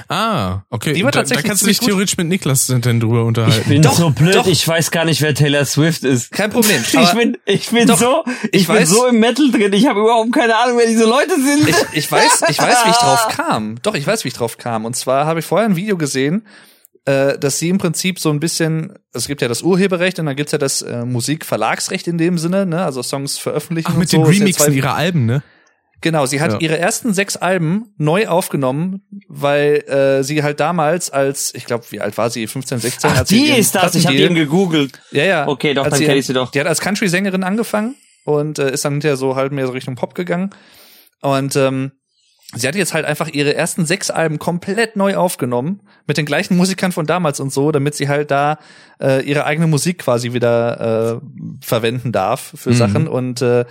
Ah, 0.09 0.63
okay. 0.71 0.93
Die 0.93 1.05
war 1.05 1.13
tatsächlich 1.13 1.43
da, 1.43 1.49
da 1.49 1.49
kannst 1.49 1.63
du 1.63 1.67
dich 1.67 1.81
theoretisch 1.81 2.17
mit 2.17 2.29
Niklas 2.29 2.67
denn 2.67 3.01
drüber 3.01 3.25
unterhalten. 3.25 3.61
Ich 3.63 3.69
bin 3.69 3.83
doch, 3.83 3.95
so 3.95 4.11
blöd, 4.11 4.35
doch. 4.35 4.47
ich 4.47 4.67
weiß 4.67 4.91
gar 4.91 5.05
nicht, 5.05 5.21
wer 5.23 5.35
Taylor 5.35 5.65
Swift 5.65 6.05
ist. 6.05 6.33
Kein 6.33 6.51
Problem. 6.51 6.83
ich 6.93 7.13
bin, 7.13 7.37
ich 7.45 7.71
bin 7.71 7.89
doch, 7.89 7.99
so, 7.99 8.25
ich, 8.53 8.63
ich 8.63 8.69
bin 8.69 8.87
so 8.87 9.07
im 9.07 9.19
Metal 9.19 9.51
drin, 9.51 9.73
ich 9.73 9.87
habe 9.87 10.01
überhaupt 10.01 10.33
keine 10.33 10.57
Ahnung, 10.57 10.79
wer 10.79 10.87
diese 10.87 11.05
Leute 11.05 11.35
sind. 11.41 11.69
Ich, 11.69 11.77
ich 11.93 12.13
weiß, 12.13 12.43
ich 12.49 12.59
weiß, 12.59 12.85
wie 12.85 12.91
ich 12.91 12.97
drauf 13.01 13.29
kam. 13.29 13.77
Doch, 13.83 13.95
ich 13.95 14.07
weiß, 14.07 14.25
wie 14.25 14.29
ich 14.29 14.35
drauf 14.35 14.59
kam. 14.59 14.85
Und 14.85 14.95
zwar 14.95 15.27
habe 15.27 15.41
ich 15.41 15.47
vorher 15.47 15.69
ein 15.69 15.77
Video 15.77 15.97
gesehen, 15.97 16.47
äh, 17.05 17.39
dass 17.39 17.59
sie 17.59 17.69
im 17.69 17.79
Prinzip 17.79 18.21
so 18.21 18.31
ein 18.31 18.39
bisschen, 18.39 18.93
es 19.13 19.27
gibt 19.27 19.43
ja 19.43 19.49
das 19.49 19.63
Urheberrecht 19.63 20.19
und 20.21 20.27
dann 20.27 20.37
gibt's 20.37 20.53
ja 20.53 20.59
das 20.59 20.83
äh, 20.83 21.05
Musikverlagsrecht 21.05 22.07
in 22.07 22.19
dem 22.19 22.39
Sinne, 22.39 22.67
ne? 22.67 22.85
Also 22.85 23.03
Songs 23.03 23.39
veröffentlichen. 23.39 23.91
Ach, 23.93 23.97
mit 23.97 24.09
so. 24.09 24.19
den 24.19 24.27
Remixen 24.27 24.73
ihrer 24.73 24.95
Alben, 24.95 25.27
ne? 25.27 25.43
Genau, 26.03 26.27
sie 26.27 26.41
hat 26.41 26.53
ja. 26.53 26.59
ihre 26.59 26.79
ersten 26.79 27.15
sechs 27.15 27.37
Alben 27.37 27.95
neu 27.97 28.27
aufgenommen, 28.27 29.03
weil 29.29 29.77
äh, 29.89 30.25
sie 30.25 30.43
halt 30.43 30.61
damals 30.61 31.11
als, 31.11 31.55
ich 31.55 31.65
glaube, 31.65 31.85
wie 31.91 32.01
alt 32.01 32.19
war 32.19 32.29
sie? 32.29 32.47
15, 32.47 32.79
16? 32.81 33.11
Ach, 33.15 33.25
die 33.25 33.47
ist 33.47 33.75
das, 33.75 33.95
ich 33.95 34.07
habe 34.07 34.17
ihn 34.17 34.35
gegoogelt. 34.35 35.01
Ja, 35.13 35.25
ja. 35.25 35.49
Okay, 35.49 35.75
doch, 35.75 35.89
dann 35.89 35.99
kenne 35.99 36.17
ich 36.17 36.27
sie 36.27 36.35
doch. 36.35 36.51
Die 36.51 36.61
hat 36.61 36.67
als 36.67 36.81
Country-Sängerin 36.81 37.45
angefangen 37.45 37.95
und 38.25 38.59
äh, 38.59 38.73
ist 38.73 38.85
dann 38.85 38.95
hinterher 38.95 39.17
so 39.17 39.37
halt 39.37 39.53
mehr 39.53 39.67
so 39.67 39.73
Richtung 39.73 39.95
Pop 39.95 40.15
gegangen. 40.15 40.51
Und 41.21 41.55
ähm, 41.55 41.93
sie 42.55 42.67
hat 42.67 42.75
jetzt 42.75 42.95
halt 42.95 43.05
einfach 43.05 43.29
ihre 43.29 43.55
ersten 43.55 43.87
sechs 43.87 44.11
Alben 44.11 44.41
komplett 44.41 44.97
neu 44.97 45.17
aufgenommen, 45.17 45.83
mit 46.07 46.17
den 46.17 46.27
gleichen 46.27 46.57
Musikern 46.57 46.91
von 46.91 47.07
damals 47.07 47.39
und 47.39 47.53
so, 47.53 47.71
damit 47.71 47.95
sie 47.95 48.09
halt 48.09 48.33
da 48.33 48.59
äh, 49.01 49.25
ihre 49.25 49.45
eigene 49.45 49.69
Musik 49.69 49.99
quasi 49.99 50.33
wieder 50.33 51.21
äh, 51.23 51.65
verwenden 51.65 52.11
darf 52.11 52.53
für 52.57 52.71
mhm. 52.71 52.75
Sachen. 52.75 53.09
Und 53.09 53.41
äh, 53.41 53.65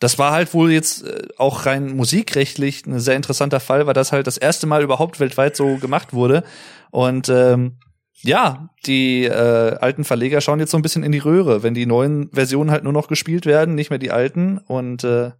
das 0.00 0.18
war 0.18 0.32
halt 0.32 0.52
wohl 0.54 0.72
jetzt 0.72 1.06
äh, 1.06 1.28
auch 1.36 1.66
rein 1.66 1.94
musikrechtlich 1.94 2.86
ein 2.86 2.98
sehr 2.98 3.16
interessanter 3.16 3.60
Fall, 3.60 3.86
weil 3.86 3.94
das 3.94 4.12
halt 4.12 4.26
das 4.26 4.38
erste 4.38 4.66
Mal 4.66 4.82
überhaupt 4.82 5.20
weltweit 5.20 5.54
so 5.54 5.76
gemacht 5.76 6.12
wurde. 6.12 6.42
Und 6.90 7.28
ähm, 7.28 7.76
ja, 8.22 8.70
die 8.86 9.24
äh, 9.24 9.76
alten 9.78 10.04
Verleger 10.04 10.40
schauen 10.40 10.58
jetzt 10.58 10.72
so 10.72 10.78
ein 10.78 10.82
bisschen 10.82 11.02
in 11.02 11.12
die 11.12 11.18
Röhre, 11.18 11.62
wenn 11.62 11.74
die 11.74 11.86
neuen 11.86 12.30
Versionen 12.32 12.70
halt 12.70 12.84
nur 12.84 12.92
noch 12.92 13.08
gespielt 13.08 13.46
werden, 13.46 13.74
nicht 13.74 13.90
mehr 13.90 13.98
die 13.98 14.10
alten. 14.10 14.58
Und 14.58 15.04
äh, 15.04 15.30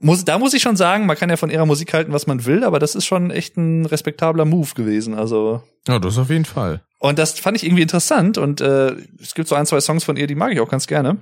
muss, 0.00 0.24
da 0.24 0.38
muss 0.38 0.54
ich 0.54 0.62
schon 0.62 0.76
sagen, 0.76 1.06
man 1.06 1.16
kann 1.16 1.30
ja 1.30 1.36
von 1.36 1.50
ihrer 1.50 1.66
Musik 1.66 1.92
halten, 1.92 2.12
was 2.12 2.26
man 2.26 2.44
will, 2.44 2.64
aber 2.64 2.78
das 2.78 2.94
ist 2.94 3.06
schon 3.06 3.30
echt 3.30 3.56
ein 3.56 3.86
respektabler 3.86 4.44
Move 4.44 4.74
gewesen. 4.74 5.14
Also 5.14 5.62
ja, 5.88 5.98
das 5.98 6.18
auf 6.18 6.30
jeden 6.30 6.44
Fall. 6.44 6.82
Und 6.98 7.18
das 7.18 7.38
fand 7.38 7.56
ich 7.56 7.64
irgendwie 7.64 7.82
interessant. 7.82 8.38
Und 8.38 8.60
äh, 8.60 8.92
es 9.20 9.34
gibt 9.34 9.48
so 9.48 9.54
ein, 9.54 9.66
zwei 9.66 9.80
Songs 9.80 10.04
von 10.04 10.16
ihr, 10.16 10.26
die 10.26 10.34
mag 10.34 10.52
ich 10.52 10.60
auch 10.60 10.68
ganz 10.68 10.86
gerne. 10.86 11.18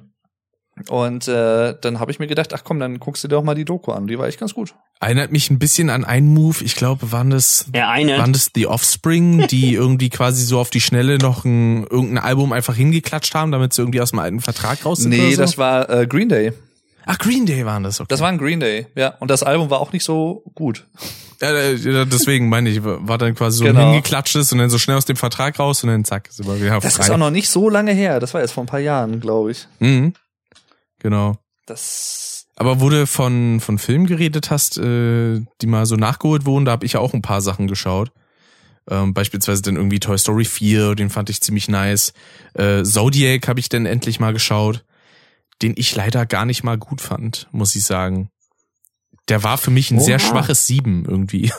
Und 0.88 1.28
äh, 1.28 1.74
dann 1.80 2.00
habe 2.00 2.10
ich 2.10 2.18
mir 2.18 2.26
gedacht, 2.26 2.52
ach 2.52 2.62
komm, 2.64 2.80
dann 2.80 2.98
guckst 2.98 3.22
du 3.22 3.28
dir 3.28 3.36
doch 3.36 3.44
mal 3.44 3.54
die 3.54 3.64
Doku 3.64 3.92
an. 3.92 4.08
Die 4.08 4.18
war 4.18 4.26
echt 4.26 4.40
ganz 4.40 4.54
gut. 4.54 4.74
Erinnert 5.00 5.30
mich 5.30 5.48
ein 5.50 5.58
bisschen 5.58 5.88
an 5.88 6.04
einen 6.04 6.28
Move. 6.34 6.64
Ich 6.64 6.74
glaube, 6.74 7.12
waren 7.12 7.30
das, 7.30 7.66
ja, 7.74 7.88
waren 7.88 8.32
das 8.32 8.50
The 8.54 8.66
Offspring, 8.66 9.46
die 9.46 9.74
irgendwie 9.74 10.10
quasi 10.10 10.44
so 10.44 10.58
auf 10.58 10.70
die 10.70 10.80
Schnelle 10.80 11.18
noch 11.18 11.44
ein, 11.44 11.84
irgendein 11.84 12.18
Album 12.18 12.52
einfach 12.52 12.74
hingeklatscht 12.74 13.34
haben, 13.34 13.52
damit 13.52 13.72
sie 13.72 13.82
irgendwie 13.82 14.00
aus 14.00 14.10
dem 14.10 14.18
alten 14.18 14.40
Vertrag 14.40 14.84
raus 14.84 14.98
sind? 14.98 15.10
Nee, 15.10 15.34
so? 15.34 15.42
das 15.42 15.58
war 15.58 15.88
äh, 15.88 16.06
Green 16.06 16.28
Day. 16.28 16.52
Ach, 17.06 17.18
Green 17.18 17.46
Day 17.46 17.64
waren 17.66 17.82
das, 17.82 18.00
okay. 18.00 18.08
Das 18.08 18.20
war 18.20 18.28
ein 18.28 18.38
Green 18.38 18.60
Day, 18.60 18.86
ja. 18.96 19.14
Und 19.20 19.30
das 19.30 19.42
Album 19.42 19.70
war 19.70 19.80
auch 19.80 19.92
nicht 19.92 20.04
so 20.04 20.42
gut. 20.54 20.86
Ja, 21.40 21.52
deswegen 22.04 22.48
meine 22.48 22.70
ich, 22.70 22.82
war 22.82 23.18
dann 23.18 23.34
quasi 23.34 23.58
so 23.58 23.64
genau. 23.64 23.90
hingeklatschtes 23.90 24.52
und 24.52 24.58
dann 24.58 24.70
so 24.70 24.78
schnell 24.78 24.96
aus 24.96 25.04
dem 25.04 25.16
Vertrag 25.16 25.58
raus 25.58 25.82
und 25.84 25.90
dann 25.90 26.04
zack, 26.04 26.28
sind 26.30 26.46
wir 26.46 26.60
wieder 26.60 26.80
Das 26.80 26.96
frei. 26.96 27.04
ist 27.04 27.10
auch 27.10 27.18
noch 27.18 27.30
nicht 27.30 27.50
so 27.50 27.68
lange 27.68 27.92
her. 27.92 28.20
Das 28.20 28.32
war 28.32 28.40
jetzt 28.40 28.52
vor 28.52 28.64
ein 28.64 28.66
paar 28.66 28.80
Jahren, 28.80 29.20
glaube 29.20 29.50
ich. 29.50 29.68
Mhm. 29.80 30.14
Genau. 31.04 31.36
Das. 31.66 32.46
Aber 32.56 32.80
wo 32.80 32.88
du 32.88 33.06
von, 33.06 33.60
von 33.60 33.78
Filmen 33.78 34.06
geredet 34.06 34.50
hast, 34.50 34.78
äh, 34.78 35.42
die 35.60 35.66
mal 35.66 35.84
so 35.84 35.96
nachgeholt 35.96 36.46
wurden, 36.46 36.64
da 36.64 36.72
habe 36.72 36.86
ich 36.86 36.94
ja 36.94 37.00
auch 37.00 37.12
ein 37.12 37.20
paar 37.20 37.42
Sachen 37.42 37.66
geschaut. 37.66 38.10
Ähm, 38.88 39.12
beispielsweise 39.12 39.60
dann 39.60 39.76
irgendwie 39.76 40.00
Toy 40.00 40.16
Story 40.16 40.46
4, 40.46 40.94
den 40.94 41.10
fand 41.10 41.28
ich 41.28 41.42
ziemlich 41.42 41.68
nice. 41.68 42.14
Äh, 42.54 42.84
Zodiac 42.84 43.48
habe 43.48 43.60
ich 43.60 43.68
dann 43.68 43.84
endlich 43.84 44.18
mal 44.18 44.32
geschaut, 44.32 44.82
den 45.60 45.74
ich 45.76 45.94
leider 45.94 46.24
gar 46.24 46.46
nicht 46.46 46.64
mal 46.64 46.78
gut 46.78 47.02
fand, 47.02 47.48
muss 47.52 47.76
ich 47.76 47.84
sagen. 47.84 48.30
Der 49.28 49.42
war 49.42 49.58
für 49.58 49.70
mich 49.70 49.90
ein 49.90 49.98
Oha. 49.98 50.04
sehr 50.04 50.18
schwaches 50.18 50.66
Sieben 50.66 51.04
irgendwie. 51.06 51.52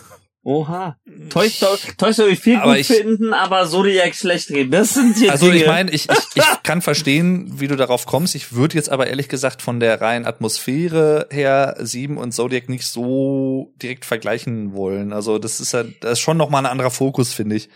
Oha. 0.45 0.95
Toy 1.31 1.49
Story, 1.49 1.79
Toy 1.97 2.13
Story 2.13 2.35
viel 2.35 2.57
aber 2.57 2.73
gut 2.73 2.81
ich, 2.81 2.87
finden, 2.87 3.33
aber 3.33 3.67
Zodiac 3.67 4.13
schlecht 4.13 4.51
reden. 4.51 4.69
Das 4.69 4.93
sind 4.93 5.19
jetzt 5.19 5.31
Also 5.31 5.47
Dinge. 5.47 5.57
ich 5.57 5.65
meine, 5.65 5.89
ich, 5.89 6.07
ich, 6.07 6.17
ich 6.35 6.43
kann 6.63 6.83
verstehen, 6.83 7.59
wie 7.59 7.67
du 7.67 7.75
darauf 7.75 8.05
kommst. 8.05 8.35
Ich 8.35 8.53
würde 8.53 8.75
jetzt 8.75 8.91
aber 8.91 9.07
ehrlich 9.07 9.27
gesagt 9.27 9.63
von 9.63 9.79
der 9.79 9.99
reinen 10.01 10.27
Atmosphäre 10.27 11.27
her 11.31 11.75
Sieben 11.79 12.17
und 12.17 12.31
Zodiac 12.31 12.69
nicht 12.69 12.85
so 12.85 13.73
direkt 13.81 14.05
vergleichen 14.05 14.75
wollen. 14.75 15.13
Also 15.13 15.39
das 15.39 15.59
ist 15.59 15.71
ja, 15.71 15.83
das 16.01 16.11
ist 16.11 16.19
schon 16.19 16.37
nochmal 16.37 16.63
ein 16.63 16.71
anderer 16.71 16.91
Fokus, 16.91 17.33
finde 17.33 17.55
ich. 17.55 17.67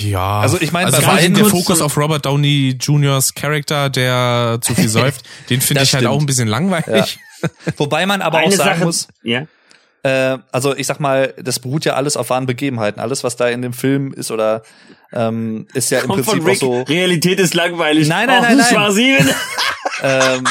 Ja. 0.00 0.40
Also 0.40 0.56
ich 0.62 0.72
meine, 0.72 0.86
also 0.86 1.06
bei 1.06 1.28
der 1.28 1.44
Fokus 1.44 1.82
auf 1.82 1.98
Robert 1.98 2.24
Downey 2.24 2.74
Jr.'s 2.80 3.34
Charakter, 3.34 3.90
der 3.90 4.60
zu 4.62 4.74
viel 4.74 4.88
säuft, 4.88 5.26
den 5.50 5.60
finde 5.60 5.82
ich 5.82 5.90
stimmt. 5.90 6.04
halt 6.06 6.14
auch 6.14 6.20
ein 6.20 6.26
bisschen 6.26 6.48
langweilig. 6.48 7.18
Ja. 7.42 7.50
Wobei 7.76 8.06
man 8.06 8.22
aber 8.22 8.38
Eine 8.38 8.46
auch 8.46 8.52
sagen 8.52 8.70
Sache, 8.76 8.84
muss, 8.86 9.08
ja 9.22 9.46
äh, 10.02 10.38
also 10.50 10.76
ich 10.76 10.86
sag 10.86 11.00
mal, 11.00 11.34
das 11.40 11.60
beruht 11.60 11.84
ja 11.84 11.94
alles 11.94 12.16
auf 12.16 12.30
wahren 12.30 12.46
Begebenheiten. 12.46 13.00
Alles, 13.00 13.22
was 13.22 13.36
da 13.36 13.48
in 13.48 13.62
dem 13.62 13.72
Film 13.72 14.12
ist 14.12 14.30
oder 14.30 14.62
ähm, 15.12 15.66
ist 15.74 15.90
ja 15.90 16.00
im 16.00 16.08
Kommt 16.08 16.26
Prinzip 16.26 16.48
auch 16.48 16.54
so. 16.54 16.82
Realität 16.82 17.38
ist 17.38 17.54
langweilig. 17.54 18.08
Nein, 18.08 18.26
nein, 18.26 18.42
nein, 18.42 18.56
nein. 18.56 19.34
ähm, 20.02 20.44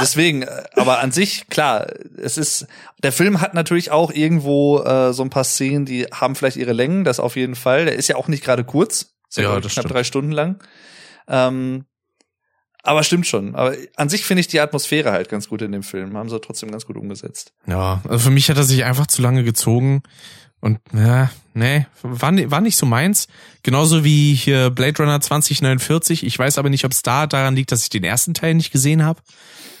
deswegen, 0.00 0.42
äh, 0.42 0.64
aber 0.76 1.00
an 1.00 1.12
sich, 1.12 1.48
klar, 1.48 1.86
es 2.16 2.38
ist, 2.38 2.66
der 3.02 3.12
Film 3.12 3.40
hat 3.40 3.54
natürlich 3.54 3.90
auch 3.90 4.10
irgendwo 4.10 4.80
äh, 4.80 5.12
so 5.12 5.22
ein 5.22 5.30
paar 5.30 5.44
Szenen, 5.44 5.84
die 5.84 6.04
haben 6.04 6.34
vielleicht 6.34 6.56
ihre 6.56 6.72
Längen, 6.72 7.04
das 7.04 7.20
auf 7.20 7.36
jeden 7.36 7.56
Fall. 7.56 7.84
Der 7.84 7.96
ist 7.96 8.08
ja 8.08 8.16
auch 8.16 8.28
nicht 8.28 8.44
gerade 8.44 8.64
kurz. 8.64 9.16
Ist 9.28 9.38
ja, 9.38 9.52
ja 9.52 9.60
knapp 9.60 9.70
stimmt. 9.70 9.90
drei 9.90 10.04
Stunden 10.04 10.32
lang. 10.32 10.62
Ähm, 11.28 11.84
aber 12.86 13.02
stimmt 13.02 13.26
schon. 13.26 13.54
Aber 13.54 13.74
an 13.96 14.08
sich 14.08 14.24
finde 14.24 14.40
ich 14.40 14.48
die 14.48 14.60
Atmosphäre 14.60 15.12
halt 15.12 15.28
ganz 15.28 15.48
gut 15.48 15.62
in 15.62 15.72
dem 15.72 15.82
Film. 15.82 16.16
Haben 16.16 16.28
sie 16.28 16.40
trotzdem 16.40 16.70
ganz 16.70 16.86
gut 16.86 16.96
umgesetzt. 16.96 17.52
Ja, 17.66 18.00
also 18.08 18.18
für 18.18 18.30
mich 18.30 18.48
hat 18.48 18.56
er 18.56 18.64
sich 18.64 18.84
einfach 18.84 19.06
zu 19.06 19.22
lange 19.22 19.44
gezogen. 19.44 20.02
Und 20.60 20.78
ja, 20.92 21.30
nee, 21.54 21.86
war, 22.02 22.32
war 22.50 22.60
nicht 22.60 22.76
so 22.76 22.86
meins. 22.86 23.28
Genauso 23.62 24.04
wie 24.04 24.34
hier 24.34 24.70
Blade 24.70 25.02
Runner 25.02 25.20
2049. 25.20 26.24
Ich 26.24 26.38
weiß 26.38 26.58
aber 26.58 26.70
nicht, 26.70 26.84
ob 26.84 26.92
es 26.92 27.02
da 27.02 27.26
daran 27.26 27.54
liegt, 27.56 27.72
dass 27.72 27.82
ich 27.82 27.90
den 27.90 28.04
ersten 28.04 28.34
Teil 28.34 28.54
nicht 28.54 28.72
gesehen 28.72 29.04
habe. 29.04 29.20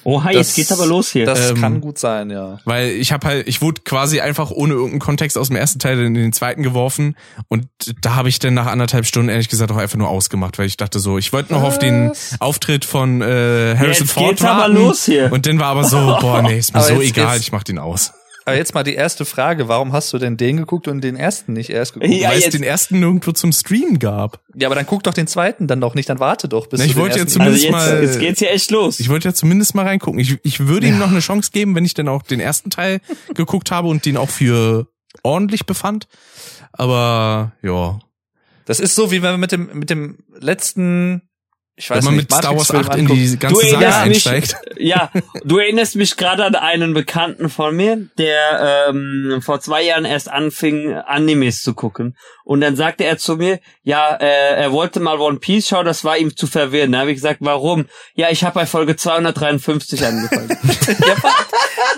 Oha, 0.06 0.30
jetzt 0.30 0.54
geht's 0.54 0.70
aber 0.70 0.86
los 0.86 1.10
hier. 1.10 1.26
Das 1.26 1.50
ähm, 1.50 1.60
kann 1.60 1.80
gut 1.80 1.98
sein, 1.98 2.30
ja. 2.30 2.60
Weil 2.64 2.90
ich 2.90 3.10
habe 3.10 3.26
halt, 3.26 3.48
ich 3.48 3.60
wurde 3.60 3.80
quasi 3.82 4.20
einfach 4.20 4.52
ohne 4.52 4.74
irgendeinen 4.74 5.00
Kontext 5.00 5.36
aus 5.36 5.48
dem 5.48 5.56
ersten 5.56 5.80
Teil 5.80 5.98
in 5.98 6.14
den 6.14 6.32
zweiten 6.32 6.62
geworfen 6.62 7.16
und 7.48 7.66
da 8.02 8.14
habe 8.14 8.28
ich 8.28 8.38
dann 8.38 8.54
nach 8.54 8.66
anderthalb 8.66 9.04
Stunden 9.04 9.30
ehrlich 9.30 9.48
gesagt 9.48 9.72
auch 9.72 9.76
einfach 9.76 9.98
nur 9.98 10.08
ausgemacht, 10.08 10.60
weil 10.60 10.66
ich 10.66 10.76
dachte 10.76 11.00
so, 11.00 11.18
ich 11.18 11.32
wollte 11.32 11.52
noch 11.52 11.62
Was? 11.62 11.74
auf 11.74 11.78
den 11.80 12.12
Auftritt 12.38 12.84
von 12.84 13.20
äh, 13.20 13.74
Harrison 13.76 14.06
jetzt 14.06 14.12
Ford 14.12 14.30
geht's 14.30 14.42
warten. 14.42 14.60
aber 14.60 14.68
los 14.72 15.04
hier. 15.06 15.32
Und 15.32 15.44
dann 15.44 15.58
war 15.58 15.66
aber 15.66 15.82
so, 15.82 15.96
boah, 16.20 16.40
nee, 16.40 16.56
ist 16.56 16.72
mir 16.72 16.78
aber 16.78 16.88
so 16.88 17.00
jetzt, 17.00 17.10
egal, 17.10 17.34
jetzt, 17.34 17.42
ich 17.42 17.50
mach 17.50 17.64
den 17.64 17.80
aus. 17.80 18.12
Aber 18.46 18.56
jetzt 18.56 18.74
mal 18.74 18.84
die 18.84 18.94
erste 18.94 19.24
Frage, 19.24 19.66
warum 19.66 19.92
hast 19.92 20.12
du 20.12 20.18
denn 20.18 20.36
den 20.36 20.56
geguckt 20.56 20.86
und 20.86 21.00
den 21.00 21.16
ersten 21.16 21.52
nicht 21.52 21.68
erst 21.68 21.94
geguckt? 21.94 22.12
Ja, 22.12 22.30
Weil 22.30 22.38
es 22.38 22.48
den 22.50 22.62
ersten 22.62 23.00
nirgendwo 23.00 23.32
zum 23.32 23.50
Stream 23.50 23.98
gab. 23.98 24.40
Ja, 24.54 24.68
aber 24.68 24.76
dann 24.76 24.86
guck 24.86 25.02
doch 25.02 25.14
den 25.14 25.26
zweiten 25.26 25.66
dann 25.66 25.80
noch 25.80 25.96
nicht, 25.96 26.08
dann 26.08 26.20
warte 26.20 26.48
doch 26.48 26.68
bis 26.68 26.78
Na, 26.78 26.86
ich 26.86 26.92
du 26.92 27.00
wollte 27.00 27.18
ja 27.18 27.26
zumindest 27.26 27.66
also 27.66 27.76
jetzt, 27.76 27.92
mal 27.92 28.02
Jetzt 28.04 28.20
geht's 28.20 28.40
ja 28.40 28.48
echt 28.50 28.70
los. 28.70 29.00
Ich 29.00 29.08
wollte 29.08 29.26
ja 29.26 29.34
zumindest 29.34 29.74
mal 29.74 29.84
reingucken. 29.84 30.20
Ich, 30.20 30.38
ich 30.44 30.68
würde 30.68 30.86
ja. 30.86 30.92
ihm 30.92 30.98
noch 31.00 31.10
eine 31.10 31.18
Chance 31.18 31.50
geben, 31.52 31.74
wenn 31.74 31.84
ich 31.84 31.94
dann 31.94 32.06
auch 32.06 32.22
den 32.22 32.38
ersten 32.38 32.70
Teil 32.70 33.00
geguckt 33.34 33.72
habe 33.72 33.88
und 33.88 34.06
den 34.06 34.16
auch 34.16 34.30
für 34.30 34.86
ordentlich 35.24 35.66
befand. 35.66 36.06
Aber 36.70 37.52
ja. 37.62 37.98
Das 38.64 38.78
ist 38.78 38.94
so, 38.94 39.10
wie 39.10 39.22
wenn 39.22 39.32
man 39.32 39.40
mit 39.40 39.50
dem 39.50 39.70
mit 39.76 39.90
dem 39.90 40.18
letzten 40.38 41.25
ich 41.78 41.90
weiß 41.90 41.98
Wenn 41.98 42.04
man 42.04 42.14
nicht, 42.14 42.30
mit 42.30 42.38
Star 42.38 42.56
Wars 42.56 42.70
8 42.70 42.96
in 42.96 43.06
die 43.06 43.38
ganze 43.38 43.68
Sache 43.68 43.94
einsteigt. 43.94 44.56
Mich, 44.76 44.86
ja, 44.88 45.10
du 45.44 45.58
erinnerst 45.58 45.96
mich 45.96 46.16
gerade 46.16 46.46
an 46.46 46.54
einen 46.54 46.94
Bekannten 46.94 47.50
von 47.50 47.76
mir, 47.76 48.08
der 48.16 48.88
ähm, 48.88 49.40
vor 49.42 49.60
zwei 49.60 49.82
Jahren 49.82 50.06
erst 50.06 50.30
anfing, 50.30 50.94
Animes 50.94 51.60
zu 51.60 51.74
gucken. 51.74 52.16
Und 52.46 52.60
dann 52.60 52.76
sagte 52.76 53.04
er 53.04 53.18
zu 53.18 53.36
mir, 53.36 53.58
ja, 53.82 54.14
äh, 54.14 54.54
er 54.54 54.70
wollte 54.70 55.00
mal 55.00 55.18
One 55.18 55.38
Piece 55.38 55.66
schauen, 55.66 55.84
das 55.84 56.04
war 56.04 56.16
ihm 56.16 56.36
zu 56.36 56.46
verwirrend. 56.46 56.94
Da 56.94 57.00
habe 57.00 57.10
ich 57.10 57.16
gesagt, 57.16 57.40
warum? 57.40 57.86
Ja, 58.14 58.30
ich 58.30 58.44
habe 58.44 58.54
bei 58.54 58.66
Folge 58.66 58.94
253 58.94 60.06
angefangen. 60.06 60.48
ja, 60.86 61.16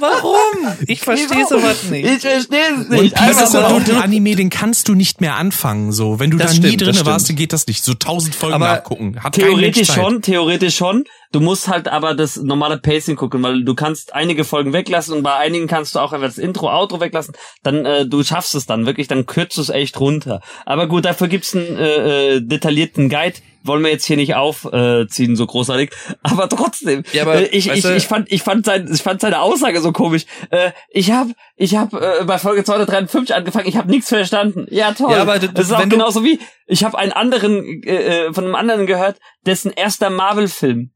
warum? 0.01 0.75
Ich 0.87 1.03
verstehe 1.03 1.47
sowas 1.47 1.85
nicht. 1.91 2.07
Ich 2.07 2.21
verstehe 2.23 2.63
es 2.81 2.89
nicht. 2.89 3.15
Und 3.15 3.15
Piece 3.15 3.43
ist 3.43 3.53
so 3.53 3.59
ein 3.59 3.97
Anime, 3.97 4.37
den 4.37 4.49
kannst 4.49 4.89
du 4.89 4.95
nicht 4.95 5.21
mehr 5.21 5.37
anfangen. 5.37 5.93
So, 5.93 6.19
wenn 6.19 6.31
du 6.31 6.39
das 6.39 6.47
da 6.49 6.53
stimmt, 6.55 6.71
nie 6.71 6.77
drinne 6.79 7.05
warst, 7.05 7.29
dann 7.29 7.37
geht 7.37 7.53
das 7.53 7.67
nicht. 7.67 7.85
So 7.85 7.93
tausend 7.93 8.35
Folgen 8.35 8.55
aber 8.55 8.69
nachgucken. 8.69 9.23
Hat 9.23 9.37
theoretisch 9.75 9.95
schon, 9.95 10.23
theoretisch 10.23 10.77
schon. 10.77 11.05
Du 11.33 11.41
musst 11.41 11.69
halt 11.69 11.89
aber 11.89 12.15
das 12.15 12.37
normale 12.37 12.79
Pacing 12.79 13.17
gucken, 13.17 13.43
weil 13.43 13.65
du 13.65 13.75
kannst 13.75 14.15
einige 14.15 14.45
Folgen 14.45 14.73
weglassen 14.73 15.15
und 15.15 15.23
bei 15.23 15.35
einigen 15.35 15.67
kannst 15.67 15.95
du 15.95 15.99
auch 15.99 16.13
einfach 16.13 16.29
das 16.29 16.39
Intro, 16.39 16.71
Outro 16.71 17.01
weglassen. 17.01 17.35
Dann 17.63 17.85
äh, 17.85 18.07
du 18.07 18.23
schaffst 18.23 18.55
es 18.55 18.67
dann 18.67 18.87
wirklich, 18.87 19.09
dann 19.09 19.27
kürzt 19.27 19.57
du 19.57 19.61
es 19.61 19.69
echt 19.69 20.01
runter. 20.01 20.41
Aber 20.65 20.87
gut, 20.87 21.05
dafür 21.05 21.29
gibt's 21.29 21.55
einen 21.55 21.77
äh, 21.77 22.37
äh, 22.37 22.41
detaillierten 22.41 23.09
Guide, 23.09 23.39
wollen 23.69 23.85
wir 23.85 23.91
jetzt 23.93 24.05
hier 24.07 24.17
nicht 24.17 24.35
aufziehen, 24.35 25.37
so 25.37 25.47
großartig. 25.47 25.91
Aber 26.25 26.49
trotzdem, 26.49 27.05
Ja, 27.13 27.23
aber, 27.23 27.37
äh, 27.37 27.45
ich, 27.47 27.71
ich, 27.71 27.85
ich 27.85 28.07
fand, 28.09 28.31
ich 28.33 28.43
fand 28.43 28.67
sein, 28.67 28.89
ich 28.93 29.03
fand 29.03 29.21
seine 29.21 29.41
Aussage 29.41 29.81
so 29.81 29.93
komisch. 29.93 30.25
Äh, 30.51 30.73
ich 30.91 31.13
habe, 31.13 31.33
ich 31.55 31.77
habe 31.77 32.19
äh, 32.21 32.25
bei 32.25 32.39
Folge 32.39 32.65
253 32.65 33.35
angefangen. 33.37 33.69
Ich 33.69 33.77
habe 33.77 33.89
nichts 33.91 34.09
verstanden. 34.09 34.67
Ja 34.71 34.93
toll. 34.93 35.13
Ja, 35.13 35.23
aber 35.23 35.39
du- 35.39 35.49
das 35.49 35.67
ist 35.67 35.73
auch 35.73 35.89
genauso 35.89 36.25
wie 36.25 36.41
ich 36.67 36.83
habe 36.85 36.99
einen 36.99 37.13
anderen 37.13 37.83
äh, 37.85 38.27
äh, 38.27 38.33
von 38.35 38.45
einem 38.45 38.55
anderen 38.57 38.87
gehört, 38.87 39.19
dessen 39.47 39.71
erster 39.73 40.11
Marvel-Film, 40.11 40.91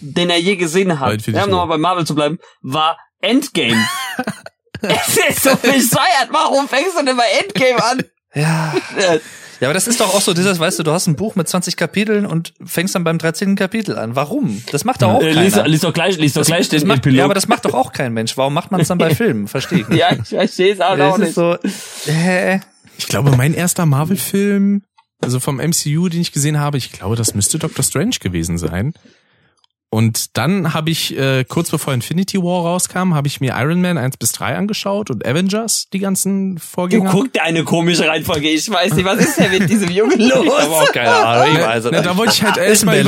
den 0.00 0.30
er 0.30 0.38
je 0.38 0.56
gesehen 0.56 1.00
hat. 1.00 1.08
Haben 1.26 1.34
War. 1.34 1.46
nochmal 1.48 1.68
bei 1.68 1.78
Marvel 1.78 2.06
zu 2.06 2.14
bleiben, 2.14 2.38
war 2.60 2.98
Endgame. 3.20 3.84
es 4.82 5.16
ist 5.16 5.42
so 5.44 5.50
bescheuert. 5.56 6.28
Warum 6.30 6.68
fängst 6.68 6.98
du 6.98 7.04
denn 7.04 7.16
bei 7.16 7.24
Endgame 7.40 7.82
an? 7.84 8.02
Ja. 8.34 8.74
Äh, 9.62 9.64
Ja, 9.64 9.68
aber 9.68 9.74
das 9.74 9.86
ist 9.86 10.00
doch 10.00 10.12
auch 10.14 10.20
so 10.20 10.34
dieses, 10.34 10.58
weißt 10.58 10.78
du, 10.80 10.82
du 10.82 10.90
hast 10.92 11.06
ein 11.06 11.16
Buch 11.16 11.34
mit 11.36 11.48
20 11.48 11.76
Kapiteln 11.76 12.26
und 12.26 12.52
fängst 12.64 12.94
dann 12.94 13.04
beim 13.04 13.18
13. 13.18 13.54
Kapitel 13.56 13.96
an. 13.96 14.16
Warum? 14.16 14.62
Das 14.72 14.84
macht 14.84 15.02
doch 15.02 15.08
auch 15.14 15.22
Äh, 15.22 15.32
keiner. 15.34 15.42
lies, 15.42 15.56
lies 15.66 15.80
doch 15.82 15.92
gleich, 15.92 16.18
lies 16.18 16.32
doch 16.34 16.44
gleich 16.44 16.68
das 16.68 16.80
den 16.80 16.88
macht, 16.88 16.98
Epilog. 16.98 17.18
ja, 17.18 17.24
aber 17.24 17.34
das 17.34 17.48
macht 17.48 17.64
doch 17.64 17.74
auch 17.74 17.92
kein 17.92 18.12
Mensch. 18.12 18.36
Warum 18.36 18.54
macht 18.54 18.70
man 18.72 18.80
es 18.80 18.88
dann 18.88 18.98
bei 18.98 19.14
Filmen? 19.14 19.46
Verstehe 19.48 19.80
ich 19.80 19.88
nicht. 19.88 19.98
ja, 20.00 20.12
ich 20.12 20.28
verstehe 20.28 20.72
es 20.74 20.80
auch 20.80 20.96
das 20.96 21.14
ist 21.14 21.20
nicht. 21.20 21.34
so, 21.34 21.56
äh, 22.10 22.58
Ich 22.98 23.06
glaube, 23.08 23.34
mein 23.36 23.54
erster 23.54 23.86
Marvel-Film, 23.86 24.82
also 25.20 25.38
vom 25.40 25.56
MCU, 25.58 26.08
den 26.08 26.20
ich 26.20 26.32
gesehen 26.32 26.58
habe, 26.58 26.76
ich 26.78 26.92
glaube, 26.92 27.14
das 27.16 27.34
müsste 27.34 27.58
Doctor 27.58 27.84
Strange 27.84 28.16
gewesen 28.20 28.58
sein. 28.58 28.92
Und 29.94 30.38
dann 30.38 30.72
habe 30.72 30.88
ich, 30.88 31.18
äh, 31.18 31.44
kurz 31.44 31.70
bevor 31.70 31.92
Infinity 31.92 32.38
War 32.38 32.62
rauskam, 32.64 33.12
habe 33.12 33.28
ich 33.28 33.42
mir 33.42 33.52
Iron 33.58 33.82
Man 33.82 33.98
1 33.98 34.16
bis 34.16 34.32
3 34.32 34.56
angeschaut 34.56 35.10
und 35.10 35.26
Avengers, 35.26 35.88
die 35.92 35.98
ganzen 35.98 36.54
Du 36.54 36.60
Vorgänger. 36.62 37.10
guckst 37.10 37.38
eine 37.38 37.62
komische 37.62 38.08
Reihenfolge. 38.08 38.48
Ich 38.48 38.70
weiß 38.70 38.94
nicht, 38.94 39.04
was 39.04 39.18
ist 39.18 39.38
denn 39.38 39.50
mit 39.50 39.68
diesem 39.68 39.90
Jungen 39.90 40.18
ich 40.18 40.32
habe 40.34 40.46
los? 40.46 40.54
auch 40.64 40.92
keine 40.92 41.10
Ahnung. 41.14 41.56
Ich 41.56 41.60
weiß 41.66 41.84
es 41.84 41.90
na, 41.90 41.98
nicht. 41.98 42.06
da 42.10 42.16
wollte 42.16 42.32
ich 42.32 42.42
halt 42.42 42.56
erstmal. 42.56 43.04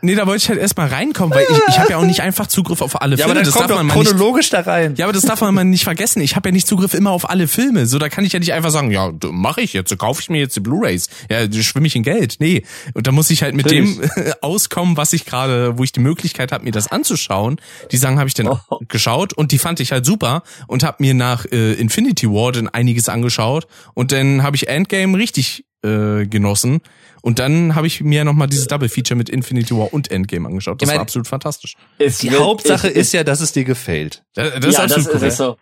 Nee, 0.00 0.14
da 0.14 0.28
wollte 0.28 0.44
ich 0.44 0.48
halt 0.48 0.60
erstmal 0.60 0.86
reinkommen, 0.86 1.36
weil 1.36 1.44
ich, 1.50 1.58
ich 1.70 1.78
habe 1.80 1.90
ja 1.90 1.96
auch 1.96 2.04
nicht 2.04 2.20
einfach 2.22 2.46
Zugriff 2.46 2.82
auf 2.82 3.02
alle 3.02 3.16
Ja, 3.16 3.24
Filme. 3.24 3.40
aber 3.40 3.44
das 3.44 3.52
kommt 3.52 3.62
darf 3.64 3.70
doch 3.70 3.76
man 3.78 3.86
mal 3.88 3.98
nicht 3.98 4.06
chronologisch 4.10 4.50
da 4.50 4.60
rein. 4.60 4.94
Ja, 4.96 5.06
aber 5.06 5.12
das 5.12 5.24
darf 5.24 5.40
man 5.40 5.52
mal 5.52 5.64
nicht 5.64 5.82
vergessen. 5.82 6.20
Ich 6.22 6.36
habe 6.36 6.50
ja 6.50 6.52
nicht 6.52 6.68
Zugriff 6.68 6.94
immer 6.94 7.10
auf 7.10 7.28
alle 7.28 7.48
Filme. 7.48 7.86
So, 7.86 7.98
da 7.98 8.08
kann 8.08 8.24
ich 8.24 8.32
ja 8.32 8.38
nicht 8.38 8.52
einfach 8.52 8.70
sagen, 8.70 8.92
ja, 8.92 9.10
mache 9.32 9.60
ich 9.60 9.72
jetzt, 9.72 9.90
so 9.90 9.96
kaufe 9.96 10.22
ich 10.22 10.30
mir 10.30 10.38
jetzt 10.38 10.54
die 10.54 10.60
Blu-rays. 10.60 11.08
Ja, 11.28 11.50
schwimme 11.60 11.88
ich 11.88 11.96
in 11.96 12.04
Geld. 12.04 12.36
Nee. 12.38 12.62
Und 12.94 13.08
da 13.08 13.10
muss 13.10 13.28
ich 13.30 13.42
halt 13.42 13.56
mit 13.56 13.72
dem 13.72 14.00
auskommen, 14.40 14.96
was 14.96 15.12
ich 15.12 15.24
gerade, 15.24 15.76
wo 15.76 15.82
ich 15.82 15.90
die 15.90 15.98
Möglichkeit 15.98 16.27
habe, 16.36 16.64
mir 16.64 16.72
das 16.72 16.88
anzuschauen. 16.88 17.60
Die 17.92 17.96
Sachen 17.96 18.18
habe 18.18 18.28
ich 18.28 18.34
dann 18.34 18.48
Oh. 18.48 18.58
geschaut 18.88 19.32
und 19.32 19.52
die 19.52 19.58
fand 19.58 19.80
ich 19.80 19.92
halt 19.92 20.04
super 20.06 20.42
und 20.66 20.82
habe 20.82 20.96
mir 21.00 21.14
nach 21.14 21.44
äh, 21.46 21.74
Infinity 21.74 22.28
War 22.28 22.52
dann 22.52 22.68
einiges 22.68 23.08
angeschaut 23.08 23.66
und 23.94 24.12
dann 24.12 24.42
habe 24.42 24.56
ich 24.56 24.68
Endgame 24.68 25.16
richtig 25.18 25.64
äh, 25.84 26.26
genossen. 26.26 26.80
Und 27.22 27.38
dann 27.40 27.74
habe 27.74 27.86
ich 27.86 28.00
mir 28.00 28.24
nochmal 28.24 28.46
dieses 28.48 28.66
Double 28.68 28.88
Feature 28.88 29.16
mit 29.16 29.28
Infinity 29.28 29.74
War 29.76 29.92
und 29.92 30.10
Endgame 30.10 30.48
angeschaut. 30.48 30.80
Das 30.80 30.86
Ich 30.86 30.90
mein- 30.92 30.96
war 30.98 31.02
absolut 31.02 31.26
fantastisch. 31.28 31.74
Die 32.00 32.30
wird- 32.30 32.40
Hauptsache 32.42 32.88
ich- 32.90 32.96
ist 32.96 33.12
ja, 33.12 33.22
dass 33.24 33.40
es 33.40 33.52
dir 33.52 33.64
gefällt. 33.64 34.22
Das, 34.34 34.54
das 34.54 34.62
ja, 34.62 34.68
ist 34.68 34.76
das 34.78 34.82
absolut 34.84 35.06
ist 35.06 35.12
korrekt. 35.12 35.32
es 35.32 35.36
so. 35.38 35.56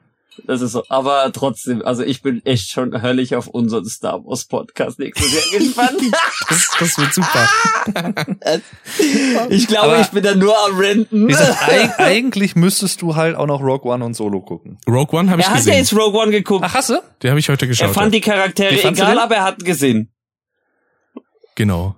Das 0.45 0.61
ist 0.61 0.73
so. 0.73 0.85
Aber 0.89 1.31
trotzdem, 1.33 1.83
also 1.83 2.03
ich 2.03 2.23
bin 2.23 2.45
echt 2.45 2.71
schon 2.71 3.01
höllisch 3.03 3.33
auf 3.33 3.47
unseren 3.47 3.85
Star 3.87 4.25
Wars 4.25 4.45
Podcast 4.45 4.99
nächstes 4.99 5.33
Jahr 5.33 5.61
gespannt. 5.61 6.01
Das, 6.49 6.71
das 6.79 6.99
wird 6.99 7.13
super. 7.15 7.49
ich 9.49 9.67
glaube, 9.67 9.93
Aber- 9.93 10.01
ich 10.01 10.09
bin 10.09 10.23
da 10.23 10.35
nur 10.35 10.55
am 10.67 10.77
Renten. 10.79 11.27
Gesagt, 11.27 11.69
eig 11.69 11.99
eigentlich 11.99 12.55
müsstest 12.55 13.03
du 13.03 13.17
halt 13.17 13.35
auch 13.37 13.47
noch 13.47 13.61
Rogue 13.61 13.91
One 13.91 14.05
und 14.05 14.15
Solo 14.15 14.41
gucken. 14.41 14.79
Rogue 14.89 15.19
One 15.19 15.31
habe 15.31 15.41
ich 15.41 15.47
Er 15.47 15.51
hat 15.51 15.59
ja 15.59 15.65
gesehen. 15.65 15.79
jetzt 15.79 15.93
Rogue 15.95 16.21
One 16.21 16.31
geguckt. 16.31 16.65
Ach, 16.65 16.75
hast 16.75 16.91
du? 16.91 17.03
Den 17.23 17.31
habe 17.31 17.41
ich 17.41 17.49
heute 17.49 17.65
er 17.65 17.69
geschaut. 17.69 17.91
fand 17.95 18.15
ja. 18.15 18.21
die 18.21 18.21
Charaktere 18.21 18.83
egal, 18.89 19.19
aber 19.19 19.37
er 19.37 19.45
hat 19.45 19.65
gesehen. 19.65 20.13
Genau. 21.55 21.97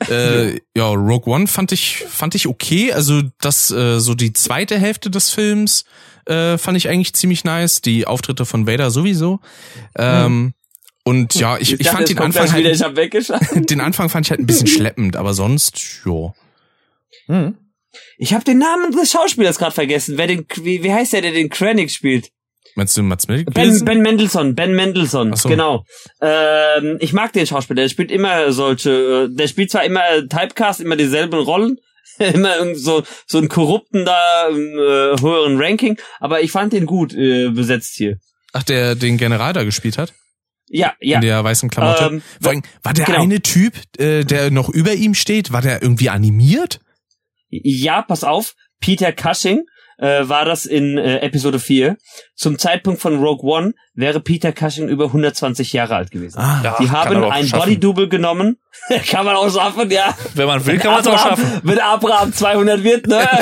äh, 0.10 0.60
ja, 0.76 0.88
Rogue 0.90 1.32
One 1.32 1.46
fand 1.46 1.72
ich 1.72 2.04
fand 2.08 2.34
ich 2.34 2.46
okay. 2.46 2.92
Also 2.92 3.22
das 3.40 3.70
äh, 3.70 3.98
so 3.98 4.14
die 4.14 4.32
zweite 4.32 4.78
Hälfte 4.78 5.10
des 5.10 5.30
Films 5.30 5.84
äh, 6.28 6.58
fand 6.58 6.76
ich 6.76 6.88
eigentlich 6.88 7.14
ziemlich 7.14 7.44
nice. 7.44 7.80
Die 7.80 8.06
Auftritte 8.06 8.44
von 8.44 8.66
Vader 8.66 8.90
sowieso. 8.90 9.40
Ähm, 9.96 10.54
Und 11.04 11.34
ja, 11.34 11.56
ich, 11.58 11.72
ich, 11.72 11.78
dachte, 11.78 11.96
fand 11.96 12.08
den 12.10 12.18
Anfang 12.18 12.54
wieder, 12.54 12.70
ich 12.70 12.82
halt, 12.82 12.96
weggeschaut. 12.96 13.40
den 13.54 13.80
Anfang 13.80 14.08
fand 14.08 14.26
ich 14.26 14.30
halt 14.30 14.40
ein 14.40 14.46
bisschen 14.46 14.66
schleppend, 14.66 15.16
aber 15.16 15.34
sonst, 15.34 16.02
jo. 16.04 16.34
Hm. 17.26 17.56
Ich 18.18 18.34
habe 18.34 18.44
den 18.44 18.58
Namen 18.58 18.92
des 18.92 19.10
Schauspielers 19.10 19.58
gerade 19.58 19.74
vergessen. 19.74 20.18
Wer 20.18 20.26
den, 20.26 20.46
wie, 20.56 20.82
wie 20.82 20.92
heißt 20.92 21.14
der, 21.14 21.22
der 21.22 21.32
den 21.32 21.48
Krennic 21.48 21.90
spielt? 21.90 22.30
Meinst 22.74 22.96
du 22.96 23.02
Mats 23.02 23.26
Ben, 23.26 23.38
Mikkelsen? 23.38 23.84
ben 23.84 24.02
Mendelssohn, 24.02 24.54
Ben 24.54 24.72
Mendelssohn, 24.72 25.34
so. 25.34 25.48
genau. 25.48 25.84
Ähm, 26.20 26.98
ich 27.00 27.12
mag 27.12 27.32
den 27.32 27.46
Schauspieler, 27.46 27.82
der 27.82 27.88
spielt 27.88 28.12
immer 28.12 28.52
solche, 28.52 29.26
äh, 29.30 29.34
der 29.34 29.48
spielt 29.48 29.70
zwar 29.70 29.84
immer 29.84 30.02
Typecast, 30.28 30.80
immer 30.80 30.94
dieselben 30.94 31.40
Rollen, 31.40 31.78
immer 32.18 32.56
irgend 32.56 32.78
so, 32.78 33.02
so 33.26 33.38
einen 33.38 33.48
korrupten 33.48 34.04
da 34.04 34.48
im 34.48 34.56
äh, 34.56 35.20
höheren 35.20 35.60
Ranking, 35.60 35.98
aber 36.20 36.40
ich 36.42 36.50
fand 36.50 36.72
den 36.72 36.86
gut 36.86 37.14
äh, 37.14 37.50
besetzt 37.50 37.94
hier. 37.96 38.18
Ach, 38.52 38.62
der 38.62 38.94
den 38.94 39.18
General 39.18 39.52
da 39.52 39.64
gespielt 39.64 39.98
hat? 39.98 40.14
Ja, 40.70 40.94
ja. 41.00 41.16
In 41.16 41.22
der 41.22 41.42
weißen 41.42 41.70
Klamotte. 41.70 42.04
Ähm, 42.04 42.22
Vor 42.40 42.50
allem, 42.50 42.62
war 42.82 42.92
der 42.92 43.06
genau. 43.06 43.22
eine 43.22 43.40
Typ, 43.40 43.74
äh, 43.98 44.24
der 44.24 44.50
noch 44.50 44.68
über 44.68 44.92
ihm 44.94 45.14
steht, 45.14 45.52
war 45.52 45.62
der 45.62 45.82
irgendwie 45.82 46.10
animiert? 46.10 46.80
Ja, 47.48 48.02
pass 48.02 48.24
auf, 48.24 48.54
Peter 48.80 49.12
Cushing 49.12 49.64
äh, 49.98 50.28
war 50.28 50.44
das 50.44 50.64
in 50.66 50.96
äh, 50.98 51.18
Episode 51.18 51.58
4. 51.58 51.96
Zum 52.34 52.58
Zeitpunkt 52.58 53.00
von 53.00 53.18
Rogue 53.22 53.48
One 53.48 53.74
wäre 53.94 54.20
Peter 54.20 54.52
Cushing 54.52 54.88
über 54.88 55.06
120 55.06 55.72
Jahre 55.72 55.96
alt 55.96 56.10
gewesen. 56.10 56.38
Ah, 56.38 56.60
Ja, 56.64 56.76
Die 56.80 56.90
haben 56.90 57.24
ein. 57.24 57.48
Body-Double 57.50 58.08
genommen. 58.08 58.58
kann 59.10 59.24
man 59.26 59.36
auch 59.36 59.52
schaffen, 59.52 59.90
ja. 59.90 60.16
Wenn 60.34 60.46
man 60.46 60.64
will, 60.64 60.78
kann 60.78 60.92
man 60.92 61.00
es 61.00 61.06
auch 61.06 61.18
schaffen. 61.18 61.60
Wenn 61.62 61.78
Abraham 61.80 62.32
200 62.32 62.82
wird, 62.82 63.06
ne? 63.06 63.28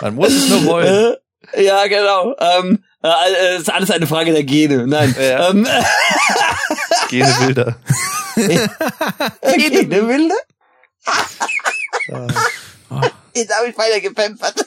Man 0.00 0.14
muss 0.14 0.28
es 0.28 0.48
nur 0.48 0.64
wollen. 0.64 1.14
Äh, 1.52 1.64
ja, 1.64 1.86
genau. 1.88 2.34
Ähm, 2.38 2.84
äh, 3.02 3.08
äh, 3.08 3.56
ist 3.56 3.72
alles 3.72 3.90
eine 3.90 4.06
Frage 4.06 4.32
der 4.32 4.44
Gene. 4.44 4.86
Nein. 4.86 5.14
Ja. 5.18 5.50
Ähm, 5.50 5.66
Gene 7.08 7.34
Bilder. 7.40 7.76
Gene 8.36 10.08
wilde? 10.08 10.34
Ah. 12.90 13.02
Jetzt 13.34 13.54
habe 13.56 13.68
ich 13.68 13.78
weiter 13.78 14.00
gepempert. 14.00 14.64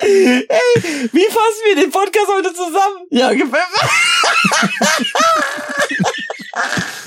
Hey, 0.00 0.46
wie 1.12 1.26
fassen 1.26 1.62
wir 1.66 1.76
den 1.76 1.90
Podcast 1.90 2.26
heute 2.28 2.52
zusammen? 2.52 3.06
Ja, 3.10 3.32
gepempert. 3.32 3.90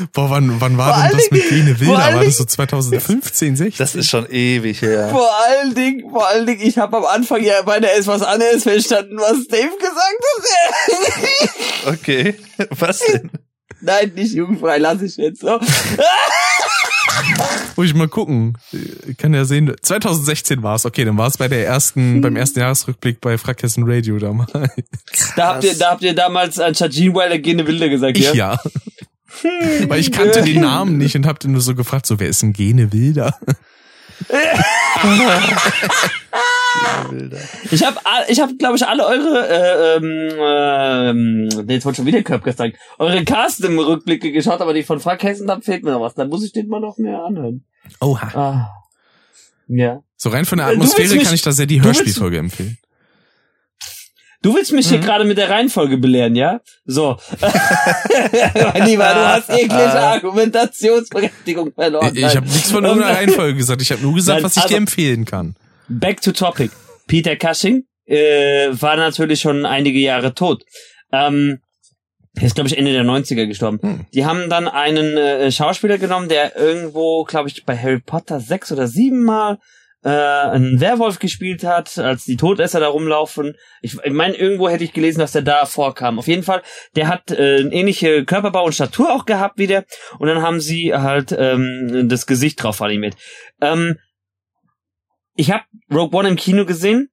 Boah, 0.14 0.30
wann, 0.30 0.62
wann 0.62 0.78
war 0.78 0.94
Vor 0.94 1.04
denn 1.04 1.18
das 1.18 1.32
allen 1.32 1.32
mit 1.32 1.44
vor 1.44 1.88
Wilder? 1.88 2.16
War 2.16 2.24
das 2.24 2.38
so 2.38 2.46
2015, 2.46 3.56
16? 3.56 3.78
Das 3.78 3.96
ist 3.96 4.10
schon 4.10 4.26
ewig 4.30 4.82
her. 4.82 5.10
Vor 5.10 5.30
allen 5.46 5.76
Dingen, 5.76 6.10
vor 6.10 6.28
allen 6.28 6.46
Dingen, 6.46 6.62
ich 6.62 6.78
habe 6.78 6.98
am 6.98 7.06
Anfang 7.06 7.44
ja 7.44 7.62
bei 7.62 7.80
der 7.80 7.98
etwas 7.98 8.22
anderes 8.22 8.64
verstanden, 8.64 9.18
was 9.18 9.48
Dave 9.48 9.78
gesagt 9.78 10.24
hat. 11.86 11.94
Okay. 11.94 12.36
Was 12.70 13.00
denn? 13.00 13.30
Nein, 13.82 14.12
nicht 14.16 14.34
jugendfrei, 14.34 14.78
lass 14.78 15.02
ich 15.02 15.18
jetzt 15.18 15.42
so. 15.42 15.60
Muss 17.76 17.86
ich 17.88 17.94
mal 17.94 18.08
gucken. 18.08 18.58
Ich 19.08 19.18
kann 19.18 19.34
ja 19.34 19.46
sehen, 19.46 19.74
2016 19.82 20.62
war 20.64 20.76
es. 20.76 20.86
Okay, 20.86 21.06
dann 21.06 21.18
war 21.18 21.28
es 21.28 21.38
bei 21.38 21.48
der 21.48 21.66
ersten, 21.66 22.22
beim 22.22 22.36
ersten 22.36 22.60
Jahresrückblick 22.60 23.22
bei 23.22 23.38
Frackhessen 23.38 23.84
Radio 23.88 24.18
damals. 24.20 24.52
Da 25.36 25.54
habt 25.54 25.64
ihr, 25.64 25.78
da 25.78 25.92
habt 25.92 26.02
ihr 26.04 26.14
damals 26.14 26.60
anstatt 26.60 26.92
Gene 26.92 27.14
Wilder 27.16 27.40
Gene 27.40 27.66
Wilde 27.68 27.90
gesagt, 27.90 28.18
Ich 28.18 28.26
ja? 28.34 28.34
ja. 28.34 28.60
Weil 29.88 30.00
ich 30.00 30.12
kannte 30.12 30.42
den 30.44 30.62
Namen 30.62 30.98
nicht 30.98 31.16
und 31.16 31.26
hab 31.26 31.40
den 31.40 31.54
nur 31.54 31.62
so 31.62 31.74
gefragt, 31.76 32.06
so, 32.06 32.20
wer 32.20 32.28
ist 32.28 32.42
denn 32.42 32.54
Gene 32.54 32.92
Wilder? 32.92 33.38
Bilder. 37.10 37.38
Ich 37.72 37.84
habe, 37.86 37.98
ich 38.28 38.40
hab, 38.40 38.58
glaube 38.58 38.76
ich, 38.78 38.86
alle 38.88 39.06
eure, 39.06 39.48
äh, 39.48 39.98
ähm, 39.98 41.50
ähm, 41.60 41.68
jetzt 41.70 41.86
wollte 41.86 41.98
schon 41.98 42.06
wieder 42.06 42.22
Köpf 42.24 42.44
gesagt, 42.44 42.78
eure 43.00 43.24
Casting-Rückblicke 43.24 44.32
geschaut, 44.32 44.62
aber 44.62 44.74
die 44.74 44.84
von 44.84 45.00
Frank 45.00 45.24
Hessen, 45.24 45.48
da 45.48 45.60
fehlt 45.60 45.84
mir 45.84 45.92
noch 45.92 46.02
was. 46.02 46.16
Da 46.16 46.26
muss 46.26 46.44
ich 46.46 46.52
den 46.54 46.68
mal 46.68 46.80
noch 46.80 46.98
mehr 46.98 47.20
anhören. 47.24 47.66
Oha. 48.00 48.28
Ah. 48.36 48.70
Ja. 49.68 50.02
So 50.18 50.30
rein 50.30 50.46
von 50.46 50.58
der 50.58 50.68
willst 50.68 50.78
Atmosphäre 50.82 51.16
mich- 51.16 51.24
kann 51.26 51.34
ich 51.36 51.42
da 51.42 51.52
sehr 51.52 51.66
die 51.66 51.82
Hörspielfolge 51.82 52.38
empfehlen. 52.38 52.78
Du 54.44 54.56
willst 54.56 54.72
mich 54.74 54.88
hier 54.90 54.98
Mhm. 54.98 55.04
gerade 55.04 55.24
mit 55.24 55.38
der 55.38 55.52
Reihenfolge 55.52 55.98
belehren, 56.00 56.36
ja? 56.36 56.62
So. 56.86 57.18
mein 57.40 57.52
Lieber, 58.88 59.04
du 59.14 59.28
hast 59.28 59.50
jegliche 59.50 60.00
Argumentationsberechtigung 60.00 61.74
verloren. 61.74 62.12
Ich, 62.16 62.24
ich 62.24 62.36
habe 62.36 62.48
nichts 62.48 62.72
von 62.72 62.84
irgendeiner 62.84 63.16
Reihenfolge 63.18 63.56
gesagt. 63.56 63.84
Ich 63.84 63.92
habe 63.92 64.02
nur 64.02 64.16
gesagt, 64.16 64.38
Nein, 64.38 64.44
was 64.46 64.58
ich 64.58 64.64
dir 64.64 64.68
also- 64.70 64.78
empfehlen 64.78 65.26
kann. 65.26 65.56
Back 66.00 66.22
to 66.22 66.32
topic. 66.32 66.72
Peter 67.08 67.36
Cushing 67.36 67.84
äh, 68.06 68.70
war 68.72 68.96
natürlich 68.96 69.42
schon 69.42 69.66
einige 69.66 70.00
Jahre 70.00 70.34
tot. 70.34 70.64
Ähm, 71.12 71.60
er 72.36 72.44
ist, 72.44 72.56
glaube 72.56 72.70
ich, 72.70 72.78
Ende 72.78 72.94
der 72.94 73.04
90er 73.04 73.46
gestorben. 73.46 73.80
Hm. 73.82 74.06
Die 74.14 74.26
haben 74.26 74.50
dann 74.50 74.70
einen 74.70 75.18
äh, 75.18 75.52
Schauspieler 75.52 75.98
genommen, 75.98 76.30
der 76.30 76.56
irgendwo, 76.56 77.26
glaube 77.26 77.50
ich, 77.50 77.66
bei 77.66 77.78
Harry 77.78 78.00
Potter 78.00 78.40
sechs 78.40 78.72
oder 78.72 78.88
sieben 78.88 79.26
Mal 79.26 79.60
äh, 80.04 80.10
einen 80.10 80.80
Werwolf 80.80 81.20
gespielt 81.20 81.66
hat, 81.66 81.98
als 81.98 82.24
die 82.24 82.38
Todesser 82.38 82.80
da 82.80 82.88
rumlaufen. 82.88 83.58
Ich, 83.82 83.98
ich 84.02 84.14
meine, 84.14 84.36
irgendwo 84.36 84.70
hätte 84.70 84.86
ich 84.86 84.94
gelesen, 84.94 85.20
dass 85.20 85.34
der 85.34 85.42
da 85.42 85.66
vorkam. 85.66 86.20
Auf 86.20 86.28
jeden 86.28 86.44
Fall, 86.44 86.62
der 86.96 87.10
hat 87.10 87.32
äh, 87.32 87.58
eine 87.60 87.74
ähnliche 87.74 88.24
Körperbau 88.24 88.64
und 88.64 88.74
Statur 88.74 89.12
auch 89.14 89.26
gehabt 89.26 89.58
wie 89.58 89.68
der. 89.68 89.84
Und 90.20 90.30
dann 90.30 90.42
haben 90.42 90.62
sie 90.62 90.94
halt 90.94 91.36
ähm, 91.38 92.08
das 92.08 92.28
Gesicht 92.28 92.64
drauf 92.64 92.82
animiert. 92.82 93.18
Ähm, 93.60 93.98
ich 95.36 95.52
habe 95.52 95.64
Rogue 95.92 96.18
One 96.18 96.30
im 96.30 96.36
Kino 96.36 96.66
gesehen. 96.66 97.10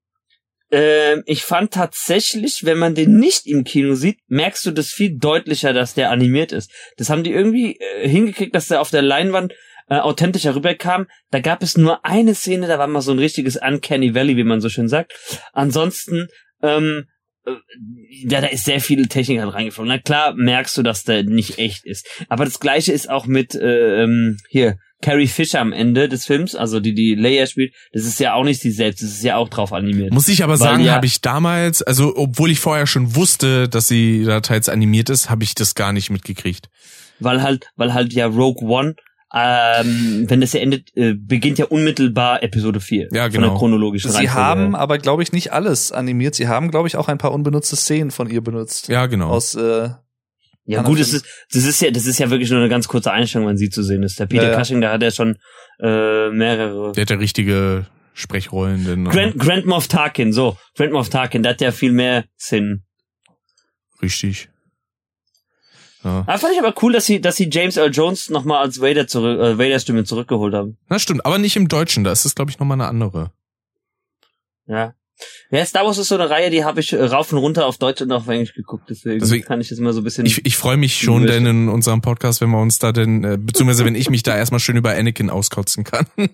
Äh, 0.70 1.20
ich 1.24 1.42
fand 1.42 1.72
tatsächlich, 1.72 2.64
wenn 2.64 2.78
man 2.78 2.94
den 2.94 3.18
nicht 3.18 3.46
im 3.46 3.64
Kino 3.64 3.94
sieht, 3.94 4.18
merkst 4.28 4.66
du 4.66 4.70
das 4.70 4.88
viel 4.88 5.16
deutlicher, 5.18 5.72
dass 5.72 5.94
der 5.94 6.10
animiert 6.10 6.52
ist. 6.52 6.70
Das 6.96 7.10
haben 7.10 7.24
die 7.24 7.32
irgendwie 7.32 7.78
äh, 7.78 8.08
hingekriegt, 8.08 8.54
dass 8.54 8.68
der 8.68 8.80
auf 8.80 8.90
der 8.90 9.02
Leinwand 9.02 9.54
äh, 9.88 9.96
authentischer 9.96 10.54
rüberkam. 10.54 11.06
Da 11.30 11.40
gab 11.40 11.62
es 11.62 11.76
nur 11.76 12.04
eine 12.04 12.34
Szene, 12.34 12.66
da 12.66 12.78
war 12.78 12.86
mal 12.86 13.00
so 13.00 13.12
ein 13.12 13.18
richtiges 13.18 13.56
Uncanny 13.56 14.14
Valley, 14.14 14.36
wie 14.36 14.44
man 14.44 14.60
so 14.60 14.68
schön 14.68 14.88
sagt. 14.88 15.12
Ansonsten, 15.52 16.28
ähm, 16.62 17.06
äh, 17.46 17.52
ja, 18.10 18.42
da 18.42 18.48
ist 18.48 18.66
sehr 18.66 18.80
viel 18.80 19.06
Technik 19.06 19.40
halt 19.40 19.54
reingeflogen. 19.54 19.88
Na 19.88 19.98
klar 19.98 20.34
merkst 20.34 20.76
du, 20.76 20.82
dass 20.82 21.04
der 21.04 21.22
nicht 21.22 21.58
echt 21.58 21.86
ist. 21.86 22.06
Aber 22.28 22.44
das 22.44 22.60
gleiche 22.60 22.92
ist 22.92 23.08
auch 23.08 23.26
mit 23.26 23.54
äh, 23.54 24.02
ähm, 24.02 24.36
hier 24.50 24.76
Carrie 25.00 25.28
Fisher 25.28 25.60
am 25.60 25.72
Ende 25.72 26.08
des 26.08 26.26
Films, 26.26 26.54
also 26.54 26.80
die 26.80 26.94
die 26.94 27.14
Leia 27.14 27.46
spielt, 27.46 27.72
das 27.92 28.04
ist 28.04 28.18
ja 28.18 28.34
auch 28.34 28.44
nicht 28.44 28.60
sie 28.60 28.72
selbst, 28.72 29.02
das 29.02 29.10
ist 29.10 29.22
ja 29.22 29.36
auch 29.36 29.48
drauf 29.48 29.72
animiert. 29.72 30.12
Muss 30.12 30.28
ich 30.28 30.42
aber 30.42 30.56
sagen, 30.56 30.82
ja, 30.82 30.94
habe 30.94 31.06
ich 31.06 31.20
damals, 31.20 31.82
also 31.82 32.16
obwohl 32.16 32.50
ich 32.50 32.58
vorher 32.58 32.86
schon 32.86 33.14
wusste, 33.14 33.68
dass 33.68 33.86
sie 33.86 34.24
da 34.24 34.40
teils 34.40 34.68
animiert 34.68 35.08
ist, 35.08 35.30
habe 35.30 35.44
ich 35.44 35.54
das 35.54 35.74
gar 35.74 35.92
nicht 35.92 36.10
mitgekriegt. 36.10 36.68
Weil 37.20 37.42
halt, 37.42 37.70
weil 37.76 37.94
halt 37.94 38.12
ja 38.12 38.26
Rogue 38.26 38.68
One 38.68 38.94
ähm, 39.34 40.24
wenn 40.28 40.40
das 40.40 40.54
ja 40.54 40.60
endet, 40.60 40.96
äh, 40.96 41.12
beginnt 41.12 41.58
ja 41.58 41.66
unmittelbar 41.66 42.42
Episode 42.42 42.80
4. 42.80 43.08
Ja, 43.12 43.28
genau. 43.28 43.32
Von 43.32 43.50
der 43.50 43.58
chronologischen 43.58 44.10
Sie 44.10 44.30
haben 44.30 44.74
aber, 44.74 44.98
glaube 44.98 45.22
ich, 45.22 45.32
nicht 45.32 45.52
alles 45.52 45.92
animiert. 45.92 46.34
Sie 46.34 46.48
haben, 46.48 46.70
glaube 46.70 46.88
ich, 46.88 46.96
auch 46.96 47.08
ein 47.08 47.18
paar 47.18 47.32
unbenutzte 47.32 47.76
Szenen 47.76 48.10
von 48.10 48.30
ihr 48.30 48.40
benutzt. 48.40 48.88
Ja, 48.88 49.06
genau. 49.06 49.28
Aus 49.28 49.54
äh, 49.54 49.90
ja 50.76 50.82
gut, 50.82 51.00
das 51.00 51.12
ist, 51.12 51.26
das 51.52 51.64
ist 51.64 51.80
ja, 51.80 51.90
das 51.90 52.06
ist 52.06 52.18
ja 52.18 52.30
wirklich 52.30 52.50
nur 52.50 52.60
eine 52.60 52.68
ganz 52.68 52.88
kurze 52.88 53.10
Einstellung, 53.10 53.48
wenn 53.48 53.56
sie 53.56 53.70
zu 53.70 53.82
sehen 53.82 54.02
ist. 54.02 54.20
Der 54.20 54.26
Peter 54.26 54.44
ja, 54.44 54.52
ja. 54.52 54.62
Cushing, 54.62 54.80
da 54.80 54.92
hat 54.92 55.02
er 55.02 55.10
schon 55.10 55.38
äh, 55.80 56.30
mehrere. 56.30 56.92
Der 56.92 57.02
hat 57.02 57.10
ja 57.10 57.16
richtige 57.16 57.86
Sprechrollen. 58.12 58.84
Denn, 58.84 59.04
Grand, 59.06 59.38
Grand 59.38 59.66
Moff 59.66 59.88
Tarkin, 59.88 60.32
so. 60.32 60.58
Grand 60.76 60.92
Moff 60.92 61.08
Tarkin, 61.08 61.42
der 61.42 61.52
hat 61.52 61.60
ja 61.60 61.72
viel 61.72 61.92
mehr 61.92 62.24
Sinn. 62.36 62.82
Richtig. 64.02 64.50
Ja. 66.04 66.24
Ah, 66.26 66.38
fand 66.38 66.52
ich 66.52 66.60
aber 66.60 66.74
cool, 66.82 66.92
dass 66.92 67.06
sie, 67.06 67.20
dass 67.20 67.36
sie 67.36 67.48
James 67.50 67.76
Earl 67.76 67.90
Jones 67.90 68.28
nochmal 68.30 68.62
als 68.62 68.80
Vader 68.80 69.06
zurück, 69.06 69.40
äh, 69.40 69.58
Vader 69.58 69.80
Stimme 69.80 70.04
zurückgeholt 70.04 70.54
haben. 70.54 70.76
Na 70.88 70.98
stimmt, 70.98 71.24
aber 71.24 71.38
nicht 71.38 71.56
im 71.56 71.68
Deutschen, 71.68 72.04
da 72.04 72.12
ist 72.12 72.24
es 72.24 72.34
glaube 72.34 72.50
ich 72.50 72.58
nochmal 72.58 72.76
eine 72.76 72.88
andere. 72.88 73.32
Ja. 74.66 74.94
Ja, 75.50 75.64
Star 75.64 75.84
Wars 75.84 75.98
ist 75.98 76.08
so 76.08 76.16
eine 76.16 76.28
Reihe, 76.28 76.50
die 76.50 76.64
habe 76.64 76.80
ich 76.80 76.92
äh, 76.92 77.02
rauf 77.02 77.32
und 77.32 77.38
runter 77.38 77.66
auf 77.66 77.78
Deutsch 77.78 78.02
und 78.02 78.12
auf 78.12 78.28
Englisch 78.28 78.54
geguckt, 78.54 78.84
deswegen, 78.90 79.20
deswegen 79.20 79.44
kann 79.44 79.60
ich 79.60 79.68
das 79.68 79.78
immer 79.78 79.92
so 79.92 80.00
ein 80.00 80.04
bisschen. 80.04 80.26
Ich, 80.26 80.44
ich 80.44 80.56
freue 80.56 80.76
mich 80.76 80.96
schon, 80.98 81.26
denn 81.26 81.46
in 81.46 81.68
unserem 81.68 82.02
Podcast, 82.02 82.40
wenn 82.40 82.50
wir 82.50 82.60
uns 82.60 82.78
da 82.78 82.92
denn, 82.92 83.24
äh, 83.24 83.38
beziehungsweise 83.38 83.84
wenn 83.84 83.94
ich 83.94 84.10
mich 84.10 84.22
da 84.22 84.36
erstmal 84.36 84.60
schön 84.60 84.76
über 84.76 84.90
Anakin 84.90 85.30
auskotzen 85.30 85.84
kann. 85.84 86.06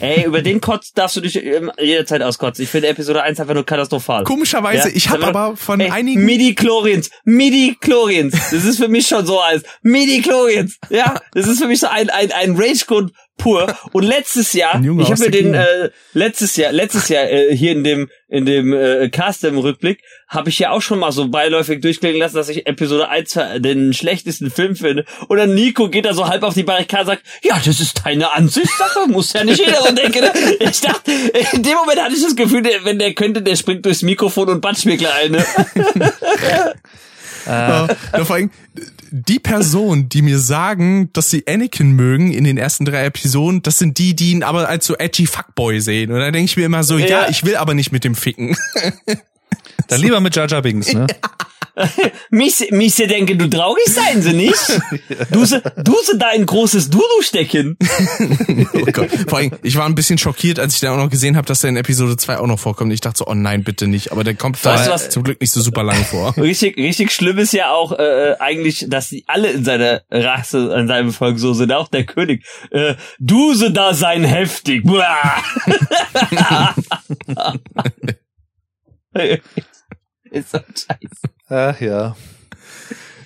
Ey, 0.00 0.26
über 0.26 0.42
den 0.42 0.60
Kotz 0.60 0.92
darfst 0.92 1.16
du 1.16 1.20
dich 1.20 1.34
jederzeit 1.34 2.20
auskotzen. 2.22 2.64
Ich 2.64 2.70
finde 2.70 2.88
Episode 2.88 3.22
1 3.22 3.38
einfach 3.38 3.54
nur 3.54 3.64
katastrophal. 3.64 4.24
Komischerweise, 4.24 4.88
ja? 4.88 4.94
ich 4.94 5.08
habe 5.08 5.26
aber 5.26 5.56
von 5.56 5.78
ey, 5.80 5.90
einigen 5.90 6.24
Midi-Chlorians, 6.24 7.10
Midi-Chlorians. 7.24 8.32
Das 8.50 8.64
ist 8.64 8.78
für 8.78 8.88
mich 8.88 9.06
schon 9.06 9.24
so 9.24 9.40
als 9.40 9.62
Midi-Chlorians. 9.82 10.78
Ja, 10.90 11.20
das 11.32 11.46
ist 11.46 11.60
für 11.60 11.68
mich 11.68 11.78
so 11.78 11.86
ein 11.86 12.10
ein 12.10 12.32
ein 12.32 12.56
Rage-Code 12.56 13.12
pur. 13.36 13.74
Und 13.92 14.04
letztes 14.04 14.52
Jahr, 14.52 14.80
ich 14.80 15.10
habe 15.10 15.18
mir 15.18 15.30
den 15.30 15.54
äh, 15.54 15.90
letztes 16.12 16.56
Jahr, 16.56 16.72
letztes 16.72 17.08
Jahr 17.08 17.24
äh, 17.24 17.56
hier 17.56 17.72
in 17.72 17.84
dem 17.84 18.08
in 18.28 18.46
dem 18.46 18.72
äh, 18.72 19.08
Cast 19.10 19.44
im 19.44 19.58
Rückblick 19.58 20.00
habe 20.26 20.48
ich 20.48 20.58
ja 20.58 20.70
auch 20.70 20.80
schon 20.80 20.98
mal 20.98 21.12
so 21.12 21.28
beiläufig 21.28 21.82
durchklingen 21.82 22.18
lassen, 22.18 22.36
dass 22.36 22.48
ich 22.48 22.66
Episode 22.66 23.08
1 23.08 23.38
den 23.58 23.92
schlechtesten 23.92 24.50
Film 24.50 24.74
finde. 24.74 25.04
Und 25.28 25.36
dann 25.36 25.54
Nico 25.54 25.90
geht 25.90 26.06
da 26.06 26.14
so 26.14 26.28
halb 26.28 26.42
auf 26.42 26.54
die 26.54 26.62
Barrikade 26.62 27.02
und 27.02 27.06
sagt, 27.08 27.22
ja, 27.42 27.60
das 27.62 27.80
ist 27.80 28.00
deine 28.04 28.32
Ansichtssache, 28.32 29.06
muss 29.08 29.34
ja 29.34 29.44
nicht 29.44 29.58
jeder 29.58 29.82
so 29.82 29.92
denken. 29.92 30.20
Ne? 30.20 30.32
Ich 30.60 30.80
dachte, 30.80 31.12
in 31.52 31.62
dem 31.62 31.74
Moment 31.74 32.00
hatte 32.00 32.14
ich 32.14 32.22
das 32.22 32.36
Gefühl, 32.36 32.62
wenn 32.84 32.98
der 32.98 33.12
könnte, 33.12 33.42
der 33.42 33.56
springt 33.56 33.84
durchs 33.84 34.02
Mikrofon 34.02 34.48
und 34.48 34.60
batscht 34.62 34.86
mir 34.86 34.96
gleich 34.96 35.24
eine. 35.24 35.38
Äh. 35.38 36.72
Ja, 37.44 37.88
vor 38.24 38.36
allem, 38.36 38.50
die 39.12 39.38
Personen, 39.38 40.08
die 40.08 40.22
mir 40.22 40.38
sagen, 40.38 41.10
dass 41.12 41.30
sie 41.30 41.46
Anakin 41.46 41.92
mögen 41.92 42.32
in 42.32 42.44
den 42.44 42.56
ersten 42.56 42.86
drei 42.86 43.04
Episoden, 43.04 43.62
das 43.62 43.78
sind 43.78 43.98
die, 43.98 44.16
die 44.16 44.32
ihn 44.32 44.42
aber 44.42 44.68
als 44.68 44.86
so 44.86 44.96
edgy 44.96 45.26
Fuckboy 45.26 45.80
sehen. 45.80 46.10
Und 46.10 46.18
da 46.18 46.30
denke 46.30 46.46
ich 46.46 46.56
mir 46.56 46.64
immer 46.64 46.82
so, 46.82 46.96
ja. 46.96 47.06
ja, 47.06 47.28
ich 47.28 47.44
will 47.44 47.56
aber 47.56 47.74
nicht 47.74 47.92
mit 47.92 48.04
dem 48.04 48.14
ficken. 48.14 48.56
Dann 49.88 50.00
lieber 50.00 50.20
mit 50.20 50.34
Jar 50.36 50.48
Jar 50.48 50.62
Binks, 50.62 50.92
ne? 50.92 51.06
mich, 52.30 52.70
mich 52.70 52.94
sie 52.94 53.06
denken, 53.06 53.38
du 53.38 53.48
traurig 53.48 53.86
sein 53.86 54.20
sie 54.20 54.34
nicht. 54.34 54.80
Du 55.30 55.44
sie, 55.44 55.60
du 55.60 55.94
sie 56.04 56.18
da 56.18 56.28
ein 56.28 56.44
großes 56.44 56.90
Dudu 56.90 57.22
stecken. 57.22 57.78
oh 58.74 58.84
Gott. 58.92 59.10
Vor 59.28 59.38
allem, 59.38 59.52
ich 59.62 59.76
war 59.76 59.86
ein 59.86 59.94
bisschen 59.94 60.18
schockiert, 60.18 60.58
als 60.58 60.74
ich 60.74 60.80
da 60.80 60.92
auch 60.92 60.98
noch 60.98 61.10
gesehen 61.10 61.36
habe, 61.36 61.46
dass 61.46 61.64
er 61.64 61.70
in 61.70 61.76
Episode 61.76 62.16
2 62.16 62.38
auch 62.38 62.46
noch 62.46 62.58
vorkommt. 62.58 62.92
Ich 62.92 63.00
dachte 63.00 63.18
so, 63.18 63.26
oh 63.26 63.34
nein, 63.34 63.64
bitte 63.64 63.86
nicht. 63.86 64.12
Aber 64.12 64.22
der 64.24 64.34
kommt 64.34 64.62
weißt 64.62 64.88
da 64.88 64.96
zum 64.98 65.22
Glück 65.22 65.40
nicht 65.40 65.52
so 65.52 65.60
super 65.60 65.82
lange 65.82 66.04
vor. 66.04 66.36
Richtig, 66.42 66.76
richtig 66.76 67.12
schlimm 67.12 67.38
ist 67.38 67.52
ja 67.52 67.72
auch 67.72 67.92
äh, 67.92 68.34
eigentlich, 68.38 68.86
dass 68.88 69.08
die 69.08 69.24
alle 69.26 69.50
in 69.50 69.64
seiner 69.64 70.02
Rasse, 70.10 70.74
in 70.78 70.88
seinem 70.88 71.12
Volk 71.12 71.38
so 71.38 71.54
sind, 71.54 71.72
auch 71.72 71.88
der 71.88 72.04
König. 72.04 72.44
Äh, 72.70 72.94
du 73.18 73.54
sie 73.54 73.72
da 73.72 73.94
sein 73.94 74.24
heftig. 74.24 74.82
Ist 80.32 80.50
so 80.50 80.58
scheiße. 80.58 81.28
Ach 81.48 81.80
ja. 81.80 82.16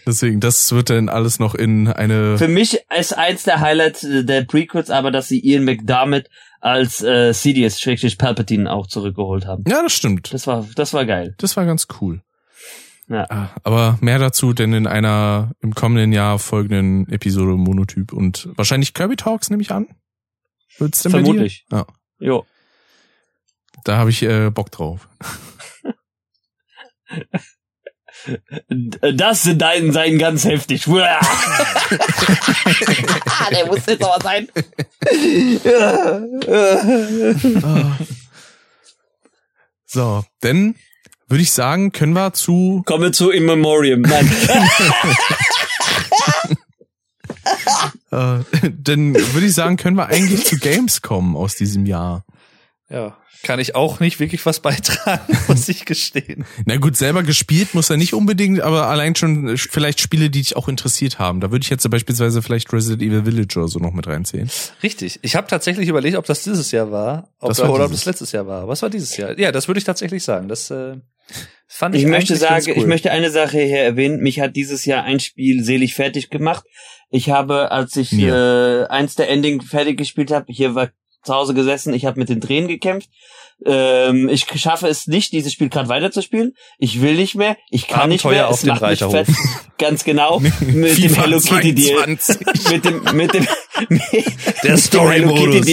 Deswegen, 0.07 0.39
das 0.39 0.70
wird 0.70 0.89
dann 0.91 1.09
alles 1.09 1.41
noch 1.41 1.55
in 1.55 1.89
eine. 1.89 2.39
Für 2.39 2.49
mich 2.49 2.78
ist 2.97 3.19
eins 3.19 3.43
der 3.43 3.61
Highlights 3.61 4.07
der 4.09 4.45
Prequels 4.45 4.89
aber, 4.89 5.11
dass 5.11 5.27
sie 5.28 5.45
Ian 5.45 5.65
McDermott 5.65 6.28
als 6.61 7.03
äh, 7.03 7.33
Sidious 7.33 7.81
Schrägstrich 7.81 8.16
Palpatine 8.16 8.73
auch 8.73 8.87
zurückgeholt 8.87 9.47
haben. 9.47 9.65
Ja, 9.66 9.83
das 9.83 9.93
stimmt. 9.93 10.33
Das 10.33 10.47
war, 10.47 10.66
das 10.77 10.95
war 10.95 11.07
geil. 11.07 11.35
Das 11.39 11.57
war 11.57 11.66
ganz 11.66 11.89
cool. 12.01 12.23
Ja. 13.09 13.27
Ah, 13.31 13.51
aber 13.62 13.99
mehr 14.01 14.19
dazu 14.19 14.53
denn 14.53 14.73
in 14.73 14.87
einer 14.87 15.53
im 15.61 15.74
kommenden 15.74 16.12
Jahr 16.12 16.39
folgenden 16.39 17.09
Episode 17.09 17.53
Monotyp 17.53 18.12
und 18.12 18.49
wahrscheinlich 18.57 18.95
Kirby 18.95 19.16
Talks 19.16 19.51
nehme 19.51 19.62
ich 19.62 19.70
an. 19.70 19.87
Wird's 20.78 21.03
denn 21.03 21.11
Vermutlich. 21.11 21.65
Bei 21.69 21.78
dir? 21.78 21.87
Ja. 22.20 22.27
Jo. 22.27 22.47
Da 23.85 23.99
habe 23.99 24.11
ich 24.11 24.23
äh, 24.23 24.51
Bock 24.51 24.70
drauf. 24.73 25.09
Das 29.15 29.45
sind 29.45 29.62
deinen 29.62 29.93
sein 29.93 30.19
ganz 30.19 30.45
heftig. 30.45 30.87
Der 30.91 31.20
muss 33.66 33.87
jetzt 33.87 34.03
aber 34.03 34.20
sein. 34.23 34.49
so, 39.87 40.24
denn 40.43 40.74
würde 41.28 41.43
ich 41.43 41.53
sagen, 41.53 41.93
können 41.93 42.15
wir 42.15 42.33
zu. 42.33 42.83
Kommen 42.87 43.05
wir 43.05 43.12
zu 43.12 43.31
In 43.31 43.45
Memoriam. 43.45 44.01
Nein. 44.01 44.28
äh, 48.11 48.41
dann 48.73 49.15
würde 49.15 49.47
ich 49.47 49.55
sagen, 49.55 49.77
können 49.77 49.97
wir 49.97 50.07
eigentlich 50.07 50.45
zu 50.47 50.59
Games 50.59 51.03
kommen 51.03 51.37
aus 51.37 51.55
diesem 51.55 51.87
Jahr. 51.87 52.24
Ja 52.89 53.16
kann 53.43 53.61
ich 53.61 53.75
auch 53.75 54.01
nicht 54.01 54.21
wirklich 54.21 54.45
was 54.47 54.61
beitragen, 54.61 55.37
muss 55.49 55.69
ich 55.69 55.85
gestehen. 55.85 56.45
Na 56.65 56.77
gut, 56.77 56.97
selber 56.97 57.23
gespielt 57.23 57.75
muss 57.75 57.91
er 57.91 57.97
nicht 57.97 58.15
unbedingt, 58.15 58.61
aber 58.61 58.89
allein 58.89 59.15
schon 59.15 59.57
vielleicht 59.57 60.01
Spiele, 60.01 60.31
die 60.31 60.41
dich 60.43 60.57
auch 60.57 60.69
interessiert 60.69 61.19
haben. 61.19 61.41
Da 61.41 61.51
würde 61.51 61.63
ich 61.63 61.71
jetzt 61.71 61.89
beispielsweise 61.89 62.43
vielleicht 62.43 62.73
Resident 62.73 63.03
Evil 63.03 63.25
Village 63.25 63.59
oder 63.59 63.69
so 63.69 63.79
noch 63.79 63.93
mit 63.93 64.07
reinziehen. 64.07 64.51
Richtig. 64.83 65.19
Ich 65.23 65.37
habe 65.37 65.47
tatsächlich 65.47 65.89
überlegt, 65.89 66.17
ob 66.17 66.27
das 66.27 66.43
dieses 66.43 66.71
Jahr 66.73 66.91
war, 66.91 67.29
ob 67.41 67.51
das 67.51 67.61
war 67.61 67.73
oder 67.73 67.85
ob 67.87 67.93
das 67.93 68.05
letztes 68.05 68.33
Jahr 68.33 68.47
war. 68.47 68.69
Was 68.69 68.83
war 68.83 68.91
dieses 68.91 69.17
Jahr? 69.17 69.39
Ja, 69.39 69.53
das 69.53 69.69
würde 69.69 69.79
ich 69.79 69.85
tatsächlich 69.85 70.23
sagen. 70.25 70.49
Das 70.49 70.71
äh, 70.71 70.97
fand 71.67 71.95
ich. 71.95 72.03
Ich 72.03 72.09
möchte 72.09 72.37
sagen, 72.37 72.65
cool. 72.69 72.75
ich 72.79 72.87
möchte 72.87 73.11
eine 73.11 73.31
Sache 73.31 73.61
hier 73.61 73.81
erwähnen. 73.81 74.21
Mich 74.21 74.41
hat 74.41 74.57
dieses 74.57 74.85
Jahr 74.85 75.05
ein 75.05 75.21
Spiel 75.21 75.63
selig 75.63 75.95
fertig 75.95 76.31
gemacht. 76.31 76.65
Ich 77.11 77.31
habe, 77.31 77.71
als 77.71 77.97
ich 77.97 78.13
ja. 78.13 78.83
äh, 78.83 78.87
eins 78.89 79.15
der 79.15 79.29
Ending 79.29 79.63
fertig 79.63 79.97
gespielt 79.97 80.31
habe, 80.31 80.53
hier 80.53 80.75
war 80.75 80.91
zu 81.27 81.35
Hause 81.35 81.55
gesessen, 81.55 81.93
ich 81.93 82.07
habe 82.07 82.19
mit 82.19 82.28
den 82.28 82.40
Tränen 82.40 82.69
gekämpft. 82.69 83.11
Ähm, 83.65 84.28
ich 84.28 84.47
schaffe 84.61 84.86
es 84.86 85.07
nicht, 85.07 85.32
dieses 85.32 85.53
Spiel 85.53 85.70
gerade 85.70 85.89
weiterzuspielen. 85.89 86.55
Ich 86.78 87.01
will 87.01 87.15
nicht 87.15 87.35
mehr, 87.35 87.57
ich 87.70 87.89
kann 87.89 88.03
Abenteuer 88.03 88.11
nicht 88.11 88.24
mehr. 88.24 88.48
Auf 88.48 88.59
es 88.59 88.65
macht 88.65 88.82
mich 88.82 88.98
fett. 88.98 89.28
Ganz 89.78 90.05
genau. 90.05 90.40
mit 90.61 90.98
dem 90.98 91.15
Hello 91.15 91.40
Kitty 91.40 91.74
Deal. 91.74 92.07
mit 92.70 92.85
dem, 92.85 93.03
mit 93.15 93.35
dem, 93.35 93.47
der 94.62 94.77
Story 94.77 95.24
Modus. 95.24 95.66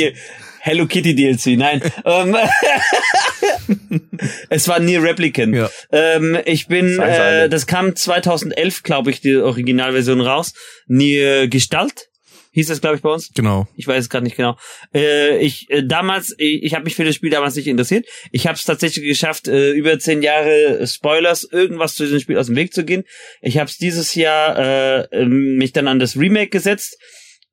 Hello 0.65 0.87
Kitty 0.87 1.13
DLC, 1.13 1.57
nein. 1.57 1.81
Ähm, 2.05 2.37
es 4.49 4.69
war 4.69 4.79
Near 4.79 5.03
Replicant. 5.03 5.53
Ja. 5.53 5.69
Ähm, 5.91 6.37
ich 6.45 6.67
bin, 6.67 6.99
äh, 7.01 7.49
das 7.49 7.67
kam 7.67 7.97
2011, 7.97 8.83
glaube 8.83 9.11
ich, 9.11 9.19
die 9.19 9.35
Originalversion 9.35 10.21
raus. 10.21 10.53
Near 10.87 11.49
Gestalt 11.49 12.07
hieß 12.53 12.67
das, 12.67 12.81
glaube 12.81 12.95
ich, 12.95 13.01
bei 13.01 13.09
uns. 13.09 13.31
Genau. 13.33 13.67
Ich 13.75 13.87
weiß 13.87 14.03
es 14.05 14.09
gerade 14.09 14.23
nicht 14.23 14.37
genau. 14.37 14.57
Äh, 14.93 15.39
ich 15.39 15.69
äh, 15.69 15.83
damals, 15.83 16.35
ich, 16.37 16.63
ich 16.63 16.73
habe 16.73 16.85
mich 16.85 16.95
für 16.95 17.03
das 17.03 17.15
Spiel 17.15 17.31
damals 17.31 17.55
nicht 17.55 17.67
interessiert. 17.67 18.05
Ich 18.31 18.47
habe 18.47 18.55
es 18.55 18.63
tatsächlich 18.63 19.05
geschafft, 19.05 19.47
äh, 19.47 19.71
über 19.71 19.97
zehn 19.99 20.21
Jahre 20.21 20.85
Spoilers, 20.85 21.43
irgendwas 21.43 21.95
zu 21.95 22.03
diesem 22.03 22.19
Spiel 22.19 22.37
aus 22.37 22.45
dem 22.45 22.55
Weg 22.55 22.73
zu 22.73 22.85
gehen. 22.85 23.03
Ich 23.41 23.57
habe 23.57 23.69
es 23.69 23.77
dieses 23.77 24.13
Jahr 24.13 24.57
äh, 24.57 25.07
ähm, 25.11 25.57
mich 25.57 25.73
dann 25.73 25.87
an 25.87 25.99
das 25.99 26.15
Remake 26.15 26.49
gesetzt. 26.49 26.97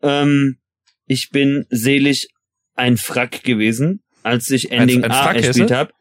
Ähm, 0.02 0.58
ich 1.06 1.30
bin 1.30 1.66
selig 1.70 2.28
ein 2.74 2.98
Frack 2.98 3.42
gewesen, 3.42 4.02
als 4.22 4.50
ich 4.50 4.70
Ending 4.70 5.02
ein, 5.02 5.10
ein 5.10 5.16
A 5.16 5.32
gespielt 5.32 5.70
habe. 5.70 5.92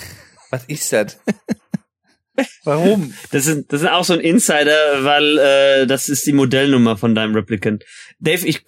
was 0.50 0.64
ist 0.66 0.92
das? 0.92 1.18
Warum? 2.64 3.12
Das 3.30 3.46
ist, 3.46 3.72
das 3.72 3.82
ist 3.82 3.88
auch 3.88 4.04
so 4.04 4.14
ein 4.14 4.20
Insider, 4.20 5.04
weil 5.04 5.38
äh, 5.38 5.86
das 5.86 6.08
ist 6.08 6.26
die 6.26 6.32
Modellnummer 6.32 6.96
von 6.96 7.14
deinem 7.14 7.34
Replicant. 7.34 7.84
Dave, 8.20 8.46
ich 8.46 8.64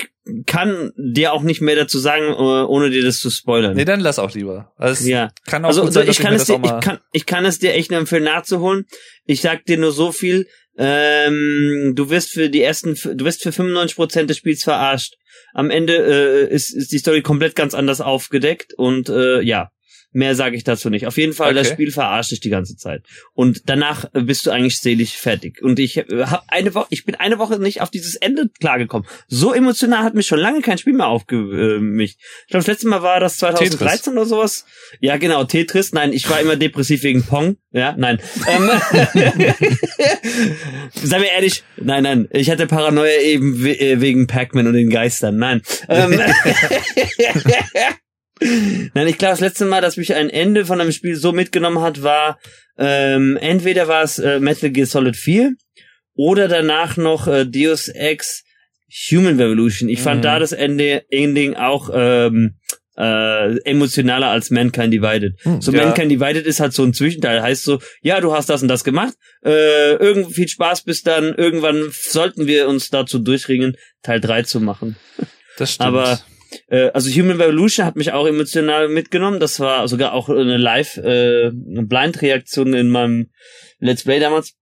kann 0.46 0.92
dir 0.96 1.32
auch 1.32 1.42
nicht 1.42 1.60
mehr 1.60 1.76
dazu 1.76 1.98
sagen, 1.98 2.24
äh, 2.24 2.32
ohne 2.36 2.90
dir 2.90 3.02
das 3.02 3.18
zu 3.18 3.30
spoilern. 3.30 3.74
Nee, 3.74 3.84
dann 3.84 4.00
lass 4.00 4.18
auch 4.18 4.32
lieber. 4.32 4.72
Also 4.76 5.08
ja. 5.08 5.30
Kann 5.46 5.64
auch 5.64 5.68
also, 5.68 5.90
sein, 5.90 6.08
ich, 6.08 6.18
kann 6.18 6.34
es 6.34 6.46
dir, 6.46 6.60
ich, 6.62 6.80
kann, 6.80 6.98
ich 7.12 7.26
kann 7.26 7.44
es 7.44 7.58
dir 7.58 7.72
echt 7.74 7.90
nur 7.90 8.00
empfehlen 8.00 8.24
nachzuholen. 8.24 8.84
Ich 9.24 9.40
sag 9.40 9.64
dir 9.64 9.78
nur 9.78 9.92
so 9.92 10.12
viel, 10.12 10.46
ähm, 10.76 11.92
du 11.94 12.10
wirst 12.10 12.30
für 12.30 12.50
die 12.50 12.62
ersten, 12.62 12.94
du 12.94 13.24
wirst 13.24 13.42
für 13.42 13.50
95% 13.50 14.24
des 14.24 14.36
Spiels 14.36 14.64
verarscht. 14.64 15.14
Am 15.52 15.70
Ende 15.70 15.96
äh, 15.96 16.52
ist, 16.52 16.74
ist 16.74 16.92
die 16.92 16.98
Story 16.98 17.22
komplett 17.22 17.54
ganz 17.54 17.74
anders 17.74 18.00
aufgedeckt 18.00 18.74
und 18.74 19.08
äh, 19.08 19.40
ja, 19.40 19.70
Mehr 20.14 20.36
sage 20.36 20.54
ich 20.56 20.62
dazu 20.62 20.90
nicht. 20.90 21.08
Auf 21.08 21.16
jeden 21.16 21.32
Fall, 21.32 21.48
okay. 21.48 21.58
das 21.58 21.68
Spiel 21.68 21.90
verarscht 21.90 22.30
dich 22.30 22.38
die 22.38 22.48
ganze 22.48 22.76
Zeit. 22.76 23.02
Und 23.32 23.68
danach 23.68 24.08
bist 24.12 24.46
du 24.46 24.52
eigentlich 24.52 24.78
selig 24.78 25.18
fertig. 25.18 25.60
Und 25.60 25.80
ich 25.80 25.96
äh, 25.96 26.26
habe 26.26 26.44
eine 26.46 26.72
Woche, 26.72 26.86
ich 26.90 27.04
bin 27.04 27.16
eine 27.16 27.40
Woche 27.40 27.58
nicht 27.58 27.80
auf 27.80 27.90
dieses 27.90 28.14
Ende 28.14 28.48
klargekommen. 28.60 29.08
So 29.26 29.52
emotional 29.52 30.04
hat 30.04 30.14
mich 30.14 30.28
schon 30.28 30.38
lange 30.38 30.60
kein 30.60 30.78
Spiel 30.78 30.92
mehr 30.92 31.08
aufgemischt. 31.08 32.16
Ich 32.46 32.50
glaube, 32.50 32.60
das 32.60 32.68
letzte 32.68 32.86
Mal 32.86 33.02
war 33.02 33.18
das 33.18 33.38
2013 33.38 33.78
Tetris. 33.78 34.08
oder 34.08 34.24
sowas. 34.24 34.66
Ja, 35.00 35.16
genau, 35.16 35.42
Tetris. 35.42 35.92
Nein, 35.92 36.12
ich 36.12 36.30
war 36.30 36.40
immer 36.40 36.54
depressiv 36.54 37.02
wegen 37.02 37.24
Pong. 37.24 37.56
Ja, 37.72 37.96
nein. 37.98 38.20
Ähm, 38.46 38.70
Sei 40.92 41.18
mir 41.18 41.32
ehrlich, 41.32 41.64
nein, 41.76 42.04
nein. 42.04 42.28
Ich 42.30 42.50
hatte 42.50 42.68
Paranoia 42.68 43.20
eben 43.20 43.66
äh, 43.66 44.00
wegen 44.00 44.28
Pac-Man 44.28 44.68
und 44.68 44.74
den 44.74 44.90
Geistern. 44.90 45.38
Nein. 45.38 45.60
Ähm, 45.88 46.20
Nein, 48.94 49.08
ich 49.08 49.18
glaube, 49.18 49.32
das 49.32 49.40
letzte 49.40 49.64
Mal, 49.64 49.80
dass 49.80 49.96
mich 49.96 50.14
ein 50.14 50.30
Ende 50.30 50.66
von 50.66 50.80
einem 50.80 50.92
Spiel 50.92 51.16
so 51.16 51.32
mitgenommen 51.32 51.80
hat, 51.80 52.02
war 52.02 52.38
ähm, 52.76 53.38
entweder 53.40 53.88
war 53.88 54.02
es 54.02 54.18
äh, 54.18 54.40
Metal 54.40 54.70
Gear 54.70 54.86
Solid 54.86 55.16
4 55.16 55.54
oder 56.14 56.48
danach 56.48 56.96
noch 56.96 57.26
äh, 57.26 57.46
Deus 57.46 57.88
Ex 57.88 58.44
Human 59.10 59.40
Revolution. 59.40 59.88
Ich 59.88 60.00
fand 60.00 60.18
mhm. 60.18 60.22
da 60.22 60.38
das 60.38 60.52
Ende, 60.52 61.04
Ending 61.10 61.54
auch 61.54 61.90
ähm, 61.92 62.56
äh, 62.96 63.58
emotionaler 63.64 64.28
als 64.28 64.50
Mankind 64.50 64.92
Divided. 64.92 65.34
Mhm, 65.44 65.60
so 65.60 65.72
ja. 65.72 65.84
Mankind 65.84 66.12
Divided 66.12 66.46
ist 66.46 66.60
halt 66.60 66.72
so 66.72 66.84
ein 66.84 66.94
Zwischenteil. 66.94 67.42
Heißt 67.42 67.64
so, 67.64 67.80
ja, 68.02 68.20
du 68.20 68.32
hast 68.34 68.48
das 68.48 68.62
und 68.62 68.68
das 68.68 68.84
gemacht, 68.84 69.14
äh, 69.44 69.94
irgendwie 69.94 70.34
viel 70.34 70.48
Spaß 70.48 70.84
bis 70.84 71.02
dann, 71.02 71.34
irgendwann 71.34 71.90
sollten 71.92 72.46
wir 72.46 72.68
uns 72.68 72.90
dazu 72.90 73.18
durchringen, 73.18 73.76
Teil 74.02 74.20
3 74.20 74.42
zu 74.42 74.60
machen. 74.60 74.96
Das 75.56 75.72
stimmt. 75.72 75.88
Aber 75.88 76.20
äh, 76.68 76.90
also 76.90 77.10
Human 77.10 77.40
Revolution 77.40 77.86
hat 77.86 77.96
mich 77.96 78.12
auch 78.12 78.26
emotional 78.26 78.88
mitgenommen. 78.88 79.40
Das 79.40 79.60
war 79.60 79.86
sogar 79.88 80.12
auch 80.12 80.28
eine 80.28 80.56
Live 80.56 80.96
äh, 80.96 81.50
Blind-Reaktion 81.52 82.74
in 82.74 82.88
meinem 82.88 83.30
Let's 83.78 84.04
Play 84.04 84.20
damals. 84.20 84.54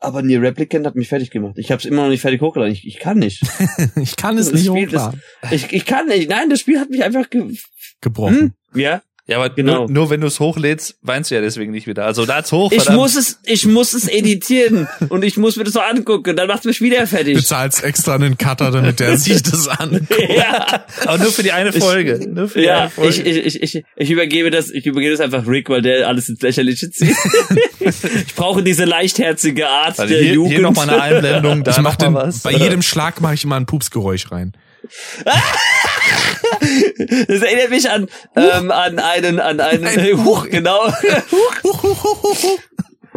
Aber 0.00 0.22
Nier 0.22 0.42
Replicant 0.42 0.84
hat 0.84 0.96
mich 0.96 1.08
fertig 1.08 1.30
gemacht. 1.30 1.58
Ich 1.58 1.70
habe 1.70 1.78
es 1.78 1.84
immer 1.84 2.02
noch 2.02 2.08
nicht 2.08 2.22
fertig 2.22 2.40
hochgeladen. 2.40 2.72
Ich, 2.72 2.86
ich 2.86 2.98
kann 2.98 3.18
nicht. 3.18 3.42
ich 3.96 4.16
kann 4.16 4.36
es 4.36 4.46
das 4.46 4.54
nicht 4.54 4.66
Spiel, 4.66 4.86
hochladen. 4.88 5.22
Das, 5.42 5.52
ich, 5.52 5.72
ich 5.72 5.84
kann 5.84 6.08
nicht. 6.08 6.28
Nein, 6.28 6.50
das 6.50 6.60
Spiel 6.60 6.80
hat 6.80 6.90
mich 6.90 7.04
einfach 7.04 7.30
ge 7.30 7.56
gebrochen. 8.00 8.54
Hm? 8.72 8.80
Ja. 8.80 9.02
Ja, 9.28 9.36
aber 9.36 9.50
genau. 9.50 9.86
nur, 9.86 9.90
nur 9.90 10.10
wenn 10.10 10.20
du 10.20 10.26
es 10.26 10.40
hochlädst, 10.40 10.96
weinst 11.00 11.30
du 11.30 11.36
ja 11.36 11.40
deswegen 11.40 11.70
nicht 11.70 11.86
wieder. 11.86 12.04
Also 12.06 12.26
da 12.26 12.42
hoch. 12.50 12.72
Ich 12.72 12.90
muss 12.90 13.14
es, 13.14 13.38
ich 13.44 13.66
muss 13.66 13.94
es 13.94 14.08
editieren 14.08 14.88
und 15.10 15.22
ich 15.22 15.36
muss 15.36 15.54
mir 15.56 15.62
das 15.62 15.74
so 15.74 15.80
angucken. 15.80 16.34
Dann 16.34 16.48
macht 16.48 16.64
mich 16.64 16.80
wieder 16.80 17.06
fertig. 17.06 17.36
Du 17.36 17.44
zahlst 17.44 17.84
extra 17.84 18.16
einen 18.16 18.36
Cutter, 18.36 18.72
damit 18.72 18.98
der 18.98 19.16
sich 19.16 19.40
das 19.44 19.68
anguckt. 19.68 20.12
ja. 20.28 20.84
Aber 21.06 21.18
nur 21.18 21.30
für 21.30 21.44
die 21.44 21.52
eine 21.52 21.72
Folge. 21.72 22.18
Ich, 22.20 22.26
nur 22.26 22.48
für 22.48 22.58
die 22.58 22.64
ja, 22.64 22.80
eine 22.80 22.90
Folge. 22.90 23.22
Ich, 23.22 23.54
ich, 23.54 23.62
ich, 23.62 23.84
ich 23.94 24.10
übergebe 24.10 24.50
das, 24.50 24.70
ich 24.70 24.86
übergebe 24.86 25.12
das 25.12 25.20
einfach 25.20 25.46
Rick, 25.46 25.70
weil 25.70 25.82
der 25.82 26.08
alles 26.08 26.28
ins 26.28 26.42
Lächerliche 26.42 26.90
zieht. 26.90 27.16
ich 27.78 28.34
brauche 28.34 28.64
diese 28.64 28.84
leichtherzige 28.84 29.68
Art 29.68 30.00
also 30.00 30.12
der 30.12 30.20
hier, 30.20 30.34
Jugend. 30.34 30.54
Hier 30.54 30.62
noch 30.62 30.74
mal 30.74 30.90
eine 30.90 31.00
Einblendung, 31.00 31.62
da 31.62 31.70
ich 31.70 31.78
mach 31.78 31.94
den, 31.94 32.14
was. 32.14 32.40
Bei 32.40 32.50
jedem 32.50 32.82
Schlag 32.82 33.20
mache 33.20 33.34
ich 33.34 33.44
immer 33.44 33.56
ein 33.56 33.66
Pupsgeräusch 33.66 34.32
rein. 34.32 34.52
Das 37.28 37.42
erinnert 37.42 37.70
mich 37.70 37.90
an, 37.90 38.08
ähm, 38.36 38.70
an 38.70 38.98
einen, 38.98 39.40
an 39.40 39.60
einen, 39.60 39.86
Ein 39.86 40.16
Huch, 40.24 40.48
genau. 40.48 40.88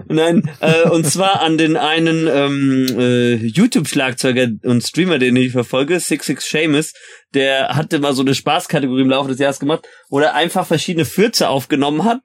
Nein, 0.07 0.49
äh, 0.61 0.87
und 0.89 1.05
zwar 1.05 1.41
an 1.41 1.57
den 1.57 1.77
einen 1.77 2.27
ähm, 2.27 2.87
äh, 2.97 3.35
YouTube-Schlagzeuger 3.35 4.49
und 4.63 4.83
Streamer, 4.83 5.17
den 5.17 5.35
ich 5.35 5.51
verfolge, 5.51 5.99
Six 5.99 6.27
Six 6.27 6.47
Seamus, 6.47 6.93
der 7.35 7.75
hatte 7.75 7.99
mal 7.99 8.13
so 8.13 8.21
eine 8.21 8.33
Spaßkategorie 8.33 9.01
im 9.01 9.09
Laufe 9.09 9.29
des 9.29 9.39
Jahres 9.39 9.59
gemacht, 9.59 9.87
wo 10.09 10.19
er 10.19 10.33
einfach 10.33 10.65
verschiedene 10.65 11.05
Fürze 11.05 11.49
aufgenommen 11.49 12.05
hat 12.05 12.21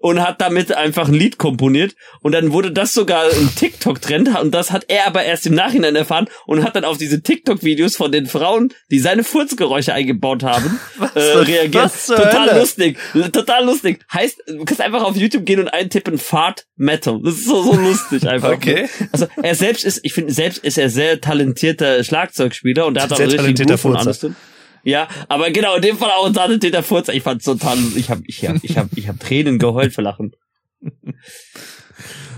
und 0.00 0.20
hat 0.20 0.40
damit 0.40 0.72
einfach 0.72 1.08
ein 1.08 1.14
Lied 1.14 1.38
komponiert 1.38 1.94
und 2.20 2.32
dann 2.32 2.52
wurde 2.52 2.72
das 2.72 2.92
sogar 2.92 3.24
ein 3.24 3.50
TikTok-Trend 3.54 4.38
und 4.40 4.52
das 4.52 4.72
hat 4.72 4.86
er 4.88 5.06
aber 5.06 5.24
erst 5.24 5.46
im 5.46 5.54
Nachhinein 5.54 5.96
erfahren 5.96 6.28
und 6.46 6.64
hat 6.64 6.76
dann 6.76 6.84
auf 6.84 6.98
diese 6.98 7.22
TikTok-Videos 7.22 7.96
von 7.96 8.12
den 8.12 8.26
Frauen, 8.26 8.74
die 8.90 8.98
seine 8.98 9.24
Furzgeräusche 9.24 9.94
eingebaut 9.94 10.42
haben, 10.42 10.80
äh, 11.14 11.20
reagiert. 11.20 11.92
Total 12.06 12.50
Hölle? 12.50 12.60
lustig, 12.60 12.98
total 13.32 13.64
lustig. 13.64 14.00
Heißt, 14.12 14.42
du 14.46 14.64
kannst 14.64 14.80
einfach 14.80 15.04
auf 15.04 15.16
YouTube 15.16 15.46
gehen 15.46 15.60
und 15.60 15.68
eintippen 15.68 16.18
Fart 16.18 16.66
Metal. 16.76 17.20
Das 17.22 17.34
ist 17.34 17.46
so, 17.46 17.62
so 17.62 17.74
lustig 17.74 18.26
einfach. 18.28 18.52
Okay. 18.52 18.88
Also 19.12 19.26
er 19.42 19.54
selbst 19.54 19.84
ist, 19.84 20.00
ich 20.02 20.12
finde, 20.12 20.32
selbst 20.32 20.58
ist 20.64 20.78
er 20.78 20.90
sehr 20.90 21.20
talentierter 21.20 22.02
Schlagzeugspieler 22.02 22.86
und 22.86 22.94
der 22.94 23.04
hat 23.04 23.12
auch 23.12 23.18
richtig 23.18 23.66
gut 23.66 23.78
von 23.78 23.96
alles 23.96 24.20
drin. 24.20 24.36
Ja, 24.84 25.08
aber 25.28 25.50
genau, 25.50 25.76
in 25.76 25.82
dem 25.82 25.98
Fall 25.98 26.10
auch 26.10 26.26
ein 26.26 26.34
Sanitäter 26.34 26.82
Furz. 26.82 27.08
Ich 27.08 27.22
fand's 27.22 27.44
total, 27.44 27.78
ich 27.96 28.10
hab, 28.10 28.20
ich 28.24 28.46
hab, 28.46 28.62
ich 28.62 28.78
hab, 28.78 28.88
ich 28.96 29.08
hab 29.08 29.20
Tränen 29.20 29.58
geheult 29.58 29.92
für 29.92 30.02
Lachen. 30.02 30.34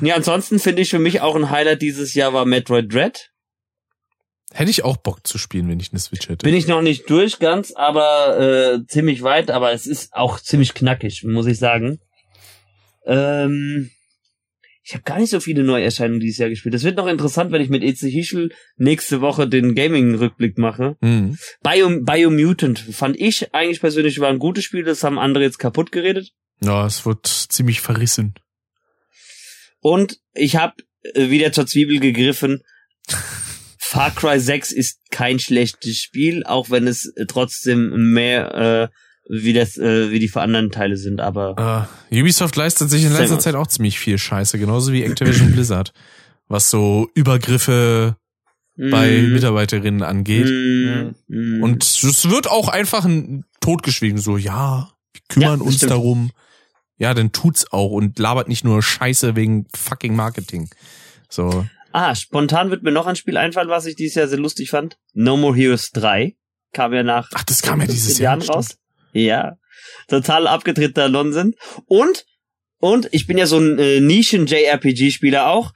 Ja, 0.00 0.14
ansonsten 0.14 0.58
finde 0.58 0.82
ich 0.82 0.90
für 0.90 0.98
mich 0.98 1.20
auch 1.20 1.36
ein 1.36 1.50
Highlight 1.50 1.82
dieses 1.82 2.14
Jahr 2.14 2.32
war 2.32 2.46
Metroid 2.46 2.92
Dread. 2.92 3.30
Hätte 4.52 4.70
ich 4.70 4.82
auch 4.82 4.96
Bock 4.96 5.26
zu 5.26 5.38
spielen, 5.38 5.68
wenn 5.68 5.78
ich 5.78 5.92
eine 5.92 6.00
Switch 6.00 6.28
hätte. 6.28 6.44
Bin 6.44 6.54
ich 6.54 6.66
noch 6.66 6.82
nicht 6.82 7.08
durch 7.08 7.38
ganz, 7.38 7.72
aber 7.72 8.38
äh, 8.38 8.86
ziemlich 8.86 9.22
weit, 9.22 9.50
aber 9.50 9.72
es 9.72 9.86
ist 9.86 10.12
auch 10.12 10.40
ziemlich 10.40 10.74
knackig, 10.74 11.22
muss 11.24 11.46
ich 11.46 11.58
sagen. 11.58 12.00
Ähm, 13.06 13.90
ich 14.82 14.94
habe 14.94 15.04
gar 15.04 15.18
nicht 15.18 15.30
so 15.30 15.40
viele 15.40 15.62
Neuerscheinungen 15.62 16.20
dieses 16.20 16.38
Jahr 16.38 16.48
gespielt. 16.48 16.74
Das 16.74 16.84
wird 16.84 16.96
noch 16.96 17.06
interessant, 17.06 17.52
wenn 17.52 17.60
ich 17.60 17.68
mit 17.68 17.82
EC 17.82 18.10
Hischel 18.10 18.50
nächste 18.76 19.20
Woche 19.20 19.46
den 19.48 19.74
Gaming-Rückblick 19.74 20.58
mache. 20.58 20.96
Mhm. 21.00 21.36
Bio, 21.62 22.00
Biomutant 22.00 22.78
fand 22.78 23.18
ich 23.18 23.54
eigentlich 23.54 23.80
persönlich 23.80 24.18
war 24.20 24.28
ein 24.28 24.38
gutes 24.38 24.64
Spiel, 24.64 24.82
das 24.82 25.04
haben 25.04 25.18
andere 25.18 25.44
jetzt 25.44 25.58
kaputt 25.58 25.92
geredet. 25.92 26.30
Ja, 26.62 26.86
es 26.86 27.04
wird 27.04 27.26
ziemlich 27.26 27.80
verrissen. 27.80 28.34
Und 29.80 30.18
ich 30.34 30.56
habe 30.56 30.74
äh, 31.14 31.30
wieder 31.30 31.52
zur 31.52 31.66
Zwiebel 31.66 32.00
gegriffen. 32.00 32.62
Far 33.78 34.14
Cry 34.14 34.38
6 34.38 34.72
ist 34.72 35.00
kein 35.10 35.38
schlechtes 35.38 35.98
Spiel, 35.98 36.44
auch 36.44 36.70
wenn 36.70 36.86
es 36.86 37.12
äh, 37.16 37.26
trotzdem 37.26 38.12
mehr 38.12 38.54
äh, 38.54 38.88
wie 39.30 39.52
das, 39.52 39.78
äh, 39.78 40.10
wie 40.10 40.18
die 40.18 40.28
für 40.28 40.40
anderen 40.40 40.72
Teile 40.72 40.96
sind, 40.96 41.20
aber. 41.20 41.88
Uh, 42.12 42.18
Ubisoft 42.20 42.56
leistet 42.56 42.90
sich 42.90 43.04
in 43.04 43.12
letzter 43.12 43.38
Zeit 43.38 43.54
auch 43.54 43.68
ziemlich 43.68 43.98
viel 44.00 44.18
Scheiße, 44.18 44.58
genauso 44.58 44.92
wie 44.92 45.04
Activision 45.04 45.52
Blizzard. 45.52 45.92
Was 46.48 46.68
so 46.68 47.08
Übergriffe 47.14 48.16
mm. 48.74 48.90
bei 48.90 49.22
Mitarbeiterinnen 49.22 50.02
angeht. 50.02 50.50
Mm. 51.28 51.62
Und 51.62 51.84
es 51.84 52.28
wird 52.28 52.50
auch 52.50 52.68
einfach 52.68 53.04
ein 53.04 53.44
totgeschwiegen, 53.60 54.18
so, 54.18 54.36
ja, 54.36 54.90
wir 55.12 55.22
kümmern 55.28 55.60
ja, 55.60 55.64
uns 55.64 55.76
stimmt. 55.76 55.92
darum. 55.92 56.30
Ja, 56.96 57.14
dann 57.14 57.30
tut's 57.30 57.72
auch 57.72 57.92
und 57.92 58.18
labert 58.18 58.48
nicht 58.48 58.64
nur 58.64 58.82
Scheiße 58.82 59.36
wegen 59.36 59.66
fucking 59.74 60.16
Marketing. 60.16 60.68
So. 61.28 61.66
Ah, 61.92 62.16
spontan 62.16 62.70
wird 62.70 62.82
mir 62.82 62.92
noch 62.92 63.06
ein 63.06 63.16
Spiel 63.16 63.36
einfallen, 63.36 63.68
was 63.68 63.86
ich 63.86 63.94
dieses 63.94 64.16
Jahr 64.16 64.26
sehr 64.26 64.38
lustig 64.38 64.70
fand. 64.70 64.98
No 65.14 65.36
More 65.36 65.54
Heroes 65.54 65.92
3 65.92 66.36
kam 66.72 66.92
ja 66.92 67.04
nach 67.04 67.30
Ach, 67.32 67.44
das 67.44 67.62
kam 67.62 67.80
ja 67.80 67.86
dieses 67.86 68.18
Jahr 68.18 68.44
raus. 68.44 68.76
Ja. 69.12 69.56
Total 70.08 70.46
abgetretener 70.46 71.08
Nonsens. 71.08 71.56
Und, 71.86 72.26
und 72.78 73.08
ich 73.12 73.26
bin 73.26 73.38
ja 73.38 73.46
so 73.46 73.58
ein 73.58 73.78
äh, 73.78 74.00
Nischen-JRPG-Spieler 74.00 75.48
auch. 75.48 75.72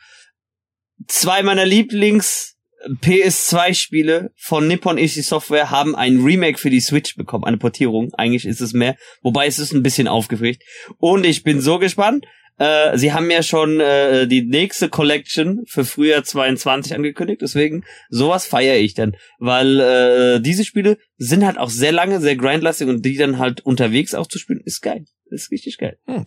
Zwei 1.09 1.43
meiner 1.43 1.65
Lieblings- 1.65 2.55
PS2-Spiele 3.01 4.32
von 4.36 4.66
Nippon 4.66 4.98
Ishi 4.98 5.23
Software 5.23 5.70
haben 5.70 5.97
ein 5.97 6.23
Remake 6.23 6.59
für 6.59 6.70
die 6.70 6.81
Switch 6.81 7.16
bekommen, 7.16 7.44
eine 7.44 7.56
Portierung. 7.56 8.12
Eigentlich 8.15 8.44
ist 8.44 8.61
es 8.61 8.73
mehr, 8.73 8.97
wobei 9.23 9.47
es 9.47 9.59
ist 9.59 9.73
ein 9.73 9.82
bisschen 9.82 10.09
aufgefrischt. 10.09 10.62
Und 10.98 11.24
ich 11.24 11.43
bin 11.43 11.61
so 11.61 11.78
gespannt. 11.78 12.27
Äh, 12.59 12.97
sie 12.97 13.12
haben 13.12 13.31
ja 13.31 13.43
schon 13.43 13.81
äh, 13.81 14.28
die 14.28 14.43
nächste 14.43 14.89
Collection 14.89 15.62
für 15.66 15.85
Frühjahr 15.85 16.22
22 16.22 16.94
angekündigt, 16.94 17.43
deswegen 17.43 17.85
sowas 18.10 18.47
feiere 18.47 18.76
ich 18.76 18.94
dann, 18.94 19.16
weil 19.39 19.81
äh, 19.81 20.40
diese 20.40 20.64
Spiele 20.64 20.98
sind 21.16 21.44
halt 21.44 21.59
auch 21.59 21.70
sehr 21.70 21.93
lange, 21.93 22.20
sehr 22.20 22.36
grindlastig 22.36 22.89
und 22.89 23.05
die 23.05 23.16
dann 23.16 23.39
halt 23.39 23.62
unterwegs 23.62 24.14
auch 24.14 24.28
zu 24.28 24.39
spielen, 24.39 24.60
ist 24.64 24.82
geil. 24.82 25.05
Ist 25.31 25.51
richtig 25.51 25.78
geil. 25.78 25.98
Hm. 26.06 26.24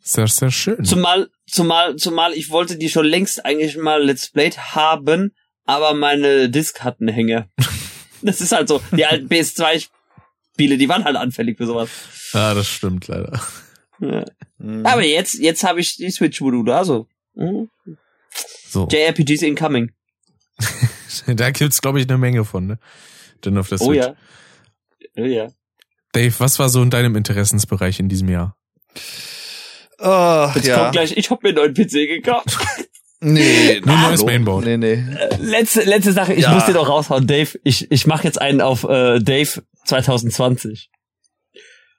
Sehr, 0.00 0.28
sehr 0.28 0.52
schön. 0.52 0.84
Zumal, 0.84 1.28
zumal, 1.48 1.96
zumal 1.96 2.32
ich 2.34 2.50
wollte 2.50 2.78
die 2.78 2.88
schon 2.88 3.06
längst 3.06 3.44
eigentlich 3.44 3.76
mal 3.76 4.04
Let's 4.04 4.30
Played 4.30 4.56
haben, 4.76 5.34
aber 5.64 5.94
meine 5.94 6.48
Disc 6.48 6.84
hat 6.84 7.00
einen 7.00 7.12
Hänger. 7.12 7.48
das 8.22 8.40
ist 8.40 8.52
halt 8.52 8.68
so. 8.68 8.80
Die 8.96 9.04
alten 9.04 9.26
PS2-Spiele, 10.56 10.78
die 10.78 10.88
waren 10.88 11.04
halt 11.04 11.16
anfällig 11.16 11.58
für 11.58 11.66
sowas. 11.66 11.90
Ja, 12.32 12.54
das 12.54 12.68
stimmt 12.68 13.08
leider. 13.08 13.40
Ja. 14.00 14.24
Mhm. 14.58 14.84
Aber 14.84 15.04
jetzt, 15.04 15.34
jetzt 15.34 15.64
habe 15.64 15.80
ich 15.80 15.96
die 15.96 16.10
Switch-Module, 16.10 16.74
also. 16.74 17.06
Mhm. 17.34 17.70
So. 18.68 18.88
JRPGs 18.90 19.42
incoming. 19.42 19.92
da 21.26 21.50
gibt's, 21.50 21.80
glaube 21.80 22.00
ich, 22.00 22.08
eine 22.08 22.18
Menge 22.18 22.44
von, 22.44 22.66
ne? 22.66 22.78
Denn 23.44 23.56
auf 23.58 23.68
der 23.68 23.78
Switch. 23.78 23.88
Oh 23.88 23.92
ja. 23.92 24.16
Oh 25.16 25.24
ja. 25.24 25.48
Dave, 26.12 26.34
was 26.38 26.58
war 26.58 26.68
so 26.68 26.82
in 26.82 26.90
deinem 26.90 27.16
Interessensbereich 27.16 28.00
in 28.00 28.08
diesem 28.08 28.28
Jahr? 28.28 28.56
Oh, 29.98 30.50
Jetzt 30.54 30.66
ja. 30.66 30.78
kommt 30.78 30.92
gleich, 30.92 31.16
ich 31.16 31.30
hab 31.30 31.42
mir 31.42 31.50
einen 31.50 31.58
neuen 31.58 31.74
PC 31.74 32.22
gekauft. 32.22 32.58
Nee, 33.20 33.80
nur 33.84 33.96
neues 33.96 34.24
Mainboard. 34.24 34.64
Nee, 34.64 34.76
nee. 34.76 35.04
Letzte, 35.40 35.82
letzte 35.82 36.12
Sache, 36.12 36.34
ich 36.34 36.42
ja. 36.44 36.52
muss 36.52 36.66
dir 36.66 36.74
doch 36.74 36.88
raushauen, 36.88 37.26
Dave. 37.26 37.58
Ich, 37.64 37.90
ich 37.90 38.06
mache 38.06 38.24
jetzt 38.24 38.40
einen 38.40 38.60
auf 38.60 38.84
äh, 38.84 39.20
Dave 39.20 39.62
2020. 39.86 40.90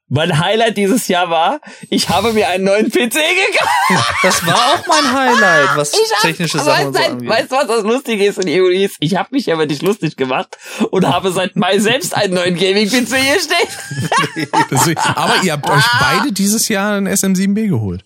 Mein 0.09 0.39
Highlight 0.39 0.77
dieses 0.77 1.09
Jahr 1.09 1.29
war, 1.29 1.59
ich 1.89 2.07
habe 2.07 2.31
mir 2.31 2.47
einen 2.47 2.63
neuen 2.63 2.89
PC 2.89 2.95
gekauft. 2.95 4.13
Das 4.23 4.45
war 4.47 4.55
auch 4.55 4.87
mein 4.87 5.11
Highlight, 5.11 5.75
was 5.75 5.91
hab, 5.91 6.21
technische 6.21 6.59
Sachen 6.59 6.93
so 6.93 6.99
angeht. 6.99 7.27
Weißt 7.27 7.51
du, 7.51 7.55
was 7.57 7.67
das 7.67 7.83
Lustige 7.83 8.25
ist 8.25 8.39
in 8.39 8.47
EUIs? 8.47 8.95
Ich 8.99 9.17
habe 9.17 9.29
mich 9.31 9.51
aber 9.51 9.65
nicht 9.65 9.81
lustig 9.81 10.15
gemacht 10.15 10.57
und 10.91 11.05
habe 11.05 11.33
seit 11.33 11.57
Mai 11.57 11.79
selbst 11.79 12.15
einen 12.15 12.35
neuen 12.35 12.55
Gaming-PC 12.55 13.15
hier 13.17 13.39
stehen. 13.41 14.47
Deswegen, 14.71 15.01
aber 15.01 15.43
ihr 15.43 15.51
habt 15.51 15.69
euch 15.69 15.85
beide 15.99 16.31
dieses 16.31 16.69
Jahr 16.69 16.95
einen 16.95 17.09
SM7B 17.09 17.67
geholt. 17.67 18.05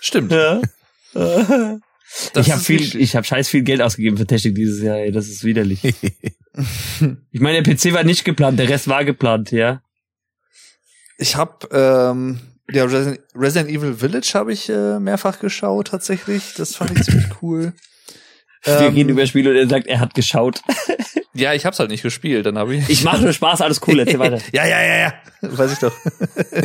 Stimmt. 0.00 0.32
Ja. 0.32 0.60
Das 2.34 2.46
ich 2.46 2.52
habe 2.52 2.62
viel, 2.62 3.00
ich 3.00 3.16
habe 3.16 3.26
scheiß 3.26 3.48
viel 3.48 3.62
Geld 3.62 3.80
ausgegeben 3.80 4.16
für 4.16 4.26
Technik 4.26 4.54
dieses 4.54 4.82
Jahr. 4.82 4.98
Ey, 4.98 5.12
das 5.12 5.28
ist 5.28 5.44
widerlich. 5.44 5.82
ich 7.30 7.40
meine, 7.40 7.62
der 7.62 7.74
PC 7.74 7.92
war 7.92 8.04
nicht 8.04 8.24
geplant, 8.24 8.58
der 8.58 8.68
Rest 8.68 8.88
war 8.88 9.04
geplant, 9.04 9.50
ja. 9.50 9.82
Ich 11.18 11.36
habe 11.36 11.68
ähm, 11.72 12.40
ja 12.70 12.84
Resident, 12.84 13.20
Resident 13.34 13.70
Evil 13.70 13.94
Village 13.94 14.32
habe 14.34 14.52
ich 14.52 14.68
äh, 14.68 14.98
mehrfach 14.98 15.38
geschaut 15.38 15.88
tatsächlich. 15.88 16.54
Das 16.56 16.76
fand 16.76 16.98
ich 16.98 17.04
ziemlich 17.04 17.26
cool. 17.42 17.72
Wir 18.64 18.80
ähm, 18.80 18.94
reden 18.94 19.08
über 19.10 19.26
Spiele 19.26 19.50
und 19.50 19.56
er 19.56 19.68
sagt, 19.68 19.86
er 19.86 20.00
hat 20.00 20.14
geschaut. 20.14 20.62
Ja, 21.34 21.54
ich 21.54 21.64
hab's 21.64 21.78
halt 21.78 21.88
nicht 21.88 22.02
gespielt, 22.02 22.44
dann 22.44 22.58
habe 22.58 22.76
ich. 22.76 22.90
Ich 22.90 23.04
mache 23.04 23.22
nur 23.22 23.32
Spaß, 23.32 23.62
alles 23.62 23.80
cool, 23.86 23.98
erzähl 23.98 24.18
weiter. 24.18 24.38
ja, 24.52 24.66
ja, 24.66 24.82
ja, 24.82 24.96
ja. 24.98 25.14
Weiß 25.40 25.72
ich 25.72 25.78
doch. 25.78 25.92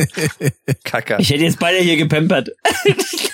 Kacker. 0.84 1.18
Ich 1.20 1.30
hätte 1.30 1.44
jetzt 1.44 1.58
beide 1.58 1.78
hier 1.78 1.96
gepampert. 1.96 2.50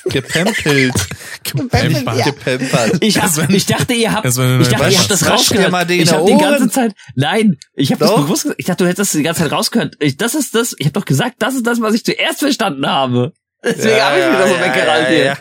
Gepempelt. 0.04 0.94
Gepempert. 1.42 2.18
Ja. 2.18 2.24
Gepempert. 2.24 2.98
Ich, 3.00 3.20
hab, 3.20 3.50
ich 3.50 3.66
dachte, 3.66 3.94
ihr 3.94 4.12
habt, 4.12 4.26
ich 4.26 4.34
dachte, 4.34 4.90
ihr 4.90 4.98
habt 4.98 5.10
das 5.10 5.28
rausgehört. 5.28 5.90
Ich 5.90 6.12
habe 6.12 6.24
die 6.24 6.38
ganze 6.38 6.70
Zeit, 6.70 6.94
nein, 7.16 7.58
ich 7.74 7.90
habe 7.90 7.98
das 7.98 8.14
bewusst, 8.14 8.54
ich 8.56 8.66
dachte, 8.66 8.84
du 8.84 8.88
hättest 8.88 9.00
das 9.00 9.18
die 9.18 9.24
ganze 9.24 9.42
Zeit 9.42 9.50
rausgehört. 9.50 9.96
Ich, 9.98 10.16
das 10.16 10.36
ist 10.36 10.54
das, 10.54 10.76
ich 10.78 10.86
habe 10.86 10.92
doch 10.92 11.04
gesagt, 11.04 11.36
das 11.40 11.56
ist 11.56 11.66
das, 11.66 11.80
was 11.80 11.94
ich 11.94 12.04
zuerst 12.04 12.38
verstanden 12.38 12.86
habe. 12.86 13.32
Deswegen 13.64 13.96
ja, 13.96 14.10
habe 14.10 14.20
ich 14.20 14.26
mich 14.26 14.38
da 14.38 14.46
so 14.46 14.54
ja, 14.54 14.64
weggerannt 14.64 15.08
hier. 15.08 15.36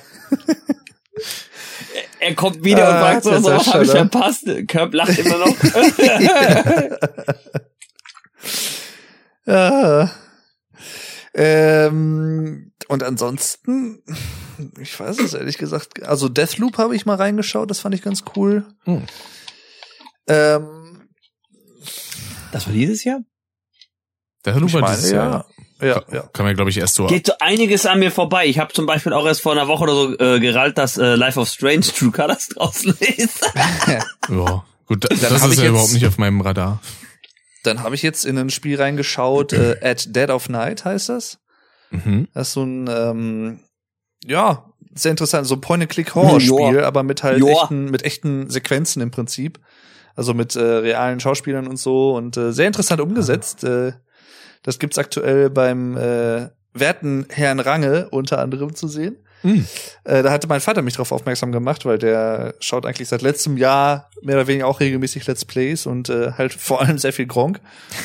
Er 2.23 2.35
kommt 2.35 2.63
wieder 2.63 2.87
ah, 2.87 2.93
und 2.93 3.23
sagt 3.23 3.23
so, 3.23 3.37
so 3.39 3.51
was 3.51 3.73
habe 3.73 3.83
ich 3.83 3.91
verpasst. 3.91 4.47
Körb 4.67 4.93
lacht 4.93 5.17
immer 5.19 5.37
noch. 5.37 5.55
ja. 9.45 10.11
Ähm, 11.35 12.71
und 12.89 13.01
ansonsten, 13.01 14.03
ich 14.79 14.99
weiß 14.99 15.19
es 15.19 15.33
ehrlich 15.33 15.57
gesagt, 15.57 16.03
also 16.03 16.29
Deathloop 16.29 16.77
habe 16.77 16.95
ich 16.95 17.07
mal 17.07 17.15
reingeschaut, 17.15 17.71
das 17.71 17.79
fand 17.79 17.95
ich 17.95 18.03
ganz 18.03 18.23
cool. 18.35 18.67
Hm. 18.83 19.01
Ähm, 20.27 21.09
das 22.51 22.67
war 22.67 22.73
dieses 22.73 23.03
Jahr? 23.03 23.21
Deathloop 24.45 24.73
war 24.73 24.91
dieses 24.91 25.09
Jahr. 25.09 25.47
Ja. 25.57 25.65
Ja, 25.83 26.03
ja. 26.11 26.29
Kann 26.33 26.45
man, 26.45 26.55
glaube 26.55 26.69
ich, 26.69 26.77
erst 26.77 26.95
so. 26.95 27.07
Geht 27.07 27.27
so 27.27 27.33
einiges 27.39 27.85
an 27.85 27.99
mir 27.99 28.11
vorbei. 28.11 28.45
Ich 28.47 28.59
habe 28.59 28.73
zum 28.73 28.85
Beispiel 28.85 29.13
auch 29.13 29.25
erst 29.25 29.41
vor 29.41 29.51
einer 29.51 29.67
Woche 29.67 29.83
oder 29.83 29.93
so 29.93 30.19
äh, 30.19 30.39
gerallt, 30.39 30.77
dass 30.77 30.97
äh, 30.97 31.15
Life 31.15 31.39
of 31.39 31.47
Strange 31.47 31.81
True 31.81 32.11
Colors 32.11 32.47
draußen 32.55 32.95
ist. 32.99 33.51
ja, 33.87 34.63
gut, 34.87 35.05
das, 35.09 35.19
das 35.21 35.45
ist 35.45 35.59
ja 35.61 35.69
überhaupt 35.69 35.93
nicht 35.93 36.05
auf 36.05 36.17
meinem 36.17 36.41
Radar. 36.41 36.79
Dann 37.63 37.81
habe 37.81 37.95
ich 37.95 38.01
jetzt 38.01 38.25
in 38.25 38.37
ein 38.37 38.49
Spiel 38.49 38.79
reingeschaut, 38.79 39.53
äh, 39.53 39.77
At 39.81 40.15
Dead 40.15 40.29
of 40.29 40.49
Night 40.49 40.85
heißt 40.85 41.09
das. 41.09 41.39
Mhm. 41.91 42.27
Das 42.33 42.49
ist 42.49 42.53
so 42.53 42.63
ein, 42.63 42.89
ähm, 42.89 43.59
ja, 44.25 44.65
sehr 44.93 45.11
interessant, 45.11 45.47
so 45.47 45.55
ein 45.55 45.61
Point-and-Click-Horror-Spiel, 45.61 46.81
aber 46.81 47.03
mit 47.03 47.23
halt 47.23 47.39
Joa. 47.39 47.63
echten, 47.63 47.85
mit 47.85 48.03
echten 48.03 48.49
Sequenzen 48.49 49.01
im 49.01 49.11
Prinzip. 49.11 49.59
Also 50.15 50.33
mit 50.35 50.55
äh, 50.55 50.61
realen 50.61 51.19
Schauspielern 51.19 51.67
und 51.67 51.77
so 51.77 52.15
und 52.15 52.37
äh, 52.37 52.53
sehr 52.53 52.67
interessant 52.67 53.01
umgesetzt. 53.01 53.63
Äh, 53.63 53.93
das 54.63 54.79
gibt's 54.79 54.97
aktuell 54.97 55.49
beim 55.49 55.95
äh, 55.97 56.49
werten 56.73 57.27
Herrn 57.29 57.59
Range 57.59 58.07
unter 58.09 58.39
anderem 58.39 58.75
zu 58.75 58.87
sehen. 58.87 59.17
Mhm. 59.43 59.67
Äh, 60.05 60.23
da 60.23 60.31
hatte 60.31 60.47
mein 60.47 60.61
Vater 60.61 60.81
mich 60.81 60.93
darauf 60.93 61.11
aufmerksam 61.11 61.51
gemacht, 61.51 61.85
weil 61.85 61.97
der 61.97 62.55
schaut 62.59 62.85
eigentlich 62.85 63.09
seit 63.09 63.21
letztem 63.21 63.57
Jahr 63.57 64.09
mehr 64.21 64.37
oder 64.37 64.47
weniger 64.47 64.67
auch 64.67 64.79
regelmäßig 64.79 65.27
Let's 65.27 65.43
Plays 65.43 65.85
und 65.85 66.09
äh, 66.09 66.31
halt 66.31 66.53
vor 66.57 66.81
allem 66.81 66.97
sehr 66.97 67.13
viel 67.13 67.27
Gronk. 67.27 67.59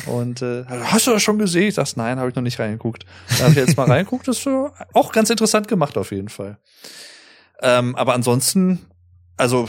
Und 0.06 0.42
äh, 0.42 0.64
hast 0.66 1.06
du 1.06 1.12
das 1.12 1.22
schon 1.22 1.38
gesehen? 1.38 1.68
Ich 1.68 1.74
sag's, 1.74 1.96
nein, 1.96 2.18
habe 2.18 2.28
ich 2.28 2.34
noch 2.34 2.42
nicht 2.42 2.58
reingeguckt. 2.58 3.06
Da 3.38 3.44
habe 3.44 3.52
ich 3.52 3.56
jetzt 3.56 3.76
mal 3.76 3.86
reingeguckt. 3.90 4.26
Das 4.26 4.38
ist 4.38 4.48
auch 4.92 5.12
ganz 5.12 5.30
interessant 5.30 5.68
gemacht 5.68 5.96
auf 5.96 6.10
jeden 6.10 6.28
Fall. 6.28 6.58
Ähm, 7.62 7.94
aber 7.94 8.14
ansonsten, 8.14 8.80
also 9.36 9.68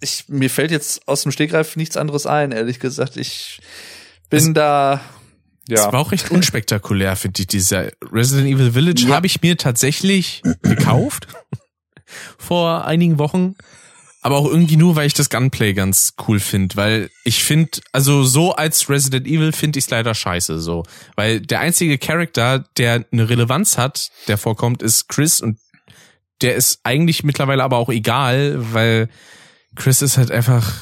ich, 0.00 0.28
mir 0.28 0.50
fällt 0.50 0.72
jetzt 0.72 1.06
aus 1.08 1.22
dem 1.22 1.32
Stegreif 1.32 1.76
nichts 1.76 1.96
anderes 1.96 2.26
ein, 2.26 2.52
ehrlich 2.52 2.80
gesagt. 2.80 3.16
Ich 3.16 3.60
bin 4.30 4.48
es, 4.48 4.52
da. 4.54 5.00
Ja. 5.68 5.86
Es 5.86 5.92
war 5.92 6.00
auch 6.00 6.12
recht 6.12 6.30
unspektakulär, 6.30 7.16
finde 7.16 7.40
ich. 7.40 7.46
Dieser 7.46 7.90
Resident 8.12 8.48
Evil 8.48 8.72
Village 8.72 9.06
ja. 9.06 9.14
habe 9.14 9.26
ich 9.26 9.40
mir 9.40 9.56
tatsächlich 9.56 10.42
gekauft 10.62 11.28
vor 12.38 12.84
einigen 12.84 13.18
Wochen. 13.18 13.56
Aber 14.20 14.36
auch 14.36 14.46
irgendwie 14.46 14.76
nur, 14.76 14.96
weil 14.96 15.06
ich 15.06 15.12
das 15.12 15.28
Gunplay 15.28 15.74
ganz 15.74 16.14
cool 16.26 16.40
finde, 16.40 16.76
weil 16.76 17.10
ich 17.24 17.44
finde, 17.44 17.80
also 17.92 18.24
so 18.24 18.54
als 18.54 18.88
Resident 18.88 19.26
Evil 19.26 19.52
finde 19.52 19.78
ich 19.78 19.84
es 19.84 19.90
leider 19.90 20.14
scheiße, 20.14 20.60
so. 20.60 20.82
Weil 21.14 21.42
der 21.42 21.60
einzige 21.60 21.98
Charakter, 21.98 22.64
der 22.78 23.04
eine 23.12 23.28
Relevanz 23.28 23.76
hat, 23.76 24.10
der 24.26 24.38
vorkommt, 24.38 24.82
ist 24.82 25.10
Chris 25.10 25.42
und 25.42 25.58
der 26.40 26.54
ist 26.54 26.80
eigentlich 26.84 27.22
mittlerweile 27.22 27.62
aber 27.62 27.76
auch 27.76 27.90
egal, 27.90 28.56
weil 28.72 29.10
Chris 29.76 30.00
ist 30.00 30.16
halt 30.16 30.30
einfach 30.30 30.72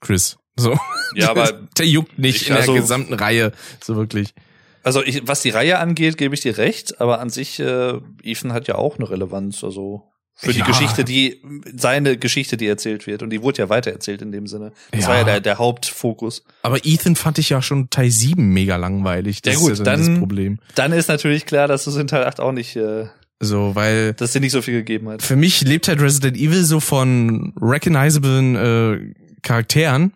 Chris. 0.00 0.36
So. 0.58 0.78
Ja, 1.14 1.30
aber 1.30 1.52
der 1.78 1.86
juckt 1.86 2.18
nicht 2.18 2.42
ich, 2.42 2.50
in 2.50 2.56
also, 2.56 2.72
der 2.72 2.82
gesamten 2.82 3.14
Reihe, 3.14 3.52
so 3.82 3.96
wirklich. 3.96 4.34
Also 4.82 5.02
ich, 5.02 5.26
was 5.26 5.42
die 5.42 5.50
Reihe 5.50 5.78
angeht, 5.78 6.18
gebe 6.18 6.34
ich 6.34 6.40
dir 6.40 6.56
recht, 6.58 7.00
aber 7.00 7.20
an 7.20 7.30
sich, 7.30 7.58
äh, 7.60 7.94
Ethan 8.22 8.52
hat 8.52 8.68
ja 8.68 8.76
auch 8.76 8.96
eine 8.96 9.10
Relevanz, 9.10 9.64
also 9.64 10.04
für 10.40 10.52
die 10.52 10.60
ja. 10.60 10.66
Geschichte, 10.66 11.04
die 11.04 11.42
seine 11.74 12.16
Geschichte, 12.16 12.56
die 12.56 12.68
erzählt 12.68 13.08
wird 13.08 13.24
und 13.24 13.30
die 13.30 13.42
wurde 13.42 13.58
ja 13.58 13.68
weitererzählt 13.68 14.22
in 14.22 14.30
dem 14.30 14.46
Sinne. 14.46 14.72
Das 14.92 15.02
ja. 15.02 15.08
war 15.08 15.16
ja 15.16 15.24
der, 15.24 15.40
der 15.40 15.58
Hauptfokus. 15.58 16.44
Aber 16.62 16.78
Ethan 16.84 17.16
fand 17.16 17.38
ich 17.38 17.48
ja 17.48 17.60
schon 17.60 17.90
Teil 17.90 18.10
7 18.10 18.40
mega 18.40 18.76
langweilig. 18.76 19.42
Das 19.42 19.54
ja 19.54 19.60
gut, 19.60 19.72
ist 19.72 19.78
ja 19.78 19.84
dann, 19.84 20.06
das 20.06 20.18
Problem. 20.20 20.60
Dann 20.76 20.92
ist 20.92 21.08
natürlich 21.08 21.44
klar, 21.44 21.66
dass 21.66 21.84
du 21.84 21.90
es 21.90 21.96
in 21.96 22.06
Teil 22.06 22.24
8 22.24 22.38
auch 22.38 22.52
nicht 22.52 22.76
äh, 22.76 23.06
so, 23.40 23.74
weil 23.74 24.14
dass 24.14 24.32
dir 24.32 24.40
nicht 24.40 24.52
so 24.52 24.62
viel 24.62 24.74
gegeben 24.74 25.08
hat. 25.08 25.22
Für 25.22 25.36
mich 25.36 25.60
lebt 25.62 25.88
halt 25.88 26.00
Resident 26.00 26.36
Evil 26.36 26.64
so 26.64 26.78
von 26.78 27.52
recognizable 27.60 29.12
äh, 29.14 29.14
Charakteren 29.42 30.12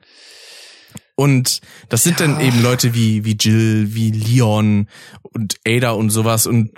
Und 1.14 1.60
das 1.88 2.04
sind 2.04 2.20
ja. 2.20 2.26
dann 2.26 2.40
eben 2.40 2.62
Leute 2.62 2.94
wie, 2.94 3.24
wie 3.24 3.36
Jill, 3.38 3.94
wie 3.94 4.10
Leon 4.10 4.88
und 5.22 5.56
Ada 5.66 5.90
und 5.92 6.10
sowas. 6.10 6.46
Und 6.46 6.70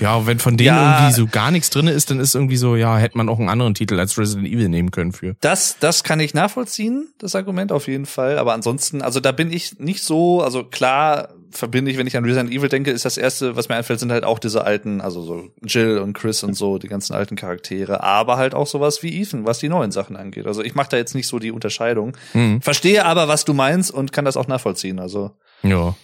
ja, 0.00 0.26
wenn 0.26 0.38
von 0.38 0.56
denen 0.56 0.66
ja. 0.66 0.98
irgendwie 0.98 1.14
so 1.14 1.26
gar 1.26 1.50
nichts 1.50 1.70
drin 1.70 1.86
ist, 1.86 2.10
dann 2.10 2.20
ist 2.20 2.34
irgendwie 2.34 2.56
so, 2.56 2.76
ja, 2.76 2.98
hätte 2.98 3.16
man 3.16 3.28
auch 3.28 3.38
einen 3.38 3.48
anderen 3.48 3.74
Titel 3.74 3.98
als 3.98 4.18
Resident 4.18 4.48
Evil 4.48 4.68
nehmen 4.68 4.90
können 4.90 5.12
für. 5.12 5.34
Das, 5.40 5.76
das 5.80 6.04
kann 6.04 6.20
ich 6.20 6.34
nachvollziehen, 6.34 7.08
das 7.18 7.34
Argument 7.34 7.72
auf 7.72 7.88
jeden 7.88 8.06
Fall. 8.06 8.38
Aber 8.38 8.52
ansonsten, 8.52 9.00
also 9.00 9.18
da 9.18 9.32
bin 9.32 9.50
ich 9.50 9.78
nicht 9.78 10.02
so, 10.02 10.42
also 10.42 10.64
klar 10.64 11.30
verbinde 11.50 11.90
ich, 11.90 11.98
wenn 11.98 12.06
ich 12.06 12.16
an 12.16 12.24
Resident 12.24 12.50
Evil 12.50 12.68
denke, 12.68 12.90
ist 12.90 13.04
das 13.04 13.16
erste, 13.16 13.56
was 13.56 13.68
mir 13.68 13.76
einfällt, 13.76 14.00
sind 14.00 14.12
halt 14.12 14.24
auch 14.24 14.38
diese 14.38 14.64
alten, 14.64 15.00
also 15.00 15.22
so 15.22 15.50
Jill 15.62 15.98
und 15.98 16.12
Chris 16.12 16.42
und 16.42 16.54
so, 16.54 16.78
die 16.78 16.88
ganzen 16.88 17.14
alten 17.14 17.36
Charaktere, 17.36 18.02
aber 18.02 18.36
halt 18.36 18.54
auch 18.54 18.66
sowas 18.66 19.02
wie 19.02 19.20
Ethan, 19.20 19.46
was 19.46 19.58
die 19.58 19.68
neuen 19.68 19.92
Sachen 19.92 20.16
angeht. 20.16 20.46
Also 20.46 20.62
ich 20.62 20.74
mache 20.74 20.90
da 20.90 20.96
jetzt 20.96 21.14
nicht 21.14 21.26
so 21.26 21.38
die 21.38 21.50
Unterscheidung. 21.50 22.16
Mhm. 22.34 22.60
Verstehe 22.62 23.04
aber, 23.04 23.28
was 23.28 23.44
du 23.44 23.54
meinst 23.54 23.90
und 23.90 24.12
kann 24.12 24.24
das 24.24 24.36
auch 24.36 24.46
nachvollziehen. 24.46 24.98
Also 24.98 25.32
ja. 25.62 25.94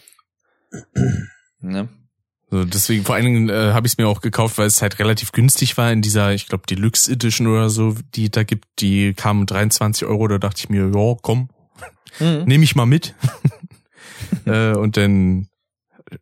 ne? 1.60 1.89
So, 2.48 2.64
deswegen 2.64 3.05
vor 3.05 3.16
allen 3.16 3.24
Dingen 3.24 3.48
äh, 3.48 3.73
habe 3.73 3.86
ich 3.86 3.94
es 3.94 3.98
mir 3.98 4.06
auch 4.06 4.20
gekauft, 4.20 4.59
weil 4.59 4.68
es 4.68 4.81
halt 4.81 5.01
relativ 5.01 5.32
günstig 5.32 5.77
war 5.77 5.90
in 5.90 6.01
dieser, 6.01 6.32
ich 6.32 6.47
glaube, 6.47 6.64
Deluxe 6.68 7.10
Edition 7.10 7.48
oder 7.48 7.70
so, 7.70 7.97
die 8.14 8.31
da 8.31 8.44
gibt. 8.44 8.66
Die 8.78 9.14
kamen 9.14 9.47
23 9.47 10.06
Euro, 10.06 10.28
da 10.28 10.39
dachte 10.39 10.60
ich 10.60 10.68
mir, 10.68 10.90
ja, 10.94 11.16
komm, 11.23 11.48
mhm. 12.20 12.44
nehme 12.44 12.64
ich 12.64 12.77
mal 12.77 12.86
mit. 12.86 13.14
äh, 14.47 14.72
und 14.72 14.97
dann 14.97 15.48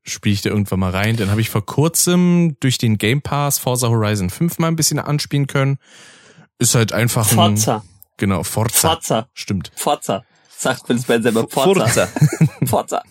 spiele 0.03 0.35
ich 0.35 0.43
da 0.43 0.51
irgendwann 0.51 0.81
mal 0.81 0.91
rein. 0.91 1.17
Dann 1.17 1.31
habe 1.31 1.41
ich 1.41 1.51
vor 1.51 1.65
kurzem 1.65 2.57
durch 2.61 2.79
den 2.79 2.99
Game 2.99 3.23
Pass 3.23 3.59
Forza 3.59 3.89
Horizon 3.89 4.31
5 4.31 4.59
mal 4.59 4.69
ein 4.69 4.77
bisschen 4.77 4.99
anspielen 4.99 5.47
können. 5.47 5.79
Ist 6.59 6.75
halt 6.75 6.93
einfach 6.93 7.31
ein... 7.31 7.57
Forza. 7.57 7.85
Genau, 8.17 8.43
Forza. 8.45 8.91
Forza. 8.91 9.29
Stimmt. 9.35 9.73
Forza. 9.75 10.25
Sagt 10.57 10.87
Phil 10.87 11.01
Spencer 11.01 11.31
immer 11.31 11.49
Forza. 11.49 11.87
Forza. 11.87 12.09
Forza. 12.67 13.03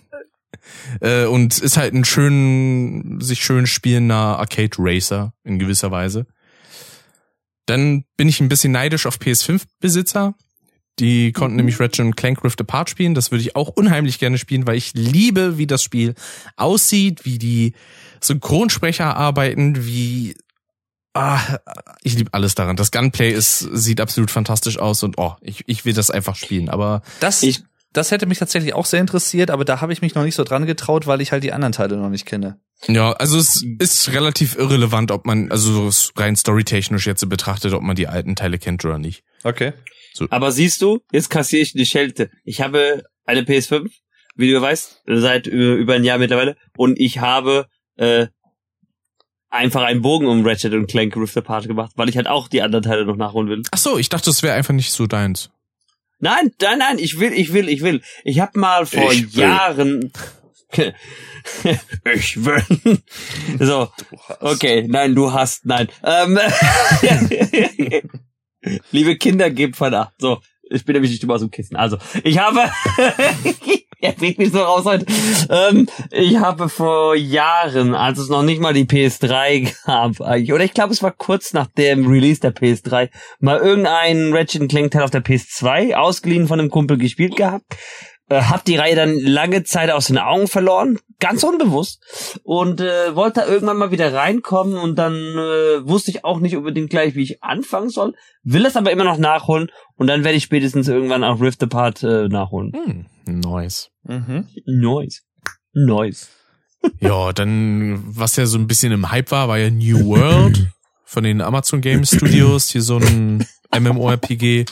Äh, 1.02 1.26
und 1.26 1.60
ist 1.60 1.78
halt 1.78 1.94
ein 1.94 2.06
schön, 2.06 3.20
sich 3.22 3.44
schön 3.44 3.68
spielender 3.68 4.40
Arcade 4.40 4.76
Racer 4.80 5.34
in 5.44 5.60
gewisser 5.60 5.92
Weise. 5.92 6.26
Dann 7.66 8.06
bin 8.18 8.28
ich 8.28 8.40
ein 8.40 8.50
bisschen 8.50 8.72
neidisch 8.72 9.06
auf 9.06 9.18
PS5-Besitzer. 9.18 10.36
Die 11.00 11.32
konnten 11.32 11.54
mhm. 11.54 11.58
nämlich 11.58 11.80
Ratchet 11.80 12.16
Clank 12.16 12.44
Rift 12.44 12.62
Apart 12.62 12.90
spielen. 12.90 13.16
Das 13.16 13.32
würde 13.32 13.42
ich 13.42 13.56
auch 13.56 13.70
unheimlich 13.70 14.20
gerne 14.20 14.38
spielen, 14.38 14.68
weil 14.68 14.76
ich 14.76 14.94
liebe, 14.94 15.58
wie 15.58 15.68
das 15.68 15.82
Spiel 15.82 16.14
aussieht, 16.56 17.26
wie 17.26 17.38
die 17.38 17.74
Synchronsprecher 18.22 19.16
arbeiten, 19.16 19.86
wie 19.86 20.36
ah, 21.14 21.40
ich 22.02 22.16
liebe 22.16 22.34
alles 22.34 22.56
daran. 22.56 22.76
Das 22.76 22.92
Gunplay 22.92 23.32
ist 23.32 23.60
sieht 23.60 24.02
absolut 24.02 24.32
fantastisch 24.32 24.78
aus 24.78 25.04
und 25.04 25.18
oh, 25.18 25.34
ich, 25.42 25.64
ich 25.68 25.86
will 25.86 25.94
das 25.94 26.12
einfach 26.12 26.36
spielen. 26.36 26.70
Aber 26.70 27.02
das 27.20 27.44
ich, 27.44 27.64
das 27.94 28.12
hätte 28.12 28.26
mich 28.26 28.40
tatsächlich 28.40 28.74
auch 28.74 28.86
sehr 28.86 29.00
interessiert, 29.00 29.52
aber 29.52 29.66
da 29.66 29.82
habe 29.82 29.94
ich 29.94 30.02
mich 30.02 30.16
noch 30.16 30.24
nicht 30.24 30.36
so 30.36 30.44
dran 30.44 30.66
getraut, 30.66 31.08
weil 31.08 31.22
ich 31.22 31.32
halt 31.32 31.44
die 31.44 31.54
anderen 31.54 31.74
Teile 31.74 31.98
noch 31.98 32.10
nicht 32.10 32.26
kenne. 32.26 32.60
Ja, 32.88 33.14
also 33.14 33.38
es 33.38 33.64
ist 33.80 34.12
relativ 34.12 34.58
irrelevant, 34.58 35.12
ob 35.12 35.26
man, 35.26 35.52
also 35.52 35.90
rein 36.18 36.36
storytechnisch 36.36 37.06
jetzt 37.06 37.28
betrachtet, 37.30 37.74
ob 37.74 37.82
man 37.82 37.96
die 37.96 38.08
alten 38.08 38.36
Teile 38.36 38.58
kennt 38.58 38.84
oder 38.84 38.98
nicht. 38.98 39.24
Okay. 39.44 39.74
So. 40.14 40.28
Aber 40.30 40.52
siehst 40.52 40.82
du, 40.82 41.02
jetzt 41.12 41.30
kassiere 41.30 41.64
ich 41.64 41.74
die 41.74 41.86
Schelte. 41.86 42.30
Ich 42.44 42.62
habe 42.62 43.04
eine 43.26 43.42
PS5, 43.42 43.90
wie 44.36 44.52
du 44.52 44.62
weißt, 44.62 45.04
seit 45.08 45.48
über 45.48 45.96
ein 45.96 46.04
Jahr 46.04 46.18
mittlerweile, 46.18 46.56
und 46.78 47.00
ich 47.00 47.20
habe 47.20 47.68
äh, 47.96 48.28
einfach 49.50 49.84
einen 49.84 50.02
Bogen 50.02 50.28
um 50.28 50.46
Ratchet 50.46 50.74
und 50.74 50.88
Clank 50.88 51.16
Rift 51.16 51.38
Apart 51.38 51.68
gemacht, 51.68 51.94
weil 51.96 52.10
ich 52.10 52.18
halt 52.18 52.28
auch 52.28 52.48
die 52.48 52.62
anderen 52.62 52.84
Teile 52.84 53.06
noch 53.06 53.16
nachholen 53.16 53.50
will. 53.50 53.64
Ach 53.72 53.78
so, 53.78 53.98
ich 53.98 54.10
dachte, 54.10 54.26
das 54.26 54.44
wäre 54.44 54.56
einfach 54.56 54.74
nicht 54.74 54.92
so 54.92 55.08
deins. 55.08 55.50
Nein, 56.20 56.52
nein, 56.62 56.80
nein, 56.80 57.00
ich 57.00 57.20
will, 57.20 57.34
ich 57.34 57.54
will, 57.54 57.68
ich 57.70 57.82
will. 57.82 58.02
Ich 58.24 58.40
habe 58.40 58.58
mal 58.60 58.86
vor 58.86 59.12
ich 59.12 59.34
Jahren. 59.34 60.12
ich 62.16 62.46
will. 62.46 63.00
so. 63.60 63.90
Okay, 64.40 64.86
nein, 64.88 65.16
du 65.16 65.34
hast, 65.34 65.66
nein. 65.66 65.90
Ähm, 66.04 66.40
Liebe 68.92 69.18
Kinder, 69.18 69.50
gebt 69.50 69.76
Verdacht. 69.76 70.14
So, 70.20 70.40
ich 70.70 70.86
bin 70.86 70.94
nämlich 70.94 71.12
nicht 71.12 71.24
immer 71.24 71.36
aus 71.36 71.42
dem 71.42 71.52
Kissen. 71.52 71.76
Also, 71.76 71.98
ich 72.24 72.40
habe. 72.40 72.60
er 74.04 74.12
bringt 74.12 74.38
mich 74.38 74.52
so 74.52 74.60
raus 74.60 74.86
heute. 74.86 75.06
Ähm, 75.50 75.88
ich 76.12 76.38
habe 76.38 76.68
vor 76.68 77.16
Jahren, 77.16 77.96
als 77.96 78.20
es 78.20 78.30
noch 78.30 78.44
nicht 78.44 78.62
mal 78.62 78.74
die 78.74 78.86
PS3 78.86 79.74
gab, 79.86 80.22
eigentlich, 80.22 80.54
oder 80.54 80.64
ich 80.64 80.74
glaube, 80.74 80.94
es 80.94 81.02
war 81.02 81.12
kurz 81.12 81.54
nach 81.54 81.68
dem 81.68 82.08
Release 82.08 82.42
der 82.42 82.54
PS3, 82.54 83.10
mal 83.40 83.60
irgendeinen 83.60 84.34
Ratchet 84.34 84.68
Clank 84.70 84.92
Teil 84.92 85.04
auf 85.04 85.12
der 85.12 85.24
PS2 85.24 85.94
ausgeliehen 85.94 86.48
von 86.48 86.60
einem 86.60 86.70
Kumpel 86.70 86.98
gespielt 86.98 87.38
gehabt. 87.38 87.78
Äh, 88.34 88.42
hab 88.42 88.66
die 88.66 88.76
Reihe 88.76 88.96
dann 88.96 89.20
lange 89.20 89.64
Zeit 89.64 89.92
aus 89.92 90.08
den 90.08 90.18
Augen 90.18 90.48
verloren, 90.48 90.98
ganz 91.20 91.44
unbewusst 91.44 92.02
und 92.44 92.82
äh, 92.82 93.16
wollte 93.16 93.42
da 93.42 93.48
irgendwann 93.48 93.78
mal 93.78 93.92
wieder 93.92 94.12
reinkommen 94.12 94.76
und 94.76 94.96
dann 94.96 95.14
äh, 95.14 95.88
wusste 95.88 96.10
ich 96.10 96.26
auch 96.26 96.40
nicht 96.40 96.58
unbedingt 96.58 96.90
gleich, 96.90 97.14
wie 97.14 97.22
ich 97.22 97.44
anfangen 97.44 97.90
soll, 97.90 98.16
will 98.44 98.66
es 98.66 98.76
aber 98.76 98.92
immer 98.92 99.04
noch 99.04 99.20
nachholen 99.20 99.70
und 99.98 100.08
dann 100.08 100.24
werde 100.24 100.38
ich 100.38 100.44
spätestens 100.44 100.88
irgendwann 100.88 101.24
auch 101.24 101.40
Rift 101.42 101.62
Apart 101.62 102.02
äh, 102.02 102.28
nachholen. 102.28 102.72
Hm, 102.74 103.42
nice. 103.42 103.92
Mhm. 104.04 104.48
Nice. 104.66 105.22
Nice. 105.74 106.30
ja, 107.00 107.34
dann 107.34 108.02
was 108.04 108.36
ja 108.36 108.48
so 108.48 108.58
ein 108.58 108.66
bisschen 108.66 108.92
im 108.92 109.12
Hype 109.12 109.30
war, 109.30 109.48
war 109.48 109.60
ja 109.60 109.70
New 109.70 110.08
World 110.08 110.70
von 111.06 111.24
den 111.24 111.42
Amazon 111.42 111.82
Game 111.82 112.04
Studios, 112.04 112.70
hier 112.70 112.82
so 112.82 112.98
ein 112.98 113.46
MMORPG. 113.72 114.66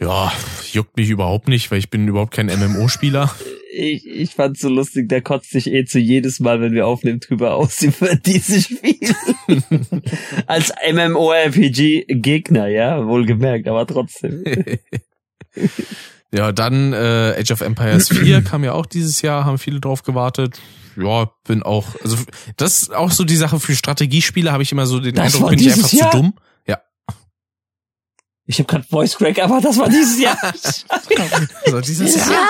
Ja, 0.00 0.32
juckt 0.72 0.96
mich 0.96 1.10
überhaupt 1.10 1.48
nicht, 1.48 1.70
weil 1.70 1.78
ich 1.78 1.90
bin 1.90 2.06
überhaupt 2.06 2.32
kein 2.32 2.46
MMO-Spieler. 2.46 3.34
Ich, 3.72 4.06
ich 4.06 4.34
fand's 4.34 4.60
so 4.60 4.68
lustig, 4.68 5.08
der 5.08 5.22
kotzt 5.22 5.50
sich 5.50 5.66
eh 5.68 5.84
zu 5.84 5.98
jedes 5.98 6.40
Mal, 6.40 6.60
wenn 6.60 6.72
wir 6.72 6.86
aufnehmen, 6.86 7.20
drüber 7.20 7.54
aus 7.54 7.82
über 7.82 8.14
dieses 8.14 8.64
Spiel. 8.64 9.14
Als 10.46 10.72
MMORPG-Gegner, 10.92 12.68
ja, 12.68 13.06
wohlgemerkt, 13.06 13.66
aber 13.68 13.86
trotzdem. 13.86 14.44
ja, 16.32 16.52
dann 16.52 16.92
äh, 16.92 17.34
Age 17.38 17.50
of 17.50 17.60
Empires 17.60 18.08
4 18.08 18.42
kam 18.44 18.62
ja 18.64 18.72
auch 18.72 18.86
dieses 18.86 19.20
Jahr, 19.22 19.44
haben 19.44 19.58
viele 19.58 19.80
drauf 19.80 20.04
gewartet. 20.04 20.60
Ja, 20.96 21.30
bin 21.46 21.62
auch, 21.62 21.94
also 22.02 22.16
das 22.56 22.82
ist 22.82 22.94
auch 22.94 23.10
so 23.10 23.24
die 23.24 23.36
Sache 23.36 23.60
für 23.60 23.74
Strategiespiele, 23.74 24.50
habe 24.50 24.62
ich 24.62 24.72
immer 24.72 24.86
so 24.86 24.98
den 24.98 25.14
das 25.14 25.34
Eindruck, 25.34 25.50
bin 25.50 25.60
ich 25.60 25.72
einfach 25.72 25.92
Jahr? 25.92 26.10
zu 26.10 26.16
dumm. 26.16 26.34
Ich 28.48 28.58
habe 28.58 28.66
gerade 28.66 28.84
Voice 28.84 29.16
Crack, 29.18 29.38
aber 29.40 29.60
das 29.60 29.76
war 29.76 29.90
dieses 29.90 30.18
Jahr. 30.18 30.38
so, 31.66 31.82
dieses 31.82 32.16
Jahr. 32.16 32.48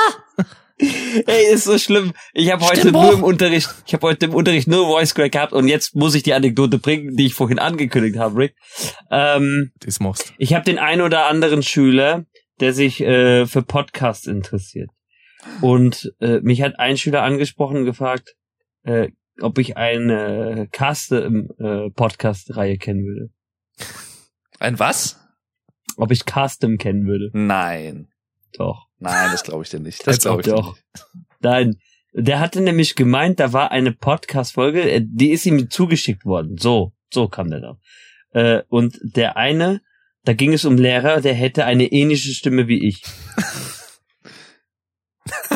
Ey, 0.79 1.53
ist 1.53 1.65
so 1.65 1.77
schlimm. 1.77 2.13
Ich 2.35 2.53
habe 2.53 2.65
heute 2.65 2.93
nur 2.93 3.15
im 3.15 3.25
Unterricht, 3.25 3.69
ich 3.85 3.95
habe 3.95 4.07
heute 4.07 4.27
im 4.27 4.35
Unterricht 4.35 4.69
nur 4.69 4.87
Voice 4.87 5.13
Crack 5.13 5.33
gehabt 5.33 5.53
und 5.53 5.67
jetzt 5.67 5.97
muss 5.97 6.15
ich 6.15 6.23
die 6.23 6.35
Anekdote 6.35 6.79
bringen, 6.79 7.17
die 7.17 7.27
ich 7.27 7.35
vorhin 7.35 7.59
angekündigt 7.59 8.17
habe, 8.17 8.39
Rick. 8.39 8.55
Ähm, 9.11 9.73
das 9.81 9.99
machst. 9.99 10.33
Ich 10.39 10.55
habe 10.55 10.65
den 10.65 10.79
ein 10.79 11.01
oder 11.01 11.27
anderen 11.27 11.65
Schüler, 11.65 12.27
der 12.61 12.73
sich 12.73 13.01
äh, 13.01 13.47
für 13.47 13.63
Podcasts 13.63 14.29
interessiert. 14.29 14.91
Und 15.61 16.13
äh, 16.21 16.39
mich 16.43 16.63
hat 16.63 16.79
ein 16.79 16.97
Schüler 16.97 17.25
angesprochen 17.25 17.79
und 17.79 17.87
gefragt, 17.87 18.37
äh, 18.85 19.09
ob 19.41 19.59
ich 19.59 19.77
eine 19.77 20.69
Cast-Podcast-Reihe 20.71 22.79
kennen 22.79 23.05
würde. 23.05 23.31
Ein 24.61 24.79
was? 24.79 25.28
Ob 25.99 26.13
ich 26.13 26.25
Custom 26.25 26.79
kennen 26.79 27.07
würde. 27.07 27.31
Nein. 27.33 28.07
Doch. 28.53 28.87
Nein, 29.01 29.31
das 29.33 29.43
glaube 29.43 29.65
ich 29.65 29.71
dir 29.71 29.81
nicht. 29.81 30.03
Das 30.07 30.21
glaube 30.21 30.43
ich 30.43 30.47
doch. 30.47 30.77
Nicht. 30.77 31.07
Nein. 31.41 31.77
Der 32.13 32.41
hatte 32.41 32.61
nämlich 32.61 32.95
gemeint, 32.95 33.39
da 33.39 33.53
war 33.53 33.71
eine 33.73 33.93
Podcast-Folge, 33.93 34.91
äh, 34.91 35.03
die 35.05 35.31
ist 35.31 35.45
ihm 35.45 35.71
zugeschickt 35.71 36.25
worden. 36.25 36.57
So, 36.57 36.93
so 37.13 37.29
kam 37.29 37.51
der 37.51 37.61
da. 37.61 37.79
Äh, 38.31 38.63
und 38.69 38.99
der 39.03 39.37
eine, 39.37 39.83
da 40.25 40.33
ging 40.33 40.53
es 40.53 40.65
um 40.65 40.77
Lehrer, 40.77 41.21
der 41.21 41.35
hätte 41.35 41.65
eine 41.65 41.87
ähnliche 41.87 42.33
Stimme 42.33 42.69
wie 42.69 42.89
ich. 42.89 43.03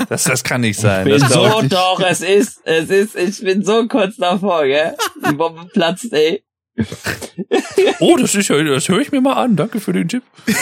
Das, 0.08 0.24
das 0.24 0.44
kann 0.44 0.60
nicht 0.60 0.78
sein. 0.78 1.06
Ich 1.06 1.20
bin 1.20 1.28
so, 1.28 1.62
doch, 1.62 2.00
es 2.00 2.20
ist, 2.20 2.60
es 2.64 2.90
ist, 2.90 3.16
ich 3.16 3.40
bin 3.40 3.64
so 3.64 3.86
kurz 3.88 4.16
davor, 4.16 4.66
gell? 4.66 4.94
Die 5.30 5.34
Bombe 5.34 5.66
platzt, 5.72 6.12
ey 6.12 6.44
oh, 8.00 8.16
das 8.16 8.34
ist 8.34 8.48
ja, 8.48 8.62
das 8.62 8.88
höre 8.88 9.00
ich 9.00 9.12
mir 9.12 9.20
mal 9.20 9.34
an. 9.34 9.56
Danke 9.56 9.80
für 9.80 9.92
den 9.92 10.08
Tipp. 10.08 10.22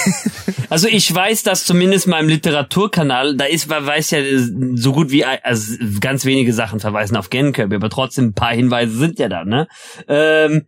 Also 0.69 0.87
ich 0.87 1.12
weiß, 1.12 1.43
dass 1.43 1.65
zumindest 1.65 2.07
meinem 2.07 2.28
Literaturkanal, 2.28 3.35
da 3.37 3.45
ist, 3.47 3.69
man 3.69 3.85
weiß 3.85 4.12
ja 4.12 4.20
so 4.74 4.93
gut 4.93 5.11
wie, 5.11 5.24
also 5.24 5.74
ganz 5.99 6.24
wenige 6.24 6.53
Sachen 6.53 6.78
verweisen 6.78 7.16
auf 7.16 7.28
Gen 7.28 7.53
Kirby, 7.53 7.74
aber 7.74 7.91
trotzdem 7.91 8.27
ein 8.27 8.35
paar 8.35 8.53
Hinweise 8.53 8.97
sind 8.97 9.19
ja 9.19 9.28
da, 9.28 9.45
ne? 9.45 9.66
Ähm, 10.07 10.66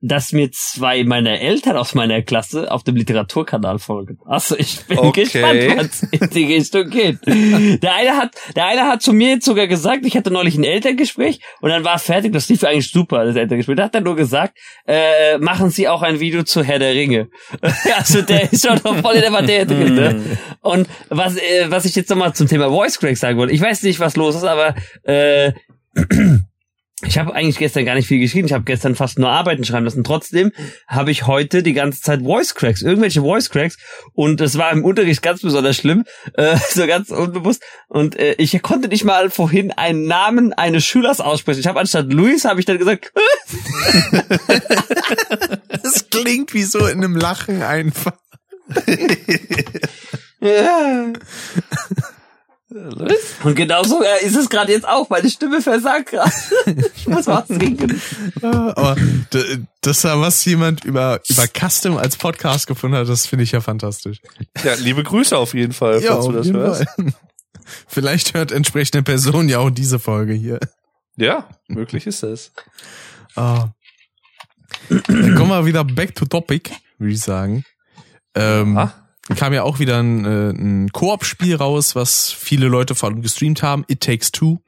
dass 0.00 0.32
mir 0.32 0.50
zwei 0.52 1.02
meiner 1.02 1.40
Eltern 1.40 1.76
aus 1.76 1.94
meiner 1.94 2.22
Klasse 2.22 2.70
auf 2.70 2.84
dem 2.84 2.94
Literaturkanal 2.94 3.80
folgen. 3.80 4.18
Also 4.24 4.56
ich 4.56 4.84
bin 4.84 4.98
okay. 4.98 5.24
gespannt, 5.24 5.76
was 5.76 6.02
in 6.04 6.30
die 6.30 6.54
Richtung 6.54 6.88
geht. 6.88 7.18
Der 7.26 7.94
eine 7.94 8.16
hat, 8.16 8.36
der 8.54 8.66
eine 8.66 8.82
hat 8.82 9.02
zu 9.02 9.12
mir 9.12 9.30
jetzt 9.30 9.44
sogar 9.44 9.66
gesagt, 9.66 10.06
ich 10.06 10.16
hatte 10.16 10.30
neulich 10.30 10.56
ein 10.56 10.62
Elterngespräch 10.62 11.40
und 11.60 11.70
dann 11.70 11.84
war 11.84 11.98
fertig, 11.98 12.32
das 12.32 12.48
lief 12.48 12.62
eigentlich 12.62 12.90
super, 12.90 13.24
das 13.24 13.34
Elterngespräch. 13.34 13.76
Da 13.76 13.84
hat 13.84 13.94
er 13.94 14.00
nur 14.00 14.14
gesagt, 14.14 14.56
äh, 14.86 15.36
machen 15.38 15.70
Sie 15.70 15.88
auch 15.88 16.02
ein 16.02 16.20
Video 16.20 16.44
zu 16.44 16.62
Herr 16.62 16.78
der 16.78 16.94
Ringe. 16.94 17.28
also 17.96 18.22
der 18.22 18.52
ist 18.52 18.64
schon 18.64 18.80
noch 18.84 18.96
voll 18.98 19.16
in 19.16 19.22
der 19.22 19.30
Materie. 19.30 19.90
Ne? 19.90 20.14
Mhm. 20.14 20.38
Und 20.60 20.88
was, 21.08 21.36
äh, 21.36 21.66
was 21.68 21.84
ich 21.84 21.96
jetzt 21.96 22.10
nochmal 22.10 22.34
zum 22.34 22.46
Thema 22.46 22.68
Voice 22.68 22.98
Crack 23.00 23.16
sagen 23.16 23.36
wollte, 23.36 23.52
ich 23.52 23.60
weiß 23.60 23.82
nicht, 23.82 23.98
was 23.98 24.14
los 24.14 24.36
ist, 24.36 24.44
aber 24.44 24.76
äh, 25.02 25.52
ich 27.02 27.16
habe 27.16 27.32
eigentlich 27.32 27.58
gestern 27.58 27.84
gar 27.84 27.94
nicht 27.94 28.08
viel 28.08 28.18
geschrieben. 28.18 28.46
Ich 28.46 28.52
habe 28.52 28.64
gestern 28.64 28.96
fast 28.96 29.20
nur 29.20 29.30
Arbeiten 29.30 29.64
schreiben 29.64 29.84
lassen. 29.84 30.02
Trotzdem 30.02 30.50
habe 30.88 31.12
ich 31.12 31.28
heute 31.28 31.62
die 31.62 31.72
ganze 31.72 32.00
Zeit 32.00 32.22
Voice 32.22 32.56
Cracks, 32.56 32.82
irgendwelche 32.82 33.20
Voice 33.20 33.50
Cracks. 33.50 33.76
Und 34.14 34.40
es 34.40 34.58
war 34.58 34.72
im 34.72 34.84
Unterricht 34.84 35.22
ganz 35.22 35.42
besonders 35.42 35.76
schlimm, 35.76 36.04
äh, 36.34 36.56
so 36.70 36.86
ganz 36.88 37.10
unbewusst. 37.10 37.62
Und 37.86 38.16
äh, 38.16 38.32
ich 38.38 38.60
konnte 38.62 38.88
nicht 38.88 39.04
mal 39.04 39.30
vorhin 39.30 39.70
einen 39.70 40.06
Namen 40.06 40.52
eines 40.52 40.84
Schülers 40.84 41.20
aussprechen. 41.20 41.60
Ich 41.60 41.68
habe 41.68 41.78
anstatt 41.78 42.12
Luis 42.12 42.44
habe 42.44 42.58
ich 42.58 42.66
dann 42.66 42.78
gesagt. 42.78 43.12
das 45.82 46.10
klingt 46.10 46.52
wie 46.52 46.64
so 46.64 46.84
in 46.86 46.98
einem 46.98 47.14
Lachen 47.14 47.62
einfach. 47.62 48.14
ja. 50.40 51.12
Und 52.70 53.54
genauso 53.54 54.02
äh, 54.02 54.26
ist 54.26 54.36
es 54.36 54.50
gerade 54.50 54.72
jetzt 54.72 54.86
auch. 54.86 55.08
Meine 55.08 55.30
Stimme 55.30 55.62
versagt 55.62 56.10
gerade. 56.10 56.32
ich 56.96 57.06
muss 57.06 57.26
was 57.26 57.48
trinken. 57.48 58.00
Aber 58.42 58.96
dass 59.80 60.02
da 60.02 60.20
was 60.20 60.44
jemand 60.44 60.84
über, 60.84 61.20
über 61.28 61.44
Custom 61.46 61.96
als 61.96 62.18
Podcast 62.18 62.66
gefunden 62.66 62.96
hat, 62.96 63.08
das 63.08 63.26
finde 63.26 63.44
ich 63.44 63.52
ja 63.52 63.62
fantastisch. 63.62 64.18
Ja, 64.62 64.74
liebe 64.74 65.02
Grüße 65.02 65.36
auf 65.36 65.54
jeden 65.54 65.72
Fall, 65.72 66.02
ja, 66.02 66.12
falls 66.12 66.26
du 66.26 66.32
das 66.32 66.52
hörst. 66.52 66.84
Fall. 66.84 67.14
Vielleicht 67.86 68.34
hört 68.34 68.52
entsprechende 68.52 69.02
Person 69.02 69.48
ja 69.48 69.60
auch 69.60 69.70
diese 69.70 69.98
Folge 69.98 70.34
hier. 70.34 70.60
Ja, 71.16 71.48
möglich 71.68 72.06
ist 72.06 72.22
das. 72.22 72.52
Oh. 73.34 73.64
Dann 74.88 75.34
kommen 75.34 75.48
wir 75.48 75.64
wieder 75.64 75.84
back 75.84 76.14
to 76.14 76.26
topic, 76.26 76.70
würde 76.98 77.14
ich 77.14 77.20
sagen. 77.20 77.64
Ähm, 78.34 78.76
ah 78.76 79.07
kam 79.36 79.52
ja 79.52 79.62
auch 79.62 79.78
wieder 79.78 79.98
ein, 79.98 80.24
äh, 80.24 80.50
ein 80.50 80.92
Koop-Spiel 80.92 81.56
raus, 81.56 81.94
was 81.94 82.30
viele 82.32 82.68
Leute 82.68 82.94
vor 82.94 83.08
allem 83.08 83.22
gestreamt 83.22 83.62
haben. 83.62 83.84
It 83.88 84.00
Takes 84.00 84.30
Two. 84.32 84.58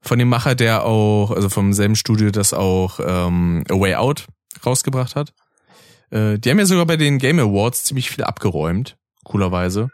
Von 0.00 0.18
dem 0.18 0.28
Macher, 0.28 0.56
der 0.56 0.84
auch, 0.84 1.30
also 1.30 1.48
vom 1.48 1.72
selben 1.72 1.94
Studio, 1.94 2.30
das 2.30 2.54
auch 2.54 2.98
ähm, 2.98 3.62
A 3.70 3.74
Way 3.74 3.94
Out 3.94 4.26
rausgebracht 4.66 5.14
hat. 5.14 5.32
Äh, 6.10 6.38
die 6.38 6.50
haben 6.50 6.58
ja 6.58 6.66
sogar 6.66 6.86
bei 6.86 6.96
den 6.96 7.18
Game 7.18 7.38
Awards 7.38 7.84
ziemlich 7.84 8.10
viel 8.10 8.24
abgeräumt. 8.24 8.96
Coolerweise. 9.24 9.90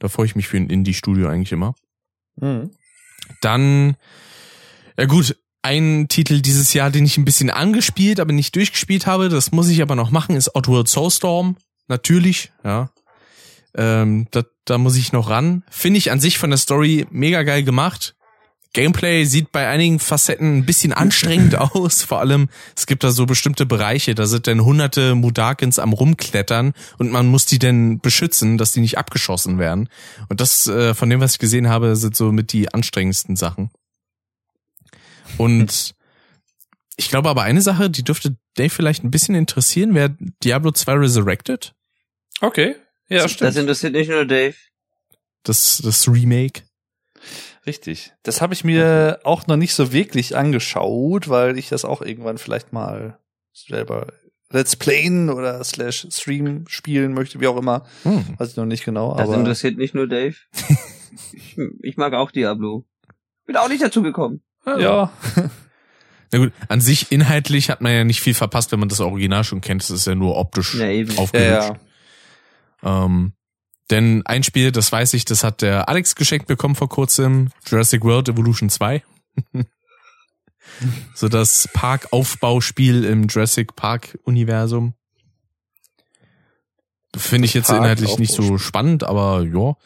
Da 0.00 0.08
freue 0.08 0.26
ich 0.26 0.34
mich 0.34 0.48
für 0.48 0.56
ein 0.56 0.68
Indie-Studio 0.68 1.28
eigentlich 1.28 1.52
immer. 1.52 1.74
Mhm. 2.36 2.70
Dann, 3.40 3.96
ja 4.98 5.06
gut, 5.06 5.36
ein 5.62 6.08
Titel 6.08 6.40
dieses 6.40 6.74
Jahr, 6.74 6.90
den 6.90 7.04
ich 7.04 7.16
ein 7.16 7.24
bisschen 7.24 7.50
angespielt, 7.50 8.20
aber 8.20 8.32
nicht 8.32 8.54
durchgespielt 8.54 9.06
habe, 9.06 9.28
das 9.28 9.52
muss 9.52 9.68
ich 9.68 9.82
aber 9.82 9.96
noch 9.96 10.10
machen, 10.10 10.36
ist 10.36 10.54
Oddworld 10.54 10.88
Soulstorm. 10.88 11.56
Natürlich, 11.88 12.52
ja. 12.64 12.90
Ähm, 13.74 14.26
da, 14.30 14.42
da 14.64 14.78
muss 14.78 14.96
ich 14.96 15.12
noch 15.12 15.28
ran. 15.28 15.62
Finde 15.70 15.98
ich 15.98 16.10
an 16.10 16.20
sich 16.20 16.38
von 16.38 16.50
der 16.50 16.58
Story 16.58 17.06
mega 17.10 17.42
geil 17.42 17.62
gemacht. 17.62 18.16
Gameplay 18.76 19.24
sieht 19.24 19.52
bei 19.52 19.68
einigen 19.68 19.98
Facetten 19.98 20.58
ein 20.58 20.66
bisschen 20.66 20.92
anstrengend 20.92 21.54
aus. 21.56 22.02
Vor 22.02 22.20
allem, 22.20 22.48
es 22.76 22.86
gibt 22.86 23.04
da 23.04 23.10
so 23.10 23.24
bestimmte 23.24 23.64
Bereiche, 23.64 24.14
da 24.14 24.26
sind 24.26 24.46
dann 24.46 24.64
hunderte 24.64 25.14
Mudakins 25.14 25.78
am 25.78 25.94
rumklettern 25.94 26.74
und 26.98 27.10
man 27.10 27.26
muss 27.26 27.46
die 27.46 27.58
denn 27.58 28.00
beschützen, 28.00 28.58
dass 28.58 28.72
die 28.72 28.80
nicht 28.80 28.98
abgeschossen 28.98 29.58
werden. 29.58 29.88
Und 30.28 30.42
das, 30.42 30.66
äh, 30.66 30.94
von 30.94 31.08
dem, 31.08 31.20
was 31.20 31.32
ich 31.32 31.38
gesehen 31.38 31.68
habe, 31.68 31.96
sind 31.96 32.16
so 32.16 32.32
mit 32.32 32.52
die 32.52 32.72
anstrengendsten 32.72 33.36
Sachen. 33.36 33.70
Und 35.38 35.94
ich 36.96 37.08
glaube 37.08 37.30
aber 37.30 37.42
eine 37.42 37.62
Sache, 37.62 37.88
die 37.88 38.04
dürfte 38.04 38.36
Dave 38.56 38.70
vielleicht 38.70 39.04
ein 39.04 39.10
bisschen 39.10 39.34
interessieren, 39.34 39.94
wäre 39.94 40.16
Diablo 40.42 40.72
2 40.72 40.94
Resurrected. 40.94 41.74
Okay. 42.40 42.76
Ja, 43.08 43.22
das, 43.22 43.32
stimmt. 43.32 43.48
Das 43.48 43.56
interessiert 43.56 43.92
nicht 43.92 44.10
nur 44.10 44.24
Dave. 44.24 44.56
Das, 45.44 45.80
das 45.82 46.08
Remake. 46.08 46.62
Richtig. 47.66 48.12
Das 48.22 48.40
habe 48.40 48.54
ich 48.54 48.64
mir 48.64 49.20
auch 49.24 49.46
noch 49.46 49.56
nicht 49.56 49.74
so 49.74 49.92
wirklich 49.92 50.36
angeschaut, 50.36 51.28
weil 51.28 51.58
ich 51.58 51.68
das 51.68 51.84
auch 51.84 52.02
irgendwann 52.02 52.38
vielleicht 52.38 52.72
mal 52.72 53.18
selber 53.52 54.12
Let's 54.50 54.76
Playen 54.76 55.28
oder 55.28 55.62
slash 55.64 56.06
Stream 56.10 56.64
spielen 56.68 57.12
möchte, 57.14 57.40
wie 57.40 57.48
auch 57.48 57.56
immer. 57.56 57.84
Hm. 58.04 58.24
Weiß 58.38 58.50
ich 58.50 58.56
noch 58.56 58.66
nicht 58.66 58.84
genau. 58.84 59.16
Das 59.16 59.28
aber 59.28 59.38
interessiert 59.38 59.76
nicht 59.76 59.94
nur 59.94 60.06
Dave. 60.06 60.36
ich, 61.32 61.58
ich, 61.82 61.96
mag 61.96 62.12
auch 62.12 62.30
Diablo. 62.30 62.84
Bin 63.46 63.56
auch 63.56 63.68
nicht 63.68 63.82
dazu 63.82 64.02
gekommen. 64.02 64.42
Ja. 64.64 64.78
ja. 64.78 65.12
Na 66.32 66.38
gut, 66.38 66.52
an 66.68 66.80
sich 66.80 67.12
inhaltlich 67.12 67.70
hat 67.70 67.80
man 67.80 67.92
ja 67.92 68.04
nicht 68.04 68.20
viel 68.20 68.34
verpasst, 68.34 68.72
wenn 68.72 68.80
man 68.80 68.88
das 68.88 69.00
Original 69.00 69.44
schon 69.44 69.60
kennt. 69.60 69.82
Das 69.82 69.90
ist 69.90 70.06
ja 70.06 70.14
nur 70.14 70.36
optisch 70.36 70.74
ja, 70.74 70.86
aufgehübscht. 71.16 71.34
Ja, 71.34 71.76
ja. 72.82 73.04
Ähm, 73.04 73.32
denn 73.90 74.22
ein 74.26 74.42
Spiel, 74.42 74.72
das 74.72 74.90
weiß 74.90 75.14
ich, 75.14 75.24
das 75.24 75.44
hat 75.44 75.62
der 75.62 75.88
Alex 75.88 76.16
geschenkt 76.16 76.48
bekommen 76.48 76.74
vor 76.74 76.88
kurzem, 76.88 77.50
Jurassic 77.66 78.04
World 78.04 78.28
Evolution 78.28 78.68
2. 78.68 79.02
so 81.14 81.28
das 81.28 81.68
Parkaufbauspiel 81.72 83.04
im 83.04 83.28
Jurassic 83.28 83.76
Park 83.76 84.18
Universum. 84.24 84.94
Finde 87.16 87.46
ich 87.46 87.54
jetzt 87.54 87.70
inhaltlich 87.70 88.18
nicht 88.18 88.34
so 88.34 88.58
spannend, 88.58 89.04
aber 89.04 89.42
ja, 89.42 89.76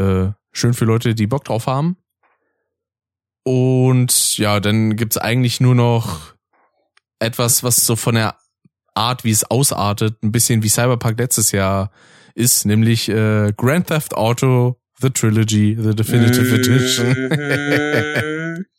äh, 0.00 0.32
schön 0.50 0.74
für 0.74 0.84
Leute, 0.84 1.14
die 1.14 1.26
Bock 1.26 1.44
drauf 1.44 1.66
haben. 1.66 1.96
Und 3.46 4.38
ja, 4.38 4.58
dann 4.58 4.96
gibt's 4.96 5.18
eigentlich 5.18 5.60
nur 5.60 5.76
noch 5.76 6.34
etwas, 7.20 7.62
was 7.62 7.86
so 7.86 7.94
von 7.94 8.16
der 8.16 8.34
Art, 8.92 9.22
wie 9.22 9.30
es 9.30 9.48
ausartet, 9.48 10.20
ein 10.24 10.32
bisschen 10.32 10.64
wie 10.64 10.68
Cyberpunk 10.68 11.16
letztes 11.20 11.52
Jahr 11.52 11.92
ist, 12.34 12.66
nämlich 12.66 13.08
äh, 13.08 13.52
Grand 13.56 13.86
Theft 13.86 14.14
Auto 14.14 14.80
The 15.00 15.10
Trilogy, 15.10 15.76
The 15.80 15.94
Definitive 15.94 16.56
Edition. 16.56 17.14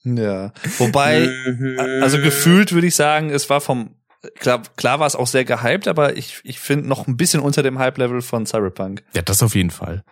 ja. 0.18 0.52
Wobei, 0.80 1.30
also 2.02 2.18
gefühlt 2.18 2.74
würde 2.74 2.88
ich 2.88 2.96
sagen, 2.96 3.30
es 3.30 3.50
war 3.50 3.62
vom 3.62 3.96
klar, 4.38 4.64
klar 4.76 5.00
war 5.00 5.08
es 5.08 5.16
auch 5.16 5.28
sehr 5.28 5.46
gehypt, 5.46 5.88
aber 5.88 6.18
ich, 6.18 6.42
ich 6.44 6.60
finde 6.60 6.90
noch 6.90 7.08
ein 7.08 7.16
bisschen 7.16 7.40
unter 7.40 7.64
dem 7.64 7.80
Hype-Level 7.80 8.22
von 8.22 8.46
Cyberpunk. 8.46 9.04
Ja, 9.16 9.22
das 9.22 9.42
auf 9.42 9.56
jeden 9.56 9.72
Fall. 9.72 10.04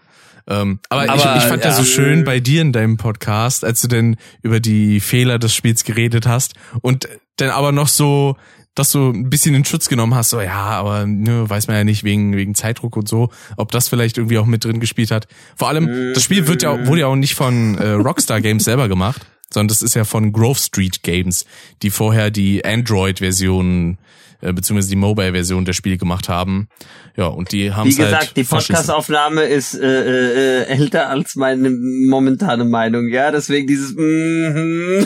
Ähm, 0.47 0.79
aber, 0.89 1.09
aber 1.09 1.35
ich, 1.37 1.43
ich 1.43 1.49
fand 1.49 1.63
ja. 1.63 1.71
ja 1.71 1.75
so 1.75 1.83
schön 1.83 2.23
bei 2.23 2.39
dir 2.39 2.61
in 2.61 2.71
deinem 2.71 2.97
Podcast, 2.97 3.65
als 3.65 3.81
du 3.81 3.87
denn 3.87 4.17
über 4.41 4.59
die 4.59 4.99
Fehler 4.99 5.39
des 5.39 5.53
Spiels 5.53 5.83
geredet 5.83 6.27
hast 6.27 6.53
und 6.81 7.07
dann 7.37 7.49
aber 7.49 7.71
noch 7.71 7.87
so 7.87 8.37
dass 8.75 8.91
du 8.91 9.09
ein 9.09 9.29
bisschen 9.29 9.55
in 9.55 9.63
Schutz 9.63 9.87
genommen 9.87 10.13
hast, 10.15 10.29
so 10.29 10.41
ja, 10.41 10.53
aber 10.53 11.05
ne, 11.05 11.49
weiß 11.49 11.67
man 11.67 11.77
ja 11.77 11.83
nicht 11.85 12.03
wegen 12.03 12.35
wegen 12.35 12.55
Zeitdruck 12.55 12.97
und 12.97 13.07
so, 13.07 13.29
ob 13.55 13.71
das 13.71 13.87
vielleicht 13.87 14.17
irgendwie 14.17 14.37
auch 14.37 14.45
mit 14.45 14.65
drin 14.65 14.81
gespielt 14.81 15.11
hat. 15.11 15.27
Vor 15.55 15.69
allem 15.69 16.13
das 16.13 16.23
Spiel 16.23 16.47
wird 16.47 16.61
ja 16.61 16.85
wurde 16.85 17.01
ja 17.01 17.07
auch 17.07 17.15
nicht 17.15 17.35
von 17.35 17.77
äh, 17.77 17.91
Rockstar 17.91 18.41
Games 18.41 18.63
selber 18.65 18.89
gemacht, 18.89 19.25
sondern 19.49 19.69
das 19.69 19.81
ist 19.81 19.95
ja 19.95 20.03
von 20.03 20.33
Grove 20.33 20.59
Street 20.59 21.03
Games, 21.03 21.45
die 21.81 21.89
vorher 21.89 22.31
die 22.31 22.65
Android 22.65 23.19
Version 23.19 23.97
äh, 24.41 24.53
beziehungsweise 24.53 24.89
die 24.89 24.95
Mobile-Version 24.95 25.65
der 25.65 25.73
Spiele 25.73 25.97
gemacht 25.97 26.29
haben. 26.29 26.69
Ja, 27.17 27.27
und 27.27 27.51
die 27.51 27.71
haben 27.71 27.89
Wie 27.89 27.95
gesagt, 27.95 28.13
halt 28.13 28.37
die 28.37 28.43
Podcast-Aufnahme 28.43 29.43
ist 29.43 29.75
äh, 29.75 30.61
äh, 30.61 30.65
älter 30.65 31.09
als 31.09 31.35
meine 31.35 31.69
momentane 31.69 32.65
Meinung, 32.65 33.09
ja, 33.09 33.31
deswegen 33.31 33.67
dieses 33.67 33.93
mm 33.95 35.05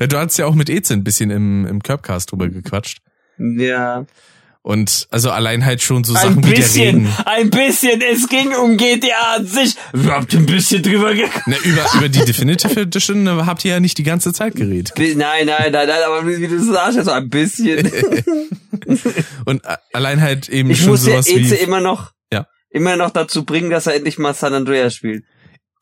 ja, 0.00 0.06
Du 0.06 0.18
hast 0.18 0.38
ja 0.38 0.46
auch 0.46 0.54
mit 0.54 0.70
Eze 0.70 0.94
ein 0.94 1.04
bisschen 1.04 1.30
im, 1.30 1.66
im 1.66 1.82
Curbcast 1.82 2.32
drüber 2.32 2.48
gequatscht. 2.48 2.98
Ja. 3.38 4.06
Und 4.66 5.06
also 5.12 5.30
allein 5.30 5.64
halt 5.64 5.80
schon 5.80 6.02
so 6.02 6.12
Sachen 6.12 6.38
ein 6.38 6.40
bisschen, 6.40 7.04
wie 7.04 7.04
der 7.04 7.10
Regen. 7.14 7.16
Ein 7.24 7.50
bisschen, 7.50 8.00
es 8.00 8.28
ging 8.28 8.52
um 8.52 8.76
GTA 8.76 9.36
an 9.36 9.46
sich. 9.46 9.76
Wir 9.92 10.10
habt 10.10 10.34
ein 10.34 10.44
bisschen 10.44 10.82
drüber 10.82 11.14
geredet. 11.14 11.46
Ne, 11.46 11.56
über, 11.62 11.86
über 11.94 12.08
die 12.08 12.24
Definitive 12.24 12.80
Edition 12.80 13.28
äh, 13.28 13.44
habt 13.46 13.64
ihr 13.64 13.74
ja 13.74 13.78
nicht 13.78 13.96
die 13.96 14.02
ganze 14.02 14.32
Zeit 14.32 14.56
geredet. 14.56 14.92
Nein, 14.98 15.18
nein, 15.18 15.46
nein, 15.46 15.70
nein, 15.70 16.02
aber 16.04 16.26
wie, 16.26 16.48
du 16.48 16.58
sagst, 16.58 17.04
so 17.04 17.12
ein 17.12 17.30
bisschen. 17.30 17.88
Und 19.44 19.62
allein 19.92 20.20
halt 20.20 20.48
eben 20.48 20.70
ich 20.70 20.80
schon 20.80 20.88
muss 20.88 21.04
sowas 21.04 21.30
ja 21.30 21.36
wie... 21.36 21.54
immer 21.54 21.80
noch, 21.80 22.10
ja. 22.32 22.48
immer 22.68 22.96
noch 22.96 23.10
dazu 23.10 23.44
bringen, 23.44 23.70
dass 23.70 23.86
er 23.86 23.94
endlich 23.94 24.18
mal 24.18 24.34
San 24.34 24.52
Andreas 24.52 24.96
spielt. 24.96 25.22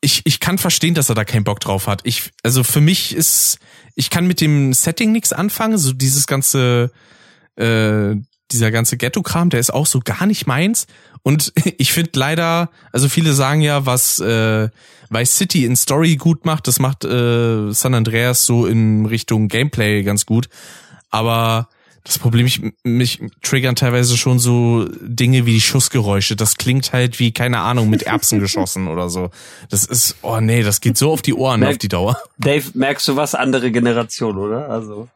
Ich, 0.01 0.21
ich 0.25 0.39
kann 0.39 0.59
verstehen, 0.59 0.93
dass 0.93 1.09
er 1.09 1.15
da 1.15 1.25
keinen 1.25 1.43
Bock 1.43 1.59
drauf 1.59 1.87
hat. 1.87 2.01
Ich, 2.03 2.33
also 2.43 2.63
für 2.63 2.81
mich 2.81 3.15
ist, 3.15 3.57
ich 3.95 4.11
kann 4.11 4.27
mit 4.27 4.41
dem 4.41 4.73
Setting 4.73 5.11
nichts 5.11 5.33
anfangen, 5.33 5.79
so 5.79 5.91
dieses 5.91 6.27
ganze, 6.27 6.91
äh, 7.55 8.13
dieser 8.51 8.71
ganze 8.71 8.97
Ghetto-Kram, 8.97 9.49
der 9.49 9.59
ist 9.59 9.73
auch 9.73 9.85
so 9.85 9.99
gar 10.03 10.25
nicht 10.25 10.47
meins. 10.47 10.87
Und 11.23 11.53
ich 11.77 11.91
finde 11.91 12.11
leider, 12.15 12.69
also 12.91 13.09
viele 13.09 13.33
sagen 13.33 13.61
ja, 13.61 13.85
was 13.85 14.19
äh, 14.19 14.69
Vice 15.09 15.35
City 15.35 15.65
in 15.65 15.75
Story 15.75 16.15
gut 16.15 16.45
macht, 16.45 16.67
das 16.67 16.79
macht 16.79 17.05
äh, 17.05 17.71
San 17.71 17.93
Andreas 17.93 18.45
so 18.45 18.65
in 18.65 19.05
Richtung 19.05 19.47
Gameplay 19.47 20.03
ganz 20.03 20.25
gut. 20.25 20.49
Aber 21.09 21.69
das 22.05 22.19
Problem, 22.19 22.45
ich, 22.45 22.61
mich 22.83 23.19
triggern 23.41 23.75
teilweise 23.75 24.15
schon 24.15 24.37
so 24.37 24.87
Dinge 25.01 25.47
wie 25.47 25.53
die 25.53 25.61
Schussgeräusche. 25.61 26.35
Das 26.35 26.55
klingt 26.55 26.93
halt 26.93 27.19
wie, 27.19 27.31
keine 27.31 27.59
Ahnung, 27.59 27.89
mit 27.89 28.03
Erbsen 28.03 28.39
geschossen 28.41 28.87
oder 28.87 29.09
so. 29.09 29.31
Das 29.69 29.85
ist, 29.85 30.15
oh 30.21 30.39
nee, 30.39 30.61
das 30.61 30.81
geht 30.81 30.97
so 30.97 31.11
auf 31.11 31.23
die 31.23 31.33
Ohren 31.33 31.61
Merk, 31.61 31.73
auf 31.73 31.77
die 31.79 31.87
Dauer. 31.87 32.17
Dave, 32.37 32.65
merkst 32.75 33.07
du 33.07 33.15
was? 33.15 33.33
Andere 33.33 33.71
Generation, 33.71 34.37
oder? 34.37 34.69
Also. 34.69 35.07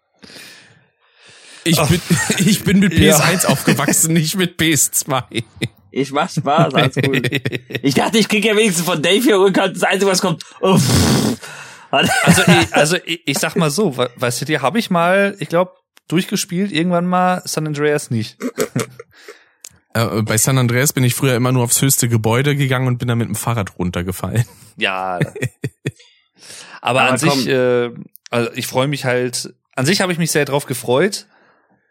Ich 1.70 1.82
bin, 1.82 2.02
ich 2.48 2.64
bin 2.64 2.80
mit 2.80 2.94
PS1 2.94 3.44
ja. 3.44 3.50
aufgewachsen, 3.50 4.14
nicht 4.14 4.36
mit 4.36 4.60
PS2. 4.60 5.44
Ich 5.92 6.12
mach 6.12 6.30
Spaß, 6.30 6.74
alles 6.74 6.96
gut. 6.96 7.30
Ich 7.82 7.96
dachte, 7.96 8.18
ich 8.18 8.28
krieg 8.28 8.46
ja 8.46 8.56
wenigstens 8.56 8.86
von 8.86 9.02
Dave 9.02 9.24
hier 9.24 9.40
Rückhalt. 9.40 9.76
Das 9.76 9.84
Einzige, 9.84 10.12
was 10.12 10.22
kommt. 10.22 10.44
Uff. 10.62 10.84
Also, 11.92 12.44
ich, 12.46 12.76
also 12.76 12.98
ich, 13.04 13.22
ich 13.26 13.38
sag 13.40 13.56
mal 13.56 13.72
so, 13.72 13.98
weißt 13.98 14.42
du, 14.42 14.46
dir 14.46 14.62
habe 14.62 14.78
ich 14.78 14.92
mal, 14.92 15.36
ich 15.40 15.50
glaube, 15.50 15.72
durchgespielt, 16.08 16.72
irgendwann 16.72 17.06
mal 17.06 17.42
San 17.46 17.66
Andreas 17.68 18.12
nicht. 18.12 18.38
Äh, 19.94 20.22
bei 20.22 20.38
San 20.38 20.60
Andreas 20.60 20.94
bin 20.94 21.04
ich 21.04 21.16
früher 21.16 21.36
immer 21.36 21.52
nur 21.52 21.64
aufs 21.64 21.82
höchste 21.82 22.08
Gebäude 22.10 22.56
gegangen 22.56 22.86
und 22.86 23.00
bin 23.00 23.08
dann 23.08 23.18
mit 23.18 23.28
dem 23.28 23.34
Fahrrad 23.34 23.80
runtergefallen. 23.80 24.46
Ja. 24.78 25.20
Aber, 26.80 27.02
Aber 27.02 27.02
an 27.02 27.20
komm. 27.20 27.40
sich, 27.40 27.50
äh, 27.50 27.90
also 28.30 28.52
ich 28.54 28.68
freue 28.68 28.88
mich 28.88 29.04
halt, 29.04 29.54
an 29.76 29.88
sich 29.88 30.00
habe 30.00 30.14
ich 30.14 30.20
mich 30.20 30.32
sehr 30.32 30.46
drauf 30.46 30.68
gefreut. 30.68 31.26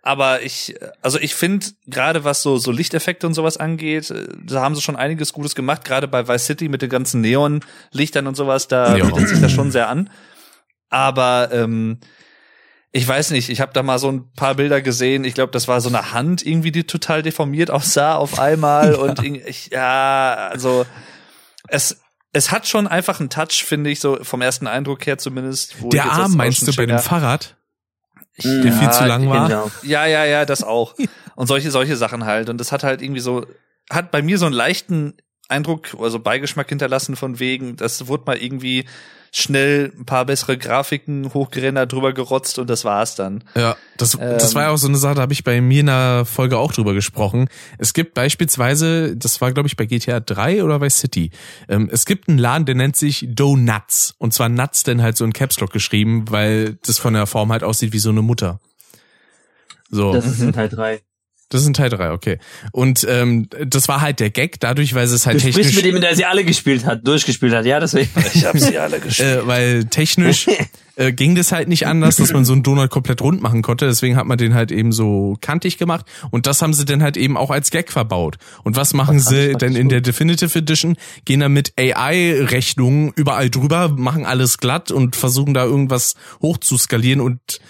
Aber 0.08 0.40
ich, 0.40 0.74
also 1.02 1.18
ich 1.20 1.34
finde, 1.34 1.66
gerade 1.86 2.24
was 2.24 2.40
so, 2.40 2.56
so 2.56 2.70
Lichteffekte 2.70 3.26
und 3.26 3.34
sowas 3.34 3.58
angeht, 3.58 4.10
äh, 4.10 4.26
da 4.42 4.62
haben 4.62 4.74
sie 4.74 4.80
schon 4.80 4.96
einiges 4.96 5.34
Gutes 5.34 5.54
gemacht, 5.54 5.84
gerade 5.84 6.08
bei 6.08 6.26
Vice 6.26 6.46
City 6.46 6.70
mit 6.70 6.80
den 6.80 6.88
ganzen 6.88 7.20
Neonlichtern 7.20 8.26
und 8.26 8.34
sowas, 8.34 8.68
da 8.68 8.94
bietet 8.94 9.28
sich 9.28 9.42
das 9.42 9.52
schon 9.52 9.70
sehr 9.70 9.90
an. 9.90 10.08
Aber 10.88 11.50
ähm, 11.52 11.98
ich 12.90 13.06
weiß 13.06 13.32
nicht, 13.32 13.50
ich 13.50 13.60
habe 13.60 13.74
da 13.74 13.82
mal 13.82 13.98
so 13.98 14.10
ein 14.10 14.32
paar 14.32 14.54
Bilder 14.54 14.80
gesehen. 14.80 15.24
Ich 15.24 15.34
glaube, 15.34 15.52
das 15.52 15.68
war 15.68 15.82
so 15.82 15.90
eine 15.90 16.10
Hand 16.14 16.40
irgendwie, 16.40 16.72
die 16.72 16.84
total 16.84 17.22
deformiert 17.22 17.70
aussah 17.70 18.14
auf 18.14 18.38
einmal. 18.38 18.92
ja. 18.92 18.98
Und 19.00 19.22
ich, 19.22 19.68
ja, 19.72 20.48
also 20.50 20.86
es, 21.68 22.00
es 22.32 22.50
hat 22.50 22.66
schon 22.66 22.86
einfach 22.86 23.20
einen 23.20 23.28
Touch, 23.28 23.62
finde 23.62 23.90
ich, 23.90 24.00
so 24.00 24.16
vom 24.22 24.40
ersten 24.40 24.68
Eindruck 24.68 25.04
her 25.06 25.18
zumindest. 25.18 25.74
Der 25.92 26.10
Arm 26.10 26.34
meinst 26.34 26.66
du 26.66 26.74
bei 26.74 26.86
dem 26.86 26.98
Fahrrad? 26.98 27.57
Der 28.44 28.64
ja, 28.64 28.72
viel 28.72 28.90
zu 28.90 29.04
lang 29.04 29.28
war. 29.28 29.48
Genau. 29.48 29.70
Ja, 29.82 30.06
ja, 30.06 30.24
ja, 30.24 30.44
das 30.44 30.62
auch. 30.62 30.94
Und 31.36 31.46
solche, 31.46 31.70
solche 31.70 31.96
Sachen 31.96 32.24
halt. 32.24 32.48
Und 32.48 32.58
das 32.58 32.72
hat 32.72 32.82
halt 32.82 33.02
irgendwie 33.02 33.20
so, 33.20 33.46
hat 33.90 34.10
bei 34.10 34.22
mir 34.22 34.38
so 34.38 34.46
einen 34.46 34.54
leichten 34.54 35.14
Eindruck, 35.48 35.96
also 35.98 36.18
Beigeschmack 36.18 36.68
hinterlassen 36.68 37.16
von 37.16 37.38
wegen, 37.38 37.76
das 37.76 38.06
wurde 38.06 38.24
mal 38.26 38.36
irgendwie 38.36 38.84
schnell 39.32 39.92
ein 39.98 40.04
paar 40.04 40.24
bessere 40.24 40.56
Grafiken 40.58 41.32
hochgerendert, 41.34 41.92
drüber 41.92 42.12
gerotzt 42.12 42.58
und 42.58 42.68
das 42.68 42.84
war's 42.84 43.14
dann. 43.14 43.44
Ja, 43.54 43.76
das, 43.96 44.14
ähm, 44.14 44.20
das 44.20 44.54
war 44.54 44.64
ja 44.64 44.70
auch 44.70 44.78
so 44.78 44.88
eine 44.88 44.98
Sache, 44.98 45.16
da 45.16 45.22
habe 45.22 45.32
ich 45.32 45.44
bei 45.44 45.60
mir 45.60 45.80
in 45.80 45.86
der 45.86 46.24
Folge 46.24 46.58
auch 46.58 46.72
drüber 46.72 46.94
gesprochen. 46.94 47.48
Es 47.78 47.92
gibt 47.92 48.14
beispielsweise, 48.14 49.16
das 49.16 49.40
war 49.40 49.52
glaube 49.52 49.68
ich 49.68 49.76
bei 49.76 49.86
GTA 49.86 50.20
3 50.20 50.64
oder 50.64 50.78
bei 50.78 50.90
City, 50.90 51.30
ähm, 51.68 51.88
es 51.92 52.06
gibt 52.06 52.28
einen 52.28 52.38
Laden, 52.38 52.66
der 52.66 52.74
nennt 52.74 52.96
sich 52.96 53.26
Donuts 53.28 54.14
und 54.18 54.34
zwar 54.34 54.48
Nuts 54.48 54.82
denn 54.82 55.02
halt 55.02 55.16
so 55.16 55.24
in 55.24 55.32
Caps 55.32 55.60
Lock 55.60 55.72
geschrieben, 55.72 56.26
weil 56.30 56.78
das 56.86 56.98
von 56.98 57.14
der 57.14 57.26
Form 57.26 57.52
halt 57.52 57.64
aussieht 57.64 57.92
wie 57.92 57.98
so 57.98 58.10
eine 58.10 58.22
Mutter. 58.22 58.60
So. 59.90 60.12
Das 60.12 60.26
ist 60.26 60.40
in 60.40 60.52
Teil 60.52 60.68
3. 60.68 61.00
Das 61.50 61.62
ist 61.62 61.66
ein 61.66 61.74
Teil 61.74 61.88
3, 61.88 62.12
okay. 62.12 62.38
Und 62.72 63.06
ähm, 63.08 63.48
das 63.66 63.88
war 63.88 64.02
halt 64.02 64.20
der 64.20 64.28
Gag, 64.28 64.60
dadurch, 64.60 64.94
weil 64.94 65.04
es 65.04 65.24
halt 65.24 65.36
du 65.36 65.40
technisch... 65.40 65.70
Du 65.70 65.76
mit 65.76 65.84
dem, 65.86 66.00
der 66.00 66.14
sie 66.14 66.26
alle 66.26 66.44
gespielt 66.44 66.84
hat, 66.84 67.06
durchgespielt 67.06 67.54
hat, 67.54 67.64
ja, 67.64 67.80
deswegen. 67.80 68.10
Ich 68.34 68.44
habe 68.44 68.58
sie 68.58 68.76
alle 68.76 69.00
gespielt. 69.00 69.28
Äh, 69.28 69.46
weil 69.46 69.84
technisch 69.86 70.46
äh, 70.96 71.10
ging 71.12 71.34
das 71.34 71.50
halt 71.50 71.68
nicht 71.68 71.86
anders, 71.86 72.16
dass 72.16 72.34
man 72.34 72.44
so 72.44 72.52
einen 72.52 72.62
Donut 72.62 72.90
komplett 72.90 73.22
rund 73.22 73.40
machen 73.40 73.62
konnte. 73.62 73.86
Deswegen 73.86 74.16
hat 74.16 74.26
man 74.26 74.36
den 74.36 74.52
halt 74.52 74.70
eben 74.70 74.92
so 74.92 75.38
kantig 75.40 75.78
gemacht. 75.78 76.04
Und 76.30 76.46
das 76.46 76.60
haben 76.60 76.74
sie 76.74 76.84
dann 76.84 77.02
halt 77.02 77.16
eben 77.16 77.38
auch 77.38 77.50
als 77.50 77.70
Gag 77.70 77.90
verbaut. 77.90 78.36
Und 78.62 78.76
was 78.76 78.92
machen 78.92 79.18
sie 79.18 79.54
denn 79.54 79.74
in 79.74 79.88
der 79.88 80.02
Definitive 80.02 80.58
Edition? 80.58 80.96
Gehen 81.24 81.40
da 81.40 81.48
mit 81.48 81.72
AI-Rechnungen 81.78 83.12
überall 83.16 83.48
drüber, 83.48 83.88
machen 83.88 84.26
alles 84.26 84.58
glatt 84.58 84.90
und 84.90 85.16
versuchen 85.16 85.54
da 85.54 85.64
irgendwas 85.64 86.14
hochzuskalieren 86.42 87.22
und 87.22 87.60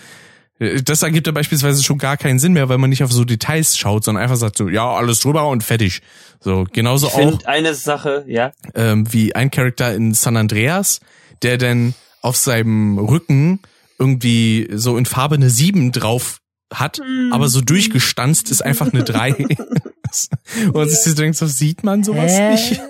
das 0.59 1.03
ergibt 1.03 1.27
ja 1.27 1.33
beispielsweise 1.33 1.83
schon 1.85 1.99
gar 1.99 2.17
keinen 2.17 2.39
Sinn 2.39 2.53
mehr, 2.53 2.69
weil 2.69 2.78
man 2.78 2.91
nicht 2.91 3.05
auf 3.05 3.12
so 3.12 3.25
Details 3.25 3.77
schaut, 3.77 4.05
sondern 4.05 4.23
einfach 4.23 4.37
sagt 4.37 4.57
so, 4.57 4.69
ja, 4.69 4.91
alles 4.91 5.20
drüber 5.20 5.47
und 5.49 5.62
fertig. 5.62 6.03
So, 6.41 6.67
genauso 6.73 7.07
ich 7.09 7.15
auch. 7.15 7.45
eine 7.45 7.75
Sache, 7.75 8.25
ja. 8.27 8.53
Ähm, 8.75 9.12
wie 9.12 9.35
ein 9.35 9.51
Charakter 9.51 9.95
in 9.95 10.15
San 10.15 10.37
Andreas, 10.37 11.01
der 11.43 11.59
dann 11.59 11.95
auf 12.23 12.37
seinem 12.37 12.99
Rücken 12.99 13.61
irgendwie 13.99 14.69
so 14.73 14.97
in 14.97 15.07
Farbe 15.07 15.37
eine 15.37 15.51
7 15.51 15.93
drauf 15.93 16.41
hat, 16.73 16.99
mhm. 16.99 17.33
aber 17.33 17.49
so 17.49 17.61
durchgestanzt 17.61 18.51
ist 18.51 18.65
einfach 18.65 18.93
eine 18.93 19.05
3. 19.05 19.35
und 20.73 20.91
sich 20.91 21.15
denkt 21.15 21.37
so, 21.37 21.47
sieht 21.47 21.85
man 21.85 22.03
sowas 22.03 22.33
Hä? 22.33 22.51
nicht? 22.51 22.81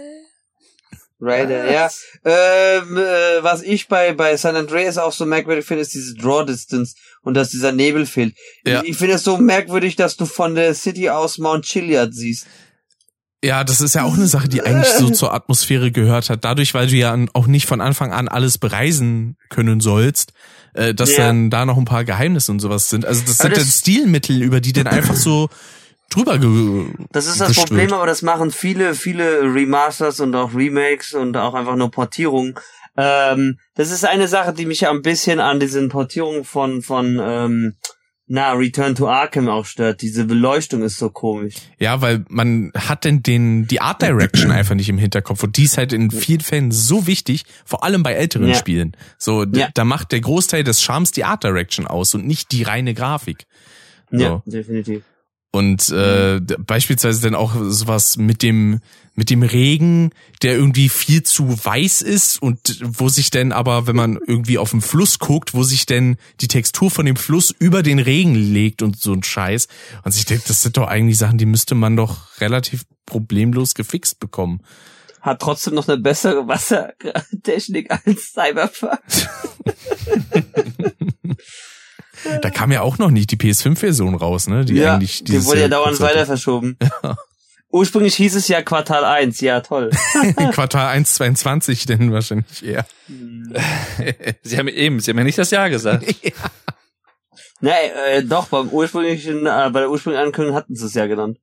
Rider, 1.20 1.70
ja. 1.70 1.90
Ähm, 2.24 2.96
äh, 2.96 3.42
was 3.42 3.62
ich 3.62 3.88
bei, 3.88 4.12
bei 4.12 4.36
San 4.36 4.54
Andreas 4.54 4.98
auch 4.98 5.12
so 5.12 5.26
merkwürdig 5.26 5.64
finde, 5.64 5.82
ist 5.82 5.92
diese 5.92 6.14
Draw 6.14 6.44
Distance 6.46 6.94
und 7.22 7.34
dass 7.34 7.50
dieser 7.50 7.72
Nebel 7.72 8.06
fehlt. 8.06 8.36
Ja. 8.64 8.82
Ich, 8.82 8.90
ich 8.90 8.96
finde 8.96 9.14
es 9.14 9.24
so 9.24 9.36
merkwürdig, 9.36 9.96
dass 9.96 10.16
du 10.16 10.26
von 10.26 10.54
der 10.54 10.74
City 10.74 11.10
aus 11.10 11.38
Mount 11.38 11.64
Chiliad 11.64 12.14
siehst. 12.14 12.46
Ja, 13.42 13.62
das 13.62 13.80
ist 13.80 13.94
ja 13.94 14.02
auch 14.02 14.14
eine 14.14 14.26
Sache, 14.26 14.48
die 14.48 14.62
eigentlich 14.62 14.92
so 14.94 15.10
zur 15.12 15.32
Atmosphäre 15.32 15.92
gehört 15.92 16.28
hat. 16.28 16.44
Dadurch, 16.44 16.74
weil 16.74 16.88
du 16.88 16.96
ja 16.96 17.16
auch 17.34 17.46
nicht 17.46 17.66
von 17.66 17.80
Anfang 17.80 18.12
an 18.12 18.28
alles 18.28 18.58
bereisen 18.58 19.36
können 19.48 19.80
sollst, 19.80 20.32
äh, 20.74 20.92
dass 20.92 21.16
ja. 21.16 21.26
dann 21.26 21.50
da 21.50 21.64
noch 21.64 21.78
ein 21.78 21.84
paar 21.84 22.04
Geheimnisse 22.04 22.50
und 22.50 22.58
sowas 22.58 22.88
sind. 22.90 23.04
Also 23.04 23.22
das 23.24 23.40
aber 23.40 23.54
sind 23.54 23.56
das 23.56 23.64
dann 23.64 23.72
Stilmittel, 23.72 24.42
über 24.42 24.60
die 24.60 24.72
dann 24.72 24.88
einfach 24.88 25.14
so 25.14 25.48
drüber 26.10 26.38
ge 26.38 26.86
Das 27.12 27.26
ist 27.26 27.40
das 27.40 27.48
gestört. 27.48 27.68
Problem, 27.68 27.92
aber 27.92 28.06
das 28.06 28.22
machen 28.22 28.50
viele, 28.50 28.94
viele 28.94 29.42
Remasters 29.42 30.20
und 30.20 30.34
auch 30.34 30.54
Remakes 30.54 31.14
und 31.14 31.36
auch 31.36 31.54
einfach 31.54 31.76
nur 31.76 31.90
Portierungen. 31.90 32.54
Ähm, 32.96 33.58
das 33.74 33.90
ist 33.90 34.04
eine 34.04 34.28
Sache, 34.28 34.52
die 34.52 34.66
mich 34.66 34.80
ja 34.80 34.90
ein 34.90 35.02
bisschen 35.02 35.40
an 35.40 35.60
diesen 35.60 35.88
Portierungen 35.88 36.44
von, 36.44 36.82
von, 36.82 37.20
ähm, 37.22 37.76
na, 38.30 38.52
Return 38.52 38.94
to 38.94 39.08
Arkham 39.08 39.48
auch 39.48 39.64
stört. 39.64 40.02
Diese 40.02 40.26
Beleuchtung 40.26 40.82
ist 40.82 40.98
so 40.98 41.08
komisch. 41.08 41.54
Ja, 41.78 42.02
weil 42.02 42.26
man 42.28 42.72
hat 42.76 43.04
denn 43.04 43.22
den, 43.22 43.66
die 43.66 43.80
Art 43.80 44.02
Direction 44.02 44.50
einfach 44.50 44.74
nicht 44.74 44.90
im 44.90 44.98
Hinterkopf. 44.98 45.42
Und 45.42 45.56
die 45.56 45.64
ist 45.64 45.78
halt 45.78 45.94
in 45.94 46.10
vielen 46.10 46.40
Fällen 46.40 46.70
so 46.70 47.06
wichtig, 47.06 47.44
vor 47.64 47.84
allem 47.84 48.02
bei 48.02 48.12
älteren 48.12 48.48
ja. 48.48 48.54
Spielen. 48.54 48.94
So, 49.16 49.44
ja. 49.44 49.70
da 49.72 49.84
macht 49.84 50.12
der 50.12 50.20
Großteil 50.20 50.62
des 50.62 50.82
Charmes 50.82 51.10
die 51.12 51.24
Art 51.24 51.42
Direction 51.42 51.86
aus 51.86 52.14
und 52.14 52.26
nicht 52.26 52.52
die 52.52 52.64
reine 52.64 52.92
Grafik. 52.92 53.46
So. 54.10 54.18
Ja, 54.18 54.42
definitiv. 54.44 55.02
Und 55.50 55.88
äh, 55.90 56.40
beispielsweise 56.58 57.22
dann 57.22 57.34
auch 57.34 57.54
sowas 57.68 58.16
mit 58.18 58.42
dem 58.42 58.80
mit 59.18 59.30
dem 59.30 59.42
Regen, 59.42 60.12
der 60.42 60.54
irgendwie 60.54 60.88
viel 60.88 61.24
zu 61.24 61.48
weiß 61.48 62.02
ist 62.02 62.40
und 62.40 62.78
wo 62.84 63.08
sich 63.08 63.30
denn 63.30 63.50
aber, 63.50 63.88
wenn 63.88 63.96
man 63.96 64.16
irgendwie 64.24 64.58
auf 64.58 64.70
den 64.70 64.80
Fluss 64.80 65.18
guckt, 65.18 65.54
wo 65.54 65.64
sich 65.64 65.86
denn 65.86 66.18
die 66.40 66.46
Textur 66.46 66.88
von 66.88 67.04
dem 67.04 67.16
Fluss 67.16 67.52
über 67.58 67.82
den 67.82 67.98
Regen 67.98 68.36
legt 68.36 68.80
und 68.80 68.96
so 68.96 69.12
ein 69.12 69.24
Scheiß. 69.24 69.66
Und 70.04 70.14
ich 70.14 70.24
denke, 70.24 70.44
das 70.46 70.62
sind 70.62 70.76
doch 70.76 70.86
eigentlich 70.86 71.18
Sachen, 71.18 71.36
die 71.36 71.46
müsste 71.46 71.74
man 71.74 71.96
doch 71.96 72.40
relativ 72.40 72.84
problemlos 73.06 73.74
gefixt 73.74 74.20
bekommen. 74.20 74.62
Hat 75.20 75.40
trotzdem 75.40 75.74
noch 75.74 75.88
eine 75.88 75.98
bessere 75.98 76.46
Wassertechnik 76.46 77.90
als 77.90 78.34
Cyberpunk. 78.34 79.00
Da 82.42 82.50
kam 82.50 82.72
ja 82.72 82.82
auch 82.82 82.98
noch 82.98 83.10
nicht 83.10 83.30
die 83.30 83.36
PS5-Version 83.36 84.14
raus, 84.14 84.46
ne? 84.46 84.64
Die 84.64 84.74
ja, 84.74 84.94
eigentlich 84.94 85.24
die 85.24 85.44
wurde 85.44 85.60
ja 85.60 85.68
dauernd 85.68 86.00
weiter 86.00 86.26
verschoben. 86.26 86.76
Ja. 87.02 87.16
Ursprünglich 87.70 88.14
hieß 88.14 88.34
es 88.34 88.48
ja 88.48 88.62
Quartal 88.62 89.04
1, 89.04 89.40
ja 89.40 89.60
toll. 89.60 89.90
Quartal 90.52 90.88
1 90.88 91.14
22 91.14 91.84
denn 91.84 92.12
wahrscheinlich 92.12 92.64
eher. 92.64 92.86
Sie 94.42 94.56
haben 94.56 94.68
eben, 94.68 95.00
Sie 95.00 95.10
haben 95.10 95.18
ja 95.18 95.24
nicht 95.24 95.38
das 95.38 95.50
Jahr 95.50 95.68
gesagt. 95.68 96.04
ja. 96.22 96.32
Nee, 97.60 97.70
äh, 98.06 98.22
doch, 98.22 98.48
beim 98.48 98.68
ursprünglichen, 98.68 99.46
äh, 99.46 99.70
bei 99.70 99.80
der 99.80 99.90
ursprünglichen 99.90 100.26
Ankündigung 100.26 100.56
hatten 100.56 100.76
sie 100.76 100.86
es 100.86 100.94
ja 100.94 101.06
genannt. 101.06 101.38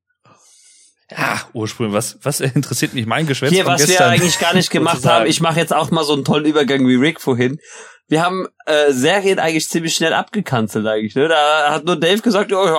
Ja, 1.11 1.41
Ursprung, 1.53 1.93
was, 1.93 2.17
was 2.23 2.39
interessiert 2.39 2.93
mich 2.93 3.05
mein 3.05 3.27
Geschwätz 3.27 3.51
Hier, 3.51 3.65
was 3.65 3.87
wir 3.87 4.05
eigentlich 4.07 4.39
gar 4.39 4.55
nicht 4.55 4.71
gemacht 4.71 5.05
haben, 5.05 5.27
ich 5.27 5.39
mache 5.39 5.59
jetzt 5.59 5.73
auch 5.73 5.91
mal 5.91 6.03
so 6.03 6.13
einen 6.13 6.25
tollen 6.25 6.45
Übergang 6.45 6.87
wie 6.87 6.95
Rick 6.95 7.21
vorhin 7.21 7.59
wir 8.07 8.23
haben 8.23 8.47
äh, 8.65 8.91
Serien 8.91 9.39
eigentlich 9.39 9.67
ziemlich 9.67 9.95
schnell 9.95 10.13
abgekanzelt 10.13 10.85
eigentlich. 10.85 11.15
Ne? 11.15 11.27
Da 11.27 11.71
hat 11.71 11.85
nur 11.85 11.95
Dave 11.95 12.21
gesagt, 12.21 12.51
oh, 12.53 12.77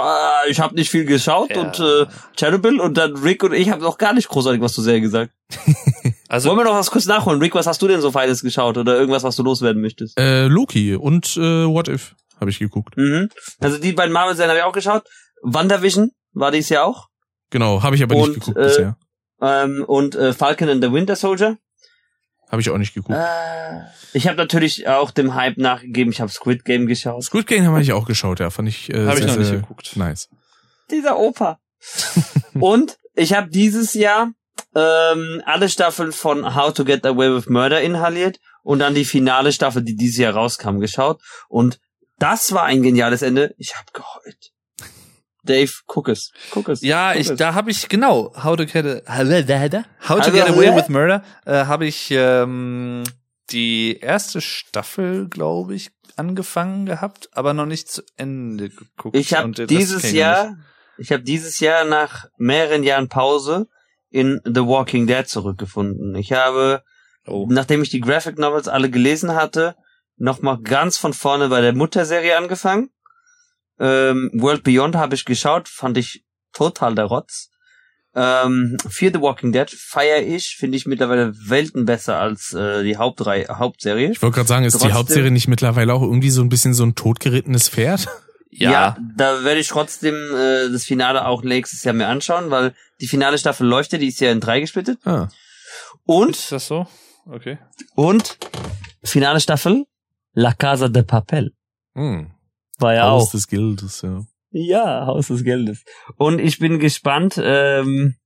ich 0.49 0.61
habe 0.61 0.75
nicht 0.75 0.91
viel 0.91 1.05
geschaut 1.05 1.51
ja. 1.51 1.63
und 1.63 1.81
äh, 1.81 2.07
Chernobyl 2.37 2.81
und 2.81 2.97
dann 2.97 3.17
Rick 3.17 3.43
und 3.43 3.53
ich 3.53 3.71
haben 3.71 3.83
noch 3.83 3.99
gar 3.99 4.13
nicht 4.13 4.29
großartig 4.29 4.61
was 4.61 4.75
zu 4.75 4.83
Serien 4.83 5.03
gesagt. 5.03 5.33
also 6.29 6.49
wollen 6.49 6.61
wir 6.61 6.65
noch 6.65 6.75
was 6.75 6.91
kurz 6.91 7.07
nachholen? 7.07 7.41
Rick, 7.41 7.55
was 7.55 7.67
hast 7.67 7.83
du 7.83 7.89
denn 7.89 8.01
so 8.01 8.13
feines 8.13 8.43
geschaut 8.43 8.79
oder 8.79 8.97
irgendwas, 8.97 9.25
was 9.25 9.37
du 9.37 9.43
loswerden 9.43 9.83
möchtest? 9.83 10.19
Äh, 10.19 10.47
Loki 10.47 10.95
und 10.95 11.37
äh, 11.37 11.67
What 11.67 11.89
If 11.89 12.15
habe 12.41 12.51
ich 12.51 12.59
geguckt. 12.59 12.97
Mhm. 12.97 13.29
Also 13.61 13.79
die 13.79 13.93
beiden 13.93 14.13
Marvel-Serien 14.13 14.51
habe 14.51 14.61
ich 14.61 14.65
auch 14.65 14.73
geschaut. 14.73 15.05
WandaVision 15.43 16.13
war 16.35 16.53
dies 16.53 16.69
ja 16.69 16.85
auch. 16.85 17.09
Genau, 17.51 17.83
habe 17.83 17.97
ich 17.97 18.03
aber 18.03 18.17
und, 18.17 18.29
nicht 18.29 18.41
geguckt 18.41 18.59
äh, 18.59 18.63
bisher. 18.63 18.97
Ähm, 19.41 19.85
und 19.87 20.15
äh, 20.15 20.33
Falcon 20.33 20.69
and 20.69 20.83
the 20.83 20.93
Winter 20.93 21.17
Soldier. 21.17 21.59
Habe 22.51 22.61
ich 22.61 22.71
auch 22.71 22.79
nicht 22.79 22.95
geguckt. 22.95 23.19
Äh, 23.19 23.81
ich 24.13 24.29
habe 24.29 24.37
natürlich 24.37 24.87
auch 24.89 25.11
dem 25.11 25.35
Hype 25.35 25.59
nachgegeben. 25.59 26.13
Ich 26.13 26.21
habe 26.21 26.31
Squid 26.31 26.65
Game 26.65 26.87
geschaut. 26.87 27.25
Squid 27.25 27.47
Game 27.47 27.67
habe 27.67 27.83
ich 27.83 27.93
auch 27.93 28.07
geschaut, 28.07 28.41
ja. 28.41 28.51
Fand 28.51 28.69
ich 28.69 28.89
äh, 28.91 29.07
hab 29.07 29.17
sehr, 29.17 29.27
ich 29.27 29.33
noch 29.33 29.39
nicht 29.39 29.51
geguckt. 29.51 29.97
Nice. 29.97 30.29
Dieser 30.91 31.19
Opa. 31.19 31.59
und 32.55 32.99
ich 33.15 33.35
habe 33.35 33.49
dieses 33.49 33.95
Jahr 33.95 34.31
ähm, 34.75 35.43
alle 35.45 35.69
Staffeln 35.69 36.13
von 36.13 36.55
How 36.55 36.73
to 36.73 36.85
Get 36.85 37.05
Away 37.05 37.35
with 37.35 37.49
Murder 37.49 37.81
inhaliert 37.81 38.39
und 38.63 38.79
dann 38.79 38.95
die 38.95 39.05
finale 39.05 39.53
Staffel, 39.53 39.83
die 39.83 39.97
dieses 39.97 40.19
Jahr 40.19 40.35
rauskam, 40.35 40.79
geschaut. 40.79 41.21
Und 41.49 41.81
das 42.19 42.53
war 42.53 42.65
ein 42.65 42.83
geniales 42.83 43.23
Ende. 43.23 43.55
Ich 43.59 43.75
habe 43.75 43.87
geheult. 43.93 44.53
Dave, 45.47 45.73
guck 45.87 46.09
es. 46.09 46.33
Guck 46.51 46.69
es. 46.69 46.83
Ja, 46.83 47.13
guck 47.13 47.21
ich, 47.21 47.31
es. 47.31 47.37
da 47.37 47.55
habe 47.55 47.71
ich 47.71 47.89
genau 47.89 48.33
How 48.43 48.57
to 48.57 48.67
Get 48.67 48.85
a, 48.85 49.19
How 50.09 50.21
to 50.21 50.31
Get 50.33 50.49
Away 50.49 50.75
with 50.75 50.89
Murder 50.89 51.23
äh, 51.45 51.65
habe 51.65 51.87
ich 51.87 52.09
ähm, 52.11 53.05
die 53.51 53.99
erste 54.01 54.41
Staffel, 54.41 55.29
glaube 55.29 55.75
ich, 55.75 55.91
angefangen 56.17 56.87
gehabt, 56.87 57.29
aber 57.33 57.55
noch 57.55 57.67
nicht 57.67 57.89
zu 57.89 58.03
Ende 58.17 58.71
geguckt. 58.71 59.17
Ich 59.17 59.35
habe 59.35 59.67
dieses 59.67 60.13
Jahr, 60.13 60.57
ich 60.99 61.13
habe 61.13 61.23
dieses 61.23 61.61
Jahr 61.61 61.85
nach 61.85 62.27
mehreren 62.39 62.83
Jahren 62.83 63.09
Pause 63.09 63.69
in 64.11 64.41
The 64.45 64.63
Walking 64.63 65.07
Dead 65.07 65.29
zurückgefunden. 65.29 66.15
Ich 66.15 66.33
habe, 66.33 66.83
oh. 67.27 67.47
nachdem 67.51 67.83
ich 67.83 67.91
die 67.91 68.01
Graphic 68.01 68.39
Novels 68.39 68.69
alle 68.69 68.91
gelesen 68.91 69.35
hatte, 69.35 69.77
nochmal 70.17 70.59
ganz 70.63 70.97
von 70.97 71.13
vorne 71.13 71.49
bei 71.49 71.61
der 71.61 71.75
Mutterserie 71.75 72.37
angefangen 72.37 72.91
ähm, 73.79 74.31
World 74.35 74.63
Beyond 74.63 74.97
habe 74.97 75.15
ich 75.15 75.25
geschaut, 75.25 75.69
fand 75.69 75.99
ich 75.99 76.25
total 76.53 76.95
der 76.95 77.07
Rotz. 77.07 77.51
Ähm, 78.15 78.79
Fear 78.89 79.13
the 79.13 79.21
Walking 79.21 79.53
Dead 79.53 79.71
feiere 79.71 80.23
ich, 80.23 80.57
finde 80.57 80.79
ich 80.79 80.87
mittlerweile 80.87 81.35
Welten 81.37 81.85
besser 81.85 82.19
als 82.19 82.55
äh, 82.55 82.83
die 82.83 82.97
Hauptreihe, 82.97 83.47
Hauptserie. 83.49 84.13
Ich 84.13 84.23
wollte 84.23 84.37
gerade 84.37 84.49
sagen, 84.49 84.65
ist 84.65 84.73
Trotzdem, 84.73 84.89
die 84.89 84.95
Hauptserie 84.95 85.31
nicht 85.31 85.49
mittlerweile 85.49 85.93
auch 85.93 86.01
irgendwie 86.01 86.31
so 86.31 86.41
ein 86.41 86.49
bisschen 86.49 86.73
so 86.73 86.85
ein 86.85 86.95
totgerittenes 86.95 87.69
Pferd? 87.69 88.09
Ja, 88.59 88.71
ja 88.71 88.97
da 89.17 89.45
werde 89.45 89.61
ich 89.61 89.69
trotzdem 89.69 90.15
äh, 90.15 90.71
das 90.71 90.85
Finale 90.85 91.27
auch 91.27 91.43
nächstes 91.43 91.85
Jahr 91.85 91.93
mir 91.93 92.07
anschauen, 92.07 92.51
weil 92.51 92.75
die 93.03 93.07
finale 93.07 93.37
Staffel 93.37 93.67
läuft 93.67 93.93
ja, 93.93 93.99
die 93.99 94.07
ist 94.09 94.19
ja 94.21 94.33
in 94.33 94.41
drei 94.41 94.61
gesplittet. 94.61 94.99
Ah. 95.05 95.29
Und 96.07 96.37
ist 96.37 96.53
das 96.53 96.67
so? 96.67 96.87
Okay. 97.27 97.59
Und 97.97 98.39
finale 99.03 99.41
Staffel 99.41 99.85
La 100.33 100.55
Casa 100.55 100.89
de 100.89 101.03
Papel. 101.03 101.53
Hm. 101.95 102.31
War 102.79 102.95
ja 102.95 103.11
Haus 103.11 103.29
auch. 103.29 103.31
des 103.33 103.49
Geldes, 103.49 104.03
ja. 104.03 104.25
Ja, 104.51 105.07
Haus 105.07 105.29
des 105.29 105.45
Geldes. 105.45 105.85
Und 106.17 106.39
ich 106.39 106.59
bin 106.59 106.79
gespannt. 106.79 107.41
Ähm, 107.43 108.17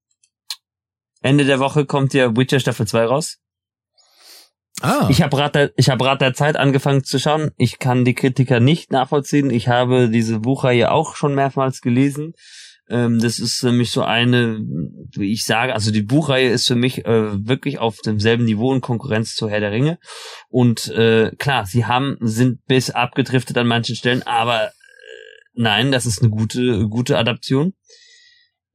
Ende 1.23 1.45
der 1.45 1.61
Woche 1.61 1.85
kommt 1.85 2.15
ja 2.15 2.37
Witcher 2.37 2.61
Staffel 2.61 2.87
2 2.87 3.05
raus. 3.05 3.39
Ah. 4.81 5.09
Ich 5.11 5.21
habe 5.21 5.37
Rat 5.37 5.55
der, 5.55 5.73
ich 5.77 5.91
habe 5.91 6.05
Rat 6.05 6.21
der 6.23 6.33
Zeit 6.33 6.57
angefangen 6.57 7.05
zu 7.05 7.19
schauen. 7.19 7.51
Ich 7.57 7.79
kann 7.79 8.05
die 8.05 8.15
Kritiker 8.15 8.61
nicht 8.61 8.91
nachvollziehen. 8.93 9.51
Ich 9.51 9.69
habe 9.69 10.09
diese 10.09 10.41
Buchreihe 10.41 10.91
auch 10.91 11.17
schon 11.17 11.35
mehrmals 11.35 11.83
gelesen. 11.83 12.33
Ähm, 12.91 13.21
das 13.21 13.39
ist 13.39 13.61
für 13.61 13.71
mich 13.71 13.93
so 13.93 14.03
eine, 14.03 14.59
wie 15.15 15.33
ich 15.33 15.45
sage, 15.45 15.73
also 15.75 15.93
die 15.93 16.03
Buchreihe 16.03 16.51
ist 16.51 16.67
für 16.67 16.75
mich 16.75 17.07
äh, 17.07 17.47
wirklich 17.47 17.79
auf 17.79 17.99
demselben 17.99 18.45
Niveau 18.45 18.75
in 18.75 18.81
Konkurrenz 18.81 19.37
zu 19.37 19.49
Herr 19.49 19.61
der 19.61 19.71
Ringe. 19.71 19.99
Und 20.49 20.89
äh, 20.89 21.31
klar, 21.37 21.67
sie 21.67 21.87
haben, 21.87 22.17
sind 22.21 22.67
bis 22.67 22.91
abgedriftet 22.91 23.57
an 23.57 23.69
manchen 23.69 23.95
Stellen, 23.95 24.25
aber 24.25 24.67
äh, 24.67 24.71
nein, 25.55 25.93
das 25.93 26.05
ist 26.05 26.21
eine 26.21 26.31
gute, 26.31 26.89
gute 26.89 27.17
Adaption. 27.17 27.75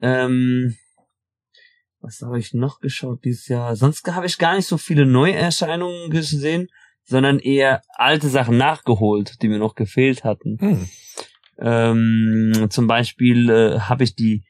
Ähm, 0.02 0.78
was 2.00 2.22
habe 2.22 2.40
ich 2.40 2.54
noch 2.54 2.80
geschaut 2.80 3.26
dieses 3.26 3.50
Jahr? 3.50 3.76
Sonst 3.76 4.08
habe 4.08 4.28
ich 4.28 4.38
gar 4.38 4.56
nicht 4.56 4.68
so 4.68 4.78
viele 4.78 5.06
Neuerscheinungen 5.06 6.10
gesehen, 6.10 6.70
sondern 7.04 7.40
eher 7.40 7.82
alte 7.90 8.30
Sachen 8.30 8.58
nachgeholt, 8.58 9.42
die 9.42 9.50
mir 9.50 9.60
noch 9.60 9.76
gefehlt 9.76 10.24
hatten. 10.24 10.58
Hm. 10.60 10.90
Ähm, 11.60 12.68
zum 12.70 12.88
Beispiel 12.88 13.50
äh, 13.50 13.80
habe 13.80 14.04
ich 14.04 14.16
die, 14.16 14.44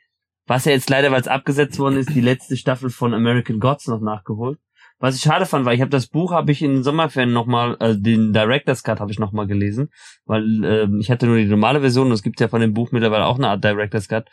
was 0.48 0.66
ja 0.66 0.72
jetzt 0.72 0.90
leider, 0.90 1.12
weil 1.12 1.22
es 1.22 1.28
abgesetzt 1.28 1.80
worden 1.80 1.98
ist, 1.98 2.14
die 2.14 2.22
letzte 2.22 2.58
Staffel 2.58 2.90
von 2.90 3.14
American 3.14 3.60
Gods 3.60 3.88
noch 3.88 4.02
nachgeholt. 4.02 4.60
Was 5.00 5.18
ich 5.18 5.24
schade 5.24 5.46
fand, 5.46 5.66
weil 5.66 5.76
ich 5.76 5.82
habe 5.82 5.92
das 5.92 6.08
Buch 6.08 6.32
habe 6.32 6.52
ich 6.52 6.62
in 6.62 6.76
den 6.76 6.84
Sommerferien 6.84 7.34
nochmal, 7.34 7.76
äh, 7.82 7.96
den 7.98 8.32
Director's 8.32 8.82
Cut 8.82 9.02
habe 9.02 9.12
ich 9.12 9.20
nochmal 9.20 9.46
gelesen, 9.46 9.90
weil 10.26 10.64
äh, 10.64 10.88
ich 11.00 11.12
hatte 11.12 11.28
nur 11.28 11.38
die 11.38 11.46
normale 11.46 11.82
Version 11.82 12.08
und 12.08 12.14
es 12.14 12.24
gibt 12.24 12.40
ja 12.40 12.48
von 12.48 12.62
dem 12.62 12.74
Buch 12.74 12.92
mittlerweile 12.92 13.26
auch 13.26 13.38
eine 13.38 13.50
Art 13.50 13.64
Director's 13.64 14.08
Cut. 14.08 14.30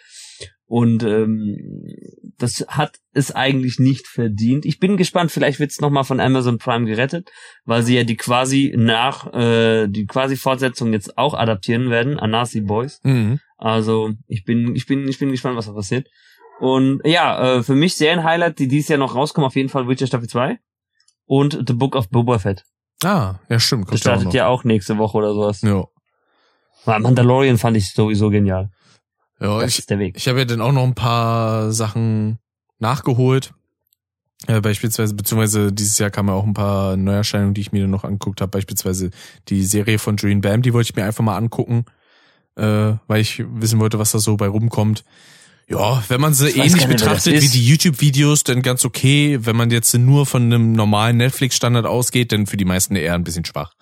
Und 0.67 1.03
ähm, 1.03 1.59
das 2.39 2.65
hat 2.67 2.99
es 3.13 3.31
eigentlich 3.31 3.79
nicht 3.79 4.07
verdient. 4.07 4.65
Ich 4.65 4.79
bin 4.79 4.97
gespannt, 4.97 5.31
vielleicht 5.31 5.61
wird 5.61 5.71
es 5.71 5.81
nochmal 5.81 6.05
von 6.05 6.19
Amazon 6.19 6.57
Prime 6.57 6.87
gerettet, 6.87 7.31
weil 7.67 7.83
sie 7.83 7.95
ja 7.95 8.05
die 8.05 8.17
quasi 8.17 8.73
nach, 8.75 9.33
äh, 9.35 9.87
die 9.89 10.07
quasi 10.07 10.37
Fortsetzung 10.37 10.95
jetzt 10.95 11.19
auch 11.19 11.35
adaptieren 11.35 11.91
werden, 11.91 12.19
Anasi 12.19 12.63
Boys. 12.63 13.01
Mhm. 13.03 13.39
Also 13.59 14.13
ich 14.29 14.45
bin, 14.45 14.75
ich 14.75 14.87
bin, 14.87 15.07
ich 15.09 15.19
bin 15.19 15.31
gespannt, 15.31 15.59
was 15.59 15.67
da 15.67 15.73
passiert. 15.73 16.09
Und 16.59 17.03
ja, 17.05 17.59
äh, 17.59 17.63
für 17.63 17.75
mich 17.75 17.97
sehr 17.97 18.13
ein 18.13 18.25
Highlight, 18.25 18.59
die 18.59 18.69
dieses 18.69 18.89
Jahr 18.89 18.99
noch 18.99 19.15
rauskommen, 19.15 19.47
auf 19.47 19.57
jeden 19.57 19.69
Fall 19.69 19.89
Witcher 19.89 20.07
Staffel 20.07 20.29
2 20.29 20.59
und 21.27 21.65
The 21.67 21.75
Book 21.75 21.97
of 21.97 22.09
Boba 22.09 22.39
Fett. 22.39 22.65
Ah, 23.05 23.41
ja 23.49 23.59
stimmt. 23.59 23.87
Kommt 23.87 23.95
das 23.95 24.01
startet 24.01 24.29
auch 24.29 24.35
ja 24.35 24.47
auch 24.47 24.65
nächste 24.65 24.97
Woche 24.97 25.19
oder 25.19 25.35
sowas. 25.35 25.61
Ja. 25.63 25.85
Mandalorian 26.87 27.59
fand 27.59 27.77
ich 27.77 27.93
sowieso 27.93 28.31
genial. 28.31 28.71
Ja, 29.43 29.61
das 29.61 29.73
ich, 29.73 29.79
ist 29.81 29.91
der 29.91 29.99
Weg. 29.99 30.15
ich 30.17 30.29
habe 30.29 30.39
ja 30.39 30.45
dann 30.45 30.61
auch 30.61 30.73
noch 30.73 30.85
ein 30.85 30.95
paar 30.95 31.73
Sachen 31.73 32.39
nachgeholt. 32.79 33.53
Äh, 34.47 34.61
beispielsweise, 34.61 35.15
beziehungsweise 35.15 35.73
dieses 35.73 35.99
Jahr 35.99 36.11
kamen 36.11 36.29
ja 36.29 36.35
auch 36.35 36.45
ein 36.45 36.55
paar 36.55 36.97
Neuerscheinungen, 36.97 37.55
die 37.55 37.61
ich 37.61 37.73
mir 37.73 37.83
dann 37.83 37.91
noch 37.91 38.05
angeguckt 38.05 38.41
habe. 38.41 38.51
Beispielsweise 38.51 39.11
die 39.49 39.65
Serie 39.65 39.99
von 39.99 40.17
Julian 40.17 40.41
Bam, 40.41 40.63
die 40.63 40.73
wollte 40.73 40.91
ich 40.91 40.97
mir 40.97 41.05
einfach 41.05 41.25
mal 41.25 41.37
angucken, 41.37 41.85
äh, 42.57 42.95
weil 43.07 43.21
ich 43.21 43.45
wissen 43.47 43.79
wollte, 43.79 43.99
was 43.99 44.13
da 44.13 44.19
so 44.19 44.37
bei 44.37 44.49
rumkommt. 44.49 45.05
Ja, 45.69 46.03
wenn 46.09 46.21
man 46.21 46.35
sie 46.35 46.49
ich 46.49 46.57
ähnlich 46.57 46.75
nicht, 46.75 46.89
betrachtet 46.89 47.41
wie 47.41 47.49
die 47.49 47.67
YouTube-Videos, 47.67 48.45
dann 48.45 48.63
ganz 48.63 48.85
okay. 48.85 49.39
Wenn 49.43 49.57
man 49.57 49.71
jetzt 49.71 49.95
nur 49.95 50.27
von 50.27 50.43
einem 50.43 50.73
normalen 50.73 51.17
Netflix-Standard 51.17 51.87
ausgeht, 51.87 52.33
dann 52.33 52.47
für 52.47 52.57
die 52.57 52.65
meisten 52.65 52.97
eher 52.97 53.15
ein 53.15 53.25
bisschen 53.25 53.45
schwach. 53.45 53.75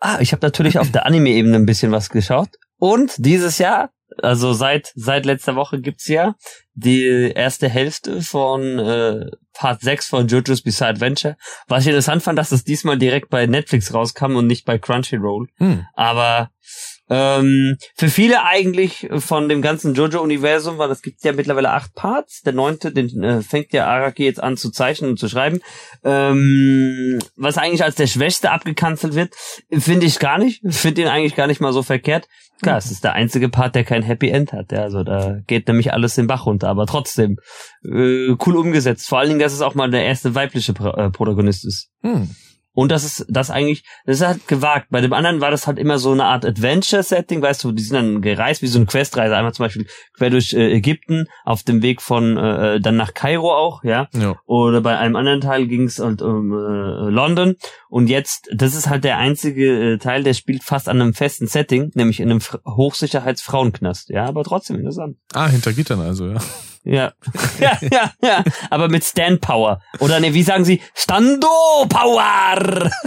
Ah, 0.00 0.18
ich 0.20 0.32
habe 0.32 0.44
natürlich 0.44 0.78
auf 0.78 0.92
der 0.92 1.06
Anime-Ebene 1.06 1.56
ein 1.56 1.66
bisschen 1.66 1.92
was 1.92 2.10
geschaut. 2.10 2.50
Und 2.78 3.14
dieses 3.16 3.56
Jahr 3.56 3.90
also 4.18 4.52
seit 4.52 4.92
seit 4.94 5.26
letzter 5.26 5.56
Woche 5.56 5.80
gibt's 5.80 6.08
ja 6.08 6.34
die 6.74 7.32
erste 7.34 7.68
Hälfte 7.68 8.22
von 8.22 8.78
äh, 8.78 9.30
Part 9.52 9.80
6 9.82 10.08
von 10.08 10.26
JoJo's 10.26 10.62
Bizarre 10.62 10.90
Adventure. 10.90 11.36
Was 11.68 11.82
ich 11.82 11.88
interessant 11.88 12.22
fand, 12.22 12.38
dass 12.38 12.52
es 12.52 12.64
diesmal 12.64 12.98
direkt 12.98 13.30
bei 13.30 13.46
Netflix 13.46 13.94
rauskam 13.94 14.36
und 14.36 14.46
nicht 14.46 14.64
bei 14.64 14.78
Crunchyroll. 14.78 15.48
Hm. 15.58 15.86
Aber 15.94 16.50
ähm, 17.10 17.76
für 17.96 18.08
viele 18.08 18.44
eigentlich 18.44 19.08
von 19.18 19.48
dem 19.48 19.60
ganzen 19.60 19.94
JoJo-Universum, 19.94 20.78
weil 20.78 20.90
es 20.90 21.02
gibt 21.02 21.22
ja 21.22 21.32
mittlerweile 21.32 21.70
acht 21.70 21.94
Parts. 21.94 22.42
Der 22.42 22.54
neunte, 22.54 22.92
den 22.92 23.22
äh, 23.22 23.42
fängt 23.42 23.72
ja 23.72 23.86
Araki 23.86 24.24
jetzt 24.24 24.42
an 24.42 24.56
zu 24.56 24.70
zeichnen 24.70 25.10
und 25.10 25.18
zu 25.18 25.28
schreiben. 25.28 25.60
Ähm, 26.02 27.18
was 27.36 27.58
eigentlich 27.58 27.84
als 27.84 27.96
der 27.96 28.06
Schwächste 28.06 28.50
abgekanzelt 28.50 29.14
wird, 29.14 29.34
finde 29.70 30.06
ich 30.06 30.18
gar 30.18 30.38
nicht. 30.38 30.62
Finde 30.68 31.02
ihn 31.02 31.08
eigentlich 31.08 31.36
gar 31.36 31.46
nicht 31.46 31.60
mal 31.60 31.72
so 31.72 31.82
verkehrt. 31.82 32.26
Klar, 32.62 32.78
es 32.78 32.90
ist 32.90 33.04
der 33.04 33.12
einzige 33.12 33.50
Part, 33.50 33.74
der 33.74 33.84
kein 33.84 34.02
Happy 34.02 34.30
End 34.30 34.52
hat. 34.52 34.72
Ja, 34.72 34.82
also 34.82 35.02
da 35.02 35.38
geht 35.46 35.68
nämlich 35.68 35.92
alles 35.92 36.14
den 36.14 36.26
Bach 36.26 36.46
runter, 36.46 36.68
aber 36.68 36.86
trotzdem 36.86 37.36
äh, 37.84 38.34
cool 38.46 38.56
umgesetzt. 38.56 39.08
Vor 39.08 39.18
allen 39.18 39.28
Dingen, 39.28 39.40
dass 39.40 39.52
es 39.52 39.60
auch 39.60 39.74
mal 39.74 39.90
der 39.90 40.04
erste 40.04 40.34
weibliche 40.34 40.72
Pro 40.72 40.90
äh, 40.90 41.10
Protagonist 41.10 41.66
ist. 41.66 41.90
Hm. 42.02 42.30
Und 42.74 42.90
das 42.90 43.04
ist 43.04 43.26
das 43.28 43.50
eigentlich, 43.50 43.84
das 44.04 44.16
ist 44.16 44.26
halt 44.26 44.48
gewagt. 44.48 44.88
Bei 44.90 45.00
dem 45.00 45.12
anderen 45.12 45.40
war 45.40 45.50
das 45.50 45.66
halt 45.66 45.78
immer 45.78 45.98
so 45.98 46.12
eine 46.12 46.24
Art 46.24 46.44
Adventure-Setting, 46.44 47.40
weißt 47.40 47.62
du, 47.64 47.72
die 47.72 47.82
sind 47.82 47.94
dann 47.94 48.20
gereist 48.20 48.62
wie 48.62 48.66
so 48.66 48.78
eine 48.78 48.86
Questreise, 48.86 49.36
einmal 49.36 49.54
zum 49.54 49.64
Beispiel 49.64 49.86
quer 50.12 50.30
durch 50.30 50.52
äh, 50.52 50.72
Ägypten, 50.72 51.26
auf 51.44 51.62
dem 51.62 51.82
Weg 51.82 52.02
von 52.02 52.36
äh, 52.36 52.80
dann 52.80 52.96
nach 52.96 53.14
Kairo 53.14 53.54
auch, 53.54 53.84
ja. 53.84 54.08
ja. 54.12 54.34
Oder 54.46 54.80
bei 54.80 54.98
einem 54.98 55.16
anderen 55.16 55.40
Teil 55.40 55.66
ging 55.68 55.84
es 55.84 55.98
halt 55.98 56.20
um 56.20 56.52
äh, 56.52 57.10
London. 57.10 57.54
Und 57.88 58.08
jetzt, 58.08 58.48
das 58.52 58.74
ist 58.74 58.88
halt 58.88 59.04
der 59.04 59.18
einzige 59.18 59.92
äh, 59.94 59.98
Teil, 59.98 60.24
der 60.24 60.34
spielt 60.34 60.64
fast 60.64 60.88
an 60.88 61.00
einem 61.00 61.14
festen 61.14 61.46
Setting, 61.46 61.92
nämlich 61.94 62.18
in 62.18 62.30
einem 62.30 62.40
Hochsicherheitsfrauenknast. 62.66 64.10
Ja, 64.10 64.26
aber 64.26 64.42
trotzdem 64.42 64.76
interessant. 64.76 65.16
Ah, 65.32 65.46
hinter 65.46 65.72
Gittern 65.72 66.00
also, 66.00 66.26
ja. 66.26 66.38
Ja. 66.84 67.14
ja, 67.58 67.78
ja, 67.90 68.12
ja. 68.22 68.44
Aber 68.70 68.88
mit 68.88 69.04
Stand 69.04 69.40
Power. 69.40 69.80
Oder 70.00 70.20
ne, 70.20 70.34
wie 70.34 70.42
sagen 70.42 70.64
sie? 70.64 70.80
Stando 70.94 71.48
Power! 71.88 72.90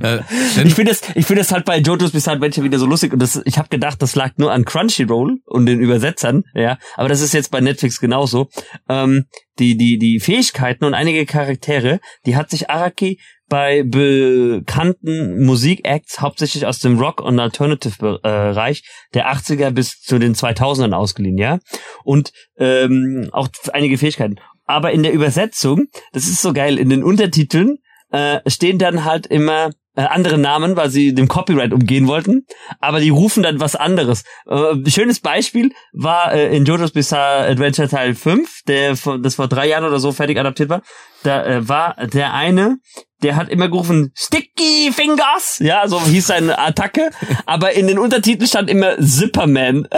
Äh, 0.00 0.20
ich 0.64 0.74
finde 0.74 0.92
es, 0.92 1.02
ich 1.16 1.26
finde 1.26 1.42
es 1.42 1.50
halt 1.50 1.64
bei 1.64 1.78
JoJo's 1.78 2.12
Bizarre 2.12 2.36
Adventure 2.36 2.64
wieder 2.64 2.78
so 2.78 2.86
lustig 2.86 3.12
und 3.12 3.20
das, 3.20 3.42
ich 3.44 3.58
habe 3.58 3.68
gedacht, 3.68 4.00
das 4.00 4.14
lag 4.14 4.30
nur 4.36 4.52
an 4.52 4.64
Crunchyroll 4.64 5.38
und 5.44 5.66
den 5.66 5.80
Übersetzern, 5.80 6.44
ja, 6.54 6.78
aber 6.96 7.08
das 7.08 7.20
ist 7.20 7.34
jetzt 7.34 7.50
bei 7.50 7.60
Netflix 7.60 8.00
genauso. 8.00 8.48
Ähm, 8.88 9.24
die 9.58 9.76
die 9.76 9.98
die 9.98 10.20
Fähigkeiten 10.20 10.84
und 10.84 10.94
einige 10.94 11.26
Charaktere, 11.26 12.00
die 12.26 12.36
hat 12.36 12.48
sich 12.48 12.70
Araki 12.70 13.18
bei 13.52 13.82
bekannten 13.82 15.44
Musikacts, 15.44 16.22
hauptsächlich 16.22 16.64
aus 16.64 16.78
dem 16.78 16.98
Rock- 16.98 17.20
und 17.20 17.38
Alternative-Bereich 17.38 18.82
der 19.12 19.30
80er 19.30 19.72
bis 19.72 20.00
zu 20.00 20.18
den 20.18 20.34
2000ern 20.34 20.94
ausgeliehen, 20.94 21.36
ja. 21.36 21.58
Und 22.02 22.32
ähm, 22.56 23.28
auch 23.30 23.48
einige 23.74 23.98
Fähigkeiten. 23.98 24.36
Aber 24.64 24.92
in 24.92 25.02
der 25.02 25.12
Übersetzung, 25.12 25.88
das 26.14 26.24
ist 26.24 26.40
so 26.40 26.54
geil, 26.54 26.78
in 26.78 26.88
den 26.88 27.04
Untertiteln 27.04 27.76
äh, 28.10 28.40
stehen 28.46 28.78
dann 28.78 29.04
halt 29.04 29.26
immer 29.26 29.72
äh, 29.94 30.02
andere 30.04 30.38
Namen, 30.38 30.76
weil 30.76 30.88
sie 30.88 31.14
dem 31.14 31.28
Copyright 31.28 31.74
umgehen 31.74 32.06
wollten, 32.06 32.46
aber 32.80 33.00
die 33.00 33.10
rufen 33.10 33.42
dann 33.42 33.60
was 33.60 33.76
anderes. 33.76 34.24
Äh, 34.46 34.88
schönes 34.88 35.20
Beispiel 35.20 35.72
war 35.92 36.32
äh, 36.32 36.56
in 36.56 36.64
JoJo's 36.64 36.92
Bizarre 36.92 37.46
Adventure 37.46 37.88
Teil 37.88 38.14
5, 38.14 38.62
der 38.66 38.96
das 39.20 39.34
vor 39.34 39.48
drei 39.48 39.68
Jahren 39.68 39.84
oder 39.84 40.00
so 40.00 40.12
fertig 40.12 40.38
adaptiert 40.38 40.70
war. 40.70 40.80
Da 41.22 41.44
äh, 41.44 41.68
war 41.68 41.96
der 42.06 42.32
eine, 42.32 42.78
der 43.22 43.36
hat 43.36 43.48
immer 43.48 43.68
gerufen 43.68 44.12
Sticky 44.14 44.92
Fingers, 44.92 45.58
ja, 45.60 45.86
so 45.88 46.00
hieß 46.00 46.26
seine 46.26 46.58
Attacke, 46.58 47.10
aber 47.46 47.72
in 47.72 47.86
den 47.86 47.98
Untertiteln 47.98 48.48
stand 48.48 48.70
immer 48.70 48.98
Zipperman. 48.98 49.88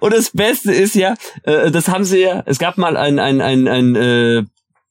Und 0.00 0.12
das 0.12 0.30
Beste 0.32 0.72
ist 0.72 0.94
ja, 0.94 1.14
äh, 1.44 1.70
das 1.70 1.88
haben 1.88 2.04
sie 2.04 2.20
ja, 2.20 2.42
es 2.46 2.58
gab 2.58 2.76
mal 2.76 2.96
ein, 2.96 3.18
ein, 3.18 3.40
ein, 3.40 3.68
ein 3.68 3.96
äh, 3.96 4.42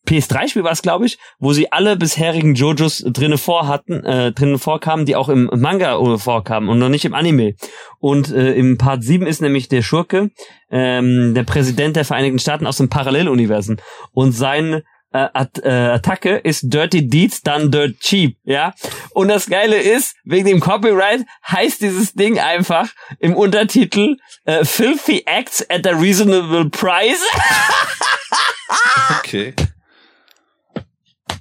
PS3-Spiel 0.08 0.64
war 0.66 0.72
es, 0.72 0.82
glaube 0.82 1.06
ich, 1.06 1.18
wo 1.40 1.54
sie 1.54 1.72
alle 1.72 1.96
bisherigen 1.96 2.56
JoJos 2.56 3.06
drinnen 3.08 3.38
vorhatten, 3.38 4.04
äh, 4.04 4.34
drinnen 4.34 4.60
vorkamen, 4.60 5.06
die 5.06 5.16
auch 5.16 5.30
im 5.30 5.50
Manga 5.56 5.98
vorkamen 6.18 6.68
und 6.68 6.80
noch 6.80 6.90
nicht 6.90 7.06
im 7.06 7.14
Anime. 7.14 7.56
Und 8.00 8.32
äh, 8.32 8.54
im 8.54 8.78
Part 8.78 9.04
7 9.04 9.26
ist 9.26 9.42
nämlich 9.42 9.70
der 9.70 9.82
Schurke, 9.82 10.30
ähm, 10.70 11.34
der 11.34 11.44
Präsident 11.44 11.96
der 11.96 12.04
Vereinigten 12.04 12.40
Staaten 12.40 12.68
aus 12.68 12.78
dem 12.78 12.90
Paralleluniversen. 12.90 13.80
Und 14.12 14.34
sein 14.34 14.82
äh, 15.14 15.30
At 15.34 15.60
äh, 15.64 15.70
Attacke 15.70 16.38
ist 16.38 16.74
Dirty 16.74 17.08
Deeds 17.08 17.42
Done 17.42 17.70
Dirt 17.70 18.00
Cheap, 18.00 18.38
ja. 18.44 18.74
Und 19.12 19.30
das 19.30 19.48
Geile 19.48 19.78
ist, 19.78 20.16
wegen 20.24 20.48
dem 20.48 20.60
Copyright 20.60 21.26
heißt 21.48 21.82
dieses 21.82 22.14
Ding 22.14 22.40
einfach 22.40 22.90
im 23.20 23.36
Untertitel 23.36 24.18
äh, 24.46 24.66
Filthy 24.66 25.24
Acts 25.26 25.66
at 25.70 25.88
a 25.88 25.92
Reasonable 25.92 26.70
Price. 26.70 27.24
okay. 29.20 29.54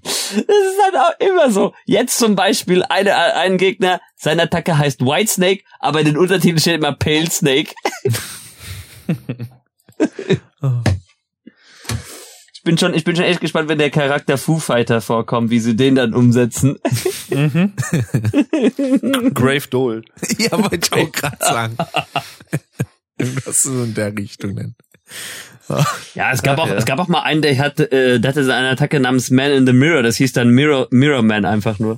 Das 0.05 0.39
ist 0.39 0.83
halt 0.83 0.97
auch 0.97 1.21
immer 1.21 1.51
so. 1.51 1.75
Jetzt 1.85 2.19
zum 2.19 2.37
Beispiel 2.37 2.83
eine, 2.85 3.15
ein 3.15 3.59
Gegner, 3.59 4.01
seine 4.17 4.43
Attacke 4.43 4.79
heißt 4.79 5.01
Whitesnake, 5.01 5.65
aber 5.79 6.01
in 6.01 6.07
den 6.07 6.17
Untertiteln 6.17 6.59
steht 6.59 6.77
immer 6.77 6.93
Pale 6.93 7.31
Snake. 7.31 7.75
Ich 12.63 12.65
bin 12.65 12.79
schon, 12.79 12.95
ich 12.95 13.03
bin 13.03 13.17
schon 13.17 13.25
echt 13.25 13.41
gespannt, 13.41 13.69
wenn 13.69 13.79
der 13.79 13.91
Charakter 13.91 14.39
Foo 14.39 14.61
Fighter 14.61 15.01
vorkommt, 15.01 15.51
wie 15.51 15.59
sie 15.59 15.75
den 15.75 15.97
dann 15.97 16.15
umsetzen. 16.15 16.79
Mhm. 17.29 17.73
Grave 19.35 19.67
Dole. 19.69 20.03
Ja, 20.39 20.53
wollte 20.53 20.77
ich 20.77 20.93
auch 20.93 21.11
gerade 21.11 21.39
sagen. 21.41 21.77
Was 23.45 23.63
so 23.63 23.83
in 23.83 23.95
der 23.95 24.17
Richtung 24.17 24.55
denn. 24.55 24.77
Ja, 26.15 26.31
es 26.31 26.45
gab 26.45 26.57
Ach, 26.61 26.63
auch, 26.63 26.69
ja. 26.69 26.75
es 26.75 26.85
gab 26.85 27.01
auch 27.01 27.09
mal 27.09 27.23
einen, 27.23 27.43
der 27.43 27.59
hatte, 27.59 27.91
äh, 27.91 28.21
der 28.21 28.29
hatte 28.29 28.43
eine 28.43 28.69
Attacke 28.69 29.01
namens 29.01 29.33
Man 29.33 29.51
in 29.51 29.67
the 29.67 29.73
Mirror. 29.73 30.05
Das 30.05 30.15
hieß 30.19 30.33
dann 30.33 30.51
Mirror, 30.51 30.87
Mirror 30.93 31.23
Man 31.23 31.45
einfach 31.45 31.81
nur. 31.81 31.97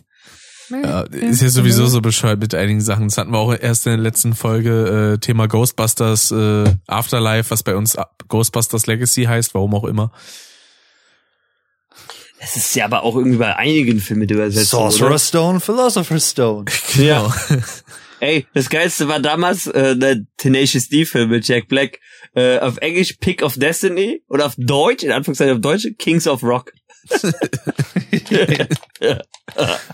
Ja, 0.71 1.03
ist 1.03 1.43
ja 1.43 1.51
sowieso 1.51 1.89
so 1.89 2.01
bescheuert 2.01 2.41
mit 2.41 2.55
einigen 2.55 2.81
Sachen. 2.81 3.09
Das 3.09 3.19
hatten 3.19 3.33
wir 3.33 3.39
auch 3.39 3.55
erst 3.55 3.85
in 3.85 3.93
der 3.93 4.01
letzten 4.01 4.35
Folge, 4.35 5.13
äh, 5.13 5.19
Thema 5.19 5.47
Ghostbusters 5.47 6.31
äh, 6.31 6.73
Afterlife, 6.87 7.51
was 7.51 7.63
bei 7.63 7.77
uns 7.77 7.99
Ghostbusters 8.29 8.87
Legacy 8.87 9.25
heißt, 9.25 9.53
warum 9.53 9.75
auch 9.75 9.85
immer. 9.85 10.11
Das 12.45 12.57
ist 12.57 12.75
ja 12.75 12.85
aber 12.85 13.05
auch 13.05 13.17
irgendwie 13.17 13.39
bei 13.39 13.57
einigen 13.57 14.01
Filmen 14.01 14.29
übersetzt. 14.29 14.69
Sorcerer 14.69 15.07
oder? 15.07 15.19
Stone, 15.19 15.61
Philosopher's 15.61 16.31
Stone. 16.31 16.67
Genau. 16.95 17.33
Ey, 18.25 18.47
das 18.55 18.71
geilste 18.71 19.07
war 19.07 19.21
damals 19.21 19.67
äh, 19.67 19.97
der 19.99 20.23
Tenacious 20.39 20.89
D-Film 20.89 21.29
mit 21.29 21.47
Jack 21.47 21.69
Black. 21.69 22.01
Äh, 22.35 22.59
auf 22.59 22.79
Englisch 22.79 23.17
Pick 23.21 23.43
of 23.43 23.59
Destiny 23.59 24.23
oder 24.29 24.47
auf 24.47 24.55
Deutsch, 24.57 25.05
in 25.05 25.13
Anführungszeichen 25.13 25.55
auf 25.55 25.61
Deutsch, 25.61 25.87
Kings 25.99 26.27
of 26.27 26.43
Rock. 26.43 26.73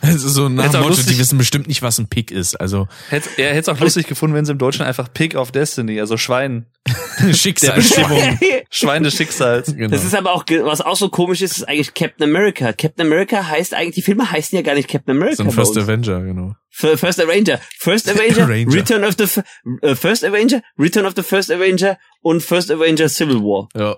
also 0.01 0.29
so 0.29 0.49
nach 0.49 0.73
Motto, 0.81 1.03
die 1.03 1.19
wissen 1.19 1.39
bestimmt 1.39 1.67
nicht, 1.67 1.83
was 1.83 1.99
ein 1.99 2.07
Pick 2.07 2.31
ist. 2.31 2.55
Also 2.55 2.87
hätte, 3.09 3.29
er 3.37 3.49
hätte 3.49 3.69
es 3.69 3.69
auch 3.69 3.81
lustig 3.81 4.07
gefunden, 4.07 4.37
wenn 4.37 4.45
sie 4.45 4.53
im 4.53 4.59
Deutschen 4.59 4.83
einfach 4.83 5.13
Pick 5.13 5.35
of 5.35 5.51
Destiny, 5.51 5.99
also 5.99 6.17
Schwein 6.17 6.67
Schicksal, 7.33 7.71
der 7.71 7.77
Bestimmung, 7.77 8.39
Schwein 8.71 9.03
des 9.03 9.15
Schicksals. 9.15 9.75
Genau. 9.75 9.91
Das 9.91 10.05
ist 10.05 10.15
aber 10.15 10.35
auch 10.35 10.45
was 10.63 10.81
auch 10.81 10.97
so 10.97 11.09
komisch 11.09 11.43
ist, 11.43 11.59
ist 11.59 11.69
eigentlich 11.69 11.95
Captain 11.95 12.31
America. 12.31 12.73
Captain 12.73 13.05
America 13.05 13.45
heißt 13.49 13.75
eigentlich 13.75 13.97
die 13.97 14.03
Filme 14.03 14.31
heißen 14.31 14.55
ja 14.57 14.63
gar 14.63 14.77
nicht 14.77 14.89
Captain 14.89 15.17
America. 15.17 15.35
So 15.37 15.43
ein 15.43 15.51
First 15.51 15.77
Avenger, 15.77 16.23
genau. 16.23 16.55
First 16.71 17.21
Avenger, 17.21 17.61
First 17.79 18.09
Avenger, 18.11 18.49
Ranger. 18.49 18.77
Return 18.77 19.05
of 19.05 19.17
the 19.19 19.43
uh, 19.83 19.95
First 19.95 20.25
Avenger, 20.25 20.63
Return 20.79 21.05
of 21.07 21.15
the 21.17 21.23
First 21.23 21.51
Avenger 21.51 21.99
und 22.23 22.43
First 22.43 22.71
Avenger 22.71 23.09
Civil 23.09 23.41
War. 23.41 23.69
Ja. 23.75 23.97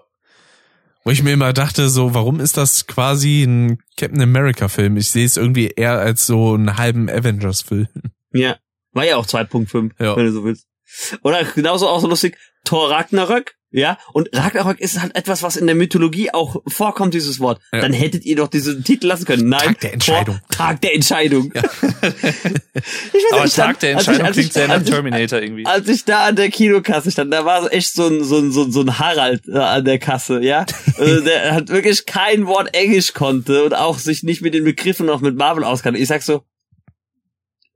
Wo 1.04 1.10
ich 1.10 1.22
mir 1.22 1.32
immer 1.32 1.52
dachte, 1.52 1.88
so, 1.88 2.14
warum 2.14 2.38
ist 2.38 2.56
das 2.56 2.86
quasi 2.86 3.42
ein 3.42 3.78
Captain 3.96 4.22
America 4.22 4.68
Film? 4.68 4.96
Ich 4.96 5.10
sehe 5.10 5.26
es 5.26 5.36
irgendwie 5.36 5.66
eher 5.68 5.98
als 5.98 6.26
so 6.26 6.54
einen 6.54 6.76
halben 6.76 7.10
Avengers 7.10 7.62
Film. 7.62 7.88
Ja, 8.32 8.56
war 8.92 9.04
ja 9.04 9.16
auch 9.16 9.26
2.5, 9.26 9.92
ja. 9.98 10.16
wenn 10.16 10.26
du 10.26 10.32
so 10.32 10.44
willst. 10.44 10.66
Oder 11.22 11.44
genauso 11.44 11.88
auch 11.88 12.00
so 12.00 12.06
lustig, 12.06 12.38
Thor 12.64 12.90
Ragnarök, 12.90 13.56
ja, 13.72 13.98
und 14.12 14.28
Ragnarök 14.32 14.80
ist 14.80 15.00
halt 15.00 15.16
etwas, 15.16 15.42
was 15.42 15.56
in 15.56 15.66
der 15.66 15.74
Mythologie 15.74 16.30
auch 16.30 16.62
vorkommt, 16.66 17.14
dieses 17.14 17.40
Wort. 17.40 17.60
Ja. 17.72 17.80
Dann 17.80 17.92
hättet 17.92 18.24
ihr 18.24 18.36
doch 18.36 18.48
diesen 18.48 18.84
Titel 18.84 19.06
lassen 19.06 19.24
können. 19.24 19.48
Nein, 19.48 19.60
Tag 19.60 19.80
der 19.80 19.92
Entscheidung. 19.94 20.34
Vor, 20.34 20.48
Tag 20.56 20.80
der 20.82 20.94
Entscheidung. 20.94 21.52
Ja. 21.54 21.62
ich 22.74 23.24
Aber 23.32 23.48
Tag 23.48 23.80
der 23.80 23.92
Entscheidung 23.92 24.26
ich, 24.26 24.32
klingt 24.32 24.52
sehr 24.52 24.68
nach 24.68 24.82
Terminator 24.82 25.40
irgendwie. 25.40 25.64
Als 25.64 25.88
ich 25.88 26.04
da 26.04 26.26
an 26.26 26.36
der 26.36 26.50
Kinokasse 26.50 27.10
stand, 27.10 27.32
da 27.32 27.46
war 27.46 27.72
echt 27.72 27.94
so 27.94 28.06
ein, 28.06 28.22
so 28.22 28.38
ein, 28.38 28.52
so 28.52 28.64
ein, 28.64 28.72
so 28.72 28.82
ein 28.82 28.98
Harald 28.98 29.48
äh, 29.48 29.56
an 29.56 29.84
der 29.84 29.98
Kasse, 29.98 30.42
ja. 30.42 30.66
also 30.98 31.20
der 31.22 31.54
hat 31.54 31.68
wirklich 31.70 32.04
kein 32.04 32.46
Wort 32.46 32.74
Englisch 32.74 33.14
konnte 33.14 33.64
und 33.64 33.74
auch 33.74 33.98
sich 33.98 34.22
nicht 34.22 34.42
mit 34.42 34.52
den 34.52 34.64
Begriffen 34.64 35.06
noch 35.06 35.22
mit 35.22 35.36
Marvel 35.36 35.64
auskannte. 35.64 35.98
Ich 35.98 36.08
sag 36.08 36.22
so, 36.22 36.42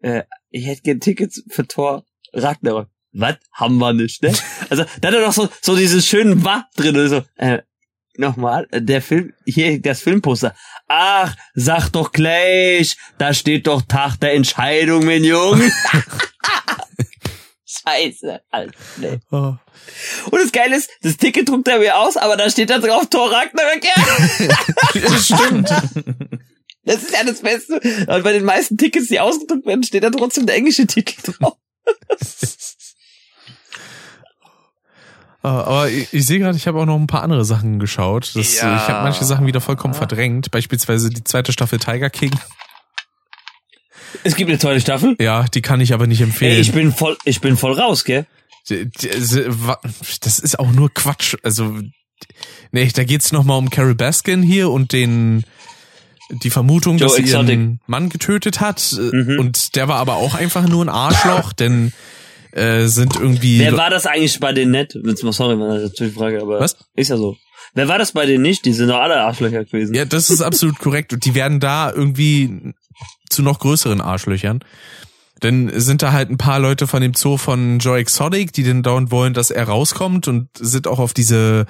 äh, 0.01 0.25
ich 0.51 0.67
hätte 0.67 0.83
gern 0.83 1.01
Tickets 1.01 1.43
für 1.49 1.67
Thor 1.67 2.05
Ragnarök 2.35 2.89
was 3.17 3.37
haben 3.53 3.79
wir 3.79 3.93
nicht, 3.93 4.23
ne? 4.23 4.33
Also, 4.71 4.85
da 5.01 5.09
hat 5.09 5.15
er 5.15 5.21
doch 5.23 5.33
so, 5.33 5.49
so 5.63 5.77
dieses 5.77 6.07
schönen 6.07 6.45
Wa 6.45 6.67
drin, 6.77 7.09
so, 7.09 7.23
äh, 7.37 7.63
nochmal, 8.17 8.67
der 8.73 9.03
Film, 9.03 9.33
hier, 9.45 9.81
das 9.81 10.01
Filmposter. 10.01 10.55
Ach, 10.89 11.35
sag 11.55 11.91
doch 11.91 12.13
gleich, 12.13 12.97
da 13.19 13.35
steht 13.35 13.67
doch 13.67 13.83
Tag 13.83 14.17
der 14.21 14.35
Entscheidung, 14.35 15.05
mein 15.05 15.25
Junge. 15.25 15.71
Scheiße, 17.67 18.41
Alter, 18.51 18.79
ne. 18.99 19.21
Oh. 19.31 19.55
Und 20.31 20.43
das 20.43 20.53
Geile 20.53 20.77
ist, 20.77 20.91
das 21.03 21.17
Ticket 21.17 21.49
druckt 21.49 21.69
er 21.69 21.79
mir 21.79 21.97
aus, 21.97 22.17
aber 22.17 22.37
da 22.37 22.51
steht 22.51 22.71
da 22.71 22.79
drauf 22.79 23.09
Thor 23.09 23.31
Ragnarök, 23.31 23.85
ja. 23.85 24.51
das 25.09 25.27
stimmt. 25.27 25.71
Das 26.85 27.03
ist 27.03 27.13
ja 27.13 27.25
das 27.25 27.41
Beste. 27.41 27.81
Und 28.07 28.23
bei 28.23 28.33
den 28.33 28.45
meisten 28.45 28.77
Tickets, 28.77 29.09
die 29.09 29.21
ausgedruckt 29.21 29.67
werden, 29.67 29.83
steht 29.83 30.05
da 30.05 30.11
trotzdem 30.11 30.47
der 30.47 30.57
englische 30.57 30.87
Titel 30.87 31.33
drauf. 31.33 31.57
Äh, 35.47 35.49
aber 35.49 35.89
ich, 35.89 36.13
ich 36.13 36.27
sehe 36.27 36.41
gerade, 36.41 36.57
ich 36.57 36.67
habe 36.67 36.81
auch 36.81 36.87
noch 36.87 36.97
ein 36.97 37.07
paar 37.07 37.23
andere 37.23 37.45
Sachen 37.45 37.79
geschaut. 37.79 38.33
Das, 38.35 38.57
ja. 38.57 38.77
Ich 38.77 38.89
habe 38.89 39.05
manche 39.05 39.25
Sachen 39.25 39.47
wieder 39.47 39.61
vollkommen 39.61 39.95
verdrängt. 39.95 40.51
Beispielsweise 40.51 41.09
die 41.09 41.23
zweite 41.23 41.53
Staffel 41.53 41.79
Tiger 41.79 42.11
King. 42.11 42.33
Es 44.25 44.35
gibt 44.35 44.51
eine 44.51 44.59
zweite 44.59 44.81
Staffel? 44.81 45.15
Ja, 45.21 45.45
die 45.45 45.63
kann 45.63 45.81
ich 45.81 45.95
aber 45.95 46.09
nicht 46.09 46.21
empfehlen. 46.21 46.53
Ey, 46.53 46.61
ich 46.61 46.73
bin 46.73 46.93
voll, 46.93 47.17
ich 47.25 47.41
bin 47.41 47.57
voll 47.57 47.75
raus, 47.75 48.05
gell? 48.05 48.27
Das 48.69 50.39
ist 50.41 50.59
auch 50.59 50.73
nur 50.73 50.93
Quatsch. 50.93 51.37
Also, 51.45 51.79
nee, 52.73 52.91
da 52.93 53.05
geht's 53.05 53.31
noch 53.31 53.45
mal 53.45 53.57
um 53.57 53.71
Carol 53.71 53.95
Baskin 53.95 54.43
hier 54.43 54.71
und 54.71 54.93
den 54.93 55.45
die 56.43 56.51
Vermutung, 56.51 56.99
Joe 56.99 57.07
dass 57.07 57.17
sie 57.17 57.23
ihren 57.23 57.79
Mann 57.87 58.09
getötet 58.09 58.61
hat. 58.61 58.97
Mhm. 58.99 59.39
Und 59.39 59.77
der 59.77 59.87
war 59.87 59.99
aber 59.99 60.17
auch 60.17 60.35
einfach 60.35 60.67
nur 60.67 60.85
ein 60.85 60.89
Arschloch, 60.89 61.53
denn 61.53 61.93
äh, 62.57 62.87
sind 62.87 63.17
irgendwie. 63.17 63.59
Wer 63.59 63.77
war 63.77 63.91
das 63.91 64.07
eigentlich 64.07 64.41
bei 64.41 64.53
denen 64.53 64.71
nicht? 64.71 64.93
Sorry, 64.93 65.59
das 65.59 65.83
ist 65.83 65.91
natürlich 65.91 66.15
Frage, 66.15 66.41
aber 66.41 66.59
Was? 66.59 66.77
ist 66.95 67.11
ja 67.11 67.17
so. 67.17 67.37
Wer 67.75 67.89
war 67.89 67.99
das 67.99 68.13
bei 68.13 68.25
denen 68.25 68.43
nicht? 68.43 68.65
Die 68.65 68.73
sind 68.73 68.89
doch 68.89 69.01
alle 69.01 69.21
Arschlöcher 69.21 69.65
gewesen. 69.65 69.95
Ja, 69.95 70.07
das 70.07 70.31
ist 70.31 70.41
absolut 70.41 70.79
korrekt. 70.79 71.13
Und 71.13 71.27
die 71.27 71.35
werden 71.35 71.61
da 71.61 71.93
irgendwie 71.93 72.73
zu 73.29 73.43
noch 73.43 73.59
größeren 73.59 74.01
Arschlöchern. 74.01 74.61
Denn 75.43 75.71
sind 75.79 76.01
da 76.01 76.13
halt 76.13 76.31
ein 76.31 76.39
paar 76.39 76.59
Leute 76.59 76.87
von 76.87 77.03
dem 77.03 77.13
Zoo 77.13 77.37
von 77.37 77.79
Joe 77.79 77.99
Exotic, 77.99 78.55
die 78.55 78.63
denn 78.63 78.83
dauernd 78.83 79.11
wollen, 79.11 79.35
dass 79.35 79.51
er 79.51 79.65
rauskommt 79.65 80.27
und 80.27 80.49
sind 80.59 80.87
auch 80.87 80.99
auf 80.99 81.13
diese, 81.13 81.67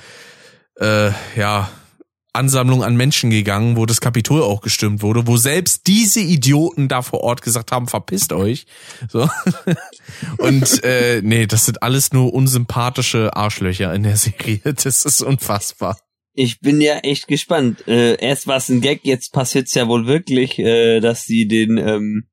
äh, 0.78 1.10
ja, 1.36 1.68
Ansammlung 2.36 2.84
an 2.84 2.96
Menschen 2.96 3.30
gegangen, 3.30 3.76
wo 3.76 3.86
das 3.86 4.00
Kapitol 4.00 4.42
auch 4.42 4.60
gestimmt 4.60 5.02
wurde, 5.02 5.26
wo 5.26 5.36
selbst 5.36 5.86
diese 5.86 6.20
Idioten 6.20 6.88
da 6.88 7.02
vor 7.02 7.22
Ort 7.22 7.42
gesagt 7.42 7.72
haben, 7.72 7.88
verpisst 7.88 8.32
euch. 8.32 8.66
So. 9.10 9.28
Und 10.38 10.84
äh, 10.84 11.20
nee, 11.22 11.46
das 11.46 11.66
sind 11.66 11.82
alles 11.82 12.12
nur 12.12 12.32
unsympathische 12.32 13.36
Arschlöcher 13.36 13.92
in 13.94 14.04
der 14.04 14.16
Serie. 14.16 14.60
Das 14.62 15.04
ist 15.04 15.22
unfassbar. 15.22 15.98
Ich 16.34 16.60
bin 16.60 16.80
ja 16.80 16.98
echt 16.98 17.28
gespannt. 17.28 17.88
Äh, 17.88 18.16
erst 18.16 18.46
war 18.46 18.58
es 18.58 18.68
ein 18.68 18.82
Gag, 18.82 19.00
jetzt 19.04 19.32
passiert's 19.32 19.74
ja 19.74 19.88
wohl 19.88 20.06
wirklich, 20.06 20.58
äh, 20.58 21.00
dass 21.00 21.24
sie 21.24 21.48
den 21.48 21.78
ähm, 21.78 22.28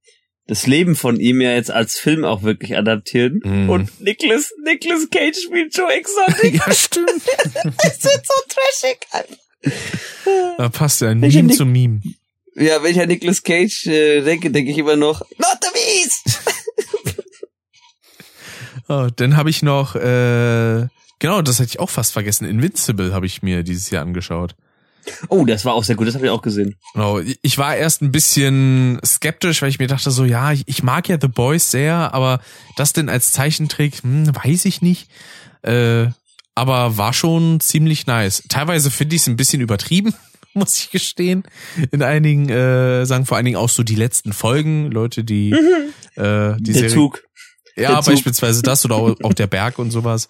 das 0.45 0.67
Leben 0.67 0.95
von 0.95 1.19
ihm 1.19 1.39
ja 1.39 1.53
jetzt 1.53 1.71
als 1.71 1.97
Film 1.97 2.25
auch 2.25 2.43
wirklich 2.43 2.77
adaptieren. 2.77 3.39
Mm. 3.43 3.69
Und 3.69 4.01
Nicholas, 4.01 4.51
Nicholas 4.63 5.09
Cage 5.09 5.37
spielt 5.37 5.75
Joe 5.75 5.91
Exotic. 5.91 6.53
ja, 6.67 6.73
stimmt. 6.73 7.07
das 7.63 8.03
wird 8.03 8.25
so 8.25 8.33
trashig. 8.49 8.99
Da 10.57 10.69
passt 10.69 11.01
ja 11.01 11.13
Meme 11.13 11.49
zu 11.49 11.65
Meme. 11.65 12.01
Ja, 12.55 12.83
wenn 12.83 12.91
ich 12.91 13.01
an 13.01 13.07
Nicolas 13.07 13.41
Cage 13.41 13.87
äh, 13.87 14.21
denke, 14.21 14.51
denke 14.51 14.71
ich 14.71 14.77
immer 14.77 14.95
noch, 14.95 15.21
not 15.37 15.57
the 15.61 15.69
beast! 15.73 16.41
oh, 18.87 19.07
dann 19.15 19.35
habe 19.35 19.49
ich 19.49 19.63
noch, 19.63 19.95
äh, 19.95 20.87
genau, 21.19 21.41
das 21.41 21.59
hätte 21.59 21.69
ich 21.69 21.79
auch 21.79 21.89
fast 21.89 22.13
vergessen. 22.13 22.45
Invincible 22.45 23.13
habe 23.13 23.25
ich 23.25 23.41
mir 23.41 23.63
dieses 23.63 23.89
Jahr 23.89 24.03
angeschaut. 24.03 24.55
Oh, 25.27 25.45
das 25.45 25.65
war 25.65 25.73
auch 25.73 25.83
sehr 25.83 25.95
gut, 25.95 26.07
das 26.07 26.15
habe 26.15 26.25
ich 26.25 26.31
auch 26.31 26.41
gesehen. 26.41 26.75
Genau, 26.93 27.19
ich 27.19 27.57
war 27.57 27.75
erst 27.75 28.01
ein 28.01 28.11
bisschen 28.11 28.99
skeptisch, 29.05 29.61
weil 29.61 29.69
ich 29.69 29.79
mir 29.79 29.87
dachte 29.87 30.11
so, 30.11 30.23
ja, 30.23 30.53
ich 30.53 30.83
mag 30.83 31.09
ja 31.09 31.17
The 31.19 31.27
Boys 31.27 31.71
sehr, 31.71 32.13
aber 32.13 32.39
das 32.77 32.93
denn 32.93 33.09
als 33.09 33.31
Zeichentrick, 33.31 34.03
hm, 34.03 34.33
weiß 34.33 34.65
ich 34.65 34.81
nicht. 34.81 35.09
Äh, 35.61 36.07
aber 36.55 36.97
war 36.97 37.13
schon 37.13 37.59
ziemlich 37.59 38.07
nice. 38.07 38.43
Teilweise 38.49 38.91
finde 38.91 39.15
ich 39.15 39.23
es 39.23 39.27
ein 39.27 39.35
bisschen 39.35 39.61
übertrieben, 39.61 40.13
muss 40.53 40.77
ich 40.77 40.91
gestehen. 40.91 41.43
In 41.91 42.03
einigen, 42.03 42.49
äh, 42.49 43.05
sagen 43.05 43.25
vor 43.25 43.37
allen 43.37 43.45
Dingen 43.45 43.57
auch 43.57 43.69
so 43.69 43.83
die 43.83 43.95
letzten 43.95 44.33
Folgen, 44.33 44.91
Leute, 44.91 45.23
die 45.23 45.51
mhm. 45.51 46.21
äh, 46.21 46.55
die 46.57 46.71
Der 46.71 46.73
Serie, 46.73 46.89
Zug. 46.89 47.23
Ja, 47.75 48.01
der 48.01 48.11
beispielsweise 48.11 48.59
Zug. 48.59 48.65
das 48.65 48.85
oder 48.85 48.95
auch, 48.95 49.15
auch 49.23 49.33
der 49.33 49.47
Berg 49.47 49.79
und 49.79 49.91
sowas. 49.91 50.27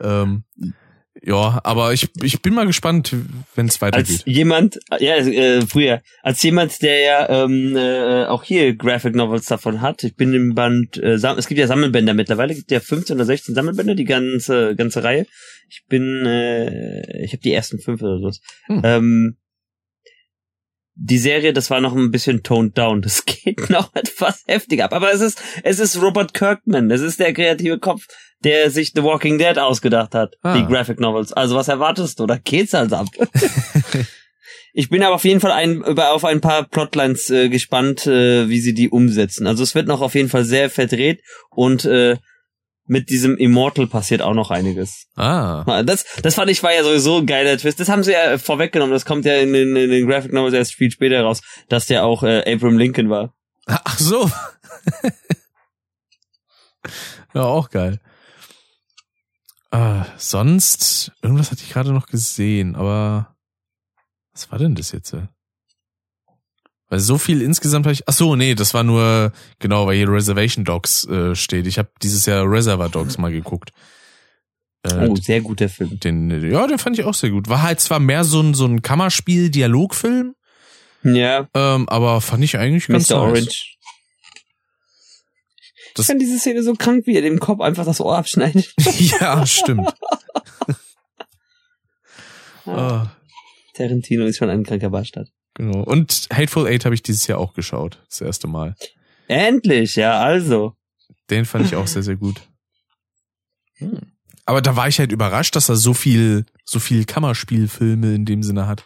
Ähm, 0.00 0.44
ja, 1.24 1.60
aber 1.62 1.92
ich, 1.92 2.10
ich 2.20 2.42
bin 2.42 2.54
mal 2.54 2.66
gespannt, 2.66 3.14
wenn 3.54 3.66
es 3.66 3.80
weitergeht. 3.80 4.10
Als 4.10 4.22
jemand, 4.26 4.80
ja, 4.98 5.16
äh, 5.16 5.62
früher, 5.62 6.02
als 6.22 6.42
jemand, 6.42 6.82
der 6.82 7.00
ja 7.00 7.44
ähm, 7.44 7.76
äh, 7.76 8.24
auch 8.24 8.42
hier 8.42 8.74
Graphic 8.74 9.14
Novels 9.14 9.46
davon 9.46 9.80
hat, 9.80 10.02
ich 10.02 10.16
bin 10.16 10.34
im 10.34 10.54
Band, 10.54 10.96
äh, 10.96 11.14
es 11.14 11.46
gibt 11.46 11.60
ja 11.60 11.68
Sammelbänder 11.68 12.14
mittlerweile, 12.14 12.54
gibt 12.54 12.72
ja 12.72 12.80
15 12.80 13.16
oder 13.16 13.24
16 13.24 13.54
Sammelbänder, 13.54 13.94
die 13.94 14.04
ganze 14.04 14.74
ganze 14.74 15.04
Reihe. 15.04 15.26
Ich 15.68 15.84
bin, 15.88 16.26
äh, 16.26 17.24
ich 17.24 17.32
habe 17.32 17.42
die 17.42 17.52
ersten 17.52 17.78
fünf 17.78 18.02
oder 18.02 18.18
so. 18.18 18.30
Hm. 18.66 18.82
Ähm, 18.84 19.36
die 20.94 21.18
Serie, 21.18 21.52
das 21.52 21.70
war 21.70 21.80
noch 21.80 21.94
ein 21.94 22.10
bisschen 22.10 22.42
toned 22.42 22.76
down. 22.76 23.02
Das 23.02 23.24
geht 23.26 23.70
noch 23.70 23.94
etwas 23.94 24.42
heftiger 24.46 24.84
ab. 24.84 24.92
Aber 24.92 25.12
es 25.12 25.20
ist, 25.20 25.42
es 25.62 25.78
ist 25.78 26.00
Robert 26.00 26.34
Kirkman. 26.34 26.90
Es 26.90 27.00
ist 27.00 27.20
der 27.20 27.32
kreative 27.32 27.78
Kopf, 27.78 28.06
der 28.44 28.70
sich 28.70 28.92
The 28.94 29.02
Walking 29.02 29.38
Dead 29.38 29.58
ausgedacht 29.58 30.14
hat. 30.14 30.34
Ah. 30.42 30.56
Die 30.56 30.66
Graphic 30.66 31.00
Novels. 31.00 31.32
Also 31.32 31.56
was 31.56 31.68
erwartest 31.68 32.20
du? 32.20 32.26
Da 32.26 32.36
geht's 32.36 32.74
halt 32.74 32.92
ab. 32.92 33.06
ich 34.72 34.90
bin 34.90 35.02
aber 35.02 35.14
auf 35.14 35.24
jeden 35.24 35.40
Fall 35.40 35.52
ein, 35.52 35.82
über, 35.82 36.12
auf 36.12 36.24
ein 36.24 36.40
paar 36.40 36.64
Plotlines 36.64 37.30
äh, 37.30 37.48
gespannt, 37.48 38.06
äh, 38.06 38.48
wie 38.48 38.60
sie 38.60 38.74
die 38.74 38.90
umsetzen. 38.90 39.46
Also 39.46 39.62
es 39.62 39.74
wird 39.74 39.86
noch 39.86 40.02
auf 40.02 40.14
jeden 40.14 40.28
Fall 40.28 40.44
sehr 40.44 40.70
verdreht 40.70 41.22
und 41.50 41.84
äh, 41.84 42.16
mit 42.92 43.08
diesem 43.08 43.38
Immortal 43.38 43.86
passiert 43.86 44.20
auch 44.20 44.34
noch 44.34 44.50
einiges. 44.50 45.06
Ah. 45.16 45.82
Das, 45.82 46.04
das 46.22 46.34
fand 46.34 46.50
ich 46.50 46.62
war 46.62 46.74
ja 46.74 46.84
sowieso 46.84 47.18
ein 47.18 47.26
geiler 47.26 47.56
Twist. 47.56 47.80
Das 47.80 47.88
haben 47.88 48.04
sie 48.04 48.12
ja 48.12 48.36
vorweggenommen. 48.36 48.92
Das 48.92 49.06
kommt 49.06 49.24
ja 49.24 49.36
in 49.36 49.54
den, 49.54 49.74
in 49.74 49.90
den 49.90 50.06
Graphic 50.06 50.32
Novels 50.32 50.52
erst 50.52 50.74
viel 50.74 50.90
später 50.90 51.22
raus, 51.22 51.40
dass 51.70 51.86
der 51.86 52.04
auch 52.04 52.22
äh, 52.22 52.40
Abraham 52.40 52.76
Lincoln 52.76 53.08
war. 53.08 53.34
Ach 53.64 53.98
so. 53.98 54.30
ja, 57.34 57.42
auch 57.42 57.70
geil. 57.70 57.98
Ah, 59.70 60.04
sonst, 60.18 61.12
irgendwas 61.22 61.50
hatte 61.50 61.62
ich 61.62 61.72
gerade 61.72 61.94
noch 61.94 62.08
gesehen, 62.08 62.76
aber 62.76 63.34
was 64.34 64.50
war 64.52 64.58
denn 64.58 64.74
das 64.74 64.92
jetzt? 64.92 65.16
Weil 66.92 67.00
so 67.00 67.16
viel 67.16 67.40
insgesamt 67.40 67.86
habe 67.86 67.94
ich. 67.94 68.06
Ach 68.06 68.12
so, 68.12 68.36
nee, 68.36 68.54
das 68.54 68.74
war 68.74 68.82
nur 68.84 69.32
genau, 69.60 69.86
weil 69.86 69.96
hier 69.96 70.10
Reservation 70.10 70.62
Dogs 70.62 71.06
äh, 71.06 71.34
steht. 71.34 71.66
Ich 71.66 71.78
habe 71.78 71.88
dieses 72.02 72.26
Jahr 72.26 72.44
Reservoir 72.44 72.90
Dogs 72.90 73.16
mal 73.16 73.32
geguckt. 73.32 73.70
Äh, 74.82 75.08
oh, 75.08 75.16
sehr 75.16 75.40
guter 75.40 75.70
Film. 75.70 75.98
Den, 76.00 76.50
ja, 76.50 76.66
den 76.66 76.76
fand 76.76 76.98
ich 76.98 77.06
auch 77.06 77.14
sehr 77.14 77.30
gut. 77.30 77.48
War 77.48 77.62
halt 77.62 77.80
zwar 77.80 77.98
mehr 77.98 78.24
so 78.24 78.42
ein 78.42 78.52
so 78.52 78.66
ein 78.66 78.82
Kammerspiel-Dialogfilm. 78.82 80.34
Ja. 81.02 81.48
Ähm, 81.54 81.88
aber 81.88 82.20
fand 82.20 82.44
ich 82.44 82.58
eigentlich 82.58 82.88
ganz 82.88 83.08
Mr. 83.08 83.14
Nice. 83.14 83.22
Orange. 83.22 83.76
Das 85.94 86.04
ich 86.04 86.06
fand 86.08 86.20
diese 86.20 86.38
Szene 86.38 86.62
so 86.62 86.74
krank, 86.74 87.06
wie 87.06 87.16
er 87.16 87.22
dem 87.22 87.40
Kopf 87.40 87.62
einfach 87.62 87.86
das 87.86 88.02
Ohr 88.02 88.18
abschneidet. 88.18 88.70
ja, 89.18 89.46
stimmt. 89.46 89.94
ah. 92.66 93.16
Tarantino 93.72 94.26
ist 94.26 94.36
schon 94.36 94.50
ein 94.50 94.62
kranker 94.62 94.90
Bastard. 94.90 95.30
Genau. 95.54 95.82
Und 95.82 96.28
Hateful 96.32 96.66
Eight 96.66 96.84
habe 96.84 96.94
ich 96.94 97.02
dieses 97.02 97.26
Jahr 97.26 97.38
auch 97.38 97.54
geschaut. 97.54 98.02
Das 98.08 98.20
erste 98.20 98.46
Mal. 98.46 98.74
Endlich, 99.28 99.96
ja, 99.96 100.18
also. 100.20 100.74
Den 101.30 101.44
fand 101.44 101.66
ich 101.66 101.76
auch 101.76 101.86
sehr, 101.86 102.02
sehr 102.02 102.16
gut. 102.16 102.40
Hm. 103.76 104.00
Aber 104.44 104.60
da 104.60 104.76
war 104.76 104.88
ich 104.88 104.98
halt 104.98 105.12
überrascht, 105.12 105.54
dass 105.56 105.68
er 105.68 105.76
so 105.76 105.94
viel, 105.94 106.46
so 106.64 106.78
viel 106.78 107.04
Kammerspielfilme 107.04 108.14
in 108.14 108.24
dem 108.24 108.42
Sinne 108.42 108.66
hat. 108.66 108.84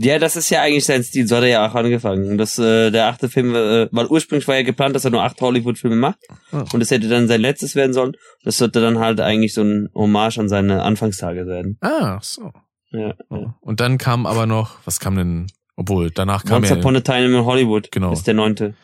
Ja, 0.00 0.20
das 0.20 0.36
ist 0.36 0.50
ja 0.50 0.62
eigentlich 0.62 0.84
sein 0.84 1.02
Stil, 1.02 1.26
so 1.26 1.36
hat 1.36 1.42
er 1.42 1.48
ja 1.48 1.68
auch 1.68 1.74
angefangen. 1.74 2.38
Das, 2.38 2.56
äh, 2.56 2.92
der 2.92 3.06
achte 3.06 3.28
Film, 3.28 3.52
äh, 3.56 3.88
weil 3.90 4.06
ursprünglich 4.06 4.46
war 4.46 4.54
ja 4.54 4.62
geplant, 4.62 4.94
dass 4.94 5.04
er 5.04 5.10
nur 5.10 5.24
acht 5.24 5.40
Hollywood-Filme 5.40 5.96
macht. 5.96 6.20
Oh. 6.52 6.62
Und 6.72 6.80
es 6.80 6.92
hätte 6.92 7.08
dann 7.08 7.26
sein 7.26 7.40
letztes 7.40 7.74
werden 7.74 7.92
sollen. 7.92 8.12
Das 8.44 8.58
sollte 8.58 8.80
dann 8.80 9.00
halt 9.00 9.20
eigentlich 9.20 9.54
so 9.54 9.62
ein 9.62 9.88
Hommage 9.94 10.38
an 10.38 10.48
seine 10.48 10.84
Anfangstage 10.84 11.48
werden. 11.48 11.78
Ah, 11.80 12.20
so. 12.22 12.52
Ja, 12.90 13.14
ja. 13.30 13.54
Und 13.60 13.80
dann 13.80 13.98
kam 13.98 14.26
aber 14.26 14.46
noch, 14.46 14.78
was 14.84 15.00
kam 15.00 15.16
denn, 15.16 15.46
obwohl, 15.76 16.10
danach 16.10 16.44
kam 16.44 16.58
Once 16.58 16.70
ja... 16.70 16.76
Upon 16.76 16.96
a 16.96 17.00
Time 17.00 17.26
in 17.26 17.44
Hollywood. 17.44 17.90
Genau. 17.90 18.12
Ist 18.12 18.26
der 18.26 18.34
neunte. 18.34 18.74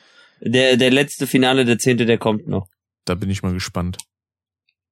Der, 0.41 0.76
der 0.76 0.91
letzte 0.91 1.26
Finale, 1.26 1.65
der 1.65 1.78
zehnte, 1.78 2.07
der 2.07 2.18
kommt 2.18 2.47
noch. 2.47 2.68
Da 3.05 3.15
bin 3.15 3.31
ich 3.31 3.42
mal 3.42 3.52
gespannt. 3.52 3.99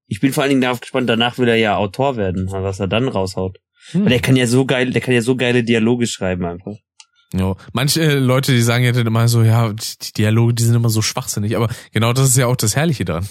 Ich 0.06 0.20
bin 0.20 0.32
vor 0.32 0.42
allen 0.42 0.50
Dingen 0.50 0.62
darauf 0.62 0.80
gespannt, 0.80 1.08
danach 1.08 1.38
will 1.38 1.48
er 1.48 1.56
ja 1.56 1.76
Autor 1.76 2.16
werden, 2.16 2.50
was 2.50 2.80
er 2.80 2.88
dann 2.88 3.08
raushaut. 3.08 3.58
Hm. 3.90 4.02
Weil 4.02 4.10
der 4.10 4.20
kann 4.20 4.36
ja 4.36 4.46
so 4.46 4.64
geil, 4.64 4.90
der 4.90 5.00
kann 5.00 5.14
ja 5.14 5.22
so 5.22 5.36
geile 5.36 5.64
Dialoge 5.64 6.06
schreiben 6.06 6.44
einfach. 6.44 6.76
Ja, 7.34 7.56
manche 7.72 8.18
Leute, 8.18 8.52
die 8.52 8.60
sagen 8.60 8.84
ja 8.84 8.92
dann 8.92 9.06
immer 9.06 9.26
so, 9.26 9.42
ja, 9.42 9.72
die 9.72 10.12
Dialoge, 10.12 10.54
die 10.54 10.64
sind 10.64 10.74
immer 10.74 10.90
so 10.90 11.00
schwachsinnig, 11.00 11.56
aber 11.56 11.68
genau 11.92 12.12
das 12.12 12.28
ist 12.28 12.36
ja 12.36 12.46
auch 12.46 12.56
das 12.56 12.76
Herrliche 12.76 13.04
daran. 13.04 13.26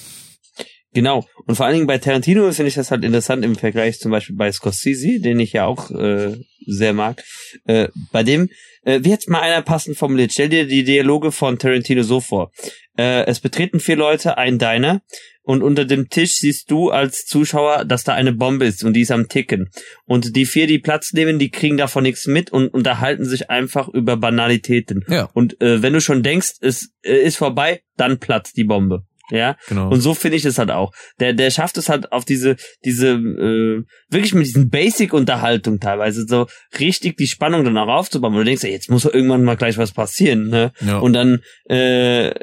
Genau. 0.94 1.26
Und 1.46 1.56
vor 1.56 1.66
allen 1.66 1.76
Dingen 1.76 1.88
bei 1.88 1.98
Tarantino 1.98 2.52
finde 2.52 2.68
ich 2.70 2.76
das 2.76 2.92
halt 2.92 3.04
interessant 3.04 3.46
im 3.46 3.56
Vergleich 3.56 4.00
zum 4.00 4.12
Beispiel 4.12 4.36
bei 4.36 4.52
Scorsese, 4.52 5.20
den 5.20 5.40
ich 5.40 5.54
ja 5.54 5.66
auch 5.66 5.90
äh, 5.92 6.36
sehr 6.66 6.94
mag. 6.94 7.24
Äh, 7.66 7.88
bei 8.12 8.24
dem, 8.24 8.50
äh, 8.84 9.00
wie 9.02 9.10
jetzt 9.10 9.30
mal 9.30 9.42
einer 9.42 9.62
passend 9.62 9.98
formuliert, 9.98 10.34
stell 10.34 10.50
dir 10.50 10.68
die 10.68 10.84
Dialoge 10.84 11.32
von 11.32 11.58
Tarantino 11.58 12.04
so 12.04 12.20
vor. 12.20 12.52
Äh, 12.98 13.26
es 13.26 13.40
betreten 13.40 13.80
vier 13.80 13.96
Leute 13.96 14.38
ein 14.38 14.60
Diner 14.60 15.02
und 15.44 15.64
unter 15.64 15.86
dem 15.86 16.10
Tisch 16.10 16.36
siehst 16.36 16.70
du 16.70 16.90
als 16.90 17.26
Zuschauer, 17.26 17.86
dass 17.86 18.04
da 18.04 18.14
eine 18.14 18.34
Bombe 18.34 18.66
ist 18.66 18.84
und 18.84 18.94
die 18.94 19.02
ist 19.02 19.12
am 19.12 19.28
Ticken. 19.28 19.70
Und 20.06 20.36
die 20.36 20.46
vier, 20.46 20.68
die 20.68 20.80
Platz 20.80 21.14
nehmen, 21.14 21.40
die 21.40 21.50
kriegen 21.50 21.78
davon 21.78 22.04
nichts 22.04 22.28
mit 22.28 22.52
und 22.52 22.68
unterhalten 22.68 23.26
sich 23.26 23.50
einfach 23.50 23.88
über 23.88 24.18
Banalitäten. 24.18 25.04
Ja. 25.08 25.30
Und 25.34 25.60
äh, 25.62 25.82
wenn 25.82 25.94
du 25.94 26.02
schon 26.02 26.22
denkst, 26.22 26.54
es 26.62 26.92
äh, 27.02 27.16
ist 27.16 27.38
vorbei, 27.38 27.82
dann 27.98 28.20
platzt 28.20 28.58
die 28.58 28.66
Bombe. 28.66 29.04
Ja, 29.32 29.58
genau. 29.68 29.90
Und 29.90 30.02
so 30.02 30.14
finde 30.14 30.38
ich 30.38 30.46
es 30.46 30.58
halt 30.58 30.72
auch. 30.72 30.94
Der, 31.20 31.34
der 31.34 31.50
schafft 31.52 31.78
es 31.78 31.90
halt 31.90 32.12
auf 32.12 32.26
diese, 32.26 32.58
diese, 32.86 33.12
äh, 33.12 33.84
wirklich 34.10 34.34
mit 34.34 34.46
diesen 34.46 34.70
Basic-Unterhaltung 34.70 35.80
teilweise 35.80 36.26
so 36.28 36.48
richtig 36.80 37.18
die 37.18 37.28
Spannung 37.28 37.64
dann 37.64 37.78
auch 37.78 37.88
aufzubauen. 37.88 38.34
Und 38.34 38.40
du 38.40 38.46
denkst, 38.46 38.64
ey, 38.64 38.72
jetzt 38.72 38.90
muss 38.90 39.06
irgendwann 39.06 39.44
mal 39.44 39.58
gleich 39.58 39.78
was 39.78 39.92
passieren, 39.92 40.50
ne? 40.50 40.72
Ja. 40.82 41.00
Und 41.00 41.14
dann, 41.14 41.40
äh, 41.66 42.34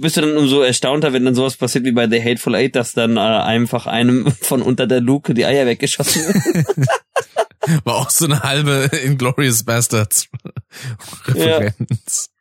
bist 0.00 0.16
du 0.16 0.20
dann 0.20 0.36
umso 0.36 0.62
erstaunter, 0.62 1.12
wenn 1.12 1.24
dann 1.24 1.34
sowas 1.34 1.56
passiert 1.56 1.84
wie 1.84 1.92
bei 1.92 2.08
The 2.08 2.22
Hateful 2.22 2.54
Eight, 2.54 2.76
dass 2.76 2.92
dann 2.92 3.16
äh, 3.16 3.20
einfach 3.20 3.86
einem 3.86 4.30
von 4.40 4.62
unter 4.62 4.86
der 4.86 5.00
Luke 5.00 5.34
die 5.34 5.44
Eier 5.44 5.66
weggeschossen 5.66 6.22
werden. 6.22 6.86
War 7.84 7.96
auch 7.96 8.10
so 8.10 8.24
eine 8.24 8.42
halbe 8.42 8.90
Inglorious 9.04 9.64
Bastards 9.64 10.28
Referenz. 11.26 12.30
Ja. 12.30 12.37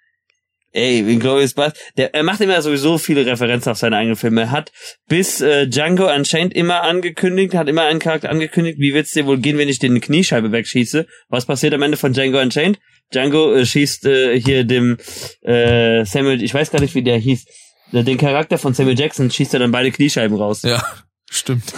Ey, 0.77 0.99
Inglourious 0.99 1.55
Basterds, 1.55 1.79
der 1.97 2.13
er 2.13 2.21
macht 2.21 2.39
immer 2.39 2.61
sowieso 2.61 2.99
viele 2.99 3.25
Referenzen 3.25 3.71
auf 3.71 3.79
seine 3.79 3.97
eigenen 3.97 4.15
Filme. 4.15 4.41
Er 4.41 4.51
hat 4.51 4.71
bis 5.07 5.41
äh, 5.41 5.67
Django 5.67 6.13
Unchained 6.13 6.53
immer 6.53 6.83
angekündigt, 6.83 7.55
hat 7.55 7.67
immer 7.67 7.85
einen 7.85 7.97
Charakter 7.99 8.29
angekündigt, 8.29 8.77
wie 8.79 8.93
wird's 8.93 9.11
dir 9.11 9.25
wohl 9.25 9.39
gehen, 9.39 9.57
wenn 9.57 9.69
ich 9.69 9.79
den 9.79 9.99
Kniescheibe 9.99 10.51
wegschieße? 10.51 11.07
Was 11.29 11.47
passiert 11.47 11.73
am 11.73 11.81
Ende 11.81 11.97
von 11.97 12.13
Django 12.13 12.39
Unchained? 12.39 12.77
Django 13.11 13.55
äh, 13.55 13.65
schießt 13.65 14.05
äh, 14.05 14.39
hier 14.39 14.65
dem 14.65 14.97
äh, 15.41 16.05
Samuel, 16.05 16.43
ich 16.43 16.53
weiß 16.53 16.69
gar 16.69 16.79
nicht, 16.79 16.93
wie 16.93 17.03
der 17.03 17.17
hieß, 17.17 17.45
den 17.93 18.17
Charakter 18.19 18.59
von 18.59 18.75
Samuel 18.75 18.99
Jackson 18.99 19.31
schießt 19.31 19.55
er 19.55 19.61
dann 19.61 19.71
beide 19.71 19.91
Kniescheiben 19.91 20.37
raus. 20.37 20.61
Ja, 20.61 20.83
stimmt. 21.27 21.73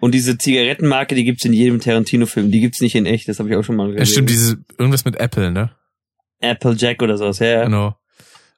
Und 0.00 0.12
diese 0.12 0.38
Zigarettenmarke, 0.38 1.14
die 1.14 1.24
gibt's 1.24 1.44
in 1.44 1.52
jedem 1.52 1.80
Tarantino-Film. 1.80 2.50
Die 2.50 2.60
gibt's 2.60 2.80
nicht 2.80 2.94
in 2.94 3.06
echt, 3.06 3.28
das 3.28 3.38
habe 3.38 3.48
ich 3.48 3.56
auch 3.56 3.64
schon 3.64 3.76
mal 3.76 3.86
gesehen. 3.86 4.00
Ja, 4.00 4.06
stimmt, 4.06 4.30
diese, 4.30 4.58
irgendwas 4.78 5.04
mit 5.04 5.16
Apple, 5.16 5.50
ne? 5.50 5.70
Apple 6.40 6.74
Jack 6.76 7.02
oder 7.02 7.16
sowas, 7.16 7.40
ja. 7.40 7.64
Genau. 7.64 7.96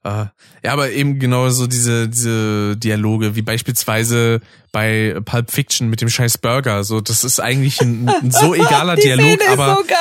Äh, 0.03 0.27
ja, 0.65 0.73
aber 0.73 0.91
eben 0.91 1.19
genau 1.19 1.49
so 1.51 1.67
diese, 1.67 2.09
diese 2.09 2.77
Dialoge, 2.77 3.37
wie 3.37 3.43
beispielsweise 3.43 4.41
bei 4.73 5.19
Pulp 5.25 5.51
Fiction 5.51 5.89
mit 5.89 6.01
dem 6.01 6.09
scheiß 6.09 6.39
Burger. 6.39 6.85
So, 6.85 7.01
das 7.01 7.25
ist 7.25 7.41
eigentlich 7.41 7.81
ein, 7.81 8.09
ein 8.09 8.31
so 8.31 8.55
egaler 8.55 8.97
Dialog, 8.97 9.41
aber. 9.51 9.77
So 9.77 9.95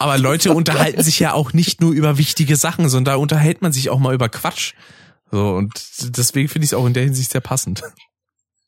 aber 0.00 0.16
Leute 0.16 0.52
unterhalten 0.52 1.02
sich 1.02 1.18
ja 1.18 1.32
auch 1.32 1.52
nicht 1.52 1.80
nur 1.80 1.92
über 1.92 2.18
wichtige 2.18 2.54
Sachen, 2.54 2.88
sondern 2.88 3.14
da 3.16 3.20
unterhält 3.20 3.62
man 3.62 3.72
sich 3.72 3.90
auch 3.90 3.98
mal 3.98 4.14
über 4.14 4.28
Quatsch. 4.28 4.74
So, 5.30 5.54
und 5.54 5.72
deswegen 6.16 6.48
finde 6.48 6.64
ich 6.64 6.70
es 6.70 6.74
auch 6.74 6.86
in 6.86 6.94
der 6.94 7.02
Hinsicht 7.02 7.32
sehr 7.32 7.40
passend. 7.40 7.82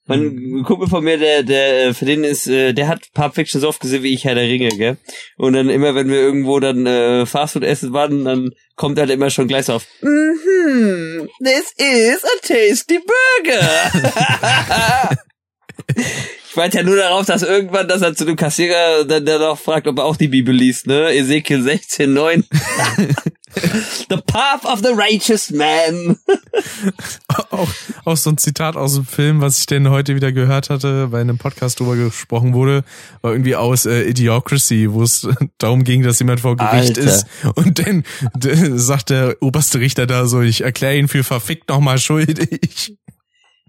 Mein 0.06 0.64
Kumpel 0.64 0.88
von 0.88 1.04
mir, 1.04 1.18
der, 1.18 1.42
der, 1.44 1.94
für 1.94 2.04
den 2.04 2.24
ist, 2.24 2.48
äh, 2.48 2.72
der 2.72 2.88
hat 2.88 3.12
Pulp 3.14 3.34
Fiction 3.34 3.60
so 3.60 3.68
oft 3.68 3.80
gesehen 3.80 4.02
wie 4.02 4.12
ich 4.12 4.24
Herr 4.24 4.34
der 4.34 4.48
Ringe, 4.48 4.70
gell? 4.70 4.96
Und 5.36 5.52
dann 5.52 5.68
immer, 5.68 5.94
wenn 5.94 6.08
wir 6.08 6.16
irgendwo 6.16 6.58
dann 6.58 6.84
äh, 6.86 7.26
Fastfood 7.26 7.62
essen 7.62 7.92
waren, 7.92 8.24
dann 8.24 8.50
kommt 8.74 8.98
halt 8.98 9.10
immer 9.10 9.30
schon 9.30 9.46
gleich 9.46 9.66
so 9.66 9.74
auf, 9.74 9.86
mm-hmm, 10.00 11.28
this 11.44 11.72
is 11.76 12.24
a 12.24 12.28
tasty 12.42 12.98
burger. 12.98 13.60
ich 15.96 16.56
warte 16.56 16.78
ja 16.78 16.82
nur 16.82 16.96
darauf, 16.96 17.26
dass 17.26 17.42
irgendwann, 17.42 17.86
dass 17.86 18.02
er 18.02 18.14
zu 18.14 18.24
dem 18.24 18.36
Kassierer 18.36 19.04
dann, 19.04 19.24
dann 19.24 19.42
auch 19.42 19.58
fragt, 19.58 19.86
ob 19.86 19.98
er 19.98 20.06
auch 20.06 20.16
die 20.16 20.28
Bibel 20.28 20.54
liest, 20.54 20.86
ne? 20.86 21.14
Ezekiel 21.14 21.62
16, 21.62 22.12
9. 22.12 22.44
The 24.08 24.16
path 24.26 24.64
of 24.64 24.80
the 24.82 24.92
righteous 24.94 25.50
man. 25.50 26.18
auch, 27.50 27.68
auch 28.04 28.16
so 28.16 28.30
ein 28.30 28.38
Zitat 28.38 28.76
aus 28.76 28.94
dem 28.94 29.04
Film, 29.04 29.40
was 29.40 29.58
ich 29.58 29.66
denn 29.66 29.90
heute 29.90 30.14
wieder 30.14 30.30
gehört 30.32 30.70
hatte, 30.70 31.08
bei 31.08 31.20
einem 31.20 31.38
Podcast 31.38 31.80
drüber 31.80 31.96
gesprochen 31.96 32.54
wurde, 32.54 32.84
war 33.22 33.32
irgendwie 33.32 33.56
aus 33.56 33.86
äh, 33.86 34.02
Idiocracy, 34.02 34.92
wo 34.92 35.02
es 35.02 35.26
darum 35.58 35.84
ging, 35.84 36.02
dass 36.02 36.20
jemand 36.20 36.40
vor 36.40 36.56
Gericht 36.56 36.98
Alter. 36.98 37.00
ist. 37.00 37.26
Und 37.54 37.78
dann, 37.84 38.04
dann 38.34 38.78
sagt 38.78 39.10
der 39.10 39.36
oberste 39.40 39.80
Richter 39.80 40.06
da 40.06 40.26
so, 40.26 40.40
ich 40.40 40.62
erkläre 40.62 40.96
ihn 40.96 41.08
für 41.08 41.24
verfickt 41.24 41.68
nochmal 41.68 41.98
schuldig. 41.98 42.96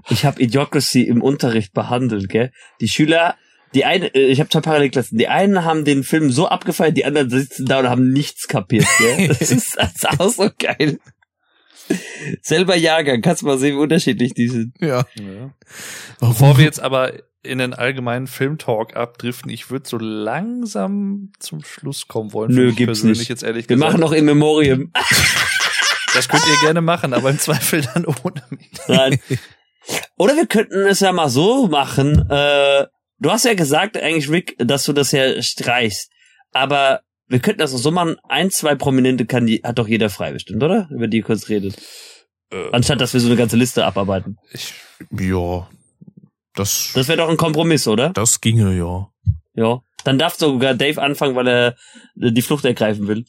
Ich 0.10 0.26
habe 0.26 0.42
Idiocracy 0.42 1.04
im 1.04 1.22
Unterricht 1.22 1.74
behandelt, 1.74 2.30
gell? 2.30 2.52
Die 2.82 2.88
Schüler 2.88 3.36
die 3.74 3.86
eine, 3.86 4.14
äh, 4.14 4.28
ich 4.28 4.40
habe 4.40 4.50
zwei 4.50 4.62
Parallelklassen. 4.62 5.18
Die 5.18 5.28
einen 5.28 5.64
haben 5.64 5.86
den 5.86 6.04
Film 6.04 6.32
so 6.32 6.48
abgefeiert, 6.48 6.98
die 6.98 7.06
anderen 7.06 7.30
sitzen 7.30 7.66
da 7.66 7.80
und 7.80 7.90
haben 7.90 8.10
nichts 8.10 8.48
kapiert. 8.48 8.88
Gell? 8.98 9.28
Das, 9.28 9.52
ist, 9.52 9.78
das 9.78 9.96
ist 9.96 10.20
auch 10.20 10.30
so 10.30 10.50
geil. 10.58 11.00
Selber 12.42 12.76
Jahrgang, 12.76 13.22
kannst 13.22 13.42
du 13.42 13.48
mal 13.48 13.58
sehen, 13.58 13.76
wie 13.76 13.82
unterschiedlich 13.82 14.34
die 14.34 14.48
sind. 14.48 14.76
Ja. 14.80 15.06
ja. 15.16 15.54
Bevor 16.20 16.58
wir 16.58 16.66
jetzt 16.66 16.80
aber 16.80 17.14
in 17.44 17.58
den 17.58 17.74
allgemeinen 17.74 18.28
Filmtalk 18.28 18.96
abdriften, 18.96 19.52
ich 19.52 19.72
würde 19.72 19.90
so 19.90 19.98
langsam 19.98 21.32
zum 21.40 21.64
Schluss 21.64 22.08
kommen 22.08 22.34
wollen. 22.34 22.54
Nö, 22.54 22.72
gibt's 22.72 23.04
nicht. 23.04 23.28
Jetzt 23.28 23.44
ehrlich 23.44 23.68
wir 23.68 23.76
gesagt. 23.76 23.94
machen 23.94 24.02
noch 24.02 24.12
in 24.12 24.26
Memoriam. 24.26 24.92
Das 26.14 26.28
könnt 26.28 26.44
ihr 26.46 26.60
gerne 26.62 26.82
machen, 26.82 27.14
aber 27.14 27.30
im 27.30 27.40
Zweifel 27.40 27.82
dann 27.94 28.06
ohne 28.06 28.44
mich. 28.50 28.72
Nein. 28.88 29.20
Oder 30.18 30.36
wir 30.36 30.46
könnten 30.46 30.86
es 30.86 31.00
ja 31.00 31.12
mal 31.12 31.30
so 31.30 31.68
machen, 31.68 32.30
äh, 32.30 32.86
Du 33.22 33.30
hast 33.30 33.46
ja 33.46 33.54
gesagt, 33.54 33.98
eigentlich, 33.98 34.30
Rick, 34.30 34.56
dass 34.58 34.84
du 34.84 34.94
das 34.94 35.12
ja 35.12 35.42
streichst. 35.42 36.12
Aber 36.52 37.02
wir 37.28 37.40
könnten 37.40 37.60
das 37.60 37.74
auch 37.74 37.78
so 37.78 37.92
machen, 37.92 38.18
ein, 38.28 38.50
zwei 38.50 38.76
Prominente 38.76 39.26
kann 39.26 39.46
die, 39.46 39.62
hat 39.64 39.78
doch 39.78 39.88
jeder 39.88 40.10
frei 40.10 40.32
bestimmt, 40.32 40.62
oder? 40.64 40.90
Über 40.92 41.08
die 41.08 41.18
ihr 41.18 41.24
kurz 41.24 41.48
redet. 41.48 41.78
Äh, 42.52 42.72
Anstatt, 42.72 43.00
dass 43.00 43.14
wir 43.14 43.22
so 43.22 43.28
eine 43.28 43.38
ganze 43.38 43.58
Liste 43.58 43.86
abarbeiten. 43.86 44.38
Ich, 44.52 44.74
ja. 45.12 45.70
Das. 46.56 46.92
Das 46.94 47.08
wäre 47.08 47.20
doch 47.20 47.30
ein 47.30 47.38
Kompromiss, 47.38 47.88
oder? 47.88 48.10
Das 48.10 48.42
ginge, 48.42 48.76
ja. 48.76 49.08
Ja. 49.54 49.82
Dann 50.04 50.18
darf 50.18 50.36
sogar 50.36 50.74
Dave 50.74 51.02
anfangen, 51.02 51.36
weil 51.36 51.48
er 51.48 51.76
die 52.16 52.42
Flucht 52.42 52.66
ergreifen 52.66 53.08
will. 53.08 53.26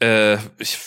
Äh, 0.00 0.38
ich 0.58 0.78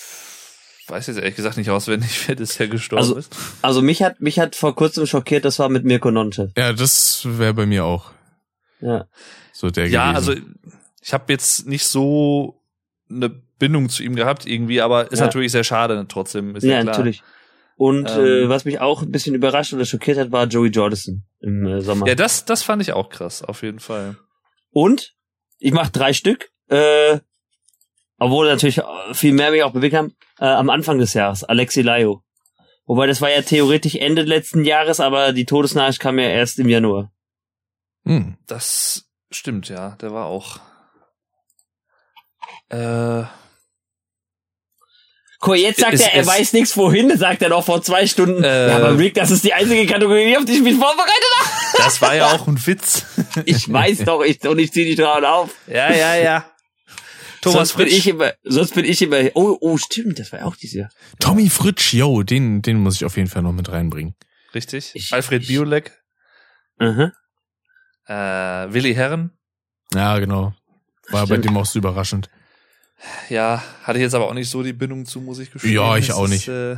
weiß 0.94 1.08
jetzt 1.08 1.18
ehrlich 1.18 1.36
gesagt 1.36 1.58
nicht 1.58 1.70
auswendig, 1.70 2.10
wer 2.28 2.36
das 2.36 2.58
ja 2.58 2.68
gestorben 2.68 3.02
also, 3.02 3.16
ist. 3.16 3.36
Also 3.62 3.82
mich 3.82 4.04
hat 4.04 4.22
mich 4.22 4.40
hat 4.40 4.56
vor 4.56 4.76
kurzem 4.76 5.06
schockiert, 5.06 5.44
das 5.44 5.60
war 5.60 5.70
mit 5.70 5.84
Mirko 5.84 6.12
Nonche. 6.12 6.52
Ja, 6.56 6.72
das 6.72 7.22
wäre 7.26 7.54
bei 7.54 7.66
mir 7.66 7.84
auch. 7.84 8.12
Ja. 8.80 9.06
So 9.52 9.70
der 9.70 9.88
Ja, 9.88 10.12
gewesen. 10.12 10.30
also 10.30 10.42
ich 11.02 11.14
habe 11.14 11.34
jetzt 11.34 11.68
nicht 11.68 11.86
so 11.86 12.62
eine 13.10 13.30
Bindung 13.30 13.90
zu 13.90 14.04
ihm 14.04 14.16
gehabt 14.16 14.46
irgendwie, 14.46 14.82
aber 14.82 15.12
ist 15.12 15.20
ja. 15.20 15.26
natürlich 15.26 15.52
sehr 15.52 15.64
schade 15.64 16.06
trotzdem. 16.08 16.56
Ist 16.56 16.64
ja, 16.64 16.74
ja 16.74 16.84
natürlich. 16.84 17.24
Und 17.76 18.10
ähm, 18.12 18.46
äh, 18.46 18.50
was 18.50 18.66
mich 18.66 18.80
auch 18.80 19.02
ein 19.02 19.12
bisschen 19.12 19.34
überrascht 19.34 19.74
oder 19.74 19.86
schockiert 19.86 20.18
hat, 20.18 20.32
war 20.32 20.46
Joey 20.46 20.70
Jordison 20.70 21.24
im 21.40 21.66
äh, 21.66 21.82
Sommer. 21.82 22.08
Ja, 22.08 22.16
das 22.16 22.46
das 22.46 22.62
fand 22.62 22.82
ich 22.84 22.94
auch 22.94 23.10
krass, 23.10 23.42
auf 23.42 23.64
jeden 23.64 23.80
Fall. 23.80 24.16
Und 24.70 25.16
ich 25.58 25.72
mach 25.72 25.90
drei 25.90 26.14
Stück. 26.14 26.52
Äh, 26.70 27.20
obwohl 28.20 28.48
natürlich 28.48 28.82
viel 29.12 29.34
mehr 29.34 29.52
mich 29.52 29.64
auch 29.64 29.74
bewegt 29.74 29.96
haben, 29.96 30.14
äh, 30.44 30.48
am 30.48 30.70
Anfang 30.70 30.98
des 30.98 31.14
Jahres, 31.14 31.46
Alexi 31.46 31.82
Laio. 31.82 32.22
Wobei 32.86 33.08
das 33.08 33.22
war 33.22 33.32
ja 33.32 33.42
theoretisch 33.42 33.96
Ende 33.96 34.24
letzten 34.24 34.66
Jahres, 34.66 35.00
aber 35.00 35.32
die 35.32 35.46
Todesnachricht 35.46 36.02
kam 36.02 36.20
ja 36.20 36.28
erst 36.28 36.60
im 36.60 36.68
Januar. 36.68 37.12
Hm. 38.06 38.38
Das 38.46 39.06
stimmt, 39.32 39.70
ja. 39.70 39.96
Der 40.02 40.12
war 40.12 40.26
auch. 40.26 40.60
Äh. 42.68 43.24
Cool, 45.46 45.58
jetzt 45.58 45.80
sagt 45.80 45.94
ist, 45.94 46.02
er, 46.02 46.14
er 46.14 46.26
weiß 46.26 46.54
nichts 46.54 46.76
wohin, 46.76 47.18
sagt 47.18 47.42
er 47.42 47.50
noch 47.50 47.64
vor 47.64 47.82
zwei 47.82 48.06
Stunden. 48.06 48.44
Äh, 48.44 48.70
ja, 48.70 48.76
aber 48.78 48.98
Rick, 48.98 49.14
das 49.14 49.32
ist 49.32 49.46
die 49.46 49.54
einzige 49.54 49.86
Kategorie, 49.86 50.38
auf 50.38 50.46
die 50.46 50.54
ich 50.54 50.62
mich 50.62 50.76
vorbereitet 50.76 51.14
habe. 51.38 51.50
Das 51.78 52.02
war 52.02 52.16
ja 52.16 52.28
auch 52.28 52.48
ein 52.48 52.66
Witz. 52.66 53.06
ich 53.46 53.72
weiß 53.72 54.00
doch, 54.06 54.22
ich, 54.24 54.46
und 54.46 54.60
ich 54.60 54.74
zieh 54.74 54.86
dich 54.86 54.98
drauf 54.98 55.24
auf. 55.24 55.52
Ja, 55.68 55.94
ja, 55.94 56.16
ja. 56.16 56.53
Thomas 57.44 57.70
sonst 57.70 57.72
Fritsch. 57.74 57.90
bin 57.90 57.98
ich 57.98 58.08
immer, 58.08 58.34
sonst 58.44 58.74
bin 58.74 58.86
ich 58.86 59.02
immer, 59.02 59.18
oh, 59.34 59.58
oh, 59.60 59.78
stimmt, 59.78 60.18
das 60.18 60.32
war 60.32 60.40
ja 60.40 60.46
auch 60.46 60.56
dieses 60.56 60.76
Jahr. 60.76 60.90
Tommy 61.20 61.50
Fritsch, 61.50 61.94
yo, 61.94 62.24
den, 62.24 62.62
den 62.62 62.78
muss 62.80 62.96
ich 62.96 63.04
auf 63.04 63.18
jeden 63.18 63.30
Fall 63.30 63.42
noch 63.42 63.52
mit 63.52 63.70
reinbringen. 63.70 64.16
Richtig. 64.56 64.92
Ich, 64.94 65.12
Alfred 65.12 65.46
Biolek. 65.46 65.92
Mhm. 66.80 67.12
Äh, 68.08 68.14
Willi 68.14 68.94
Herren. 68.94 69.32
Ja, 69.94 70.20
genau. 70.20 70.54
War 71.10 71.26
stimmt. 71.26 71.42
bei 71.42 71.48
dem 71.50 71.58
auch 71.58 71.66
so 71.66 71.80
überraschend. 71.80 72.30
Ja, 73.30 73.62
hatte 73.84 74.00
ich 74.00 74.04
jetzt 74.04 74.16
aber 74.16 74.30
auch 74.30 74.34
nicht 74.34 74.50
so 74.50 74.64
die 74.64 74.72
Bindung 74.72 75.06
zu, 75.06 75.20
muss 75.20 75.40
ich 75.40 75.52
gestehen. 75.52 75.74
Ja, 75.74 75.98
ich 75.98 76.14
auch 76.14 76.30
nicht. 76.30 76.48
Ist, 76.48 76.78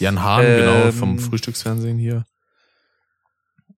Jan 0.00 0.22
Hahn, 0.22 0.44
ähm, 0.44 0.58
genau, 0.58 0.92
vom 0.92 1.18
Frühstücksfernsehen 1.20 1.98
hier. 1.98 2.24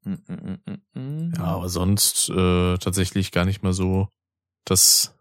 Mm, 0.05 0.15
mm, 0.29 0.79
mm, 0.95 1.33
ja, 1.37 1.45
aber 1.45 1.69
sonst 1.69 2.31
äh, 2.31 2.79
tatsächlich 2.79 3.33
gar 3.33 3.45
nicht 3.45 3.63
mal 3.63 3.75
so 3.75 4.09
das 4.65 5.16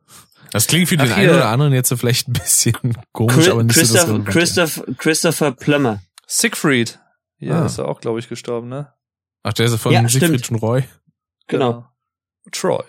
das 0.56 0.67
klingt 0.67 0.88
für 0.88 0.95
den 0.95 1.11
Ach, 1.11 1.17
einen 1.17 1.32
oder 1.32 1.50
anderen 1.50 1.74
jetzt 1.74 1.90
so 1.90 1.98
vielleicht 1.98 2.30
ein 2.30 2.34
bisschen 2.34 2.98
komisch, 3.11 3.35
Chris, 3.35 3.50
aber 3.50 3.64
nicht 3.66 3.75
Christoph, 3.75 4.08
so 4.08 4.17
das 4.19 4.34
Christoph, 4.34 4.84
Christopher 4.98 5.51
Plummer. 5.51 6.01
Siegfried. 6.27 6.98
Ja, 7.40 7.64
ah. 7.64 7.66
ist 7.66 7.77
er 7.77 7.90
auch, 7.90 8.00
glaube 8.00 8.19
ich, 8.19 8.30
gestorben, 8.30 8.69
ne? 8.69 8.93
Ach, 9.43 9.51
der 9.51 9.66
ist 9.66 9.74
ja 9.74 9.77
von 9.77 9.92
ja, 9.92 10.08
Siegfried 10.08 10.50
und 10.50 10.56
Roy. 10.56 10.85
Genau. 11.48 11.72
genau. 11.72 11.90
Troy. 12.53 12.85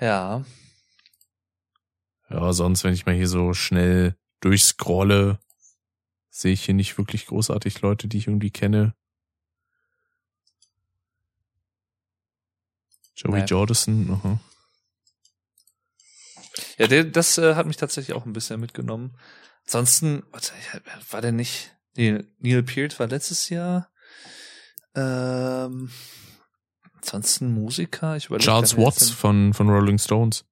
Ja. 0.00 0.44
Ja, 2.30 2.52
sonst, 2.52 2.84
wenn 2.84 2.94
ich 2.94 3.06
mal 3.06 3.14
hier 3.16 3.26
so 3.26 3.54
schnell 3.54 4.16
durchscrolle, 4.40 5.40
sehe 6.30 6.52
ich 6.52 6.64
hier 6.64 6.74
nicht 6.74 6.96
wirklich 6.96 7.26
großartig 7.26 7.80
Leute, 7.80 8.06
die 8.06 8.18
ich 8.18 8.28
irgendwie 8.28 8.52
kenne. 8.52 8.94
Joey 13.16 13.40
nee. 13.40 13.46
Jordison, 13.46 14.12
aha. 14.12 14.38
Ja, 16.78 16.86
der, 16.86 17.04
das 17.04 17.38
äh, 17.38 17.54
hat 17.54 17.66
mich 17.66 17.76
tatsächlich 17.76 18.16
auch 18.16 18.26
ein 18.26 18.32
bisschen 18.32 18.60
mitgenommen. 18.60 19.16
Ansonsten, 19.64 20.22
warte, 20.30 20.52
war 21.10 21.20
der 21.20 21.32
nicht? 21.32 21.76
Nee, 21.96 22.24
Neil 22.38 22.62
Peart 22.62 22.98
war 23.00 23.08
letztes 23.08 23.48
Jahr. 23.48 23.90
Ähm, 24.94 25.90
ansonsten 26.94 27.52
Musiker. 27.52 28.16
Ich 28.16 28.28
Charles 28.38 28.76
Watts 28.76 29.10
von, 29.10 29.54
von 29.54 29.68
Rolling 29.68 29.98
Stones. 29.98 30.44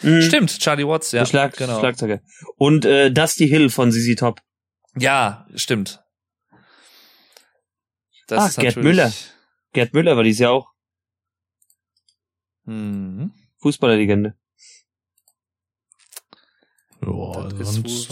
Mhm. 0.00 0.22
Stimmt, 0.22 0.58
Charlie 0.58 0.86
Watts, 0.86 1.12
ja. 1.12 1.26
Schlag, 1.26 1.56
genau. 1.56 1.78
Schlagzeuger. 1.78 2.20
Und 2.56 2.84
äh, 2.84 3.10
Dusty 3.10 3.48
Hill 3.48 3.70
von 3.70 3.92
ZZ 3.92 4.16
Top. 4.18 4.40
Ja, 4.96 5.46
stimmt. 5.54 6.02
Das 8.26 8.58
ah, 8.58 8.62
Gerd 8.62 8.76
Müller. 8.76 9.12
Gerd 9.72 9.94
Müller 9.94 10.16
war 10.16 10.24
dies 10.24 10.38
ja 10.38 10.50
auch. 10.50 10.72
Mhm. 12.64 13.32
Fußballerlegende. 13.58 14.36
Ja, 17.04 17.64
sonst... 17.64 18.10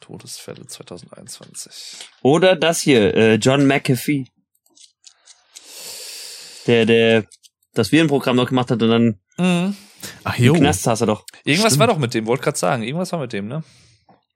Todesfälle 0.00 0.66
2021. 0.66 2.08
Oder 2.22 2.56
das 2.56 2.80
hier, 2.80 3.14
äh, 3.14 3.34
John 3.34 3.66
McAfee. 3.66 4.26
Der, 6.66 6.86
der 6.86 7.24
das 7.74 7.92
Virenprogramm 7.92 8.36
noch 8.36 8.48
gemacht 8.48 8.70
hat 8.70 8.82
und 8.82 8.88
dann 8.88 9.20
mhm. 9.38 9.76
Ach 10.24 10.38
jo. 10.38 10.54
Knast 10.54 10.82
saß 10.82 11.02
er 11.02 11.06
doch. 11.06 11.24
Irgendwas 11.44 11.72
Stimmt. 11.72 11.80
war 11.80 11.86
doch 11.88 11.98
mit 11.98 12.14
dem, 12.14 12.26
wollte 12.26 12.42
gerade 12.42 12.58
sagen. 12.58 12.82
Irgendwas 12.82 13.12
war 13.12 13.20
mit 13.20 13.32
dem, 13.32 13.48
ne? 13.48 13.62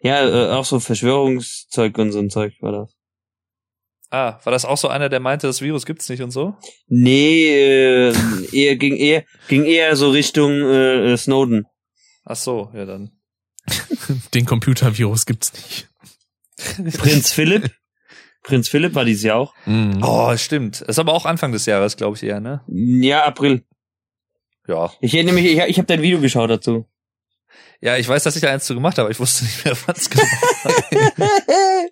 Ja, 0.00 0.26
äh, 0.26 0.50
auch 0.52 0.64
so 0.64 0.80
Verschwörungszeug 0.80 1.96
und 1.98 2.12
so 2.12 2.18
ein 2.18 2.30
Zeug 2.30 2.54
war 2.60 2.72
das. 2.72 2.94
Ah, 4.10 4.38
war 4.44 4.52
das 4.52 4.64
auch 4.64 4.76
so 4.76 4.88
einer, 4.88 5.08
der 5.08 5.20
meinte, 5.20 5.46
das 5.46 5.62
Virus 5.62 5.86
gibt's 5.86 6.08
nicht 6.08 6.22
und 6.22 6.30
so? 6.30 6.54
Nee, 6.86 7.48
äh, 7.48 8.14
eher 8.52 8.76
ging 8.76 8.96
eher 8.96 9.24
ging 9.48 9.64
eher 9.64 9.96
so 9.96 10.10
Richtung 10.10 10.52
äh, 10.52 11.16
Snowden. 11.16 11.66
Ach 12.24 12.36
so, 12.36 12.70
ja 12.74 12.84
dann. 12.84 13.10
Den 14.34 14.46
Computervirus 14.46 15.26
gibt's 15.26 15.52
nicht. 15.52 15.88
Prinz 16.98 17.32
Philipp. 17.32 17.70
Prinz 18.42 18.68
Philipp 18.68 18.94
war 18.94 19.04
dieses 19.04 19.24
Jahr 19.24 19.38
auch. 19.38 19.54
Mhm. 19.66 20.00
Oh, 20.02 20.36
stimmt. 20.36 20.82
Das 20.82 20.88
ist 20.90 20.98
aber 20.98 21.14
auch 21.14 21.24
Anfang 21.24 21.52
des 21.52 21.66
Jahres, 21.66 21.96
glaube 21.96 22.16
ich 22.16 22.22
eher, 22.22 22.40
ne? 22.40 22.62
Ja, 22.68 23.24
April. 23.24 23.64
Ja. 24.68 24.92
Ich 25.00 25.14
erinnere 25.14 25.34
mich, 25.34 25.46
ich, 25.46 25.58
ich 25.58 25.78
habe 25.78 25.86
dein 25.86 26.02
Video 26.02 26.20
geschaut 26.20 26.50
dazu. 26.50 26.86
Ja, 27.80 27.96
ich 27.96 28.08
weiß, 28.08 28.22
dass 28.22 28.36
ich 28.36 28.42
da 28.42 28.50
eins 28.50 28.64
zu 28.64 28.74
gemacht 28.74 28.98
habe, 28.98 29.10
ich 29.10 29.20
wusste 29.20 29.44
nicht 29.44 29.64
mehr, 29.64 29.76
wann 29.86 29.96
es 29.96 30.10
genau 30.10 30.22
war. 30.22 31.88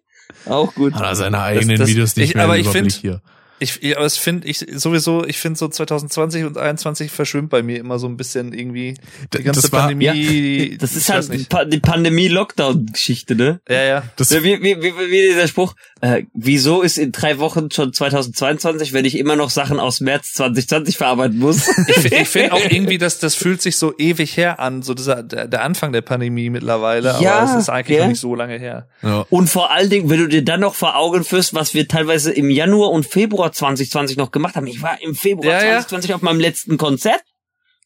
auch 0.47 0.75
gut. 0.75 0.95
Hat 0.95 1.03
er 1.03 1.17
seine 1.17 1.41
eigenen 1.41 1.71
das, 1.71 1.81
das, 1.81 1.89
Videos 1.89 2.17
nicht 2.17 2.31
ich, 2.31 2.35
mehr 2.35 2.45
aber 2.45 2.59
ich 2.59 2.69
finde, 2.69 3.21
ich, 3.63 3.81
ja, 3.83 3.97
aber 3.97 4.07
es 4.07 4.17
finde 4.17 4.49
ich 4.49 4.59
sowieso, 4.59 5.25
ich 5.25 5.39
finde 5.39 5.59
so 5.59 5.69
2020 5.69 6.45
und 6.45 6.55
2021 6.55 7.11
verschwimmt 7.11 7.51
bei 7.51 7.63
mir 7.63 7.79
immer 7.79 7.99
so 7.99 8.09
ein 8.09 8.17
bisschen 8.17 8.53
irgendwie 8.53 8.95
die 9.33 9.43
ganze 9.43 9.63
das 9.63 9.73
war, 9.73 9.83
Pandemie. 9.83 10.73
Ja, 10.73 10.77
das 10.79 10.97
ist 10.97 11.09
halt 11.09 11.31
die 11.73 11.81
Pandemie-Lockdown-Geschichte, 11.81 13.35
ne? 13.37 13.61
Ja, 13.69 13.83
ja. 13.83 14.03
Das 14.17 14.31
wie, 14.31 14.63
wie, 14.63 14.83
wie, 14.83 14.83
wie 14.83 15.29
dieser 15.29 15.47
Spruch, 15.47 15.75
äh, 16.03 16.25
wieso 16.35 16.83
ist 16.83 16.99
in 16.99 17.13
drei 17.13 17.39
Wochen 17.39 17.71
schon 17.71 17.93
2022, 17.93 18.93
wenn 18.93 19.05
ich 19.05 19.17
immer 19.17 19.37
noch 19.37 19.51
Sachen 19.51 19.79
aus 19.79 20.01
März 20.01 20.33
2020 20.33 20.97
verarbeiten 20.97 21.39
muss? 21.39 21.69
Ich, 21.87 22.11
ich 22.11 22.29
finde 22.29 22.55
auch 22.55 22.61
irgendwie, 22.71 22.99
dass 22.99 23.21
das 23.21 23.37
fühlt 23.37 23.63
sich 23.63 23.77
so 23.77 23.97
ewig 23.97 24.37
her 24.37 24.59
an, 24.59 24.83
so 24.83 24.95
dieser, 24.95 25.23
der, 25.23 25.47
der 25.47 25.63
Anfang 25.63 25.93
der 25.93 26.01
Pandemie 26.01 26.51
mittlerweile, 26.51 27.17
ja, 27.21 27.39
aber 27.39 27.53
es 27.53 27.57
ist 27.57 27.69
eigentlich 27.69 27.99
ja. 27.99 28.03
noch 28.03 28.11
nicht 28.11 28.21
so 28.21 28.35
lange 28.35 28.59
her. 28.59 28.89
Ja. 29.03 29.27
Und 29.31 29.49
vor 29.49 29.71
allen 29.71 29.91
Dingen, 29.91 30.11
wenn 30.11 30.19
du 30.19 30.27
dir 30.27 30.45
dann 30.45 30.59
noch 30.59 30.75
vor 30.75 30.97
Augen 30.97 31.23
führst, 31.23 31.55
was 31.55 31.73
wir 31.73 31.87
teilweise 31.87 32.33
im 32.33 32.51
Januar 32.51 32.91
und 32.91 33.07
Februar 33.07 33.53
2020 33.53 34.17
noch 34.17 34.33
gemacht 34.33 34.57
haben. 34.57 34.67
Ich 34.67 34.83
war 34.83 35.01
im 35.01 35.15
Februar 35.15 35.53
ja, 35.53 35.61
2020 35.61 36.11
ja. 36.11 36.17
auf 36.17 36.23
meinem 36.23 36.41
letzten 36.41 36.79
Konzert. 36.79 37.23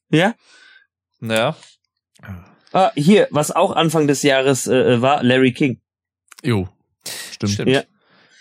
Ja. 0.08 0.34
Ja. 1.20 1.54
Ah, 2.72 2.92
hier, 2.94 3.28
was 3.30 3.50
auch 3.50 3.76
Anfang 3.76 4.06
des 4.06 4.22
Jahres 4.22 4.66
äh, 4.66 5.02
war, 5.02 5.22
Larry 5.22 5.52
King. 5.52 5.80
Jo. 6.42 6.66
Stimmt. 7.30 7.52
Stimmt. 7.52 7.70
Ja. 7.72 7.82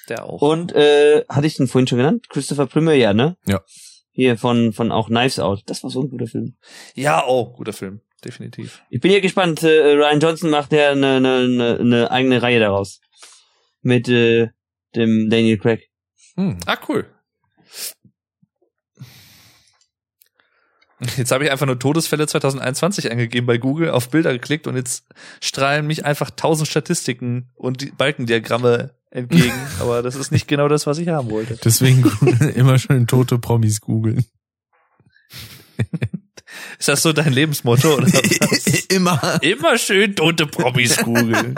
Der 0.10 0.26
auch. 0.26 0.42
Und 0.42 0.74
äh, 0.74 1.24
hatte 1.28 1.48
ich 1.48 1.56
den 1.56 1.68
vorhin 1.68 1.88
schon 1.88 1.98
genannt? 1.98 2.30
Christopher 2.30 2.68
Plummer, 2.68 2.94
ja, 2.94 3.14
ne? 3.14 3.38
Ja. 3.46 3.62
Hier 4.12 4.38
von 4.38 4.72
von 4.72 4.92
auch 4.92 5.08
Knives 5.08 5.40
Out. 5.40 5.64
Das 5.66 5.84
war 5.84 5.90
so 5.90 6.02
ein 6.02 6.10
guter 6.10 6.28
Film. 6.28 6.56
Ja, 6.94 7.26
oh, 7.28 7.54
guter 7.54 7.74
Film, 7.74 8.02
definitiv. 8.24 8.82
Ich 8.90 9.02
bin 9.02 9.12
ja 9.12 9.20
gespannt. 9.20 9.64
Äh, 9.64 9.94
Ryan 9.94 10.20
Johnson 10.20 10.50
macht 10.50 10.72
ja 10.72 10.92
eine 10.92 11.20
ne, 11.20 11.48
ne, 11.48 11.84
ne 11.84 12.12
eigene 12.12 12.42
Reihe 12.42 12.60
daraus 12.60 13.02
mit 13.82 14.08
äh, 14.08 14.50
dem 14.96 15.30
Daniel 15.30 15.58
Craig. 15.58 15.90
Hm. 16.36 16.58
Ah, 16.66 16.78
cool. 16.88 17.06
Jetzt 21.18 21.32
habe 21.32 21.46
ich 21.46 21.52
einfach 21.52 21.66
nur 21.66 21.80
Todesfälle 21.80 22.28
2021 22.28 23.12
eingegeben 23.12 23.48
bei 23.48 23.58
Google, 23.58 23.92
auf 23.92 24.10
Bilder 24.10 24.34
geklickt 24.34 24.68
und 24.68 24.76
jetzt 24.76 25.06
strahlen 25.42 25.88
mich 25.88 26.06
einfach 26.06 26.30
tausend 26.32 26.68
Statistiken 26.68 27.50
und 27.56 27.98
Balkendiagramme 27.98 28.92
entgegen. 29.12 29.54
Aber 29.80 30.02
das 30.02 30.16
ist 30.16 30.32
nicht 30.32 30.48
genau 30.48 30.68
das, 30.68 30.86
was 30.86 30.98
ich 30.98 31.08
haben 31.08 31.30
wollte. 31.30 31.58
Deswegen 31.64 32.04
immer 32.56 32.78
schön 32.78 33.08
tote 33.08 33.40
Promis 33.40 33.82
googeln. 33.82 34.26
Ist 36.80 36.88
das 36.88 37.02
so 37.02 37.12
dein 37.12 37.34
Lebensmotto? 37.34 37.96
Oder 37.96 38.08
was? 38.08 38.86
immer. 38.86 39.40
Immer 39.42 39.78
schön 39.78 40.16
tote 40.16 40.46
Promis 40.46 40.98
googeln. 40.98 41.56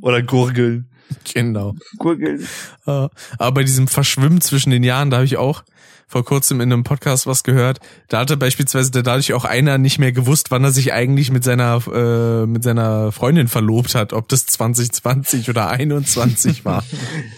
Oder 0.00 0.22
gurgeln. 0.22 0.90
Genau. 1.32 1.74
Gurgeln. 1.98 2.46
Aber 2.84 3.10
bei 3.52 3.64
diesem 3.64 3.88
Verschwimmen 3.88 4.40
zwischen 4.40 4.70
den 4.70 4.82
Jahren, 4.82 5.10
da 5.10 5.18
habe 5.18 5.26
ich 5.26 5.36
auch 5.36 5.62
vor 6.06 6.24
kurzem 6.24 6.60
in 6.60 6.72
einem 6.72 6.84
Podcast 6.84 7.26
was 7.26 7.44
gehört. 7.44 7.80
Da 8.08 8.20
hatte 8.20 8.36
beispielsweise 8.36 8.90
dadurch 8.90 9.32
auch 9.32 9.44
einer 9.44 9.78
nicht 9.78 9.98
mehr 9.98 10.12
gewusst, 10.12 10.50
wann 10.50 10.64
er 10.64 10.70
sich 10.70 10.92
eigentlich 10.92 11.30
mit 11.30 11.44
seiner 11.44 11.82
äh, 11.92 12.46
mit 12.46 12.62
seiner 12.62 13.12
Freundin 13.12 13.48
verlobt 13.48 13.94
hat, 13.94 14.12
ob 14.12 14.28
das 14.28 14.46
2020 14.46 15.48
oder 15.50 15.68
21 15.68 16.64
war. 16.64 16.84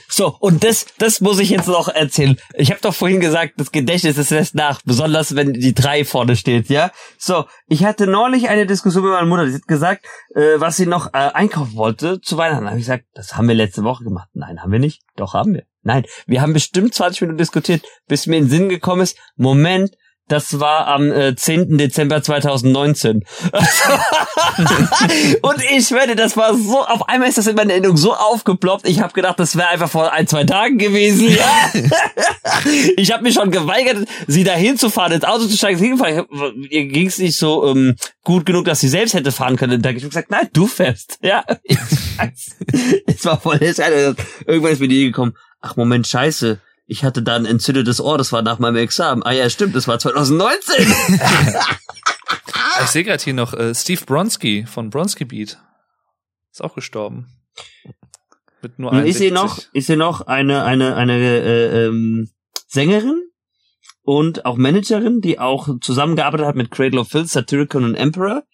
So, 0.09 0.35
und 0.39 0.65
das 0.65 0.87
das 0.99 1.21
muss 1.21 1.39
ich 1.41 1.51
jetzt 1.51 1.69
noch 1.69 1.89
erzählen. 1.89 2.37
Ich 2.55 2.71
habe 2.71 2.81
doch 2.81 2.95
vorhin 2.95 3.21
gesagt, 3.21 3.55
das 3.59 3.71
Gedächtnis 3.71 4.17
ist 4.17 4.31
lässt 4.31 4.55
nach, 4.55 4.81
besonders 4.85 5.35
wenn 5.35 5.53
die 5.53 5.75
drei 5.75 6.05
vorne 6.05 6.37
steht, 6.37 6.69
ja? 6.69 6.91
So, 7.19 7.45
ich 7.69 7.85
hatte 7.85 8.07
neulich 8.07 8.49
eine 8.49 8.67
Diskussion 8.67 9.05
mit 9.05 9.13
meiner 9.13 9.27
Mutter, 9.27 9.47
die 9.47 9.55
hat 9.55 9.67
gesagt, 9.67 10.07
äh, 10.35 10.59
was 10.59 10.77
sie 10.77 10.87
noch 10.87 11.09
äh, 11.09 11.31
einkaufen 11.35 11.77
wollte 11.77 12.21
zu 12.21 12.37
Weihnachten. 12.37 12.65
Da 12.65 12.71
habe 12.71 12.79
ich 12.79 12.87
gesagt, 12.87 13.05
das 13.15 13.37
haben 13.37 13.49
wir 13.49 13.55
letzte 13.55 13.85
Woche 13.85 14.05
gemacht. 14.05 14.29
Nein, 14.33 14.63
haben 14.63 14.73
wir 14.73 14.79
nicht. 14.79 15.03
Doch 15.17 15.35
haben 15.35 15.55
wir. 15.55 15.65
Nein, 15.87 16.05
wir 16.27 16.43
haben 16.43 16.53
bestimmt 16.53 16.95
20 16.95 17.21
Minuten 17.21 17.39
diskutiert, 17.39 17.85
bis 18.09 18.27
mir 18.27 18.39
in 18.39 18.45
den 18.47 18.51
Sinn 18.51 18.69
gekommen 18.69 19.03
ist, 19.03 19.17
Moment, 19.37 19.93
das 20.27 20.59
war 20.59 20.89
am 20.89 21.13
äh, 21.13 21.37
10. 21.37 21.79
Dezember 21.79 22.21
2019. 22.21 23.23
und 25.43 25.63
ich 25.71 25.93
werde, 25.93 26.17
das 26.17 26.37
war 26.37 26.57
so, 26.57 26.85
auf 26.85 27.09
einmal 27.09 27.29
ist 27.29 27.39
das 27.39 27.47
in 27.47 27.55
meiner 27.55 27.71
Erinnerung 27.71 27.97
so 27.97 28.13
aufgeploppt. 28.15 28.89
Ich 28.89 28.99
habe 28.99 29.13
gedacht, 29.13 29.39
das 29.39 29.55
wäre 29.55 29.69
einfach 29.69 29.89
vor 29.89 30.13
ein, 30.13 30.27
zwei 30.27 30.43
Tagen 30.43 30.79
gewesen. 30.79 31.29
Ja. 31.29 31.73
ich 32.97 33.13
habe 33.13 33.23
mich 33.23 33.35
schon 33.35 33.53
geweigert, 33.53 34.09
sie 34.27 34.43
dahin 34.43 34.77
zu 34.77 34.91
fahren, 34.91 35.13
ins 35.13 35.23
Auto 35.23 35.47
zu 35.47 35.57
steigen. 35.57 36.03
Ihr 36.71 36.87
ging 36.87 37.07
es 37.07 37.19
nicht 37.19 37.39
so 37.39 37.65
ähm, 37.69 37.95
gut 38.25 38.45
genug, 38.47 38.65
dass 38.65 38.81
sie 38.81 38.89
selbst 38.89 39.15
hätte 39.15 39.31
fahren 39.31 39.55
können. 39.55 39.81
Da 39.81 39.91
habe 39.91 39.99
ich 39.99 40.05
gesagt, 40.05 40.33
nein, 40.33 40.49
du 40.53 40.67
fährst. 40.67 41.21
Ja, 41.23 41.45
es 43.07 43.25
war 43.25 43.41
voll 43.41 43.61
Irgendwann 43.61 44.73
ist 44.73 44.81
mir 44.81 44.89
die 44.89 45.05
gekommen 45.05 45.37
ach 45.61 45.77
Moment, 45.77 46.07
scheiße, 46.07 46.61
ich 46.87 47.05
hatte 47.05 47.23
da 47.23 47.37
ein 47.37 47.47
entzündetes 47.47 48.01
Ohr, 48.01 48.17
das 48.17 48.33
war 48.33 48.43
nach 48.43 48.59
meinem 48.59 48.77
Examen. 48.77 49.23
Ah 49.25 49.33
ja, 49.33 49.51
stimmt, 49.51 49.75
das 49.75 49.89
war 49.89 49.99
2019. 49.99 50.87
ich 52.85 52.91
sehe 52.91 53.05
gerade 53.05 53.23
hier 53.23 53.35
noch 53.35 53.53
äh, 53.55 53.75
Steve 53.75 54.05
Bronski 54.05 54.67
von 54.67 54.91
Bronski 54.91 55.25
Beat. 55.25 55.59
Ist 56.53 56.63
auch 56.63 56.75
gestorben. 56.75 57.27
Mit 58.63 58.79
nur 58.79 58.93
ich 59.05 59.19
sehe 59.19 59.33
noch, 59.33 59.61
ich 59.73 59.87
sehe 59.87 59.97
noch 59.97 60.23
eine 60.23 60.65
eine 60.65 60.97
eine 60.97 61.19
äh, 61.19 61.87
ähm, 61.87 62.31
Sängerin 62.69 63.23
und 64.03 64.47
auch 64.47 64.57
Managerin, 64.57 65.21
die 65.21 65.39
auch 65.39 65.69
zusammengearbeitet 65.81 66.47
hat 66.47 66.57
mit 66.57 66.71
Cradle 66.71 67.01
of 67.01 67.09
Filth, 67.09 67.29
Satyricon 67.29 67.85
und 67.85 67.95
Emperor. 67.95 68.45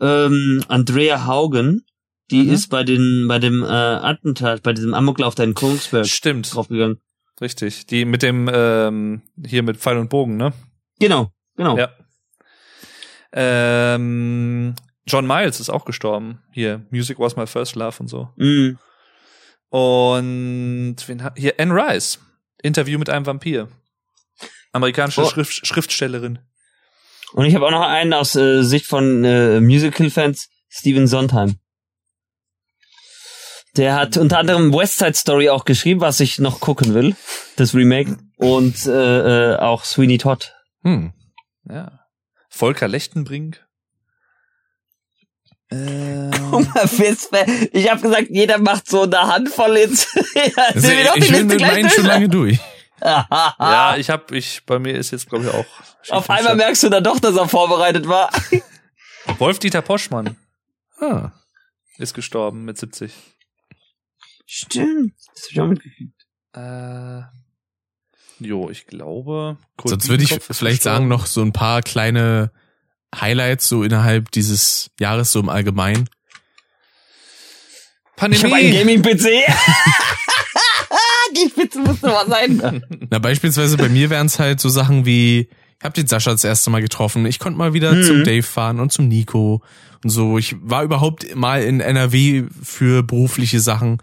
Ähm, 0.00 0.64
Andrea 0.68 1.26
Haugen 1.26 1.84
die 2.30 2.44
mhm. 2.44 2.52
ist 2.52 2.68
bei 2.68 2.84
den, 2.84 3.26
bei 3.28 3.38
dem 3.38 3.62
äh, 3.62 3.66
Attentat, 3.66 4.62
bei 4.62 4.72
diesem 4.72 4.94
Amoklauf 4.94 5.34
da 5.34 5.44
in 5.44 5.54
Kongsberg 5.54 6.06
Stimmt. 6.06 6.54
draufgegangen. 6.54 7.00
Richtig. 7.40 7.86
Die 7.86 8.04
mit 8.04 8.22
dem, 8.22 8.50
ähm, 8.52 9.22
hier 9.44 9.62
mit 9.62 9.76
Pfeil 9.76 9.98
und 9.98 10.10
Bogen, 10.10 10.36
ne? 10.36 10.52
Genau, 10.98 11.32
genau. 11.56 11.78
Ja. 11.78 11.90
Ähm, 13.32 14.74
John 15.06 15.26
Miles 15.26 15.60
ist 15.60 15.70
auch 15.70 15.84
gestorben. 15.84 16.42
Hier, 16.52 16.84
Music 16.90 17.18
Was 17.18 17.36
My 17.36 17.46
First 17.46 17.76
Love 17.76 17.96
und 18.00 18.08
so. 18.08 18.30
Mhm. 18.36 18.78
Und 19.70 20.96
wen 21.06 21.30
hier, 21.36 21.54
Anne 21.58 21.74
Rice. 21.74 22.18
Interview 22.62 22.98
mit 22.98 23.08
einem 23.08 23.26
Vampir. 23.26 23.68
Amerikanische 24.72 25.22
oh. 25.22 25.28
Schrift, 25.28 25.66
Schriftstellerin. 25.66 26.40
Und 27.32 27.44
ich 27.44 27.54
habe 27.54 27.66
auch 27.66 27.70
noch 27.70 27.82
einen 27.82 28.12
aus 28.12 28.34
äh, 28.34 28.62
Sicht 28.62 28.86
von 28.86 29.24
äh, 29.24 29.60
Musical-Fans, 29.60 30.48
Steven 30.68 31.06
Sondheim. 31.06 31.58
Der 33.78 33.94
hat 33.94 34.16
unter 34.16 34.38
anderem 34.38 34.74
West 34.74 34.98
Side 34.98 35.14
Story 35.14 35.48
auch 35.50 35.64
geschrieben, 35.64 36.00
was 36.00 36.18
ich 36.18 36.40
noch 36.40 36.58
gucken 36.58 36.94
will, 36.94 37.14
das 37.54 37.74
Remake. 37.74 38.18
Und 38.36 38.86
äh, 38.86 39.52
äh, 39.52 39.56
auch 39.58 39.84
Sweeney 39.84 40.18
Todd. 40.18 40.52
Hm. 40.82 41.12
Ja. 41.64 42.00
Volker 42.48 42.88
Lechtenbrink. 42.88 43.64
Ähm. 45.70 46.30
Ich 47.72 47.90
habe 47.90 48.00
gesagt, 48.00 48.26
jeder 48.30 48.58
macht 48.58 48.88
so 48.88 49.02
eine 49.02 49.20
Handvoll 49.20 49.76
jetzt. 49.76 50.16
also, 50.56 50.88
ich, 51.14 51.30
will 51.30 51.44
mit 51.44 51.60
meinen 51.60 51.88
schon 51.88 52.06
lange 52.06 52.28
durch. 52.28 52.58
ja, 53.00 53.94
ich 53.96 54.10
hab, 54.10 54.32
ich, 54.32 54.62
bei 54.66 54.80
mir 54.80 54.96
ist 54.96 55.12
jetzt 55.12 55.28
glaube 55.28 55.44
ich 55.44 55.54
auch. 55.54 55.66
Auf 56.10 56.28
einmal 56.30 56.56
merkst 56.56 56.82
du 56.82 56.88
dann 56.88 57.04
doch, 57.04 57.20
dass 57.20 57.36
er 57.36 57.48
vorbereitet 57.48 58.08
war. 58.08 58.30
Wolf-Dieter 59.38 59.82
Poschmann. 59.82 60.36
Ah. 60.98 61.30
Ist 61.98 62.14
gestorben 62.14 62.64
mit 62.64 62.76
70. 62.76 63.12
Stimmt. 64.50 65.12
Das 65.34 65.44
hab 65.44 65.52
ich 65.52 65.60
auch 65.60 65.66
mitgekriegt. 65.66 66.26
Äh, 66.54 67.20
jo, 68.40 68.70
ich 68.70 68.86
glaube. 68.86 69.58
Kurt 69.76 69.90
Sonst 69.90 70.08
würde 70.08 70.24
ich 70.24 70.38
vielleicht 70.40 70.82
sagen, 70.82 71.06
noch 71.06 71.26
so 71.26 71.42
ein 71.42 71.52
paar 71.52 71.82
kleine 71.82 72.50
Highlights 73.14 73.68
so 73.68 73.84
innerhalb 73.84 74.30
dieses 74.30 74.90
Jahres 74.98 75.32
so 75.32 75.40
im 75.40 75.50
Allgemeinen. 75.50 76.08
Pandemie. 78.16 78.38
Ich 78.38 78.44
habe 78.44 78.54
einen 78.54 78.72
Gaming-PC. 78.72 79.46
Die 81.36 81.50
Spitze 81.50 81.80
musste 81.80 82.06
mal 82.06 82.26
sein. 82.26 82.82
Na, 83.10 83.18
beispielsweise 83.18 83.76
bei 83.76 83.90
mir 83.90 84.08
wären 84.08 84.26
es 84.26 84.38
halt 84.38 84.60
so 84.60 84.70
Sachen 84.70 85.04
wie, 85.04 85.48
ich 85.78 85.84
habe 85.84 85.94
den 85.94 86.06
Sascha 86.06 86.30
das 86.30 86.44
erste 86.44 86.70
Mal 86.70 86.80
getroffen, 86.80 87.26
ich 87.26 87.38
konnte 87.38 87.58
mal 87.58 87.74
wieder 87.74 87.92
mhm. 87.92 88.02
zum 88.02 88.24
Dave 88.24 88.42
fahren 88.42 88.80
und 88.80 88.92
zum 88.92 89.08
Nico 89.08 89.62
und 90.02 90.10
so. 90.10 90.38
Ich 90.38 90.56
war 90.60 90.84
überhaupt 90.84 91.34
mal 91.36 91.62
in 91.62 91.80
NRW 91.80 92.44
für 92.62 93.02
berufliche 93.02 93.60
Sachen. 93.60 93.98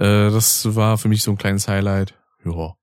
Äh, 0.00 0.30
das 0.30 0.74
war 0.74 0.98
für 0.98 1.08
mich 1.08 1.22
so 1.22 1.30
ein 1.30 1.38
kleines 1.38 1.68
Highlight. 1.68 2.14
Ja. 2.44 2.74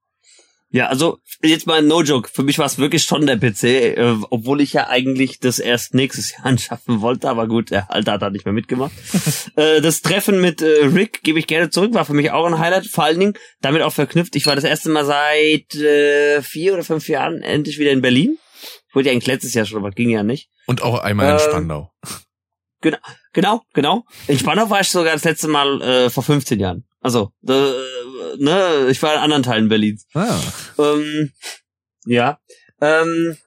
Ja, 0.70 0.88
also 0.88 1.20
jetzt 1.42 1.66
mal 1.66 1.82
no 1.82 2.02
joke. 2.02 2.30
Für 2.32 2.44
mich 2.44 2.60
war 2.60 2.66
es 2.66 2.78
wirklich 2.78 3.04
schon 3.04 3.26
der 3.26 3.38
PC, 3.38 3.64
äh, 3.64 4.16
obwohl 4.30 4.60
ich 4.60 4.74
ja 4.74 4.88
eigentlich 4.88 5.40
das 5.40 5.60
erst 5.60 5.94
nächstes 5.94 6.34
Jahr 6.34 6.46
anschaffen 6.46 7.02
wollte, 7.02 7.30
aber 7.30 7.48
gut, 7.48 7.72
der 7.72 7.90
Alter 7.90 8.14
hat 8.14 8.22
da 8.22 8.30
nicht 8.30 8.46
mehr 8.46 8.54
mitgemacht. 8.54 8.92
äh, 9.56 9.82
das 9.82 10.02
Treffen 10.02 10.42
mit 10.42 10.62
äh, 10.62 10.86
Rick 10.86 11.24
gebe 11.24 11.40
ich 11.40 11.48
gerne 11.48 11.70
zurück, 11.70 11.94
war 11.94 12.06
für 12.06 12.14
mich 12.14 12.32
auch 12.32 12.46
ein 12.46 12.60
Highlight. 12.60 12.88
Vor 12.88 13.06
allen 13.06 13.20
Dingen 13.20 13.34
damit 13.62 13.82
auch 13.82 13.94
verknüpft. 13.94 14.36
Ich 14.36 14.46
war 14.46 14.56
das 14.56 14.66
erste 14.66 14.90
Mal 14.90 15.06
seit 15.06 15.74
äh, 15.76 16.42
vier 16.42 16.74
oder 16.74 16.84
fünf 16.84 17.08
Jahren 17.08 17.42
endlich 17.42 17.80
wieder 17.80 17.92
in 17.92 18.02
Berlin. 18.02 18.38
Ich 18.90 18.96
wollte 18.96 19.10
ja 19.10 19.14
eigentlich 19.14 19.28
letztes 19.28 19.54
Jahr 19.54 19.66
schon, 19.66 19.80
aber 19.80 19.92
ging 19.92 20.10
ja 20.10 20.24
nicht. 20.24 20.50
Und 20.66 20.82
auch 20.82 21.00
einmal 21.00 21.28
in 21.28 21.34
ähm, 21.34 21.40
Spandau. 21.40 21.92
Genau, 22.80 23.00
genau, 23.34 23.62
genau. 23.74 24.04
In 24.28 24.38
Spandau 24.38 24.70
war 24.70 24.82
ich 24.82 24.90
sogar 24.90 25.14
das 25.14 25.24
letzte 25.24 25.48
Mal 25.48 25.82
äh, 25.82 26.10
vor 26.12 26.22
15 26.22 26.60
Jahren. 26.60 26.87
Also, 27.00 27.32
äh, 27.48 27.72
ne, 28.38 28.88
ich 28.90 29.02
war 29.02 29.14
in 29.14 29.20
anderen 29.20 29.44
Teilen 29.44 29.70
Berlins. 29.70 30.08
Ah. 30.14 30.40
Ähm, 30.78 31.32
ja. 32.06 32.40
Ähm, 32.82 33.38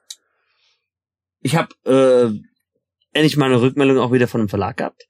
ich 1.40 1.56
habe 1.56 1.74
äh, 1.84 3.16
endlich 3.16 3.36
mal 3.36 3.46
eine 3.46 3.60
Rückmeldung 3.60 3.98
auch 3.98 4.12
wieder 4.12 4.28
von 4.28 4.40
einem 4.40 4.48
Verlag 4.48 4.76
gehabt. 4.76 5.06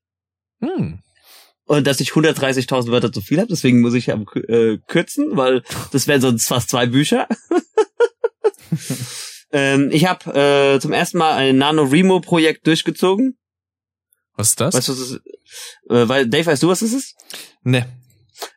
Hm. 0.60 1.02
Und 1.64 1.86
dass 1.86 2.00
ich 2.00 2.10
130.000 2.10 2.90
Wörter 2.90 3.12
zu 3.12 3.20
viel 3.20 3.38
habe, 3.38 3.48
deswegen 3.48 3.80
muss 3.80 3.94
ich 3.94 4.06
ja 4.06 4.20
äh, 4.48 4.78
kürzen, 4.88 5.36
weil 5.36 5.62
das 5.92 6.08
wären 6.08 6.20
sonst 6.20 6.48
fast 6.48 6.70
zwei 6.70 6.86
Bücher. 6.86 7.28
ähm, 9.52 9.88
ich 9.92 10.06
habe 10.06 10.74
äh, 10.76 10.80
zum 10.80 10.92
ersten 10.92 11.18
Mal 11.18 11.34
ein 11.34 11.58
NaNoWriMo-Projekt 11.58 12.66
durchgezogen. 12.66 13.38
Was 14.34 14.48
ist 14.48 14.60
das? 14.60 14.74
Weißt 14.74 14.88
du, 14.88 14.92
was 14.92 15.00
ist? 15.00 15.20
Äh, 15.88 16.08
weil, 16.08 16.28
Dave, 16.28 16.46
weißt 16.46 16.62
du, 16.62 16.68
was 16.68 16.80
das 16.80 16.92
ist? 16.92 17.14
Nee. 17.62 17.84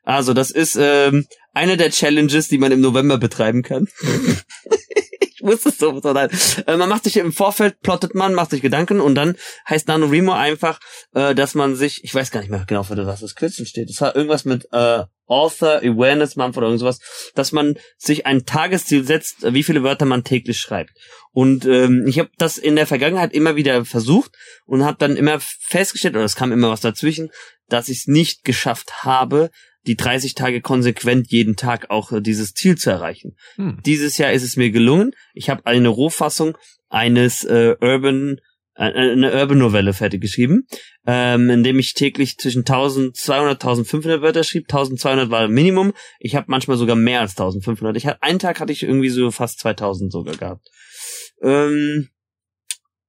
Also, 0.03 0.33
das 0.33 0.51
ist 0.51 0.77
ähm, 0.79 1.25
eine 1.53 1.77
der 1.77 1.91
Challenges, 1.91 2.47
die 2.47 2.57
man 2.57 2.71
im 2.71 2.81
November 2.81 3.17
betreiben 3.17 3.63
kann. 3.63 3.87
ich 5.19 5.41
muss 5.41 5.65
es 5.65 5.77
so 5.77 5.99
sein. 6.01 6.29
Äh, 6.67 6.77
man 6.77 6.89
macht 6.89 7.03
sich 7.03 7.17
im 7.17 7.31
Vorfeld, 7.31 7.79
plottet 7.81 8.15
man, 8.15 8.33
macht 8.33 8.51
sich 8.51 8.61
Gedanken 8.61 8.99
und 8.99 9.15
dann 9.15 9.35
heißt 9.69 9.87
NaNoWriMo 9.87 10.33
einfach, 10.33 10.79
äh, 11.13 11.35
dass 11.35 11.55
man 11.55 11.75
sich, 11.75 12.03
ich 12.03 12.13
weiß 12.13 12.31
gar 12.31 12.39
nicht 12.39 12.49
mehr 12.49 12.65
genau, 12.67 12.83
für 12.83 12.97
was 13.05 13.21
das 13.21 13.35
Kürzel 13.35 13.65
steht. 13.65 13.89
Das 13.89 14.01
war 14.01 14.15
irgendwas 14.15 14.45
mit 14.45 14.67
äh, 14.71 15.03
Author 15.25 15.77
Awareness 15.77 16.35
Month 16.35 16.57
oder 16.57 16.67
irgendwas, 16.67 16.99
dass 17.35 17.51
man 17.51 17.75
sich 17.97 18.25
ein 18.25 18.45
Tagesziel 18.45 19.05
setzt, 19.05 19.53
wie 19.53 19.63
viele 19.63 19.83
Wörter 19.83 20.05
man 20.05 20.23
täglich 20.23 20.57
schreibt. 20.57 20.91
Und 21.31 21.65
ähm, 21.65 22.05
ich 22.07 22.19
habe 22.19 22.29
das 22.37 22.57
in 22.57 22.75
der 22.75 22.87
Vergangenheit 22.87 23.33
immer 23.33 23.55
wieder 23.55 23.85
versucht 23.85 24.31
und 24.65 24.83
habe 24.83 24.97
dann 24.99 25.17
immer 25.17 25.39
festgestellt, 25.39 26.15
oder 26.15 26.25
es 26.25 26.35
kam 26.35 26.51
immer 26.51 26.69
was 26.69 26.81
dazwischen, 26.81 27.31
dass 27.67 27.89
ich 27.89 27.99
es 27.99 28.07
nicht 28.07 28.43
geschafft 28.43 29.03
habe, 29.03 29.49
die 29.85 29.95
30 29.95 30.35
Tage 30.35 30.61
konsequent 30.61 31.31
jeden 31.31 31.55
Tag 31.55 31.89
auch 31.89 32.11
äh, 32.11 32.21
dieses 32.21 32.53
Ziel 32.53 32.77
zu 32.77 32.89
erreichen. 32.89 33.35
Hm. 33.55 33.79
Dieses 33.85 34.17
Jahr 34.17 34.31
ist 34.31 34.43
es 34.43 34.55
mir 34.55 34.71
gelungen. 34.71 35.11
Ich 35.33 35.49
habe 35.49 35.65
eine 35.65 35.89
Rohfassung 35.89 36.57
eines 36.89 37.43
äh, 37.43 37.75
Urban 37.81 38.37
äh, 38.75 38.83
eine 38.83 39.33
Urban 39.33 39.57
Novelle 39.59 39.93
fertig 39.93 40.21
geschrieben, 40.21 40.67
ähm, 41.05 41.49
in 41.49 41.63
dem 41.63 41.79
ich 41.79 41.93
täglich 41.93 42.37
zwischen 42.37 42.59
1200 42.59 43.63
1500 43.63 44.21
Wörter 44.21 44.43
schrieb. 44.43 44.63
1200 44.63 45.29
war 45.29 45.47
Minimum. 45.47 45.93
Ich 46.19 46.35
habe 46.35 46.45
manchmal 46.49 46.77
sogar 46.77 46.95
mehr 46.95 47.21
als 47.21 47.31
1500. 47.31 47.95
Ich 47.97 48.07
hatte 48.07 48.23
einen 48.23 48.39
Tag 48.39 48.59
hatte 48.59 48.73
ich 48.73 48.83
irgendwie 48.83 49.09
so 49.09 49.29
fast 49.31 49.59
2000 49.59 50.11
sogar 50.11 50.35
gehabt. 50.35 50.67
Ähm, 51.41 52.09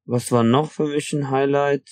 was 0.04 0.30
war 0.32 0.42
noch 0.42 0.70
für 0.70 0.86
mich 0.86 1.12
ein 1.12 1.30
Highlight? 1.30 1.88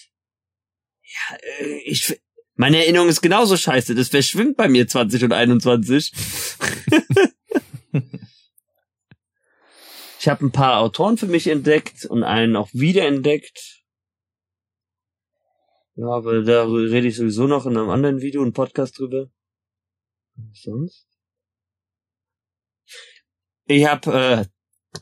Ja, 1.03 1.37
äh, 1.61 1.81
ich 1.85 2.21
meine 2.63 2.79
Erinnerung 2.79 3.09
ist 3.09 3.23
genauso 3.23 3.57
scheiße. 3.57 3.97
Das 3.97 4.11
verschwimmt 4.11 4.57
bei 4.57 4.69
mir 4.69 4.87
20 4.87 5.25
und 5.25 5.33
21. 5.33 6.13
ich 10.21 10.29
habe 10.29 10.47
ein 10.47 10.53
paar 10.53 10.79
Autoren 10.79 11.19
für 11.19 11.27
mich 11.27 11.49
entdeckt 11.49 12.05
und 12.05 12.23
einen 12.23 12.55
auch 12.55 12.69
wiederentdeckt. 12.73 13.83
Ja, 15.97 16.07
aber 16.07 16.43
da 16.43 16.63
rede 16.67 17.09
ich 17.09 17.17
sowieso 17.17 17.49
noch 17.49 17.67
in 17.67 17.77
einem 17.77 17.91
anderen 17.91 18.21
Video 18.21 18.43
und 18.43 18.53
Podcast 18.53 18.97
drüber. 18.97 19.29
Was 20.37 20.63
sonst? 20.63 21.09
Ich 23.65 23.87
habe, 23.87 24.13
äh, 24.13 25.01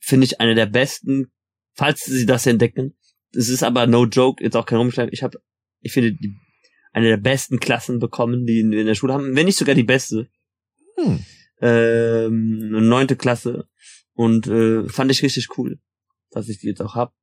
finde 0.00 0.24
ich, 0.24 0.40
eine 0.40 0.56
der 0.56 0.66
besten, 0.66 1.30
falls 1.74 2.04
Sie 2.06 2.26
das 2.26 2.44
entdecken. 2.46 2.98
Es 3.30 3.48
ist 3.50 3.62
aber 3.62 3.86
no 3.86 4.04
joke, 4.04 4.42
jetzt 4.42 4.56
auch 4.56 4.66
kein 4.66 4.78
Rumschlag. 4.78 5.10
Ich 5.12 5.22
habe, 5.22 5.40
ich 5.80 5.92
finde 5.92 6.14
die 6.14 6.36
eine 6.92 7.08
der 7.08 7.16
besten 7.16 7.60
Klassen 7.60 7.98
bekommen, 7.98 8.46
die 8.46 8.60
in, 8.60 8.72
in 8.72 8.86
der 8.86 8.94
Schule 8.94 9.12
haben, 9.12 9.36
wenn 9.36 9.46
nicht 9.46 9.58
sogar 9.58 9.74
die 9.74 9.84
beste. 9.84 10.28
Hm. 10.96 11.24
Ähm, 11.60 12.88
neunte 12.88 13.16
Klasse. 13.16 13.68
Und 14.14 14.46
äh, 14.48 14.88
fand 14.88 15.10
ich 15.10 15.22
richtig 15.22 15.48
cool, 15.56 15.78
dass 16.30 16.48
ich 16.48 16.58
die 16.58 16.68
jetzt 16.68 16.82
auch 16.82 16.94
hab. 16.94 17.14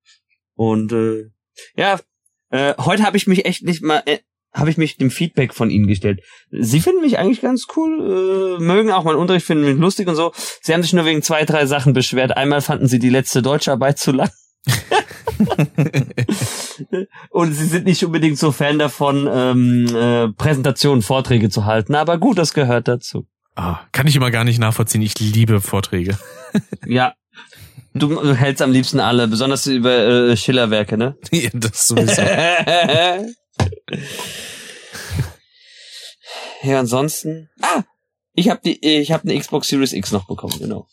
Und 0.53 0.93
äh, 0.93 1.29
ja, 1.75 1.99
äh, 2.49 2.73
heute 2.77 3.03
habe 3.03 3.17
ich 3.17 3.27
mich 3.27 3.45
echt 3.45 3.63
nicht 3.63 3.81
mal, 3.81 4.01
äh, 4.05 4.19
habe 4.53 4.69
ich 4.69 4.77
mich 4.77 4.97
dem 4.97 5.11
Feedback 5.11 5.53
von 5.53 5.69
ihnen 5.69 5.87
gestellt. 5.87 6.21
Sie 6.51 6.79
finden 6.79 7.01
mich 7.01 7.17
eigentlich 7.17 7.41
ganz 7.41 7.67
cool, 7.75 8.57
äh, 8.59 8.63
mögen 8.63 8.91
auch 8.91 9.03
meinen 9.03 9.17
Unterricht, 9.17 9.45
finden 9.45 9.65
mich 9.65 9.77
lustig 9.77 10.07
und 10.07 10.15
so. 10.15 10.31
Sie 10.61 10.73
haben 10.73 10.81
sich 10.81 10.93
nur 10.93 11.05
wegen 11.05 11.21
zwei, 11.21 11.43
drei 11.43 11.65
Sachen 11.65 11.91
beschwert. 11.91 12.37
Einmal 12.37 12.61
fanden 12.61 12.87
sie 12.87 12.99
die 12.99 13.09
letzte 13.09 13.41
Deutscharbeit 13.41 13.99
zu 13.99 14.13
lang. 14.13 14.31
und 17.29 17.53
sie 17.53 17.65
sind 17.65 17.85
nicht 17.85 18.03
unbedingt 18.03 18.37
so 18.37 18.51
Fan 18.51 18.79
davon, 18.79 19.29
ähm, 19.31 19.95
äh, 19.95 20.27
Präsentationen, 20.29 21.01
Vorträge 21.01 21.49
zu 21.49 21.65
halten. 21.65 21.95
Aber 21.95 22.17
gut, 22.17 22.37
das 22.37 22.53
gehört 22.53 22.87
dazu. 22.87 23.27
Ah, 23.55 23.79
kann 23.91 24.07
ich 24.07 24.15
immer 24.15 24.31
gar 24.31 24.43
nicht 24.43 24.59
nachvollziehen. 24.59 25.01
Ich 25.01 25.19
liebe 25.19 25.61
Vorträge. 25.61 26.17
ja. 26.85 27.13
Du, 27.93 28.09
du 28.09 28.35
hältst 28.35 28.61
am 28.61 28.73
liebsten 28.73 28.99
alle, 28.99 29.29
besonders 29.29 29.65
über 29.67 30.29
äh, 30.29 30.35
Schillerwerke, 30.35 30.97
ne? 30.97 31.15
Ja, 31.31 31.49
das 31.53 31.87
sowieso. 31.87 32.21
ja, 36.63 36.79
ansonsten. 36.79 37.49
Ah, 37.61 37.83
ich 38.33 38.49
habe 38.49 38.59
die, 38.65 38.85
ich 38.85 39.13
habe 39.13 39.29
eine 39.29 39.39
Xbox 39.39 39.69
Series 39.69 39.93
X 39.93 40.11
noch 40.11 40.27
bekommen, 40.27 40.59
genau. 40.59 40.87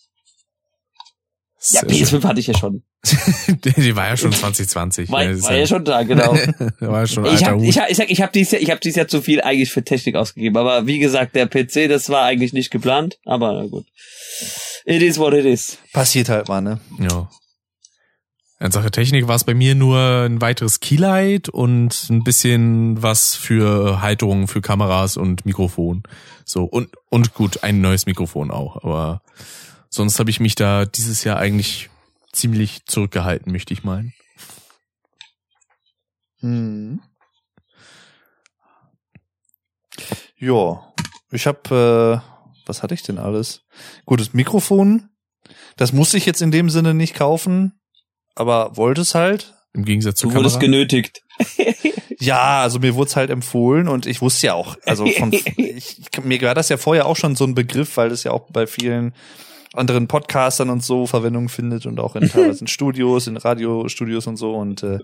Ja, 1.71 1.83
PS5 1.83 2.25
hatte 2.25 2.41
ich 2.41 2.49
ja 2.49 2.59
schon. 2.59 2.83
die 3.77 3.95
war 3.95 4.09
ja 4.09 4.17
schon 4.17 4.33
2020. 4.33 5.11
War, 5.11 5.23
ja, 5.23 5.43
war 5.43 5.55
ja 5.55 5.67
schon 5.67 5.85
da, 5.85 6.03
genau. 6.03 6.33
war 6.81 7.01
ja 7.01 7.07
schon 7.07 7.25
ich, 7.27 7.45
hab, 7.45 7.61
ich, 7.61 7.69
ich 7.69 7.97
sag, 7.97 8.11
ich 8.11 8.21
habe 8.21 8.33
dieses, 8.33 8.53
Jahr, 8.53 8.63
ich 8.63 8.71
hab 8.71 8.81
dieses 8.81 8.97
Jahr 8.97 9.07
zu 9.07 9.23
viel 9.23 9.41
eigentlich 9.41 9.71
für 9.71 9.85
Technik 9.85 10.17
ausgegeben. 10.17 10.57
Aber 10.57 10.87
wie 10.87 10.99
gesagt, 10.99 11.37
der 11.37 11.47
PC, 11.47 11.89
das 11.89 12.09
war 12.09 12.25
eigentlich 12.25 12.53
nicht 12.53 12.73
geplant. 12.73 13.19
Aber 13.25 13.53
na 13.53 13.67
gut. 13.67 13.87
It 14.85 15.03
is 15.03 15.19
what 15.19 15.35
it 15.35 15.45
is. 15.45 15.79
Passiert 15.93 16.29
halt 16.29 16.49
mal, 16.49 16.61
ne? 16.61 16.81
Ja. 16.99 17.29
In 18.59 18.71
Sache 18.71 18.91
Technik 18.91 19.29
war 19.29 19.37
es 19.37 19.45
bei 19.45 19.55
mir 19.55 19.75
nur 19.75 19.99
ein 19.99 20.41
weiteres 20.41 20.81
Keylight 20.81 21.49
und 21.49 22.09
ein 22.11 22.23
bisschen 22.23 23.03
was 23.03 23.35
für 23.35 24.01
Halterungen 24.01 24.47
für 24.47 24.61
Kameras 24.61 25.17
und 25.17 25.45
Mikrofon. 25.45 26.05
So 26.45 26.65
und 26.65 26.89
und 27.09 27.35
gut, 27.35 27.65
ein 27.65 27.81
neues 27.81 28.07
Mikrofon 28.07 28.53
auch, 28.53 28.85
aber 28.85 29.23
sonst 29.93 30.19
habe 30.19 30.31
ich 30.31 30.41
mich 30.41 30.55
da 30.55 30.87
dieses 30.87 31.23
Jahr 31.23 31.39
eigentlich 31.39 31.91
ziemlich 32.33 32.87
zurückgehalten, 32.87 33.53
möchte 33.53 33.75
ich 33.75 33.85
meinen. 33.85 34.15
Hm. 36.41 37.01
Ja, 40.39 40.93
ich 41.31 41.47
habe, 41.47 42.23
äh, 42.25 42.67
was 42.67 42.83
hatte 42.83 42.95
ich 42.95 43.03
denn 43.03 43.19
alles? 43.19 43.63
Gutes 44.07 44.33
Mikrofon. 44.33 45.11
Das 45.77 45.93
musste 45.93 46.17
ich 46.17 46.27
jetzt 46.27 46.43
in 46.43 46.51
dem 46.51 46.71
Sinne 46.71 46.95
nicht 46.95 47.15
kaufen, 47.15 47.81
aber 48.35 48.77
wollte 48.77 49.03
es 49.03 49.15
halt. 49.15 49.55
Im 49.75 49.85
Gegensatz 49.85 50.19
zu 50.19 50.29
Du 50.29 50.35
wurdest 50.35 50.59
genötigt. 50.59 51.23
ja, 52.19 52.63
also 52.63 52.79
mir 52.79 52.95
wurde 52.95 53.09
es 53.09 53.17
halt 53.17 53.31
empfohlen 53.31 53.89
und 53.89 54.07
ich 54.07 54.21
wusste 54.21 54.49
ja 54.49 54.55
auch, 54.55 54.77
also 54.85 55.07
von, 55.07 55.33
ich, 55.57 56.01
mir 56.23 56.41
war 56.43 56.55
das 56.55 56.71
ja 56.71 56.77
vorher 56.77 57.07
auch 57.07 57.17
schon 57.17 57.37
so 57.37 57.45
ein 57.45 57.55
Begriff, 57.55 57.97
weil 57.97 58.09
das 58.09 58.25
ja 58.25 58.33
auch 58.33 58.51
bei 58.51 58.67
vielen 58.67 59.15
anderen 59.75 60.07
Podcastern 60.07 60.71
und 60.71 60.83
so 60.83 61.07
Verwendung 61.07 61.49
findet 61.49 61.87
und 61.87 61.99
auch 62.01 62.17
in 62.17 62.29
teilweise 62.29 62.61
in 62.61 62.67
Studios, 62.67 63.27
in 63.27 63.37
Radiostudios 63.37 64.27
und 64.27 64.37
so 64.37 64.55
und 64.55 64.83
äh, 64.83 64.99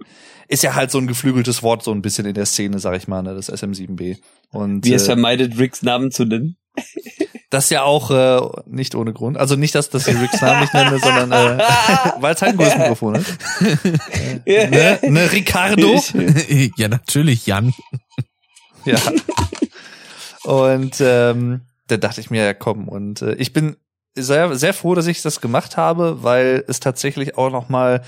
ist 0.48 0.62
ja 0.62 0.74
halt 0.74 0.90
so 0.90 0.98
ein 0.98 1.06
geflügeltes 1.06 1.62
Wort 1.62 1.82
so 1.82 1.92
ein 1.92 2.02
bisschen 2.02 2.26
in 2.26 2.34
der 2.34 2.46
Szene, 2.46 2.78
sag 2.78 2.96
ich 2.96 3.08
mal, 3.08 3.22
ne, 3.22 3.34
das 3.34 3.52
SM7B. 3.52 4.18
Und 4.50 4.84
wie 4.84 4.94
es 4.94 5.02
äh, 5.04 5.06
vermeidet, 5.06 5.58
Ricks 5.58 5.82
Namen 5.82 6.10
zu 6.10 6.24
nennen. 6.24 6.56
Das 7.50 7.70
ja 7.70 7.82
auch 7.82 8.10
äh, 8.10 8.46
nicht 8.66 8.94
ohne 8.94 9.14
Grund. 9.14 9.38
Also 9.38 9.56
nicht, 9.56 9.74
dass, 9.74 9.88
dass 9.88 10.06
ich 10.06 10.20
Ricks 10.20 10.42
Namen 10.42 10.60
nicht 10.60 10.74
nenne, 10.74 10.98
sondern 10.98 11.32
äh, 11.32 11.58
weil 12.20 12.34
es 12.34 12.42
halt 12.42 12.52
ein 12.52 12.56
gutes 12.58 12.76
Mikrofon 12.76 13.14
ist. 13.14 13.38
ne, 14.44 14.98
ne, 15.02 15.32
Ricardo? 15.32 15.98
ja, 16.76 16.88
natürlich, 16.88 17.46
Jan. 17.46 17.72
ja. 18.84 18.98
Und 20.44 20.96
ähm, 21.00 21.62
da 21.86 21.96
dachte 21.96 22.20
ich 22.20 22.30
mir, 22.30 22.44
ja 22.44 22.52
komm, 22.52 22.86
und 22.86 23.22
äh, 23.22 23.34
ich 23.36 23.54
bin 23.54 23.78
sehr, 24.22 24.54
sehr 24.56 24.74
froh, 24.74 24.94
dass 24.94 25.06
ich 25.06 25.22
das 25.22 25.40
gemacht 25.40 25.76
habe, 25.76 26.22
weil 26.22 26.64
es 26.68 26.80
tatsächlich 26.80 27.36
auch 27.38 27.50
noch 27.50 27.68
mal 27.68 28.02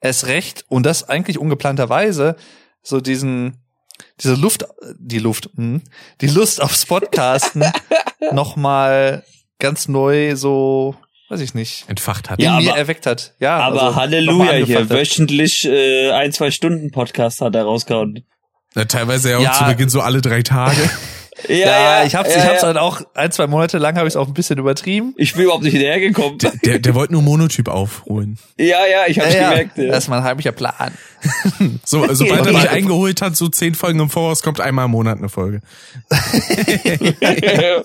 es 0.00 0.26
recht 0.26 0.64
und 0.68 0.84
das 0.84 1.08
eigentlich 1.08 1.38
ungeplanterweise 1.38 2.36
so 2.82 3.00
diesen 3.00 3.58
diese 4.20 4.34
Luft, 4.34 4.64
die 4.98 5.18
Luft, 5.20 5.50
hm, 5.56 5.80
die 6.20 6.26
Lust 6.26 6.60
aufs 6.60 6.84
Podcasten 6.86 7.64
noch 8.32 8.56
mal 8.56 9.22
ganz 9.60 9.86
neu 9.88 10.34
so, 10.36 10.96
weiß 11.28 11.40
ich 11.40 11.54
nicht, 11.54 11.88
entfacht 11.88 12.28
hat. 12.28 12.40
Ja, 12.42 12.54
Ja, 12.56 12.60
mir 12.60 12.70
aber- 12.70 12.78
erweckt 12.78 13.06
hat. 13.06 13.34
Ja, 13.38 13.56
Aber 13.58 13.82
also, 13.84 13.96
Halleluja 13.96 14.52
hier, 14.54 14.80
hat. 14.80 14.90
wöchentlich 14.90 15.64
äh, 15.64 16.10
ein, 16.10 16.32
zwei 16.32 16.50
Stunden 16.50 16.90
Podcast 16.90 17.40
hat 17.40 17.54
er 17.54 17.62
rausgehauen. 17.64 18.24
Na, 18.74 18.84
teilweise 18.84 19.30
ja 19.30 19.38
auch 19.38 19.42
Ja. 19.42 19.52
zu 19.52 19.64
Beginn 19.64 19.88
so 19.88 20.00
alle 20.00 20.20
drei 20.20 20.42
Tage. 20.42 20.90
Ja, 21.48 22.04
ich 22.04 22.14
hab's, 22.14 22.30
ja, 22.34 22.42
ich 22.42 22.48
hab's 22.48 22.62
ja. 22.62 22.68
halt 22.68 22.76
auch 22.78 23.00
ein, 23.14 23.30
zwei 23.32 23.46
Monate 23.46 23.78
lang 23.78 23.96
habe 23.96 24.06
ich 24.06 24.12
es 24.12 24.16
auch 24.16 24.28
ein 24.28 24.34
bisschen 24.34 24.58
übertrieben. 24.58 25.14
Ich 25.16 25.34
bin 25.34 25.42
überhaupt 25.44 25.64
nicht 25.64 25.72
hinterhergekommen. 25.72 26.38
Der, 26.64 26.78
der 26.78 26.94
wollte 26.94 27.12
nur 27.12 27.22
Monotyp 27.22 27.68
aufholen. 27.68 28.38
Ja, 28.56 28.86
ja, 28.86 29.06
ich 29.08 29.18
hab's 29.18 29.34
gemerkt. 29.34 29.76
Ja. 29.76 29.86
Das 29.90 30.04
ist 30.04 30.08
mein 30.10 30.22
heimlicher 30.22 30.52
Plan. 30.52 30.92
So, 31.86 32.06
sobald 32.12 32.44
er 32.46 32.52
Ja. 32.52 32.58
mich 32.58 32.68
eingeholt 32.70 33.22
hat, 33.22 33.34
so 33.34 33.48
zehn 33.48 33.74
Folgen 33.74 33.98
im 33.98 34.10
Voraus, 34.10 34.42
kommt 34.42 34.60
einmal 34.60 34.84
im 34.84 34.90
Monat 34.90 35.18
eine 35.18 35.28
Folge. 35.30 35.60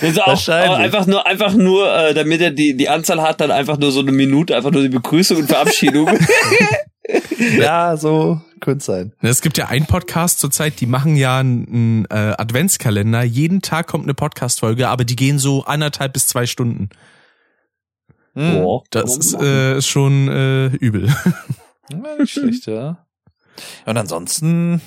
Also 0.00 0.20
auch, 0.22 0.26
Wahrscheinlich. 0.28 0.70
auch 0.70 0.78
einfach 0.78 1.06
nur, 1.06 1.26
einfach 1.26 1.54
nur, 1.54 1.90
äh, 1.94 2.12
damit 2.14 2.40
er 2.42 2.50
die, 2.50 2.76
die 2.76 2.88
Anzahl 2.88 3.22
hat, 3.22 3.40
dann 3.40 3.50
einfach 3.50 3.78
nur 3.78 3.90
so 3.92 4.00
eine 4.00 4.12
Minute, 4.12 4.54
einfach 4.54 4.70
nur 4.70 4.82
die 4.82 4.88
Begrüßung 4.90 5.38
und 5.38 5.48
Verabschiedung. 5.48 6.08
Ja, 7.58 7.96
so 7.96 8.40
könnte 8.60 8.84
sein. 8.84 9.12
Es 9.20 9.42
gibt 9.42 9.58
ja 9.58 9.68
einen 9.68 9.86
Podcast 9.86 10.40
zurzeit, 10.40 10.80
die 10.80 10.86
machen 10.86 11.16
ja 11.16 11.38
einen 11.38 12.06
äh, 12.06 12.34
Adventskalender. 12.36 13.22
Jeden 13.22 13.62
Tag 13.62 13.86
kommt 13.86 14.04
eine 14.04 14.14
Podcast-Folge, 14.14 14.88
aber 14.88 15.04
die 15.04 15.16
gehen 15.16 15.38
so 15.38 15.64
anderthalb 15.64 16.14
bis 16.14 16.26
zwei 16.26 16.46
Stunden. 16.46 16.88
Hm. 18.34 18.54
Boah, 18.54 18.82
Das 18.90 19.16
ist, 19.16 19.34
äh, 19.34 19.80
schon 19.82 20.28
äh, 20.28 20.66
übel. 20.66 21.14
Ja, 21.90 22.16
nicht 22.18 22.32
schlecht, 22.32 22.66
ja. 22.66 23.06
Und 23.84 23.96
ansonsten 23.96 24.80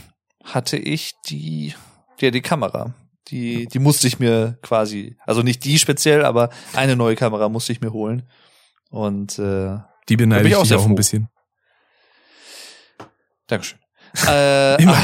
hatte 0.44 0.78
ich 0.78 1.14
die, 1.28 1.74
ja, 2.20 2.32
die 2.32 2.42
Kamera. 2.42 2.94
Die, 3.30 3.68
die 3.68 3.80
musste 3.80 4.08
ich 4.08 4.20
mir 4.20 4.58
quasi, 4.62 5.16
also 5.26 5.44
nicht 5.44 5.64
die 5.64 5.78
speziell, 5.78 6.26
aber 6.26 6.50
eine 6.74 6.96
neue 6.96 7.16
Kamera 7.16 7.48
musste 7.48 7.72
ich 7.72 7.82
mir 7.82 7.94
holen. 7.94 8.24
Und 8.90 9.38
äh, 9.38 9.78
Die 10.10 10.18
beneide 10.18 10.48
ich 10.48 10.52
ich 10.52 10.58
auch 10.58 10.82
auch 10.82 10.86
ein 10.86 10.96
bisschen. 10.96 11.30
Dankeschön. 13.50 13.80
äh, 14.28 14.82
Immer 14.82 14.98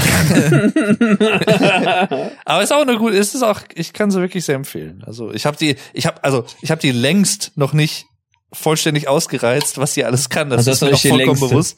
aber 2.45 2.64
ist 2.64 2.74
auch 2.74 2.82
eine 2.82 2.98
gute, 2.98 3.15
ist 3.15 3.35
es 3.35 3.43
auch, 3.43 3.61
ich 3.75 3.93
kann 3.93 4.09
sie 4.09 4.19
wirklich 4.19 4.45
sehr 4.45 4.56
empfehlen. 4.56 5.03
Also 5.06 5.32
ich 5.32 5.45
habe 5.45 5.57
die, 5.57 5.75
ich 5.93 6.07
habe, 6.07 6.24
also 6.24 6.43
ich 6.61 6.72
habe 6.72 6.82
die 6.82 6.90
längst 6.91 7.51
noch 7.56 7.74
nicht 7.74 8.07
vollständig 8.51 9.07
ausgereizt, 9.07 9.77
was 9.77 9.93
sie 9.93 10.06
alles 10.06 10.30
kann. 10.30 10.49
Das 10.49 10.67
Also 10.67 10.72
ist 10.72 10.82
das 10.82 10.82
mir 10.82 10.88
auch 10.88 10.91
nicht 10.93 11.03
die 11.03 11.09
vollkommen 11.09 11.40
längste. 11.40 11.49
bewusst. 11.49 11.77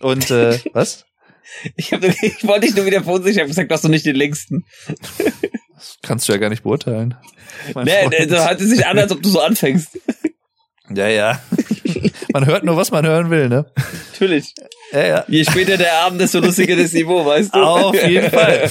Und 0.00 0.30
äh, 0.32 0.58
was? 0.72 1.04
Ich, 1.76 1.92
hab, 1.92 2.02
ich 2.02 2.44
wollte 2.46 2.66
dich 2.66 2.74
nur 2.74 2.84
wieder 2.86 3.02
verunsichern. 3.04 3.34
Ich 3.34 3.38
habe 3.40 3.48
gesagt, 3.48 3.70
du 3.70 3.74
hast 3.74 3.84
doch 3.84 3.88
nicht 3.88 4.04
den 4.04 4.16
längsten. 4.16 4.64
Das 5.76 5.96
kannst 6.02 6.28
du 6.28 6.32
ja 6.32 6.38
gar 6.38 6.50
nicht 6.50 6.64
beurteilen. 6.64 7.14
Nee, 7.74 8.08
nee, 8.08 8.26
so 8.28 8.38
hat 8.38 8.60
es 8.60 8.70
sich 8.70 8.84
an, 8.86 8.98
als 8.98 9.12
ob 9.12 9.22
du 9.22 9.28
so 9.28 9.40
anfängst. 9.40 9.98
Ja, 10.90 11.06
ja. 11.08 11.40
Man 12.32 12.46
hört 12.46 12.64
nur, 12.64 12.76
was 12.76 12.90
man 12.90 13.06
hören 13.06 13.30
will, 13.30 13.48
ne? 13.48 13.66
Natürlich. 14.12 14.54
Ja, 14.92 15.06
ja. 15.06 15.24
Je 15.28 15.44
später 15.44 15.76
der 15.76 16.00
Abend, 16.00 16.20
desto 16.20 16.40
lustiger 16.40 16.76
das 16.76 16.92
Niveau, 16.92 17.24
weißt 17.24 17.54
du? 17.54 17.58
Auf 17.58 18.06
jeden 18.06 18.30
Fall. 18.30 18.70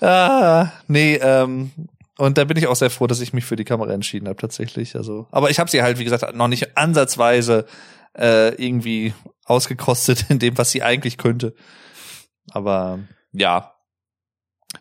ah, 0.00 0.72
nee, 0.88 1.16
ähm, 1.16 1.70
und 2.18 2.38
da 2.38 2.44
bin 2.44 2.56
ich 2.56 2.66
auch 2.66 2.76
sehr 2.76 2.90
froh, 2.90 3.06
dass 3.06 3.20
ich 3.20 3.32
mich 3.32 3.44
für 3.44 3.56
die 3.56 3.64
Kamera 3.64 3.92
entschieden 3.92 4.28
habe, 4.28 4.40
tatsächlich. 4.40 4.94
Also, 4.94 5.26
aber 5.30 5.50
ich 5.50 5.58
habe 5.58 5.70
sie 5.70 5.82
halt, 5.82 5.98
wie 5.98 6.04
gesagt, 6.04 6.36
noch 6.36 6.48
nicht 6.48 6.76
ansatzweise 6.76 7.66
äh, 8.16 8.54
irgendwie 8.54 9.14
ausgekostet 9.44 10.26
in 10.28 10.38
dem, 10.38 10.58
was 10.58 10.70
sie 10.70 10.82
eigentlich 10.82 11.18
könnte. 11.18 11.54
Aber 12.50 13.00
ja. 13.32 13.74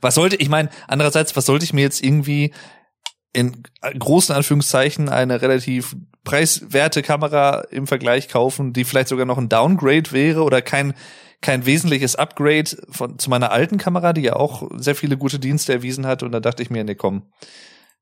Was 0.02 0.16
sollte, 0.16 0.36
ich 0.38 0.50
meine, 0.50 0.70
andererseits, 0.88 1.36
was 1.36 1.46
sollte 1.46 1.66
ich 1.66 1.74
mir 1.74 1.82
jetzt 1.82 2.04
irgendwie 2.04 2.54
in 3.34 3.64
großen 3.98 4.36
Anführungszeichen 4.36 5.10
eine 5.10 5.42
relativ 5.42 5.96
preiswerte 6.24 7.02
Kamera 7.02 7.62
im 7.72 7.88
Vergleich 7.88 8.28
kaufen, 8.28 8.74
die 8.74 8.84
vielleicht 8.84 9.08
sogar 9.08 9.26
noch 9.26 9.38
ein 9.38 9.50
Downgrade 9.50 10.12
wäre 10.12 10.44
oder 10.44 10.62
kein 10.62 10.94
kein 11.42 11.66
wesentliches 11.66 12.16
Upgrade 12.16 12.70
von 12.92 13.18
zu 13.18 13.32
meiner 13.32 13.52
alten 13.52 13.80
Kamera, 13.80 14.14
die 14.14 14.22
ja 14.22 14.36
auch 14.36 14.70
sehr 14.76 14.94
viele 14.94 15.18
gute 15.18 15.40
Dienste 15.40 15.74
erwiesen 15.74 16.06
hat. 16.06 16.22
Und 16.22 16.32
da 16.34 16.40
dachte 16.40 16.62
ich 16.62 16.70
mir, 16.70 16.84
nee, 16.84 16.94
komm, 16.94 17.32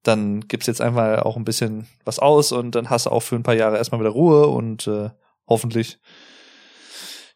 dann 0.03 0.41
gibt's 0.49 0.67
jetzt 0.67 0.81
einfach 0.81 1.21
auch 1.21 1.37
ein 1.37 1.45
bisschen 1.45 1.87
was 2.03 2.19
aus 2.19 2.51
und 2.51 2.75
dann 2.75 2.89
hast 2.89 3.05
du 3.05 3.11
auch 3.11 3.21
für 3.21 3.35
ein 3.37 3.43
paar 3.43 3.55
Jahre 3.55 3.77
erstmal 3.77 4.01
wieder 4.01 4.09
Ruhe 4.09 4.47
und 4.47 4.87
äh, 4.87 5.09
hoffentlich 5.47 5.99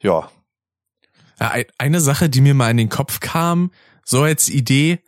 ja, 0.01 0.29
ein- 1.39 1.65
eine 1.77 2.01
Sache, 2.01 2.29
die 2.29 2.41
mir 2.41 2.53
mal 2.53 2.71
in 2.71 2.77
den 2.77 2.89
Kopf 2.89 3.21
kam, 3.21 3.71
so 4.03 4.23
als 4.23 4.49
Idee, 4.49 4.99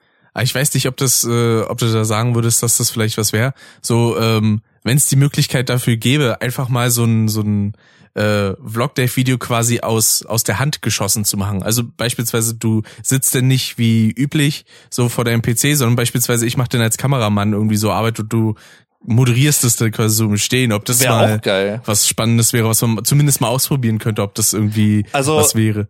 ich 0.43 0.53
weiß 0.53 0.73
nicht, 0.73 0.87
ob 0.87 0.97
das, 0.97 1.23
äh, 1.23 1.61
ob 1.61 1.77
du 1.77 1.91
da 1.91 2.05
sagen 2.05 2.35
würdest, 2.35 2.61
dass 2.63 2.77
das 2.77 2.89
vielleicht 2.89 3.17
was 3.17 3.33
wäre. 3.33 3.53
So, 3.81 4.17
ähm, 4.19 4.61
wenn 4.83 4.97
es 4.97 5.07
die 5.07 5.15
Möglichkeit 5.15 5.69
dafür 5.69 5.97
gäbe, 5.97 6.41
einfach 6.41 6.69
mal 6.69 6.91
so 6.91 7.03
ein 7.05 7.27
so 7.27 7.41
ein 7.41 7.73
äh, 8.15 8.53
Vlog-Dave-Video 8.65 9.37
quasi 9.37 9.81
aus 9.81 10.25
aus 10.25 10.43
der 10.43 10.59
Hand 10.59 10.81
geschossen 10.81 11.25
zu 11.25 11.37
machen. 11.37 11.63
Also 11.63 11.83
beispielsweise 11.97 12.55
du 12.55 12.83
sitzt 13.03 13.33
denn 13.35 13.47
nicht 13.47 13.77
wie 13.77 14.09
üblich 14.11 14.65
so 14.89 15.09
vor 15.09 15.25
deinem 15.25 15.41
PC, 15.41 15.75
sondern 15.75 15.95
beispielsweise 15.95 16.45
ich 16.45 16.55
mache 16.57 16.69
dann 16.69 16.81
als 16.81 16.97
Kameramann 16.97 17.53
irgendwie 17.53 17.75
so 17.77 17.91
Arbeit 17.91 18.19
und 18.19 18.31
du 18.31 18.55
moderierst 19.07 19.63
es 19.63 19.75
dann 19.75 19.91
quasi 19.91 20.15
so 20.15 20.25
im 20.25 20.37
Stehen. 20.37 20.71
Ob 20.71 20.85
das 20.85 21.01
wäre 21.01 21.39
mal 21.43 21.81
was 21.85 22.07
Spannendes 22.07 22.53
wäre, 22.53 22.67
was 22.69 22.81
man 22.81 23.03
zumindest 23.03 23.41
mal 23.41 23.47
ausprobieren 23.49 23.99
könnte, 23.99 24.21
ob 24.21 24.33
das 24.35 24.53
irgendwie 24.53 25.05
Also- 25.11 25.35
was 25.37 25.55
wäre. 25.55 25.87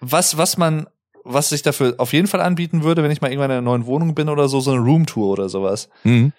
Was 0.00 0.36
was 0.36 0.56
man 0.56 0.86
was 1.28 1.50
sich 1.50 1.62
dafür 1.62 1.94
auf 1.98 2.12
jeden 2.12 2.26
Fall 2.26 2.40
anbieten 2.40 2.82
würde, 2.82 3.02
wenn 3.02 3.10
ich 3.10 3.20
mal 3.20 3.30
irgendwann 3.30 3.50
in 3.50 3.58
einer 3.58 3.62
neuen 3.62 3.86
Wohnung 3.86 4.14
bin 4.14 4.28
oder 4.28 4.48
so, 4.48 4.60
so 4.60 4.72
eine 4.72 4.80
Roomtour 4.80 5.28
oder 5.28 5.48
sowas. 5.48 5.88
Mhm. 6.04 6.32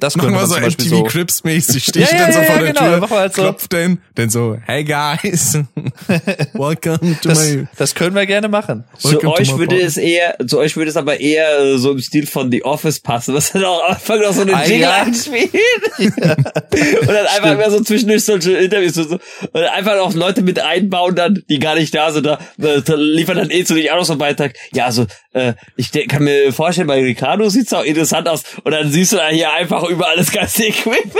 Das 0.00 0.14
könnte 0.14 0.28
wir 0.28 0.36
man 0.38 0.46
so 0.46 0.54
zum 0.54 0.62
Beispiel 0.64 0.86
MTV 0.86 0.96
so. 0.98 1.04
Crips 1.04 1.44
mäßig, 1.44 1.84
stehe 1.84 2.04
ich 2.06 2.10
Ja, 2.10 2.18
dann 2.18 2.28
ja, 2.28 2.32
so 2.32 2.40
ja, 2.40 2.44
vor 2.46 2.58
der 2.60 2.72
genau, 2.72 3.06
Tür, 3.06 3.10
halt 3.10 3.34
so. 3.34 3.42
klopft 3.42 3.72
dann, 3.74 3.98
dann 4.14 4.30
so, 4.30 4.56
hey 4.64 4.84
guys, 4.84 5.52
welcome 6.54 6.98
to 7.20 7.28
Das, 7.28 7.46
my, 7.50 7.66
das 7.76 7.94
können 7.94 8.14
wir 8.16 8.24
gerne 8.24 8.48
machen. 8.48 8.84
Zu 8.96 9.12
welcome 9.12 9.34
euch 9.34 9.56
würde 9.58 9.78
es 9.78 9.98
eher, 9.98 10.36
zu 10.46 10.58
euch 10.58 10.76
würde 10.76 10.90
es 10.90 10.96
aber 10.96 11.20
eher 11.20 11.76
so 11.78 11.92
im 11.92 11.98
Stil 11.98 12.26
von 12.26 12.50
The 12.50 12.64
Office 12.64 13.00
passen, 13.00 13.34
was 13.34 13.52
dann 13.52 13.64
auch 13.64 13.86
einfach 13.86 14.18
noch 14.18 14.32
so 14.32 14.42
eine 14.42 14.54
Ah, 14.54 14.62
Jingle 14.64 14.80
ja. 14.80 15.02
einspielen. 15.02 15.50
und 15.98 17.08
dann 17.08 17.26
einfach 17.26 17.52
immer 17.52 17.70
so 17.70 17.82
zwischendurch 17.82 18.24
solche 18.24 18.52
Interviews 18.52 18.96
und 18.96 19.08
so. 19.10 19.18
Und 19.52 19.62
einfach 19.62 19.98
auch 19.98 20.14
Leute 20.14 20.40
mit 20.40 20.58
einbauen 20.58 21.14
dann, 21.14 21.42
die 21.50 21.58
gar 21.58 21.74
nicht 21.74 21.94
da 21.94 22.10
sind, 22.10 22.24
da, 22.24 22.38
da 22.56 22.94
liefern 22.94 23.36
dann 23.36 23.50
eh 23.50 23.64
zu 23.64 23.74
dich 23.74 23.90
auch 23.90 23.96
noch 23.96 24.04
so 24.06 24.14
einen 24.14 24.20
Beitrag. 24.20 24.54
Ja, 24.72 24.86
also, 24.86 25.06
äh, 25.34 25.52
ich 25.76 25.90
kann 26.08 26.24
mir 26.24 26.50
vorstellen, 26.52 26.86
bei 26.86 27.02
Ricardo 27.02 27.50
sieht's 27.50 27.74
auch 27.74 27.84
interessant 27.84 28.26
aus. 28.26 28.42
Und 28.64 28.72
dann 28.72 28.90
siehst 28.90 29.12
du 29.12 29.16
da 29.18 29.28
hier 29.28 29.52
einfach 29.52 29.65
überall 29.90 30.16
das 30.16 30.30
ganze 30.32 30.66
Equipment. 30.66 31.14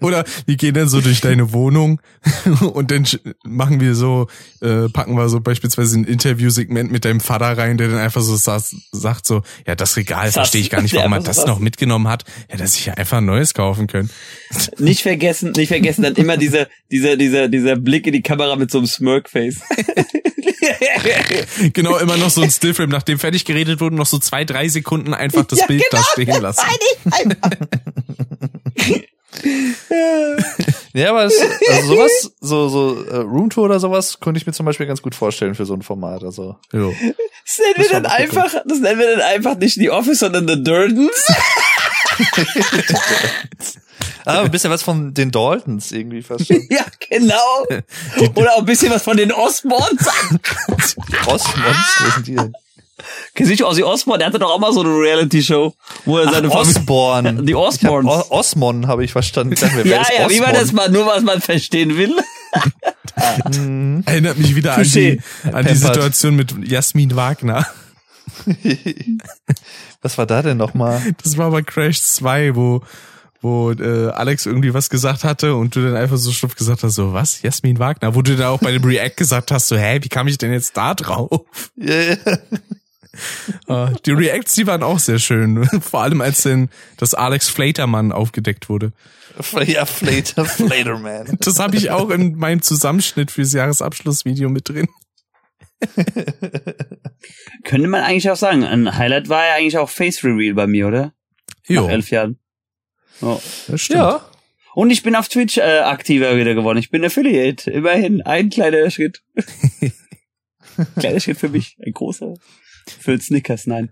Oder 0.02 0.24
wir 0.46 0.56
gehen 0.56 0.74
dann 0.74 0.88
so 0.88 1.00
durch 1.00 1.20
deine 1.20 1.52
Wohnung 1.52 2.00
und 2.72 2.90
dann 2.90 3.06
machen 3.44 3.80
wir 3.80 3.94
so, 3.94 4.28
äh, 4.60 4.88
packen 4.88 5.16
wir 5.16 5.28
so 5.28 5.40
beispielsweise 5.40 5.98
ein 5.98 6.04
Interviewsegment 6.04 6.90
mit 6.90 7.04
deinem 7.04 7.20
Vater 7.20 7.56
rein, 7.56 7.78
der 7.78 7.88
dann 7.88 7.98
einfach 7.98 8.22
so 8.22 8.36
saß, 8.36 8.74
sagt 8.92 9.26
so, 9.26 9.42
ja, 9.66 9.74
das 9.74 9.96
Regal 9.96 10.32
verstehe 10.32 10.60
ich 10.60 10.70
gar 10.70 10.82
nicht, 10.82 10.94
warum 10.94 11.12
er 11.12 11.16
einfach 11.16 11.34
so 11.34 11.42
das 11.42 11.48
noch 11.48 11.58
mitgenommen 11.58 12.08
hat. 12.08 12.24
Ja, 12.50 12.56
dass 12.56 12.76
ich 12.76 12.86
ja 12.86 12.94
einfach 12.94 13.18
ein 13.18 13.26
neues 13.26 13.54
kaufen 13.54 13.86
können. 13.86 14.10
nicht 14.78 15.02
vergessen, 15.02 15.52
nicht 15.52 15.68
vergessen, 15.68 16.02
dann 16.02 16.14
immer 16.14 16.36
dieser, 16.36 16.68
dieser, 16.90 17.16
dieser, 17.16 17.48
dieser 17.48 17.76
Blick 17.76 18.06
in 18.06 18.12
die 18.12 18.22
Kamera 18.22 18.56
mit 18.56 18.70
so 18.70 18.78
einem 18.78 18.86
Smirkface. 18.86 19.60
Genau, 21.72 21.96
immer 21.98 22.16
noch 22.16 22.30
so 22.30 22.42
ein 22.42 22.50
Stillframe, 22.50 22.90
nachdem 22.90 23.18
fertig 23.18 23.44
geredet 23.44 23.80
wurde, 23.80 23.96
noch 23.96 24.06
so 24.06 24.18
zwei, 24.18 24.44
drei 24.44 24.68
Sekunden 24.68 25.14
einfach 25.14 25.44
das 25.44 25.60
Ja, 25.60 25.66
Bild 25.66 25.84
da 25.90 25.98
genau, 25.98 26.08
stehen 26.12 26.42
lassen. 26.42 26.66
Ja, 30.96 31.10
aber 31.10 31.24
es, 31.24 31.38
also 31.70 31.94
sowas, 31.94 32.32
so, 32.40 32.68
so 32.68 33.04
äh, 33.04 33.16
Roomtour 33.18 33.66
oder 33.66 33.78
sowas, 33.78 34.18
könnte 34.20 34.38
ich 34.38 34.46
mir 34.46 34.54
zum 34.54 34.64
Beispiel 34.64 34.86
ganz 34.86 35.02
gut 35.02 35.14
vorstellen 35.14 35.54
für 35.54 35.66
so 35.66 35.74
ein 35.74 35.82
Format. 35.82 36.24
Also 36.24 36.56
Jo. 36.72 36.94
Das 37.44 37.58
nennen 37.58 37.74
wir 37.76 37.88
dann 37.90 38.06
einfach, 38.06 38.54
das 38.64 38.78
nennen 38.78 38.98
wir 38.98 39.10
dann 39.10 39.20
einfach 39.20 39.58
nicht 39.58 39.74
The 39.74 39.90
Office, 39.90 40.20
sondern 40.20 40.48
The 40.48 40.62
Durdens. 40.62 41.26
ah, 44.24 44.40
ein 44.40 44.50
bisschen 44.50 44.70
was 44.70 44.82
von 44.82 45.12
den 45.12 45.30
Daltons 45.30 45.92
irgendwie 45.92 46.22
fast 46.22 46.46
schon. 46.46 46.66
ja, 46.70 46.86
genau. 47.10 47.66
Oder 48.34 48.54
auch 48.54 48.60
ein 48.60 48.64
bisschen 48.64 48.90
was 48.90 49.02
von 49.02 49.18
den 49.18 49.32
Osborns. 49.32 50.08
Osmonds, 51.26 52.00
wo 52.00 52.10
sind 52.10 52.26
die 52.26 52.36
denn? 52.36 52.54
Kennst 53.34 53.60
du 53.60 53.66
Ozzy 53.66 53.82
Osbourne? 53.82 54.18
Der 54.18 54.28
hatte 54.28 54.38
doch 54.38 54.50
auch 54.50 54.58
mal 54.58 54.72
so 54.72 54.80
eine 54.80 54.90
Reality-Show, 54.90 55.74
wo 56.06 56.18
er 56.18 56.30
seine 56.30 56.48
Ach, 56.48 56.52
Familie... 56.52 56.78
Osborn. 56.78 57.46
Die 57.46 57.54
Osborns. 57.54 58.08
Hab, 58.08 58.30
Osmon 58.30 58.86
habe 58.86 59.04
ich 59.04 59.12
verstanden. 59.12 59.52
Ich 59.52 59.60
dachte 59.60 59.86
Ja, 59.86 60.00
ist 60.00 60.12
ja, 60.18 60.30
wie 60.30 60.40
man 60.40 60.54
das 60.54 60.72
mal, 60.72 60.88
nur 60.90 61.06
was 61.06 61.22
man 61.22 61.40
verstehen 61.40 61.96
will. 61.96 62.14
Erinnert 64.06 64.38
mich 64.38 64.54
wieder 64.56 64.76
an 64.76 64.82
die, 64.82 65.20
an 65.50 65.66
die. 65.66 65.74
Situation 65.74 66.36
mit 66.36 66.54
Jasmin 66.66 67.16
Wagner. 67.16 67.66
Was 70.02 70.18
war 70.18 70.26
da 70.26 70.42
denn 70.42 70.56
nochmal? 70.56 71.02
Das 71.22 71.36
war 71.36 71.50
bei 71.50 71.62
Crash 71.62 72.02
2, 72.02 72.54
wo, 72.54 72.82
wo 73.40 73.72
äh, 73.72 74.10
Alex 74.10 74.46
irgendwie 74.46 74.74
was 74.74 74.90
gesagt 74.90 75.24
hatte 75.24 75.54
und 75.54 75.74
du 75.74 75.82
dann 75.82 75.96
einfach 75.96 76.16
so 76.16 76.30
stumpf 76.32 76.54
gesagt 76.54 76.82
hast, 76.82 76.94
so 76.94 77.12
was, 77.12 77.42
Jasmin 77.42 77.78
Wagner? 77.78 78.14
Wo 78.14 78.22
du 78.22 78.36
da 78.36 78.50
auch 78.50 78.60
bei 78.60 78.72
dem 78.72 78.84
React 78.84 79.16
gesagt 79.16 79.50
hast, 79.50 79.68
so 79.68 79.76
hä, 79.76 79.98
wie 80.02 80.08
kam 80.08 80.28
ich 80.28 80.38
denn 80.38 80.52
jetzt 80.52 80.76
da 80.76 80.94
drauf? 80.94 81.46
Ja, 81.76 81.94
ja. 81.94 82.16
Uh, 82.26 82.36
die 83.68 84.12
Reacts, 84.12 84.54
die 84.54 84.66
waren 84.66 84.82
auch 84.82 84.98
sehr 84.98 85.18
schön. 85.18 85.64
Vor 85.80 86.02
allem 86.02 86.20
als 86.20 86.42
denn 86.42 86.68
das 86.96 87.14
Alex 87.14 87.48
Flatermann 87.48 88.12
aufgedeckt 88.12 88.68
wurde. 88.68 88.92
Ja, 89.66 89.84
Flater, 89.84 90.44
Flaterman. 90.44 91.36
Das 91.40 91.58
habe 91.58 91.76
ich 91.76 91.90
auch 91.90 92.10
in 92.10 92.36
meinem 92.36 92.62
Zusammenschnitt 92.62 93.30
fürs 93.30 93.52
Jahresabschlussvideo 93.52 94.48
mit 94.48 94.68
drin. 94.68 94.88
Könnte 97.64 97.88
man 97.88 98.02
eigentlich 98.02 98.30
auch 98.30 98.36
sagen. 98.36 98.64
Ein 98.64 98.96
Highlight 98.96 99.28
war 99.28 99.44
ja 99.44 99.54
eigentlich 99.56 99.76
auch 99.76 99.90
Face 99.90 100.24
Reveal 100.24 100.54
bei 100.54 100.66
mir, 100.66 100.88
oder? 100.88 101.12
Jo. 101.66 101.82
Nach 101.82 101.90
elf 101.90 102.10
Jahren. 102.10 102.38
Oh. 103.20 103.38
Das 103.68 103.80
stimmt. 103.80 104.00
Ja. 104.00 104.26
Und 104.74 104.90
ich 104.90 105.02
bin 105.02 105.16
auf 105.16 105.28
Twitch 105.28 105.58
äh, 105.58 105.80
aktiver 105.80 106.36
wieder 106.36 106.54
geworden. 106.54 106.78
Ich 106.78 106.90
bin 106.90 107.04
Affiliate. 107.04 107.70
Immerhin 107.70 108.22
ein 108.22 108.50
kleiner 108.50 108.90
Schritt. 108.90 109.22
kleiner 110.98 111.20
Schritt 111.20 111.38
für 111.38 111.48
mich, 111.48 111.76
ein 111.84 111.92
großer. 111.92 112.34
Für 112.88 113.18
Snickers, 113.20 113.66
nein. 113.66 113.90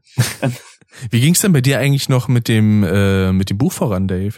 Wie 1.11 1.21
ging's 1.21 1.41
denn 1.41 1.53
bei 1.53 1.61
dir 1.61 1.79
eigentlich 1.79 2.09
noch 2.09 2.29
mit 2.29 2.47
dem 2.49 2.85
äh, 2.85 3.33
mit 3.33 3.51
dem 3.51 3.59
Buch 3.59 3.73
voran, 3.73 4.07
Dave? 4.09 4.35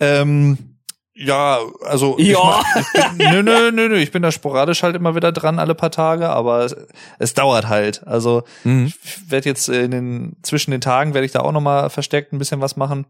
Ähm, 0.00 0.58
ja, 1.14 1.58
also 1.84 2.18
Ja. 2.18 2.24
Ich 2.24 2.34
mach, 2.34 2.76
ich 2.76 2.92
bin, 2.92 3.16
nö, 3.32 3.42
nö, 3.42 3.70
nö, 3.70 3.88
nö, 3.88 3.96
ich 3.98 4.10
bin 4.10 4.22
da 4.22 4.32
sporadisch 4.32 4.82
halt 4.82 4.96
immer 4.96 5.14
wieder 5.14 5.30
dran 5.32 5.58
alle 5.58 5.74
paar 5.74 5.90
Tage, 5.90 6.28
aber 6.30 6.64
es, 6.64 6.74
es 7.18 7.34
dauert 7.34 7.68
halt. 7.68 8.06
Also 8.06 8.44
Mhm. 8.64 8.86
ich 8.86 9.30
werde 9.30 9.48
jetzt 9.48 9.68
in 9.68 9.90
den 9.90 10.36
zwischen 10.42 10.70
den 10.70 10.80
Tagen 10.80 11.14
werde 11.14 11.26
ich 11.26 11.32
da 11.32 11.40
auch 11.40 11.52
noch 11.52 11.60
mal 11.60 11.90
versteckt 11.90 12.32
ein 12.32 12.38
bisschen 12.38 12.60
was 12.60 12.76
machen. 12.76 13.06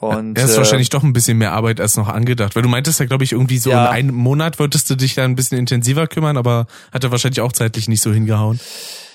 Und 0.00 0.38
ja, 0.38 0.44
ist 0.44 0.54
äh, 0.54 0.56
wahrscheinlich 0.58 0.88
doch 0.88 1.02
ein 1.02 1.12
bisschen 1.12 1.38
mehr 1.38 1.52
Arbeit 1.52 1.80
als 1.80 1.96
noch 1.96 2.08
angedacht. 2.08 2.56
Weil 2.56 2.62
du 2.62 2.68
meintest 2.68 3.00
ja, 3.00 3.06
glaube 3.06 3.24
ich, 3.24 3.32
irgendwie 3.32 3.58
so 3.58 3.70
Ja. 3.70 3.86
in 3.86 3.92
einem 3.92 4.14
Monat 4.14 4.58
wolltest 4.58 4.88
du 4.88 4.94
dich 4.94 5.14
da 5.14 5.24
ein 5.24 5.36
bisschen 5.36 5.58
intensiver 5.58 6.06
kümmern, 6.06 6.36
aber 6.36 6.66
hat 6.92 7.04
er 7.04 7.10
wahrscheinlich 7.10 7.40
auch 7.40 7.52
zeitlich 7.52 7.86
nicht 7.88 8.02
so 8.02 8.12
hingehauen. 8.12 8.58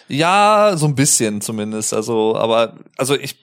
Ja, 0.07 0.73
so 0.75 0.85
ein 0.85 0.95
bisschen 0.95 1.41
zumindest. 1.41 1.93
Also, 1.93 2.35
aber 2.35 2.75
also 2.97 3.15
ich 3.15 3.39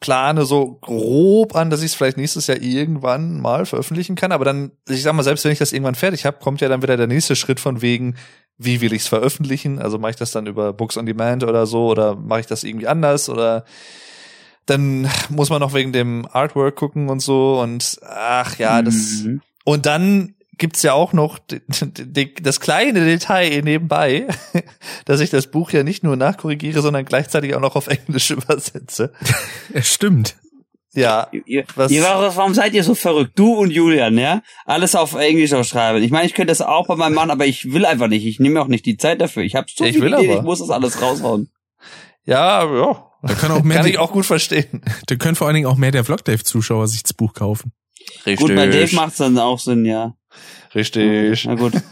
plane 0.00 0.44
so 0.44 0.78
grob 0.82 1.54
an, 1.54 1.70
dass 1.70 1.80
ich 1.80 1.86
es 1.86 1.94
vielleicht 1.94 2.16
nächstes 2.16 2.46
Jahr 2.48 2.60
irgendwann 2.60 3.40
mal 3.40 3.64
veröffentlichen 3.64 4.14
kann. 4.16 4.32
Aber 4.32 4.44
dann, 4.44 4.72
ich 4.88 5.02
sag 5.02 5.14
mal, 5.14 5.22
selbst 5.22 5.44
wenn 5.44 5.52
ich 5.52 5.58
das 5.60 5.72
irgendwann 5.72 5.94
fertig 5.94 6.26
habe, 6.26 6.38
kommt 6.40 6.60
ja 6.60 6.68
dann 6.68 6.82
wieder 6.82 6.96
der 6.96 7.06
nächste 7.06 7.36
Schritt 7.36 7.60
von 7.60 7.80
wegen, 7.82 8.16
wie 8.58 8.80
will 8.80 8.92
ich 8.92 9.02
es 9.02 9.08
veröffentlichen? 9.08 9.78
Also 9.78 9.98
mache 9.98 10.10
ich 10.10 10.16
das 10.16 10.32
dann 10.32 10.46
über 10.46 10.72
Books 10.72 10.98
on 10.98 11.06
Demand 11.06 11.44
oder 11.44 11.66
so 11.66 11.86
oder 11.86 12.16
mache 12.16 12.40
ich 12.40 12.46
das 12.46 12.64
irgendwie 12.64 12.88
anders 12.88 13.28
oder 13.30 13.64
dann 14.66 15.08
muss 15.28 15.50
man 15.50 15.60
noch 15.60 15.74
wegen 15.74 15.92
dem 15.92 16.26
Artwork 16.30 16.76
gucken 16.76 17.08
und 17.08 17.20
so 17.20 17.60
und 17.60 17.98
ach 18.06 18.58
ja, 18.58 18.82
das 18.82 19.22
Mhm. 19.24 19.40
und 19.64 19.86
dann 19.86 20.34
gibt's 20.58 20.82
ja 20.82 20.92
auch 20.92 21.12
noch 21.12 21.38
das 22.40 22.60
kleine 22.60 23.04
Detail 23.04 23.62
nebenbei, 23.62 24.28
dass 25.06 25.20
ich 25.20 25.30
das 25.30 25.48
Buch 25.50 25.70
ja 25.72 25.82
nicht 25.82 26.04
nur 26.04 26.16
nachkorrigiere, 26.16 26.82
sondern 26.82 27.04
gleichzeitig 27.04 27.54
auch 27.56 27.60
noch 27.60 27.74
auf 27.74 27.88
Englisch 27.88 28.30
übersetze. 28.30 29.12
Stimmt. 29.80 30.36
Ja, 30.94 31.28
Ihr, 31.46 31.64
Was- 31.74 31.90
ihr, 31.90 32.02
warum 32.04 32.52
seid 32.52 32.74
ihr 32.74 32.84
so 32.84 32.94
verrückt? 32.94 33.32
Du 33.38 33.54
und 33.54 33.70
Julian, 33.70 34.18
ja? 34.18 34.42
Alles 34.66 34.94
auf 34.94 35.14
Englisch 35.14 35.54
auch 35.54 35.64
schreiben. 35.64 36.02
Ich 36.02 36.10
meine, 36.10 36.26
ich 36.26 36.34
könnte 36.34 36.50
das 36.52 36.60
auch 36.60 36.86
bei 36.86 36.96
meinem 36.96 37.14
Mann, 37.14 37.30
aber 37.30 37.46
ich 37.46 37.72
will 37.72 37.86
einfach 37.86 38.08
nicht. 38.08 38.26
Ich 38.26 38.38
nehme 38.40 38.60
auch 38.60 38.68
nicht 38.68 38.84
die 38.84 38.98
Zeit 38.98 39.22
dafür. 39.22 39.42
Ich 39.42 39.54
habe 39.56 39.66
so 39.74 39.84
Ich 39.84 39.94
viele 39.94 40.04
will 40.04 40.14
Ideen, 40.14 40.30
aber. 40.32 40.38
ich 40.40 40.44
muss 40.44 40.58
das 40.58 40.68
alles 40.68 41.00
raushauen. 41.00 41.48
ja, 42.26 42.62
ja. 42.64 43.06
Da 43.22 43.34
kann 43.34 43.52
auch 43.52 43.62
mehr, 43.62 43.76
Kann 43.78 43.86
die, 43.86 43.92
ich 43.92 43.98
auch 43.98 44.10
gut 44.12 44.26
verstehen. 44.26 44.82
da 45.06 45.14
können 45.16 45.36
vor 45.36 45.46
allen 45.46 45.54
Dingen 45.54 45.66
auch 45.66 45.76
mehr 45.76 45.92
der 45.92 46.04
Vlog-Dave-Zuschauer 46.04 46.88
sich 46.88 47.02
das 47.04 47.12
Buch 47.14 47.34
kaufen. 47.34 47.72
Richtig. 48.26 48.36
Gut, 48.36 48.56
bei 48.56 48.66
Dave 48.66 48.94
macht's 48.96 49.18
dann 49.18 49.38
auch 49.38 49.60
Sinn, 49.60 49.84
ja. 49.84 50.14
Richtig. 50.74 51.44
Na 51.46 51.54
gut. 51.54 51.72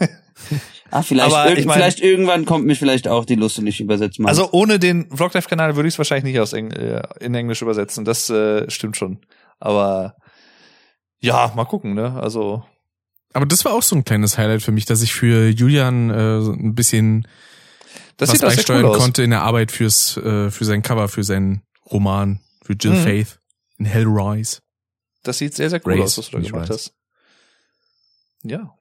Ah, 0.93 1.03
vielleicht, 1.03 1.33
Aber 1.33 1.49
irg 1.49 1.59
ich 1.61 1.67
mein- 1.67 1.77
vielleicht 1.77 2.01
irgendwann 2.01 2.45
kommt 2.47 2.67
mir 2.67 2.75
vielleicht 2.75 3.07
auch 3.07 3.25
die 3.25 3.37
Lust 3.37 3.61
und 3.61 3.67
ich 3.69 3.81
übersetze 3.81 4.21
mal. 4.21 4.29
Also 4.29 4.49
ohne 4.51 4.81
den 4.81 5.09
Vloglife-Kanal 5.17 5.77
würde 5.77 5.87
ich 5.89 5.95
es 5.95 5.99
wahrscheinlich 5.99 6.25
nicht 6.25 6.41
aus 6.41 6.53
Eng 6.53 6.73
äh, 6.73 7.01
in 7.21 7.33
Englisch 7.33 7.63
übersetzen. 7.63 8.05
Das 8.05 8.29
äh, 8.29 8.69
stimmt 8.69 8.97
schon. 8.97 9.21
Aber 9.61 10.17
ja, 11.21 11.53
mal 11.55 11.65
gucken, 11.67 11.95
ne? 11.95 12.21
Also 12.21 12.65
Aber 13.35 13.47
das 13.47 13.65
war 13.65 13.73
auch 13.75 13.83
so 13.85 13.95
ein 13.95 14.03
kleines 14.03 14.37
Highlight 14.37 14.63
für 14.63 14.73
mich, 14.73 14.85
dass 14.85 15.03
ich 15.03 15.13
für 15.13 15.49
Julian 15.51 16.11
äh, 16.11 16.41
so 16.41 16.51
ein 16.51 16.75
bisschen 16.75 17.29
das 18.21 18.29
was 18.29 18.39
sieht 18.39 18.43
beisteuern 18.43 18.85
cool 18.85 18.97
konnte 18.99 19.23
in 19.23 19.31
der 19.31 19.43
Arbeit 19.43 19.73
fürs 19.73 20.17
äh, 20.17 20.51
für 20.51 20.65
sein 20.65 20.83
Cover, 20.83 21.09
für 21.09 21.25
seinen 21.25 21.63
Roman, 21.91 22.41
für 22.63 22.75
Jill 22.75 22.93
Mhm. 22.93 23.03
Faith 23.05 23.41
in 23.79 23.85
Hellrise. 23.87 24.59
Das 25.23 25.39
sieht 25.39 25.55
sehr, 25.55 25.69
sehr 25.71 25.81
cool 25.85 25.95
Race, 25.95 26.03
aus, 26.03 26.19
was 26.19 26.31
du 26.31 26.39
da 26.39 26.43
gemacht 26.47 26.63
Rise. 26.71 26.73
hast. 26.75 26.95
Ja. 28.43 28.75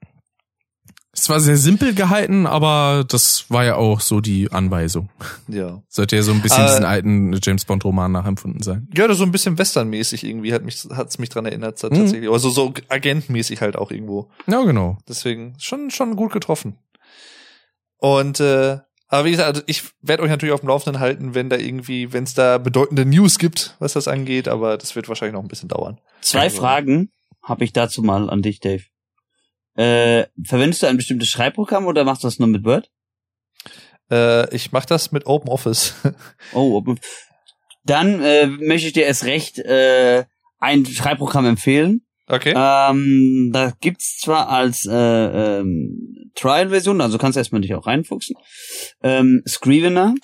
Es 1.12 1.28
war 1.28 1.40
sehr 1.42 1.58
simpel 1.58 1.94
gehalten, 1.96 2.46
aber 2.46 3.04
das 3.06 3.46
war 3.50 3.66
ja 3.66 3.76
auch 3.76 4.00
so 4.00 4.22
die 4.22 4.52
Anweisung. 4.52 5.10
Ja. 5.48 5.82
Sollte 5.90 6.16
ja 6.16 6.22
so 6.22 6.32
ein 6.32 6.42
bisschen 6.42 6.64
Äh, 6.64 6.68
diesen 6.68 6.86
alten 6.86 7.40
James 7.42 7.66
Bond 7.66 7.84
Roman 7.84 8.12
nachempfunden 8.12 8.62
sein. 8.62 8.88
Ja, 8.96 9.08
das 9.08 9.18
so 9.18 9.24
ein 9.26 9.32
bisschen 9.32 9.58
westernmäßig 9.58 10.24
irgendwie 10.24 10.54
hat 10.54 10.64
mich 10.64 10.86
hat's 10.92 11.18
mich 11.18 11.30
dran 11.30 11.46
erinnert 11.46 11.76
Mhm. 11.84 11.90
tatsächlich. 11.96 12.30
Also 12.30 12.50
so 12.52 12.74
agentmäßig 12.88 13.60
halt 13.60 13.76
auch 13.76 13.92
irgendwo. 13.92 14.30
Ja, 14.48 14.62
genau. 14.64 14.98
Deswegen 15.10 15.56
schon 15.60 15.90
schon 15.92 16.16
gut 16.16 16.32
getroffen. 16.32 16.78
Und 17.98 18.40
äh, 18.40 18.78
aber 19.10 19.26
wie 19.26 19.32
gesagt, 19.32 19.48
also 19.48 19.62
ich 19.66 19.84
werde 20.02 20.24
euch 20.24 20.30
natürlich 20.30 20.54
auf 20.54 20.62
dem 20.62 20.70
Laufenden 20.70 21.00
halten, 21.02 21.36
wenn 21.36 21.50
da 21.50 21.58
irgendwie, 21.58 22.14
wenn 22.14 22.24
es 22.24 22.34
da 22.34 22.58
bedeutende 22.58 23.06
News 23.06 23.38
gibt, 23.40 23.76
was 23.80 23.94
das 23.94 24.08
angeht, 24.08 24.48
aber 24.48 24.78
das 24.78 24.96
wird 24.96 25.08
wahrscheinlich 25.10 25.34
noch 25.34 25.42
ein 25.44 25.48
bisschen 25.50 25.70
dauern. 25.70 26.00
Zwei 26.22 26.44
Also- 26.44 26.58
Fragen 26.62 27.12
habe 27.44 27.64
ich 27.64 27.74
dazu 27.74 28.02
mal 28.04 28.30
an 28.30 28.42
dich, 28.42 28.60
Dave. 28.60 28.84
Äh, 29.76 30.26
verwendest 30.44 30.84
du 30.84 30.88
ein 30.88 30.98
bestimmtes 30.98 31.30
Schreibprogramm 31.30 31.86
oder 31.88 32.04
machst 32.04 32.24
du 32.24 32.28
das 32.28 32.40
nur 32.40 32.48
mit 32.48 32.64
Word? 32.66 32.90
Äh, 34.12 34.54
ich 34.56 34.72
mache 34.72 34.88
das 34.88 35.12
mit 35.12 35.26
Open 35.28 35.50
Office. 35.50 35.94
Oh, 36.54 36.78
ob- 36.78 37.00
dann 37.86 38.22
äh, 38.22 38.46
möchte 38.48 38.88
ich 38.88 38.94
dir 38.94 39.06
erst 39.06 39.24
recht 39.24 39.58
äh, 39.60 40.26
ein 40.60 40.86
Schreibprogramm 40.86 41.46
empfehlen. 41.46 42.06
Okay. 42.28 42.54
Ähm, 42.56 43.50
da 43.54 43.74
gibt's 43.80 44.20
zwar 44.20 44.50
als 44.50 44.86
äh, 44.86 44.94
ähm, 44.94 46.16
Trial-Version, 46.36 47.02
also 47.02 47.18
kannst 47.18 47.36
du 47.36 47.40
erstmal 47.40 47.62
dich 47.62 47.74
auch 47.74 47.86
reinfuchsen, 47.88 48.36
ähm, 49.04 49.42
Scrivener. 49.48 50.16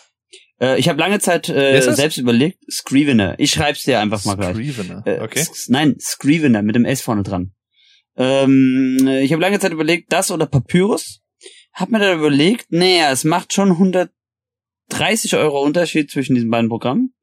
Äh, 0.61 0.79
ich 0.79 0.87
habe 0.89 0.99
lange 0.99 1.19
Zeit 1.19 1.49
äh, 1.49 1.73
selbst 1.95 2.17
überlegt, 2.17 2.59
Scrivener. 2.71 3.35
Ich 3.39 3.51
schreib's 3.51 3.83
dir 3.83 3.99
einfach 3.99 4.23
mal 4.25 4.35
gleich. 4.35 4.55
Scrivener. 4.55 5.03
Äh, 5.05 5.19
Okay. 5.21 5.39
S- 5.39 5.67
Nein, 5.69 5.95
Scrivener 5.99 6.61
mit 6.61 6.75
dem 6.75 6.85
S 6.85 7.01
vorne 7.01 7.23
dran. 7.23 7.51
Ähm, 8.17 8.97
äh, 9.07 9.21
ich 9.23 9.31
habe 9.33 9.41
lange 9.41 9.59
Zeit 9.59 9.71
überlegt, 9.73 10.11
das 10.13 10.31
oder 10.31 10.45
Papyrus. 10.45 11.21
Hab 11.73 11.89
mir 11.89 11.99
dann 11.99 12.17
überlegt, 12.19 12.67
naja, 12.71 13.11
es 13.11 13.25
macht 13.25 13.51
schon 13.53 13.71
130 14.91 15.35
Euro 15.35 15.61
Unterschied 15.61 16.09
zwischen 16.09 16.35
diesen 16.35 16.49
beiden 16.49 16.69
Programmen. 16.69 17.13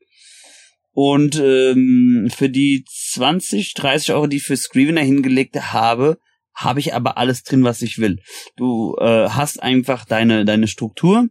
Und 0.95 1.37
ähm, 1.37 2.29
für 2.35 2.51
die 2.51 2.85
20, 2.87 3.73
30 3.73 4.13
Euro, 4.13 4.27
die 4.27 4.37
ich 4.37 4.43
für 4.43 4.57
Scrivener 4.59 5.01
hingelegt 5.01 5.57
habe, 5.73 6.19
habe 6.55 6.81
ich 6.81 6.95
aber 6.95 7.19
alles 7.19 7.43
drin, 7.43 7.65
was 7.65 7.83
ich 7.83 7.99
will. 7.99 8.19
Du 8.57 8.97
äh, 9.01 9.29
hast 9.29 9.63
einfach 9.63 10.05
deine 10.05 10.45
deine 10.45 10.69
Struktur. 10.69 11.27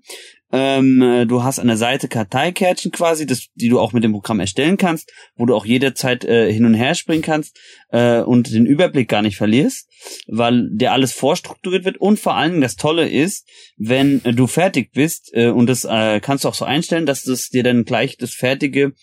Ähm, 0.52 1.02
äh, 1.02 1.26
du 1.26 1.44
hast 1.44 1.60
an 1.60 1.68
der 1.68 1.78
Seite 1.78 2.08
Karteikärtchen 2.08 2.92
quasi, 2.92 3.26
das, 3.26 3.48
die 3.56 3.70
du 3.70 3.80
auch 3.80 3.94
mit 3.94 4.04
dem 4.04 4.12
Programm 4.12 4.40
erstellen 4.40 4.78
kannst, 4.78 5.12
wo 5.36 5.46
du 5.46 5.56
auch 5.56 5.66
jederzeit 5.66 6.26
äh, 6.26 6.52
hin 6.52 6.66
und 6.66 6.74
her 6.74 6.96
springen 6.96 7.22
kannst 7.22 7.58
äh, 7.90 8.20
und 8.20 8.52
den 8.52 8.66
Überblick 8.66 9.08
gar 9.08 9.22
nicht 9.22 9.38
verlierst, 9.38 9.88
weil 10.28 10.70
dir 10.72 10.92
alles 10.92 11.14
vorstrukturiert 11.14 11.86
wird. 11.86 11.98
Und 11.98 12.20
vor 12.20 12.36
allen 12.36 12.52
Dingen 12.52 12.62
das 12.62 12.76
Tolle 12.76 13.08
ist, 13.08 13.48
wenn 13.78 14.24
äh, 14.26 14.34
du 14.34 14.48
fertig 14.48 14.92
bist, 14.92 15.32
äh, 15.34 15.50
und 15.50 15.68
das 15.68 15.86
äh, 15.86 16.20
kannst 16.20 16.44
du 16.44 16.50
auch 16.50 16.56
so 16.56 16.66
einstellen, 16.66 17.06
dass 17.06 17.24
das 17.24 17.50
dir 17.50 17.64
dann 17.64 17.86
gleich 17.86 18.18
das 18.18 18.34
fertige 18.34 18.94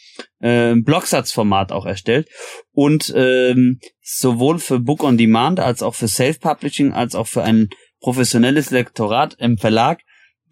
Blocksatzformat 0.40 1.72
auch 1.72 1.84
erstellt. 1.84 2.28
Und 2.70 3.12
ähm, 3.16 3.80
sowohl 4.00 4.60
für 4.60 4.78
Book 4.78 5.02
on 5.02 5.18
Demand 5.18 5.58
als 5.58 5.82
auch 5.82 5.96
für 5.96 6.06
Self-Publishing 6.06 6.92
als 6.92 7.16
auch 7.16 7.26
für 7.26 7.42
ein 7.42 7.70
professionelles 8.00 8.70
Lektorat 8.70 9.34
im 9.40 9.58
Verlag 9.58 10.00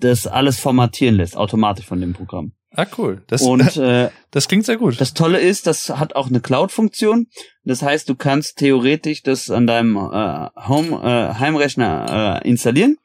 das 0.00 0.26
alles 0.26 0.58
formatieren 0.58 1.16
lässt, 1.16 1.36
automatisch 1.36 1.86
von 1.86 2.00
dem 2.00 2.12
Programm. 2.12 2.52
Ah, 2.70 2.86
cool. 2.98 3.22
Das, 3.28 3.40
Und 3.42 3.76
äh, 3.78 4.10
das 4.30 4.48
klingt 4.48 4.66
sehr 4.66 4.76
gut. 4.76 5.00
das 5.00 5.14
Tolle 5.14 5.38
ist, 5.40 5.66
das 5.66 5.88
hat 5.88 6.14
auch 6.14 6.28
eine 6.28 6.40
Cloud-Funktion. 6.40 7.26
Das 7.64 7.82
heißt, 7.82 8.08
du 8.08 8.14
kannst 8.14 8.58
theoretisch 8.58 9.22
das 9.22 9.50
an 9.50 9.66
deinem 9.66 9.96
äh, 9.96 10.48
Home 10.68 11.00
äh, 11.02 11.34
Heimrechner 11.38 12.42
äh, 12.44 12.48
installieren, 12.48 12.98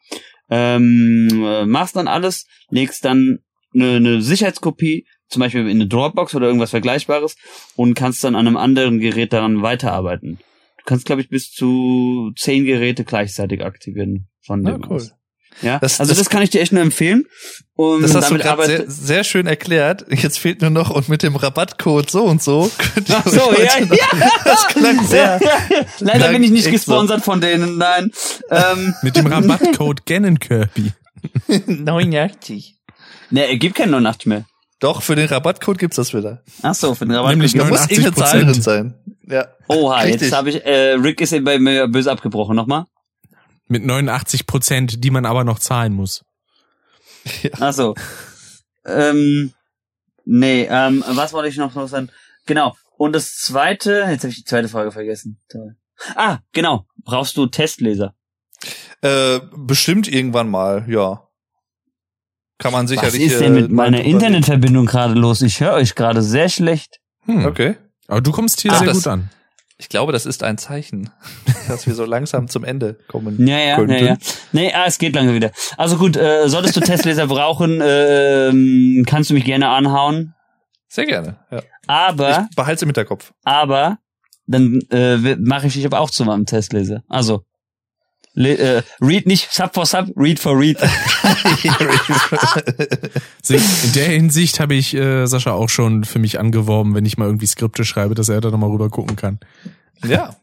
ähm, 0.50 1.30
äh, 1.46 1.66
machst 1.66 1.96
dann 1.96 2.08
alles, 2.08 2.46
legst 2.70 3.06
dann 3.06 3.40
eine, 3.74 3.96
eine 3.96 4.22
Sicherheitskopie, 4.22 5.06
zum 5.30 5.40
Beispiel 5.40 5.62
in 5.62 5.70
eine 5.78 5.88
Dropbox 5.88 6.36
oder 6.36 6.48
irgendwas 6.48 6.72
Vergleichbares 6.72 7.38
und 7.78 7.94
kannst 7.94 8.24
dann 8.26 8.36
an 8.36 8.48
einem 8.48 8.58
anderen 8.58 9.00
Gerät 9.00 9.32
daran 9.32 9.62
weiterarbeiten. 9.62 10.40
Du 10.80 10.84
kannst, 10.86 11.06
glaube 11.06 11.22
ich, 11.22 11.30
bis 11.30 11.52
zu 11.52 12.32
zehn 12.36 12.66
Geräte 12.66 13.06
gleichzeitig 13.06 13.64
aktivieren 13.64 14.28
von 14.46 14.66
Ja, 14.66 14.74
dem 14.74 14.84
cool. 14.90 14.98
aus. 14.98 15.14
Ja, 15.62 15.80
Das- 15.80 16.00
also 16.00 16.12
das- 16.12 16.18
das, 16.20 16.30
kann 16.30 16.42
ich 16.42 16.50
dir 16.50 16.62
echt 16.62 16.72
nur 16.72 16.82
empfehlen. 16.82 17.26
Und 17.76 18.02
Das 18.04 18.14
hast 18.16 18.30
du 18.32 18.38
gerade 18.38 18.66
sehr, 18.66 18.84
sehr 18.90 19.24
schön 19.24 19.48
erklärt. 19.48 20.06
Jetzt 20.10 20.40
fehlt 20.40 20.62
nur 20.62 20.70
noch 20.70 20.90
und 20.92 21.10
mit 21.10 21.24
dem 21.24 21.36
Rabattcode 21.36 22.10
so 22.10 22.24
und 22.24 22.42
so 22.42 22.70
Ach 23.12 23.26
so, 23.28 23.52
ja, 23.54 23.80
noch- 23.86 23.96
ja. 23.96 24.30
Das 24.46 24.68
klang 24.68 25.06
sehr. 25.08 25.40
Leider 26.00 26.20
Klang 26.20 26.34
bin 26.34 26.44
ich 26.44 26.52
nicht 26.52 26.68
echt 26.68 26.84
so. 26.86 26.92
gesponsert 26.92 27.24
von 27.24 27.42
denen, 27.42 27.78
nein. 27.78 28.12
Ähm, 28.50 28.94
Mit 29.02 29.16
dem 29.16 29.28
Rabattcode 29.28 30.06
Gannon 30.06 30.40
Kirby. 30.40 30.92
89. 31.68 32.76
Ne, 33.30 33.48
er 33.48 33.58
gibt 33.58 33.76
keinen 33.76 33.92
89 33.92 34.26
mehr. 34.28 34.46
Doch, 34.80 35.02
für 35.04 35.16
den 35.16 35.28
Rabattcode 35.28 35.78
gibt's 35.78 35.98
das 35.98 36.14
wieder. 36.14 36.42
Ach 36.64 36.74
so, 36.74 36.96
für 36.96 37.06
den 37.06 37.14
Rabattcode. 37.16 37.38
Nämlich 37.38 37.56
muss 37.56 37.88
irgendeine 37.90 38.16
Zahl 38.16 38.46
drin 38.46 38.62
sein. 38.62 38.96
Ja. 39.28 39.46
Oha, 39.68 40.00
Richtig. 40.02 40.22
jetzt 40.24 40.34
habe 40.34 40.50
ich, 40.50 40.66
äh, 40.66 40.94
Rick 40.94 41.22
ist 41.22 41.32
bei 41.44 41.60
mir 41.60 41.88
böse 41.88 42.12
abgebrochen. 42.12 42.56
Nochmal? 42.56 42.86
Mit 43.72 43.86
89 43.86 44.48
Prozent, 44.48 45.02
die 45.02 45.12
man 45.12 45.26
aber 45.26 45.46
noch 45.46 45.58
zahlen 45.58 45.94
muss. 45.94 46.26
Ach 47.58 47.72
so. 47.72 47.96
ähm, 48.86 49.54
nee, 50.26 50.68
ähm, 50.70 51.06
was 51.08 51.32
wollte 51.32 51.48
ich 51.48 51.56
noch 51.56 51.74
sagen? 51.88 52.10
Genau. 52.46 52.76
Und 52.98 53.14
das 53.14 53.38
zweite, 53.38 54.08
jetzt 54.10 54.24
habe 54.24 54.32
ich 54.32 54.36
die 54.36 54.44
zweite 54.44 54.68
Frage 54.68 54.92
vergessen. 54.92 55.40
Ah, 56.16 56.40
genau. 56.52 56.86
Brauchst 57.06 57.38
du 57.38 57.46
Testleser? 57.46 58.14
Äh, 59.02 59.40
bestimmt 59.56 60.10
irgendwann 60.10 60.50
mal, 60.50 60.84
ja. 60.90 61.30
Kann 62.58 62.74
man 62.74 62.88
sicherlich. 62.88 63.14
Was 63.14 63.32
ist 63.34 63.40
denn 63.40 63.56
äh, 63.56 63.62
mit 63.62 63.72
mal 63.72 63.90
meiner 63.90 64.04
Internetverbindung 64.04 64.86
gerade 64.86 65.14
los? 65.14 65.42
Ich 65.42 65.62
höre 65.62 65.76
euch 65.76 65.96
gerade 65.96 66.22
sehr 66.22 66.50
schlecht. 66.50 67.00
Hm. 67.22 67.46
Okay. 67.46 67.78
Aber 68.08 68.20
du 68.20 68.34
kommst 68.34 68.60
hier 68.60 68.74
Ah, 68.74 68.80
sehr 68.80 68.92
gut 68.92 69.08
an. 69.08 69.30
Ich 69.82 69.90
glaube, 69.90 70.12
das 70.12 70.28
ist 70.28 70.44
ein 70.44 70.60
Zeichen, 70.60 71.10
dass 71.68 71.88
wir 71.88 71.96
so 71.96 72.06
langsam 72.06 72.48
zum 72.48 72.64
Ende 72.64 73.00
kommen. 73.08 73.48
Ja, 73.48 73.58
ja, 73.58 73.76
könnten. 73.78 73.94
ja, 73.94 74.00
ja. 74.00 74.18
Nee, 74.52 74.72
ah, 74.72 74.84
es 74.86 75.00
geht 75.00 75.16
lange 75.16 75.34
wieder. 75.34 75.50
Also 75.76 75.98
gut, 75.98 76.16
äh, 76.18 76.48
solltest 76.48 76.76
du 76.76 76.82
Testleser 76.82 77.26
brauchen, 77.26 77.82
ähm, 77.84 79.04
kannst 79.08 79.32
du 79.32 79.34
mich 79.34 79.44
gerne 79.44 79.70
anhauen. 79.70 80.36
Sehr 80.88 81.08
gerne. 81.08 81.40
Ja. 81.50 81.64
Aber, 81.88 82.48
Ich 82.52 82.56
behalte 82.56 82.86
im 82.86 82.90
Hinterkopf. 82.90 83.34
aber, 83.44 83.98
dann 84.46 84.82
äh, 84.92 85.36
mache 85.38 85.66
ich 85.66 85.74
dich 85.74 85.86
aber 85.88 86.00
auch 86.00 86.12
zu 86.12 86.26
meinem 86.26 86.46
Testleser. 86.46 87.02
Also, 87.10 87.44
le 88.34 88.58
äh, 88.58 88.82
read 89.02 89.26
nicht 89.26 89.52
Sub 89.52 89.74
for 89.74 89.86
Sub, 89.86 90.08
read 90.16 90.40
for 90.40 90.58
read. 90.58 90.78
In 93.50 93.94
der 93.94 94.06
Hinsicht 94.06 94.60
habe 94.60 94.76
ich 94.76 94.94
äh, 94.94 95.26
Sascha 95.26 95.52
auch 95.52 95.70
schon 95.70 96.04
für 96.04 96.20
mich 96.20 96.40
angeworben, 96.40 96.96
wenn 96.96 97.06
ich 97.06 97.18
mal 97.18 97.26
irgendwie 97.26 97.48
Skripte 97.48 97.84
schreibe, 97.86 98.16
dass 98.16 98.30
er 98.30 98.42
da 98.42 98.52
nochmal 98.52 98.70
rüber 98.70 98.90
gucken 98.90 99.16
kann. 99.16 99.40
ja. 100.06 100.36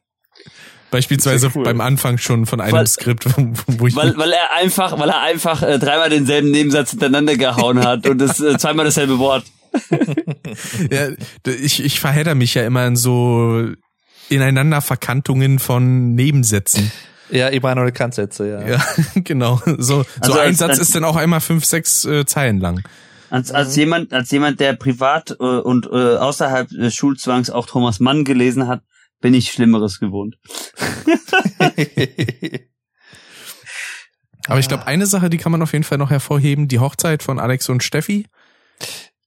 Beispielsweise 0.90 1.50
cool. 1.54 1.64
beim 1.64 1.82
Anfang 1.82 2.16
schon 2.16 2.46
von 2.46 2.62
einem 2.62 2.72
Weil- 2.72 2.86
Skript, 2.86 3.26
wo, 3.66 3.86
ich 3.86 3.94
weil, 3.94 4.16
weil 4.16 4.32
er 4.32 4.54
einfach, 4.56 4.98
weil 4.98 5.10
er 5.10 5.20
einfach 5.20 5.62
äh, 5.62 5.78
dreimal 5.78 6.08
denselben 6.08 6.50
Nebensatz 6.50 6.92
hintereinander 6.92 7.36
gehauen 7.36 7.80
hat 7.80 8.06
und 8.06 8.16
das 8.16 8.40
äh, 8.40 8.56
zweimal 8.56 8.86
dasselbe 8.86 9.18
Wort. 9.18 9.44
ja, 10.90 11.08
ich, 11.44 11.84
ich 11.84 12.00
verhedder 12.00 12.34
mich 12.34 12.54
ja 12.54 12.64
immer 12.64 12.86
in 12.86 12.96
so 12.96 13.66
ineinander 14.30 14.80
Verkantungen 14.80 15.58
von 15.58 16.14
Nebensätzen. 16.14 16.90
Ja, 17.30 17.48
Emanuel 17.48 17.92
Kant-Sätze, 17.92 18.48
ja. 18.48 18.66
Ja, 18.66 18.84
genau. 19.16 19.60
So, 19.78 20.04
Also 20.20 20.32
so 20.32 20.38
ein 20.38 20.48
als- 20.48 20.58
Satz 20.58 20.78
ist 20.78 20.94
dann 20.94 21.04
auch 21.04 21.16
einmal 21.16 21.40
fünf, 21.40 21.64
sechs 21.64 22.04
äh, 22.04 22.24
Zeilen 22.26 22.60
lang. 22.60 22.82
Als, 23.30 23.50
als 23.52 23.76
jemand, 23.76 24.12
als 24.14 24.30
jemand, 24.30 24.58
der 24.60 24.72
privat 24.74 25.32
äh, 25.32 25.34
und 25.44 25.86
äh, 25.86 26.16
außerhalb 26.16 26.68
des 26.70 26.94
Schulzwangs 26.94 27.50
auch 27.50 27.66
Thomas 27.66 28.00
Mann 28.00 28.24
gelesen 28.24 28.66
hat, 28.68 28.80
bin 29.20 29.34
ich 29.34 29.50
Schlimmeres 29.50 29.98
gewohnt. 30.00 30.36
Aber 34.46 34.60
ich 34.60 34.68
glaube, 34.68 34.86
eine 34.86 35.04
Sache, 35.06 35.28
die 35.28 35.36
kann 35.36 35.52
man 35.52 35.60
auf 35.62 35.72
jeden 35.72 35.84
Fall 35.84 35.98
noch 35.98 36.10
hervorheben, 36.10 36.68
die 36.68 36.78
Hochzeit 36.78 37.22
von 37.22 37.38
Alex 37.38 37.68
und 37.68 37.82
Steffi. 37.82 38.26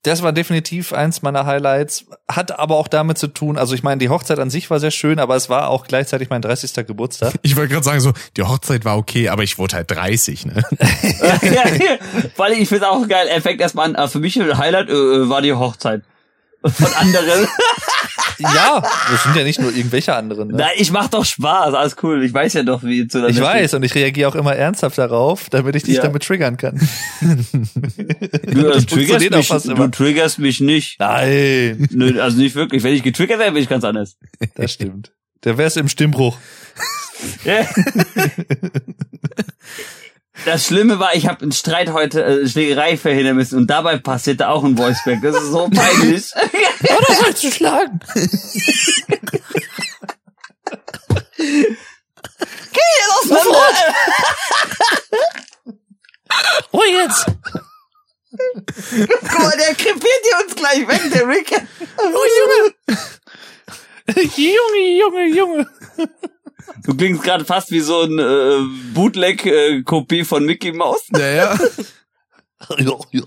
Das 0.03 0.23
war 0.23 0.31
definitiv 0.33 0.93
eins 0.93 1.21
meiner 1.21 1.45
Highlights. 1.45 2.05
Hat 2.27 2.57
aber 2.57 2.77
auch 2.77 2.87
damit 2.87 3.19
zu 3.19 3.27
tun, 3.27 3.55
also 3.57 3.75
ich 3.75 3.83
meine, 3.83 3.99
die 3.99 4.09
Hochzeit 4.09 4.39
an 4.39 4.49
sich 4.49 4.69
war 4.71 4.79
sehr 4.79 4.89
schön, 4.89 5.19
aber 5.19 5.35
es 5.35 5.47
war 5.47 5.69
auch 5.69 5.85
gleichzeitig 5.85 6.29
mein 6.31 6.41
30. 6.41 6.87
Geburtstag. 6.87 7.33
Ich 7.43 7.55
wollte 7.55 7.73
gerade 7.73 7.85
sagen, 7.85 7.99
so, 7.99 8.11
die 8.35 8.41
Hochzeit 8.41 8.83
war 8.83 8.97
okay, 8.97 9.29
aber 9.29 9.43
ich 9.43 9.59
wurde 9.59 9.75
halt 9.75 9.91
30, 9.91 10.47
ne? 10.47 10.63
ja, 11.43 11.63
weil 12.35 12.53
ich 12.53 12.67
finde 12.67 12.89
auch 12.89 13.07
geil. 13.07 13.27
Er 13.27 13.41
fängt 13.43 13.61
erstmal 13.61 13.85
an. 13.85 13.95
äh, 13.95 14.07
Für 14.07 14.19
mich 14.19 14.41
ein 14.41 14.57
Highlight 14.57 14.89
äh, 14.89 15.29
war 15.29 15.43
die 15.43 15.53
Hochzeit. 15.53 16.01
Von 16.63 16.93
anderen. 16.95 17.47
Ja, 18.41 18.81
das 19.11 19.23
sind 19.23 19.35
ja 19.35 19.43
nicht 19.43 19.59
nur 19.61 19.73
irgendwelche 19.75 20.13
anderen. 20.15 20.49
Ne? 20.49 20.57
Nein, 20.57 20.71
ich 20.77 20.91
mach 20.91 21.07
doch 21.07 21.25
Spaß. 21.25 21.73
Alles 21.73 21.95
cool. 22.03 22.23
Ich 22.23 22.33
weiß 22.33 22.53
ja 22.53 22.63
doch, 22.63 22.83
wie 22.83 23.07
zu 23.07 23.25
Ich 23.27 23.39
weiß 23.39 23.73
und 23.75 23.83
ich 23.83 23.93
reagiere 23.95 24.29
auch 24.29 24.35
immer 24.35 24.55
ernsthaft 24.55 24.97
darauf, 24.97 25.49
damit 25.49 25.75
ich 25.75 25.83
dich 25.83 25.95
Ja. 25.95 26.01
damit 26.03 26.23
triggern 26.23 26.57
kann. 26.57 26.79
Du, 27.21 28.63
Das 28.71 28.85
triggerst 28.85 29.29
mich, 29.29 29.47
du 29.75 29.87
triggerst 29.89 30.39
mich 30.39 30.59
nicht. 30.61 30.99
Nein, 30.99 31.87
Nö, 31.91 32.19
also 32.21 32.37
nicht 32.37 32.55
wirklich. 32.55 32.83
Wenn 32.83 32.93
ich 32.93 33.03
getriggert 33.03 33.39
wäre, 33.39 33.51
bin 33.51 33.63
ich 33.63 33.69
ganz 33.69 33.83
anders. 33.83 34.17
das 34.55 34.71
stimmt. 34.71 35.11
Der 35.43 35.57
wär's 35.57 35.75
im 35.75 35.87
Stimmbruch. 35.87 36.37
Das 40.45 40.65
Schlimme 40.65 40.97
war, 40.97 41.13
ich 41.15 41.27
habe 41.27 41.41
einen 41.41 41.51
Streit 41.51 41.91
heute, 41.91 42.23
äh, 42.23 42.47
Schlägerei 42.47 42.97
verhindern 42.97 43.35
müssen 43.35 43.57
und 43.57 43.67
dabei 43.67 43.97
passierte 43.97 44.47
auch 44.49 44.63
ein 44.63 44.77
Voiceback. 44.77 45.21
Das 45.21 45.35
ist 45.35 45.51
so 45.51 45.69
peinlich. 45.69 46.31
Oder 46.35 47.15
sollst 47.15 47.43
du 47.43 47.51
schlagen? 47.51 47.99
Oh 56.71 56.83
jetzt! 56.83 57.25
Guck 58.31 59.39
mal, 59.39 59.57
der 59.57 59.75
krepiert 59.75 60.21
hier 60.23 60.45
uns 60.45 60.55
gleich 60.55 60.87
weg, 60.87 61.01
der 61.13 61.27
Rick. 61.27 61.51
Oh 61.97 62.25
Junge, 64.37 64.99
Junge, 64.99 65.25
Junge. 65.27 65.67
Du 66.83 66.95
klingst 66.95 67.23
gerade 67.23 67.45
fast 67.45 67.71
wie 67.71 67.81
so 67.81 68.01
ein 68.01 68.19
äh, 68.19 68.93
Bootleg-Kopie 68.93 70.23
von 70.23 70.45
Mickey 70.45 70.71
Mouse. 70.71 71.03
Ja, 71.15 71.27
ja. 71.27 71.59
Ja, 72.77 72.95
ja. 73.11 73.23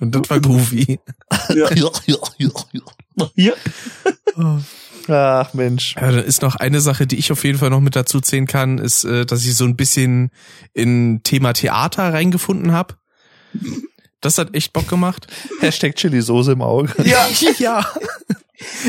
Und 0.00 0.14
das 0.14 0.30
war 0.30 0.40
goofy. 0.40 0.98
Ja, 1.50 1.72
ja, 1.74 1.90
ja, 2.06 2.16
ja. 2.38 3.28
Hier. 3.34 3.54
Ach 5.08 5.54
Mensch. 5.54 5.94
Ja, 5.96 6.10
dann 6.10 6.24
ist 6.24 6.42
noch 6.42 6.56
eine 6.56 6.80
Sache, 6.80 7.06
die 7.06 7.16
ich 7.16 7.30
auf 7.30 7.44
jeden 7.44 7.58
Fall 7.58 7.70
noch 7.70 7.80
mit 7.80 7.96
dazu 7.96 8.20
zählen 8.20 8.46
kann, 8.46 8.78
ist, 8.78 9.04
äh, 9.04 9.26
dass 9.26 9.44
ich 9.44 9.54
so 9.54 9.64
ein 9.64 9.76
bisschen 9.76 10.30
in 10.72 11.22
Thema 11.22 11.52
Theater 11.52 12.12
reingefunden 12.12 12.72
habe. 12.72 12.94
Das 14.26 14.38
hat 14.38 14.54
echt 14.54 14.72
Bock 14.72 14.88
gemacht. 14.88 15.26
Hashtag 15.60 15.94
Chili-Soße 15.96 16.52
im 16.52 16.62
Auge. 16.62 16.90
Ja. 17.04 17.26
ja. 17.58 17.86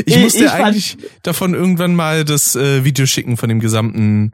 Ich 0.05 0.15
Ich- 0.15 0.21
musste 0.23 0.45
ich 0.45 0.51
eigentlich 0.51 0.97
davon 1.23 1.53
irgendwann 1.53 1.93
mal 1.95 2.25
das 2.25 2.55
äh, 2.55 2.83
Video 2.83 3.05
schicken 3.05 3.37
von 3.37 3.49
dem 3.49 3.59
gesamten 3.59 4.33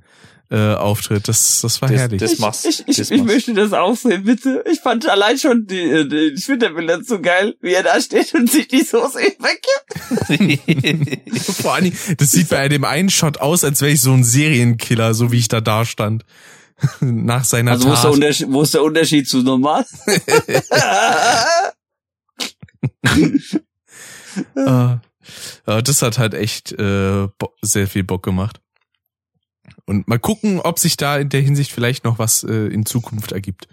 äh, 0.52 0.76
Auftritt. 0.76 1.28
Das, 1.28 1.62
das 1.62 1.82
war 1.82 1.90
Das- 1.90 2.00
herrlich. 2.00 2.20
das- 2.22 2.38
machst. 2.38 2.66
Ich, 2.66 2.84
ich, 2.88 2.98
Das 2.98 3.10
ich 3.12 3.18
machst. 3.22 3.34
möchte 3.34 3.54
das 3.54 3.74
auch 3.74 3.96
sehen, 3.98 4.24
bitte. 4.24 4.64
Ich 4.72 4.80
fand 4.82 5.08
allein 5.10 5.38
schon 5.40 5.66
die, 5.66 5.80
äh, 5.82 6.08
die 6.08 6.36
Twitter-Bilder 6.36 7.04
so 7.04 7.20
geil, 7.20 7.56
wie 7.62 7.74
er 7.74 7.84
da 7.84 8.00
steht 8.00 8.34
und 8.36 8.50
sich 8.52 8.68
die 8.68 8.84
Soße 8.84 9.18
weggibt. 10.30 11.44
Vor 11.62 11.74
allen 11.74 11.86
Dingen, 11.86 11.98
das 12.18 12.32
sieht 12.32 12.50
bei 12.50 12.70
dem 12.70 12.84
einen 12.84 13.10
Shot 13.10 13.38
aus, 13.40 13.64
als 13.64 13.82
wäre 13.82 13.92
ich 13.92 14.02
so 14.02 14.14
ein 14.14 14.24
Serienkiller, 14.24 15.14
so 15.14 15.32
wie 15.32 15.40
ich 15.40 15.48
da 15.48 15.62
dastand. 15.62 16.24
Nach 17.02 17.44
seiner 17.44 17.72
Also 17.72 17.88
wo 17.88 17.94
ist, 17.94 18.02
der 18.02 18.10
Tat. 18.10 18.14
Unterschied, 18.14 18.48
wo 18.50 18.62
ist 18.62 18.74
der 18.74 18.84
Unterschied 18.84 19.28
zu 19.28 19.42
normal? 19.42 19.86
Äh, 24.56 24.94
äh, 25.66 25.84
das 25.84 26.02
hat 26.02 26.18
halt 26.18 26.34
echt 26.34 26.72
äh, 26.74 27.28
sehr 27.62 27.88
viel 27.88 28.04
Bock 28.04 28.24
gemacht. 28.24 28.60
Und 29.86 30.08
mal 30.08 30.20
gucken, 30.20 30.60
ob 30.60 30.80
sich 30.80 30.98
da 30.98 31.18
in 31.18 31.30
der 31.30 31.42
Hinsicht 31.42 31.72
vielleicht 31.72 32.04
noch 32.04 32.20
was 32.20 32.44
äh, 32.44 32.68
in 32.68 32.86
Zukunft 32.86 33.32
ergibt. 33.32 33.68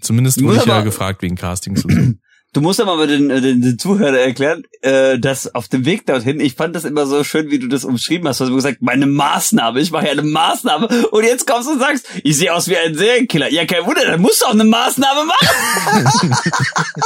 Zumindest 0.00 0.42
wurde 0.42 0.58
ich 0.58 0.66
ja 0.66 0.80
gefragt 0.82 1.22
wegen 1.22 1.36
Castings 1.36 1.84
und 1.84 1.92
so. 1.92 2.12
Du 2.54 2.62
musst 2.62 2.80
aber 2.80 3.06
den, 3.06 3.28
äh, 3.28 3.40
den, 3.42 3.60
den 3.60 3.78
Zuhörer 3.78 4.18
erklären, 4.18 4.64
äh, 4.80 5.18
dass 5.18 5.54
auf 5.54 5.68
dem 5.68 5.84
Weg 5.84 6.06
dorthin, 6.06 6.40
ich 6.40 6.54
fand 6.54 6.74
das 6.74 6.84
immer 6.84 7.06
so 7.06 7.22
schön, 7.22 7.50
wie 7.50 7.58
du 7.58 7.68
das 7.68 7.84
umschrieben 7.84 8.26
hast. 8.26 8.40
Du 8.40 8.44
hast 8.44 8.54
gesagt, 8.54 8.78
meine 8.80 9.06
Maßnahme, 9.06 9.80
ich 9.80 9.90
mache 9.90 10.06
ja 10.06 10.12
eine 10.12 10.22
Maßnahme. 10.22 11.08
Und 11.08 11.24
jetzt 11.24 11.46
kommst 11.46 11.68
du 11.68 11.72
und 11.72 11.80
sagst, 11.80 12.06
ich 12.24 12.38
sehe 12.38 12.54
aus 12.54 12.68
wie 12.68 12.76
ein 12.76 12.94
Serienkiller. 12.94 13.52
Ja, 13.52 13.66
kein 13.66 13.84
Wunder, 13.84 14.04
dann 14.06 14.22
musst 14.22 14.40
du 14.40 14.46
auch 14.46 14.52
eine 14.52 14.64
Maßnahme 14.64 15.24
machen. 15.26 16.34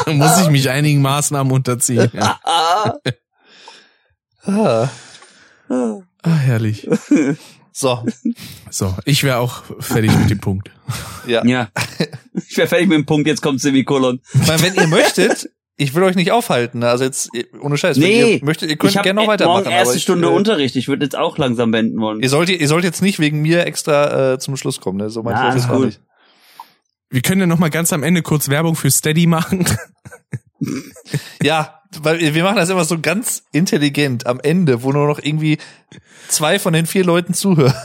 Da 0.06 0.12
muss 0.12 0.40
ich 0.40 0.48
mich 0.48 0.68
einigen 0.70 1.02
Maßnahmen 1.02 1.52
unterziehen. 1.52 2.10
Ja. 2.12 2.38
Ah. 4.44 4.88
ah. 5.68 5.98
Ah, 6.22 6.36
herrlich. 6.36 6.88
So, 7.72 8.04
So, 8.70 8.94
ich 9.04 9.24
wäre 9.24 9.38
auch 9.38 9.62
fertig 9.80 10.14
mit 10.18 10.30
dem 10.30 10.40
Punkt. 10.40 10.70
ja. 11.26 11.44
Ja. 11.44 11.68
Ich 12.48 12.56
wäre 12.56 12.68
fertig 12.68 12.88
mit 12.88 12.96
dem 12.98 13.06
Punkt, 13.06 13.26
jetzt 13.26 13.40
kommt 13.42 13.60
Semikolon. 13.60 14.20
Meine, 14.46 14.62
wenn 14.62 14.74
ihr 14.74 14.86
möchtet, 14.86 15.50
ich 15.76 15.94
will 15.94 16.02
euch 16.02 16.16
nicht 16.16 16.32
aufhalten. 16.32 16.80
ne? 16.80 16.88
Also 16.90 17.04
jetzt, 17.04 17.30
ohne 17.60 17.76
Scheiß, 17.78 17.96
wenn 17.96 18.02
Nee, 18.04 18.34
ihr 18.36 18.44
möchtet, 18.44 18.70
ihr 18.70 18.76
könnt 18.76 18.92
gerne 19.02 19.14
noch 19.14 19.26
weitermachen. 19.26 19.62
morgen 19.64 19.70
erste 19.70 19.88
aber 19.90 19.96
ich, 19.96 20.02
Stunde 20.02 20.28
äh, 20.28 20.32
Unterricht. 20.32 20.76
Ich 20.76 20.88
würde 20.88 21.04
jetzt 21.04 21.16
auch 21.16 21.38
langsam 21.38 21.70
beenden 21.70 21.98
wollen. 22.00 22.20
Ihr 22.20 22.28
sollt, 22.28 22.48
ihr 22.50 22.68
sollt 22.68 22.84
jetzt 22.84 23.00
nicht 23.02 23.18
wegen 23.20 23.40
mir 23.42 23.64
extra 23.66 24.34
äh, 24.34 24.38
zum 24.38 24.56
Schluss 24.56 24.80
kommen, 24.80 24.98
ne? 24.98 25.10
So 25.10 25.20
ich 25.22 25.26
das 25.26 25.54
ist 25.56 25.70
auch 25.70 25.76
gut. 25.76 25.86
nicht. 25.86 26.00
Wir 27.10 27.22
können 27.22 27.40
ja 27.40 27.46
noch 27.46 27.58
mal 27.58 27.70
ganz 27.70 27.92
am 27.92 28.02
Ende 28.02 28.22
kurz 28.22 28.48
Werbung 28.48 28.74
für 28.76 28.90
Steady 28.90 29.26
machen. 29.26 29.66
Ja, 31.42 31.81
weil 32.00 32.20
wir 32.34 32.42
machen 32.44 32.56
das 32.56 32.68
immer 32.70 32.84
so 32.84 32.98
ganz 33.00 33.42
intelligent 33.52 34.26
am 34.26 34.40
Ende, 34.40 34.82
wo 34.82 34.92
nur 34.92 35.06
noch 35.06 35.18
irgendwie 35.22 35.58
zwei 36.28 36.58
von 36.58 36.72
den 36.72 36.86
vier 36.86 37.04
Leuten 37.04 37.34
zuhören. 37.34 37.74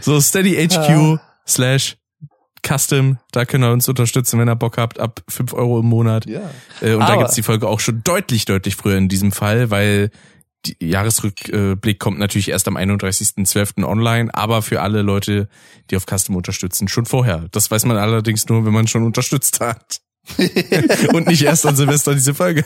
So 0.00 0.20
Steady 0.20 0.54
HQ 0.68 0.74
Ja. 0.88 1.20
slash 1.48 1.96
Custom, 2.64 3.18
da 3.32 3.44
könnt 3.44 3.64
ihr 3.64 3.72
uns 3.72 3.88
unterstützen, 3.88 4.38
wenn 4.38 4.48
ihr 4.48 4.54
Bock 4.54 4.76
habt, 4.78 5.00
ab 5.00 5.20
fünf 5.28 5.52
Euro 5.52 5.80
im 5.80 5.86
Monat. 5.86 6.26
Ja. 6.26 6.42
Äh, 6.80 6.92
und 6.94 7.02
Aber- 7.02 7.12
da 7.14 7.18
gibt's 7.18 7.34
die 7.34 7.42
Folge 7.42 7.66
auch 7.66 7.80
schon 7.80 8.02
deutlich, 8.04 8.44
deutlich 8.44 8.76
früher 8.76 8.98
in 8.98 9.08
diesem 9.08 9.32
Fall, 9.32 9.70
weil 9.70 10.10
die 10.66 10.76
Jahresrückblick 10.78 11.98
kommt 11.98 12.18
natürlich 12.20 12.50
erst 12.50 12.68
am 12.68 12.76
31.12. 12.76 13.82
online, 13.84 14.32
aber 14.32 14.60
für 14.62 14.80
alle 14.82 15.02
Leute, 15.02 15.48
die 15.90 15.96
auf 15.96 16.04
Custom 16.06 16.36
unterstützen, 16.36 16.86
schon 16.86 17.06
vorher. 17.06 17.46
Das 17.50 17.70
weiß 17.70 17.84
man 17.86 17.96
allerdings 17.96 18.46
nur, 18.48 18.64
wenn 18.64 18.72
man 18.74 18.86
schon 18.86 19.04
unterstützt 19.04 19.58
hat. 19.58 20.01
und 21.12 21.26
nicht 21.26 21.42
erst 21.42 21.66
an 21.66 21.76
Silvester 21.76 22.14
diese 22.14 22.34
Folge. 22.34 22.64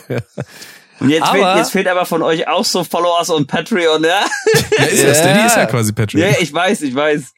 Und 1.01 1.11
jetzt, 1.11 1.23
Aber- 1.23 1.33
fehlt, 1.33 1.57
jetzt 1.57 1.71
fehlt 1.73 1.89
aber 1.89 2.07
von 2.07 2.23
euch 2.23 2.49
auch 2.49 2.65
so 2.65 2.85
Followers 2.85 3.31
und 3.31 3.47
Patreon, 3.47 4.03
ja? 4.05 4.25
Ja, 4.79 4.85
ist 4.85 5.03
ja. 5.03 5.15
Steady 5.15 5.47
ist 5.47 5.57
ja 5.57 5.67
quasi 5.67 5.93
Patreon. 5.93 6.23
Ja, 6.23 6.37
ich 6.41 6.53
weiß, 6.53 6.83
ich 6.83 6.95
weiß. 6.95 7.33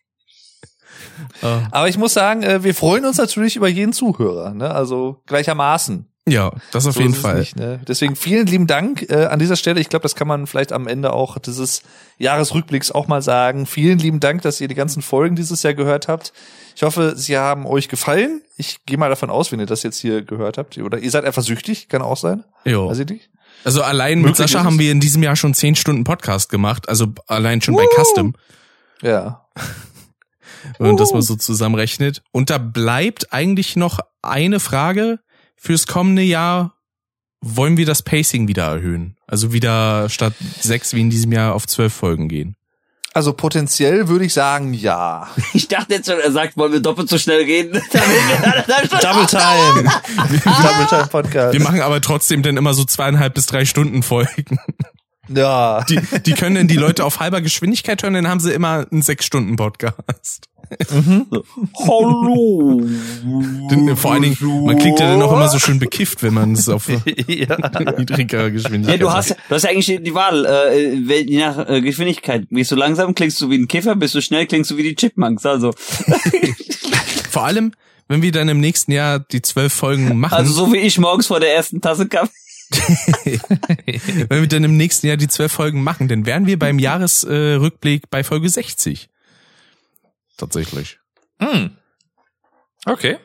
Ah. 1.43 1.63
Aber 1.71 1.89
ich 1.89 1.99
muss 1.99 2.15
sagen, 2.15 2.43
äh, 2.43 2.63
wir 2.63 2.75
freuen 2.75 3.05
uns 3.05 3.17
natürlich 3.17 3.57
über 3.57 3.69
jeden 3.69 3.93
Zuhörer, 3.93 4.55
ne? 4.55 4.71
Also 4.73 5.21
gleichermaßen. 5.27 6.07
Ja, 6.31 6.53
das 6.73 6.87
auf 6.87 6.95
So 6.95 7.01
jeden 7.01 7.15
Fall. 7.15 7.41
Nicht, 7.41 7.57
ne? 7.57 7.81
Deswegen 7.87 8.17
vielen 8.17 8.47
lieben 8.47 8.67
Dank 8.67 9.07
äh, 9.11 9.27
an 9.27 9.39
dieser 9.39 9.57
Stelle. 9.57 9.81
Ich 9.81 9.89
glaube, 9.89 10.03
das 10.03 10.15
kann 10.15 10.29
man 10.29 10.47
vielleicht 10.47 10.73
am 10.73 10.87
Ende 10.87 11.13
auch 11.13 11.39
dieses 11.39 11.83
Jahresrückblicks 12.19 12.91
auch 12.91 13.07
mal 13.09 13.23
sagen. 13.23 13.67
Vielen 13.67 13.99
lieben 13.99 14.21
Dank, 14.21 14.43
dass 14.43 14.61
ihr 14.61 14.69
die 14.69 14.75
ganzen 14.75 15.03
Folgen 15.03 15.37
dieses 15.37 15.63
Jahr 15.63 15.75
gehört 15.75 16.09
habt. 16.09 16.33
Ich 16.77 16.83
hoffe, 16.83 17.15
sie 17.17 17.37
haben 17.39 17.67
euch 17.67 17.89
gefallen. 17.89 18.43
Ich 18.57 18.85
gehe 18.87 18.99
mal 18.99 19.09
davon 19.09 19.31
aus, 19.31 19.51
wenn 19.53 19.61
ihr 19.61 19.67
das 19.67 19.83
jetzt 19.83 19.99
hier 19.99 20.23
gehört 20.23 20.59
habt. 20.59 20.79
Oder 20.79 20.99
ihr 20.99 21.11
seid 21.11 21.25
einfach 21.25 21.43
süchtig, 21.43 21.89
kann 21.89 22.03
auch 22.03 22.17
sein. 22.17 22.45
Jo. 22.65 22.89
Weiß 22.89 22.99
ich 23.01 23.09
nicht. 23.09 23.31
Also 23.65 23.83
allein 23.83 24.19
mit 24.19 24.27
Möglich 24.27 24.37
Sascha 24.39 24.61
ist 24.61 24.65
haben 24.65 24.79
wir 24.79 24.93
in 24.93 25.01
diesem 25.01 25.23
Jahr 25.23 25.35
schon 25.35 25.53
zehn 25.55 25.75
Stunden 25.75 26.05
Podcast 26.05 26.49
gemacht, 26.49 26.89
also 26.89 27.09
allein 27.27 27.61
schon 27.61 27.75
bei 27.75 27.85
Custom, 27.97 28.35
Ja. 29.03 29.47
wenn 30.79 30.87
man 30.89 30.97
das 30.97 31.13
mal 31.13 31.23
so 31.23 31.35
zusammenrechnet. 31.35 32.23
Und 32.31 32.51
da 32.51 32.59
bleibt 32.59 33.33
eigentlich 33.33 33.75
noch 33.75 33.99
eine 34.23 34.61
Frage 34.61 35.19
fürs 35.59 35.87
kommende 35.87 36.23
Jahr. 36.23 36.75
Wollen 37.41 37.77
wir 37.77 37.87
das 37.87 38.03
Pacing 38.03 38.49
wieder 38.49 38.65
erhöhen? 38.65 39.17
Also 39.27 39.53
wieder 39.53 40.09
statt 40.09 40.35
sechs 40.61 40.93
wie 40.93 41.01
in 41.01 41.11
diesem 41.11 41.31
Jahr 41.31 41.55
auf 41.55 41.67
zwölf 41.67 41.93
Folgen 41.93 42.29
gehen. 42.29 42.57
Also 43.15 43.33
potenziell 43.33 44.09
würde 44.09 44.25
ich 44.27 44.33
sagen, 44.33 44.75
ja. 44.75 45.29
Ich 45.55 45.69
dachte 45.69 45.95
jetzt 45.95 46.11
schon, 46.11 46.21
er 46.21 46.33
sagt, 46.33 46.57
wollen 46.57 46.73
wir 46.73 46.81
doppelt 46.81 47.09
so 47.09 47.19
schnell 47.19 47.43
reden? 47.43 47.73
Double 47.93 49.27
Time. 49.27 49.85
Double 50.45 50.87
Time 50.89 51.07
Podcast. 51.11 51.53
Wir 51.53 51.63
machen 51.63 51.81
aber 51.81 52.01
trotzdem 52.01 52.43
dann 52.43 52.57
immer 52.57 52.75
so 52.75 52.85
zweieinhalb 52.85 53.35
bis 53.35 53.47
drei 53.47 53.65
Stunden 53.65 54.03
Folgen. 54.03 54.59
ja. 55.29 55.85
Die, 55.89 56.01
die 56.27 56.35
können 56.35 56.57
dann 56.57 56.69
die 56.69 56.77
Leute 56.77 57.05
auf 57.05 57.21
halber 57.21 57.41
Geschwindigkeit 57.41 58.03
hören, 58.03 58.15
dann 58.15 58.29
haben 58.29 58.41
sie 58.41 58.53
immer 58.53 58.87
einen 58.91 59.03
sechs 59.03 59.25
Stunden 59.25 59.57
Podcast. 59.57 60.49
Hallo. 61.87 62.83
Denn, 63.71 63.97
vor 63.97 64.13
allen 64.13 64.23
Dingen, 64.23 64.65
man 64.65 64.79
klingt 64.79 65.01
ja 65.01 65.07
dann 65.07 65.23
auch 65.23 65.33
immer 65.33 65.49
so 65.49 65.59
schön 65.59 65.79
bekifft, 65.79 66.23
wenn 66.23 66.35
man 66.35 66.53
es 66.53 66.69
auf 66.69 66.89
ja. 67.27 67.57
niedriger 67.99 68.43
Ja, 68.43 68.49
Geschwindigkeit 68.49 69.01
du 69.01 69.11
hast, 69.11 69.31
du 69.31 69.55
hast 69.55 69.63
ja 69.65 69.71
eigentlich 69.71 70.01
die 70.03 70.15
Wahl, 70.15 70.45
äh, 70.47 71.21
je 71.23 71.41
nach 71.41 71.69
äh, 71.69 71.81
Geschwindigkeit. 71.81 72.47
Bist 72.51 72.71
du 72.71 72.77
langsam, 72.77 73.15
klingst 73.15 73.41
du 73.41 73.51
wie 73.51 73.59
ein 73.59 73.69
Kiffer, 73.69 73.97
bist 73.97 74.15
du 74.15 74.21
schnell, 74.21 74.47
klingst 74.47 74.71
du 74.71 74.77
wie 74.77 74.83
die 74.83 74.95
Chipmunks. 74.95 75.47
Also, 75.47 75.73
Vor 77.31 77.45
allem, 77.45 77.73
wenn 78.09 78.23
wir 78.23 78.33
dann 78.33 78.49
im 78.49 78.61
nächsten 78.61 78.93
Jahr 78.93 79.19
die 79.19 79.43
zwölf 79.43 79.73
Folgen 79.73 80.19
machen, 80.19 80.35
also 80.35 80.53
so 80.53 80.73
wie 80.73 80.79
ich 80.79 80.99
morgens 80.99 81.27
vor 81.27 81.41
der 81.41 81.55
ersten 81.55 81.81
Tasse 81.81 82.09
Kaffee. 82.09 82.33
wenn 84.29 84.41
wir 84.41 84.49
dann 84.49 84.65
im 84.65 84.77
nächsten 84.77 85.07
Jahr 85.07 85.17
die 85.17 85.29
zwölf 85.29 85.53
Folgen 85.53 85.83
machen, 85.83 86.09
dann 86.09 86.27
wären 86.27 86.47
wir 86.47 86.59
beim 86.59 86.79
Jahresrückblick 86.79 88.05
äh, 88.05 88.07
bei 88.11 88.25
Folge 88.25 88.49
60. 88.49 89.09
Tatsächlich. 90.39 90.99
Hm. 91.41 91.77
Okay. 92.87 93.19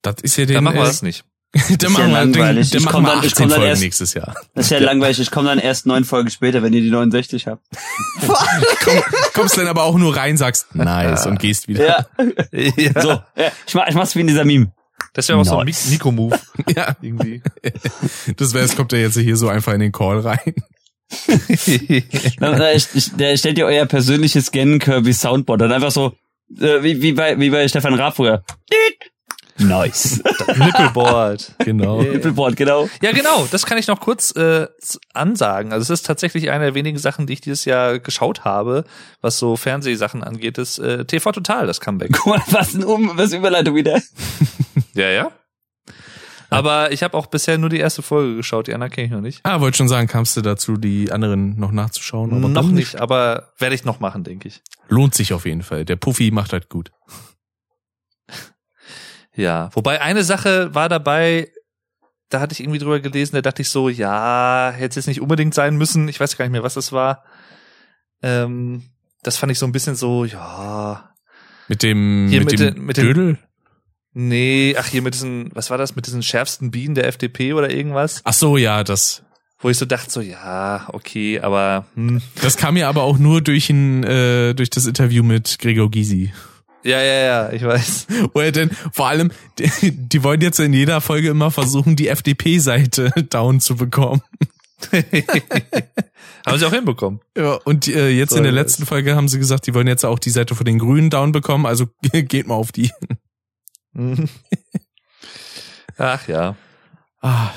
Das 0.00 0.14
ist 0.22 0.36
ja 0.36 0.46
den. 0.46 0.54
Dann 0.54 0.64
machen 0.64 0.76
wir 0.76 0.82
äh, 0.82 0.86
das 0.86 1.02
nicht. 1.02 1.24
dann 1.52 1.60
Ist 1.62 1.82
ja 1.82 1.88
machen 1.90 2.08
wir, 2.08 2.14
dann, 2.14 2.32
langweilig. 2.32 2.70
dann 2.70 2.78
Ich 2.78 2.84
machen 2.86 2.94
komm 2.94 3.02
wir 3.04 3.08
dann- 3.14 3.18
ich 3.24 3.32
18 3.32 3.36
komm 3.42 3.48
dann 3.50 3.56
Folgen 3.58 3.68
erst- 3.70 3.82
nächstes 3.82 4.14
Jahr. 4.14 4.34
Das 4.54 4.64
ist 4.66 4.70
ja, 4.70 4.78
langweilig. 4.78 5.18
Ich 5.20 5.30
komme 5.30 5.48
dann 5.48 5.58
erst 5.58 5.84
neun 5.86 6.04
Folgen 6.04 6.30
später, 6.30 6.62
wenn 6.62 6.72
ihr 6.72 6.80
die 6.80 6.90
69 6.90 7.46
habt. 7.46 7.62
Kommst 9.34 9.58
dann 9.58 9.66
aber 9.66 9.82
auch 9.84 9.96
nur 9.98 10.16
rein, 10.16 10.36
sagst 10.36 10.74
nice 10.74 11.26
und 11.26 11.38
gehst 11.38 11.68
wieder. 11.68 11.86
Ja. 11.86 12.06
Ja. 12.52 13.02
So, 13.02 13.08
ja, 13.10 13.52
ich, 13.66 13.74
mach, 13.74 13.86
ich 13.88 13.94
mach's 13.94 14.14
wie 14.16 14.20
in 14.20 14.26
dieser 14.28 14.44
Meme. 14.44 14.72
Das 15.14 15.28
wäre 15.28 15.38
auch 15.38 15.44
so 15.44 15.58
ein 15.58 15.66
Nico-Move. 15.90 16.38
Ja. 16.74 16.96
Irgendwie. 17.02 17.42
Das 18.36 18.54
wäre, 18.54 18.64
es 18.64 18.74
kommt 18.76 18.92
ja 18.92 18.98
jetzt 18.98 19.18
hier 19.18 19.36
so 19.36 19.48
einfach 19.48 19.72
in 19.74 19.80
den 19.80 19.92
Call 19.92 20.20
rein. 20.20 20.54
Stellt 23.36 23.58
ihr 23.58 23.66
euer 23.66 23.86
persönliches 23.86 24.46
Scan 24.46 24.78
Kirby 24.78 25.12
Soundboard 25.12 25.60
dann 25.60 25.72
einfach 25.72 25.90
so, 25.90 26.14
äh, 26.60 26.82
wie, 26.82 27.02
wie 27.02 27.12
bei, 27.12 27.38
wie 27.38 27.50
bei 27.50 27.66
Stefan 27.68 27.94
Raab 27.94 28.16
früher. 28.16 28.42
Nice. 29.58 30.22
Genau. 30.52 30.66
Nippelboard. 30.66 31.54
Yeah. 31.64 32.12
Nippelboard, 32.14 32.56
genau. 32.56 32.88
Ja, 33.00 33.12
genau, 33.12 33.46
das 33.50 33.64
kann 33.64 33.78
ich 33.78 33.86
noch 33.86 34.00
kurz 34.00 34.34
äh, 34.34 34.66
ansagen. 35.14 35.72
Also 35.72 35.84
es 35.84 36.00
ist 36.00 36.06
tatsächlich 36.06 36.50
eine 36.50 36.64
der 36.64 36.74
wenigen 36.74 36.98
Sachen, 36.98 37.26
die 37.26 37.34
ich 37.34 37.40
dieses 37.40 37.64
Jahr 37.64 38.00
geschaut 38.00 38.44
habe, 38.44 38.84
was 39.20 39.38
so 39.38 39.56
Fernsehsachen 39.56 40.24
angeht, 40.24 40.58
ist 40.58 40.78
äh, 40.78 41.04
TV 41.04 41.30
Total, 41.32 41.66
das 41.66 41.80
Comeback. 41.80 42.12
Guck 42.12 42.26
mal, 42.26 42.42
was 42.50 42.74
ein 42.74 42.84
um, 42.84 43.12
was 43.14 43.32
Überleitung 43.32 43.76
wieder. 43.76 44.00
Ja, 44.94 45.08
ja. 45.10 45.30
Aber 46.52 46.92
ich 46.92 47.02
habe 47.02 47.16
auch 47.16 47.26
bisher 47.26 47.58
nur 47.58 47.68
die 47.70 47.78
erste 47.78 48.02
Folge 48.02 48.36
geschaut, 48.36 48.66
die 48.66 48.74
anderen 48.74 48.92
kenne 48.92 49.06
ich 49.06 49.12
noch 49.12 49.20
nicht. 49.20 49.40
Ah, 49.44 49.60
wollte 49.60 49.76
schon 49.78 49.88
sagen, 49.88 50.06
kamst 50.08 50.36
du 50.36 50.40
dazu, 50.42 50.76
die 50.76 51.10
anderen 51.12 51.58
noch 51.58 51.72
nachzuschauen? 51.72 52.32
Aber 52.32 52.48
noch 52.48 52.68
nicht, 52.68 52.96
aber 53.00 53.52
werde 53.58 53.74
ich 53.74 53.84
noch 53.84 54.00
machen, 54.00 54.24
denke 54.24 54.48
ich. 54.48 54.62
Lohnt 54.88 55.14
sich 55.14 55.32
auf 55.32 55.46
jeden 55.46 55.62
Fall. 55.62 55.84
Der 55.84 55.96
Puffy 55.96 56.30
macht 56.30 56.52
halt 56.52 56.68
gut. 56.68 56.90
Ja, 59.34 59.70
wobei 59.72 60.00
eine 60.02 60.24
Sache 60.24 60.74
war 60.74 60.88
dabei, 60.88 61.48
da 62.28 62.40
hatte 62.40 62.52
ich 62.52 62.60
irgendwie 62.60 62.78
drüber 62.78 63.00
gelesen, 63.00 63.34
da 63.36 63.40
dachte 63.42 63.62
ich 63.62 63.70
so, 63.70 63.88
ja, 63.88 64.70
hätte 64.74 64.90
es 64.90 64.96
jetzt 64.96 65.06
nicht 65.06 65.20
unbedingt 65.22 65.54
sein 65.54 65.76
müssen. 65.76 66.08
Ich 66.08 66.20
weiß 66.20 66.36
gar 66.36 66.44
nicht 66.44 66.52
mehr, 66.52 66.62
was 66.62 66.74
das 66.74 66.92
war. 66.92 67.24
Ähm, 68.22 68.82
das 69.22 69.38
fand 69.38 69.50
ich 69.52 69.58
so 69.58 69.66
ein 69.66 69.72
bisschen 69.72 69.94
so, 69.94 70.24
ja, 70.24 71.14
Mit 71.68 71.82
dem, 71.82 72.26
mit, 72.28 72.44
mit 72.44 72.50
dem 72.58 72.74
den- 72.74 72.84
mit 72.84 72.96
Dödel? 72.96 73.38
Nee, 74.14 74.76
ach 74.78 74.86
hier 74.86 75.02
mit 75.02 75.14
diesen, 75.14 75.50
was 75.54 75.70
war 75.70 75.78
das, 75.78 75.96
mit 75.96 76.06
diesen 76.06 76.22
schärfsten 76.22 76.70
Bienen 76.70 76.94
der 76.94 77.06
FDP 77.06 77.54
oder 77.54 77.70
irgendwas? 77.70 78.20
Ach 78.24 78.34
so, 78.34 78.56
ja, 78.56 78.84
das, 78.84 79.22
Wo 79.60 79.70
ich 79.70 79.78
so 79.78 79.86
dachte, 79.86 80.10
so 80.10 80.20
ja, 80.20 80.86
okay, 80.92 81.40
aber 81.40 81.86
hm. 81.94 82.20
das 82.42 82.56
kam 82.56 82.74
mir 82.74 82.88
aber 82.88 83.02
auch 83.02 83.18
nur 83.18 83.40
durch 83.40 83.70
ein, 83.70 84.04
äh, 84.04 84.54
durch 84.54 84.70
das 84.70 84.86
Interview 84.86 85.22
mit 85.22 85.58
Gregor 85.58 85.90
Gysi. 85.90 86.32
ja, 86.82 87.00
ja, 87.00 87.22
ja, 87.22 87.52
ich 87.52 87.62
weiß. 87.62 88.06
Wo 88.34 88.40
er 88.40 88.52
denn, 88.52 88.70
vor 88.92 89.08
allem, 89.08 89.30
die, 89.58 89.92
die 89.92 90.22
wollen 90.22 90.40
jetzt 90.42 90.60
in 90.60 90.74
jeder 90.74 91.00
Folge 91.00 91.28
immer 91.30 91.50
versuchen, 91.50 91.96
die 91.96 92.08
FDP-Seite 92.08 93.10
down 93.30 93.60
zu 93.60 93.76
bekommen. 93.76 94.20
Haben 96.44 96.58
sie 96.58 96.66
auch 96.66 96.72
hinbekommen. 96.72 97.20
Ja, 97.36 97.54
und 97.64 97.86
äh, 97.88 98.08
jetzt 98.10 98.30
So 98.30 98.36
in 98.36 98.42
der 98.42 98.52
letzten 98.52 98.84
Folge 98.84 99.14
haben 99.14 99.28
sie 99.28 99.38
gesagt, 99.38 99.66
die 99.68 99.74
wollen 99.74 99.86
jetzt 99.86 100.04
auch 100.04 100.18
die 100.18 100.30
Seite 100.30 100.56
von 100.56 100.64
den 100.64 100.80
Grünen 100.80 101.08
down 101.08 101.30
bekommen, 101.30 101.66
also 101.66 101.86
geht 102.12 102.48
mal 102.48 102.54
auf 102.54 102.72
die. 102.72 102.90
Ach 105.98 106.28
ja. 106.28 106.56
Ah, 107.20 107.50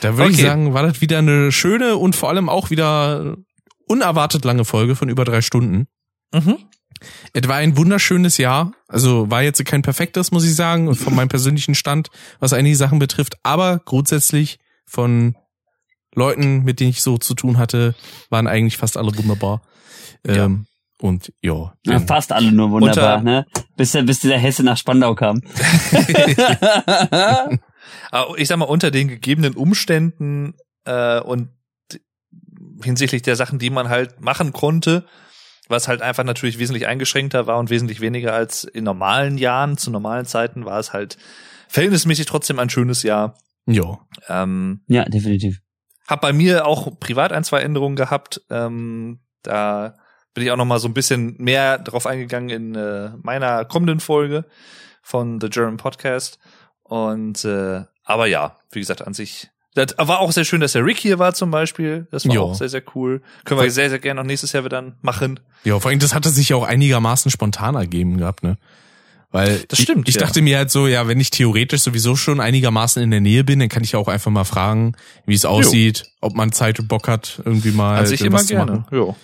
da 0.00 0.16
würde 0.16 0.30
ich 0.30 0.38
Okay. 0.38 0.46
sagen, 0.46 0.72
war 0.74 0.82
das 0.82 1.00
wieder 1.00 1.18
eine 1.18 1.52
schöne 1.52 1.96
und 1.96 2.16
vor 2.16 2.28
allem 2.30 2.48
auch 2.48 2.70
wieder 2.70 3.36
unerwartet 3.86 4.44
lange 4.44 4.64
Folge 4.64 4.96
von 4.96 5.08
über 5.08 5.24
drei 5.24 5.42
Stunden. 5.42 5.88
Mhm. 6.32 6.58
Es 7.32 7.48
war 7.48 7.56
ein 7.56 7.76
wunderschönes 7.76 8.38
Jahr. 8.38 8.72
Also 8.88 9.30
war 9.30 9.42
jetzt 9.42 9.64
kein 9.64 9.82
perfektes, 9.82 10.30
muss 10.32 10.44
ich 10.44 10.54
sagen, 10.54 10.94
von 10.94 11.14
meinem 11.14 11.28
persönlichen 11.30 11.74
Stand, 11.74 12.08
was 12.38 12.52
einige 12.52 12.76
Sachen 12.76 12.98
betrifft. 12.98 13.36
Aber 13.42 13.80
grundsätzlich 13.84 14.58
von 14.86 15.34
Leuten, 16.14 16.64
mit 16.64 16.80
denen 16.80 16.90
ich 16.90 17.02
so 17.02 17.18
zu 17.18 17.34
tun 17.34 17.58
hatte, 17.58 17.94
waren 18.30 18.46
eigentlich 18.46 18.76
fast 18.76 18.96
alle 18.96 19.16
wunderbar. 19.16 19.62
Ja. 20.26 20.44
Ähm, 20.46 20.66
und 21.00 21.32
ja, 21.42 21.74
Ja, 21.86 21.98
fast 22.00 22.32
alle 22.32 22.52
nur 22.52 22.70
wunderbar, 22.70 23.18
Unter- 23.18 23.22
ne? 23.30 23.46
Bis, 23.76 23.92
der, 23.92 24.02
bis 24.02 24.20
dieser 24.20 24.36
Hesse 24.38 24.62
nach 24.62 24.76
Spandau 24.76 25.14
kam. 25.14 25.40
Aber 28.10 28.38
ich 28.38 28.48
sag 28.48 28.56
mal, 28.58 28.64
unter 28.66 28.90
den 28.90 29.08
gegebenen 29.08 29.54
Umständen 29.54 30.54
äh, 30.84 31.20
und 31.20 31.48
hinsichtlich 32.82 33.22
der 33.22 33.36
Sachen, 33.36 33.58
die 33.58 33.70
man 33.70 33.88
halt 33.88 34.20
machen 34.20 34.52
konnte, 34.52 35.04
was 35.68 35.86
halt 35.88 36.02
einfach 36.02 36.24
natürlich 36.24 36.58
wesentlich 36.58 36.86
eingeschränkter 36.86 37.46
war 37.46 37.58
und 37.58 37.70
wesentlich 37.70 38.00
weniger 38.00 38.32
als 38.34 38.64
in 38.64 38.84
normalen 38.84 39.38
Jahren, 39.38 39.76
zu 39.76 39.90
normalen 39.90 40.26
Zeiten, 40.26 40.64
war 40.64 40.78
es 40.78 40.92
halt 40.92 41.16
verhältnismäßig 41.68 42.26
trotzdem 42.26 42.58
ein 42.58 42.70
schönes 42.70 43.02
Jahr. 43.02 43.38
ja. 43.66 43.84
Hm. 43.84 43.98
Ähm, 44.28 44.80
ja, 44.88 45.04
definitiv. 45.04 45.60
hab 46.06 46.20
bei 46.20 46.32
mir 46.32 46.66
auch 46.66 46.98
privat 46.98 47.32
ein, 47.32 47.44
zwei 47.44 47.60
Änderungen 47.60 47.96
gehabt. 47.96 48.42
Ähm, 48.50 49.20
da 49.42 49.94
bin 50.34 50.44
ich 50.44 50.50
auch 50.50 50.56
noch 50.56 50.64
mal 50.64 50.78
so 50.78 50.88
ein 50.88 50.94
bisschen 50.94 51.34
mehr 51.38 51.78
drauf 51.78 52.06
eingegangen 52.06 52.50
in 52.50 52.74
äh, 52.74 53.10
meiner 53.22 53.64
kommenden 53.64 54.00
Folge 54.00 54.44
von 55.02 55.40
The 55.40 55.48
German 55.48 55.76
Podcast. 55.76 56.38
Und 56.82 57.44
äh, 57.44 57.82
aber 58.04 58.26
ja, 58.26 58.56
wie 58.72 58.80
gesagt, 58.80 59.06
an 59.06 59.14
sich. 59.14 59.50
Das 59.74 59.94
war 59.98 60.18
auch 60.18 60.32
sehr 60.32 60.44
schön, 60.44 60.60
dass 60.60 60.72
der 60.72 60.84
Rick 60.84 60.98
hier 60.98 61.20
war 61.20 61.32
zum 61.32 61.52
Beispiel. 61.52 62.08
Das 62.10 62.26
war 62.26 62.34
Ja. 62.34 62.40
auch 62.40 62.54
sehr, 62.54 62.68
sehr 62.68 62.82
cool. 62.94 63.22
Können 63.44 63.60
wir 63.60 63.70
sehr, 63.70 63.88
sehr 63.88 64.00
gerne 64.00 64.20
noch 64.20 64.26
nächstes 64.26 64.52
Jahr 64.52 64.64
wieder 64.64 64.94
machen. 65.00 65.38
Ja, 65.62 65.78
vor 65.78 65.90
allem, 65.90 66.00
das 66.00 66.12
hatte 66.12 66.28
sich 66.28 66.48
ja 66.48 66.56
auch 66.56 66.64
einigermaßen 66.64 67.30
spontan 67.30 67.76
ergeben 67.76 68.18
gehabt, 68.18 68.42
ne? 68.42 68.58
Weil 69.32 69.60
das 69.68 69.80
stimmt, 69.80 70.08
ich, 70.08 70.16
ich 70.16 70.20
ja. 70.20 70.26
dachte 70.26 70.42
mir 70.42 70.56
halt 70.58 70.72
so, 70.72 70.88
ja, 70.88 71.06
wenn 71.06 71.20
ich 71.20 71.30
theoretisch 71.30 71.82
sowieso 71.82 72.16
schon 72.16 72.40
einigermaßen 72.40 73.00
in 73.00 73.12
der 73.12 73.20
Nähe 73.20 73.44
bin, 73.44 73.60
dann 73.60 73.68
kann 73.68 73.84
ich 73.84 73.94
auch 73.94 74.08
einfach 74.08 74.32
mal 74.32 74.42
fragen, 74.42 74.96
wie 75.24 75.34
es 75.34 75.44
aussieht, 75.44 75.98
jo. 76.04 76.10
ob 76.22 76.34
man 76.34 76.50
Zeit 76.50 76.80
und 76.80 76.88
Bock 76.88 77.06
hat, 77.06 77.40
irgendwie 77.44 77.70
mal. 77.70 78.00
An 78.00 78.06
sich 78.06 78.22
immer 78.22 78.42
gerne. 78.42 78.86
Jo. 78.90 79.14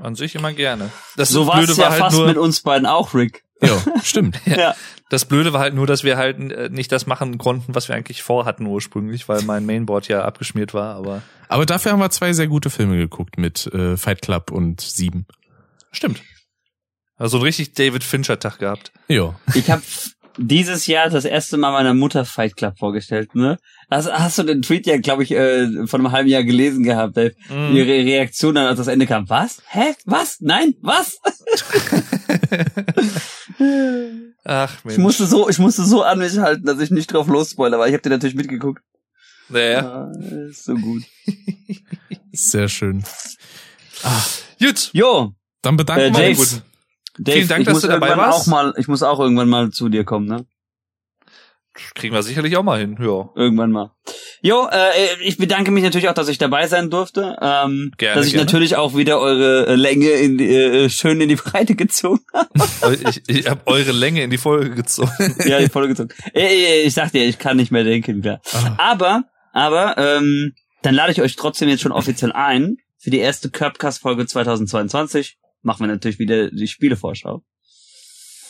An 0.00 0.14
sich 0.14 0.34
immer 0.34 0.52
gerne. 0.52 0.90
Das 1.16 1.28
so 1.28 1.46
war 1.46 1.62
es 1.62 1.76
ja 1.76 1.84
war 1.84 1.90
halt 1.90 2.00
fast 2.00 2.16
nur, 2.16 2.26
mit 2.26 2.38
uns 2.38 2.62
beiden 2.62 2.86
auch, 2.86 3.14
Rick. 3.14 3.44
Ja, 3.62 3.76
stimmt. 4.02 4.40
ja. 4.46 4.74
Das 5.10 5.26
Blöde 5.26 5.52
war 5.52 5.60
halt 5.60 5.74
nur, 5.74 5.86
dass 5.86 6.04
wir 6.04 6.16
halt 6.16 6.38
äh, 6.38 6.70
nicht 6.70 6.90
das 6.90 7.06
machen 7.06 7.36
konnten, 7.36 7.74
was 7.74 7.88
wir 7.88 7.94
eigentlich 7.94 8.22
vorhatten 8.22 8.64
ursprünglich, 8.66 9.28
weil 9.28 9.42
mein 9.42 9.66
Mainboard 9.66 10.08
ja 10.08 10.24
abgeschmiert 10.24 10.72
war, 10.72 10.94
aber. 10.94 11.22
Aber 11.48 11.66
dafür 11.66 11.92
haben 11.92 11.98
wir 11.98 12.10
zwei 12.10 12.32
sehr 12.32 12.46
gute 12.46 12.70
Filme 12.70 12.96
geguckt 12.96 13.36
mit 13.36 13.66
äh, 13.74 13.96
Fight 13.96 14.22
Club 14.22 14.50
und 14.50 14.80
Sieben. 14.80 15.26
Stimmt. 15.92 16.22
Also 17.16 17.38
ein 17.38 17.42
richtig 17.42 17.74
David 17.74 18.02
Fincher-Tag 18.02 18.60
gehabt. 18.60 18.92
Ja. 19.08 19.38
Ich 19.54 19.70
habe 19.70 19.82
dieses 20.38 20.86
Jahr 20.86 21.10
das 21.10 21.26
erste 21.26 21.58
Mal 21.58 21.72
meiner 21.72 21.92
Mutter 21.92 22.24
Fight 22.24 22.56
Club 22.56 22.78
vorgestellt, 22.78 23.34
ne? 23.34 23.58
Hast, 23.90 24.10
hast 24.12 24.38
du 24.38 24.44
den 24.44 24.62
Tweet 24.62 24.86
ja, 24.86 24.98
glaube 24.98 25.24
ich, 25.24 25.32
äh, 25.32 25.86
von 25.86 26.00
einem 26.00 26.12
halben 26.12 26.28
Jahr 26.28 26.44
gelesen 26.44 26.84
gehabt, 26.84 27.16
Dave? 27.16 27.34
Mm. 27.48 27.74
Ihre 27.74 27.88
Reaktion 27.88 28.54
dann, 28.54 28.66
als 28.66 28.78
das 28.78 28.86
Ende 28.86 29.06
kam. 29.06 29.28
Was? 29.28 29.62
Hä? 29.66 29.94
Was? 30.04 30.36
Nein? 30.40 30.74
Was? 30.80 31.18
Ach, 34.44 34.84
Mensch. 34.84 34.96
Ich 34.96 34.98
musste 34.98 35.26
so, 35.26 35.48
ich 35.48 35.58
musste 35.58 35.84
so 35.84 36.02
an 36.02 36.20
mich 36.20 36.38
halten, 36.38 36.66
dass 36.66 36.80
ich 36.80 36.90
nicht 36.90 37.12
drauf 37.12 37.26
losspoiler, 37.26 37.76
aber 37.76 37.88
ich 37.88 37.92
habe 37.92 38.02
dir 38.02 38.10
natürlich 38.10 38.36
mitgeguckt. 38.36 38.82
Naja. 39.48 39.84
Ah, 39.84 40.12
ist 40.48 40.64
so 40.64 40.74
gut. 40.74 41.02
Sehr 42.32 42.68
schön. 42.68 43.02
Ah. 44.04 44.22
Gut. 44.60 44.90
Jo. 44.92 45.32
Dann 45.62 45.76
bedanken 45.76 46.14
äh, 46.14 46.18
wir 46.18 46.38
uns. 46.38 46.62
Dave, 47.18 47.36
Vielen 47.38 47.48
Dank, 47.48 47.66
dass 47.66 47.80
du 47.80 47.88
dabei 47.88 48.16
warst. 48.16 48.42
Auch 48.42 48.46
mal, 48.46 48.72
ich 48.76 48.86
muss 48.86 49.02
auch 49.02 49.18
irgendwann 49.18 49.48
mal 49.48 49.70
zu 49.70 49.88
dir 49.88 50.04
kommen, 50.04 50.26
ne? 50.26 50.46
Kriegen 51.94 52.14
wir 52.14 52.22
sicherlich 52.22 52.56
auch 52.56 52.62
mal 52.64 52.80
hin, 52.80 52.96
ja. 53.00 53.30
Irgendwann 53.36 53.70
mal. 53.70 53.92
Jo, 54.42 54.66
äh, 54.70 55.22
ich 55.22 55.36
bedanke 55.36 55.70
mich 55.70 55.84
natürlich 55.84 56.08
auch, 56.08 56.14
dass 56.14 56.28
ich 56.28 56.38
dabei 56.38 56.66
sein 56.66 56.90
durfte. 56.90 57.36
Ähm, 57.40 57.92
gerne, 57.96 58.16
dass 58.16 58.26
ich 58.26 58.32
gerne. 58.32 58.44
natürlich 58.44 58.76
auch 58.76 58.96
wieder 58.96 59.20
eure 59.20 59.66
äh, 59.66 59.74
Länge 59.76 60.08
in, 60.10 60.38
äh, 60.40 60.90
schön 60.90 61.20
in 61.20 61.28
die 61.28 61.36
Breite 61.36 61.76
gezogen 61.76 62.24
habe. 62.32 62.98
ich 63.08 63.22
ich 63.28 63.48
habe 63.48 63.60
eure 63.66 63.92
Länge 63.92 64.22
in 64.22 64.30
die 64.30 64.38
Folge 64.38 64.70
gezogen. 64.70 65.10
ja, 65.46 65.60
die 65.60 65.68
Folge 65.68 65.94
gezogen. 65.94 66.10
Ich, 66.34 66.86
ich 66.86 66.94
sag 66.94 67.12
dir, 67.12 67.24
ich 67.24 67.38
kann 67.38 67.56
nicht 67.56 67.70
mehr 67.70 67.84
denken, 67.84 68.20
klar. 68.20 68.40
Ah. 68.52 68.74
Aber, 68.78 69.24
aber, 69.52 69.96
ähm, 69.96 70.54
dann 70.82 70.94
lade 70.94 71.12
ich 71.12 71.22
euch 71.22 71.36
trotzdem 71.36 71.68
jetzt 71.68 71.82
schon 71.82 71.92
offiziell 71.92 72.32
ein 72.32 72.78
für 72.98 73.10
die 73.10 73.18
erste 73.18 73.50
Curbcast-Folge 73.50 74.26
2022 74.26 75.38
machen 75.62 75.80
wir 75.80 75.88
natürlich 75.88 76.18
wieder 76.18 76.50
die 76.50 76.66
Spielevorschau. 76.66 77.42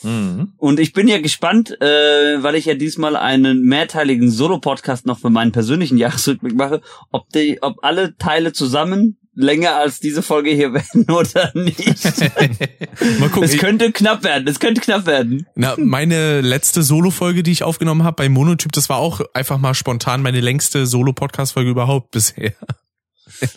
Mhm. 0.03 0.53
Und 0.57 0.79
ich 0.79 0.93
bin 0.93 1.07
ja 1.07 1.19
gespannt, 1.19 1.79
äh, 1.81 2.43
weil 2.43 2.55
ich 2.55 2.65
ja 2.65 2.73
diesmal 2.73 3.15
einen 3.15 3.63
mehrteiligen 3.63 4.31
Solo-Podcast 4.31 5.05
noch 5.05 5.19
für 5.19 5.29
meinen 5.29 5.51
persönlichen 5.51 5.97
Jahresrückblick 5.97 6.55
mache, 6.55 6.81
ob 7.11 7.29
die, 7.29 7.59
ob 7.61 7.83
alle 7.83 8.17
Teile 8.17 8.53
zusammen 8.53 9.17
länger 9.33 9.75
als 9.75 9.99
diese 9.99 10.21
Folge 10.21 10.51
hier 10.51 10.73
werden 10.73 11.09
oder 11.09 11.51
nicht. 11.53 11.79
Mal 13.19 13.29
gucken. 13.29 13.43
Es 13.43 13.57
könnte 13.57 13.91
knapp 13.91 14.23
werden. 14.23 14.47
Es 14.47 14.59
könnte 14.59 14.81
knapp 14.81 15.05
werden. 15.05 15.47
Na, 15.55 15.75
meine 15.77 16.41
letzte 16.41 16.83
Solo-Folge, 16.83 17.43
die 17.43 17.51
ich 17.51 17.63
aufgenommen 17.63 18.03
habe 18.03 18.15
bei 18.15 18.29
Monotyp, 18.29 18.71
das 18.71 18.89
war 18.89 18.97
auch 18.97 19.21
einfach 19.33 19.57
mal 19.57 19.73
spontan 19.73 20.21
meine 20.21 20.41
längste 20.41 20.85
Solo-Podcast-Folge 20.85 21.69
überhaupt 21.69 22.11
bisher. 22.11 22.53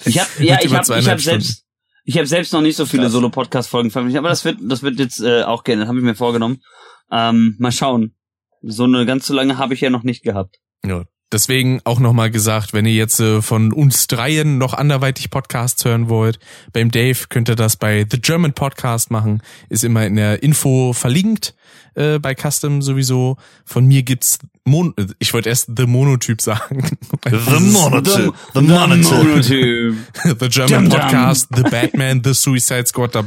Ich 0.04 0.18
habe 0.18 0.30
ja, 0.38 0.58
ich 0.62 0.72
habe 0.72 0.98
ich 0.98 1.08
hab 1.08 1.20
selbst 1.20 1.63
ich 2.04 2.16
habe 2.16 2.26
selbst 2.26 2.52
noch 2.52 2.60
nicht 2.60 2.76
so 2.76 2.86
viele 2.86 3.08
Solo-Podcast-Folgen 3.08 3.90
veröffentlicht, 3.90 4.18
aber 4.18 4.28
das 4.28 4.44
wird, 4.44 4.58
das 4.60 4.82
wird 4.82 4.98
jetzt 4.98 5.20
äh, 5.20 5.42
auch 5.42 5.64
gerne, 5.64 5.82
das 5.82 5.88
habe 5.88 5.98
ich 5.98 6.04
mir 6.04 6.14
vorgenommen. 6.14 6.62
Ähm, 7.10 7.56
mal 7.58 7.72
schauen. 7.72 8.14
So 8.62 8.84
eine 8.84 9.04
ganz 9.06 9.26
so 9.26 9.34
lange 9.34 9.58
habe 9.58 9.74
ich 9.74 9.80
ja 9.80 9.90
noch 9.90 10.02
nicht 10.02 10.22
gehabt. 10.22 10.58
Ja, 10.84 11.04
Deswegen 11.34 11.80
auch 11.82 11.98
nochmal 11.98 12.30
gesagt, 12.30 12.72
wenn 12.74 12.86
ihr 12.86 12.92
jetzt 12.92 13.18
äh, 13.18 13.42
von 13.42 13.72
uns 13.72 14.06
dreien 14.06 14.56
noch 14.56 14.72
anderweitig 14.72 15.30
Podcasts 15.30 15.84
hören 15.84 16.08
wollt, 16.08 16.38
beim 16.72 16.92
Dave 16.92 17.26
könnt 17.28 17.48
ihr 17.48 17.56
das 17.56 17.76
bei 17.76 18.06
The 18.08 18.20
German 18.20 18.52
Podcast 18.52 19.10
machen, 19.10 19.42
ist 19.68 19.82
immer 19.82 20.06
in 20.06 20.14
der 20.14 20.44
Info 20.44 20.92
verlinkt 20.92 21.56
äh, 21.94 22.18
bei 22.18 22.34
Custom 22.34 22.82
sowieso. 22.82 23.36
Von 23.64 23.86
mir 23.86 24.02
gibt's 24.02 24.38
Mon 24.66 24.94
ich 25.18 25.34
wollte 25.34 25.50
erst 25.50 25.70
The 25.76 25.86
Monotyp 25.86 26.40
sagen. 26.40 26.96
The 27.24 27.60
Monotyp. 27.60 28.34
The, 28.54 28.60
the 28.60 28.62
Monotyp. 28.62 29.94
the 30.40 30.48
German 30.48 30.88
Podcast, 30.88 31.48
The 31.54 31.64
Batman, 31.64 32.22
The 32.24 32.32
Suicide 32.32 32.86
Squad, 32.86 33.14
da 33.14 33.24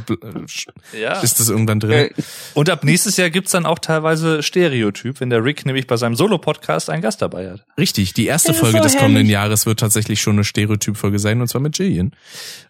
ja. 1.00 1.20
ist 1.20 1.38
das 1.38 1.48
irgendwann 1.48 1.78
drin. 1.78 1.92
Äh, 1.92 2.10
und 2.54 2.68
ab 2.68 2.82
nächstes 2.82 3.16
Jahr 3.18 3.30
gibt's 3.30 3.52
dann 3.52 3.66
auch 3.66 3.78
teilweise 3.78 4.42
Stereotyp, 4.42 5.20
wenn 5.20 5.30
der 5.30 5.44
Rick 5.44 5.64
nämlich 5.64 5.86
bei 5.86 5.96
seinem 5.96 6.16
Solo-Podcast 6.16 6.90
einen 6.90 7.02
Gast 7.02 7.22
dabei 7.22 7.52
hat. 7.52 7.64
Richtig, 7.78 8.14
die 8.14 8.26
erste 8.26 8.52
Folge 8.52 8.78
so 8.78 8.82
des 8.82 8.96
kommenden 8.96 9.28
Jahres 9.28 9.64
wird 9.64 9.78
tatsächlich 9.78 10.20
schon 10.20 10.34
eine 10.34 10.44
Stereotyp-Folge 10.44 11.20
sein, 11.20 11.40
und 11.40 11.46
zwar 11.46 11.60
mit 11.60 11.78
Jillian. 11.78 12.12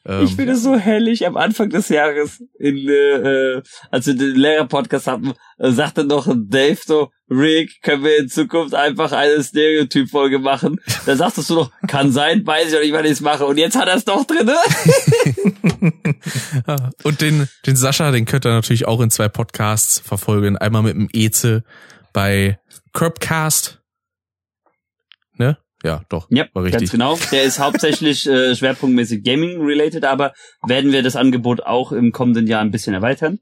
Ähm, 0.08 0.24
ich 0.24 0.34
finde 0.34 0.54
es 0.54 0.62
so 0.62 0.76
hellig 0.76 1.26
am 1.26 1.36
Anfang 1.36 1.68
des 1.68 1.90
Jahres, 1.90 2.42
in, 2.58 2.88
äh, 2.88 3.60
als 3.90 4.06
wir 4.06 4.14
den 4.14 4.36
Lehrer-Podcast 4.36 5.06
hatten, 5.06 5.34
äh, 5.58 5.70
sagte 5.70 6.04
noch 6.04 6.26
Dave 6.34 6.78
so, 6.82 7.10
Rick, 7.30 7.82
können 7.82 8.04
wir 8.04 8.16
in 8.16 8.30
Zukunft 8.30 8.74
einfach 8.74 9.12
eine 9.12 9.44
Stereotyp-Folge 9.44 10.38
machen? 10.38 10.80
Da 11.04 11.14
sagtest 11.14 11.50
du 11.50 11.56
noch, 11.56 11.70
kann 11.86 12.10
sein, 12.10 12.46
weiß 12.46 12.70
ich 12.70 12.76
auch 12.76 12.80
nicht, 12.80 12.94
wann 12.94 13.04
ich 13.04 13.12
es 13.12 13.20
mache. 13.20 13.44
Und 13.44 13.58
jetzt 13.58 13.76
hat 13.76 13.86
er 13.86 13.96
es 13.96 14.06
doch 14.06 14.24
drin. 14.24 14.50
Und 17.04 17.20
den, 17.20 17.46
den 17.66 17.76
Sascha, 17.76 18.10
den 18.10 18.24
könnt 18.24 18.46
ihr 18.46 18.52
natürlich 18.52 18.88
auch 18.88 19.02
in 19.02 19.10
zwei 19.10 19.28
Podcasts 19.28 20.00
verfolgen. 20.00 20.56
Einmal 20.56 20.82
mit 20.82 20.94
dem 20.94 21.10
Eze 21.12 21.64
bei 22.14 22.58
Curbcast. 22.94 23.82
Ne? 25.34 25.58
Ja, 25.84 26.02
doch. 26.08 26.26
Ja, 26.30 26.46
war 26.54 26.64
richtig. 26.64 26.80
ganz 26.80 26.92
genau. 26.92 27.18
Der 27.30 27.44
ist 27.44 27.58
hauptsächlich 27.58 28.26
äh, 28.26 28.54
schwerpunktmäßig 28.56 29.22
Gaming-related, 29.22 30.04
aber 30.04 30.34
werden 30.66 30.92
wir 30.92 31.02
das 31.02 31.16
Angebot 31.16 31.62
auch 31.62 31.92
im 31.92 32.12
kommenden 32.12 32.46
Jahr 32.46 32.60
ein 32.60 32.70
bisschen 32.70 32.94
erweitern. 32.94 33.38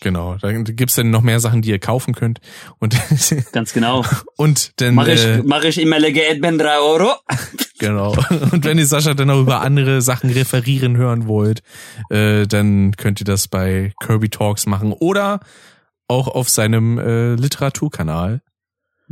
Genau, 0.00 0.36
da 0.40 0.50
gibt's 0.52 0.94
dann 0.94 1.10
noch 1.10 1.20
mehr 1.20 1.40
Sachen, 1.40 1.62
die 1.62 1.70
ihr 1.70 1.78
kaufen 1.78 2.14
könnt. 2.14 2.40
Und 2.78 2.96
Ganz 3.52 3.72
genau. 3.72 4.04
Und 4.36 4.80
dann 4.80 4.94
mache 4.94 5.12
ich, 5.12 5.24
äh, 5.24 5.42
mach 5.44 5.64
ich 5.64 5.78
immer 5.78 5.98
Legend 5.98 6.60
drei 6.60 6.78
Euro. 6.78 7.12
Genau. 7.78 8.14
Und 8.52 8.64
wenn 8.64 8.78
ihr 8.78 8.86
Sascha 8.86 9.14
dann 9.14 9.30
auch 9.30 9.40
über 9.40 9.60
andere 9.60 10.00
Sachen 10.00 10.30
referieren 10.30 10.96
hören 10.96 11.26
wollt, 11.26 11.62
äh, 12.08 12.46
dann 12.46 12.96
könnt 12.96 13.20
ihr 13.20 13.24
das 13.24 13.48
bei 13.48 13.92
Kirby 14.02 14.28
Talks 14.28 14.66
machen 14.66 14.92
oder 14.92 15.40
auch 16.08 16.28
auf 16.28 16.48
seinem 16.48 16.98
äh, 16.98 17.34
Literaturkanal. 17.34 18.42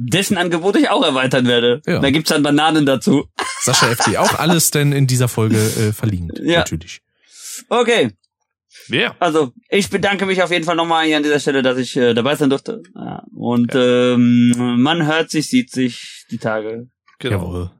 Dessen 0.01 0.39
Angebot 0.39 0.77
ich 0.77 0.91
auch 0.91 1.05
erweitern 1.05 1.47
werde. 1.47 1.83
Ja. 1.85 1.99
Da 1.99 2.11
gibt's 2.11 2.31
dann 2.31 2.45
Bananen 2.45 2.87
dazu. 2.87 3.27
Sascha 3.63 3.89
FD, 3.89 4.17
auch 4.19 4.39
alles 4.39 4.71
denn 4.71 4.93
in 4.93 5.09
dieser 5.09 5.27
Folge 5.27 5.57
äh, 5.57 5.93
verlinkt. 5.93 6.39
Ja. 6.39 6.61
Natürlich. 6.61 7.01
Okay, 7.69 8.13
Yeah. 8.91 9.15
Also, 9.19 9.53
ich 9.69 9.91
bedanke 9.91 10.25
mich 10.27 10.43
auf 10.43 10.51
jeden 10.51 10.65
Fall 10.65 10.77
nochmal 10.77 11.07
hier 11.07 11.17
an 11.17 11.23
dieser 11.23 11.41
Stelle, 11.41 11.63
dass 11.63 11.79
ich 11.79 11.97
äh, 11.97 12.15
dabei 12.15 12.37
sein 12.37 12.49
durfte. 12.49 12.83
Ja. 12.95 13.23
Und 13.35 13.75
ja. 13.75 14.15
ähm, 14.15 14.81
man 14.81 15.07
hört 15.07 15.31
sich, 15.31 15.49
sieht 15.49 15.71
sich 15.71 16.25
die 16.31 16.39
Tage. 16.39 16.89
Genau. 17.19 17.37
Jawohl. 17.37 17.71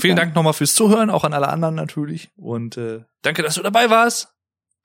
Vielen 0.00 0.16
Dank 0.16 0.34
nochmal 0.34 0.52
fürs 0.52 0.74
Zuhören, 0.74 1.10
auch 1.10 1.24
an 1.24 1.32
alle 1.32 1.48
anderen 1.48 1.74
natürlich. 1.74 2.30
Und 2.36 2.76
äh, 2.76 3.04
danke, 3.22 3.42
dass 3.42 3.54
du 3.54 3.62
dabei 3.62 3.88
warst. 3.90 4.28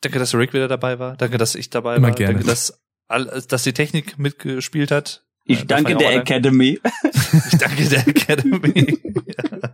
Danke, 0.01 0.19
dass 0.19 0.35
Rick 0.35 0.53
wieder 0.53 0.68
dabei 0.68 1.00
war. 1.00 1.16
Danke, 1.18 1.38
dass 1.38 1.56
ich 1.56 1.69
dabei 1.69 1.95
Immer 1.95 2.10
war. 2.10 2.16
Gerne. 2.16 2.34
Danke, 2.35 2.48
dass, 2.48 2.82
all, 3.08 3.26
dass 3.48 3.64
die 3.64 3.74
Technik 3.74 4.19
mitgespielt 4.19 4.92
hat. 4.92 5.24
Ich 5.45 5.66
danke 5.66 5.95
der 5.95 6.16
Academy. 6.16 6.80
Ich 7.52 7.58
danke 7.58 7.88
der 7.88 8.08
Academy. 8.08 9.00
ja. 9.26 9.70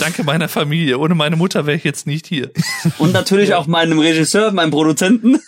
Danke 0.00 0.24
meiner 0.24 0.48
Familie. 0.48 0.98
Ohne 0.98 1.14
meine 1.14 1.36
Mutter 1.36 1.66
wäre 1.66 1.76
ich 1.76 1.84
jetzt 1.84 2.06
nicht 2.06 2.26
hier. 2.26 2.50
Und 2.98 3.12
natürlich 3.12 3.50
ja. 3.50 3.58
auch 3.58 3.66
meinem 3.66 3.98
Regisseur, 3.98 4.52
meinem 4.52 4.70
Produzenten. 4.70 5.34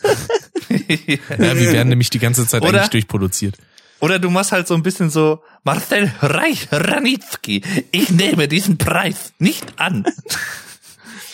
ja, 0.68 1.18
wir 1.38 1.72
werden 1.72 1.88
nämlich 1.88 2.10
die 2.10 2.18
ganze 2.18 2.46
Zeit 2.46 2.62
oder, 2.62 2.78
eigentlich 2.78 2.90
durchproduziert. 2.90 3.56
Oder 4.00 4.18
du 4.18 4.30
machst 4.30 4.52
halt 4.52 4.68
so 4.68 4.74
ein 4.74 4.82
bisschen 4.82 5.10
so, 5.10 5.42
Marcel 5.62 6.12
Reich 6.20 6.68
Ranitzky, 6.70 7.62
ich 7.90 8.10
nehme 8.10 8.48
diesen 8.48 8.76
Preis 8.76 9.32
nicht 9.38 9.78
an. 9.78 10.04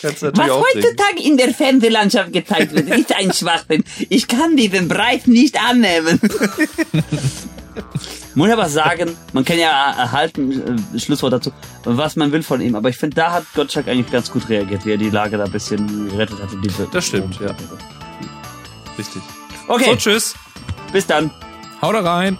Was 0.03 0.21
heutzutage 0.23 1.21
in 1.23 1.37
der 1.37 1.53
Fernsehlandschaft 1.53 2.33
gezeigt 2.33 2.73
wird, 2.73 2.89
ist 2.89 3.15
ein 3.15 3.33
Schwachsinn. 3.33 3.83
Ich 4.09 4.27
kann 4.27 4.55
diesen 4.55 4.87
Preis 4.87 5.27
nicht 5.27 5.61
annehmen. 5.61 6.19
Muss 8.35 8.49
aber 8.49 8.69
sagen, 8.69 9.17
man 9.33 9.45
kann 9.45 9.57
ja 9.57 9.91
erhalten, 9.91 10.79
äh, 10.95 10.99
Schlusswort 10.99 11.33
dazu, 11.33 11.51
was 11.83 12.15
man 12.15 12.31
will 12.31 12.43
von 12.43 12.61
ihm, 12.61 12.75
aber 12.75 12.89
ich 12.89 12.97
finde, 12.97 13.15
da 13.15 13.31
hat 13.33 13.45
Gottschalk 13.53 13.87
eigentlich 13.87 14.11
ganz 14.11 14.31
gut 14.31 14.47
reagiert, 14.49 14.85
wie 14.85 14.91
er 14.91 14.97
die 14.97 15.09
Lage 15.09 15.37
da 15.37 15.45
ein 15.45 15.51
bisschen 15.51 16.09
gerettet 16.09 16.41
hat. 16.41 16.51
Und 16.53 16.63
diese 16.63 16.87
das 16.91 17.05
stimmt, 17.05 17.39
ja. 17.39 17.55
Richtig. 18.97 19.21
Okay. 19.67 19.91
So, 19.91 19.95
tschüss. 19.95 20.35
Bis 20.91 21.07
dann. 21.07 21.31
Haut 21.81 21.95
rein. 21.95 22.37